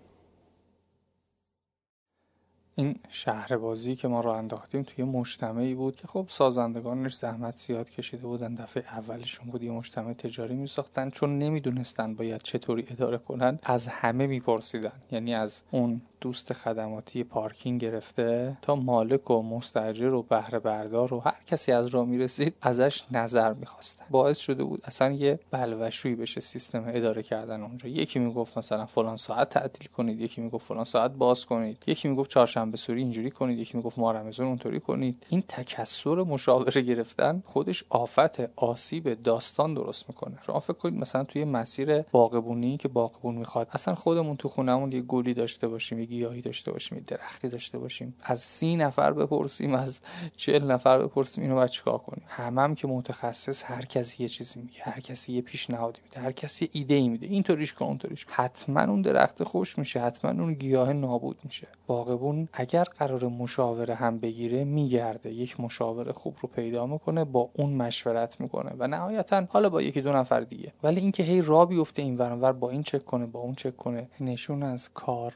این 2.81 2.95
شهر 3.09 3.57
بازی 3.57 3.95
که 3.95 4.07
ما 4.07 4.21
رو 4.21 4.29
انداختیم 4.29 4.83
توی 4.83 5.03
مجتمعی 5.03 5.75
بود 5.75 5.95
که 5.95 6.07
خب 6.07 6.25
سازندگانش 6.29 7.15
زحمت 7.15 7.57
زیاد 7.57 7.89
کشیده 7.89 8.27
بودن 8.27 8.55
دفعه 8.55 8.83
اولشون 8.97 9.51
بود 9.51 9.63
یه 9.63 9.71
مجتمع 9.71 10.13
تجاری 10.13 10.55
می 10.55 10.67
ساختن 10.67 11.09
چون 11.09 11.37
نمی‌دونستن 11.37 12.15
باید 12.15 12.41
چطوری 12.41 12.85
اداره 12.89 13.17
کنن 13.17 13.59
از 13.63 13.87
همه 13.87 14.27
میپرسیدن 14.27 15.01
یعنی 15.11 15.35
از 15.35 15.63
اون 15.71 16.01
دوست 16.21 16.53
خدماتی 16.53 17.23
پارکینگ 17.23 17.81
گرفته 17.81 18.57
تا 18.61 18.75
مالک 18.75 19.31
و 19.31 19.41
مستجر 19.41 20.13
و 20.13 20.21
بهره 20.21 20.59
بردار 20.59 21.13
و 21.13 21.19
هر 21.19 21.37
کسی 21.45 21.71
از 21.71 21.87
راه 21.87 22.05
می‌رسید 22.05 22.53
ازش 22.61 23.03
نظر 23.11 23.53
می‌خواستن. 23.53 24.05
باعث 24.09 24.37
شده 24.37 24.63
بود 24.63 24.81
اصلا 24.83 25.11
یه 25.11 25.39
بلوشویی 25.51 26.15
بشه 26.15 26.41
سیستم 26.41 26.83
اداره 26.87 27.23
کردن 27.23 27.61
اونجا. 27.61 27.89
یکی 27.89 28.19
می‌گفت 28.19 28.57
مثلا 28.57 28.85
فلان 28.85 29.15
ساعت 29.15 29.49
تعطیل 29.49 29.87
کنید 29.87 30.21
یکی 30.21 30.41
می‌گفت 30.41 30.67
فلان 30.67 30.83
ساعت 30.83 31.11
باز 31.11 31.45
کنید 31.45 31.83
یکی 31.87 32.07
می‌گفت 32.07 32.29
چهارشنبه 32.29 32.77
سوری 32.77 33.01
اینجوری 33.01 33.31
کنید 33.31 33.59
یکی 33.59 33.77
می‌گفت 33.77 33.99
ما 33.99 34.11
رمضان 34.11 34.47
اونطوری 34.47 34.79
کنید. 34.79 35.25
این 35.29 35.41
تکسر 35.41 36.15
مشاوره 36.15 36.81
گرفتن 36.81 37.43
خودش 37.45 37.83
آفت 37.89 38.39
آسیب 38.55 39.23
داستان 39.23 39.73
درست 39.73 40.09
می‌کنه. 40.09 40.37
شما 40.41 40.59
فکر 40.59 40.73
کنید 40.73 41.01
مثلا 41.01 41.23
توی 41.23 41.45
مسیر 41.45 42.01
باغبونی 42.01 42.77
که 42.77 42.87
باغبون 42.87 43.35
می‌خواد 43.35 43.67
اصلا 43.71 43.95
خودمون 43.95 44.37
تو 44.37 44.47
خونمون 44.47 44.91
یه 44.91 45.01
گلی 45.01 45.33
داشته 45.33 45.67
باشیم 45.67 45.99
گیاهی 46.11 46.41
داشته 46.41 46.71
باشیم 46.71 47.03
درختی 47.07 47.47
داشته 47.47 47.77
باشیم. 47.77 48.15
از 48.23 48.39
سی 48.39 48.75
نفر 48.75 49.13
بپرسیم 49.13 49.75
از 49.75 50.01
چهل 50.35 50.71
نفر 50.71 50.99
بپرسیم 50.99 51.43
اینو 51.43 51.55
باید 51.55 51.69
چیکار 51.69 51.97
کنیم؟ 51.97 52.23
همم 52.27 52.59
هم 52.59 52.75
که 52.75 52.87
متخصص 52.87 53.63
هر 53.65 53.85
کسی 53.85 54.23
یه 54.23 54.29
چیزی 54.29 54.59
میگه 54.59 54.79
هر 54.81 54.99
کسی 54.99 55.33
یه 55.33 55.41
پیشنهادی 55.41 55.99
میده 56.03 56.19
هر 56.19 56.31
کسی 56.31 56.69
ایده 56.71 56.93
ای 56.93 57.07
میده. 57.07 57.27
اینطوریش 57.27 57.73
کن 57.73 57.85
اونطوریش 57.85 58.25
حتما 58.29 58.81
اون 58.81 59.01
درخت 59.01 59.43
خوش 59.43 59.77
میشه 59.77 59.99
حتما 59.99 60.31
اون 60.31 60.53
گیاه 60.53 60.93
نابود 60.93 61.37
میشه. 61.43 61.67
باغبون 61.87 62.47
اگر 62.53 62.83
قرار 62.83 63.27
مشاوره 63.27 63.95
هم 63.95 64.19
بگیره 64.19 64.63
میگرده. 64.63 65.33
یک 65.33 65.59
مشاور 65.59 66.11
خوب 66.11 66.37
رو 66.41 66.49
پیدا 66.49 66.85
می‌کنه 66.85 67.25
با 67.25 67.49
اون 67.53 67.73
مشورت 67.73 68.41
می‌کنه. 68.41 68.71
و 68.77 68.87
نهایتا 68.87 69.47
حالا 69.49 69.69
با 69.69 69.81
یکی 69.81 70.01
دو 70.01 70.11
نفر 70.11 70.41
دیگه. 70.41 70.73
ولی 70.83 70.99
اینکه 70.99 71.23
هی 71.23 71.41
را 71.41 71.65
بیفته 71.65 72.01
این 72.01 72.17
ور 72.17 72.51
با 72.51 72.69
این 72.69 72.83
چک 72.83 73.05
کنه 73.05 73.25
با 73.25 73.39
اون 73.39 73.55
چک 73.55 73.77
کنه 73.77 74.09
نشون 74.19 74.63
از 74.63 74.89
کار 74.93 75.35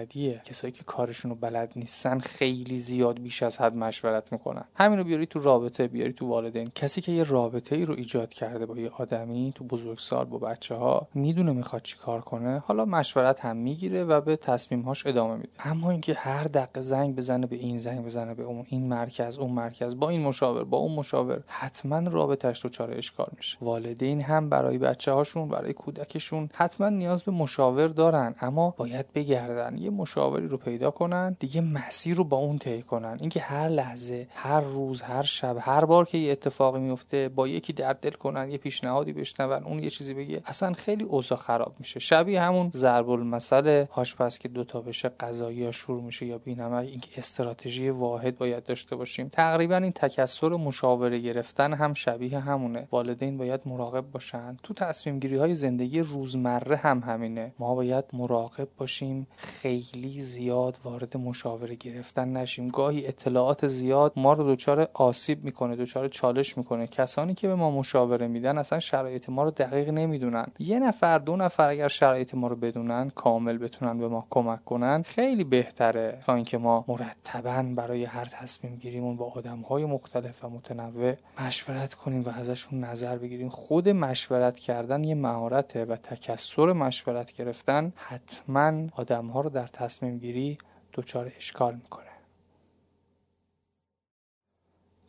نابلدیه 0.00 0.40
کسایی 0.44 0.72
که 0.72 0.84
کارشون 0.84 1.30
رو 1.30 1.36
بلد 1.36 1.72
نیستن 1.76 2.18
خیلی 2.18 2.76
زیاد 2.76 3.22
بیش 3.22 3.42
از 3.42 3.60
حد 3.60 3.76
مشورت 3.76 4.32
می‌کنن. 4.32 4.64
همین 4.74 4.98
رو 4.98 5.04
بیاری 5.04 5.26
تو 5.26 5.38
رابطه 5.38 5.88
بیاری 5.88 6.12
تو 6.12 6.26
والدین. 6.26 6.70
کسی 6.74 7.00
که 7.00 7.12
یه 7.12 7.22
رابطه 7.22 7.76
ای 7.76 7.84
رو 7.84 7.94
ایجاد 7.94 8.32
کرده 8.32 8.66
با 8.66 8.78
یه 8.78 8.90
آدمی 8.98 9.52
تو 9.54 9.64
بزرگسال 9.64 10.24
با 10.24 10.38
بچه 10.38 10.74
ها 10.74 11.08
می‌دونه 11.14 11.52
می‌خواد 11.52 11.82
چی 11.82 11.96
کار 11.96 12.20
کنه. 12.20 12.58
حالا 12.58 12.84
مشورت 12.84 13.40
هم 13.40 13.56
می‌گیره 13.56 14.04
و 14.04 14.20
به 14.20 14.36
تصمیمهاش 14.36 15.06
ادامه 15.06 15.34
میده. 15.34 15.48
اما 15.64 15.90
اینکه 15.90 16.14
هر 16.14 16.44
دقیقه 16.44 16.80
زنگ 16.80 17.16
بزنه 17.16 17.46
به 17.46 17.56
این 17.56 17.78
زنگ 17.78 18.04
بزنه 18.04 18.34
به 18.34 18.42
اون 18.42 18.66
این 18.68 18.88
مرکز 18.88 19.38
اون 19.38 19.52
مرکز 19.52 19.96
با 19.96 20.08
این 20.08 20.22
مشاور 20.22 20.64
با 20.64 20.78
اون 20.78 20.94
مشاور 20.94 21.42
حتما 21.46 21.98
رابطش 21.98 22.66
چاره 22.66 22.98
اشکال 22.98 23.28
میشه. 23.36 23.58
والدین 23.60 24.20
هم 24.20 24.48
برای 24.48 24.78
بچه 24.78 25.12
هاشون 25.12 25.48
برای 25.48 25.72
کودکشون 25.72 26.48
حتما 26.54 26.88
نیاز 26.88 27.22
به 27.22 27.32
مشاور 27.32 27.88
دارن 27.88 28.34
اما 28.40 28.74
باید 28.76 29.12
بگردن. 29.12 29.78
یه 29.78 29.89
مشاوری 29.90 30.48
رو 30.48 30.56
پیدا 30.56 30.90
کنن 30.90 31.36
دیگه 31.38 31.60
مسیر 31.60 32.16
رو 32.16 32.24
با 32.24 32.36
اون 32.36 32.58
طی 32.58 32.82
کنن. 32.82 33.16
اینکه 33.20 33.40
هر 33.40 33.68
لحظه 33.68 34.26
هر 34.34 34.60
روز 34.60 35.02
هر 35.02 35.22
شب 35.22 35.56
هر 35.60 35.84
بار 35.84 36.04
که 36.04 36.18
یه 36.18 36.32
اتفاقی 36.32 36.80
میفته 36.80 37.28
با 37.28 37.48
یکی 37.48 37.72
درد 37.72 38.00
دل 38.00 38.10
کنن 38.10 38.50
یه 38.50 38.58
پیشنهادی 38.58 39.12
بشنون 39.12 39.64
اون 39.64 39.82
یه 39.82 39.90
چیزی 39.90 40.14
بگه 40.14 40.42
اصلا 40.46 40.72
خیلی 40.72 41.04
اوضاع 41.04 41.38
خراب 41.38 41.74
میشه. 41.78 42.00
شبیه 42.00 42.42
همون 42.42 42.70
ضرب 42.74 43.10
المثل 43.10 43.84
آشپز 43.90 44.38
که 44.38 44.48
دوتا 44.48 44.80
بشه 44.80 45.08
غذایی 45.08 45.72
شروع 45.72 46.02
میشه 46.02 46.26
یا 46.26 46.38
بینمک 46.38 46.88
اینکه 46.88 47.08
استراتژی 47.16 47.90
واحد 47.90 48.38
باید 48.38 48.64
داشته 48.64 48.96
باشیم. 48.96 49.28
تقریبا 49.28 49.76
این 49.76 49.92
تکسر 49.92 50.48
مشاوره 50.48 51.18
گرفتن 51.18 51.72
هم 51.72 51.94
شبیه 51.94 52.38
همونه. 52.38 52.88
والدین 52.90 53.38
باید 53.38 53.62
مراقب 53.66 54.10
باشن. 54.10 54.56
تو 54.62 54.74
تصمیم 54.74 55.18
گیری 55.18 55.36
های 55.36 55.54
زندگی 55.54 56.00
روزمره 56.00 56.76
هم 56.76 56.98
همینه. 57.00 57.54
ما 57.58 57.74
باید 57.74 58.04
مراقب 58.12 58.68
باشیم 58.76 59.26
خیلی 59.36 59.79
زیاد 60.20 60.78
وارد 60.84 61.16
مشاوره 61.16 61.74
گرفتن 61.74 62.28
نشیم. 62.28 62.68
گاهی 62.68 63.06
اطلاعات 63.06 63.66
زیاد 63.66 64.12
ما 64.16 64.32
رو 64.32 64.54
دچار 64.54 64.88
آسیب 64.94 65.44
می‌کنه 65.44 65.76
دچار 65.76 66.08
چالش 66.08 66.58
می‌کنه. 66.58 66.86
کسانی 66.86 67.34
که 67.34 67.48
به 67.48 67.54
ما 67.54 67.70
مشاوره 67.70 68.26
میدن 68.26 68.58
اصلا 68.58 68.80
شرایط 68.80 69.28
ما 69.28 69.42
رو 69.42 69.50
دقیق 69.50 69.88
نمی‌دونن. 69.88 70.46
یه 70.58 70.78
نفر 70.78 71.18
دو 71.18 71.36
نفر 71.36 71.68
اگر 71.68 71.88
شرایط 71.88 72.34
ما 72.34 72.48
رو 72.48 72.56
بدونن 72.56 73.10
کامل 73.10 73.58
بتونن 73.58 73.98
به 73.98 74.08
ما 74.08 74.26
کمک 74.30 74.64
کنن 74.64 75.02
خیلی 75.02 75.44
بهتره 75.44 76.18
تا 76.26 76.34
اینکه 76.34 76.58
ما 76.58 76.84
مرتبا 76.88 77.62
برای 77.76 78.04
هر 78.04 78.24
تصمیم 78.24 78.76
گیریمون 78.76 79.16
با 79.16 79.32
آدم 79.36 79.60
های 79.60 79.84
مختلف 79.84 80.44
و 80.44 80.48
متنوع 80.48 81.14
مشورت 81.40 81.94
کنیم 81.94 82.22
و 82.22 82.28
ازشون 82.28 82.84
نظر 82.84 83.18
بگیریم. 83.18 83.48
خود 83.48 83.88
مشورت 83.88 84.58
کردن 84.58 85.04
یه 85.04 85.14
مهارته 85.14 85.84
و 85.84 85.96
تکسر 85.96 86.72
مشورت 86.72 87.32
گرفتن 87.32 87.92
حتما 87.96 88.72
آدم 88.96 89.26
ها 89.26 89.40
رو 89.40 89.50
تصمیم 89.66 90.18
گیری 90.18 90.58
دچار 90.94 91.32
اشکال 91.36 91.74
می‌کنه. 91.74 92.09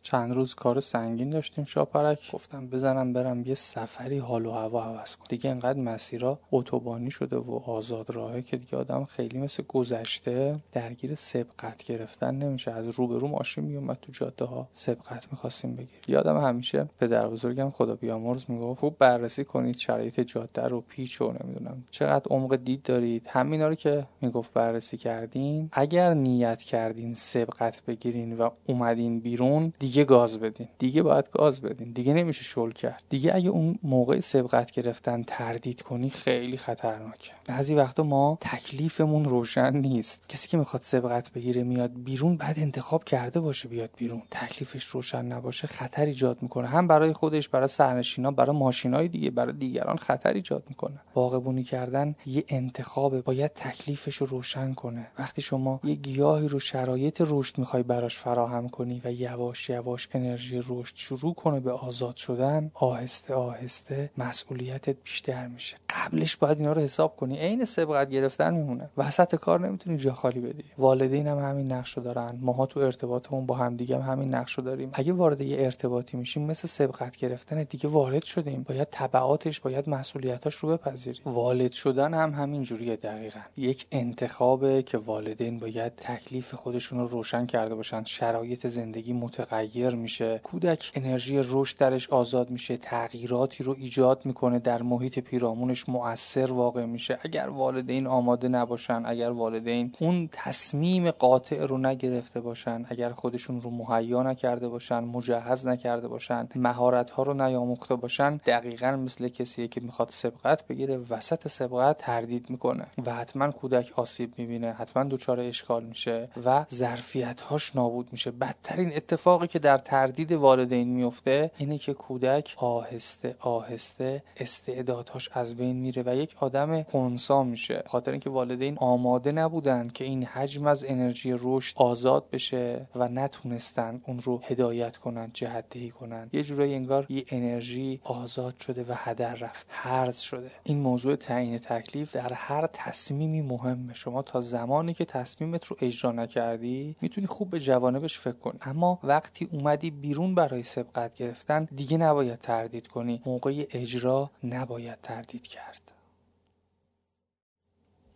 چند 0.02 0.34
روز 0.34 0.54
کار 0.54 0.80
سنگین 0.80 1.30
داشتیم 1.30 1.64
شاپرک. 1.64 2.32
گفتم 2.32 2.66
بزنم 2.66 3.12
برم 3.12 3.46
یه 3.46 3.54
سفری 3.54 4.18
حال 4.18 4.46
و 4.46 4.50
هوا 4.50 4.84
عوض 4.84 5.16
کنم. 5.16 5.26
دیگه 5.28 5.50
انقدر 5.50 5.78
مسیرها 5.78 6.38
اتوبانی 6.52 7.10
شده 7.10 7.36
و 7.36 7.60
آزاد 7.66 8.10
راهه 8.10 8.42
که 8.42 8.56
دیگه 8.56 8.76
آدم 8.76 9.04
خیلی 9.04 9.38
مثل 9.38 9.62
گذشته 9.68 10.56
درگیر 10.72 11.14
سبقت 11.14 11.84
گرفتن 11.84 12.34
نمیشه. 12.34 12.70
از 12.70 12.88
روبرو 12.88 13.28
ماشین 13.28 13.64
میومد 13.64 13.98
تو 14.02 14.12
جاده 14.12 14.44
ها 14.44 14.68
سبقت 14.72 15.26
می‌خواستیم 15.32 15.76
بگیر 15.76 16.00
یادم 16.08 16.40
همیشه 16.40 16.88
پدر 16.98 17.28
بزرگم 17.28 17.70
خدا 17.70 17.94
بیامرز 17.94 18.44
می‌گفت 18.48 18.80
خوب 18.80 18.98
بررسی 18.98 19.44
کنید 19.44 19.76
شرایط 19.76 20.20
جاده 20.20 20.62
رو 20.62 20.80
پیچ 20.80 21.22
و 21.22 21.32
نمی‌دونم. 21.32 21.84
چقدر 21.90 22.24
عمق 22.30 22.56
دید 22.56 22.82
دارید؟ 22.82 23.26
همینا 23.28 23.68
رو 23.68 23.74
که 23.74 24.06
می‌گفت 24.20 24.52
بررسی 24.52 24.96
کردین. 24.96 25.68
اگر 25.72 26.14
نیت 26.14 26.62
کردین 26.62 27.14
سبقت 27.14 27.82
بگیرین 27.84 28.38
و 28.38 28.50
اومدین 28.66 29.20
بیرون 29.20 29.72
دیگه 29.78 29.91
دیگه 29.92 30.04
گاز 30.04 30.40
بدین. 30.40 30.68
دیگه 30.78 31.02
باید 31.02 31.30
گاز 31.30 31.60
بدین. 31.60 31.92
دیگه 31.92 32.14
نمیشه 32.14 32.44
شل 32.44 32.70
کرد. 32.70 33.02
دیگه 33.08 33.34
اگه 33.34 33.50
اون 33.50 33.78
موقع 33.82 34.20
سبقت 34.20 34.70
گرفتن 34.70 35.22
تردید 35.22 35.82
کنی 35.82 36.10
خیلی 36.10 36.56
خطرناکه. 36.56 37.32
بعضی 37.46 37.74
وقتا 37.74 38.02
ما 38.02 38.38
تکلیفمون 38.40 39.24
روشن 39.24 39.76
نیست. 39.76 40.28
کسی 40.28 40.48
که 40.48 40.56
می‌خواد 40.56 40.82
سبقت 40.82 41.32
بگیره 41.32 41.62
میاد 41.62 41.90
بیرون 42.04 42.36
بعد 42.36 42.58
انتخاب 42.58 43.04
کرده 43.04 43.40
باشه 43.40 43.68
بیاد 43.68 43.90
بیرون. 43.96 44.22
تکلیفش 44.30 44.84
روشن 44.84 45.24
نباشه 45.24 45.66
خطر 45.66 46.04
ایجاد 46.04 46.42
می‌کنه. 46.42 46.68
هم 46.68 46.86
برای 46.86 47.12
خودش 47.12 47.48
برای 47.48 47.68
سرنشینا 47.68 48.30
برای 48.30 48.56
ماشینای 48.56 49.08
دیگه 49.08 49.30
برای 49.30 49.52
دیگران 49.52 49.96
خطر 49.96 50.32
ایجاد 50.32 50.64
می‌کنه. 50.68 51.00
باغبونی 51.14 51.62
کردن 51.62 52.14
یه 52.26 52.44
انتخابه. 52.48 53.20
باید 53.22 53.52
تکلیفش 53.54 54.16
رو 54.16 54.26
روشن 54.26 54.72
کنه. 54.72 55.06
وقتی 55.18 55.42
شما 55.42 55.80
یه 55.84 55.94
گیاهی 55.94 56.48
رو 56.48 56.58
شرایط 56.58 57.22
رشد 57.26 57.58
می‌خوای 57.58 57.82
براش 57.82 58.18
فراهم 58.18 58.68
کنی 58.68 59.00
و 59.04 59.12
یواش 59.12 59.70
یواش 59.82 60.08
انرژی 60.14 60.60
رشد 60.68 60.96
شروع 60.96 61.34
کنه 61.34 61.60
به 61.60 61.72
آزاد 61.72 62.16
شدن 62.16 62.70
آهسته 62.74 63.34
آهسته 63.34 64.10
مسئولیتت 64.18 64.96
بیشتر 65.04 65.46
میشه. 65.46 65.76
قبلش 65.90 66.36
باید 66.36 66.58
اینا 66.58 66.72
رو 66.72 66.82
حساب 66.82 67.16
کنی. 67.16 67.38
عین 67.38 67.64
سبقت 67.64 68.10
گرفتن 68.10 68.54
میمونه. 68.54 68.90
وسط 68.96 69.34
کار 69.34 69.60
نمی‌تونی 69.60 69.96
جا 69.96 70.12
خالی 70.12 70.40
بدی. 70.40 70.64
والدین 70.78 71.26
هم 71.26 71.38
همین 71.38 71.72
نقشو 71.72 72.00
دارن. 72.00 72.38
ماها 72.40 72.66
تو 72.66 72.80
ارتباطمون 72.80 73.46
با 73.46 73.54
هم 73.54 73.76
دیگه 73.76 73.98
هم 73.98 74.12
همین 74.12 74.34
نقشو 74.34 74.62
داریم. 74.62 74.90
اگه 74.92 75.12
وارد 75.12 75.40
یه 75.40 75.64
ارتباطی 75.64 76.16
میشیم 76.16 76.42
مثل 76.42 76.68
سبقت 76.68 77.16
گرفتن 77.16 77.62
دیگه 77.62 77.88
وارد 77.88 78.22
شدیم. 78.24 78.62
باید 78.62 78.88
تبعاتش 78.90 79.60
باید 79.60 79.88
مسئولیتاش 79.88 80.54
رو 80.54 80.68
بپذیری. 80.68 81.20
والد 81.24 81.72
شدن 81.72 82.14
هم 82.14 82.34
همین 82.34 82.62
جوریه 82.62 82.96
دقیقا. 82.96 83.40
یک 83.56 83.86
انتخابه 83.92 84.82
که 84.82 84.98
والدین 84.98 85.58
باید 85.58 85.92
تکلیف 85.96 86.54
خودشون 86.54 86.98
رو 86.98 87.06
روشن 87.06 87.46
کرده 87.46 87.74
باشن. 87.74 88.04
شرایط 88.04 88.66
زندگی 88.66 89.12
متغیر 89.12 89.71
میشه. 89.72 90.40
کودک 90.42 90.92
انرژی 90.94 91.40
رشد 91.44 91.78
درش 91.78 92.10
آزاد 92.10 92.50
میشه 92.50 92.76
تغییراتی 92.76 93.64
رو 93.64 93.74
ایجاد 93.78 94.26
می‌کنه 94.26 94.58
در 94.58 94.82
محیط 94.82 95.18
پیرامونش 95.18 95.88
مؤثر 95.88 96.52
واقع 96.52 96.84
میشه. 96.84 97.18
اگر 97.22 97.48
والدین 97.48 98.06
آماده 98.06 98.48
نباشن 98.48 99.02
اگر 99.06 99.30
والدین 99.30 99.92
اون 99.98 100.28
تصمیم 100.32 101.10
قاطع 101.10 101.66
رو 101.66 101.78
نگرفته 101.78 102.40
باشن 102.40 102.86
اگر 102.88 103.10
خودشون 103.10 103.60
رو 103.60 103.70
مهیا 103.70 104.22
نکرده 104.22 104.68
باشن 104.68 104.98
مجهز 104.98 105.66
نکرده 105.66 106.08
باشن 106.08 106.48
مهارت 106.54 107.10
ها 107.10 107.22
رو 107.22 107.34
نیاموخته 107.34 107.94
باشن 107.94 108.36
دقیقا 108.36 108.90
مثل 108.90 109.28
کسیه 109.28 109.68
که 109.68 109.80
می‌خواد 109.80 110.08
سبقت 110.10 110.66
بگیره 110.66 110.96
وسط 110.96 111.48
سبقت 111.48 111.96
تردید 111.96 112.50
می‌کنه 112.50 112.86
و 113.06 113.14
حتما 113.14 113.50
کودک 113.50 113.92
آسیب 113.96 114.34
می‌بینه 114.38 114.72
حتما 114.72 115.04
دچار 115.04 115.40
اشکال 115.40 115.84
میشه 115.84 116.28
و 116.44 116.64
ظرفیت 116.74 117.40
هاش 117.40 117.76
نابود 117.76 118.08
میشه. 118.12 118.30
بدترین 118.30 118.96
اتفاقی 118.96 119.46
که 119.46 119.58
در 119.62 119.78
تردید 119.78 120.32
والدین 120.32 120.88
میفته 120.88 121.50
اینه 121.56 121.78
که 121.78 121.94
کودک 121.94 122.54
آهسته 122.56 123.36
آهسته 123.40 124.22
استعدادهاش 124.36 125.28
از 125.32 125.56
بین 125.56 125.76
میره 125.76 126.02
و 126.06 126.16
یک 126.16 126.36
آدم 126.40 126.82
خونسا 126.82 127.44
میشه. 127.44 127.82
خاطر 127.86 128.10
اینکه 128.10 128.30
والدین 128.30 128.78
آماده 128.78 129.32
نبودن 129.32 129.88
که 129.88 130.04
این 130.04 130.24
حجم 130.24 130.66
از 130.66 130.84
انرژی 130.88 131.34
رشد 131.38 131.76
آزاد 131.78 132.30
بشه 132.30 132.86
و 132.94 133.08
نتونستن 133.08 134.00
اون 134.06 134.20
رو 134.20 134.40
هدایت 134.44 134.96
کنن 134.96 135.30
جهت 135.34 135.64
دهی 135.70 135.90
کنن. 135.90 136.30
یه 136.32 136.42
جورایی 136.42 136.74
انگار 136.74 137.06
یه 137.08 137.24
انرژی 137.28 138.00
آزاد 138.04 138.58
شده 138.60 138.82
و 138.82 138.94
هدر 138.96 139.34
رفت 139.34 139.66
هرز 139.70 140.18
شده. 140.18 140.50
این 140.64 140.78
موضوع 140.78 141.16
تعیین 141.16 141.58
تکلیف 141.58 142.14
در 142.14 142.32
هر 142.32 142.66
تصمیمی 142.72 143.42
مهمه. 143.42 143.94
شما 143.94 144.22
تا 144.22 144.40
زمانی 144.40 144.94
که 144.94 145.04
تصمیمت 145.04 145.64
رو 145.64 145.76
اجرا 145.80 146.12
نکردی 146.12 146.96
می‌تونی 147.00 147.26
خوب 147.26 147.50
به 147.50 147.60
جوانبش 147.60 148.18
فکر 148.18 148.32
کنی 148.32 148.58
اما 148.62 148.98
وقتی 149.02 149.48
اومدی 149.52 149.92
بیرون 149.92 150.36
برای 150.36 150.64
سبقت 150.64 151.14
گرفتن 151.14 151.64
دیگه 151.76 151.98
نباید 151.98 152.40
تردید 152.40 152.88
کنی. 152.88 153.22
موقع 153.26 153.66
اجرا 153.72 154.32
نباید 154.44 154.98
تردید 155.02 155.48
کرد. 155.48 155.91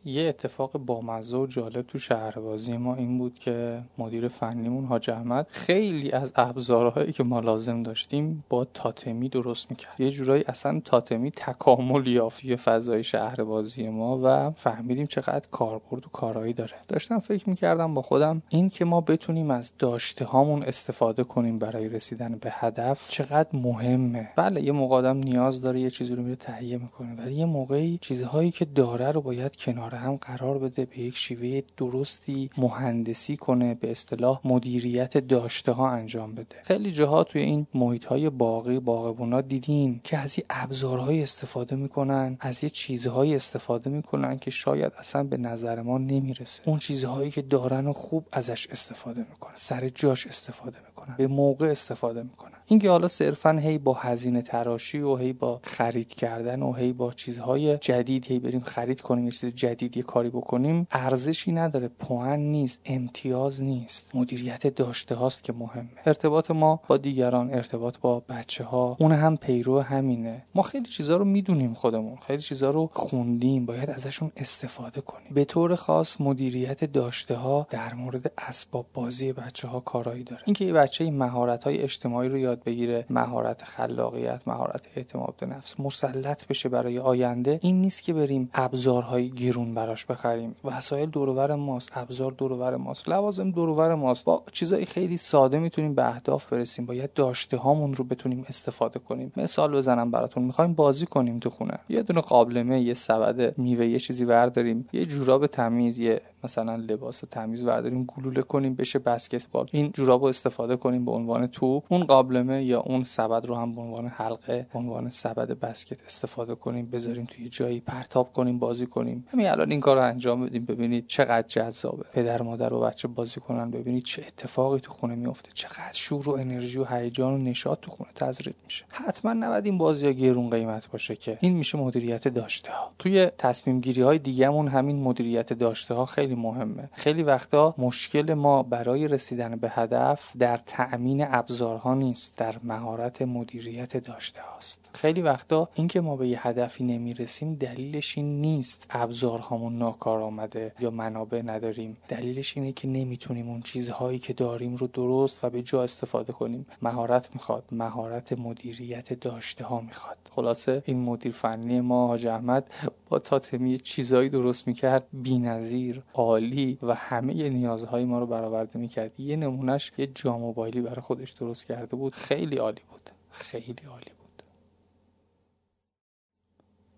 یه 0.06 0.28
اتفاق 0.28 0.78
بامزه 0.78 1.36
و 1.36 1.46
جالب 1.46 1.82
تو 1.82 1.98
شهربازی 1.98 2.76
ما 2.76 2.94
این 2.94 3.18
بود 3.18 3.38
که 3.38 3.82
مدیر 3.98 4.28
فنیمون 4.28 4.84
حاج 4.84 5.10
احمد 5.10 5.46
خیلی 5.50 6.12
از 6.12 6.32
ابزارهایی 6.36 7.12
که 7.12 7.24
ما 7.24 7.40
لازم 7.40 7.82
داشتیم 7.82 8.44
با 8.48 8.64
تاتمی 8.64 9.28
درست 9.28 9.70
می‌کرد. 9.70 10.00
یه 10.00 10.10
جورایی 10.10 10.44
اصلا 10.48 10.80
تاتمی 10.84 11.30
تکامل 11.30 12.06
یافی 12.06 12.56
فضای 12.56 13.04
شهربازی 13.04 13.88
ما 13.88 14.20
و 14.24 14.50
فهمیدیم 14.50 15.06
چقدر 15.06 15.48
کاربرد 15.50 16.06
و 16.06 16.08
کارایی 16.12 16.52
داره. 16.52 16.74
داشتم 16.88 17.18
فکر 17.18 17.48
می‌کردم 17.48 17.94
با 17.94 18.02
خودم 18.02 18.42
این 18.48 18.68
که 18.68 18.84
ما 18.84 19.00
بتونیم 19.00 19.50
از 19.50 19.72
داشته 19.78 20.24
هامون 20.24 20.62
استفاده 20.62 21.24
کنیم 21.24 21.58
برای 21.58 21.88
رسیدن 21.88 22.38
به 22.40 22.50
هدف 22.52 23.10
چقدر 23.10 23.48
مهمه. 23.52 24.28
بله 24.36 24.62
یه 24.62 24.72
موقع 24.72 25.12
نیاز 25.12 25.60
داره 25.60 25.80
یه 25.80 25.90
چیزی 25.90 26.14
رو 26.14 26.22
میره 26.22 26.36
تهیه 26.36 26.78
می‌کنه 26.78 27.14
ولی 27.14 27.34
یه 27.34 27.44
موقعی 27.44 27.98
چیزهایی 28.00 28.50
که 28.50 28.64
داره 28.64 29.10
رو 29.10 29.20
باید 29.20 29.56
کنار 29.56 29.95
هم 29.98 30.16
قرار 30.16 30.58
بده 30.58 30.84
به 30.84 30.98
یک 30.98 31.16
شیوه 31.16 31.60
درستی 31.76 32.50
مهندسی 32.58 33.36
کنه 33.36 33.74
به 33.74 33.90
اصطلاح 33.90 34.40
مدیریت 34.44 35.18
داشته 35.18 35.72
ها 35.72 35.90
انجام 35.90 36.34
بده. 36.34 36.56
خیلی 36.62 36.92
جاها 36.92 37.24
توی 37.24 37.40
این 37.42 37.66
محیط 37.74 38.04
های 38.04 38.30
باقی 38.30 38.80
باغبونا 38.80 39.40
دیدین 39.40 40.00
که 40.04 40.18
از 40.18 40.38
یه 40.38 40.44
ابزارهایی 40.50 41.22
استفاده 41.22 41.76
می‌کنن 41.76 42.36
از 42.40 42.64
یه 42.64 42.70
چیزهایی 42.70 43.34
استفاده 43.34 43.90
می‌کنن 43.90 44.38
که 44.38 44.50
شاید 44.50 44.92
اصلا 44.98 45.24
به 45.24 45.36
نظر 45.36 45.82
ما 45.82 45.98
نمی‌رسه. 45.98 46.62
اون 46.68 46.78
چیزهایی 46.78 47.30
که 47.30 47.42
دارن 47.42 47.86
و 47.86 47.92
خوب 47.92 48.26
ازش 48.32 48.66
استفاده 48.66 49.20
می‌کنن 49.30 49.54
سر 49.54 49.88
جاش 49.88 50.26
استفاده 50.26 50.78
می‌کنن. 50.96 51.14
به 51.18 51.26
موقع 51.26 51.66
استفاده 51.66 52.22
می‌کنن. 52.22 52.52
اینکه 52.66 52.90
حالا 52.90 53.08
صرفا 53.08 53.50
هی 53.52 53.78
با 53.78 53.94
هزینه 53.94 54.42
تراشی 54.42 54.98
و 54.98 55.16
هی 55.16 55.32
با 55.32 55.60
خرید 55.62 56.14
کردن 56.14 56.62
و 56.62 56.72
هی 56.72 56.92
با 56.92 57.12
چیزهای 57.12 57.78
جدید 57.78 58.24
هی 58.24 58.38
بریم 58.38 58.60
خرید 58.60 59.00
کنیم 59.00 59.24
یه 59.24 59.30
چیز 59.30 59.54
جدید 59.54 59.96
یه 59.96 60.02
کاری 60.02 60.30
بکنیم 60.30 60.86
ارزشی 60.90 61.52
نداره. 61.52 61.88
پوان 61.88 62.38
نیست 62.38 62.80
امتیاز 62.84 63.62
نیست. 63.62 64.10
مدیریت 64.14 64.66
داشته 64.66 65.14
هاست 65.14 65.44
که 65.44 65.52
مهمه. 65.52 65.88
ارتباط 66.06 66.50
ما 66.50 66.80
با 66.88 66.96
دیگران 66.96 67.54
ارتباط 67.54 67.98
با 67.98 68.20
بچه 68.20 68.64
ها 68.64 68.96
اون 69.00 69.12
هم 69.12 69.36
پیرو 69.36 69.80
همینه. 69.80 70.42
ما 70.54 70.62
خیلی 70.62 70.88
چیزا 70.88 71.16
رو 71.16 71.24
می‌دونیم 71.24 71.74
خودمون. 71.74 72.16
خیلی 72.16 72.42
چیزا 72.42 72.70
رو 72.70 72.90
خوندیم. 72.92 73.66
باید 73.66 73.90
ازشون 73.90 74.32
استفاده 74.36 75.00
کنیم. 75.00 75.28
به 75.34 75.44
طور 75.44 75.74
خاص 75.74 76.20
مدیریت 76.20 76.84
داشته 76.84 77.34
ها 77.34 77.66
در 77.70 77.94
مورد 77.94 78.32
اسباب 78.38 78.86
بازی 78.94 79.32
بچه 79.32 79.68
ها 79.68 79.80
کارایی 79.80 80.24
داره. 80.24 80.42
اینکه 80.44 80.72
بچه 80.86 81.10
مهارت 81.10 81.64
های 81.64 81.82
اجتماعی 81.82 82.28
رو 82.28 82.38
یاد 82.38 82.64
بگیره 82.64 83.06
مهارت 83.10 83.64
خلاقیت 83.64 84.42
مهارت 84.46 84.88
اعتماد 84.96 85.34
به 85.40 85.46
نفس 85.46 85.80
مسلط 85.80 86.46
بشه 86.46 86.68
برای 86.68 86.98
آینده. 86.98 87.58
این 87.62 87.80
نیست 87.80 88.02
که 88.02 88.12
بریم 88.12 88.50
ابزارهای 88.54 89.30
گرون 89.30 89.74
براش 89.74 90.06
بخریم. 90.06 90.54
وسایل 90.64 91.10
دورور 91.10 91.54
ماست 91.54 91.92
ابزار 91.94 92.32
دورور 92.32 92.76
ماست 92.76 93.08
لوازم 93.08 93.50
دورور 93.50 93.94
ماست. 93.94 94.24
با 94.24 94.42
چیزای 94.52 94.84
خیلی 94.84 95.16
ساده 95.16 95.58
می‌تونیم 95.58 95.94
به 95.94 96.08
اهداف 96.08 96.52
برسیم. 96.52 96.86
باید 96.86 97.12
داشته 97.12 97.56
هامون 97.56 97.94
رو 97.94 98.04
بتونیم 98.04 98.44
استفاده 98.48 98.98
کنیم. 98.98 99.32
مثال 99.36 99.76
بزنم 99.76 100.10
براتون. 100.10 100.42
می‌خوایم 100.42 100.74
بازی 100.74 101.06
کنیم 101.06 101.38
تو 101.38 101.50
خونه. 101.50 101.78
یه 101.88 102.02
دونه 102.02 102.20
قابلمه 102.20 102.80
یه 102.80 102.94
سبد 102.94 103.58
میوه 103.58 103.86
یه 103.86 103.98
چیزی 103.98 104.24
برداریم. 104.24 104.88
یه 104.92 105.04
جوراب 105.04 105.46
تمیز 105.46 105.98
یه 105.98 106.20
مثلا 106.44 106.76
لباس 106.76 107.22
تمیز 107.30 107.64
برداریم 107.64 108.04
گلوله 108.04 108.42
کنیم 108.42 108.74
بشه 108.74 108.98
بسکتبال. 108.98 109.66
این 109.72 109.92
جوراب 109.92 110.22
رو 110.22 110.28
استفاده 110.28 110.76
کنیم 110.76 111.04
به 111.04 111.10
عنوان 111.10 111.46
توپ. 111.46 111.84
اون 111.88 112.04
قابلمه 112.04 112.64
یا 112.64 112.80
اون 112.80 113.04
سبد 113.04 113.46
رو 113.46 113.54
هم 113.54 113.74
به 113.74 113.80
عنوان 113.80 114.06
حلقه 114.06 114.66
به 114.72 114.78
عنوان 114.78 115.10
سبد 115.10 115.50
بسکت 115.50 116.04
استفاده 116.04 116.54
کنیم 116.54 116.86
بذاریم 116.86 117.24
توی 117.24 117.48
جایی 117.48 117.80
پرتاب 117.80 118.32
کنیم 118.32 118.58
بازی 118.58 118.86
کنیم. 118.86 119.24
همین 119.28 119.46
الان 119.46 119.70
این 119.70 119.80
کار 119.80 119.96
رو 119.96 120.02
انجام 120.02 120.46
بدیم. 120.46 120.64
ببینید 120.64 121.06
چقدر 121.06 121.48
جذابه. 121.48 122.04
پدر 122.12 122.42
مادر 122.42 122.72
و 122.72 122.80
بچه 122.80 123.08
بازی 123.08 123.40
کنن 123.40 123.70
ببینید 123.70 124.04
چه 124.04 124.22
اتفاقی 124.22 124.80
تو 124.80 124.92
خونه 124.92 125.14
میفته 125.14 125.50
چقدر 125.54 125.92
شور 125.92 126.28
و 126.28 126.32
انرژی 126.32 126.78
و 126.78 126.84
هیجان 126.84 127.34
و 127.34 127.38
نشاط 127.38 127.80
تو 127.80 127.90
خونه 127.90 128.10
تزریق 128.14 128.54
میشه. 128.64 128.84
حتما 128.90 129.32
نباید 129.32 129.66
این 129.66 129.78
بازی 129.78 130.06
ها 130.06 130.12
گرون 130.12 130.50
قیمت 130.50 130.90
باشه 130.90 131.16
که 131.16 131.38
این 131.40 131.52
میشه 131.52 131.78
مدیریت 131.78 132.28
داشته 132.28 132.72
ها 132.72 132.92
توی 132.98 133.26
تصمیم 133.26 133.80
گیری 133.80 134.02
های 134.02 134.18
دیگهمون 134.18 134.68
همین 134.68 135.02
مدیریت 135.02 135.52
داشته 135.52 135.94
ها 135.94 136.06
خیلی 136.06 136.25
مهمه. 136.34 136.88
خیلی 136.92 137.22
وقتا 137.22 137.74
مشکل 137.78 138.34
ما 138.34 138.62
برای 138.62 139.08
رسیدن 139.08 139.56
به 139.56 139.70
هدف 139.70 140.36
در 140.38 140.56
تأمین 140.56 141.26
ابزارها 141.28 141.94
نیست 141.94 142.38
در 142.38 142.54
مهارت 142.64 143.22
مدیریت 143.22 143.96
داشته 143.96 144.40
هاست. 144.42 144.90
خیلی 144.92 145.22
وقتا 145.22 145.68
اینکه 145.74 146.00
ما 146.00 146.16
به 146.16 146.28
یه 146.28 146.46
هدفی 146.46 146.84
نمی‌رسیم 146.84 147.54
دلیلش 147.54 148.18
این 148.18 148.40
نیست 148.40 148.86
ابزارهامون 148.90 149.78
ناکار 149.78 150.22
آمده 150.22 150.72
یا 150.80 150.90
منابع 150.90 151.42
نداریم. 151.42 151.96
دلیلش 152.08 152.56
اینه 152.56 152.72
که 152.72 152.88
نمی‌تونیم 152.88 153.48
اون 153.48 153.60
چیزهایی 153.60 154.18
که 154.18 154.32
داریم 154.32 154.76
رو 154.76 154.86
درست 154.86 155.44
و 155.44 155.50
به 155.50 155.62
جا 155.62 155.82
استفاده 155.82 156.32
کنیم. 156.32 156.66
مهارت 156.82 157.30
می‌خواد 157.34 157.64
مهارت 157.72 158.32
مدیریت 158.32 159.20
داشته 159.20 159.64
ها 159.64 159.80
می‌خواد. 159.80 160.18
خلاصه 160.36 160.82
این 160.86 161.00
مدیر 161.00 161.32
فنی 161.32 161.80
ما 161.80 162.06
حاج 162.06 162.26
احمد 162.26 162.70
با 163.08 163.18
تاتمی 163.18 163.78
چیزایی 163.78 164.28
درست 164.28 164.68
می‌کرد 164.68 165.06
بی‌نظیر. 165.12 166.02
عالی 166.16 166.78
و 166.82 166.94
همه 166.94 167.48
نیازهای 167.48 168.04
ما 168.04 168.18
رو 168.18 168.26
برآورده 168.26 168.78
می‌کرد. 168.78 169.20
یه 169.20 169.36
نمونهش 169.36 169.92
یه 169.98 170.06
جا 170.06 170.38
موبایلی 170.38 170.80
برای 170.80 171.00
خودش 171.00 171.30
درست 171.30 171.66
کرده 171.66 171.96
بود. 171.96 172.14
خیلی 172.14 172.56
عالی 172.56 172.82
بود. 172.90 173.10
خیلی 173.30 173.86
عالی 173.90 174.10
بود. 174.18 174.42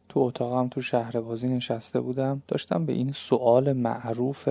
تو 0.08 0.20
اتاقم 0.20 0.68
تو 0.68 0.80
شهر 0.80 1.20
بازی 1.20 1.48
نشسته 1.48 2.00
بودم. 2.00 2.42
داشتم 2.48 2.86
به 2.86 2.92
این 2.92 3.12
سوال 3.12 3.72
معروف 3.72 4.48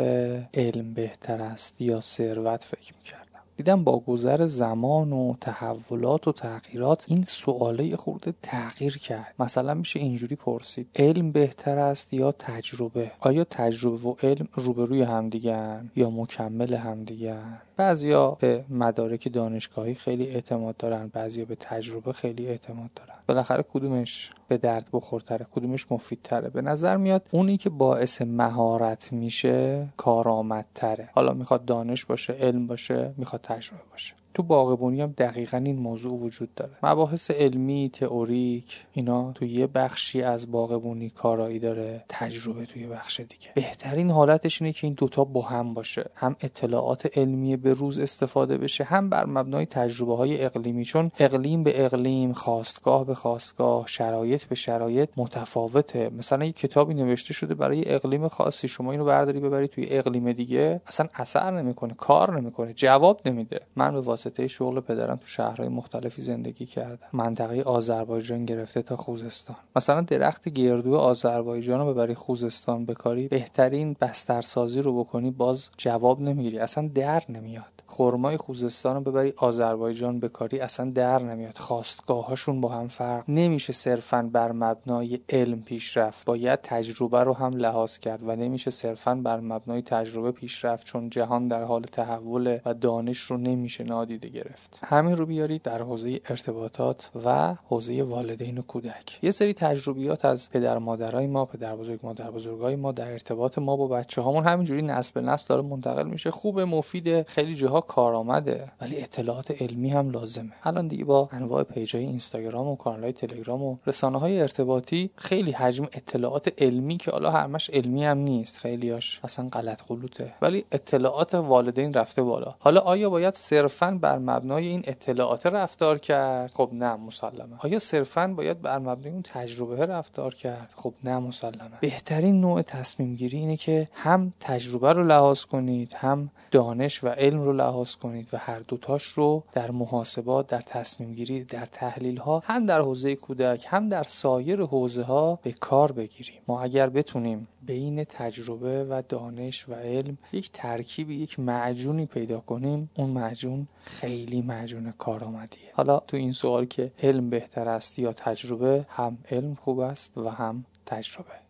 علم 0.54 0.94
بهتر 0.94 1.42
است 1.42 1.82
یا 1.82 2.02
ثروت 2.02 2.64
فکر 2.64 2.94
می‌کردم. 2.98 3.26
دیدم 3.58 3.84
با 3.84 4.00
گذر 4.00 4.45
زمان 4.45 5.14
و 5.14 5.34
تحولات 5.42 6.27
و 6.27 6.32
تغییرات 6.32 7.06
این 7.08 7.24
سواله 7.27 7.95
خورده 7.95 8.34
تغییر 8.42 8.98
کرد. 8.98 9.34
مثلا 9.40 9.74
میشه 9.74 10.00
اینجوری 10.00 10.36
پرسید 10.36 10.88
علم 10.95 11.32
بهتر 11.32 11.77
است 11.77 12.14
یا 12.14 12.32
تجربه؟ 12.32 13.11
آیا 13.19 13.44
تجربه 13.44 14.10
و 14.10 14.16
علم 14.24 14.48
روبروی 14.53 15.02
همدیگن 15.02 15.92
یا 15.95 16.10
مکمل 16.10 16.74
همدیگن 16.74 17.61
بعضیا 17.77 18.32
به 18.32 18.66
مدارک 18.69 19.34
دانشگاهی 19.34 19.94
خیلی 19.94 20.27
اعتماد 20.27 20.77
دارن 20.77 21.08
بعضیا 21.08 21.45
به 21.45 21.56
تجربه 21.60 22.14
خیلی 22.14 22.48
اعتماد 22.48 22.90
دارن. 22.95 23.14
بالاخره 23.27 23.66
کدومش 23.74 24.32
به 24.48 24.58
درد 24.58 24.90
بخورتره 24.94 25.48
کدومش 25.56 25.92
مفیدتره؟ 25.92 26.50
به 26.50 26.61
نظر 26.61 26.98
میاد 26.98 27.27
اونی 27.32 27.58
که 27.58 27.69
باعث 27.69 28.22
مهارت 28.22 29.14
میشه 29.14 29.88
کارآمدتره. 29.98 31.10
حالا 31.14 31.34
می‌خواد 31.34 31.66
دانش 31.66 32.06
باشه 32.06 32.34
علم 32.34 32.68
باشه 32.68 33.14
می‌خواد 33.18 33.42
تجربه 33.48 33.84
باشه. 33.92 34.14
تو 34.38 34.43
باغبونی 34.43 35.01
هم 35.01 35.14
دقیقا 35.17 35.57
این 35.57 35.80
موضوع 35.80 36.19
وجود 36.19 36.56
داره. 36.56 36.72
مباحث 36.83 37.32
علمی 37.32 37.90
تئوریک 37.93 38.85
اینا 38.93 39.32
تو 39.32 39.45
یه 39.45 39.67
بخشی 39.67 40.22
از 40.22 40.51
باغبونی 40.51 41.09
کارایی 41.09 41.59
داره 41.59 42.03
تجربه 42.09 42.66
توی 42.66 42.88
بخش 42.88 43.19
دیگه. 43.19 43.48
بهترین 43.56 44.11
حالتش 44.11 44.61
اینه 44.61 44.74
که 44.74 44.88
این 44.88 44.93
دوتا 44.93 45.24
با 45.24 45.41
هم 45.41 45.74
باشه. 45.74 46.09
هم 46.16 46.35
اطلاعات 46.41 47.17
علمی 47.17 47.57
به 47.57 47.74
روز 47.74 47.99
استفاده 47.99 48.57
بشه 48.57 48.83
هم 48.83 49.09
بر 49.09 49.25
مبنای 49.25 49.66
تجربه 49.66 50.16
های 50.16 50.45
اقلیمی. 50.45 50.85
چون 50.85 51.11
اقلیم 51.19 51.64
به 51.64 51.85
اقلیم 51.85 52.33
خواستگاه 52.33 53.06
به 53.06 53.16
خواستگاه 53.16 53.88
شرایط 53.88 54.43
به 54.43 54.56
شرایط 54.56 55.09
متفاوته. 55.17 56.09
مثلا 56.17 56.45
یه 56.45 56.51
کتابی 56.51 56.93
نوشته 56.93 57.33
شده 57.33 57.56
برای 57.56 57.93
اقلیم 57.95 58.27
خاصی. 58.27 58.67
شما 58.67 58.91
اینو 58.91 59.06
برداری 59.06 59.40
ببری 59.40 59.67
توی 59.67 59.88
اقلیم 59.90 60.32
دیگه 60.32 60.82
اصلا 60.88 61.07
اثر 61.16 61.61
نمی‌کنه 61.61 61.93
کار 61.93 62.41
نمی‌کنه 62.41 62.74
جواب 62.74 63.22
نمیده. 63.25 63.61
من 63.75 63.93
به 63.93 64.01
واسطه 64.27 64.47
شغل 64.47 64.80
پدرم 64.80 65.15
تو 65.15 65.25
شهرهای 65.27 65.69
مختلفی 65.69 66.22
زندگی 66.22 66.65
کردم 66.65 67.07
منطقه 67.14 67.61
آذربایجان 67.61 68.45
گرفته 68.45 68.81
تا 68.81 68.95
خوزستان. 68.95 69.56
مثلا 69.75 70.01
درخت 70.01 70.49
گردو 70.49 70.95
آذربایجان 70.95 71.80
رو 71.80 71.93
ببری 71.93 72.14
خوزستان 72.14 72.85
بکاری 72.85 73.27
بهترین 73.27 73.95
بسترسازی 74.01 74.81
رو 74.81 74.99
بکنی 75.03 75.31
باز 75.31 75.69
جواب 75.77 76.22
نمی‌گیری. 76.22 76.59
اصلا 76.59 76.89
در 76.95 77.23
نمیاد. 77.30 77.76
خرمای 77.88 78.38
خوزستان 78.38 78.95
رو 78.95 79.01
ببری 79.01 79.33
آذربایجان 79.38 80.19
بکاری 80.19 80.59
اصلا 80.59 80.91
در 80.91 81.24
نمیاد. 81.24 81.57
خواستگاهاشون 81.57 82.61
با 82.61 82.69
هم 82.69 82.88
فرق 82.88 83.24
نمیشه 83.27 83.74
صرفا 83.74 84.30
بر 84.33 84.51
مبنای 84.51 85.19
علم 85.30 85.61
پیشرفت. 85.61 86.25
باید 86.25 86.59
تجربه 86.64 87.24
رو 87.24 87.33
هم 87.33 87.53
لحاظ 87.53 87.98
کرد 87.98 88.24
و 88.27 88.35
نمیشه 88.35 88.72
صرفا 88.72 89.16
بر 89.16 89.40
مبنای 89.40 89.82
تجربه 89.82 90.32
پیشرفت 90.32 90.85
چون 90.85 91.09
جهان 91.09 91.48
در 91.48 91.64
حال 91.64 91.82
تحول 91.82 92.59
و 92.66 92.74
دانش 92.74 93.19
رو 93.19 93.38
نمیشه 93.38 93.83
نادیده 93.83 94.27
گرفت. 94.30 94.80
همین 94.83 95.16
رو 95.16 95.25
بیارید 95.25 95.61
در 95.61 95.82
حوزه 95.82 96.22
ارتباطات 96.30 97.09
و 97.25 97.56
حوزه 97.67 98.03
والدین 98.03 98.57
و 98.57 98.61
کودک. 98.61 99.19
یه 99.22 99.32
سری 99.32 99.53
تجربیات 99.53 100.25
از 100.25 100.49
پدر 100.49 100.77
مادرای 100.77 101.27
ما 101.27 101.45
پدر 101.45 101.75
بزرگ 101.75 101.99
مادر 102.03 102.32
بزرگای 102.32 102.75
ما 102.75 102.91
در 102.91 103.11
ارتباط 103.11 103.57
ما 103.57 103.75
با 103.75 103.88
بچه 103.88 104.22
هامون 104.22 104.43
همینجوری 104.43 104.82
نسل 104.82 105.11
به 105.14 105.22
نسل 105.22 105.45
داره 105.49 105.61
منتقل 105.61 106.07
میشه. 106.07 106.32
خوبه 106.32 106.66
مفید 106.66 107.27
خیلی 107.27 107.56
جاها 107.56 107.76
کارآمده 107.81 108.72
ولی 108.81 109.01
اطلاعات 109.01 109.61
علمی 109.61 109.89
هم 109.89 110.09
لازمه. 110.09 110.51
الان 110.64 110.88
دیگه 110.88 111.06
با 111.06 111.30
انواع 111.31 111.64
پیج 111.64 111.95
های 111.95 112.06
اینستاگرام 112.06 112.67
و 112.67 112.75
کانال 112.75 113.03
های 113.03 113.14
تلگرام 113.14 113.64
و 113.64 113.77
رسانه 113.88 114.19
های 114.19 114.41
ارتباطی 114.41 115.09
خیلی 115.15 115.51
حجم 115.51 115.88
اطلاعات 115.93 116.53
علمی 116.57 116.97
که 116.97 117.11
حالا 117.11 117.31
همش 117.31 117.69
علمی 117.69 118.06
هم 118.06 118.17
نیست 118.17 118.57
خیلیاش 118.57 119.19
اصلا 119.23 119.47
غلط 119.47 119.81
غلوطه. 119.88 120.33
ولی 120.41 120.65
اطلاعات 120.72 121.35
والدین 121.35 121.93
رفته 121.93 122.23
بالا. 122.23 122.56
حالا 122.59 122.81
آیا 122.81 123.09
باید 123.09 123.33
صرفا 123.33 123.99
بر 124.01 124.17
مبنای 124.17 124.67
این 124.67 124.83
اطلاعات 124.88 125.45
رفتار 125.45 125.97
کرد؟ 125.97 126.51
خب 126.53 126.69
نه 126.73 126.95
مسلمه. 126.95 127.56
آیا 127.59 127.80
صرفا 127.80 128.27
باید 128.27 128.61
بر 128.61 128.80
مبنای 128.80 129.11
اون 129.11 129.22
تجربه 129.22 129.85
رفتار 129.85 130.33
کرد؟ 130.33 130.72
خب 130.75 130.93
نه 131.03 131.19
مسلمه. 131.19 131.77
بهترین 131.81 132.41
نوع 132.41 132.61
تصمیم 132.61 133.15
گیری 133.15 133.38
اینه 133.38 133.57
که 133.57 133.89
هم 133.93 134.33
تجربه 134.39 134.93
رو 134.93 135.03
لحاظ 135.03 135.45
کنید 135.45 135.93
هم 135.93 136.30
دانش 136.51 137.03
و 137.03 137.07
علم 137.07 137.41
رو 137.41 137.53
لحاظ 137.53 137.67
کنید 138.02 138.30
و 138.34 138.38
هر 138.38 138.60
دوتاش 138.60 139.04
رو 139.04 139.44
در 139.52 139.72
محاسبات 139.72 140.48
در 140.48 140.62
تصمیم 140.62 141.14
گیری 141.14 141.44
در 141.44 141.66
تحلیل 141.66 142.18
ها 142.18 142.44
هم 142.46 142.66
در 142.66 142.82
حوزه 142.82 143.16
کودک 143.16 143.66
هم 143.68 143.90
در 143.90 144.04
سایر 144.04 144.62
حوزه 144.62 145.04
ها 145.04 145.40
به 145.44 145.52
کار 145.52 145.92
بگیریم. 145.92 146.42
ما 146.48 146.62
اگر 146.62 146.90
بتونیم 146.90 147.48
بین 147.66 148.04
تجربه 148.04 148.84
و 148.84 149.02
دانش 149.10 149.70
و 149.70 149.74
علم 149.74 150.18
یک 150.32 150.52
ترکیب 150.54 151.12
یک 151.12 151.40
معجونی 151.40 152.06
پیدا 152.06 152.40
کنیم 152.40 152.90
اون 152.96 153.10
معجون 153.10 153.68
خیلی 153.80 154.42
معجون 154.42 154.94
کارآمدیه. 154.98 155.72
حالا 155.74 156.00
تو 156.00 156.18
این 156.18 156.32
سوال 156.32 156.66
که 156.66 156.92
علم 157.00 157.30
بهتر 157.30 157.70
است 157.70 158.00
یا 158.00 158.14
تجربه 158.14 158.86
هم 158.90 159.18
علم 159.32 159.54
خوب 159.54 159.80
است 159.80 160.18
و 160.18 160.30
هم 160.30 160.66
تجربه. 160.86 161.47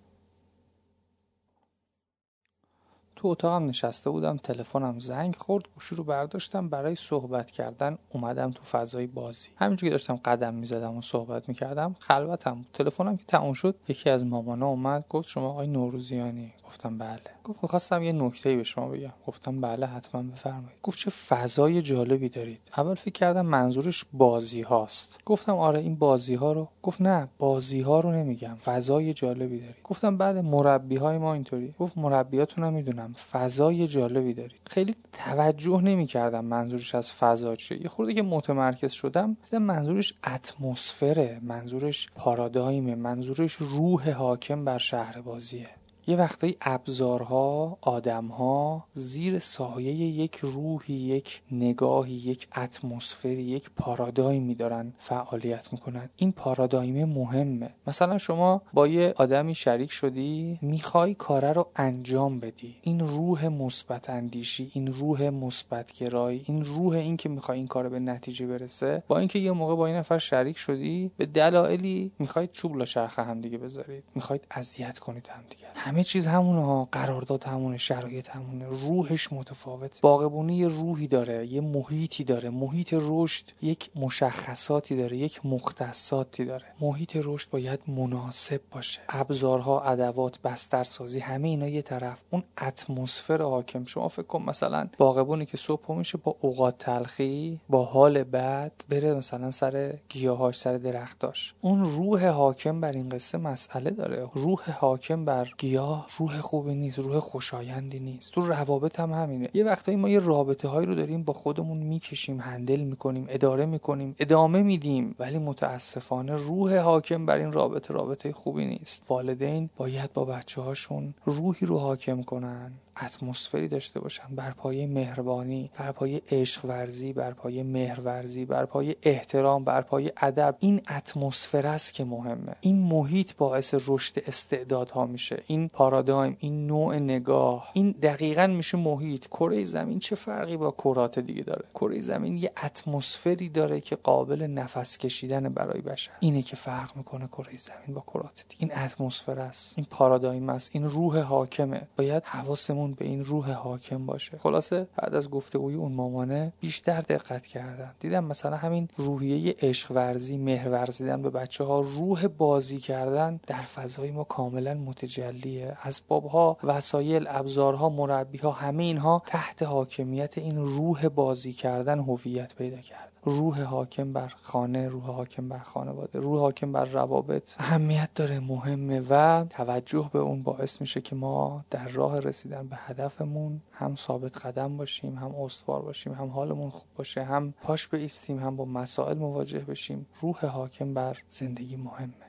تو 3.17 3.27
اتاقم 3.27 3.65
نشسته 3.65 4.09
بودم 4.09 4.37
تلفنم 4.37 4.99
زنگ 4.99 5.35
خورد 5.35 5.65
گوشی 5.75 5.95
رو 5.95 6.03
برداشتم 6.03 6.69
برای 6.69 6.95
صحبت 6.95 7.51
کردن 7.51 7.97
اومدم 8.09 8.51
تو 8.51 8.63
فضای 8.63 9.07
بازی. 9.07 9.49
همینجوری 9.55 9.89
که 9.89 9.91
داشتم 9.91 10.15
قدم 10.15 10.53
می‌زدم 10.53 10.97
و 10.97 11.01
صحبت 11.01 11.49
می‌کردم 11.49 11.95
خلوتم 11.99 12.65
تلفنم 12.73 13.17
که 13.17 13.25
تموم 13.27 13.53
شد 13.53 13.75
یکی 13.87 14.09
از 14.09 14.25
مامانا 14.25 14.67
اومد 14.67 15.05
گفت 15.09 15.29
شما 15.29 15.49
آقای 15.49 15.67
نوروزیانی. 15.67 16.53
گفتم 16.65 16.97
بله. 16.97 17.36
گفت 17.47 17.63
می‌خواستم 17.63 18.03
یه 18.03 18.11
نکته 18.11 18.55
به 18.55 18.63
شما 18.63 18.87
بگم. 18.87 19.13
گفتم 19.27 19.61
بله 19.61 19.85
حتما 19.85 20.21
بفرمایید. 20.21 20.77
گفت 20.83 20.99
چه 20.99 21.09
فضای 21.09 21.81
جالبی 21.81 22.29
دارید. 22.29 22.59
اول 22.77 22.93
فکر 22.93 23.11
کردم 23.11 23.45
منظورش 23.45 24.05
بازی 24.13 24.61
هاست. 24.61 25.19
گفتم 25.25 25.55
آره 25.55 25.79
این 25.79 25.95
بازی 25.95 26.35
ها 26.35 26.51
رو. 26.51 26.67
گفت 26.83 27.01
نه 27.01 27.27
بازی 27.37 27.81
ها 27.81 27.99
رو 27.99 28.11
نمیگم. 28.11 28.55
فضای 28.55 29.13
جالبی 29.13 29.59
دارید. 29.59 29.75
گفتم 29.83 30.17
بله 30.17 30.41
مربی 30.41 30.95
های 30.95 31.17
ما 31.17 31.33
اینطوری. 31.33 31.75
گفت 31.79 31.97
مربیاتون 31.97 32.63
هم 32.63 32.73
می‌دونم. 32.73 33.13
فضای 33.13 33.87
جالبی 33.87 34.33
دارید. 34.33 34.61
خیلی 34.67 34.95
توجه 35.13 35.81
نمی‌کردم 35.81 36.45
منظورش 36.45 36.95
از 36.95 37.11
فضا 37.11 37.55
چیه. 37.55 37.81
یه 37.81 37.89
خورده 37.89 38.13
که 38.13 38.21
متمرکز 38.21 38.91
شدم 38.91 39.37
دیدم 39.45 39.63
منظورش 39.63 40.13
اتمسفره. 40.27 41.39
منظورش 41.43 42.09
پارادایم 42.15 42.95
منظورش 42.95 43.53
روح 43.53 44.09
حاکم 44.09 44.65
بر 44.65 44.77
شهر 44.77 45.21
بازیه. 45.21 45.69
یه 46.07 46.17
وقتایی 46.17 46.57
ابزارها 46.61 47.77
آدمها 47.81 48.85
زیر 48.93 49.39
سایه 49.39 49.93
یک 49.93 50.35
روحی 50.35 50.93
یک 50.93 51.41
نگاهی 51.51 52.13
یک 52.13 52.47
اتمسفری 52.57 53.43
یک 53.43 53.69
پارادایمی 53.75 54.55
دارن 54.55 54.93
فعالیت 54.97 55.73
می‌کنن. 55.73 56.09
این 56.15 56.31
پارادایم 56.31 57.05
مهمه. 57.05 57.69
مثلا 57.87 58.17
شما 58.17 58.61
با 58.73 58.87
یه 58.87 59.13
آدمی 59.17 59.55
شریک 59.55 59.91
شدی 59.91 60.59
می‌خوای 60.61 61.13
کاره 61.13 61.53
رو 61.53 61.67
انجام 61.75 62.39
بدی. 62.39 62.75
این 62.81 62.99
روح 62.99 63.47
مثبت 63.47 64.09
اندیشی 64.09 64.71
این 64.73 64.87
روح 64.87 65.29
مثبت 65.29 65.91
گرایی 65.93 66.43
این 66.47 66.65
روح 66.65 66.95
این 66.95 67.17
که 67.17 67.29
می‌خوای 67.29 67.57
این 67.57 67.67
کار 67.67 67.89
به 67.89 67.99
نتیجه 67.99 68.47
برسه. 68.47 69.03
با 69.07 69.19
اینکه 69.19 69.39
یه 69.39 69.51
موقع 69.51 69.75
با 69.75 69.87
این 69.87 69.95
نفر 69.95 70.17
شریک 70.17 70.57
شدی 70.57 71.11
به 71.17 71.25
دلایلی 71.25 72.11
می‌خواید 72.19 72.51
چوب 72.51 72.75
لا 72.77 72.85
چرخ 72.85 73.19
هم 73.19 73.41
دیگه 73.41 73.57
بذارید. 73.57 74.03
می‌خواید 74.15 74.47
اذیت 74.51 74.99
کنید 74.99 75.27
همدیگه. 75.27 75.67
همه 75.97 76.03
چیز 76.03 76.27
همونه 76.27 76.65
ها 76.65 76.89
قرارداد 76.91 77.43
همونه 77.43 77.77
شرایط 77.77 78.29
همونه 78.29 78.65
روحش 78.65 79.33
متفاوت. 79.33 80.01
باغبونی 80.01 80.55
یه 80.55 80.67
روحی 80.67 81.07
داره 81.07 81.47
یه 81.47 81.61
محیطی 81.61 82.23
داره. 82.23 82.49
محیط 82.49 82.95
رشد 82.97 83.45
یک 83.61 83.89
مشخصاتی 83.95 84.95
داره 84.95 85.17
یک 85.17 85.45
مختصاتی 85.45 86.45
داره. 86.45 86.65
محیط 86.81 87.17
رشد 87.23 87.49
باید 87.49 87.79
مناسب 87.87 88.61
باشه. 88.71 89.01
ابزارها 89.09 89.81
ادوات 89.81 90.41
بسترسازی 90.41 91.19
همه 91.19 91.47
اینا 91.47 91.67
یه 91.67 91.81
طرف. 91.81 92.23
اون 92.29 92.43
اتمسفر 92.61 93.41
حاکم. 93.41 93.85
شما 93.85 94.07
فکر 94.07 94.27
کن 94.27 94.41
مثلا 94.41 94.87
باغبونی 94.97 95.45
که 95.45 95.57
صبح 95.57 95.91
میشه 95.91 96.17
با 96.17 96.35
اوقات 96.41 96.77
تلخی 96.77 97.59
با 97.69 97.85
حال 97.85 98.23
بد 98.23 98.71
بره 98.89 99.13
مثلا 99.13 99.51
سر 99.51 99.93
گیاهاش 100.09 100.59
سر 100.59 100.73
درختاش. 100.73 101.53
اون 101.61 101.81
روح 101.81 102.27
حاکم 102.27 102.81
بر 102.81 102.91
این 102.91 103.09
قصه 103.09 103.37
مسئله 103.37 103.91
داره. 103.91 104.29
روح 104.33 104.71
حاکم 104.71 105.25
بر 105.25 105.47
گیاه 105.57 105.86
روح 106.17 106.41
خوبی 106.41 106.75
نیست 106.75 106.99
روح 106.99 107.19
خوشایندی 107.19 107.99
نیست. 107.99 108.33
تو 108.33 108.41
روابط 108.41 108.99
هم 108.99 109.11
همینه. 109.13 109.47
یه 109.53 109.63
وقتایی 109.63 109.97
ما 109.97 110.09
یه 110.09 110.19
رابطه 110.19 110.67
هایی 110.67 110.87
رو 110.87 110.95
داریم 110.95 111.23
با 111.23 111.33
خودمون 111.33 111.77
می‌کشیم 111.77 112.39
هندل 112.39 112.79
می‌کنیم 112.79 113.25
اداره 113.29 113.65
می‌کنیم 113.65 114.15
ادامه 114.19 114.63
میدیم. 114.63 115.15
ولی 115.19 115.37
متاسفانه 115.37 116.35
روح 116.35 116.77
حاکم 116.77 117.25
بر 117.25 117.37
این 117.37 117.51
رابطه 117.51 117.93
رابطه 117.93 118.33
خوبی 118.33 118.65
نیست. 118.65 119.03
والدین 119.09 119.69
باید 119.77 120.13
با 120.13 120.25
بچه 120.25 120.61
هاشون 120.61 121.13
روحی 121.25 121.65
رو 121.65 121.77
حاکم 121.79 122.21
کنن. 122.21 122.71
اتمسفری 123.01 123.67
داشته 123.67 123.99
باشن 123.99 124.35
بر 124.35 124.51
پایه 124.51 124.87
مهربانی 124.87 125.71
بر 125.79 125.91
پایه 125.91 126.21
عشق 126.31 126.65
ورزی 126.65 127.13
بر 127.13 127.31
پایه 127.31 127.63
مهرورزی 127.63 128.45
بر 128.45 128.65
پایه 128.65 128.95
احترام 129.03 129.63
بر 129.63 129.81
پایه 129.81 130.13
ادب. 130.21 130.55
این 130.59 130.81
اتمسفر 130.89 131.67
است 131.67 131.93
که 131.93 132.03
مهمه. 132.03 132.55
این 132.61 132.81
محیط 132.81 133.35
باعث 133.35 133.75
رشد 133.87 134.23
استعدادها 134.27 135.05
میشه. 135.05 135.43
این 135.47 135.67
پارادایم 135.67 136.37
این 136.39 136.67
نوع 136.67 136.95
نگاه 136.95 137.69
این 137.73 137.91
دقیقا 137.91 138.47
میشه 138.47 138.77
محیط. 138.77 139.27
کره 139.27 139.63
زمین 139.63 139.99
چه 139.99 140.15
فرقی 140.15 140.57
با 140.57 140.71
کرات 140.71 141.19
دیگه 141.19 141.43
داره؟ 141.43 141.65
کره 141.73 142.01
زمین 142.01 142.37
یه 142.37 142.51
اتمسفری 142.63 143.49
داره 143.49 143.81
که 143.81 143.95
قابل 143.95 144.41
نفس 144.41 144.97
کشیدن 144.97 145.49
برای 145.49 145.81
بشر. 145.81 146.11
اینه 146.19 146.41
که 146.41 146.55
فرق 146.55 146.97
می‌کنه 146.97 147.27
کره 147.27 147.57
زمین 147.57 147.95
با 147.95 148.03
کرات. 148.13 148.45
دیگه 148.49 148.73
این 148.73 148.83
اتمسفر 148.85 149.39
است. 149.39 149.73
این 149.77 149.87
پارادایم 149.89 150.49
است. 150.49 150.69
این 150.73 150.83
روح 150.83 151.19
حاکمه. 151.19 151.81
باید 151.97 152.23
حواسمون 152.25 152.86
به 152.93 153.05
این 153.05 153.25
روح 153.25 153.51
حاکم 153.51 154.05
باشه. 154.05 154.37
خلاصه 154.37 154.87
بعد 154.97 155.15
از 155.15 155.29
گفتگوی 155.29 155.75
اون 155.75 155.91
مامانه 155.91 156.53
بیشتر 156.59 157.01
دقت 157.01 157.47
کردم. 157.47 157.95
دیدم 157.99 158.23
مثلا 158.23 158.55
همین 158.55 158.87
روحیه 158.97 159.55
عشق 159.59 159.91
ورزی 159.91 160.37
مهر 160.37 160.69
ورزیدن 160.69 161.21
به 161.21 161.29
بچه 161.29 161.63
ها 161.63 161.79
روح 161.79 162.27
بازی 162.27 162.77
کردن 162.77 163.39
در 163.47 163.61
فضای 163.61 164.11
ما 164.11 164.23
کاملا 164.23 164.73
متجلیه. 164.73 165.77
اسباب 165.83 166.25
ها 166.25 166.57
وسایل 166.63 167.25
ابزارها 167.29 167.89
مربی 167.89 168.37
ها 168.37 168.51
همه 168.51 168.83
اینها 168.83 169.21
تحت 169.25 169.63
حاکمیت 169.63 170.37
این 170.37 170.57
روح 170.57 171.07
بازی 171.07 171.53
کردن 171.53 171.99
هویت 171.99 172.55
پیدا 172.55 172.77
کرد 172.77 173.11
روح 173.29 173.61
حاکم 173.61 174.13
بر 174.13 174.33
خانه 174.41 174.87
روح 174.87 175.05
حاکم 175.05 175.49
بر 175.49 175.59
خانواده 175.59 176.19
روح 176.19 176.39
حاکم 176.39 176.71
بر 176.71 176.85
روابط. 176.85 177.55
اهمیت 177.57 178.09
داره 178.15 178.39
مهمه 178.39 179.01
و 179.09 179.45
توجه 179.49 180.09
به 180.13 180.19
اون 180.19 180.43
باعث 180.43 180.81
میشه 180.81 181.01
که 181.01 181.15
ما 181.15 181.65
در 181.69 181.87
راه 181.87 182.19
رسیدن 182.19 182.67
به 182.67 182.75
هدفمون 182.75 183.61
هم 183.71 183.95
ثابت 183.95 184.45
قدم 184.45 184.77
باشیم 184.77 185.15
هم 185.15 185.35
استوار 185.35 185.81
باشیم 185.81 186.13
هم 186.13 186.27
حالمون 186.27 186.69
خوب 186.69 186.87
باشه 186.95 187.23
هم 187.23 187.53
پاش 187.63 187.87
بیستیم 187.87 188.39
هم 188.39 188.55
با 188.55 188.65
مسائل 188.65 189.17
مواجه 189.17 189.59
بشیم. 189.59 190.07
روح 190.21 190.45
حاکم 190.45 190.93
بر 190.93 191.17
زندگی 191.29 191.75
مهمه. 191.75 192.26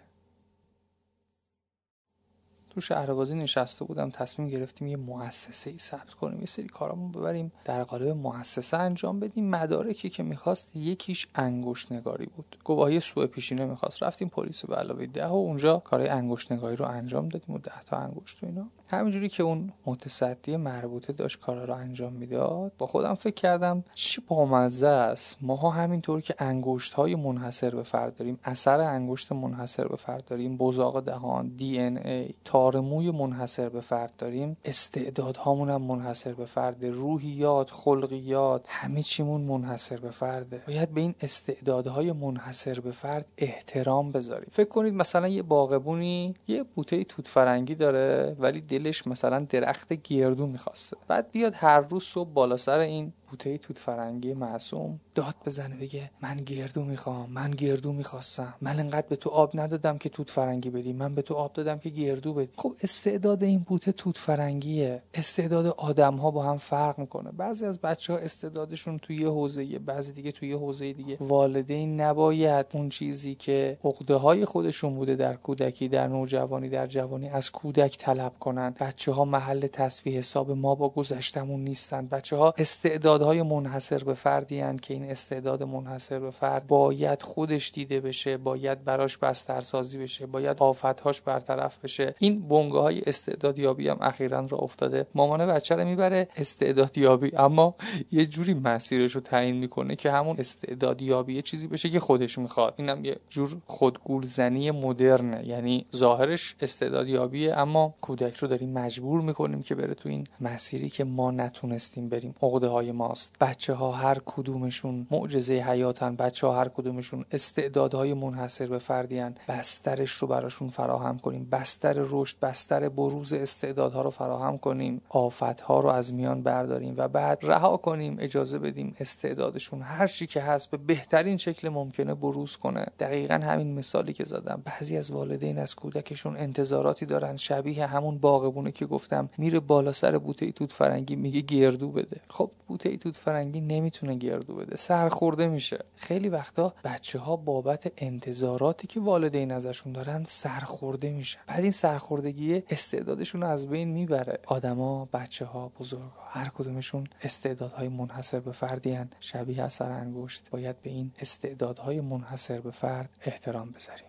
تو 2.78 2.82
شهربازی 2.82 3.34
نشسته 3.34 3.84
بودم 3.84 4.10
تصمیم 4.10 4.48
گرفتیم 4.48 4.88
یه 4.88 4.96
مؤسسه 4.96 5.70
ای 5.70 5.78
ثبت 5.78 6.12
کنیم 6.12 6.40
یه 6.40 6.46
سری 6.46 6.66
کارامون 6.66 7.12
ببریم 7.12 7.52
در 7.64 7.82
قالب 7.84 8.08
مؤسسه 8.08 8.76
انجام 8.76 9.20
بدیم. 9.20 9.50
مدارکی 9.50 10.10
که 10.10 10.22
می‌خواست 10.22 10.76
یکیش 10.76 11.26
انگشت 11.34 11.92
نگاری 11.92 12.26
بود. 12.26 12.56
گواهی 12.64 13.00
سوء 13.00 13.26
پیشینه 13.26 13.64
می‌خواست. 13.64 14.02
رفتیم 14.02 14.28
پلیس 14.28 14.64
به 14.64 14.76
علاوه 14.76 15.06
ده 15.06 15.26
و 15.26 15.32
اونجا 15.32 15.76
کارهای 15.78 16.08
انگشت 16.08 16.52
نگاری 16.52 16.76
رو 16.76 16.86
انجام 16.86 17.28
دادیم 17.28 17.54
و 17.54 17.58
ده 17.58 17.80
تا 17.86 17.96
انگشت 17.96 18.42
و 18.42 18.46
اینا. 18.46 18.66
همینجوری 18.90 19.28
که 19.28 19.42
اون 19.42 19.72
متصدی 19.86 20.56
مربوطه 20.56 21.12
داشت 21.12 21.40
کارا 21.40 21.64
رو 21.64 21.74
انجام 21.74 22.12
می‌داد 22.12 22.72
با 22.78 22.86
خودم 22.86 23.14
فکر 23.14 23.34
کردم 23.34 23.84
چی 23.94 24.22
بامزه 24.28 24.86
است. 24.86 25.36
ماها 25.40 25.70
همینطور 25.70 26.20
که 26.20 26.34
انگشت 26.38 26.94
های 26.94 27.14
منحصر 27.14 27.70
به 27.70 27.82
فرد 27.82 28.16
داریم 28.16 28.38
اثر 28.44 28.80
انگشت 28.80 29.32
منحصر 29.32 29.88
به 29.88 29.96
فرد 29.96 30.24
داریم 30.24 30.56
بزاق 30.56 31.04
دهان 31.04 31.48
دی 31.48 31.78
ان 31.78 31.96
ای 31.96 32.34
تار 32.70 32.80
موی 32.80 33.10
منحصر 33.10 33.68
به 33.68 33.80
فرد 33.80 34.12
داریم 34.18 34.56
استعدادهامون 34.64 35.70
هم 35.70 35.82
منحصر 35.82 36.32
به 36.32 36.44
فرد 36.44 36.86
روحیات 36.86 37.70
خلقیات 37.70 38.66
همه 38.70 39.02
چیمون 39.02 39.40
منحصر 39.40 39.96
به 39.96 40.10
فرده. 40.10 40.62
باید 40.66 40.94
به 40.94 41.00
این 41.00 41.14
استعدادهای 41.20 42.12
منحصر 42.12 42.80
به 42.80 42.92
فرد 42.92 43.26
احترام 43.38 44.12
بذاریم. 44.12 44.48
فکر 44.50 44.68
کنید 44.68 44.94
مثلا 44.94 45.28
یه 45.28 45.42
باغبونی 45.42 46.34
یه 46.48 46.62
بوته 46.62 47.04
توت 47.04 47.26
فرنگی 47.26 47.74
داره 47.74 48.36
ولی 48.38 48.60
دلش 48.60 49.06
مثلا 49.06 49.38
درخت 49.38 49.92
گردو 49.92 50.46
می‌خواسته. 50.46 50.96
بعد 51.08 51.30
بیاد 51.32 51.52
هر 51.56 51.80
روز 51.80 52.04
صبح 52.04 52.30
بالا 52.30 52.56
سر 52.56 52.78
این 52.78 53.12
بوته 53.30 53.58
توت 53.58 53.78
فرنگی 53.78 54.34
معصوم 54.34 55.00
داد 55.14 55.34
بزنه 55.46 55.76
بگه 55.76 56.10
من 56.22 56.36
گردو 56.36 56.84
می‌خوام 56.84 57.30
من 57.30 57.50
گردو 57.50 57.92
می‌خواستم. 57.92 58.54
من 58.60 58.80
انقدر 58.80 59.06
به 59.08 59.16
تو 59.16 59.30
آب 59.30 59.50
ندادم 59.54 59.98
که 59.98 60.08
توت 60.08 60.30
فرنگی 60.30 60.70
بدی 60.70 60.92
من 60.92 61.14
به 61.14 61.22
تو 61.22 61.34
آب 61.34 61.52
دادم 61.52 61.78
که 61.78 61.88
گردو 61.88 62.34
بدی. 62.34 62.52
خب 62.56 62.74
استعداد 62.82 63.42
این 63.44 63.58
بوته 63.58 63.92
توت 63.92 64.18
فرنگیه. 64.18 65.02
استعداد 65.14 65.66
آدم 65.66 66.14
ها 66.14 66.30
با 66.30 66.42
هم 66.42 66.58
فرق 66.58 66.98
می‌کنه. 66.98 67.30
بعضی 67.30 67.64
از 67.64 67.80
بچه 67.80 68.12
ها 68.12 68.18
استعدادشون 68.18 68.98
توی 68.98 69.16
یه 69.16 69.28
حوزه 69.28 69.78
بعضی 69.78 70.12
دیگه 70.12 70.32
توی 70.32 70.48
یه 70.48 70.56
حوزه 70.56 70.92
دیگه. 70.92 71.16
والدین 71.20 72.00
نباید 72.00 72.66
اون 72.72 72.88
چیزی 72.88 73.34
که 73.34 73.78
عقده 73.84 74.14
های 74.14 74.44
خودشون 74.44 74.94
بوده 74.94 75.16
در 75.16 75.34
کودکی 75.34 75.88
در 75.88 76.06
نوجوانی 76.06 76.68
در 76.68 76.86
جوانی 76.86 77.28
از 77.28 77.50
کودک 77.50 77.98
طلب 77.98 78.32
کنن. 78.40 78.74
بچه 78.80 79.12
ها 79.12 79.24
محل 79.24 79.66
تصفیه 79.66 80.18
حساب 80.18 80.50
ما 80.50 80.74
با 80.74 80.88
گذشتمون 80.88 81.60
نیستن. 81.60 82.06
بچه 82.06 82.36
ها 82.36 82.54
استعداد 82.58 83.17
استعدادهای 83.18 83.42
منحصر 83.42 84.04
به 84.04 84.14
فردی 84.14 84.60
هن 84.60 84.76
که 84.76 84.94
این 84.94 85.10
استعداد 85.10 85.62
منحصر 85.62 86.18
به 86.18 86.30
فرد 86.30 86.66
باید 86.66 87.22
خودش 87.22 87.70
دیده 87.70 88.00
بشه 88.00 88.36
باید 88.36 88.84
براش 88.84 89.18
بسترسازی 89.18 89.98
بشه 89.98 90.26
باید 90.26 90.56
آفتهاش 90.58 91.20
برطرف 91.20 91.78
بشه. 91.78 92.14
این 92.18 92.48
بنگاه 92.48 92.82
های 92.82 93.02
استعدادیابی 93.06 93.88
هم 93.88 93.96
اخیرا 94.00 94.46
را 94.50 94.58
افتاده. 94.58 95.06
مامانه 95.14 95.46
بچه 95.46 95.74
رو 95.74 95.84
می‌بره 95.84 96.28
استعدادیابی. 96.36 97.36
اما 97.36 97.74
یه 98.12 98.26
جوری 98.26 98.54
مسیرش 98.54 99.12
رو 99.14 99.20
تعیین 99.20 99.56
می‌کنه 99.56 99.96
که 99.96 100.10
همون 100.10 100.36
استعدادیابی 100.38 101.34
یه 101.34 101.42
چیزی 101.42 101.66
بشه 101.66 101.88
که 101.88 102.00
خودش 102.00 102.38
می‌خواد. 102.38 102.74
اینم 102.76 103.04
یه 103.04 103.16
جور 103.28 103.56
خودگولزنی 103.66 104.70
مدرنه. 104.70 105.46
یعنی 105.46 105.86
ظاهرش 105.96 106.56
استعدادیابیه 106.60 107.54
اما 107.56 107.94
کودک 108.00 108.36
رو 108.36 108.48
داریم 108.48 108.72
مجبور 108.72 109.20
می‌کنیم 109.20 109.62
که 109.62 109.74
بره 109.74 109.94
تو 109.94 110.08
این 110.08 110.26
مسیری 110.40 110.88
که 110.88 111.04
ما 111.04 111.30
نتونستیم 111.30 112.08
بریم. 112.08 112.34
عقده 112.42 112.68
های 112.68 112.92
ما 112.92 113.07
ماست. 113.08 113.36
بچه 113.40 113.74
ها 113.74 113.92
هر 113.92 114.18
کدومشون 114.26 115.06
معجزه 115.10 115.54
حیاتن. 115.54 116.16
بچه 116.16 116.46
ها 116.46 116.58
هر 116.60 116.68
کدومشون 116.68 117.24
استعدادهای 117.32 118.14
منحصر 118.14 118.66
به 118.66 118.78
فردیان 118.78 119.34
بسترش 119.48 120.10
رو 120.10 120.28
براشون 120.28 120.68
فراهم 120.68 121.18
کنیم. 121.18 121.48
بستر 121.52 121.94
رشد 121.96 122.36
بستر 122.42 122.88
بروز 122.88 123.32
استعدادها 123.32 124.02
رو 124.02 124.10
فراهم 124.10 124.58
کنیم. 124.58 125.00
آفتها 125.08 125.80
رو 125.80 125.88
از 125.88 126.14
میان 126.14 126.42
برداریم 126.42 126.94
و 126.96 127.08
بعد 127.08 127.38
رها 127.42 127.76
کنیم 127.76 128.16
اجازه 128.20 128.58
بدیم 128.58 128.94
استعدادشون 129.00 129.82
هر 129.82 130.06
چی 130.06 130.26
که 130.26 130.40
هست 130.40 130.70
به 130.70 130.76
بهترین 130.76 131.36
شکل 131.36 131.68
ممکنه 131.68 132.14
بروز 132.14 132.56
کنه. 132.56 132.86
دقیقا 132.98 133.34
همین 133.34 133.74
مثالی 133.74 134.12
که 134.12 134.24
زدم. 134.24 134.62
بعضی 134.64 134.96
از 134.96 135.10
والدین 135.10 135.58
از 135.58 135.74
کودکشون 135.74 136.36
انتظاراتی 136.36 137.06
دارن. 137.06 137.36
شبیه 137.36 137.86
همون 137.86 138.18
باغبونه 138.18 138.70
که 138.70 138.86
گفتم. 138.86 139.30
میره 139.38 139.60
بالا 139.60 139.92
سر 139.92 140.18
بوته 140.18 140.52
توت 140.52 140.72
فرنگی 140.72 141.16
میگه 141.16 141.40
گردو 141.40 141.88
بده. 141.88 142.20
خب 142.30 142.50
بوته 142.66 142.97
توت 142.98 143.16
فرنگی 143.16 143.60
نمی‌تونه 143.60 144.14
گردو 144.14 144.54
بده. 144.54 144.76
سرخورده 144.76 145.48
میشه. 145.48 145.84
خیلی 145.96 146.28
وقتا 146.28 146.74
بچه 146.84 147.18
ها 147.18 147.36
بابت 147.36 147.92
انتظاراتی 147.96 148.86
که 148.86 149.00
والدین 149.00 149.52
ازشون 149.52 149.92
دارن 149.92 150.24
سرخورده 150.26 151.12
میشن. 151.12 151.40
بعد 151.46 151.62
این 151.62 151.70
سرخوردگی 151.70 152.62
استعدادشون 152.70 153.42
از 153.42 153.68
بین 153.68 153.88
می‌بره. 153.88 154.38
آدما 154.46 155.04
بچه 155.04 155.44
ها 155.44 155.68
بزرگ 155.68 156.00
ها. 156.00 156.28
هر 156.30 156.48
کدومشون 156.48 157.06
استعدادهای 157.22 157.88
منحصر 157.88 158.40
به 158.40 158.52
فردی 158.52 158.92
هن. 158.92 159.10
شبیه 159.20 159.62
اثر 159.62 159.90
انگشت. 159.90 160.50
باید 160.50 160.82
به 160.82 160.90
این 160.90 161.12
استعدادهای 161.20 162.00
منحصر 162.00 162.60
به 162.60 162.70
فرد 162.70 163.18
احترام 163.22 163.70
بذاریم. 163.70 164.07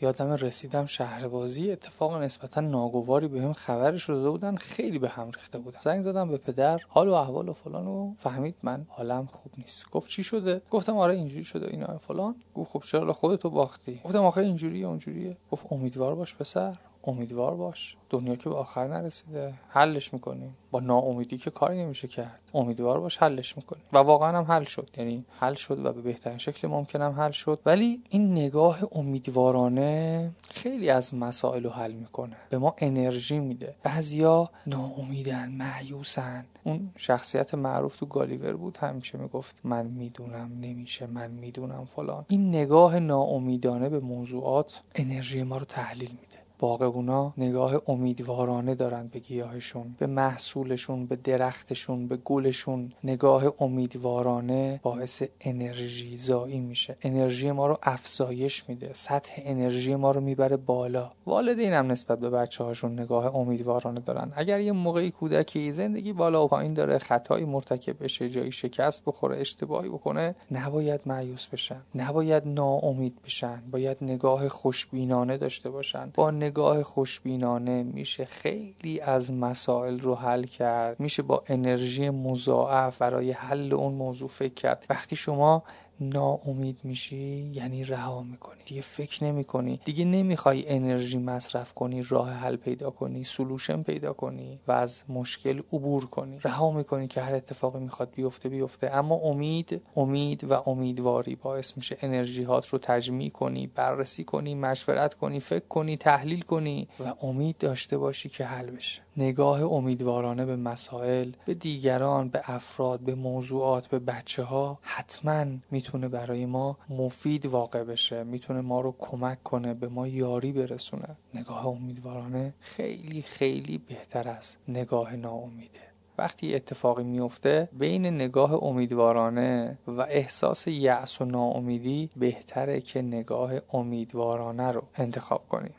یادم 0.00 0.32
رسیدم 0.32 0.86
شهربازی 0.86 1.70
اتفاق 1.72 2.22
نسبتا 2.22 2.60
ناگواری 2.60 3.28
بهم 3.28 3.48
به 3.48 3.54
خبرش 3.54 4.02
رو 4.02 4.14
داده 4.14 4.30
بودن 4.30 4.56
خیلی 4.56 4.98
به 4.98 5.08
هم 5.08 5.30
ریخته 5.30 5.58
بودن. 5.58 5.78
زنگ 5.80 6.04
زدم 6.04 6.28
به 6.28 6.36
پدر 6.36 6.80
حال 6.88 7.08
و 7.08 7.12
احوال 7.12 7.48
و 7.48 7.52
فلان 7.52 7.86
و 7.86 8.14
فهمید 8.18 8.54
من 8.62 8.86
حالم 8.88 9.26
خوب 9.26 9.52
نیست. 9.58 9.90
گفت 9.90 10.10
چی 10.10 10.22
شده؟ 10.22 10.62
گفتم 10.70 10.96
آره 10.96 11.14
اینجوری 11.14 11.44
شده 11.44 11.66
اینا 11.66 11.98
فلان. 11.98 12.34
گفت 12.54 12.70
خب 12.72 12.82
چرا 12.86 13.12
خودتو 13.12 13.50
باختی؟ 13.50 14.00
گفتم 14.04 14.22
آخه 14.22 14.40
اینجوریه 14.40 14.86
اونجوریه. 14.86 15.36
گفت 15.50 15.72
امیدوار 15.72 16.14
باش 16.14 16.34
پسر. 16.34 16.76
امیدوار 17.06 17.54
باش. 17.54 17.96
دنیا 18.10 18.36
که 18.36 18.48
به 18.48 18.56
آخر 18.56 18.86
نرسیده. 18.86 19.54
حلش 19.68 20.12
می‌کنیم. 20.12 20.56
با 20.70 20.80
ناامیدی 20.80 21.38
که 21.38 21.50
کاری 21.50 21.82
نمیشه 21.82 22.08
کرد. 22.08 22.40
امیدوار 22.54 23.00
باش 23.00 23.18
حلش 23.18 23.56
می‌کنیم. 23.56 23.82
و 23.92 23.98
واقعا 23.98 24.38
هم 24.38 24.44
حل 24.44 24.64
شد. 24.64 24.90
یعنی 24.96 25.24
حل 25.40 25.54
شد 25.54 25.86
و 25.86 25.92
به 25.92 26.00
بهترین 26.00 26.38
شکل 26.38 26.68
ممکن 26.68 27.02
هم 27.02 27.12
حل 27.12 27.30
شد. 27.30 27.60
ولی 27.66 28.02
این 28.08 28.32
نگاه 28.32 28.78
امیدوارانه 28.92 30.30
خیلی 30.50 30.90
از 30.90 31.14
مسائل 31.14 31.62
رو 31.64 31.70
حل 31.70 31.92
می‌کنه. 31.92 32.36
به 32.50 32.58
ما 32.58 32.74
انرژی 32.78 33.38
میده. 33.38 33.74
بعضیا 33.82 34.50
ناامیدن 34.66 35.48
معیوسن 35.48 36.46
اون 36.64 36.90
شخصیت 36.96 37.54
معروف 37.54 37.96
تو 37.96 38.06
گالیور 38.06 38.56
بود. 38.56 38.76
همیشه 38.76 39.18
می‌گفت 39.18 39.60
من 39.64 39.86
می‌دونم 39.86 40.50
نمیشه 40.60 41.06
من 41.06 41.30
می‌دونم 41.30 41.84
فلان. 41.84 42.24
این 42.28 42.48
نگاه 42.48 42.98
ناامیدانه 42.98 43.88
به 43.88 44.00
موضوعات 44.00 44.82
انرژی 44.94 45.42
ما 45.42 45.56
رو 45.56 45.64
تحلیل 45.64 46.10
میده. 46.10 46.25
باغبونا 46.58 47.34
نگاه 47.38 47.82
امیدوارانه 47.86 48.74
دارن 48.74 49.08
به 49.08 49.18
گیاهشون 49.18 49.96
به 49.98 50.06
محصولشون 50.06 51.06
به 51.06 51.16
درختشون 51.16 52.08
به 52.08 52.16
گلشون. 52.16 52.92
نگاه 53.04 53.44
امیدوارانه 53.58 54.80
باعث 54.82 55.22
انرژی 55.40 56.16
زایی 56.16 56.60
میشه. 56.60 56.96
انرژی 57.02 57.52
ما 57.52 57.66
رو 57.66 57.78
افزایش 57.82 58.68
میده. 58.68 58.90
سطح 58.92 59.32
انرژی 59.44 59.94
ما 59.94 60.10
رو 60.10 60.20
می‌بره 60.20 60.56
بالا. 60.56 61.10
والدین 61.26 61.72
هم 61.72 61.92
نسبت 61.92 62.18
به 62.18 62.30
بچه 62.30 62.64
هاشون 62.64 63.00
نگاه 63.00 63.36
امیدوارانه 63.36 64.00
دارن. 64.00 64.32
اگر 64.36 64.60
یه 64.60 64.72
موقعی 64.72 65.10
کودکی 65.10 65.72
زندگی 65.72 66.12
بالا 66.12 66.44
و 66.44 66.48
پایین 66.48 66.74
داره 66.74 66.98
خطایی 66.98 67.44
مرتکب 67.44 68.02
بشه 68.04 68.28
جایی 68.28 68.52
شکست 68.52 69.04
بخوره 69.04 69.40
اشتباهی 69.40 69.88
بکنه 69.88 70.34
نباید 70.50 71.00
معیوس 71.06 71.46
بشن. 71.46 71.80
نباید 71.94 72.42
ناامید 72.46 73.22
بشن. 73.24 73.62
باید 73.70 73.96
نگاه 74.00 74.48
خوشبینانه 74.48 75.36
داشته 75.36 75.70
باشن. 75.70 76.10
با 76.14 76.30
نگاه 76.46 76.82
خوشبینانه 76.82 77.82
میشه. 77.82 78.24
خیلی 78.24 79.00
از 79.00 79.32
مسائل 79.32 80.00
رو 80.00 80.14
حل 80.14 80.44
کرد. 80.44 81.00
میشه 81.00 81.22
با 81.22 81.42
انرژی 81.46 82.10
مضاعف 82.10 82.98
برای 82.98 83.30
حل 83.30 83.74
اون 83.74 83.94
موضوع 83.94 84.28
فکر 84.28 84.54
کرد. 84.54 84.86
وقتی 84.90 85.16
شما 85.16 85.62
ناامید 86.00 86.78
میشی 86.84 87.50
یعنی 87.54 87.84
رها 87.84 88.22
می‌کنی. 88.22 88.62
دیگه 88.66 88.80
فکر 88.80 89.24
نمی‌کنی. 89.24 89.80
دیگه 89.84 90.04
نمی‌خوای 90.04 90.68
انرژی 90.68 91.18
مصرف 91.18 91.74
کنی 91.74 92.02
راه 92.02 92.30
حل 92.30 92.56
پیدا 92.56 92.90
کنی 92.90 93.24
سلوشن 93.24 93.82
پیدا 93.82 94.12
کنی 94.12 94.60
و 94.68 94.72
از 94.72 95.04
مشکل 95.08 95.58
عبور 95.72 96.06
کنی. 96.06 96.38
رها 96.42 96.70
می‌کنی 96.70 97.08
که 97.08 97.20
هر 97.20 97.34
اتفاقی 97.34 97.80
می‌خواد 97.80 98.10
بیفته 98.14 98.48
بیفته. 98.48 98.90
اما 98.94 99.14
امید 99.14 99.82
امید 99.96 100.44
و 100.44 100.68
امیدواری 100.68 101.34
باعث 101.34 101.76
میشه 101.76 101.98
انرژی 102.00 102.42
هات 102.42 102.68
رو 102.68 102.78
تجمیع 102.78 103.30
کنی 103.30 103.66
بررسی 103.66 104.24
کنی 104.24 104.54
مشورت 104.54 105.14
کنی 105.14 105.40
فکر 105.40 105.66
کنی 105.68 105.96
تحلیل 105.96 106.42
کنی 106.42 106.88
و 107.00 107.26
امید 107.26 107.58
داشته 107.58 107.98
باشی 107.98 108.28
که 108.28 108.44
حل 108.44 108.70
بشه. 108.70 109.02
نگاه 109.16 109.62
امیدوارانه 109.62 110.44
به 110.44 110.56
مسائل 110.56 111.32
به 111.46 111.54
دیگران 111.54 112.28
به 112.28 112.40
افراد 112.44 113.00
به 113.00 113.14
موضوعات 113.14 113.86
به 113.86 113.98
بچه 113.98 114.42
ها 114.42 114.78
حتما 114.82 115.44
می‌تونه 115.86 116.08
برای 116.08 116.46
ما 116.46 116.78
مفید 116.90 117.46
واقع 117.46 117.84
بشه 117.84 118.24
می‌تونه 118.24 118.60
ما 118.60 118.80
رو 118.80 118.94
کمک 118.98 119.42
کنه 119.42 119.74
به 119.74 119.88
ما 119.88 120.08
یاری 120.08 120.52
برسونه. 120.52 121.16
نگاه 121.34 121.66
امیدوارانه 121.66 122.54
خیلی 122.60 123.22
خیلی 123.22 123.78
بهتر 123.78 124.28
از 124.28 124.56
نگاه 124.68 125.16
ناامیده. 125.16 125.80
وقتی 126.18 126.54
اتفاقی 126.54 127.04
میفته 127.04 127.68
بین 127.72 128.06
نگاه 128.06 128.64
امیدوارانه 128.64 129.78
و 129.86 130.00
احساس 130.00 130.66
یأس 130.66 131.20
و 131.20 131.24
ناامیدی 131.24 132.10
بهتره 132.16 132.80
که 132.80 133.02
نگاه 133.02 133.52
امیدوارانه 133.72 134.72
رو 134.72 134.82
انتخاب 134.94 135.48
کنیم. 135.48 135.74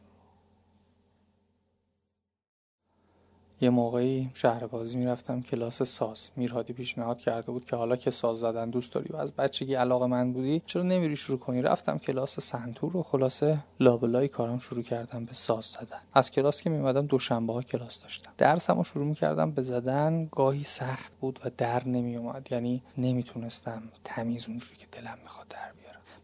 یه 3.62 3.70
موقعی 3.70 4.30
شهر 4.34 4.68
بازی 4.68 4.98
می‌رفتم 4.98 5.42
کلاس 5.42 5.84
ساز. 5.84 6.30
میرهادی 6.36 6.74
پیشنهاد 6.74 7.20
کرده 7.20 7.52
بود 7.52 7.66
که 7.66 7.76
حالا 7.76 7.96
که 7.96 8.12
ساز 8.12 8.40
زدن 8.40 8.70
دوست 8.70 8.94
داری 8.94 9.14
و 9.14 9.16
از 9.16 9.34
بچگی 9.34 9.74
علاقه 9.74 10.06
من 10.06 10.34
بودی 10.34 10.62
چرا 10.66 10.84
نمیری 10.84 11.16
شروع 11.16 11.40
کنی؟ 11.40 11.62
رفتم 11.62 11.98
کلاس 11.98 12.40
سنتور 12.40 12.98
و 12.98 13.04
خلاصه 13.04 13.60
لابلای 13.80 14.28
کارم 14.28 14.60
شروع 14.60 14.84
کردم 14.84 15.26
به 15.26 15.34
ساز 15.34 15.66
زدن. 15.66 16.00
از 16.14 16.32
کلاس 16.32 16.62
که 16.62 16.70
میمدم 16.70 17.06
دوشنبه 17.06 17.54
ها 17.54 17.62
کلاس 17.62 18.00
داشتم. 18.00 18.32
درسمو 18.38 18.84
شروع 18.84 19.06
می‌کردم 19.06 19.52
به 19.52 19.62
زدن 19.62 20.30
گاهی 20.32 20.64
سخت 20.64 21.14
بود 21.22 21.40
و 21.46 21.52
در 21.58 21.88
نمیومد 21.88 22.48
یعنی 22.52 22.84
نمی‌تونستم 22.98 23.84
تمیز 24.04 24.48
اونجوری 24.48 24.76
که 24.76 24.88
دلم 24.92 25.18
می‌خواد 25.24 25.48
در 25.48 25.77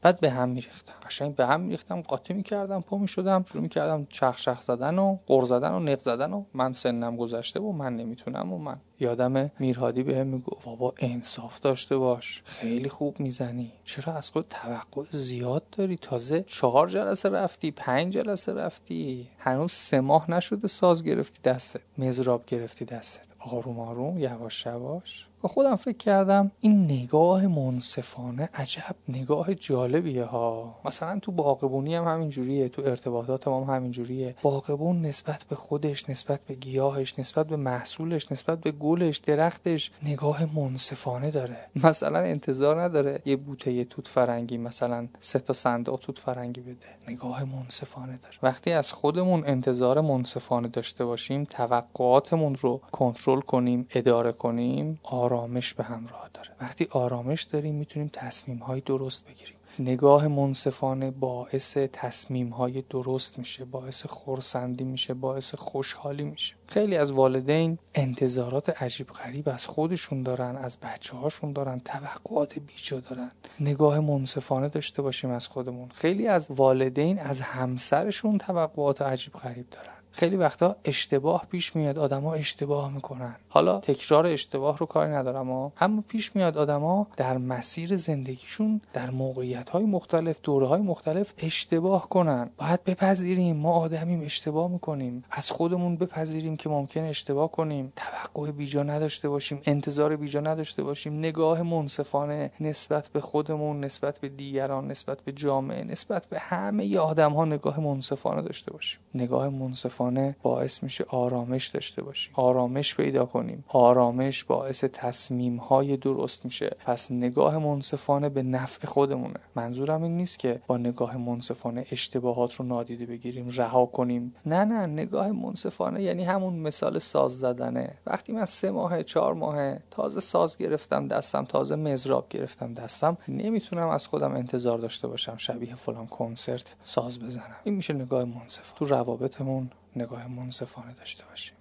بعد 0.03 0.19
به 0.19 0.29
هم 0.29 0.49
میریختم. 0.49 0.93
قشنگ 1.07 1.35
به 1.35 1.45
هم 1.45 1.61
میریختم 1.61 2.01
قاطی 2.01 2.33
می‌کردم 2.33 2.81
پا 2.81 2.97
می‌شدم 2.97 3.43
شروع 3.43 3.63
می‌کردم 3.63 4.05
چخ 4.09 4.41
چخ 4.41 4.61
زدن 4.61 4.99
و 4.99 5.17
قر 5.27 5.45
زدن 5.45 5.71
و 5.71 5.79
نق 5.79 5.99
زدن 5.99 6.33
و 6.33 6.43
من 6.53 6.73
سنم 6.73 7.17
گذشته 7.17 7.59
و 7.59 7.71
من 7.71 7.95
نمی‌تونم 7.95 8.53
و 8.53 8.57
من. 8.57 8.77
یادم 8.99 9.51
میرهادی 9.59 10.03
بهم 10.03 10.27
می‌گفت 10.27 10.65
بابا 10.65 10.93
انصاف 10.99 11.59
داشته 11.59 11.97
باش 11.97 12.41
خیلی 12.45 12.89
خوب 12.89 13.19
می‌زنی. 13.19 13.71
چرا 13.83 14.13
از 14.13 14.29
خود 14.29 14.45
توقع 14.49 15.03
زیاد 15.11 15.63
داری؟ 15.71 15.97
تازه 15.97 16.43
چهار 16.47 16.87
جلسه 16.87 17.29
رفتی 17.29 17.71
پنج 17.71 18.13
جلسه 18.13 18.53
رفتی. 18.53 19.29
هنوز 19.37 19.71
سه 19.71 19.99
ماه 19.99 20.31
نشده 20.31 20.67
ساز 20.67 21.03
گرفتی 21.03 21.39
دستت 21.43 21.81
مزراب 21.97 22.45
گرفتی 22.45 22.85
دستت. 22.85 23.25
آروم 23.39 23.79
آروم 23.79 24.17
یواش 24.17 24.65
یواش. 24.65 25.27
با 25.43 25.49
خودم 25.49 25.75
فکر 25.75 25.97
کردم 25.97 26.51
این 26.61 26.85
نگاه 26.85 27.47
منصفانه 27.47 28.49
عجب 28.53 28.95
نگاه 29.09 29.53
جالبیه 29.53 30.23
ها. 30.23 30.75
مثلا 30.85 31.19
تو 31.19 31.31
باغبونی 31.31 31.95
هم 31.95 32.03
همینجوریه 32.03 32.69
تو 32.69 32.81
ارتباطات 32.81 33.47
هم 33.47 33.53
همینجوریه. 33.53 34.35
باغبون 34.41 35.01
نسبت 35.01 35.45
به 35.49 35.55
خودش 35.55 36.09
نسبت 36.09 36.39
به 36.47 36.53
گیاهش 36.53 37.19
نسبت 37.19 37.47
به 37.47 37.55
محصولش 37.55 38.31
نسبت 38.31 38.61
به 38.61 38.71
گلش 38.71 39.17
درختش 39.17 39.91
نگاه 40.03 40.55
منصفانه 40.55 41.31
داره. 41.31 41.57
مثلا 41.83 42.19
انتظار 42.19 42.81
نداره 42.81 43.21
یه 43.25 43.35
بوته 43.35 43.83
توت 43.83 44.07
فرنگی 44.07 44.57
مثلا 44.57 45.07
سه 45.19 45.39
تا 45.39 45.53
صندوق 45.53 45.99
توت 45.99 46.17
فرنگی 46.17 46.61
بده. 46.61 46.87
نگاه 47.09 47.43
منصفانه 47.43 48.17
داره. 48.17 48.35
وقتی 48.43 48.71
از 48.71 48.93
خودمون 48.93 49.43
انتظار 49.45 50.01
منصفانه 50.01 50.67
داشته 50.67 51.05
باشیم 51.05 51.43
توقعاتمون 51.43 52.55
رو 52.55 52.81
کنترل 52.91 53.41
کنیم 53.41 53.87
اداره 53.95 54.31
کنیم 54.31 54.99
آرامش 55.33 55.73
به 55.73 55.83
همراه 55.83 56.29
داره. 56.33 56.49
وقتی 56.61 56.87
آرامش 56.91 57.43
داریم 57.43 57.75
می‌تونیم 57.75 58.09
تصمیم 58.13 58.57
های 58.57 58.81
درست 58.81 59.25
بگیریم. 59.25 59.55
نگاه 59.79 60.27
منصفانه 60.27 61.11
باعث 61.11 61.77
تصمیم 61.77 62.49
های 62.49 62.83
درست 62.89 63.39
میشه 63.39 63.65
باعث 63.65 64.05
خورسندی 64.05 64.83
میشه 64.83 65.13
باعث 65.13 65.55
خوشحالی 65.55 66.23
میشه. 66.23 66.55
خیلی 66.67 66.97
از 66.97 67.11
والدین 67.11 67.77
انتظارات 67.95 68.81
عجیب 68.81 69.07
غریب 69.07 69.49
از 69.49 69.65
خودشون 69.65 70.23
دارن 70.23 70.55
از 70.55 70.77
بچه 70.79 71.17
هاشون 71.17 71.53
دارن 71.53 71.79
توقعات 71.79 72.59
بیجا 72.59 72.99
دارن. 72.99 73.31
نگاه 73.59 73.99
منصفانه 73.99 74.69
داشته 74.69 75.01
باشیم 75.01 75.29
از 75.29 75.47
خودمون. 75.47 75.89
خیلی 75.89 76.27
از 76.27 76.51
والدین 76.51 77.19
از 77.19 77.41
همسرشون 77.41 78.37
توقعات 78.37 79.01
عجیب 79.01 79.33
غریب 79.33 79.69
دارن. 79.69 79.92
خیلی 80.15 80.35
وقتا 80.35 80.75
اشتباه 80.85 81.45
پیش 81.51 81.75
میاد 81.75 81.99
آدما 81.99 82.33
اشتباه 82.33 82.93
می‌کنن. 82.93 83.35
حالا 83.49 83.79
تکرار 83.79 84.27
اشتباه 84.27 84.77
رو 84.77 84.85
کاری 84.85 85.11
ندارم 85.11 85.51
ها. 85.51 85.73
اما 85.81 86.03
پیش 86.07 86.35
میاد 86.35 86.57
آدما 86.57 87.07
در 87.17 87.37
مسیر 87.37 87.97
زندگیشون 87.97 88.81
در 88.93 89.09
موقعیت 89.09 89.69
های 89.69 89.85
مختلف 89.85 90.39
دوره 90.43 90.67
های 90.67 90.81
مختلف 90.81 91.33
اشتباه 91.37 92.09
کنن. 92.09 92.49
باید 92.57 92.83
بپذیریم 92.83 93.55
ما 93.55 93.73
آدمیم 93.73 94.21
اشتباه 94.21 94.71
می‌کنیم. 94.71 95.23
از 95.31 95.51
خودمون 95.51 95.97
بپذیریم 95.97 96.57
که 96.57 96.69
ممکن 96.69 97.03
اشتباه 97.03 97.51
کنیم. 97.51 97.93
توقع 97.95 98.51
بیجا 98.51 98.83
نداشته 98.83 99.29
باشیم 99.29 99.61
انتظار 99.65 100.15
بیجا 100.15 100.39
نداشته 100.39 100.83
باشیم. 100.83 101.19
نگاه 101.19 101.61
منصفانه 101.61 102.51
نسبت 102.59 103.07
به 103.07 103.21
خودمون 103.21 103.83
نسبت 103.83 104.19
به 104.19 104.29
دیگران 104.29 104.87
نسبت 104.87 105.21
به 105.21 105.31
جامعه 105.31 105.83
نسبت 105.83 106.27
به 106.27 106.39
همه 106.39 106.97
آدم 106.97 107.33
ها 107.33 107.45
نگاه 107.45 107.79
منصفانه 107.79 108.41
داشته 108.41 108.73
باشیم. 108.73 108.99
نگاه 109.15 109.49
منصفانه 109.49 110.02
باعث 110.43 110.83
میشه 110.83 111.05
آرامش 111.07 111.67
داشته 111.67 112.01
باشیم. 112.01 112.33
آرامش 112.35 112.95
پیدا 112.95 113.25
کنیم. 113.25 113.63
آرامش 113.67 114.43
باعث 114.43 114.83
تصمیم 114.83 115.57
های 115.57 115.97
درست 115.97 116.45
میشه. 116.45 116.75
پس 116.85 117.11
نگاه 117.11 117.57
منصفانه 117.57 118.29
به 118.29 118.43
نفع 118.43 118.87
خودمونه. 118.87 119.39
منظورم 119.55 120.03
این 120.03 120.17
نیست 120.17 120.39
که 120.39 120.61
با 120.67 120.77
نگاه 120.77 121.17
منصفانه 121.17 121.85
اشتباهات 121.91 122.53
رو 122.55 122.65
نادیده 122.65 123.05
بگیریم 123.05 123.49
رها 123.49 123.85
کنیم. 123.85 124.35
نه 124.45 124.65
نه 124.65 124.85
نگاه 124.85 125.31
منصفانه 125.31 126.01
یعنی 126.01 126.23
همون 126.23 126.53
مثال 126.53 126.99
ساز 126.99 127.39
زدنه. 127.39 127.93
وقتی 128.05 128.33
من 128.33 128.45
سه 128.45 128.71
ماه 128.71 129.03
چهار 129.03 129.33
ماه 129.33 129.75
تازه 129.91 130.19
ساز 130.19 130.57
گرفتم 130.57 131.07
دستم 131.07 131.45
تازه 131.45 131.75
مزراب 131.75 132.29
گرفتم 132.29 132.73
دستم 132.73 133.17
نمی‌تونم 133.27 133.87
از 133.87 134.07
خودم 134.07 134.35
انتظار 134.35 134.77
داشته 134.77 135.07
باشم 135.07 135.37
شبیه 135.37 135.75
فلان 135.75 136.07
کنسرت 136.07 136.75
ساز 136.83 137.19
بزنم. 137.19 137.55
این 137.63 137.75
میشه 137.75 137.93
نگاه 137.93 138.23
منصف 138.23 138.71
تو 138.71 138.85
روابطمون 138.85 139.69
نگاه 139.95 140.27
منصفانه 140.27 140.93
داشته 140.93 141.25
باشیم. 141.25 141.57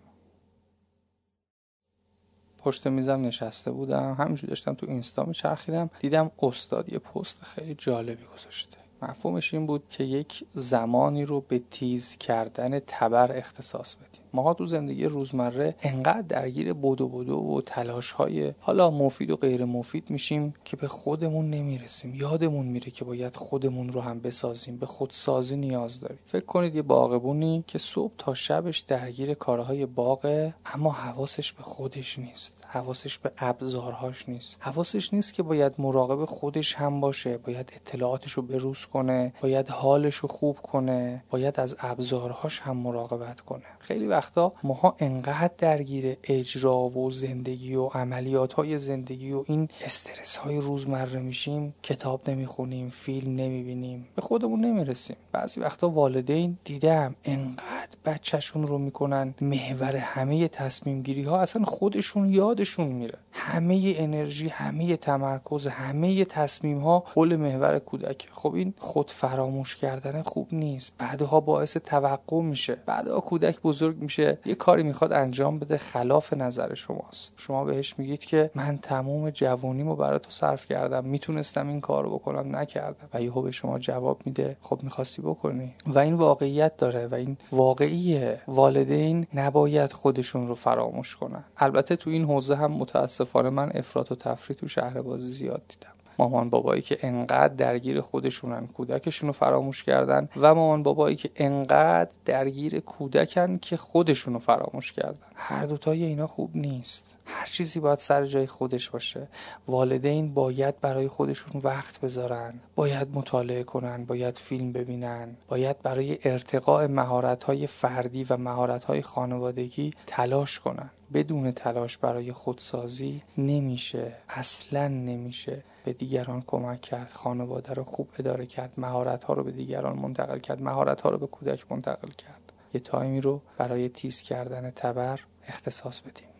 پشت 2.58 2.86
میزم 2.86 3.20
نشسته 3.20 3.70
بودم 3.70 4.16
همینجور 4.18 4.48
داشتم 4.48 4.74
تو 4.74 4.86
اینستا 4.86 5.24
میچرخیدم. 5.24 5.90
دیدم 6.00 6.30
استاد 6.42 6.92
یه 6.92 6.98
پست 6.98 7.44
خیلی 7.44 7.74
جالبی 7.74 8.24
گذاشته. 8.24 8.76
مفهومش 9.02 9.54
این 9.54 9.66
بود 9.66 9.88
که 9.88 10.04
یک 10.04 10.44
زمانی 10.52 11.24
رو 11.24 11.40
به 11.40 11.58
تیز 11.70 12.16
کردن 12.16 12.78
تبر 12.78 13.36
اختصاص 13.36 13.94
بدیم 13.94 14.11
ماها 14.32 14.54
تو 14.54 14.66
زندگی 14.66 15.04
روزمره 15.04 15.74
انقدر 15.82 16.22
درگیر 16.22 16.72
بدو 16.72 17.08
بدو 17.08 17.36
و 17.36 17.60
تلاش 17.60 18.12
های 18.12 18.52
حالا 18.60 18.90
مفید 18.90 19.30
و 19.30 19.36
غیر 19.36 19.64
مفید 19.64 20.10
میشیم 20.10 20.54
که 20.64 20.76
به 20.76 20.88
خودمون 20.88 21.50
نمی‌رسیم. 21.50 22.14
یادمون 22.14 22.66
میره 22.66 22.90
که 22.90 23.04
باید 23.04 23.36
خودمون 23.36 23.92
رو 23.92 24.00
هم 24.00 24.20
بسازیم 24.20 24.76
به 24.76 24.86
خودسازی 24.86 25.56
نیاز 25.56 26.00
داریم. 26.00 26.18
فکر 26.26 26.44
کنید 26.44 26.74
یه 26.74 26.82
باغبونی 26.82 27.64
که 27.66 27.78
صبح 27.78 28.12
تا 28.18 28.34
شبش 28.34 28.78
درگیر 28.78 29.34
کارهای 29.34 29.86
باغه 29.86 30.54
اما 30.66 30.90
حواسش 30.90 31.52
به 31.52 31.62
خودش 31.62 32.18
نیست. 32.18 32.61
حواسش 32.72 33.18
به 33.18 33.30
ابزارهاش 33.38 34.28
نیست. 34.28 34.58
حواسش 34.60 35.14
نیست 35.14 35.34
که 35.34 35.42
باید 35.42 35.74
مراقب 35.78 36.24
خودش 36.24 36.74
هم 36.74 37.00
باشه 37.00 37.38
باید 37.38 37.72
اطلاعاتش 37.76 38.32
رو 38.32 38.42
بروز 38.42 38.86
کنه 38.86 39.32
باید 39.40 39.68
حالش 39.68 40.14
رو 40.14 40.28
خوب 40.28 40.58
کنه 40.58 41.24
باید 41.30 41.60
از 41.60 41.76
ابزارهاش 41.80 42.60
هم 42.60 42.76
مراقبت 42.76 43.40
کنه. 43.40 43.62
خیلی 43.78 44.06
وقتا 44.06 44.52
ماها 44.62 44.96
انقدر 44.98 45.54
درگیر 45.58 46.16
اجرا 46.24 46.78
و 46.78 47.10
زندگی 47.10 47.74
و 47.74 47.86
عملیات 47.86 48.52
های 48.52 48.78
زندگی 48.78 49.32
و 49.32 49.44
این 49.46 49.68
استرس 49.84 50.36
های 50.36 50.56
روزمره 50.56 51.20
میشیم 51.20 51.74
کتاب 51.82 52.30
نمی‌خونیم 52.30 52.88
فیلم 52.90 53.36
نمی‌بینیم 53.36 54.08
به 54.14 54.22
خودمون 54.22 54.60
نمی‌رسیم. 54.60 55.16
بعضی 55.32 55.60
وقتا 55.60 55.88
والدین 55.88 56.58
دیدم 56.64 57.14
انقدر 57.24 57.96
بچهشون 58.04 58.66
رو 58.66 58.78
می‌کنن 58.78 59.34
محور 59.40 59.96
همه 59.96 60.48
تصمیم 60.48 61.02
گیری 61.02 61.22
ها 61.22 61.40
اصلا 61.40 61.64
خودشون 61.64 62.28
یادشون 62.62 62.86
میره. 62.86 63.18
همه 63.32 63.94
انرژی 63.96 64.48
همه 64.48 64.96
تمرکز 64.96 65.66
همه 65.66 66.24
تصمیم 66.24 66.78
ها 66.78 67.04
حول 67.14 67.36
محور 67.36 67.78
کودک 67.78 68.28
خب 68.32 68.54
این 68.54 68.74
خود 68.78 69.10
فراموش 69.10 69.76
کردن 69.76 70.22
خوب 70.22 70.48
نیست. 70.52 70.94
بعدها 70.98 71.40
باعث 71.40 71.76
توقع 71.76 72.40
میشه. 72.42 72.76
بعدها 72.86 73.20
کودک 73.20 73.60
بزرگ 73.60 73.96
میشه. 74.02 74.38
یه 74.44 74.54
کاری 74.54 74.82
می‌خواد 74.82 75.12
انجام 75.12 75.58
بده. 75.58 75.78
خلاف 75.78 76.32
نظر 76.32 76.74
شماست. 76.74 77.34
شما 77.36 77.64
بهش 77.64 77.94
میگید 77.98 78.24
که 78.24 78.50
من 78.54 78.78
تمام 78.78 79.30
جوانیمو 79.30 79.96
برای 79.96 80.18
تو 80.18 80.30
صرف 80.30 80.66
کردم. 80.66 81.04
می‌تونستم 81.04 81.68
این 81.68 81.80
کارو 81.80 82.10
بکنم 82.10 82.56
نکردم. 82.56 83.08
و 83.14 83.22
یهو 83.22 83.42
به 83.42 83.50
شما 83.50 83.78
جواب 83.78 84.22
میده. 84.24 84.56
خب 84.60 84.80
می‌خواستی 84.82 85.22
بکنی. 85.22 85.74
و 85.86 85.98
این 85.98 86.14
واقعیت 86.14 86.76
داره. 86.76 87.06
و 87.06 87.14
این 87.14 87.36
واقعیه. 87.52 88.40
والدین 88.48 89.26
نباید 89.34 89.92
خودشون 89.92 90.48
رو 90.48 90.54
فراموش 90.54 91.16
کنن. 91.16 91.44
البته 91.56 91.96
تو 91.96 92.10
این 92.10 92.24
حوزه 92.24 92.51
هم 92.56 92.72
متاسفانه 92.72 93.50
من 93.50 93.72
افراط 93.74 94.12
و 94.12 94.14
تفریط 94.14 94.58
تو 94.60 94.68
شهر 94.68 95.02
بازی 95.02 95.28
زیاد 95.28 95.62
دیدم. 95.68 95.91
مامان 96.22 96.50
بابایی 96.50 96.82
که 96.82 96.98
انقدر 97.00 97.54
درگیر 97.54 98.00
خودشونن 98.00 98.66
کودکشون 98.66 99.26
رو 99.26 99.32
فراموش 99.32 99.84
کردن 99.84 100.28
و 100.36 100.54
مامان 100.54 100.82
بابایی 100.82 101.16
که 101.16 101.30
انقدر 101.36 102.10
درگیر 102.24 102.80
کودکن 102.80 103.58
که 103.58 103.76
خودشون 103.76 104.34
رو 104.34 104.40
فراموش 104.40 104.92
کردن. 104.92 105.22
هر 105.34 105.66
دوتای 105.66 106.04
اینا 106.04 106.26
خوب 106.26 106.56
نیست. 106.56 107.16
هر 107.26 107.46
چیزی 107.46 107.80
باید 107.80 107.98
سر 107.98 108.26
جای 108.26 108.46
خودش 108.46 108.90
باشه. 108.90 109.28
والدین 109.68 110.34
باید 110.34 110.80
برای 110.80 111.08
خودشون 111.08 111.60
وقت 111.64 112.00
بذارن. 112.00 112.54
باید 112.74 113.08
مطالعه 113.14 113.62
کنن 113.62 114.04
باید 114.04 114.38
فیلم 114.38 114.72
ببینن. 114.72 115.36
باید 115.48 115.82
برای 115.82 116.18
ارتقاء 116.24 116.88
مهارت 116.88 117.66
فردی 117.66 118.24
و 118.24 118.36
مهارت 118.36 119.00
خانوادگی 119.00 119.90
تلاش 120.06 120.60
کنن. 120.60 120.90
بدون 121.14 121.52
تلاش 121.52 121.98
برای 121.98 122.32
خودسازی 122.32 123.22
نمیشه. 123.38 124.12
اصلا 124.28 124.88
نمیشه. 124.88 125.62
به 125.84 125.92
دیگران 125.92 126.42
کمک 126.46 126.80
کرد 126.80 127.10
خانواده 127.10 127.72
رو 127.72 127.84
خوب 127.84 128.08
اداره 128.18 128.46
کرد 128.46 128.74
مهارت 128.76 129.24
ها 129.24 129.34
رو 129.34 129.44
به 129.44 129.50
دیگران 129.50 129.98
منتقل 129.98 130.38
کرد 130.38 130.62
مهارت 130.62 131.00
ها 131.00 131.10
رو 131.10 131.18
به 131.18 131.26
کودک 131.26 131.72
منتقل 131.72 132.10
کرد. 132.10 132.52
یه 132.74 132.80
تایمی 132.80 133.20
رو 133.20 133.40
برای 133.58 133.88
تیز 133.88 134.22
کردن 134.22 134.70
تبر 134.70 135.20
اختصاص 135.48 136.00
بدیم. 136.00 136.31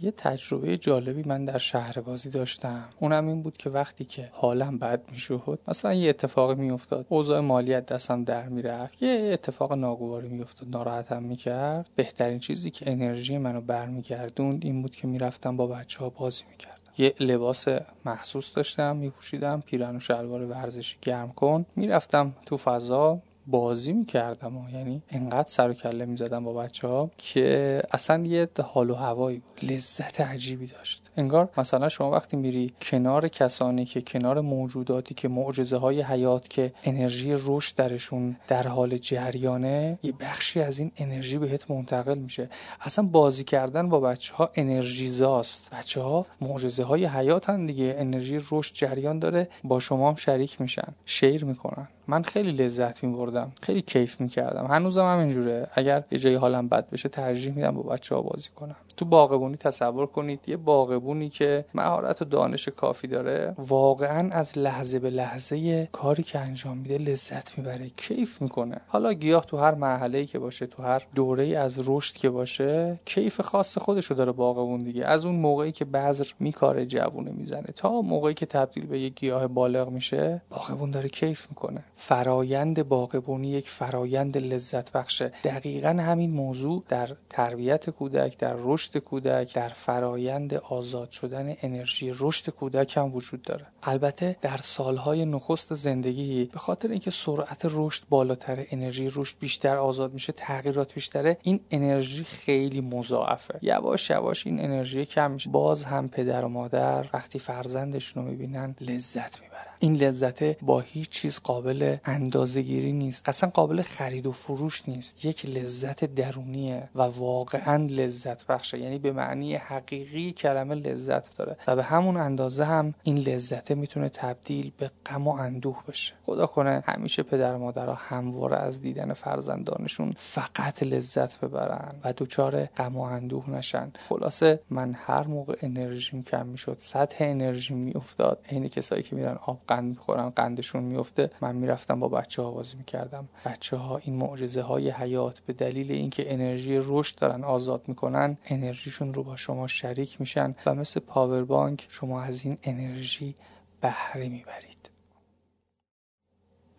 یه 0.00 0.10
تجربه 0.10 0.78
جالبی 0.78 1.22
من 1.26 1.44
در 1.44 1.58
شهر 1.58 2.00
بازی 2.00 2.30
داشتم. 2.30 2.84
اونم 2.98 3.26
این 3.28 3.42
بود 3.42 3.56
که 3.56 3.70
وقتی 3.70 4.04
که 4.04 4.28
حالم 4.32 4.78
بد 4.78 5.00
می‌شد 5.10 5.58
مثلا 5.68 5.94
یه 5.94 6.10
اتفاقی 6.10 6.54
میافتاد. 6.54 7.06
اوضاع 7.08 7.40
مالیت 7.40 7.86
دستم 7.86 8.24
در 8.24 8.48
می‌رفت. 8.48 9.02
یه 9.02 9.30
اتفاق 9.32 9.72
ناگواری 9.72 10.28
میافتاد 10.28 10.68
ناراحتم 10.68 11.22
می‌کرد. 11.22 11.90
بهترین 11.94 12.38
چیزی 12.38 12.70
که 12.70 12.90
انرژی 12.90 13.38
منو 13.38 13.60
برمیگردوند 13.60 14.64
این 14.64 14.82
بود 14.82 14.94
که 14.94 15.06
می‌رفتم 15.06 15.56
با 15.56 15.66
بچه 15.66 15.98
ها 15.98 16.10
بازی 16.10 16.44
می‌کردم. 16.50 16.76
یه 16.98 17.14
لباس 17.20 17.64
مخصوص 18.04 18.56
داشتم 18.56 18.96
میپوشیدم 18.96 19.62
پیرن 19.66 19.96
و 19.96 20.00
شلوار 20.00 20.42
ورزشی 20.42 20.96
گرم 21.02 21.32
کن. 21.32 21.66
می‌رفتم 21.76 22.34
تو 22.46 22.56
فضا 22.56 23.18
بازی 23.46 23.92
می‌کردم 23.92 24.56
و 24.56 24.70
یعنی 24.70 25.02
انقدر 25.10 25.48
سر 25.48 25.70
و 25.70 25.74
کله 25.74 26.04
می‌زدم 26.04 26.44
با 26.44 26.52
بچه 26.52 26.88
ها 26.88 27.10
که 27.18 27.82
اصلا 27.92 28.24
یه 28.26 28.48
حال 28.64 28.90
و 28.90 28.94
هوایی 28.94 29.38
بود 29.38 29.70
لذت 29.70 30.20
عجیبی 30.20 30.66
داشت. 30.66 31.10
انگار 31.16 31.48
مثلا 31.58 31.88
شما 31.88 32.10
وقتی 32.10 32.36
میری 32.36 32.72
کنار 32.82 33.28
کسانی 33.28 33.84
که 33.84 34.00
کنار 34.00 34.40
موجوداتی 34.40 35.14
که 35.14 35.28
معجزه 35.28 35.76
های 35.76 36.02
حیات 36.02 36.48
که 36.48 36.72
انرژی 36.84 37.34
رشد 37.38 37.76
درشون 37.76 38.36
در 38.48 38.66
حال 38.68 38.98
جریانه 38.98 39.98
یه 40.02 40.12
بخشی 40.12 40.60
از 40.60 40.78
این 40.78 40.92
انرژی 40.96 41.38
بهت 41.38 41.70
منتقل 41.70 42.18
میشه. 42.18 42.48
اصلا 42.80 43.06
بازی 43.06 43.44
کردن 43.44 43.88
با 43.88 44.00
بچه 44.00 44.34
ها 44.34 44.50
انرژیزاست 44.54 45.70
بچه 45.70 46.00
ها 46.00 46.26
معجزه 46.40 46.84
های 46.84 47.06
حیات 47.06 47.50
دیگه 47.50 47.94
انرژی 47.98 48.38
رشد 48.50 48.74
جریان 48.74 49.18
داره 49.18 49.48
با 49.64 49.80
شما 49.80 50.08
هم 50.08 50.14
شریک 50.14 50.60
میشن. 50.60 50.94
شیر 51.04 51.44
می‌کنن 51.44 51.88
من 52.08 52.22
خیلی 52.22 52.52
لذت 52.52 53.04
میبردم 53.04 53.52
خیلی 53.62 53.82
کیف 53.82 54.20
می‌کردم. 54.20 54.66
هنوزم 54.66 55.04
هم 55.04 55.18
اینجوره. 55.18 55.68
اگر 55.74 56.04
یه 56.10 56.18
جایی 56.18 56.36
حالم 56.36 56.68
بد 56.68 56.90
بشه 56.90 57.08
ترجیح 57.08 57.54
میدم 57.54 57.70
با 57.70 57.82
بچه 57.82 58.14
ها 58.14 58.22
بازی 58.22 58.48
کنم. 58.56 58.76
تو 58.96 59.04
باغبونی 59.04 59.56
تصور 59.56 60.06
کنید 60.06 60.40
یه 60.46 60.56
باغبونی 60.56 61.28
که 61.28 61.64
مهارت 61.74 62.22
و 62.22 62.24
دانش 62.24 62.68
کافی 62.68 63.06
داره 63.08 63.54
واقعا 63.58 64.30
از 64.30 64.58
لحظه 64.58 64.98
به 64.98 65.10
لحظه 65.10 65.88
کاری 65.92 66.22
که 66.22 66.38
انجام 66.38 66.78
میده 66.78 66.98
لذت 66.98 67.58
می‌بره 67.58 67.88
کیف 67.96 68.42
می‌کنه. 68.42 68.80
حالا 68.86 69.12
گیاه 69.12 69.44
تو 69.44 69.56
هر 69.56 69.74
مرحله 69.74 70.24
که 70.24 70.38
باشه 70.38 70.66
تو 70.66 70.82
هر 70.82 71.06
دوره 71.14 71.46
از 71.46 71.88
رشد 71.88 72.16
که 72.16 72.30
باشه 72.30 73.00
کیف 73.04 73.40
خاص 73.40 73.78
خودشو 73.78 74.14
داره 74.14 74.32
باغبون 74.32 74.84
دیگه. 74.84 75.04
از 75.04 75.24
اون 75.24 75.34
موقعی 75.34 75.72
که 75.72 75.84
بذر 75.84 76.26
میکاره 76.40 76.86
جوونه 76.86 77.30
می‌زنه. 77.30 77.66
تا 77.76 78.00
موقعی 78.00 78.34
که 78.34 78.46
تبدیل 78.46 78.86
به 78.86 79.00
یه 79.00 79.08
گیاه 79.08 79.46
بالغ 79.46 79.88
میشه 79.88 80.42
باغبون 80.50 80.90
داره 80.90 81.08
کیف 81.08 81.46
می‌کنه. 81.50 81.84
فرایند 81.98 82.88
باغبونی 82.88 83.48
یک 83.48 83.70
فرایند 83.70 84.38
لذت 84.38 84.92
بخشه 84.92 85.32
دقیقا 85.44 85.88
همین 85.88 86.30
موضوع 86.30 86.84
در 86.88 87.16
تربیت 87.30 87.90
کودک 87.90 88.38
در 88.38 88.54
رشد 88.58 88.98
کودک 88.98 89.54
در 89.54 89.68
فرایند 89.68 90.54
آزاد 90.54 91.10
شدن 91.10 91.56
انرژی 91.62 92.12
رشد 92.14 92.50
کودک 92.50 92.96
هم 92.96 93.14
وجود 93.14 93.42
داره. 93.42 93.66
البته 93.82 94.36
در 94.40 94.56
سالهای 94.56 95.24
نخست 95.24 95.74
زندگی 95.74 96.44
به 96.44 96.58
خاطر 96.58 96.88
اینکه 96.88 97.10
سرعت 97.10 97.60
رشد 97.64 98.02
بالاتر 98.08 98.66
انرژی 98.70 99.10
رشد 99.14 99.36
بیشتر 99.40 99.76
آزاد 99.76 100.12
میشه 100.12 100.32
تغییرات 100.32 100.94
بیشتره 100.94 101.38
این 101.42 101.60
انرژی 101.70 102.24
خیلی 102.24 102.80
مضاعفه. 102.80 103.58
یواش 103.62 104.10
یواش 104.10 104.46
این 104.46 104.60
انرژی 104.64 105.06
کم 105.06 105.30
میشه. 105.30 105.50
باز 105.50 105.84
هم 105.84 106.08
پدر 106.08 106.44
و 106.44 106.48
مادر 106.48 107.06
وقتی 107.12 107.38
فرزندشون 107.38 108.24
رو 108.24 108.30
می‌بینن 108.30 108.74
لذت 108.80 109.40
می‌برن. 109.40 109.55
این 109.78 109.94
لذت 109.94 110.64
با 110.64 110.80
هیچ 110.80 111.10
چیز 111.10 111.38
قابل 111.38 111.96
اندازه 112.04 112.62
گیری 112.62 112.92
نیست. 112.92 113.28
اصلا 113.28 113.50
قابل 113.50 113.82
خرید 113.82 114.26
و 114.26 114.32
فروش 114.32 114.88
نیست. 114.88 115.24
یک 115.24 115.46
لذت 115.46 116.04
درونیه 116.04 116.88
و 116.94 117.02
واقعا 117.02 117.86
لذت 117.90 118.46
بخشه. 118.46 118.78
یعنی 118.78 118.98
به 118.98 119.12
معنی 119.12 119.54
حقیقی 119.54 120.32
کلمه 120.32 120.74
لذت 120.74 121.36
داره 121.36 121.56
و 121.66 121.76
به 121.76 121.82
همون 121.82 122.16
اندازه 122.16 122.64
هم 122.64 122.94
این 123.02 123.18
لذت 123.18 123.72
می‌تونه 123.72 124.08
تبدیل 124.08 124.72
به 124.78 124.90
غم 125.06 125.28
و 125.28 125.30
اندوه 125.30 125.82
بشه. 125.88 126.14
خدا 126.26 126.46
کنه 126.46 126.82
همیشه 126.86 127.22
پدر 127.22 127.54
و 127.54 127.58
مادرها 127.58 127.94
همواره 127.94 128.56
از 128.56 128.80
دیدن 128.80 129.12
فرزندانشون 129.12 130.12
فقط 130.16 130.82
لذت 130.82 131.40
ببرن 131.40 131.94
و 132.04 132.12
دچار 132.16 132.64
غم 132.64 132.96
و 132.96 133.00
اندوه 133.00 133.50
نشن. 133.50 133.92
خلاصه 134.08 134.60
من 134.70 134.96
هر 135.06 135.26
موقع 135.26 135.56
انرژیم 135.62 136.22
کم 136.22 136.46
می‌شد 136.46 136.76
سطح 136.78 137.16
انرژی 137.20 137.74
میافتاد. 137.74 138.44
عین 138.50 138.68
کسایی 138.68 139.02
که 139.02 139.16
میرن 139.16 139.38
آب 139.46 139.60
قند 139.68 139.84
می‌خورن 139.84 140.30
قندشون 140.30 140.82
میفته 140.82 141.30
من 141.40 141.56
می‌رفتم 141.56 142.00
با 142.00 142.08
بچه 142.08 142.42
ها 142.42 142.50
بازی 142.50 142.76
می‌کردم. 142.76 143.28
بچه 143.44 143.76
ها 143.76 143.98
این 143.98 144.14
معجزه 144.14 144.62
های 144.62 144.90
حیات 144.90 145.40
به 145.40 145.52
دلیل 145.52 145.92
اینکه 145.92 146.32
انرژی 146.32 146.78
رشد 146.82 147.18
دارن 147.18 147.44
آزاد 147.44 147.82
می‌کنن 147.86 148.38
انرژیشون 148.46 149.14
رو 149.14 149.22
با 149.22 149.36
شما 149.36 149.66
شریک 149.66 150.20
میشن 150.20 150.54
و 150.66 150.74
مثل 150.74 151.00
پاور 151.00 151.44
بانک 151.44 151.86
شما 151.88 152.22
از 152.22 152.44
این 152.44 152.58
انرژی 152.62 153.34
بهره 153.80 154.28
می‌برید. 154.28 154.75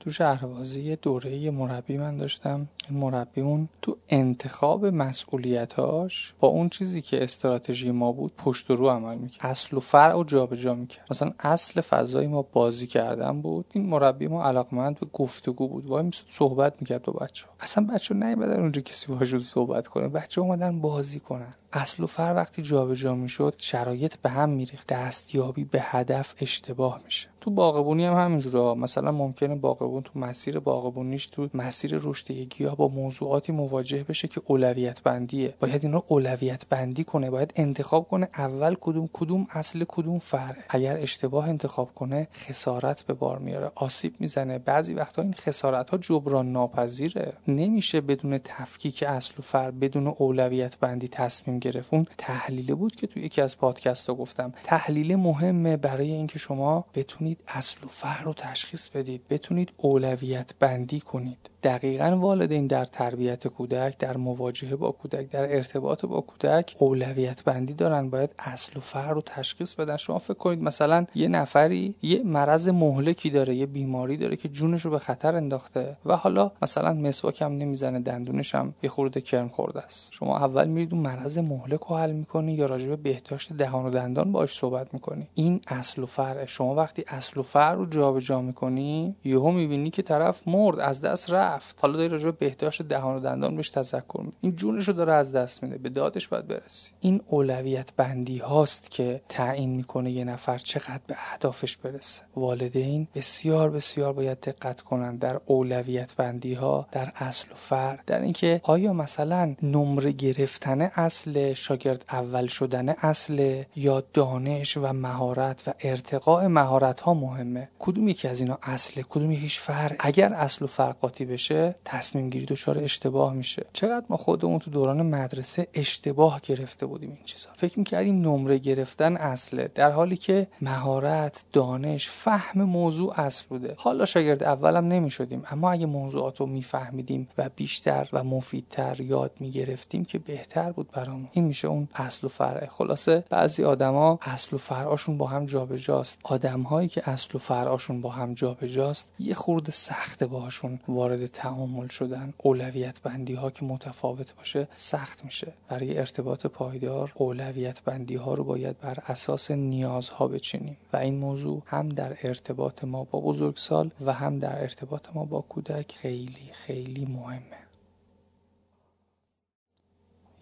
تو 0.08 0.12
شهربازی 0.12 0.96
دوره 0.96 1.52
مربی 1.52 1.98
من 1.98 2.18
داشتم. 2.18 2.68
مربیمون 2.92 3.70
تو 3.82 3.98
انتخاب 4.10 4.86
مسئولیتاش 4.86 6.34
با 6.40 6.48
اون 6.48 6.70
چیزی 6.70 7.02
که 7.02 7.24
استراتژی 7.24 7.92
ما 7.92 8.12
بود 8.12 8.32
پشت 8.38 8.72
رو 8.72 8.90
عمل 8.90 9.18
می‌کرد. 9.18 9.46
اصل 9.46 9.78
و 9.78 9.80
فرع 9.80 10.16
و 10.16 10.24
جابجا 10.24 10.74
می‌کرد. 10.74 11.08
مثلا 11.12 11.32
اصل 11.40 11.82
فضای 11.82 12.28
ما 12.28 12.42
بازی 12.42 12.88
کردن 12.88 13.42
بود. 13.42 13.66
این 13.74 13.86
مربی 13.86 14.28
ما 14.28 14.44
علاقمند 14.44 15.00
به 15.00 15.08
گفتگو 15.14 15.68
بود. 15.68 15.86
وای 15.86 16.04
میسود 16.04 16.30
صحبت 16.30 16.82
می‌کرد 16.82 17.04
با 17.04 17.14
بچه 17.14 17.46
ها. 17.46 17.54
اصلا 17.60 17.88
بچه 17.94 18.16
نیومدن 18.16 18.60
اونجا 18.60 18.82
کسی 18.82 19.14
باشون 19.14 19.40
صحبت 19.40 19.88
کنه. 19.88 20.08
بچه 20.08 20.42
اومدن 20.42 20.82
بازی 20.82 21.20
کنن. 21.20 21.54
اصل 21.74 22.04
و 22.04 22.08
فر 22.08 22.34
وقتی 22.36 22.62
جابجا 22.62 23.16
می‌شد 23.16 23.54
شرایط 23.58 24.16
به 24.16 24.30
هم 24.30 24.50
میریخت. 24.50 24.88
دستیابی 24.88 25.64
به 25.64 25.80
هدف 25.82 26.36
اشتباه 26.42 27.02
میشه. 27.06 27.30
تو 27.48 27.52
باغبونی 27.52 28.06
هم 28.06 28.14
همینجوره. 28.14 28.80
مثلا 28.80 29.12
ممکنه 29.12 29.56
باغبون 29.56 30.04
تو 30.04 30.20
مسیر 30.20 30.60
باغبونیش 30.60 31.28
تو 31.28 31.50
مسیر 31.54 32.00
رشد 32.04 32.32
گیاه 32.32 32.76
با 32.76 32.88
موضوعاتی 32.88 33.52
مواجه 33.52 34.04
بشه 34.04 34.28
که 34.28 34.42
اولویت 34.46 35.02
بندیه 35.02 35.54
باید 35.60 35.84
این 35.84 35.94
رو 35.94 36.04
اولویت 36.08 36.66
بندی 36.70 37.04
کنه 37.04 37.30
باید 37.30 37.54
انتخاب 37.56 38.08
کنه 38.08 38.30
اول 38.38 38.76
کدوم 38.82 39.10
کدوم 39.14 39.48
اصل 39.50 39.86
کدوم 39.88 40.20
فرع. 40.20 40.56
اگر 40.70 40.98
اشتباه 40.98 41.50
انتخاب 41.50 41.96
کنه 41.96 42.28
خسارت 42.34 43.04
به 43.04 43.14
بار 43.14 43.40
میاره. 43.40 43.72
آسیب 43.76 44.14
می‌زنه. 44.20 44.60
بعضی 44.60 44.94
وقتا 44.94 45.22
این 45.22 45.34
خسارت 45.34 45.90
ها 45.90 45.98
جبران 45.98 46.52
ناپذیره. 46.52 47.34
نمیشه 47.48 48.02
بدون 48.02 48.38
تفکیک 48.38 49.04
اصل 49.08 49.34
و 49.40 49.42
فرع 49.42 49.72
بدون 49.72 50.08
اولویت 50.08 50.78
بندی 50.80 51.08
تصمیم 51.08 51.60
گرفت. 51.60 51.94
اون 51.94 52.08
تحلیله 52.18 52.76
بود 52.76 52.96
که 52.96 53.08
تو 53.08 53.20
یکی 53.20 53.42
از 53.42 53.58
پادکست 53.58 54.10
ها 54.10 54.16
گفتم. 54.16 54.54
تحلیل 54.64 55.16
مهمه 55.16 55.78
برای 55.78 56.12
اینکه 56.12 56.40
شما 56.40 56.86
بتونید 56.96 57.37
اصل 57.48 57.86
و 57.86 57.88
فرع 57.88 58.24
رو 58.24 58.34
تشخیص 58.34 58.90
بدید 58.90 59.28
بتونید 59.30 59.72
اولویت 59.78 60.52
بندی 60.60 61.00
کنید. 61.00 61.38
دقیقا 61.64 62.18
والدین 62.22 62.68
در 62.68 62.86
تربیت 62.86 63.48
کودک 63.48 63.98
در 63.98 64.18
مواجهه 64.18 64.76
با 64.76 64.92
کودک 64.92 65.30
در 65.30 65.56
ارتباط 65.56 66.06
با 66.06 66.22
کودک 66.22 66.76
اولویت 66.80 67.44
بندی 67.44 67.74
دارن. 67.74 68.10
باید 68.10 68.30
اصل 68.40 68.78
و 68.78 68.80
فرع 68.80 69.12
رو 69.12 69.22
تشخیص 69.22 69.74
بدن. 69.74 69.98
شما 69.98 70.20
فکر 70.20 70.34
کنید 70.34 70.62
مثلا 70.62 71.06
یه 71.16 71.28
نفری 71.28 71.96
یه 72.02 72.24
مرض 72.24 72.70
مهلکی 72.70 73.30
داره 73.30 73.56
یه 73.56 73.66
بیماری 73.66 74.18
داره 74.18 74.36
که 74.36 74.50
جونش 74.50 74.82
رو 74.82 74.92
به 74.92 75.00
خطر 75.00 75.36
انداخته 75.36 75.98
و 76.06 76.16
حالا 76.16 76.52
مثلا 76.62 76.94
مسواک 76.94 77.42
هم 77.42 77.58
نمی‌زنه 77.58 78.00
دندونش 78.00 78.56
هم 78.56 78.74
یه 78.84 78.90
خورده 78.90 79.22
کرم 79.22 79.50
خورده 79.50 79.82
است. 79.82 80.12
شما 80.12 80.38
اول 80.38 80.68
میرید 80.68 80.94
اون 80.94 81.04
مرض 81.04 81.38
مهلک 81.38 81.80
رو 81.80 81.98
حل 81.98 82.12
می‌کنی 82.12 82.54
یا 82.54 82.66
راجع 82.66 82.88
به 82.88 82.96
بهداشت 82.96 83.54
دهان 83.54 83.86
و 83.86 83.90
دندان 83.90 84.32
باش 84.32 84.58
صحبت 84.58 84.94
می‌کنی. 84.94 85.28
این 85.34 85.62
اصل 85.68 86.04
و 86.04 86.06
فرع 86.06 86.46
شما 86.46 86.76
وقتی 86.76 87.04
اصل 87.18 87.40
و 87.40 87.44
فرع 87.44 87.74
رو 87.74 87.86
جابجا 87.86 88.42
می‌کنی 88.42 89.16
یهو 89.24 89.52
می‌بینی 89.52 89.90
که 89.90 90.02
طرف 90.02 90.48
مرد 90.48 90.80
از 90.80 91.02
دست 91.02 91.32
رفت. 91.32 91.80
حالا 91.82 91.98
داری 91.98 92.10
راجع 92.10 92.26
به 92.26 92.32
بهداشت 92.32 92.82
دهان 92.82 93.16
و 93.16 93.20
دندان 93.20 93.56
بهش 93.56 93.70
تذکر 93.70 94.20
میدی. 94.20 94.38
این 94.42 94.56
جونش 94.56 94.88
رو 94.88 94.94
داره 94.94 95.14
از 95.14 95.36
دست 95.36 95.64
میده 95.64 95.78
به 95.78 95.90
دادش 95.90 96.28
باید 96.28 96.48
برسی. 96.48 96.92
این 97.02 97.22
اولویت 97.28 97.94
بندی 97.98 98.38
هاست 98.38 98.92
که 98.92 99.22
تعیین 99.30 99.70
می‌کنه 99.70 100.12
یه 100.12 100.24
نفر 100.24 100.58
چقدر 100.58 101.02
به 101.08 101.16
اهدافش 101.32 101.78
برسه. 101.78 102.22
والدین 102.36 103.08
بسیار 103.16 103.70
بسیار 103.70 104.14
باید 104.14 104.40
دقت 104.40 104.82
کنن 104.82 105.16
در 105.16 105.40
اولویت 105.46 106.16
بندی 106.16 106.54
ها 106.54 106.88
در 106.92 107.12
اصل 107.16 107.52
و 107.52 107.56
فرع 107.56 108.00
در 108.08 108.22
اینکه 108.22 108.62
آیا 108.64 108.94
مثلا 108.94 109.56
نمره 109.64 110.12
گرفتن 110.12 110.82
اصل 110.82 111.54
شاگرد 111.54 112.06
اول 112.12 112.48
شدن 112.48 112.90
اصل 112.90 113.64
یا 113.76 114.04
دانش 114.14 114.78
و 114.78 114.94
مهارت 114.94 115.64
و 115.68 115.74
ارتقاء 115.80 116.48
مهارت 116.48 117.00
مهمه. 117.14 117.70
کدوم 117.80 118.08
یکی 118.08 118.28
از 118.28 118.40
اینا 118.40 118.58
اصله؟ 118.64 119.04
کدوم 119.10 119.32
یکیش 119.32 119.60
فرع 119.60 119.96
اگر 120.00 120.34
اصل 120.34 120.66
و 120.66 120.68
فرقاتی 120.68 121.26
بشه 121.26 121.76
تصمیم 121.86 122.30
گیری 122.30 122.46
دچار 122.46 122.80
اشتباه 122.80 123.34
میشه. 123.34 123.66
چقدر 123.74 124.06
ما 124.10 124.18
خودمون 124.18 124.60
تو 124.60 124.72
دوران 124.72 125.02
مدرسه 125.02 125.68
اشتباه 125.74 126.42
گرفته 126.44 126.86
بودیم 126.86 127.10
این 127.10 127.24
چیزا؟ 127.26 127.50
فکر 127.56 127.80
می‌کردیم 127.80 128.22
نمره 128.22 128.58
گرفتن 128.58 129.18
اصله. 129.18 129.72
در 129.76 129.92
حالی 129.92 130.18
که 130.18 130.48
مهارت 130.62 131.46
دانش 131.54 132.10
فهم 132.10 132.64
موضوع 132.64 133.20
اصل 133.20 133.46
بوده. 133.50 133.74
حالا 133.78 134.06
شاگرد 134.06 134.44
اولم 134.44 134.88
نمی‌شدیم. 134.88 135.44
اما 135.52 135.72
اگه 135.72 135.86
موضوعات 135.86 136.40
رو 136.40 136.46
میفهمیدیم 136.46 137.28
و 137.38 137.50
بیشتر 137.56 138.10
و 138.14 138.24
مفیدتر 138.24 139.02
یاد 139.02 139.32
می‌گرفتیم 139.40 140.06
که 140.06 140.20
بهتر 140.20 140.72
بود 140.72 140.92
برامون. 140.92 141.28
این 141.32 141.46
میشه 141.46 141.68
اون 141.68 141.88
اصل 141.96 142.28
و 142.28 142.30
فرع 142.30 142.68
خلاصه 142.68 143.24
بعضی 143.30 143.64
آدما 143.64 144.20
اصل 144.22 144.56
و 144.56 144.60
فرعاشون 144.60 145.18
با 145.18 145.28
هم 145.28 145.46
جابجاست. 145.46 146.20
آدمهایی 146.24 146.88
که 146.98 147.10
اصل 147.10 147.30
و 147.36 147.40
فرعاشون 147.40 148.02
با 148.02 148.10
هم 148.10 148.34
جابجاست 148.34 149.10
یه 149.20 149.34
خورده 149.34 149.72
سخته 149.72 150.28
باهاشون 150.28 150.80
وارد 150.88 151.26
تعامل 151.26 151.88
شدن. 151.88 152.34
اولویت 152.38 153.02
بندی 153.02 153.34
ها 153.34 153.52
که 153.52 153.66
متفاوت 153.66 154.36
باشه 154.36 154.68
سخت 154.76 155.26
میشه. 155.26 155.54
برای 155.70 155.98
ارتباط 155.98 156.46
پایدار 156.46 157.12
اولویت 157.16 157.82
بندی 157.82 158.16
ها 158.16 158.34
رو 158.34 158.44
باید 158.44 158.80
بر 158.80 158.98
اساس 159.08 159.52
نیازها 159.52 160.28
بچینیم. 160.28 160.78
و 160.94 160.98
این 160.98 161.18
موضوع 161.18 161.62
هم 161.66 161.90
در 161.90 162.18
ارتباط 162.24 162.84
ما 162.84 163.04
با 163.04 163.20
بزرگسال 163.20 163.92
و 164.06 164.14
هم 164.14 164.40
در 164.40 164.62
ارتباط 164.62 165.08
ما 165.14 165.26
با 165.26 165.42
کودک 165.42 165.96
خیلی 166.02 166.50
خیلی 166.52 167.06
مهمه. 167.06 167.57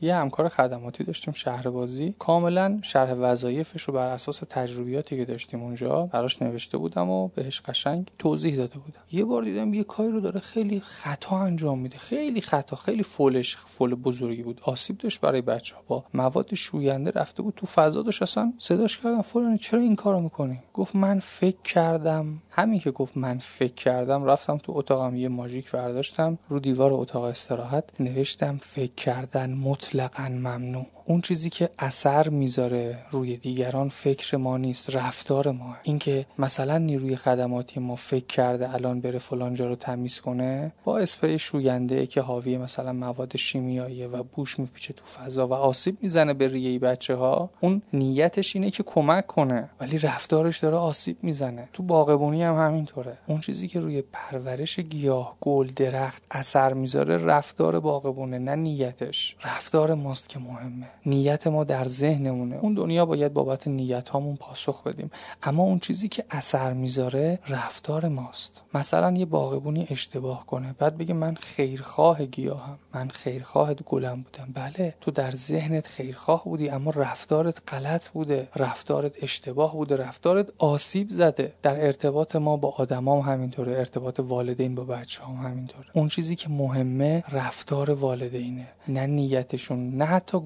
یه 0.01 0.15
همکار 0.15 0.47
خدماتی 0.47 1.03
داشتیم 1.03 1.33
شهربازی. 1.33 2.15
کاملا 2.19 2.79
شرح 2.81 3.13
وظایفش 3.13 3.83
رو 3.83 3.93
بر 3.93 4.07
اساس 4.07 4.41
تجربیاتی 4.49 5.17
که 5.17 5.25
داشتیم 5.25 5.63
اونجا 5.63 6.09
براش 6.13 6.41
نوشته 6.41 6.77
بودم 6.77 7.09
و 7.09 7.27
بهش 7.27 7.61
قشنگ 7.61 8.11
توضیح 8.19 8.55
داده 8.55 8.79
بودم. 8.79 9.01
یه 9.11 9.25
بار 9.25 9.43
دیدم 9.43 9.73
یه 9.73 9.83
کاری 9.83 10.11
رو 10.11 10.19
داره 10.19 10.39
خیلی 10.39 10.79
خطا 10.79 11.37
انجام 11.37 11.79
میده. 11.79 11.97
خیلی 11.97 12.41
خطا 12.41 12.75
خیلی 12.75 13.03
فولش 13.03 13.57
فول 13.57 13.95
بزرگی 13.95 14.43
بود. 14.43 14.61
آسیب 14.63 14.97
داشت 14.97 15.21
برای 15.21 15.41
بچه 15.41 15.75
با 15.87 16.03
مواد 16.13 16.53
شوینده 16.53 17.11
رفته 17.11 17.43
بود 17.43 17.53
تو 17.55 17.65
فضا 17.65 18.01
داشت 18.01 18.21
اصلا 18.21 18.53
صداش 18.57 18.97
کردم. 18.97 19.21
فلانی 19.21 19.57
چرا 19.57 19.79
این 19.79 19.95
کارو 19.95 20.19
می‌کنی؟ 20.19 20.59
گفت 20.73 20.95
من 20.95 21.19
فکر 21.19 21.61
کردم 21.63 22.41
همین 22.57 22.79
که 22.79 22.91
گفت 22.91 23.17
من 23.17 23.37
فکر 23.37 23.73
کردم 23.75 24.25
رفتم 24.25 24.57
تو 24.57 24.71
اتاقم 24.75 25.15
یه 25.15 25.29
ماژیک 25.29 25.71
برداشتم 25.71 26.37
رو 26.49 26.59
دیوار 26.59 26.93
اتاق 26.93 27.23
استراحت 27.23 28.01
نوشتم 28.01 28.57
فکر 28.57 28.95
کردن 28.95 29.53
مطلقا 29.53 30.29
ممنوع. 30.29 30.94
اون 31.07 31.21
چیزی 31.21 31.49
که 31.49 31.69
اثر 31.79 32.29
می‌ذاره 32.29 32.97
روی 33.11 33.37
دیگران 33.37 33.89
فکر 33.89 34.37
ما 34.37 34.57
نیست 34.57 34.95
رفتار 34.95 35.51
ما. 35.51 35.75
اینکه 35.83 36.25
مثلا 36.39 36.77
نیروی 36.77 37.15
خدماتی 37.15 37.79
ما 37.79 37.95
فکر 37.95 38.25
کرده 38.25 38.73
الان 38.73 39.01
بره 39.01 39.19
فلان 39.19 39.53
جا 39.53 39.67
رو 39.67 39.75
تمیز 39.75 40.19
کنه 40.19 40.71
با 40.83 40.97
اسپری 40.97 41.39
شوینده 41.39 42.07
که 42.07 42.21
حاوی 42.21 42.57
مثلا 42.57 42.93
مواد 42.93 43.37
شیمیایی 43.37 44.05
و 44.05 44.23
بوش 44.23 44.59
میپیچه 44.59 44.93
تو 44.93 45.05
فضا 45.05 45.47
و 45.47 45.53
آسیب 45.53 45.97
می‌زنه 46.01 46.33
به 46.33 46.47
ریه 46.47 46.79
بچه 46.79 47.15
ها 47.15 47.49
اون 47.59 47.81
نیتش 47.93 48.55
اینه 48.55 48.71
که 48.71 48.83
کمک 48.83 49.27
کنه. 49.27 49.69
ولی 49.79 49.97
رفتارش 49.97 50.59
داره 50.59 50.75
آسیب 50.75 51.17
می‌زنه. 51.21 51.69
تو 51.73 51.83
باغبونی 51.83 52.43
هم 52.43 52.67
همینطوره. 52.67 53.17
اون 53.27 53.39
چیزی 53.39 53.67
که 53.67 53.79
روی 53.79 54.01
پرورش 54.01 54.79
گیاه 54.79 55.37
گل 55.41 55.67
درخت 55.75 56.23
اثر 56.31 56.73
می‌ذاره 56.73 57.17
رفتار 57.17 57.79
باغبونه 57.79 58.39
نه 58.39 58.55
نیتش. 58.55 59.35
رفتار 59.43 59.93
ماست 59.93 60.29
که 60.29 60.39
مهمه. 60.39 60.87
نیت 61.05 61.47
ما 61.47 61.63
در 61.63 61.87
ذهنمونه. 61.87 62.55
اون 62.55 62.73
دنیا 62.73 63.05
باید 63.05 63.33
بابت 63.33 63.67
نیت 63.67 64.09
هامون 64.09 64.35
پاسخ 64.35 64.83
بدیم. 64.83 65.11
اما 65.43 65.63
اون 65.63 65.79
چیزی 65.79 66.07
که 66.07 66.23
اثر 66.29 66.73
می‌ذاره 66.73 67.39
رفتار 67.47 68.07
ماست. 68.07 68.63
مثلا 68.73 69.11
یه 69.11 69.25
باغبونی 69.25 69.87
اشتباه 69.89 70.45
کنه. 70.45 70.75
بعد 70.79 70.97
بگه 70.97 71.13
من 71.13 71.35
خیرخواه 71.35 72.25
گیاهم. 72.25 72.79
من 72.93 73.09
خیرخواه 73.09 73.73
گلم 73.73 74.21
بودم. 74.21 74.49
بله 74.53 74.93
تو 75.01 75.11
در 75.11 75.31
ذهنت 75.31 75.87
خیرخواه 75.87 76.43
بودی 76.43 76.69
اما 76.69 76.91
رفتارت 76.91 77.61
غلط 77.67 78.09
بوده. 78.09 78.47
رفتارت 78.55 79.23
اشتباه 79.23 79.73
بوده. 79.73 79.95
رفتارت 79.95 80.47
آسیب 80.57 81.09
زده. 81.09 81.53
در 81.61 81.85
ارتباط 81.85 82.35
ما 82.35 82.57
با 82.57 82.69
آدمام 82.69 83.19
هم 83.19 83.33
همینطوره. 83.33 83.77
ارتباط 83.77 84.19
والدین 84.19 84.75
با 84.75 84.83
بچه 84.83 85.23
هم 85.23 85.35
همینطوره. 85.35 85.87
اون 85.93 86.07
چیزی 86.07 86.35
که 86.35 86.49
مهمه 86.49 87.23
رفتار 87.31 87.91
والدینه 87.91 88.67
نه 88.87 89.05
نیتشون 89.05 89.97
نه 89.97 90.05
حتی 90.05 90.39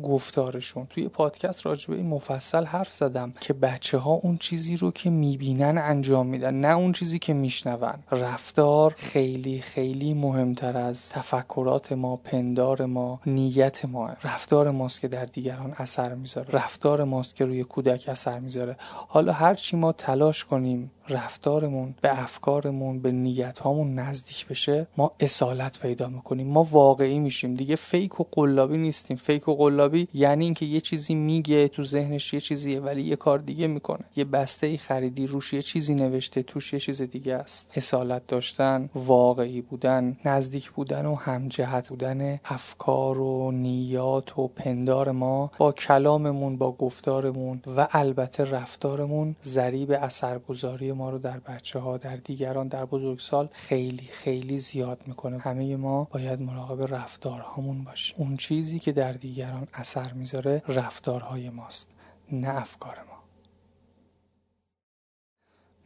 گفتارشون 0.50 0.88
توی 0.90 1.08
پادکست 1.08 1.66
راجع 1.66 1.88
به 1.88 1.96
این 1.96 2.08
مفصل 2.08 2.66
حرف 2.66 2.94
زدم 2.94 3.34
که 3.42 3.54
بچه 3.54 3.98
ها 3.98 4.12
اون 4.12 4.38
چیزی 4.38 4.76
رو 4.76 4.92
که 4.92 5.10
می‌بینن 5.10 5.78
انجام 5.78 6.28
میدن 6.28 6.54
نه 6.54 6.68
اون 6.68 6.92
چیزی 6.92 7.20
که 7.20 7.34
میشنون. 7.34 7.94
رفتار 8.12 8.94
خیلی 8.98 9.62
خیلی 9.62 10.14
مهمتر 10.14 10.78
از 10.78 11.10
تفکرات 11.10 11.92
ما 11.92 12.16
پندار 12.16 12.86
ما 12.86 13.20
نیت 13.26 13.86
ما. 13.86 14.10
رفتار 14.24 14.72
ماست 14.72 15.02
که 15.02 15.08
در 15.08 15.26
دیگران 15.26 15.74
اثر 15.78 16.14
می‌ذاره. 16.14 16.50
رفتار 16.52 17.04
ماست 17.04 17.36
که 17.36 17.46
روی 17.46 17.64
کودک 17.64 18.06
اثر 18.10 18.40
می‌ذاره. 18.40 18.78
حالا 19.08 19.34
هر 19.34 19.54
چی 19.54 19.78
ما 19.78 19.92
تلاش 19.92 20.46
کنیم 20.46 20.92
رفتارمون 21.10 21.96
به 22.02 22.24
افکارمون 22.24 23.00
به 23.00 23.12
نیت 23.12 23.60
هامون 23.60 24.00
نزدیک 24.00 24.48
بشه 24.48 24.88
ما 24.98 25.12
اصالت 25.20 25.80
پیدا 25.80 26.08
می‌کنیم. 26.08 26.48
ما 26.48 26.64
واقعی 26.64 27.20
میشیم. 27.20 27.54
دیگه 27.54 27.76
فیک 27.76 28.20
و 28.20 28.24
قلابی 28.32 28.78
نیستیم. 28.78 29.18
فیک 29.18 29.48
و 29.48 29.56
قلابی 29.56 30.08
یعنی 30.14 30.39
اینکه 30.46 30.66
یه 30.66 30.82
چیزی 30.82 31.16
میگه 31.16 31.68
تو 31.68 31.84
ذهنش 31.84 32.34
یه 32.34 32.40
چیزیه 32.40 32.80
ولی 32.80 33.02
یه 33.02 33.16
کار 33.16 33.40
دیگه 33.40 33.68
می‌کنه. 33.68 34.06
یه 34.16 34.24
بسته 34.24 34.68
ای 34.68 34.78
خریدی 34.78 35.28
روش 35.28 35.54
یه 35.54 35.62
چیزی 35.62 35.96
نوشته 35.96 36.44
توش 36.44 36.74
یه 36.74 36.80
چیز 36.80 37.02
دیگه 37.02 37.36
است. 37.36 37.74
اصالت 37.76 38.28
داشتن 38.28 38.90
واقعی 38.96 39.62
بودن 39.62 40.18
نزدیک 40.26 40.72
بودن 40.72 41.06
و 41.06 41.16
همجهت 41.16 41.90
بودن 41.90 42.40
افکار 42.46 43.20
و 43.20 43.52
نیات 43.52 44.40
و 44.40 44.48
پندار 44.48 45.12
ما 45.12 45.52
با 45.58 45.72
کلاممون 45.72 46.58
با 46.58 46.72
گفتارمون 46.72 47.62
و 47.78 47.88
البته 47.92 48.44
رفتارمون 48.44 49.36
ذریب 49.46 49.92
اثرگذاری 49.92 50.92
ما 50.92 51.10
رو 51.10 51.18
در 51.18 51.40
بچه 51.40 51.80
ها 51.80 51.98
در 51.98 52.16
دیگران 52.16 52.68
در 52.68 52.86
بزرگسال 52.86 53.50
خیلی 53.52 54.10
خیلی 54.12 54.58
زیاد 54.58 55.00
می‌کنه. 55.08 55.40
همه 55.40 55.76
ما 55.76 56.08
باید 56.12 56.42
مراقب 56.42 56.94
رفتارهامون 56.96 57.84
باشیم. 57.84 58.16
اون 58.20 58.38
چیزی 58.38 58.80
که 58.80 58.92
در 58.92 59.12
دیگران 59.12 59.68
اثر 59.74 60.14
می‌ذاره 60.30 60.64
رفتارهای 60.68 61.50
ماست 61.50 61.90
نه 62.32 62.50
افکار 62.50 62.98
ما 63.09 63.09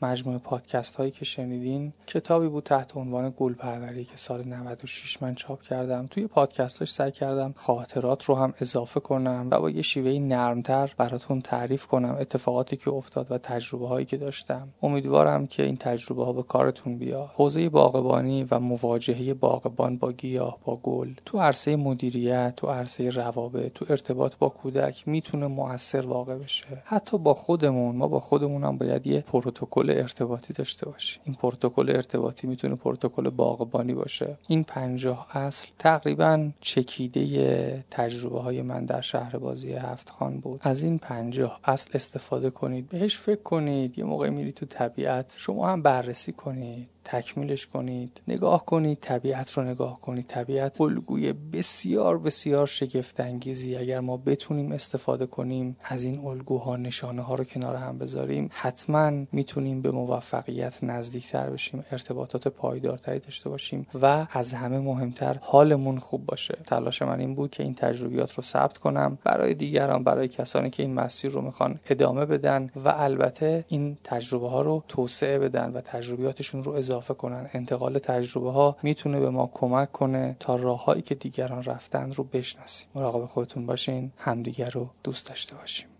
مجموعه 0.03 0.37
پادکست 0.37 0.95
هایی 0.95 1.11
که 1.11 1.25
شنیدین. 1.25 1.93
کتابی 2.07 2.47
بود 2.47 2.63
تحت 2.63 2.97
عنوان 2.97 3.33
گل 3.37 3.53
پروری 3.53 4.05
که 4.05 4.17
سال 4.17 4.43
96 4.47 5.21
من 5.21 5.35
چاپ 5.35 5.61
کردم. 5.61 6.07
توی 6.07 6.27
پادکستاش 6.27 6.93
سعی 6.93 7.11
کردم 7.11 7.53
خاطرات 7.55 8.23
رو 8.23 8.35
هم 8.35 8.53
اضافه 8.61 8.99
کنم 8.99 9.47
و 9.51 9.59
با 9.59 9.69
یه 9.69 9.81
شیوه 9.81 10.11
نرمتر 10.11 10.93
براتون 10.97 11.41
تعریف 11.41 11.85
کنم 11.85 12.17
اتفاقاتی 12.19 12.77
که 12.77 12.89
افتاد 12.89 13.31
و 13.31 13.37
تجربه 13.37 13.87
هایی 13.87 14.05
که 14.05 14.17
داشتم. 14.17 14.67
امیدوارم 14.83 15.47
که 15.47 15.63
این 15.63 15.77
تجربه 15.77 16.25
ها 16.25 16.33
به 16.33 16.43
کارتون 16.43 16.97
بیاد. 16.97 17.29
حوزه 17.33 17.69
باغبانی 17.69 18.43
و 18.51 18.59
مواجهه 18.59 19.33
باغبان 19.33 19.97
با 19.97 20.11
گیاه 20.11 20.57
با 20.65 20.75
گل 20.75 21.09
تو 21.25 21.39
عرصه 21.39 21.75
مدیریت 21.75 22.53
تو 22.55 22.67
عرصه 22.67 23.09
روابط 23.09 23.73
تو 23.73 23.85
ارتباط 23.89 24.35
با 24.35 24.49
کودک 24.49 25.07
می‌تونه 25.07 25.47
موثر 25.47 26.07
واقع 26.07 26.35
بشه. 26.35 26.83
حتی 26.85 27.17
با 27.17 27.33
خودمون 27.33 27.95
ما 27.95 28.07
با 28.07 28.19
خودمون 28.19 28.63
هم 28.63 28.77
باید 28.77 29.07
یه 29.07 29.21
پروتکل 29.21 29.92
ارتباطی 30.01 30.53
داشته 30.53 30.85
باشی 30.85 31.19
این 31.23 31.35
پروتکل 31.35 31.89
ارتباطی 31.89 32.47
می‌تونه 32.47 32.75
پروتکل 32.75 33.29
باغبانی 33.29 33.93
باشه. 33.93 34.37
این 34.47 34.63
پنجاه 34.63 35.37
اصل 35.37 35.67
تقریبا 35.79 36.49
چکیده 36.61 37.85
تجربه 37.91 38.39
های 38.39 38.61
من 38.61 38.85
در 38.85 39.01
شهر 39.01 39.37
بازی 39.37 39.73
هفت 39.73 40.09
خان 40.09 40.39
بود. 40.39 40.59
از 40.63 40.83
این 40.83 40.97
پنجاه 40.99 41.59
اصل 41.63 41.91
استفاده 41.93 42.49
کنید. 42.49 42.89
بهش 42.89 43.17
فکر 43.17 43.41
کنید. 43.41 43.97
یه 43.99 44.03
موقع 44.03 44.29
میری 44.29 44.51
تو 44.51 44.65
طبیعت. 44.65 45.33
شما 45.37 45.67
هم 45.67 45.81
بررسی 45.81 46.31
کنید. 46.31 46.92
تکمیلش 47.05 47.67
کنید. 47.67 48.21
نگاه 48.27 48.65
کنید 48.65 48.97
طبیعت 49.01 49.51
رو 49.51 49.63
نگاه 49.63 50.01
کنید. 50.01 50.27
طبیعت 50.27 50.81
الگوی 50.81 51.33
بسیار 51.33 52.19
بسیار 52.19 52.67
شگفت 52.67 53.19
انگیزی 53.19 53.75
اگر 53.75 53.99
ما 53.99 54.17
بتونیم 54.17 54.71
استفاده 54.71 55.25
کنیم 55.25 55.77
از 55.83 56.03
این 56.03 56.25
الگوها 56.25 56.75
نشانه 56.75 57.21
ها 57.21 57.35
رو 57.35 57.43
کنار 57.43 57.75
هم 57.75 57.97
بذاریم 57.97 58.49
حتما 58.51 59.11
می‌تونیم 59.31 59.81
به 59.81 59.91
موفقیت 59.91 60.83
نزدیکتر 60.83 61.49
بشیم 61.49 61.85
ارتباطات 61.91 62.47
پایدارتری 62.47 63.19
داشته 63.19 63.49
باشیم 63.49 63.87
و 64.01 64.27
از 64.31 64.53
همه 64.53 64.79
مهمتر 64.79 65.37
حالمون 65.41 65.99
خوب 65.99 66.25
باشه. 66.25 66.57
تلاش 66.65 67.01
من 67.01 67.19
این 67.19 67.35
بود 67.35 67.51
که 67.51 67.63
این 67.63 67.73
تجربیات 67.73 68.33
رو 68.33 68.43
ثبت 68.43 68.77
کنم. 68.77 69.17
برای 69.23 69.53
دیگران 69.53 70.03
برای 70.03 70.27
کسانی 70.27 70.69
که 70.69 70.83
این 70.83 70.93
مسیر 70.93 71.31
رو 71.31 71.41
می‌خوان 71.41 71.79
ادامه 71.89 72.25
بدن 72.25 72.69
و 72.85 72.89
البته 72.89 73.65
این 73.67 73.97
تجربه 74.03 74.49
ها 74.49 74.61
رو 74.61 74.83
توسعه 74.87 75.39
بدن 75.39 75.71
و 75.71 75.81
تجربیاتشون 75.81 76.63
رو 76.63 76.71
اضافه 76.93 77.13
کنن. 77.13 77.49
انتقال 77.53 77.99
تجربه 77.99 78.51
ها 78.51 78.77
می‌تونه 78.83 79.19
به 79.19 79.29
ما 79.29 79.49
کمک 79.53 79.91
کنه 79.91 80.35
تا 80.39 80.55
راههایی 80.55 81.01
که 81.01 81.15
دیگران 81.15 81.63
رفتن 81.63 82.11
رو 82.11 82.23
بشناسیم. 82.23 82.87
مراقب 82.95 83.25
خودتون 83.25 83.65
باشین 83.65 84.11
همدیگر 84.17 84.69
رو 84.69 84.89
دوست 85.03 85.29
داشته 85.29 85.55
باشیم. 85.55 85.92